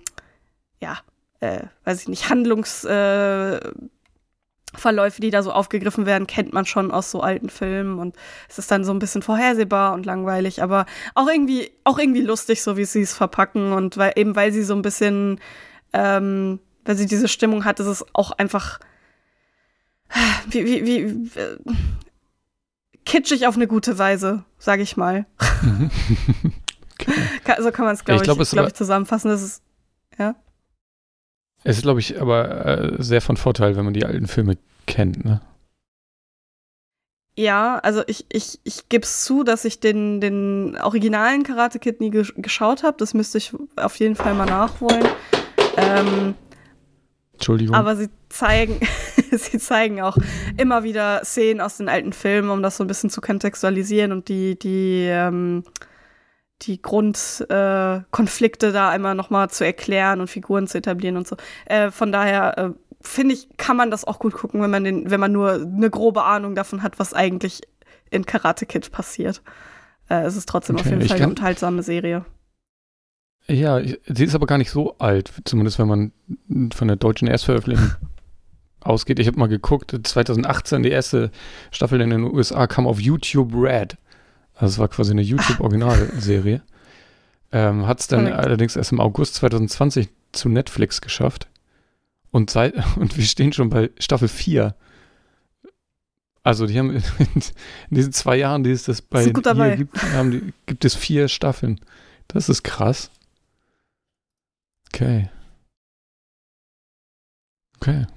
ja, 0.82 0.98
äh, 1.42 1.64
weiß 1.84 2.02
ich 2.02 2.08
nicht, 2.08 2.30
Handlungs- 2.30 2.86
äh, 2.86 3.60
Verläufe, 4.76 5.22
die 5.22 5.32
da 5.32 5.42
so 5.42 5.52
aufgegriffen 5.52 6.06
werden, 6.06 6.28
kennt 6.28 6.54
man 6.54 6.66
schon 6.66 6.92
aus 6.92 7.10
so 7.10 7.22
alten 7.22 7.50
Filmen 7.50 7.98
und 7.98 8.16
es 8.48 8.60
ist 8.60 8.70
dann 8.70 8.84
so 8.84 8.92
ein 8.92 9.00
bisschen 9.00 9.22
vorhersehbar 9.22 9.94
und 9.94 10.06
langweilig, 10.06 10.62
aber 10.62 10.86
auch 11.16 11.28
irgendwie, 11.28 11.72
auch 11.84 11.98
irgendwie 11.98 12.22
lustig, 12.22 12.62
so 12.62 12.78
wie 12.78 12.86
sie 12.86 13.02
es 13.02 13.14
verpacken 13.14 13.74
und 13.74 13.98
weil 13.98 14.14
eben 14.16 14.36
weil 14.36 14.52
sie 14.52 14.64
so 14.64 14.76
ein 14.76 14.84
bisschen, 14.84 15.40
ähm, 15.94 16.60
weil 16.86 16.96
sie 16.98 17.08
diese 17.08 17.28
Stimmung 17.28 17.66
hat, 17.66 17.80
ist 17.80 17.88
es 17.88 18.06
auch 18.14 18.32
einfach 18.32 18.80
wie, 20.50 20.66
wie, 20.66 20.86
wie 20.86 21.40
äh, 21.40 21.58
kitschig 23.06 23.48
auf 23.48 23.56
eine 23.56 23.68
gute 23.68 23.98
Weise, 23.98 24.46
sage 24.58 24.84
ich 24.84 24.98
mal. 24.98 25.26
okay. 27.00 27.56
So 27.60 27.72
kann 27.72 27.86
man 27.86 27.96
es, 27.96 28.06
glaube 28.06 28.22
ich, 28.22 28.24
glaub, 28.24 28.40
ich, 28.40 28.50
glaub 28.52 28.68
ich, 28.68 28.74
zusammenfassen. 28.74 29.30
Das 29.30 29.42
ist, 29.42 29.64
ja. 30.18 30.36
Es 31.64 31.78
ist, 31.78 31.84
glaube 31.84 32.00
ich, 32.00 32.20
aber 32.22 32.66
äh, 32.66 33.04
sehr 33.04 33.22
von 33.22 33.38
Vorteil, 33.38 33.76
wenn 33.76 33.86
man 33.86 33.94
die 33.94 34.06
alten 34.06 34.28
Filme 34.28 34.58
kennt, 34.86 35.26
ne? 35.26 35.42
Ja, 37.36 37.80
also 37.80 38.04
ich, 38.08 38.26
ich, 38.30 38.60
ich 38.66 38.90
gebe 38.90 39.04
es 39.04 39.24
zu, 39.24 39.46
dass 39.46 39.64
ich 39.64 39.80
den, 39.80 40.20
den 40.20 40.78
originalen 40.78 41.44
Karate 41.44 41.80
Kid 41.80 42.02
nie 42.02 42.10
gesch 42.10 42.34
geschaut 42.36 42.84
habe. 42.84 42.98
Das 42.98 43.14
müsste 43.14 43.38
ich 43.38 43.54
auf 43.78 43.96
jeden 43.96 44.16
Fall 44.16 44.34
mal 44.34 44.46
nachholen. 44.46 45.08
Ähm, 45.78 46.36
Entschuldigung. 47.32 47.76
Aber 47.76 47.96
sie 47.96 48.10
zeigen, 48.28 48.78
sie 49.32 49.58
zeigen 49.58 50.02
auch 50.02 50.18
immer 50.58 50.84
wieder 50.84 51.22
Szenen 51.24 51.62
aus 51.62 51.78
den 51.78 51.88
alten 51.88 52.12
Filmen, 52.12 52.50
um 52.50 52.62
das 52.62 52.76
so 52.76 52.84
ein 52.84 52.88
bisschen 52.88 53.10
zu 53.10 53.22
kontextualisieren 53.22 54.12
und 54.12 54.28
die, 54.28 54.60
die, 54.60 55.06
ähm, 55.08 55.64
die 56.64 56.82
Grundkonflikte 56.82 58.68
äh, 58.68 58.72
da 58.72 58.90
einmal 58.90 59.16
nochmal 59.16 59.50
zu 59.50 59.66
erklären 59.66 60.20
und 60.20 60.28
Figuren 60.28 60.68
zu 60.68 60.78
etablieren 60.78 61.18
und 61.18 61.28
so. 61.28 61.38
Äh, 61.66 61.92
von 61.92 62.12
daher 62.12 62.58
äh, 62.58 62.70
finde 63.02 63.36
ich, 63.36 63.48
kann 63.58 63.78
man 63.78 63.92
das 63.92 64.06
auch 64.06 64.20
gut 64.20 64.34
gucken, 64.34 64.62
wenn 64.62 64.70
man 64.70 64.84
den, 64.84 65.10
wenn 65.10 65.20
man 65.20 65.32
nur 65.32 65.54
eine 65.54 65.90
grobe 65.90 66.24
Ahnung 66.24 66.56
davon 66.56 66.84
hat, 66.84 67.00
was 67.00 67.14
eigentlich 67.14 67.62
in 68.10 68.26
Karate 68.26 68.66
Kid 68.66 68.92
passiert. 68.92 69.42
Äh, 70.10 70.24
es 70.24 70.36
ist 70.36 70.50
trotzdem 70.50 70.76
okay, 70.76 70.86
auf 70.86 70.92
jeden 70.92 71.08
Fall 71.08 71.18
eine 71.18 71.30
unterhaltsame 71.30 71.84
Serie. 71.84 72.26
Ja, 73.48 73.82
sie 73.82 74.26
ist 74.26 74.36
aber 74.36 74.46
gar 74.46 74.58
nicht 74.58 74.70
so 74.70 74.98
alt, 75.00 75.32
zumindest 75.46 75.80
wenn 75.80 75.88
man 75.88 76.12
von 76.74 76.88
der 76.88 76.98
deutschen 76.98 77.28
Erstveröffentlichung 77.28 77.92
ausgeht. 78.82 79.20
Ich 79.20 79.28
habe 79.28 79.40
mal 79.40 79.48
geguckt, 79.48 79.96
2018 80.04 80.84
die 80.84 80.92
erste 80.92 81.32
Staffel 81.72 82.02
in 82.02 82.12
den 82.12 82.24
USA 82.24 82.68
kam 82.68 82.86
auf 82.86 83.00
YouTube 83.00 83.54
Red. 83.56 83.98
Also 84.60 84.74
es 84.74 84.80
war 84.80 84.90
quasi 84.90 85.12
eine 85.12 85.22
YouTube-Originalserie. 85.22 86.62
ähm, 87.54 87.88
Hat 87.88 88.02
es 88.02 88.08
dann 88.08 88.26
Correct. 88.26 88.40
allerdings 88.40 88.76
erst 88.76 88.92
im 88.92 89.00
August 89.00 89.36
2020 89.36 90.10
zu 90.34 90.50
Netflix 90.50 91.00
geschafft. 91.00 91.48
Und, 92.30 92.50
seit, 92.50 92.76
und 92.98 93.16
wir 93.18 93.24
stehen 93.24 93.54
schon 93.54 93.70
bei 93.70 93.90
Staffel 94.00 94.28
4. 94.28 94.76
Also 96.44 96.68
die 96.68 96.78
haben 96.78 96.92
in, 96.96 97.02
in 97.90 97.96
diesen 97.96 98.12
zwei 98.12 98.36
Jahren, 98.36 98.64
die 98.66 98.72
es 98.72 98.84
das 98.84 99.02
bei 99.02 99.24
hier 99.24 99.78
gibt, 99.78 100.04
haben 100.14 100.32
die, 100.32 100.54
gibt 100.66 100.84
es 100.84 100.94
vier 100.94 101.30
Staffeln. 101.30 101.80
Das 102.28 102.50
ist 102.50 102.64
krass. 102.64 103.12
Okay. 104.88 105.30
Okay. 107.78 108.08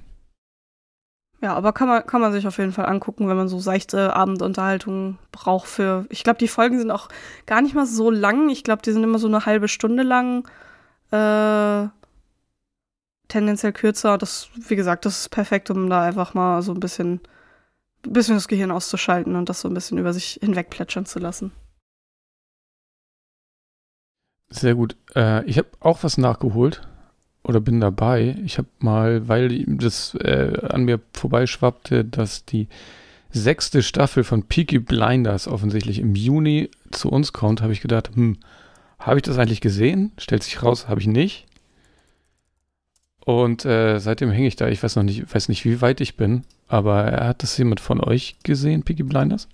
Ja, 1.42 1.54
aber 1.54 1.72
kann 1.72 1.88
man, 1.88 2.06
kann 2.06 2.20
man 2.20 2.32
sich 2.32 2.46
auf 2.46 2.58
jeden 2.58 2.70
Fall 2.70 2.86
angucken, 2.86 3.28
wenn 3.28 3.36
man 3.36 3.48
so 3.48 3.58
seichte 3.58 4.14
Abendunterhaltung 4.14 5.18
braucht 5.32 5.66
für. 5.66 6.06
Ich 6.08 6.22
glaube, 6.22 6.38
die 6.38 6.46
Folgen 6.46 6.78
sind 6.78 6.92
auch 6.92 7.08
gar 7.46 7.60
nicht 7.60 7.74
mal 7.74 7.84
so 7.84 8.10
lang. 8.10 8.48
Ich 8.48 8.62
glaube, 8.62 8.82
die 8.82 8.92
sind 8.92 9.02
immer 9.02 9.18
so 9.18 9.26
eine 9.26 9.44
halbe 9.44 9.66
Stunde 9.66 10.04
lang. 10.04 10.48
Äh, 11.10 11.88
tendenziell 13.26 13.72
kürzer. 13.72 14.18
Das, 14.18 14.50
wie 14.54 14.76
gesagt, 14.76 15.04
das 15.04 15.22
ist 15.22 15.30
perfekt, 15.30 15.68
um 15.70 15.90
da 15.90 16.02
einfach 16.02 16.32
mal 16.32 16.62
so 16.62 16.72
ein 16.72 16.78
bisschen, 16.78 17.20
ein 18.06 18.12
bisschen 18.12 18.36
das 18.36 18.46
Gehirn 18.46 18.70
auszuschalten 18.70 19.34
und 19.34 19.48
das 19.48 19.62
so 19.62 19.68
ein 19.68 19.74
bisschen 19.74 19.98
über 19.98 20.12
sich 20.12 20.38
hinweg 20.40 20.70
plätschern 20.70 21.06
zu 21.06 21.18
lassen. 21.18 21.50
Sehr 24.48 24.76
gut. 24.76 24.96
Äh, 25.16 25.44
ich 25.46 25.58
habe 25.58 25.70
auch 25.80 26.04
was 26.04 26.18
nachgeholt 26.18 26.82
oder 27.44 27.60
bin 27.60 27.80
dabei. 27.80 28.36
Ich 28.44 28.58
habe 28.58 28.68
mal, 28.78 29.28
weil 29.28 29.64
das 29.66 30.14
äh, 30.14 30.52
an 30.68 30.84
mir 30.84 31.00
vorbeischwappte, 31.12 32.04
dass 32.04 32.44
die 32.44 32.68
sechste 33.30 33.82
Staffel 33.82 34.24
von 34.24 34.44
Peaky 34.44 34.78
Blinders 34.78 35.48
offensichtlich 35.48 35.98
im 35.98 36.14
Juni 36.14 36.70
zu 36.90 37.08
uns 37.08 37.32
kommt, 37.32 37.62
habe 37.62 37.72
ich 37.72 37.80
gedacht, 37.80 38.10
hm, 38.14 38.38
habe 38.98 39.16
ich 39.16 39.22
das 39.22 39.38
eigentlich 39.38 39.60
gesehen? 39.60 40.12
Stellt 40.18 40.42
sich 40.42 40.62
raus, 40.62 40.88
habe 40.88 41.00
ich 41.00 41.06
nicht. 41.06 41.46
Und 43.24 43.64
äh, 43.64 43.98
seitdem 43.98 44.30
hänge 44.30 44.48
ich 44.48 44.56
da. 44.56 44.68
Ich 44.68 44.82
weiß 44.82 44.96
noch 44.96 45.02
nicht, 45.02 45.32
weiß 45.34 45.48
nicht, 45.48 45.64
wie 45.64 45.80
weit 45.80 46.00
ich 46.00 46.16
bin, 46.16 46.44
aber 46.68 47.04
hat 47.04 47.42
das 47.42 47.56
jemand 47.56 47.80
von 47.80 48.00
euch 48.00 48.36
gesehen, 48.42 48.82
Peaky 48.82 49.04
Blinders? 49.04 49.48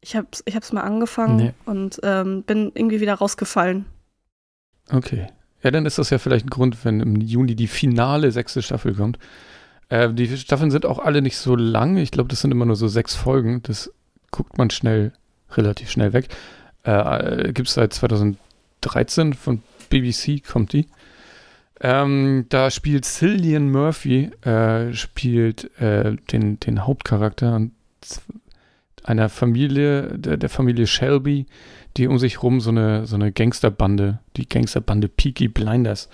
Ich 0.00 0.14
habe 0.14 0.28
es 0.30 0.42
ich 0.46 0.54
hab's 0.54 0.72
mal 0.72 0.82
angefangen 0.82 1.36
nee. 1.36 1.52
und 1.64 1.98
ähm, 2.04 2.44
bin 2.44 2.70
irgendwie 2.74 3.00
wieder 3.00 3.14
rausgefallen. 3.14 3.86
Okay. 4.90 5.26
Ja, 5.62 5.70
dann 5.70 5.86
ist 5.86 5.98
das 5.98 6.10
ja 6.10 6.18
vielleicht 6.18 6.46
ein 6.46 6.50
Grund, 6.50 6.84
wenn 6.84 7.00
im 7.00 7.16
Juni 7.16 7.56
die 7.56 7.66
finale 7.66 8.30
sechste 8.30 8.62
Staffel 8.62 8.94
kommt. 8.94 9.18
Äh, 9.88 10.12
die 10.12 10.36
Staffeln 10.36 10.70
sind 10.70 10.86
auch 10.86 10.98
alle 10.98 11.22
nicht 11.22 11.36
so 11.36 11.56
lang. 11.56 11.96
Ich 11.96 12.10
glaube, 12.10 12.28
das 12.28 12.40
sind 12.40 12.52
immer 12.52 12.66
nur 12.66 12.76
so 12.76 12.88
sechs 12.88 13.14
Folgen. 13.14 13.62
Das 13.62 13.92
guckt 14.30 14.58
man 14.58 14.70
schnell, 14.70 15.12
relativ 15.52 15.90
schnell 15.90 16.12
weg. 16.12 16.28
Äh, 16.84 17.52
Gibt 17.52 17.68
es 17.68 17.74
seit 17.74 17.92
2013 17.92 19.34
von 19.34 19.62
BBC, 19.90 20.44
kommt 20.44 20.72
die. 20.72 20.86
Ähm, 21.80 22.46
da 22.48 22.70
spielt 22.70 23.04
Cillian 23.04 23.70
Murphy, 23.70 24.30
äh, 24.42 24.92
spielt 24.94 25.70
äh, 25.80 26.16
den, 26.32 26.58
den 26.58 26.86
Hauptcharakter 26.86 27.68
einer 29.04 29.28
Familie, 29.28 30.18
der, 30.18 30.36
der, 30.36 30.48
Familie 30.48 30.86
Shelby, 30.86 31.46
die 31.98 32.08
um 32.08 32.18
sich 32.18 32.42
rum 32.42 32.60
so 32.60 32.70
eine, 32.70 33.06
so 33.06 33.16
eine 33.16 33.32
Gangsterbande, 33.32 34.20
die 34.36 34.48
Gangsterbande 34.48 35.08
Peaky 35.08 35.48
Blinders, 35.48 36.08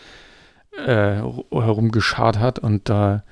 äh, 0.76 1.20
herumgeschart 1.50 2.38
hat. 2.38 2.58
Und 2.58 2.88
da, 2.88 3.22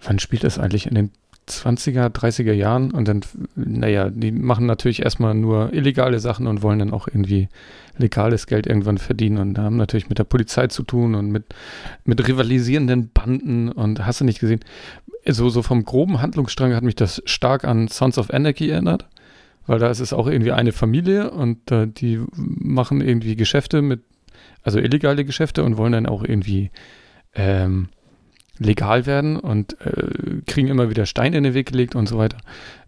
wann 0.00 0.18
spielt 0.18 0.44
das 0.44 0.58
eigentlich? 0.58 0.86
In 0.86 0.94
den 0.94 1.10
20er, 1.48 2.08
30er 2.08 2.52
Jahren 2.52 2.90
und 2.90 3.06
dann, 3.06 3.20
naja, 3.54 4.10
die 4.10 4.32
machen 4.32 4.66
natürlich 4.66 5.02
erstmal 5.02 5.34
nur 5.34 5.72
illegale 5.72 6.18
Sachen 6.18 6.46
und 6.48 6.62
wollen 6.62 6.80
dann 6.80 6.92
auch 6.92 7.06
irgendwie 7.06 7.48
legales 7.98 8.48
Geld 8.48 8.66
irgendwann 8.66 8.98
verdienen 8.98 9.38
und 9.38 9.58
haben 9.58 9.76
natürlich 9.76 10.08
mit 10.08 10.18
der 10.18 10.24
Polizei 10.24 10.66
zu 10.66 10.82
tun 10.82 11.14
und 11.14 11.30
mit, 11.30 11.44
mit 12.04 12.26
rivalisierenden 12.26 13.10
Banden 13.10 13.70
und 13.70 14.04
hast 14.04 14.20
du 14.20 14.24
nicht 14.24 14.40
gesehen. 14.40 14.60
So, 15.24 15.48
so 15.48 15.62
vom 15.62 15.84
groben 15.84 16.20
Handlungsstrang 16.20 16.74
hat 16.74 16.82
mich 16.82 16.96
das 16.96 17.22
stark 17.26 17.64
an 17.64 17.88
Sons 17.88 18.18
of 18.18 18.30
Anarchy 18.30 18.68
erinnert, 18.68 19.06
weil 19.66 19.78
da 19.78 19.90
ist 19.90 20.00
es 20.00 20.12
auch 20.12 20.26
irgendwie 20.26 20.52
eine 20.52 20.72
Familie 20.72 21.30
und 21.30 21.70
äh, 21.70 21.86
die 21.86 22.20
machen 22.34 23.00
irgendwie 23.00 23.36
Geschäfte 23.36 23.82
mit, 23.82 24.00
also 24.62 24.78
illegale 24.78 25.24
Geschäfte 25.24 25.64
und 25.64 25.76
wollen 25.76 25.92
dann 25.92 26.06
auch 26.06 26.22
irgendwie 26.22 26.70
ähm, 27.34 27.88
legal 28.58 29.06
werden 29.06 29.36
und 29.38 29.80
äh, 29.80 30.40
kriegen 30.46 30.68
immer 30.68 30.90
wieder 30.90 31.06
Steine 31.06 31.36
in 31.36 31.44
den 31.44 31.54
Weg 31.54 31.66
gelegt 31.70 31.94
und 31.94 32.08
so 32.08 32.18
weiter. 32.18 32.38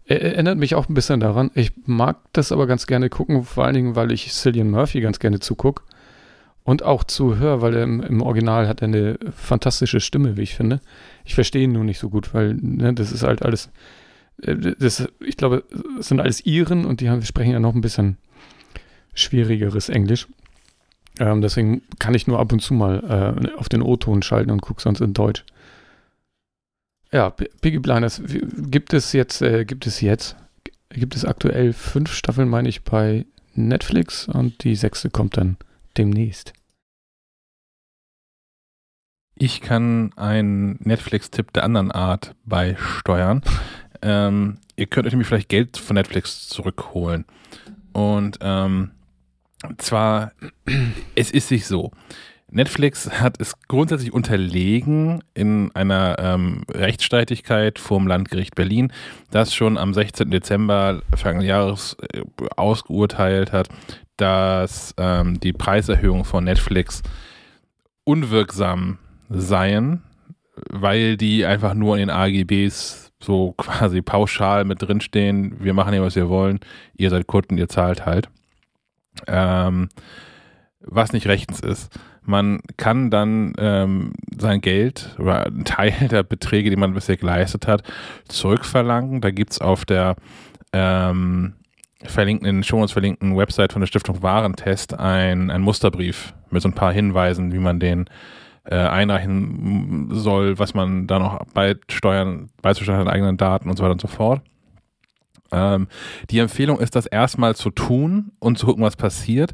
Erinnert 0.05 0.57
mich 0.57 0.73
auch 0.73 0.89
ein 0.89 0.95
bisschen 0.95 1.19
daran. 1.19 1.51
Ich 1.53 1.71
mag 1.85 2.17
das 2.33 2.51
aber 2.51 2.65
ganz 2.65 2.87
gerne 2.87 3.09
gucken, 3.09 3.43
vor 3.43 3.65
allen 3.65 3.75
Dingen, 3.75 3.95
weil 3.95 4.11
ich 4.11 4.31
Cillian 4.31 4.71
Murphy 4.71 5.01
ganz 5.01 5.19
gerne 5.19 5.39
zugucke. 5.39 5.83
Und 6.63 6.83
auch 6.83 7.03
zuhöre, 7.03 7.61
weil 7.61 7.75
er 7.75 7.83
im, 7.83 8.01
im, 8.01 8.21
Original 8.21 8.67
hat 8.67 8.83
eine 8.83 9.17
fantastische 9.35 9.99
Stimme, 9.99 10.37
wie 10.37 10.43
ich 10.43 10.55
finde. 10.55 10.81
Ich 11.25 11.33
verstehe 11.33 11.63
ihn 11.63 11.71
nur 11.71 11.83
nicht 11.83 11.99
so 11.99 12.09
gut, 12.09 12.33
weil 12.33 12.55
ne, 12.55 12.93
das 12.93 13.11
ist 13.11 13.23
halt 13.23 13.43
alles. 13.43 13.69
Äh, 14.41 14.75
das, 14.79 15.07
ich 15.19 15.37
glaube, 15.37 15.63
es 15.99 16.07
sind 16.07 16.19
alles 16.19 16.45
Iren 16.45 16.85
und 16.85 17.01
die 17.01 17.09
haben, 17.09 17.21
sprechen 17.23 17.51
ja 17.51 17.59
noch 17.59 17.75
ein 17.75 17.81
bisschen 17.81 18.17
schwierigeres 19.13 19.89
Englisch. 19.89 20.27
Ähm, 21.19 21.41
deswegen 21.41 21.81
kann 21.99 22.13
ich 22.13 22.27
nur 22.27 22.39
ab 22.39 22.51
und 22.53 22.61
zu 22.61 22.73
mal 22.73 23.45
äh, 23.45 23.57
auf 23.57 23.69
den 23.69 23.81
O-Ton 23.81 24.21
schalten 24.21 24.51
und 24.51 24.61
gucke 24.61 24.81
sonst 24.81 25.01
in 25.01 25.13
Deutsch. 25.13 25.43
Ja, 27.11 27.31
Piggy 27.31 27.79
Blinders 27.79 28.21
gibt 28.25 28.93
es 28.93 29.13
jetzt, 29.13 29.41
äh, 29.41 29.65
gibt 29.65 29.87
es 29.87 29.99
jetzt, 29.99 30.35
gibt 30.89 31.15
es 31.15 31.25
aktuell 31.25 31.73
fünf 31.73 32.13
Staffeln, 32.13 32.47
meine 32.47 32.69
ich, 32.69 32.83
bei 32.83 33.25
Netflix 33.55 34.27
und 34.27 34.63
die 34.63 34.75
sechste 34.75 35.09
kommt 35.09 35.35
dann 35.35 35.57
demnächst. 35.97 36.53
Ich 39.35 39.61
kann 39.61 40.11
einen 40.17 40.79
Netflix-Tipp 40.83 41.53
der 41.53 41.63
anderen 41.63 41.91
Art 41.91 42.35
beisteuern. 42.45 43.41
Ähm, 44.01 44.57
ihr 44.75 44.87
könnt 44.87 45.07
euch 45.07 45.13
nämlich 45.13 45.27
vielleicht 45.27 45.49
Geld 45.49 45.77
von 45.77 45.95
Netflix 45.95 46.47
zurückholen. 46.47 47.25
Und 47.93 48.37
ähm, 48.41 48.91
zwar, 49.77 50.31
es 51.15 51.31
ist 51.31 51.47
sich 51.47 51.65
so. 51.65 51.91
Netflix 52.51 53.09
hat 53.21 53.39
es 53.39 53.55
grundsätzlich 53.67 54.11
unterlegen 54.11 55.23
in 55.35 55.69
einer 55.75 56.17
ähm, 56.19 56.63
Rechtsstreitigkeit 56.71 57.77
vom 57.77 58.07
Landgericht 58.07 58.55
Berlin, 58.55 58.91
das 59.29 59.53
schon 59.53 59.77
am 59.77 59.93
16. 59.93 60.31
Dezember 60.31 61.01
vergangenen 61.15 61.47
Jahres 61.47 61.95
äh, 62.11 62.23
ausgeurteilt 62.55 63.51
hat, 63.51 63.69
dass 64.17 64.95
ähm, 64.97 65.39
die 65.39 65.53
Preiserhöhung 65.53 66.25
von 66.25 66.43
Netflix 66.43 67.03
unwirksam 68.03 68.97
seien, 69.29 70.01
weil 70.69 71.17
die 71.17 71.45
einfach 71.45 71.75
nur 71.75 71.97
in 71.97 72.07
den 72.07 72.09
AGBs 72.09 73.08
so 73.21 73.53
quasi 73.57 74.01
pauschal 74.01 74.65
mit 74.65 74.81
drinstehen, 74.81 75.57
wir 75.59 75.73
machen 75.73 75.93
hier, 75.93 76.01
was 76.01 76.15
wir 76.15 76.29
wollen, 76.29 76.59
ihr 76.95 77.09
seid 77.09 77.27
Kunden, 77.27 77.57
ihr 77.57 77.69
zahlt 77.69 78.05
halt. 78.05 78.29
Ähm, 79.27 79.89
was 80.81 81.11
nicht 81.11 81.27
rechtens 81.27 81.59
ist. 81.59 81.97
Man 82.21 82.61
kann 82.77 83.09
dann 83.09 83.53
ähm, 83.57 84.13
sein 84.37 84.61
Geld 84.61 85.15
oder 85.19 85.47
einen 85.47 85.65
Teil 85.65 85.93
der 86.09 86.23
Beträge, 86.23 86.69
die 86.69 86.75
man 86.75 86.93
bisher 86.93 87.17
geleistet 87.17 87.67
hat, 87.67 87.83
zurückverlangen. 88.27 89.21
Da 89.21 89.31
gibt 89.31 89.51
es 89.51 89.61
auf 89.61 89.85
der 89.85 90.15
ähm, 90.71 91.55
verlinkten, 92.03 92.47
in 92.47 92.57
den 92.57 92.63
Show 92.63 92.85
verlinkten 92.87 93.35
Website 93.35 93.73
von 93.73 93.81
der 93.81 93.87
Stiftung 93.87 94.21
Warentest 94.21 94.97
ein, 94.97 95.49
ein 95.49 95.61
Musterbrief 95.61 96.33
mit 96.49 96.61
so 96.61 96.69
ein 96.69 96.75
paar 96.75 96.93
Hinweisen, 96.93 97.51
wie 97.51 97.59
man 97.59 97.79
den 97.79 98.09
äh, 98.69 98.75
einreichen 98.75 100.09
soll, 100.11 100.59
was 100.59 100.73
man 100.73 101.07
da 101.07 101.19
noch 101.19 101.43
beisteuern, 101.53 102.49
beizusteuern 102.61 103.01
an 103.01 103.07
eigenen 103.07 103.37
Daten 103.37 103.69
und 103.69 103.77
so 103.77 103.83
weiter 103.83 103.93
und 103.93 104.01
so 104.01 104.07
fort. 104.07 104.41
Ähm, 105.51 105.87
die 106.29 106.39
Empfehlung 106.39 106.79
ist, 106.79 106.95
das 106.95 107.05
erstmal 107.05 107.55
zu 107.55 107.71
tun 107.71 108.31
und 108.39 108.59
zu 108.59 108.67
gucken, 108.67 108.83
was 108.83 108.95
passiert. 108.95 109.51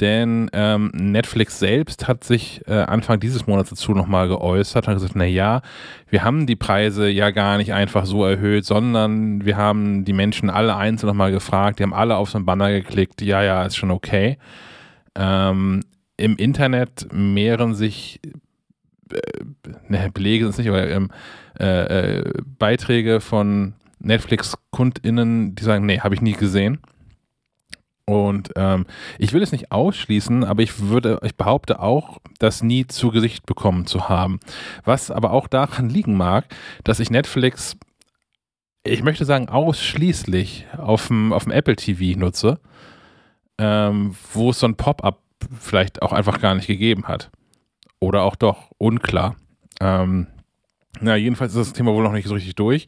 denn 0.00 0.50
ähm, 0.52 0.90
Netflix 0.92 1.60
selbst 1.60 2.08
hat 2.08 2.24
sich 2.24 2.62
äh, 2.66 2.72
Anfang 2.72 3.20
dieses 3.20 3.46
Monats 3.46 3.70
dazu 3.70 3.92
nochmal 3.92 4.26
geäußert 4.26 4.88
und 4.88 4.94
gesagt, 4.94 5.14
naja, 5.14 5.62
wir 6.08 6.24
haben 6.24 6.46
die 6.46 6.56
Preise 6.56 7.08
ja 7.08 7.30
gar 7.30 7.58
nicht 7.58 7.72
einfach 7.72 8.04
so 8.04 8.24
erhöht, 8.24 8.64
sondern 8.64 9.44
wir 9.44 9.56
haben 9.56 10.04
die 10.04 10.12
Menschen 10.12 10.50
alle 10.50 10.74
einzeln 10.74 11.08
nochmal 11.08 11.30
gefragt, 11.30 11.78
die 11.78 11.84
haben 11.84 11.94
alle 11.94 12.16
auf 12.16 12.30
so 12.30 12.38
ein 12.38 12.44
Banner 12.44 12.72
geklickt, 12.72 13.22
ja, 13.22 13.42
ja, 13.44 13.64
ist 13.64 13.76
schon 13.76 13.92
okay. 13.92 14.38
Ähm, 15.14 15.84
Im 16.16 16.36
Internet 16.36 17.06
mehren 17.12 17.74
sich 17.74 18.20
ne, 19.88 20.10
Belege 20.12 20.44
sind 20.44 20.50
es 20.52 20.58
nicht, 20.58 20.68
aber 20.68 20.88
ähm, 20.88 21.10
äh, 21.58 22.18
äh, 22.18 22.32
Beiträge 22.58 23.20
von 23.20 23.74
Netflix-KundInnen, 24.00 25.54
die 25.54 25.64
sagen, 25.64 25.86
nee, 25.86 26.00
habe 26.00 26.14
ich 26.14 26.20
nie 26.20 26.32
gesehen. 26.32 26.80
Und 28.06 28.50
ähm, 28.56 28.84
ich 29.18 29.32
will 29.32 29.42
es 29.42 29.52
nicht 29.52 29.72
ausschließen, 29.72 30.44
aber 30.44 30.62
ich 30.62 30.80
würde, 30.80 31.20
ich 31.22 31.36
behaupte 31.36 31.80
auch, 31.80 32.18
das 32.38 32.62
nie 32.62 32.86
zu 32.86 33.10
Gesicht 33.10 33.46
bekommen 33.46 33.86
zu 33.86 34.08
haben. 34.08 34.40
Was 34.84 35.10
aber 35.10 35.32
auch 35.32 35.48
daran 35.48 35.88
liegen 35.88 36.14
mag, 36.14 36.44
dass 36.84 37.00
ich 37.00 37.10
Netflix, 37.10 37.76
ich 38.84 39.02
möchte 39.02 39.24
sagen, 39.24 39.48
ausschließlich 39.48 40.66
auf 40.76 41.06
dem, 41.06 41.32
auf 41.32 41.44
dem 41.44 41.52
Apple 41.52 41.76
TV 41.76 42.18
nutze, 42.18 42.60
ähm, 43.56 44.14
wo 44.34 44.50
es 44.50 44.60
so 44.60 44.66
ein 44.66 44.76
Pop-up 44.76 45.20
vielleicht 45.58 46.02
auch 46.02 46.12
einfach 46.12 46.40
gar 46.40 46.54
nicht 46.54 46.66
gegeben 46.66 47.04
hat. 47.08 47.30
Oder 48.04 48.22
auch 48.22 48.36
doch, 48.36 48.70
unklar. 48.76 49.36
Ähm, 49.80 50.26
na, 51.00 51.16
jedenfalls 51.16 51.54
ist 51.54 51.58
das 51.58 51.72
Thema 51.72 51.92
wohl 51.92 52.04
noch 52.04 52.12
nicht 52.12 52.28
so 52.28 52.34
richtig 52.34 52.54
durch. 52.54 52.86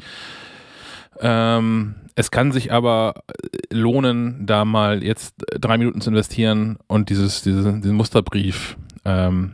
Ähm, 1.21 1.95
es 2.15 2.31
kann 2.31 2.53
sich 2.53 2.71
aber 2.71 3.15
lohnen, 3.71 4.47
da 4.47 4.65
mal 4.65 5.03
jetzt 5.03 5.35
drei 5.59 5.79
Minuten 5.79 6.03
zu 6.03 6.11
investieren 6.11 6.79
und 6.87 7.09
dieses, 7.09 7.43
diese, 7.43 7.81
diesen 7.81 7.97
Musterbrief 7.97 8.77
ähm, 9.07 9.53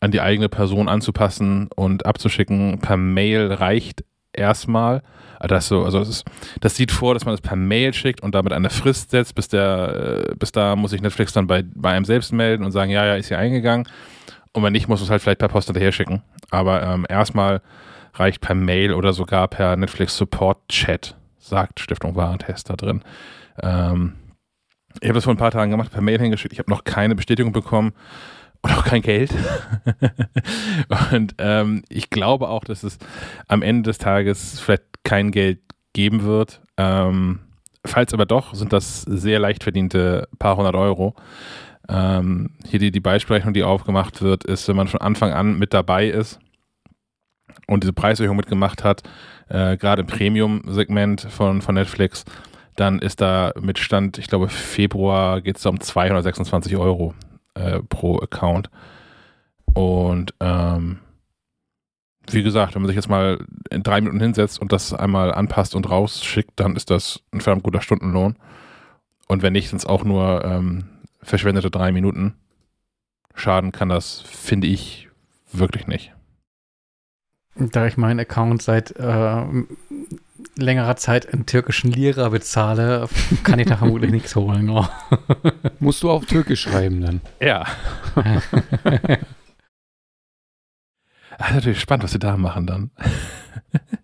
an 0.00 0.10
die 0.10 0.20
eigene 0.20 0.50
Person 0.50 0.88
anzupassen 0.88 1.68
und 1.74 2.04
abzuschicken. 2.04 2.78
Per 2.80 2.98
Mail 2.98 3.52
reicht 3.52 4.04
erstmal. 4.34 5.02
Das, 5.40 5.68
so, 5.68 5.84
also 5.84 5.98
das, 5.98 6.08
ist, 6.08 6.24
das 6.60 6.76
sieht 6.76 6.92
vor, 6.92 7.14
dass 7.14 7.24
man 7.24 7.34
es 7.34 7.40
per 7.40 7.56
Mail 7.56 7.94
schickt 7.94 8.22
und 8.22 8.34
damit 8.34 8.52
eine 8.52 8.70
Frist 8.70 9.10
setzt, 9.10 9.34
bis, 9.34 9.48
der, 9.48 10.26
äh, 10.30 10.34
bis 10.36 10.52
da 10.52 10.76
muss 10.76 10.90
sich 10.90 11.02
Netflix 11.02 11.32
dann 11.32 11.46
bei, 11.46 11.64
bei 11.74 11.90
einem 11.90 12.04
selbst 12.04 12.32
melden 12.32 12.64
und 12.64 12.72
sagen, 12.72 12.90
ja, 12.90 13.06
ja, 13.06 13.16
ist 13.16 13.28
hier 13.28 13.38
eingegangen. 13.38 13.86
Und 14.54 14.62
wenn 14.62 14.72
nicht, 14.72 14.88
muss 14.88 15.02
es 15.02 15.10
halt 15.10 15.20
vielleicht 15.20 15.40
per 15.40 15.48
Post 15.48 15.66
hinterher 15.66 15.92
schicken. 15.92 16.22
Aber 16.50 16.82
ähm, 16.82 17.04
erstmal 17.08 17.60
reicht 18.14 18.40
per 18.40 18.54
Mail 18.54 18.94
oder 18.94 19.12
sogar 19.12 19.48
per 19.48 19.76
Netflix 19.76 20.16
Support 20.16 20.68
Chat 20.68 21.16
sagt 21.38 21.80
Stiftung 21.80 22.16
Warentest 22.16 22.70
da 22.70 22.76
drin. 22.76 23.02
Ähm, 23.62 24.14
ich 25.00 25.08
habe 25.08 25.14
das 25.14 25.24
vor 25.24 25.34
ein 25.34 25.38
paar 25.38 25.50
Tagen 25.50 25.70
gemacht, 25.70 25.92
per 25.92 26.00
Mail 26.00 26.20
hingeschickt. 26.20 26.52
Ich 26.52 26.58
habe 26.58 26.70
noch 26.70 26.84
keine 26.84 27.14
Bestätigung 27.14 27.52
bekommen 27.52 27.92
und 28.62 28.72
auch 28.72 28.84
kein 28.84 29.02
Geld. 29.02 29.34
und 31.12 31.34
ähm, 31.38 31.82
ich 31.88 32.10
glaube 32.10 32.48
auch, 32.48 32.64
dass 32.64 32.82
es 32.82 32.98
am 33.48 33.62
Ende 33.62 33.90
des 33.90 33.98
Tages 33.98 34.60
vielleicht 34.60 34.84
kein 35.02 35.32
Geld 35.32 35.60
geben 35.92 36.22
wird. 36.22 36.62
Ähm, 36.76 37.40
falls 37.84 38.14
aber 38.14 38.26
doch, 38.26 38.54
sind 38.54 38.72
das 38.72 39.02
sehr 39.02 39.38
leicht 39.38 39.62
verdiente 39.62 40.28
paar 40.38 40.56
hundert 40.56 40.76
Euro. 40.76 41.14
Ähm, 41.88 42.50
hier 42.66 42.78
die, 42.78 42.90
die 42.90 43.00
Beisprechung, 43.00 43.52
die 43.52 43.62
aufgemacht 43.62 44.22
wird, 44.22 44.44
ist, 44.44 44.68
wenn 44.68 44.76
man 44.76 44.88
von 44.88 45.00
Anfang 45.00 45.32
an 45.32 45.58
mit 45.58 45.74
dabei 45.74 46.08
ist 46.08 46.38
und 47.66 47.82
diese 47.82 47.92
Preiserhöhung 47.92 48.36
mitgemacht 48.36 48.84
hat, 48.84 49.02
äh, 49.48 49.76
gerade 49.76 50.02
im 50.02 50.06
Premium-Segment 50.06 51.22
von, 51.30 51.60
von 51.62 51.74
Netflix, 51.74 52.24
dann 52.76 52.98
ist 52.98 53.20
da 53.20 53.52
mit 53.60 53.78
Stand, 53.78 54.18
ich 54.18 54.26
glaube, 54.26 54.48
Februar 54.48 55.40
geht 55.40 55.56
es 55.56 55.62
da 55.62 55.70
um 55.70 55.80
226 55.80 56.76
Euro 56.76 57.14
äh, 57.54 57.80
pro 57.88 58.18
Account. 58.18 58.70
Und 59.74 60.34
ähm, 60.40 61.00
wie 62.30 62.42
gesagt, 62.42 62.74
wenn 62.74 62.82
man 62.82 62.88
sich 62.88 62.96
jetzt 62.96 63.08
mal 63.08 63.44
in 63.70 63.82
drei 63.82 64.00
Minuten 64.00 64.20
hinsetzt 64.20 64.60
und 64.60 64.72
das 64.72 64.94
einmal 64.94 65.32
anpasst 65.32 65.74
und 65.74 65.88
rausschickt, 65.90 66.52
dann 66.56 66.76
ist 66.76 66.90
das 66.90 67.20
ein 67.32 67.40
verdammt 67.40 67.64
guter 67.64 67.82
Stundenlohn. 67.82 68.36
Und 69.28 69.42
wenn 69.42 69.52
nicht, 69.52 69.68
sind 69.68 69.78
es 69.78 69.86
auch 69.86 70.04
nur 70.04 70.44
ähm, 70.44 70.84
verschwendete 71.24 71.70
drei 71.70 71.92
Minuten. 71.92 72.34
Schaden 73.34 73.72
kann 73.72 73.88
das, 73.88 74.20
finde 74.20 74.68
ich, 74.68 75.08
wirklich 75.52 75.86
nicht. 75.86 76.12
Da 77.56 77.86
ich 77.86 77.96
meinen 77.96 78.20
Account 78.20 78.62
seit 78.62 78.92
äh, 78.96 79.44
längerer 80.56 80.96
Zeit 80.96 81.24
in 81.24 81.46
türkischen 81.46 81.90
Lira 81.92 82.28
bezahle, 82.28 83.08
kann 83.44 83.58
ich 83.58 83.68
da 83.68 83.76
vermutlich 83.76 84.10
nichts 84.12 84.34
holen. 84.34 84.68
Oh. 84.70 84.86
Musst 85.78 86.02
du 86.02 86.10
auf 86.10 86.26
Türkisch 86.26 86.62
schreiben 86.62 87.00
dann? 87.00 87.20
Ja. 87.40 87.64
Ach, 91.38 91.50
natürlich 91.54 91.80
spannend, 91.80 92.04
was 92.04 92.12
sie 92.12 92.18
da 92.18 92.36
machen 92.36 92.66
dann. 92.66 92.90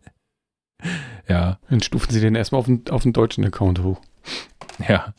ja. 1.29 1.59
Dann 1.69 1.81
stufen 1.81 2.11
sie 2.13 2.21
den 2.21 2.37
erstmal 2.37 2.61
auf 2.61 2.67
den, 2.67 2.85
auf 2.91 3.03
den 3.03 3.13
deutschen 3.13 3.45
Account 3.45 3.83
hoch. 3.83 4.01
Ja. 4.89 5.13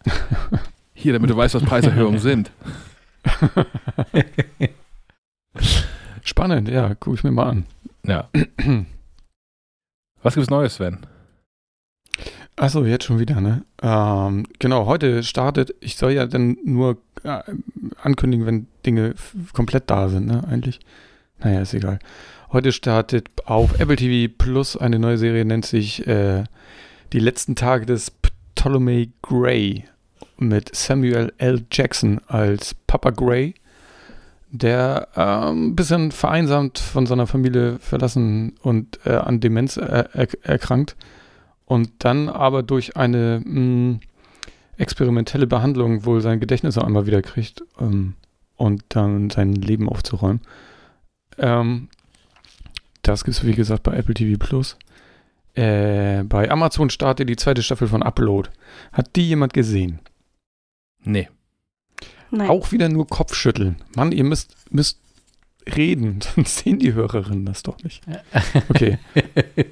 Hier, 1.02 1.14
damit 1.14 1.32
du 1.32 1.36
weißt, 1.36 1.56
was 1.56 1.64
Preiserhöhungen 1.64 2.20
sind. 2.30 2.52
Spannend, 6.24 6.70
ja, 6.70 6.94
gucke 6.94 7.16
ich 7.16 7.24
mir 7.24 7.32
mal 7.32 7.50
an. 7.50 7.66
Ja. 8.06 8.30
Was 10.22 10.36
gibt's 10.36 10.52
Neues, 10.52 10.76
Sven? 10.76 11.00
Achso, 12.56 12.86
jetzt 12.86 13.06
schon 13.06 13.18
wieder, 13.18 13.42
ne? 13.42 13.66
Ähm, 13.82 14.46
genau, 14.60 14.86
heute 14.86 15.24
startet, 15.24 15.74
ich 15.80 15.98
soll 15.98 16.12
ja 16.12 16.28
dann 16.28 16.58
nur 16.64 16.98
äh, 17.24 17.42
ankündigen, 18.04 18.46
wenn 18.46 18.68
Dinge 18.86 19.16
komplett 19.54 19.90
da 19.90 20.08
sind, 20.08 20.28
ne? 20.28 20.44
Eigentlich. 20.48 20.80
Naja, 21.40 21.62
ist 21.62 21.74
egal. 21.74 21.98
Heute 22.52 22.72
startet 22.72 23.28
auf 23.46 23.80
Apple 23.80 23.96
TV 23.96 24.32
Plus 24.38 24.78
eine 24.78 25.00
neue 25.00 25.18
Serie, 25.18 25.46
nennt 25.46 25.66
sich 25.66 26.06
äh, 26.06 26.44
Die 27.12 27.20
letzten 27.20 27.56
Tage 27.56 27.88
des 27.88 28.12
Ptolemy 28.12 29.14
Gray 29.24 29.86
mit 30.42 30.76
Samuel 30.76 31.34
L. 31.38 31.66
Jackson 31.72 32.20
als 32.28 32.76
Papa 32.88 33.12
Gray 33.12 33.56
der 34.52 35.08
ein 35.16 35.58
ähm, 35.58 35.76
bisschen 35.76 36.12
vereinsamt 36.12 36.78
von 36.78 37.06
seiner 37.06 37.26
Familie 37.26 37.80
verlassen 37.80 38.56
und 38.62 39.00
äh, 39.06 39.16
an 39.16 39.40
Demenz 39.40 39.78
er 39.78 40.14
er 40.14 40.28
erkrankt 40.44 40.98
und 41.66 41.90
dann 42.00 42.28
aber 42.28 42.62
durch 42.62 42.98
eine 42.98 43.42
mh, 43.44 43.56
hm, 43.56 44.00
experimentelle 44.78 45.48
Behandlung 45.48 46.06
wohl 46.06 46.20
sein 46.22 46.42
Gedächtnis 46.42 46.78
auch 46.78 46.84
einmal 46.84 47.08
wieder 47.08 47.22
kriegt 47.22 47.64
ähm, 47.80 48.16
und 48.58 48.84
dann 48.90 49.30
sein 49.30 49.54
Leben 49.54 49.88
aufzuräumen. 49.88 50.42
Ähm, 51.38 51.88
das 53.04 53.24
gibt 53.24 53.38
es, 53.38 53.46
wie 53.46 53.56
gesagt, 53.56 53.84
bei 53.84 53.94
Apple 53.94 54.14
TV 54.14 54.38
Plus. 54.38 54.78
Äh, 55.54 56.24
bei 56.24 56.52
Amazon 56.52 56.90
startet 56.90 57.30
die 57.30 57.36
zweite 57.36 57.64
Staffel 57.64 57.88
von 57.88 58.04
Upload. 58.04 58.50
Hat 58.92 59.16
die 59.16 59.28
jemand 59.28 59.54
gesehen? 59.54 60.00
Nee. 61.04 61.30
Nein. 62.32 62.50
Auch 62.50 62.72
wieder 62.72 62.90
nur 62.90 63.08
Kopfschütteln. 63.08 63.76
Mann, 63.96 64.12
ihr 64.12 64.24
müsst, 64.24 64.56
müsst 64.70 65.00
reden, 65.76 66.20
sonst 66.36 66.60
sehen 66.60 66.80
die 66.80 66.94
Hörerinnen 66.94 67.46
das 67.46 67.64
doch 67.64 67.78
nicht. 67.84 68.04
Okay. 68.70 68.98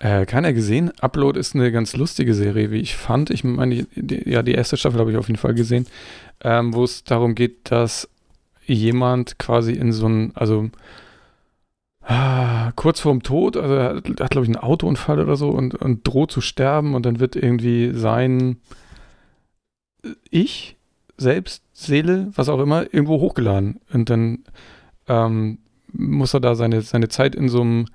äh, 0.00 0.26
keiner 0.26 0.52
gesehen. 0.52 0.90
Upload 1.00 1.38
ist 1.38 1.54
eine 1.54 1.70
ganz 1.72 1.96
lustige 1.96 2.34
Serie, 2.34 2.70
wie 2.70 2.80
ich 2.80 2.96
fand. 2.96 3.30
Ich 3.30 3.44
meine, 3.44 3.86
die, 3.94 4.28
ja, 4.28 4.42
die 4.42 4.54
erste 4.54 4.76
Staffel 4.76 4.98
habe 5.00 5.12
ich 5.12 5.16
auf 5.16 5.28
jeden 5.28 5.38
Fall 5.38 5.54
gesehen, 5.54 5.86
ähm, 6.42 6.74
wo 6.74 6.84
es 6.84 7.04
darum 7.04 7.34
geht, 7.34 7.70
dass 7.70 8.08
jemand 8.66 9.38
quasi 9.38 9.72
in 9.72 9.92
so 9.92 10.08
ein, 10.08 10.32
also 10.34 10.70
ah, 12.02 12.72
kurz 12.76 13.00
vorm 13.00 13.22
Tod, 13.22 13.56
also 13.56 13.74
er 13.74 13.96
hat, 13.96 14.08
hat 14.20 14.30
glaube 14.30 14.44
ich, 14.44 14.48
einen 14.48 14.56
Autounfall 14.56 15.20
oder 15.20 15.36
so 15.36 15.50
und, 15.50 15.74
und 15.74 16.06
droht 16.06 16.32
zu 16.32 16.40
sterben 16.40 16.94
und 16.94 17.06
dann 17.06 17.20
wird 17.20 17.36
irgendwie 17.36 17.92
sein 17.94 18.58
Ich 20.30 20.76
selbst, 21.16 21.62
Seele, 21.72 22.30
was 22.34 22.48
auch 22.48 22.60
immer, 22.60 22.92
irgendwo 22.92 23.20
hochgeladen. 23.20 23.80
Und 23.92 24.10
dann 24.10 24.44
ähm, 25.08 25.58
muss 25.92 26.34
er 26.34 26.40
da 26.40 26.54
seine, 26.54 26.82
seine 26.82 27.08
Zeit 27.08 27.34
in 27.34 27.48
so 27.48 27.60
einem 27.60 27.86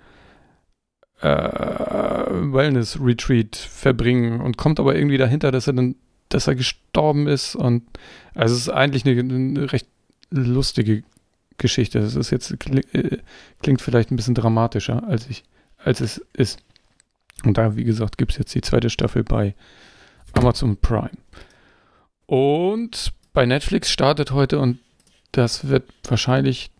äh, 1.21 1.27
Wellness-Retreat 1.27 3.55
verbringen 3.55 4.41
und 4.41 4.57
kommt 4.57 4.79
aber 4.79 4.95
irgendwie 4.95 5.17
dahinter, 5.17 5.51
dass 5.51 5.67
er 5.67 5.73
dann, 5.73 5.95
dass 6.29 6.47
er 6.47 6.55
gestorben 6.55 7.27
ist. 7.27 7.55
Und 7.55 7.83
also 8.33 8.53
es 8.53 8.61
ist 8.61 8.69
eigentlich 8.69 9.05
eine, 9.05 9.19
eine 9.19 9.71
recht 9.71 9.87
lustige 10.29 11.03
Geschichte. 11.57 11.99
Das 11.99 12.15
ist 12.15 12.31
jetzt 12.31 12.51
äh, 12.51 13.17
klingt 13.61 13.81
vielleicht 13.81 14.11
ein 14.11 14.17
bisschen 14.17 14.35
dramatischer, 14.35 15.07
als 15.07 15.29
ich, 15.29 15.43
als 15.77 16.01
es 16.01 16.17
ist. 16.33 16.59
Und 17.43 17.57
da, 17.57 17.75
wie 17.75 17.83
gesagt, 17.83 18.17
gibt 18.17 18.31
es 18.31 18.37
jetzt 18.37 18.55
die 18.55 18.61
zweite 18.61 18.89
Staffel 18.89 19.23
bei 19.23 19.55
Amazon 20.33 20.77
Prime. 20.77 21.11
Und 22.25 23.13
bei 23.33 23.45
Netflix 23.45 23.91
startet 23.91 24.31
heute, 24.31 24.59
und 24.59 24.79
das 25.31 25.67
wird 25.67 25.91
wahrscheinlich 26.07 26.71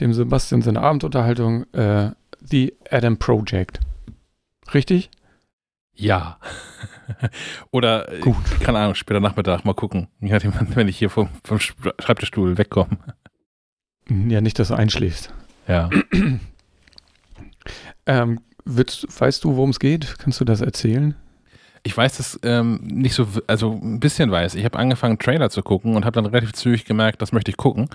dem 0.00 0.12
Sebastian 0.12 0.62
seine 0.62 0.80
Abendunterhaltung, 0.80 1.72
äh, 1.72 2.10
The 2.40 2.74
Adam 2.90 3.18
Project. 3.18 3.80
Richtig? 4.72 5.10
Ja. 5.94 6.38
Oder, 7.70 8.10
äh, 8.10 8.20
Gut. 8.20 8.36
keine 8.60 8.78
Ahnung, 8.78 8.94
später 8.94 9.20
Nachmittag 9.20 9.64
mal 9.64 9.74
gucken, 9.74 10.08
wenn 10.20 10.88
ich 10.88 10.98
hier 10.98 11.10
vom, 11.10 11.28
vom 11.44 11.60
Schreibtischstuhl 11.60 12.56
wegkomme. 12.58 12.98
Ja, 14.08 14.40
nicht, 14.40 14.58
dass 14.58 14.68
du 14.68 14.74
einschläfst. 14.74 15.32
Ja. 15.68 15.90
ähm, 18.06 18.40
willst, 18.64 19.20
weißt 19.20 19.44
du, 19.44 19.56
worum 19.56 19.70
es 19.70 19.78
geht? 19.78 20.18
Kannst 20.18 20.40
du 20.40 20.44
das 20.44 20.62
erzählen? 20.62 21.14
Ich 21.82 21.96
weiß 21.96 22.18
das 22.18 22.38
ähm, 22.42 22.80
nicht 22.82 23.14
so, 23.14 23.26
also 23.46 23.72
ein 23.82 24.00
bisschen 24.00 24.30
weiß. 24.30 24.54
Ich 24.54 24.64
habe 24.64 24.78
angefangen, 24.78 25.18
Trailer 25.18 25.50
zu 25.50 25.62
gucken 25.62 25.96
und 25.96 26.04
habe 26.04 26.14
dann 26.14 26.26
relativ 26.26 26.52
zügig 26.52 26.84
gemerkt, 26.84 27.22
das 27.22 27.32
möchte 27.32 27.50
ich 27.50 27.56
gucken. 27.56 27.88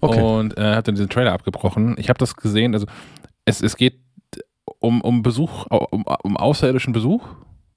Okay. 0.00 0.20
Und 0.20 0.58
äh, 0.58 0.74
habe 0.74 0.82
dann 0.82 0.96
diesen 0.96 1.08
Trailer 1.08 1.32
abgebrochen. 1.32 1.94
Ich 1.98 2.08
habe 2.08 2.18
das 2.18 2.34
gesehen, 2.34 2.74
also 2.74 2.86
es, 3.44 3.62
es 3.62 3.76
geht 3.76 4.00
um, 4.80 5.00
um 5.00 5.22
Besuch, 5.22 5.66
um, 5.66 6.04
um 6.04 6.36
außerirdischen 6.36 6.92
Besuch, 6.92 7.28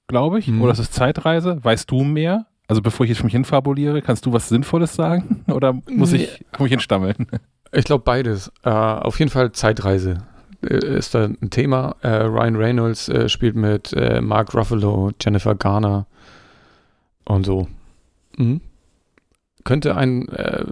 glaube 0.08 0.40
ich. 0.40 0.48
Mhm. 0.48 0.62
Oder 0.62 0.72
es 0.72 0.80
ist 0.80 0.92
Zeitreise. 0.92 1.62
Weißt 1.62 1.90
du 1.90 2.02
mehr? 2.02 2.46
Also 2.68 2.82
bevor 2.82 3.04
ich 3.04 3.10
jetzt 3.10 3.18
für 3.18 3.24
mich 3.24 3.32
hinfabuliere, 3.32 4.02
kannst 4.02 4.26
du 4.26 4.32
was 4.32 4.48
Sinnvolles 4.48 4.94
sagen? 4.94 5.44
Oder 5.52 5.72
muss 5.88 6.12
ich, 6.12 6.44
muss 6.58 6.66
ich 6.66 6.72
hinstammeln? 6.72 7.28
Ich 7.72 7.84
glaube 7.84 8.04
beides. 8.04 8.52
Uh, 8.64 8.70
auf 8.70 9.18
jeden 9.18 9.30
Fall 9.30 9.52
Zeitreise 9.52 10.12
äh, 10.12 10.35
ist 10.66 11.14
da 11.14 11.24
ein 11.24 11.50
Thema. 11.50 11.96
Uh, 12.04 12.26
Ryan 12.26 12.56
Reynolds 12.56 13.08
uh, 13.08 13.28
spielt 13.28 13.56
mit 13.56 13.94
Mark 14.20 14.54
Ruffalo, 14.54 15.10
Jennifer 15.20 15.54
Garner 15.54 16.06
und 17.24 17.44
so. 17.46 17.68
Mhm 18.36 18.60
könnte 19.66 19.96
ein, 19.96 20.28
äh, 20.28 20.64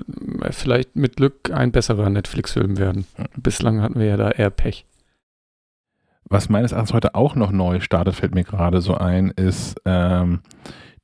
vielleicht 0.51 0.97
mit 0.97 1.17
Glück 1.17 1.51
ein 1.53 1.73
besserer 1.73 2.09
Netflix-Film 2.09 2.79
werden. 2.79 3.07
Bislang 3.37 3.83
hatten 3.83 3.99
wir 3.99 4.07
ja 4.07 4.17
da 4.17 4.31
eher 4.31 4.51
Pech. 4.51 4.87
Was 6.25 6.49
meines 6.49 6.73
Erachtens 6.73 6.95
heute 6.95 7.15
auch 7.15 7.35
noch 7.35 7.51
neu 7.51 7.81
startet, 7.81 8.15
fällt 8.15 8.35
mir 8.35 8.45
gerade 8.45 8.81
so 8.81 8.95
ein, 8.95 9.31
ist 9.31 9.79
ähm, 9.85 10.41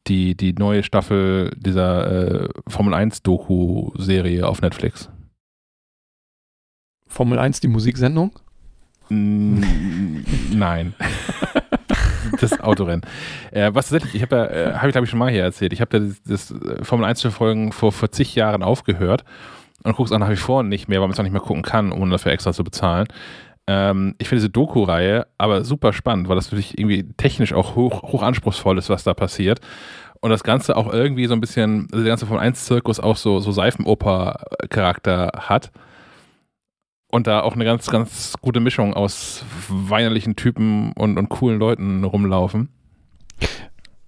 die, 0.07 0.35
die 0.35 0.55
neue 0.55 0.83
Staffel 0.83 1.51
dieser 1.57 2.45
äh, 2.45 2.49
Formel 2.69 2.95
1 2.95 3.23
Doku-Serie 3.23 4.47
auf 4.47 4.63
Netflix. 4.63 5.11
Formel 7.07 7.39
1, 7.39 7.61
die 7.61 7.69
Musiksendung? 7.69 8.39
Nein. 9.11 10.95
das 12.41 12.61
Autorennen. 12.61 13.03
Äh, 13.51 13.71
was 13.73 13.89
tatsächlich, 13.89 14.15
ich 14.15 14.23
habe 14.23 14.37
ja, 14.37 14.47
äh, 14.47 14.75
habe 14.75 14.89
ich 14.89 14.93
glaube 14.93 15.05
ich 15.05 15.11
schon 15.11 15.19
mal 15.19 15.31
hier 15.31 15.43
erzählt, 15.43 15.73
ich 15.73 15.81
habe 15.81 15.99
ja 15.99 16.05
das, 16.05 16.23
das 16.23 16.51
äh, 16.53 16.85
Formel 16.85 17.07
1 17.07 17.19
zu 17.19 17.31
folgen 17.31 17.73
vor, 17.73 17.93
vor 17.93 18.11
zig 18.11 18.35
Jahren 18.35 18.63
aufgehört 18.63 19.25
und 19.83 19.95
gucke 19.95 20.07
es 20.07 20.13
auch 20.13 20.19
nach 20.19 20.31
wie 20.31 20.37
vor 20.37 20.63
nicht 20.63 20.89
mehr, 20.89 21.01
weil 21.01 21.09
man 21.09 21.13
es 21.13 21.19
auch 21.19 21.25
nicht 21.25 21.33
mehr 21.33 21.41
gucken 21.41 21.63
kann, 21.63 21.93
ohne 21.93 22.13
dafür 22.13 22.33
extra 22.33 22.53
zu 22.53 22.65
bezahlen. 22.65 23.09
Ähm, 23.67 24.15
ich 24.19 24.29
finde 24.29 24.41
diese 24.41 24.51
Doku-Reihe 24.51 25.27
aber 25.39 25.65
super 25.65 25.93
spannend, 25.93 26.29
weil 26.29 26.37
das 26.37 26.47
natürlich 26.47 26.79
irgendwie 26.79 27.05
technisch 27.17 27.53
auch 27.53 27.75
hoch, 27.77 28.03
hoch 28.03 28.23
anspruchsvoll 28.23 28.79
ist, 28.79 28.91
was 28.91 29.05
da 29.05 29.15
passiert. 29.15 29.61
Und 30.21 30.31
das 30.31 30.45
Ganze 30.45 30.77
auch 30.77 30.93
irgendwie 30.93 31.27
so 31.27 31.35
ein 31.35 31.41
bisschen, 31.41 31.89
also 31.91 32.05
der 32.05 32.11
ganze 32.11 32.27
Formel 32.27 32.45
1-Zirkus 32.47 33.01
auch 33.01 33.17
so, 33.17 33.41
so 33.41 33.53
Seifenoper-Charakter 33.53 35.33
hat 35.37 35.73
und 37.11 37.27
da 37.27 37.41
auch 37.41 37.55
eine 37.55 37.65
ganz, 37.65 37.91
ganz 37.91 38.35
gute 38.41 38.61
Mischung 38.61 38.95
aus 38.95 39.45
weinerlichen 39.69 40.37
Typen 40.37 40.93
und, 40.93 41.19
und 41.19 41.29
coolen 41.29 41.59
Leuten 41.59 42.05
rumlaufen. 42.05 42.69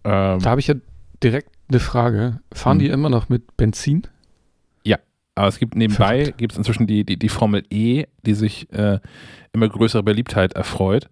Ähm, 0.05 0.39
da 0.41 0.51
habe 0.51 0.61
ich 0.61 0.69
ja 0.69 0.75
direkt 1.23 1.51
eine 1.69 1.81
Frage. 1.81 2.41
Fahren 2.53 2.79
die 2.79 2.87
hm. 2.87 2.95
immer 2.95 3.11
noch 3.11 3.29
mit 3.29 3.57
Benzin? 3.57 4.07
Ja, 4.85 4.99
aber 5.35 5.49
es 5.49 5.59
gibt 5.59 5.75
nebenbei, 5.75 6.33
gibt 6.37 6.53
es 6.53 6.59
inzwischen 6.59 6.87
die, 6.87 7.05
die, 7.05 7.19
die 7.19 7.29
Formel 7.29 7.65
E, 7.71 8.05
die 8.25 8.35
sich 8.35 8.73
äh, 8.73 9.01
immer 9.53 9.69
größere 9.69 10.03
Beliebtheit 10.03 10.53
erfreut. 10.55 11.09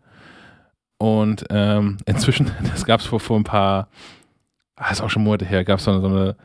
Und 0.99 1.45
ähm, 1.51 1.97
inzwischen, 2.07 2.51
das 2.71 2.85
gab 2.85 3.01
es 3.01 3.07
vor, 3.07 3.21
vor 3.21 3.39
ein 3.39 3.45
paar, 3.45 3.89
ah, 4.77 4.91
ist 4.91 5.01
auch 5.01 5.11
schon 5.11 5.25
Monate 5.25 5.45
her, 5.45 5.65
gab 5.65 5.79
es 5.79 5.85
so 5.85 5.93
eine, 5.93 6.01
so 6.01 6.09
eine 6.09 6.37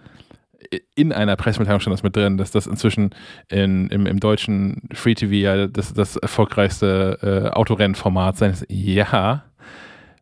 in 0.95 1.11
einer 1.11 1.35
Pressemitteilung 1.35 1.80
stand 1.80 1.94
das 1.94 2.03
mit 2.03 2.16
drin, 2.16 2.38
dass 2.38 2.52
das 2.52 2.68
inzwischen 2.68 3.11
in, 3.50 3.88
im, 3.90 4.06
im 4.06 4.19
deutschen 4.19 4.90
Free 4.94 5.14
TV 5.14 5.34
ja 5.34 5.68
das, 5.68 5.94
das 5.94 6.16
erfolgreichste 6.16 7.19
äh, 7.22 7.50
Autorennformat 7.50 8.38
sein 8.38 8.52
ist. 8.52 8.66
Ja, 8.69 9.44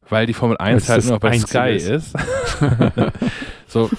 weil 0.09 0.25
die 0.25 0.33
Formel 0.33 0.57
1 0.57 0.89
halt 0.89 1.05
nur 1.05 1.19
bei 1.19 1.37
Sky 1.37 1.71
ist. 1.75 1.87
ist. 1.87 2.15
so, 3.67 3.89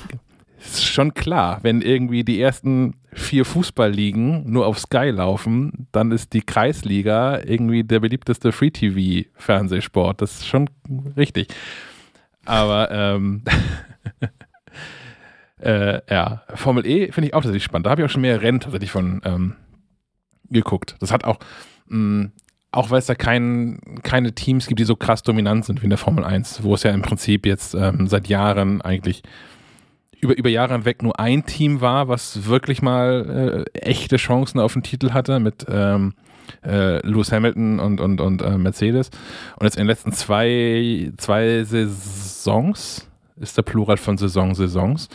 ist 0.59 0.85
schon 0.85 1.15
klar, 1.15 1.61
wenn 1.63 1.81
irgendwie 1.81 2.25
die 2.25 2.41
ersten 2.41 2.95
vier 3.13 3.45
Fußballligen 3.45 4.51
nur 4.51 4.67
auf 4.67 4.79
Sky 4.79 5.11
laufen, 5.11 5.89
dann 5.93 6.11
ist 6.11 6.33
die 6.33 6.43
Kreisliga 6.43 7.41
irgendwie 7.45 7.85
der 7.85 8.01
beliebteste 8.01 8.53
Free 8.53 8.71
TV 8.71 9.29
Fernsehsport. 9.35 10.21
Das 10.21 10.37
ist 10.37 10.47
schon 10.47 10.69
richtig. 11.17 11.49
Aber 12.45 12.91
ähm, 12.91 13.43
äh, 15.65 16.03
ja, 16.11 16.43
Formel 16.55 16.87
E 16.87 17.11
finde 17.11 17.29
ich 17.29 17.35
auch 17.35 17.41
tatsächlich 17.41 17.65
spannend. 17.65 17.87
Da 17.87 17.91
habe 17.91 18.03
ich 18.03 18.07
auch 18.07 18.11
schon 18.11 18.23
mehr 18.23 18.43
Rennen 18.43 18.61
tatsächlich 18.61 18.91
von 18.91 19.21
ähm, 19.25 19.55
geguckt. 20.51 20.97
Das 21.01 21.11
hat 21.11 21.25
auch, 21.25 21.39
mh, 21.89 21.99
mm, 21.99 22.33
auch 22.73 22.91
weil 22.91 22.99
es 22.99 23.07
da 23.07 23.15
kein, 23.15 23.79
keine 24.03 24.35
Teams 24.35 24.67
gibt, 24.67 24.81
die 24.81 24.85
so 24.85 24.97
krass 24.97 25.23
dominant 25.23 25.65
sind 25.65 25.81
wie 25.81 25.85
in 25.85 25.91
der 25.91 25.99
Formel 25.99 26.25
1, 26.25 26.65
wo 26.65 26.75
es 26.75 26.83
ja 26.83 26.91
im 26.91 27.03
Prinzip 27.03 27.47
jetzt 27.47 27.75
ähm, 27.75 28.09
seit 28.09 28.27
Jahren 28.27 28.83
eigentlich 28.83 29.23
über, 30.21 30.37
über 30.37 30.49
Jahre 30.49 30.73
hinweg 30.73 31.03
nur 31.03 31.19
ein 31.21 31.47
Team 31.47 31.81
war, 31.81 32.09
was 32.09 32.47
wirklich 32.47 32.83
mal 32.83 33.65
äh, 33.75 33.79
echte 33.79 34.17
Chancen 34.17 34.59
auf 34.59 34.73
den 34.73 34.83
Titel 34.83 35.13
hatte 35.13 35.39
mit 35.39 35.67
ähm, 35.69 36.15
äh, 36.65 37.07
Lewis 37.07 37.31
Hamilton 37.31 37.79
und, 37.79 38.01
und, 38.01 38.21
und 38.21 38.43
äh, 38.43 38.59
Mercedes. 38.59 39.11
Und 39.57 39.65
jetzt 39.65 39.77
in 39.77 39.83
den 39.83 39.89
letzten 39.89 40.13
zwei, 40.13 41.13
zwei 41.17 41.63
Saisons, 41.63 43.09
ist 43.37 43.57
der 43.57 43.63
Plural 43.63 43.97
von 43.97 44.19
Saison, 44.19 44.55
Saisons, 44.55 45.09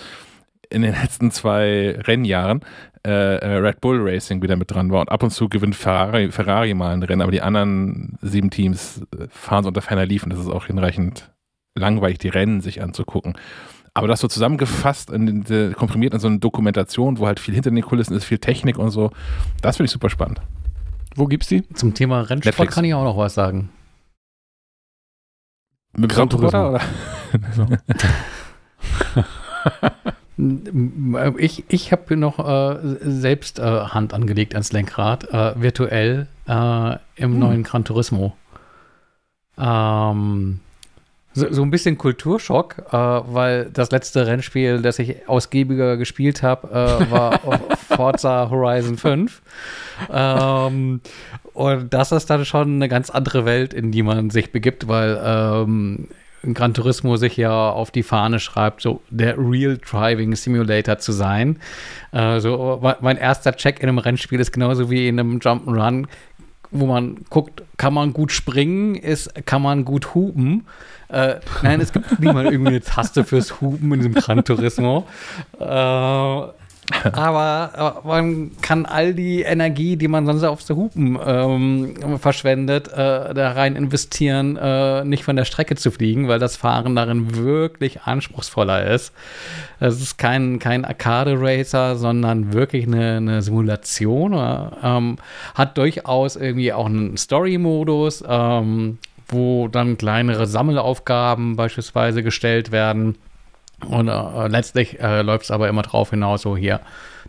in 0.70 0.82
den 0.82 0.94
letzten 0.94 1.32
zwei 1.32 1.98
Rennjahren 2.00 2.62
äh, 3.06 3.38
äh, 3.38 3.56
Red 3.58 3.82
Bull 3.82 4.00
Racing 4.02 4.42
wieder 4.42 4.56
mit 4.56 4.72
dran 4.72 4.92
war 4.92 5.02
und 5.02 5.10
ab 5.10 5.24
und 5.24 5.32
zu 5.32 5.48
gewinnt 5.48 5.76
Ferrari, 5.76 6.32
Ferrari 6.32 6.74
mal 6.74 6.94
ein 6.94 7.04
Rennen, 7.04 7.22
aber 7.22 7.32
die 7.32 7.42
anderen 7.42 8.18
sieben 8.22 8.50
Teams 8.50 9.02
äh, 9.18 9.28
fahren 9.30 9.64
so 9.64 9.70
unter 9.70 9.82
ferner 9.82 10.06
Liefen. 10.06 10.30
Das 10.30 10.40
ist 10.40 10.50
auch 10.50 10.66
hinreichend 10.66 11.32
langweilig, 11.76 12.18
die 12.18 12.28
Rennen 12.28 12.62
sich 12.62 12.82
anzugucken. 12.82 13.38
Aber 13.94 14.08
das 14.08 14.20
so 14.20 14.28
zusammengefasst, 14.28 15.10
in, 15.10 15.46
in, 15.46 15.74
komprimiert 15.74 16.14
in 16.14 16.20
so 16.20 16.28
eine 16.28 16.40
Dokumentation, 16.40 17.18
wo 17.20 17.26
halt 17.26 17.40
viel 17.40 17.54
hinter 17.54 17.72
den 17.72 17.82
Kulissen 17.82 18.16
ist, 18.16 18.26
viel 18.26 18.38
Technik 18.38 18.78
und 18.78 18.92
so, 18.92 19.12
das 19.62 19.78
finde 19.78 19.86
ich 19.86 19.92
super 19.92 20.10
spannend. 20.10 20.42
Wo 21.16 21.26
gibt's 21.26 21.48
die? 21.48 21.68
Zum 21.70 21.94
Thema 21.94 22.20
Rennsport 22.20 22.46
Netflix. 22.46 22.76
kann 22.76 22.86
ich 22.86 22.94
auch 22.94 23.04
noch 23.04 23.18
was 23.18 23.34
sagen. 23.34 23.70
Mit 25.98 26.12
Gran 26.12 26.30
Turismo. 26.30 26.70
Oder? 26.70 26.82
Ich, 31.38 31.66
ich 31.68 31.92
habe 31.92 32.16
noch 32.16 32.40
äh, 32.40 32.98
selbst 33.02 33.60
äh, 33.60 33.64
Hand 33.64 34.14
angelegt 34.14 34.54
ans 34.54 34.72
Lenkrad, 34.72 35.26
äh, 35.34 35.62
virtuell 35.62 36.28
äh, 36.48 36.94
im 37.16 37.34
hm. 37.34 37.40
neuen 37.40 37.64
Gran 37.64 37.84
Turismo. 37.84 38.36
Ähm, 39.58 40.62
so, 41.34 41.52
so, 41.52 41.62
ein 41.62 41.72
bisschen 41.72 41.98
Kulturschock, 41.98 42.78
äh, 42.92 42.94
weil 42.94 43.70
das 43.72 43.92
letzte 43.92 44.26
Rennspiel, 44.26 44.82
das 44.82 44.98
ich 45.00 45.28
ausgiebiger 45.28 45.98
gespielt 45.98 46.42
habe, 46.42 46.70
äh, 46.70 47.12
war 47.12 47.40
Forza 47.78 48.50
Horizon 48.50 48.98
5. 48.98 49.42
Ähm, 50.12 51.02
und 51.54 51.94
das 51.94 52.14
ist 52.14 52.30
dann 52.30 52.46
schon 52.46 52.76
eine 52.76 52.88
ganz 52.88 53.10
andere 53.10 53.44
Welt, 53.44 53.74
in 53.74 53.92
die 53.92 54.04
man 54.04 54.30
sich 54.30 54.52
begibt, 54.52 54.88
weil 54.88 55.22
ähm, 55.24 56.08
Gran 56.44 56.74
Turismo 56.74 57.18
sich 57.18 57.38
ja 57.38 57.70
auf 57.70 57.92
die 57.92 58.04
Fahne 58.04 58.40
schreibt, 58.40 58.82
so 58.82 59.02
der 59.10 59.38
Real 59.38 59.78
Driving 59.78 60.36
Simulator 60.36 60.98
zu 60.98 61.12
sein. 61.12 61.60
Äh, 62.12 62.40
so, 62.40 62.82
mein 63.02 63.18
erster 63.18 63.56
Check 63.56 63.82
in 63.82 63.90
einem 63.90 63.98
Rennspiel 63.98 64.40
ist 64.40 64.52
genauso 64.52 64.90
wie 64.90 65.08
in 65.08 65.20
einem 65.20 65.40
Jump'n'Run, 65.40 66.08
wo 66.72 66.86
man 66.86 67.26
guckt, 67.30 67.64
kann 67.78 67.94
man 67.94 68.14
gut 68.14 68.32
springen, 68.32 68.96
ist, 68.96 69.34
kann 69.46 69.62
man 69.62 69.86
gut 69.86 70.14
hupen. 70.14 70.66
Äh, 71.10 71.36
nein, 71.64 71.82
es 71.82 71.92
gibt 71.92 72.20
niemand 72.20 72.52
irgendwie 72.52 72.70
eine 72.70 72.82
Taste 72.82 73.24
fürs 73.24 73.60
Hupen 73.60 73.92
in 73.92 74.00
diesem 74.00 74.14
Gran 74.14 74.44
Turismo. 74.44 75.08
Äh, 75.60 76.59
aber 77.14 78.02
äh, 78.04 78.08
man 78.08 78.52
kann 78.62 78.86
all 78.86 79.14
die 79.14 79.42
Energie, 79.42 79.96
die 79.96 80.08
man 80.08 80.26
sonst 80.26 80.44
auf 80.44 80.62
so 80.62 80.76
Hupen 80.76 81.18
ähm, 81.24 82.20
verschwendet, 82.20 82.88
äh, 82.88 83.34
da 83.34 83.52
rein 83.52 83.76
investieren, 83.76 84.58
äh, 84.58 85.04
nicht 85.06 85.24
von 85.24 85.36
der 85.36 85.46
Strecke 85.46 85.76
zu 85.76 85.92
fliegen, 85.92 86.28
weil 86.28 86.40
das 86.40 86.56
Fahren 86.56 86.96
darin 86.96 87.36
wirklich 87.36 88.02
anspruchsvoller 88.02 88.88
ist. 88.88 89.14
Es 89.80 90.02
ist 90.02 90.18
kein, 90.18 90.60
kein 90.60 90.86
Arcade-Racer, 90.86 91.96
sondern 91.96 92.54
wirklich 92.54 92.88
eine, 92.88 93.18
eine 93.18 93.42
Simulation. 93.42 94.34
Ähm, 94.84 95.18
hat 95.56 95.78
durchaus 95.78 96.36
irgendwie 96.36 96.74
auch 96.74 96.88
einen 96.88 97.18
Story-Modus, 97.18 98.24
ähm, 98.28 98.98
wo 99.28 99.68
dann 99.68 99.98
kleinere 99.98 100.48
Sammelaufgaben 100.48 101.56
beispielsweise 101.56 102.24
gestellt 102.24 102.72
werden 102.72 103.16
Und 103.88 104.08
äh, 104.08 104.48
letztlich 104.48 105.00
äh, 105.00 105.22
läuft 105.22 105.46
es 105.46 105.52
aber 105.52 105.70
immer 105.70 105.82
drauf 105.82 106.10
hinaus, 106.10 106.42
so 106.42 106.58
hier, 106.58 106.82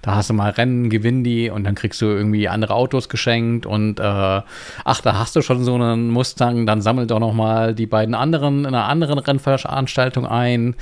da 0.03 0.15
hast 0.15 0.31
du 0.31 0.35
mal 0.35 0.51
Rennen, 0.51 0.91
gewinn 0.91 1.23
die 1.25 1.51
und 1.51 1.65
dann 1.65 1.75
kriegst 1.75 2.01
du 2.01 2.07
irgendwie 2.07 2.49
andere 2.49 2.75
Autos 2.75 3.09
geschenkt 3.09 3.67
und 3.67 4.01
äh, 4.01 4.03
ach, 4.03 5.01
da 5.03 5.19
hast 5.19 5.37
du 5.37 5.43
schon 5.43 5.62
so 5.62 5.75
einen 5.75 6.09
Mustang, 6.09 6.67
dann 6.67 6.81
sammel 6.81 7.07
doch 7.07 7.20
noch 7.20 7.35
mal 7.35 7.75
die 7.75 7.87
beiden 7.87 8.15
anderen 8.15 8.61
in 8.61 8.67
einer 8.67 8.89
anderen 8.89 9.19
Rennveranstaltung 9.19 10.27
ein. 10.27 10.75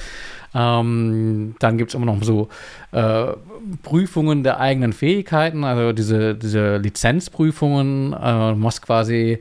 Ähm, 0.54 1.56
dann 1.58 1.76
gibt 1.76 1.90
es 1.90 1.94
immer 1.94 2.06
noch 2.06 2.22
so 2.22 2.48
äh, 2.92 3.32
Prüfungen 3.82 4.44
der 4.44 4.60
eigenen 4.60 4.92
Fähigkeiten, 4.92 5.64
also 5.64 5.92
diese, 5.92 6.34
diese 6.34 6.78
Lizenzprüfungen. 6.78 8.14
Äh, 8.14 8.54
musst 8.54 8.82
quasi 8.82 9.40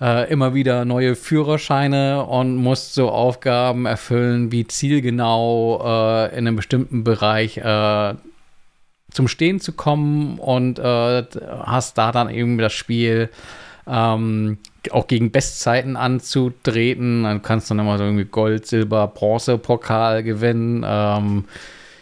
äh, 0.00 0.30
immer 0.30 0.54
wieder 0.54 0.84
neue 0.84 1.16
Führerscheine 1.16 2.24
und 2.24 2.56
musst 2.56 2.94
so 2.94 3.10
Aufgaben 3.10 3.86
erfüllen, 3.86 4.52
wie 4.52 4.66
zielgenau 4.66 5.80
äh, 5.84 6.30
in 6.32 6.46
einem 6.46 6.56
bestimmten 6.56 7.04
Bereich 7.04 7.58
äh, 7.58 8.14
zum 9.10 9.28
Stehen 9.28 9.60
zu 9.60 9.72
kommen 9.72 10.38
und 10.38 10.78
äh, 10.78 11.24
hast 11.62 11.98
da 11.98 12.12
dann 12.12 12.30
eben 12.30 12.58
das 12.58 12.72
Spiel 12.72 13.30
ähm, 13.86 14.58
auch 14.90 15.06
gegen 15.06 15.30
Bestzeiten 15.30 15.96
anzutreten. 15.96 17.24
Dann 17.24 17.42
kannst 17.42 17.70
du 17.70 17.74
dann 17.74 17.86
immer 17.86 17.98
so 17.98 18.04
irgendwie 18.04 18.24
Gold, 18.24 18.66
Silber, 18.66 19.08
Bronze, 19.08 19.58
Pokal 19.58 20.22
gewinnen. 20.22 20.84
Ähm, 20.86 21.44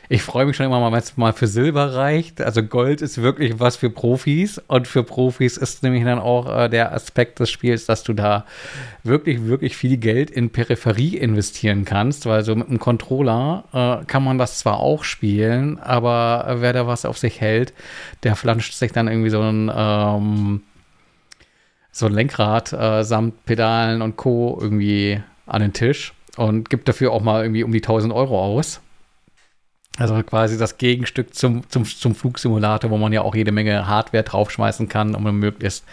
ich 0.09 0.23
freue 0.23 0.47
mich 0.47 0.57
schon 0.57 0.67
immer 0.67 0.79
mal, 0.81 0.93
wenn 0.93 1.01
es 1.01 1.17
mal 1.17 1.33
für 1.33 1.47
Silber 1.47 1.95
reicht. 1.95 2.41
Also 2.41 2.63
Gold 2.63 3.03
ist 3.03 3.21
wirklich 3.21 3.59
was 3.59 3.77
für 3.77 3.91
Profis 3.91 4.59
und 4.69 4.87
für 4.87 5.03
Profis 5.03 5.57
ist 5.57 5.83
nämlich 5.83 6.05
dann 6.05 6.19
auch 6.19 6.65
äh, 6.65 6.69
der 6.69 6.93
Aspekt 6.93 7.41
des 7.41 7.51
Spiels, 7.51 7.87
dass 7.87 8.05
du 8.05 8.13
da 8.13 8.47
wirklich, 9.03 9.47
wirklich 9.47 9.77
viel 9.77 9.97
Geld 9.97 10.31
in 10.31 10.51
Peripherie 10.51 11.17
investieren 11.17 11.85
kannst, 11.85 12.27
weil 12.27 12.45
so 12.45 12.55
mit 12.55 12.69
einem 12.69 12.79
Controller 12.79 13.65
äh, 13.73 14.05
kann 14.07 14.23
man 14.23 14.39
das 14.39 14.59
zwar 14.59 14.79
auch 14.79 15.03
spielen, 15.03 15.79
aber 15.79 16.57
wer 16.59 16.73
da 16.73 16.87
was 16.87 17.05
auf 17.05 17.19
sich 17.19 17.41
hält, 17.41 17.73
der 18.23 18.37
flanscht 18.37 18.75
sich 18.75 18.93
dann 18.93 19.09
irgendwie 19.09 19.31
so 19.31 19.41
ein 19.41 19.71
ähm, 19.75 20.63
so 21.91 22.07
ein 22.07 22.13
Lenkrad 22.13 22.75
äh, 22.75 23.03
samt 23.05 23.47
Pedalen 23.47 24.03
und 24.03 24.17
Co. 24.17 24.59
irgendwie 24.61 25.23
an 25.47 25.63
den 25.63 25.73
Tisch 25.73 26.13
und 26.37 26.69
gibt 26.69 26.89
dafür 26.89 27.13
auch 27.13 27.23
mal 27.23 27.43
irgendwie 27.43 27.65
um 27.65 27.73
die 27.73 27.79
1000 27.79 28.13
Euro 28.13 28.39
aus. 28.39 28.83
Also 29.99 30.23
quasi 30.23 30.59
das 30.59 30.77
Gegenstück 30.77 31.35
zum, 31.35 31.69
zum, 31.71 31.85
zum 31.85 32.15
Flugsimulator, 32.15 32.91
wo 32.91 32.99
man 32.99 33.13
ja 33.13 33.23
auch 33.23 33.35
jede 33.35 33.53
Menge 33.53 33.87
Hardware 33.87 34.25
draufschmeißen 34.25 34.89
kann, 34.89 35.15
um 35.15 35.27
ein 35.27 35.37
möglichst 35.37 35.85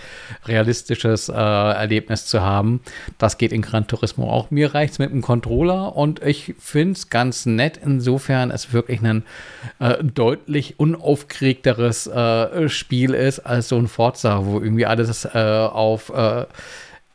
realistisches 0.46 1.30
äh, 1.30 1.34
Erlebnis 1.34 2.26
zu 2.26 2.42
haben. 2.42 2.82
Das 3.18 3.38
geht 3.38 3.54
in 3.54 3.62
Gran 3.62 3.88
Turismo 3.88 4.30
auch. 4.30 4.52
Mir 4.52 4.74
reicht 4.74 4.94
es 4.94 5.00
mit 5.00 5.12
einem 5.12 5.22
Controller 5.22 5.96
und 5.96 6.22
ich 6.22 6.54
finde 6.60 6.94
es 6.94 7.10
ganz 7.10 7.46
nett, 7.46 7.80
insofern 7.84 8.52
es 8.52 8.74
wirklich 8.74 9.02
ein 9.02 9.24
äh, 9.80 10.04
deutlich 10.04 10.80
unaufgeregteres 10.80 12.08
äh, 12.08 12.68
Spiel 12.68 13.14
ist 13.14 13.40
als 13.40 13.70
so 13.70 13.78
ein 13.78 13.88
Forza, 13.88 14.46
wo 14.46 14.60
irgendwie 14.60 14.86
alles 14.86 15.26
äh, 15.26 15.30
auf 15.72 16.12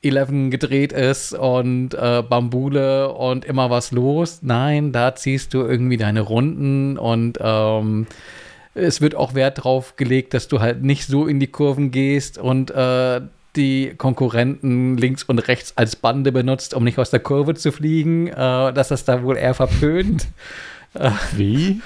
11 0.02 0.50
gedreht 0.50 0.92
ist 0.92 1.32
und 1.32 1.94
äh, 1.94 2.22
Bambule 2.22 3.12
und 3.12 3.44
immer 3.44 3.70
was 3.70 3.90
los. 3.92 4.40
Nein, 4.42 4.92
da 4.92 5.14
ziehst 5.14 5.54
du 5.54 5.62
irgendwie 5.62 5.96
deine 5.96 6.20
Runden 6.20 6.96
und 6.96 7.38
ähm, 7.40 8.06
es 8.74 9.00
wird 9.00 9.14
auch 9.14 9.34
Wert 9.34 9.64
drauf 9.64 9.96
gelegt, 9.96 10.34
dass 10.34 10.48
du 10.48 10.60
halt 10.60 10.82
nicht 10.82 11.06
so 11.06 11.26
in 11.26 11.40
die 11.40 11.48
Kurven 11.48 11.90
gehst 11.90 12.38
und 12.38 12.70
äh, 12.70 13.20
die 13.56 13.94
Konkurrenten 13.96 14.96
links 14.96 15.24
und 15.24 15.40
rechts 15.48 15.76
als 15.76 15.96
Bande 15.96 16.30
benutzt, 16.30 16.74
um 16.74 16.84
nicht 16.84 16.98
aus 16.98 17.10
der 17.10 17.20
Kurve 17.20 17.54
zu 17.54 17.72
fliegen. 17.72 18.28
Äh, 18.28 18.72
das 18.72 18.90
ist 18.90 19.08
da 19.08 19.22
wohl 19.22 19.36
eher 19.36 19.54
verpönt. 19.54 20.28
Wie? 21.36 21.80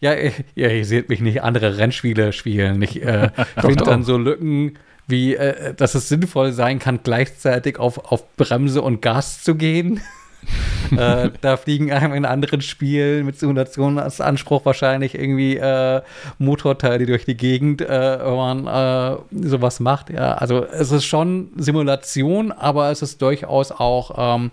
ja, 0.00 0.14
ja, 0.54 0.68
ihr 0.68 0.84
seht 0.84 1.08
mich 1.08 1.20
nicht 1.20 1.42
andere 1.42 1.76
Rennspiele 1.78 2.32
spielen. 2.32 2.80
Ich 2.82 3.02
äh, 3.02 3.30
finde 3.60 3.84
dann 3.84 4.04
so 4.04 4.16
Lücken 4.16 4.78
wie, 5.06 5.34
äh, 5.34 5.74
dass 5.74 5.94
es 5.94 6.08
sinnvoll 6.08 6.52
sein 6.52 6.78
kann, 6.78 7.00
gleichzeitig 7.02 7.78
auf, 7.78 8.12
auf 8.12 8.36
Bremse 8.36 8.82
und 8.82 9.02
Gas 9.02 9.42
zu 9.42 9.54
gehen. 9.54 10.00
äh, 10.96 11.30
da 11.40 11.56
fliegen 11.56 11.92
einem 11.92 12.14
in 12.14 12.24
anderen 12.24 12.60
Spielen 12.60 13.26
mit 13.26 13.38
Simulationsanspruch 13.38 14.64
wahrscheinlich 14.64 15.14
irgendwie 15.14 15.56
äh, 15.56 16.02
Motorteile 16.38 17.06
durch 17.06 17.24
die 17.24 17.36
Gegend, 17.36 17.80
äh, 17.82 17.88
wenn 17.88 18.64
man 18.64 18.66
äh, 18.66 19.16
sowas 19.48 19.80
macht. 19.80 20.10
Ja, 20.10 20.34
also 20.34 20.64
es 20.64 20.92
ist 20.92 21.04
schon 21.04 21.50
Simulation, 21.56 22.52
aber 22.52 22.90
es 22.90 23.02
ist 23.02 23.20
durchaus 23.22 23.72
auch 23.72 24.36
ähm, 24.36 24.50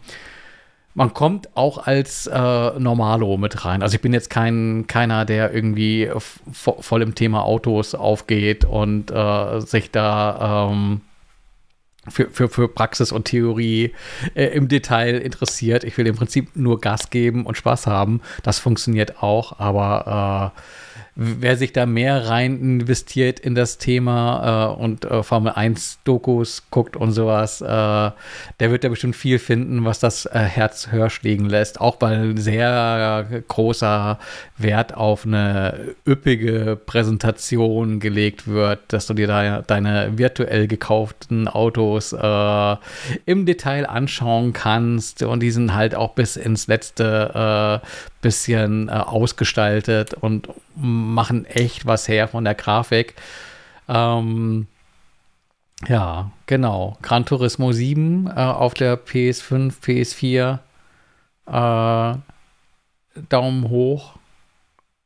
man 0.96 1.14
kommt 1.14 1.56
auch 1.56 1.88
als 1.88 2.28
äh, 2.28 2.80
Normalo 2.80 3.38
mit 3.38 3.66
rein. 3.66 3.82
Also 3.82 3.96
ich 3.96 4.02
bin 4.02 4.14
jetzt 4.14 4.30
kein 4.30 4.86
keiner, 4.88 5.26
der 5.26 5.54
irgendwie 5.54 6.10
voll 6.52 7.02
im 7.02 7.16
Thema 7.16 7.44
Autos 7.44 7.96
aufgeht 7.96 8.66
und 8.66 9.12
äh, 9.12 9.60
sich 9.62 9.92
da 9.92 10.70
ähm, 10.72 11.02
für, 12.08 12.30
für, 12.30 12.50
für 12.50 12.68
Praxis 12.68 13.12
und 13.12 13.26
Theorie 13.26 13.94
äh, 14.36 14.46
im 14.48 14.68
Detail 14.68 15.18
interessiert. 15.20 15.84
Ich 15.84 15.98
will 15.98 16.06
im 16.06 16.16
Prinzip 16.16 16.56
nur 16.56 16.80
Gas 16.82 17.10
geben 17.10 17.46
und 17.46 17.58
Spaß 17.58 17.88
haben. 17.88 18.22
Das 18.44 18.60
funktioniert 18.60 19.24
auch, 19.24 19.60
aber 19.60 20.54
äh, 20.56 20.60
wer 21.16 21.58
sich 21.58 21.74
da 21.74 21.86
mehr 21.86 22.28
rein 22.28 22.60
investiert 22.60 23.40
in 23.40 23.54
das 23.54 23.78
Thema 23.78 24.74
äh, 24.78 24.82
und 24.82 25.06
äh, 25.06 25.22
Formel 25.22 25.54
1 25.54 26.00
Dokus 26.04 26.64
guckt 26.72 26.96
und 26.96 27.12
sowas, 27.12 27.62
äh, 27.62 27.66
der 27.66 28.16
wird 28.60 28.84
da 28.84 28.90
bestimmt 28.90 29.16
viel 29.16 29.38
finden, 29.38 29.86
was 29.86 30.00
das 30.00 30.26
äh, 30.26 30.40
Herz 30.40 30.92
höher 30.92 31.12
schlägen 31.12 31.46
lässt. 31.46 31.80
Auch 31.80 31.98
weil 32.00 32.38
sehr 32.38 33.44
großer 33.48 34.18
Wert 34.58 34.96
auf 34.96 35.26
eine 35.26 35.96
üppige 36.08 36.80
Präsentation 36.84 38.00
gelegt 38.00 38.48
wird, 38.48 38.80
dass 38.88 39.06
du 39.06 39.14
dir 39.14 39.28
da 39.28 39.62
deine 39.62 40.18
virtuell 40.18 40.68
gekauften 40.68 41.48
Autos 41.48 42.14
äh, 42.14 42.76
im 43.26 43.46
Detail 43.46 43.86
anschauen 43.86 44.54
kannst 44.54 45.22
und 45.22 45.42
die 45.42 45.52
sind 45.52 45.76
halt 45.76 45.94
auch 45.94 46.16
bis 46.16 46.38
ins 46.38 46.68
letzte 46.68 47.82
äh, 48.24 48.28
bisschen 48.28 48.90
ausgestaltet 48.90 50.14
und 50.14 50.50
machen 50.76 51.46
echt 51.46 51.86
was 51.86 52.08
her 52.08 52.28
von 52.28 52.44
der 52.44 52.56
Grafik. 52.56 53.16
Ähm, 53.88 54.68
ja, 55.88 56.32
genau. 56.46 56.98
Gran 57.02 57.26
Turismo 57.26 57.72
7 57.72 58.28
äh, 58.28 58.32
auf 58.32 58.74
der 58.74 58.98
PS5, 58.98 59.74
PS4. 59.82 60.60
Äh, 61.46 62.18
Daumen 63.30 63.70
hoch. 63.70 64.16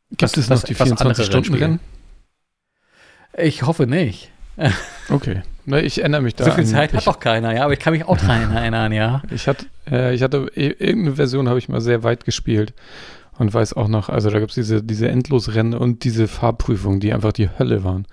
Gibt 0.09 0.21
das, 0.21 0.37
es 0.37 0.49
noch 0.49 0.63
die 0.63 0.75
24-Stunden-Rennen? 0.75 1.79
Ich 3.37 3.63
hoffe 3.63 3.87
nicht. 3.87 4.31
okay. 5.09 5.41
Ich 5.83 5.99
erinnere 5.99 6.21
mich 6.21 6.35
da. 6.35 6.45
So 6.45 6.51
viel 6.51 6.65
Zeit 6.65 6.93
hat 6.93 7.05
doch 7.05 7.19
keiner, 7.19 7.53
ja, 7.53 7.63
aber 7.63 7.73
ich 7.73 7.79
kann 7.79 7.91
mich 7.91 8.05
auch 8.05 8.17
daran 8.17 8.51
erinnern, 8.55 8.93
ja. 8.93 9.21
Ich 9.31 9.47
hatte, 9.47 9.65
äh, 9.89 10.15
ich 10.15 10.23
hatte 10.23 10.49
irgendeine 10.55 11.15
Version 11.15 11.49
habe 11.49 11.59
ich 11.59 11.67
mal 11.67 11.81
sehr 11.81 12.03
weit 12.03 12.23
gespielt 12.23 12.73
und 13.37 13.53
weiß 13.53 13.73
auch 13.73 13.87
noch, 13.87 14.09
also 14.09 14.29
da 14.29 14.39
gab 14.39 14.49
es 14.49 14.55
diese, 14.55 14.81
diese 14.81 15.09
Endlosrennen 15.09 15.73
und 15.73 16.03
diese 16.03 16.27
Fahrprüfungen, 16.27 16.99
die 16.99 17.13
einfach 17.13 17.33
die 17.33 17.49
Hölle 17.59 17.83
waren. 17.83 18.07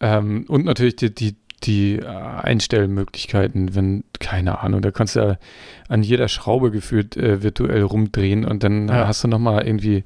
Ähm, 0.00 0.44
und 0.48 0.64
natürlich 0.64 0.96
die, 0.96 1.14
die, 1.14 1.36
die 1.62 1.96
äh, 1.96 2.04
Einstellmöglichkeiten, 2.06 3.74
wenn, 3.74 4.04
keine 4.18 4.60
Ahnung, 4.60 4.82
da 4.82 4.90
kannst 4.90 5.16
du 5.16 5.20
ja 5.20 5.38
an 5.88 6.02
jeder 6.02 6.28
Schraube 6.28 6.70
gefühlt 6.70 7.16
äh, 7.16 7.42
virtuell 7.44 7.82
rumdrehen 7.82 8.44
und 8.44 8.62
dann 8.62 8.88
ja. 8.88 9.06
hast 9.06 9.24
du 9.24 9.28
nochmal 9.28 9.66
irgendwie 9.66 10.04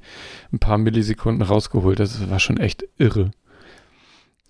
ein 0.53 0.59
paar 0.59 0.77
Millisekunden 0.77 1.41
rausgeholt. 1.41 1.99
Das 1.99 2.29
war 2.29 2.39
schon 2.39 2.57
echt 2.57 2.85
irre. 2.97 3.31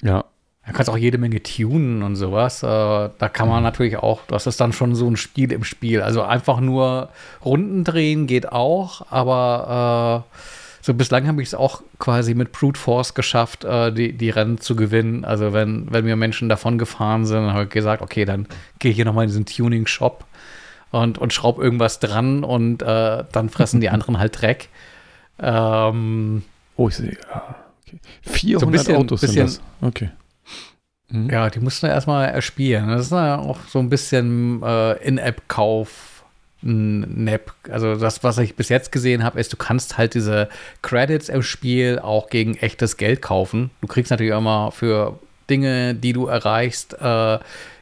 Ja, 0.04 0.26
da 0.66 0.74
kannst 0.74 0.90
auch 0.90 0.98
jede 0.98 1.18
Menge 1.18 1.42
tunen 1.42 2.04
und 2.04 2.16
sowas. 2.16 2.62
Äh, 2.62 2.68
da 2.68 3.30
kann 3.32 3.48
man 3.48 3.58
mhm. 3.58 3.64
natürlich 3.64 3.98
auch, 3.98 4.22
das 4.28 4.46
ist 4.46 4.62
dann 4.62 4.74
schon 4.74 4.94
so 4.94 5.10
ein 5.10 5.18
Spiel 5.18 5.52
im 5.52 5.64
Spiel. 5.64 6.02
Also 6.02 6.22
einfach 6.22 6.60
nur 6.60 7.10
Runden 7.44 7.84
drehen 7.84 8.28
geht 8.28 8.52
auch, 8.52 9.06
aber 9.10 10.24
äh, 10.32 10.38
so 10.84 10.94
bislang 10.94 11.28
habe 11.28 11.42
ich 11.42 11.50
es 11.50 11.56
auch 11.56 11.82
quasi 12.00 12.36
mit 12.36 12.52
Brute 12.52 12.80
Force 12.80 13.14
geschafft, 13.16 13.64
äh, 13.64 13.92
die, 13.92 14.14
die 14.14 14.30
Rennen 14.30 14.60
zu 14.60 14.76
gewinnen. 14.76 15.26
Also 15.26 15.52
wenn, 15.54 15.92
wenn 15.92 16.06
mir 16.06 16.16
Menschen 16.16 16.48
davon 16.48 16.78
gefahren 16.78 17.26
sind, 17.26 17.38
dann 17.38 17.54
habe 17.54 17.64
ich 17.64 17.70
gesagt, 17.70 18.02
okay, 18.04 18.26
dann 18.26 18.48
gehe 18.78 18.92
ich 18.92 18.96
hier 18.96 19.06
nochmal 19.06 19.26
in 19.26 19.30
diesen 19.30 19.46
Tuning-Shop 19.46 20.26
und, 20.92 21.18
und 21.18 21.34
schraub 21.34 21.60
irgendwas 21.60 22.00
dran 22.00 22.44
und 22.44 22.84
äh, 22.84 23.24
dann 23.32 23.50
fressen 23.50 23.82
die 23.82 23.90
anderen 23.92 24.20
halt 24.20 24.40
Dreck. 24.42 24.70
Ähm, 25.40 26.44
oh, 26.76 26.88
ich 26.88 26.98
sehe. 26.98 27.18
Ah, 27.32 27.56
okay. 27.88 28.00
400 28.22 28.60
so 28.60 28.68
bisschen, 28.68 28.96
Autos 28.96 29.22
bisschen, 29.22 29.48
sind 29.48 29.62
das. 29.82 29.88
Okay. 29.88 30.10
Mhm. 31.12 31.30
Ja, 31.30 31.50
die 31.50 31.60
mussten 31.60 31.88
wir 31.88 31.94
erstmal 31.94 32.30
erspielen. 32.30 32.88
Das 32.88 33.08
ist 33.08 33.12
ja 33.12 33.38
auch 33.38 33.60
so 33.68 33.80
ein 33.80 33.90
bisschen 33.90 34.62
äh, 34.64 34.94
In-App-Kauf. 35.06 36.08
Nap. 36.64 37.54
Also 37.72 37.96
das, 37.96 38.24
was 38.24 38.38
ich 38.38 38.56
bis 38.56 38.70
jetzt 38.70 38.92
gesehen 38.92 39.24
habe, 39.24 39.40
ist, 39.40 39.52
du 39.52 39.58
kannst 39.58 39.98
halt 39.98 40.14
diese 40.14 40.48
Credits 40.84 41.28
im 41.28 41.42
Spiel 41.42 41.98
auch 41.98 42.30
gegen 42.30 42.56
echtes 42.56 42.98
Geld 42.98 43.24
kaufen. 43.24 43.72
Du 43.82 43.88
kriegst 43.88 44.12
natürlich 44.12 44.34
immer 44.34 44.72
für 44.72 45.18
Dinge, 45.50 45.96
die 45.96 46.14
du 46.14 46.28
erreichst, 46.28 46.94
äh, 47.02 47.40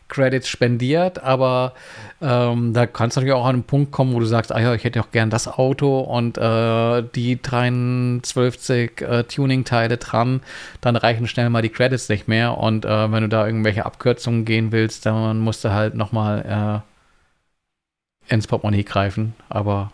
Credits 0.09 0.49
spendiert, 0.49 1.23
aber 1.23 1.73
ähm, 2.21 2.73
da 2.73 2.85
kannst 2.85 3.15
du 3.15 3.21
natürlich 3.21 3.35
auch 3.35 3.45
an 3.45 3.55
einen 3.55 3.63
Punkt 3.63 3.91
kommen, 3.91 4.13
wo 4.13 4.19
du 4.19 4.25
sagst, 4.25 4.51
ah 4.51 4.59
ja, 4.59 4.73
ich 4.73 4.83
hätte 4.83 4.99
auch 4.99 5.11
gern 5.11 5.29
das 5.29 5.47
Auto 5.47 5.99
und 5.99 6.37
äh, 6.37 7.03
die 7.15 7.41
312 7.41 8.69
äh, 8.69 9.23
Tuning-Teile 9.23 9.97
dran, 9.97 10.41
dann 10.81 10.95
reichen 10.95 11.27
schnell 11.27 11.49
mal 11.49 11.61
die 11.61 11.69
Credits 11.69 12.09
nicht 12.09 12.27
mehr 12.27 12.57
und 12.57 12.85
äh, 12.85 13.11
wenn 13.11 13.23
du 13.23 13.29
da 13.29 13.45
irgendwelche 13.45 13.85
Abkürzungen 13.85 14.43
gehen 14.43 14.71
willst, 14.71 15.05
dann 15.05 15.39
musst 15.39 15.63
du 15.63 15.71
halt 15.71 15.95
nochmal 15.95 16.83
äh, 18.27 18.33
ins 18.33 18.47
Portemonnaie 18.47 18.83
greifen, 18.83 19.35
aber 19.47 19.91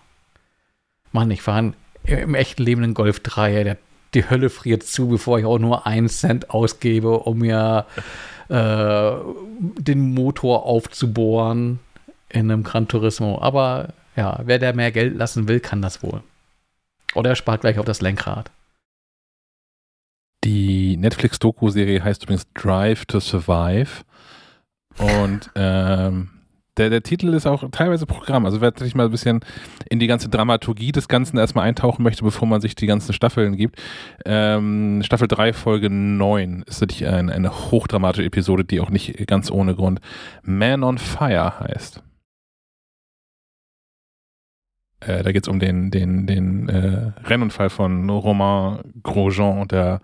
Mann, 1.11 1.31
ich 1.31 1.41
fahre 1.41 1.73
im 2.03 2.35
echten 2.35 2.63
Leben 2.63 2.83
einen 2.83 2.93
Golf 2.93 3.19
3, 3.21 3.63
der 3.63 3.77
die 4.15 4.29
Hölle 4.29 4.49
friert 4.49 4.83
zu, 4.83 5.07
bevor 5.09 5.39
ich 5.39 5.45
auch 5.45 5.59
nur 5.59 5.85
einen 5.85 6.09
Cent 6.09 6.49
ausgebe, 6.49 7.19
um 7.19 7.39
mir 7.39 7.85
äh, 8.49 9.11
den 9.79 10.13
Motor 10.13 10.65
aufzubohren 10.65 11.79
in 12.29 12.51
einem 12.51 12.63
Gran 12.63 12.87
Turismo. 12.87 13.39
Aber 13.41 13.93
ja, 14.15 14.39
wer 14.43 14.59
da 14.59 14.73
mehr 14.73 14.91
Geld 14.91 15.15
lassen 15.15 15.47
will, 15.47 15.59
kann 15.59 15.81
das 15.81 16.03
wohl. 16.03 16.21
Oder 17.13 17.31
er 17.31 17.35
spart 17.35 17.61
gleich 17.61 17.79
auf 17.79 17.85
das 17.85 18.01
Lenkrad. 18.01 18.51
Die 20.43 20.95
Netflix-Doku-Serie 20.97 22.03
heißt 22.03 22.23
übrigens 22.23 22.45
Drive 22.53 23.05
to 23.05 23.19
Survive. 23.19 24.03
Und 24.97 25.49
ähm, 25.55 26.29
der, 26.77 26.89
der 26.89 27.03
Titel 27.03 27.33
ist 27.33 27.47
auch 27.47 27.63
teilweise 27.71 28.05
Programm. 28.05 28.45
Also 28.45 28.61
wer 28.61 28.73
sich 28.75 28.95
mal 28.95 29.05
ein 29.05 29.11
bisschen 29.11 29.39
in 29.89 29.99
die 29.99 30.07
ganze 30.07 30.29
Dramaturgie 30.29 30.91
des 30.91 31.07
Ganzen 31.07 31.37
erstmal 31.37 31.67
eintauchen 31.67 32.03
möchte, 32.03 32.23
bevor 32.23 32.47
man 32.47 32.61
sich 32.61 32.75
die 32.75 32.87
ganzen 32.87 33.13
Staffeln 33.13 33.55
gibt. 33.55 33.81
Ähm, 34.25 35.01
Staffel 35.03 35.27
3, 35.27 35.53
Folge 35.53 35.89
9 35.89 36.63
ist 36.67 36.81
natürlich 36.81 37.07
eine, 37.07 37.31
eine 37.31 37.71
hochdramatische 37.71 38.25
Episode, 38.25 38.65
die 38.65 38.79
auch 38.79 38.89
nicht 38.89 39.27
ganz 39.27 39.49
ohne 39.51 39.75
Grund 39.75 40.01
Man 40.43 40.83
on 40.83 40.97
Fire 40.97 41.59
heißt. 41.59 42.03
Äh, 45.01 45.23
da 45.23 45.31
geht 45.31 45.43
es 45.43 45.47
um 45.47 45.59
den, 45.59 45.91
den, 45.91 46.27
den 46.27 46.69
äh, 46.69 47.11
Rennunfall 47.25 47.69
von 47.69 48.09
Romain 48.09 48.79
Grosjean, 49.03 49.67
der 49.67 50.01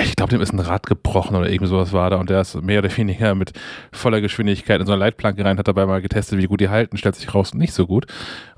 ich 0.00 0.16
glaube, 0.16 0.30
dem 0.30 0.40
ist 0.40 0.52
ein 0.52 0.58
Rad 0.58 0.86
gebrochen 0.86 1.36
oder 1.36 1.50
irgendwie 1.50 1.68
sowas 1.68 1.92
war 1.92 2.08
da 2.08 2.16
und 2.16 2.30
der 2.30 2.40
ist 2.40 2.60
mehr 2.62 2.78
oder 2.78 2.96
weniger 2.96 3.34
mit 3.34 3.52
voller 3.92 4.20
Geschwindigkeit 4.20 4.80
in 4.80 4.86
so 4.86 4.92
eine 4.92 5.00
Leitplanke 5.00 5.44
rein, 5.44 5.58
hat 5.58 5.68
dabei 5.68 5.84
mal 5.84 6.00
getestet, 6.00 6.38
wie 6.38 6.46
gut 6.46 6.60
die 6.60 6.70
halten, 6.70 6.96
stellt 6.96 7.16
sich 7.16 7.34
raus, 7.34 7.52
nicht 7.52 7.74
so 7.74 7.86
gut 7.86 8.06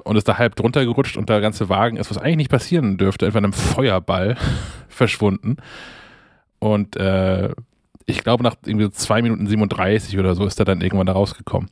und 0.05 0.17
ist 0.17 0.29
da 0.29 0.39
halb 0.39 0.55
drunter 0.55 0.85
gerutscht 0.85 1.17
und 1.17 1.29
der 1.29 1.41
ganze 1.41 1.69
Wagen 1.69 1.97
ist, 1.97 2.11
was 2.11 2.19
eigentlich 2.19 2.37
nicht 2.37 2.51
passieren 2.51 2.99
dürfte, 2.99 3.27
einfach 3.27 3.39
in 3.39 3.47
einem 3.47 3.53
Feuerball 3.53 4.37
verschwunden 4.89 5.57
und 6.61 6.97
äh, 6.97 7.51
ich 8.07 8.23
glaube, 8.23 8.43
nach 8.43 8.57
irgendwie 8.65 8.91
2 8.91 9.23
Minuten 9.23 9.47
37 9.47 10.19
oder 10.19 10.35
so 10.35 10.45
ist 10.47 10.59
er 10.59 10.65
dann 10.65 10.81
irgendwann 10.81 11.07
da 11.07 11.15
rausgekommen. 11.15 11.71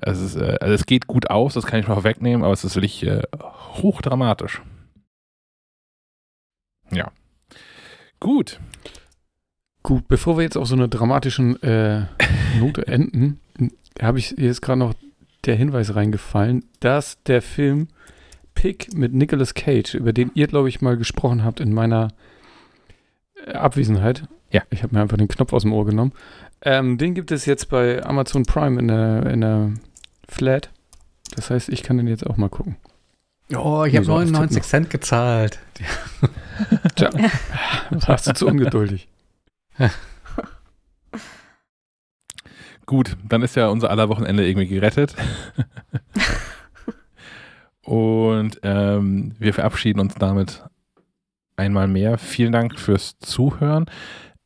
Es, 0.00 0.20
ist, 0.20 0.36
äh, 0.36 0.56
also 0.60 0.74
es 0.74 0.86
geht 0.86 1.06
gut 1.06 1.30
aus, 1.30 1.54
das 1.54 1.66
kann 1.66 1.80
ich 1.80 1.88
mal 1.88 2.04
wegnehmen, 2.04 2.44
aber 2.44 2.52
es 2.52 2.64
ist 2.64 2.76
wirklich 2.76 3.04
äh, 3.04 3.22
hochdramatisch. 3.82 4.62
Ja. 6.90 7.10
Gut. 8.24 8.58
Gut, 9.82 10.08
bevor 10.08 10.38
wir 10.38 10.44
jetzt 10.44 10.56
auf 10.56 10.66
so 10.66 10.74
einer 10.74 10.88
dramatischen 10.88 11.62
äh, 11.62 12.06
Note 12.58 12.86
enden, 12.86 13.38
habe 14.00 14.18
ich 14.18 14.30
jetzt 14.38 14.62
gerade 14.62 14.78
noch 14.78 14.94
der 15.44 15.56
Hinweis 15.56 15.94
reingefallen, 15.94 16.64
dass 16.80 17.22
der 17.24 17.42
Film 17.42 17.88
Pick 18.54 18.94
mit 18.94 19.12
Nicolas 19.12 19.52
Cage, 19.52 19.92
über 19.92 20.14
den 20.14 20.30
ihr, 20.32 20.46
glaube 20.46 20.70
ich, 20.70 20.80
mal 20.80 20.96
gesprochen 20.96 21.44
habt 21.44 21.60
in 21.60 21.74
meiner 21.74 22.08
äh, 23.46 23.52
Abwesenheit. 23.52 24.26
Ja. 24.50 24.62
Ich 24.70 24.82
habe 24.82 24.94
mir 24.94 25.02
einfach 25.02 25.18
den 25.18 25.28
Knopf 25.28 25.52
aus 25.52 25.60
dem 25.60 25.74
Ohr 25.74 25.84
genommen. 25.84 26.12
Ähm, 26.62 26.96
den 26.96 27.12
gibt 27.12 27.30
es 27.30 27.44
jetzt 27.44 27.68
bei 27.68 28.02
Amazon 28.06 28.44
Prime 28.44 28.80
in 28.80 28.88
der, 28.88 29.26
in 29.26 29.42
der 29.42 29.72
Flat. 30.30 30.70
Das 31.36 31.50
heißt, 31.50 31.68
ich 31.68 31.82
kann 31.82 31.98
den 31.98 32.08
jetzt 32.08 32.26
auch 32.26 32.38
mal 32.38 32.48
gucken. 32.48 32.76
Oh, 33.52 33.84
ich 33.84 33.94
habe 33.96 34.06
99 34.06 34.62
Cent 34.62 34.88
gezahlt. 34.90 35.58
Tja, 36.94 37.10
warst 37.90 38.26
du 38.26 38.34
zu 38.34 38.46
ungeduldig. 38.46 39.08
Gut, 42.86 43.16
dann 43.28 43.42
ist 43.42 43.56
ja 43.56 43.68
unser 43.68 43.90
aller 43.90 44.08
Wochenende 44.08 44.46
irgendwie 44.46 44.68
gerettet. 44.68 45.14
Und 47.82 48.60
ähm, 48.62 49.34
wir 49.38 49.52
verabschieden 49.52 50.00
uns 50.00 50.14
damit 50.14 50.64
einmal 51.56 51.86
mehr. 51.86 52.18
Vielen 52.18 52.52
Dank 52.52 52.78
fürs 52.78 53.18
Zuhören. 53.18 53.86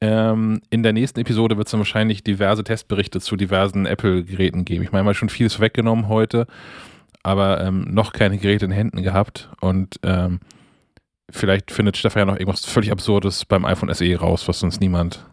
Ähm, 0.01 0.61
in 0.71 0.83
der 0.83 0.93
nächsten 0.93 1.21
Episode 1.21 1.57
wird 1.57 1.67
es 1.67 1.73
dann 1.73 1.81
wahrscheinlich 1.81 2.23
diverse 2.23 2.63
Testberichte 2.65 3.21
zu 3.21 3.37
diversen 3.37 3.87
Apple-Geräten 3.87 4.65
geben. 4.65 4.85
Ich 4.85 4.93
meine, 4.93 5.05
mal 5.05 5.15
schon 5.15 5.29
vieles 5.29 5.61
weggenommen 5.61 6.09
heute 6.09 6.47
aber 7.29 7.61
ähm, 7.61 7.87
noch 7.91 8.13
keine 8.13 8.39
Geräte 8.39 8.65
in 8.65 8.71
Händen 8.71 9.03
gehabt 9.03 9.51
und 9.61 10.01
ähm, 10.03 10.41
vielleicht 11.31 11.71
findet 11.71 11.97
Stefan 11.97 12.21
ja 12.21 12.25
noch 12.25 12.39
irgendwas 12.39 12.65
völlig 12.65 12.91
Absurdes 12.91 13.45
beim 13.45 13.65
iPhone 13.65 13.93
SE 13.93 14.17
raus, 14.17 14.49
was 14.49 14.61
sonst 14.61 14.81
niemand 14.81 15.25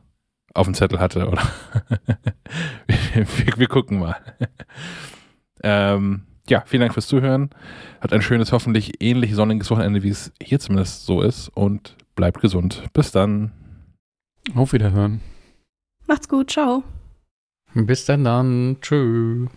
auf 0.54 0.68
dem 0.68 0.74
Zettel 0.74 1.00
hatte, 1.00 1.28
oder? 1.28 1.42
wir, 3.14 3.58
wir, 3.58 3.68
gucken 3.68 4.00
mal. 4.00 4.16
ähm, 5.64 6.24
ja, 6.50 6.64
vielen 6.66 6.82
Dank 6.82 6.94
fürs 6.94 7.08
Zuhören. 7.08 7.50
Hat 8.02 8.14
ein 8.14 8.22
schönes, 8.22 8.52
hoffentlich 8.52 9.02
ähnlich 9.02 9.34
sonniges 9.34 9.70
Wochenende, 9.72 10.04
wie 10.04 10.10
es 10.10 10.32
hier 10.42 10.60
zumindest 10.60 11.06
so 11.06 11.22
ist. 11.22 11.50
Und 11.50 11.96
bleibt 12.16 12.42
gesund. 12.42 12.84
Bis 12.94 13.12
dann. 13.12 13.52
Auf 14.54 14.74
Wiederhören. 14.74 15.22
Macht's 16.08 16.30
gut. 16.30 16.52
Ciao. 16.52 16.84
Bis 17.74 18.06
dann 18.06 18.24
dann. 18.24 18.78
Tschüss. 18.82 19.50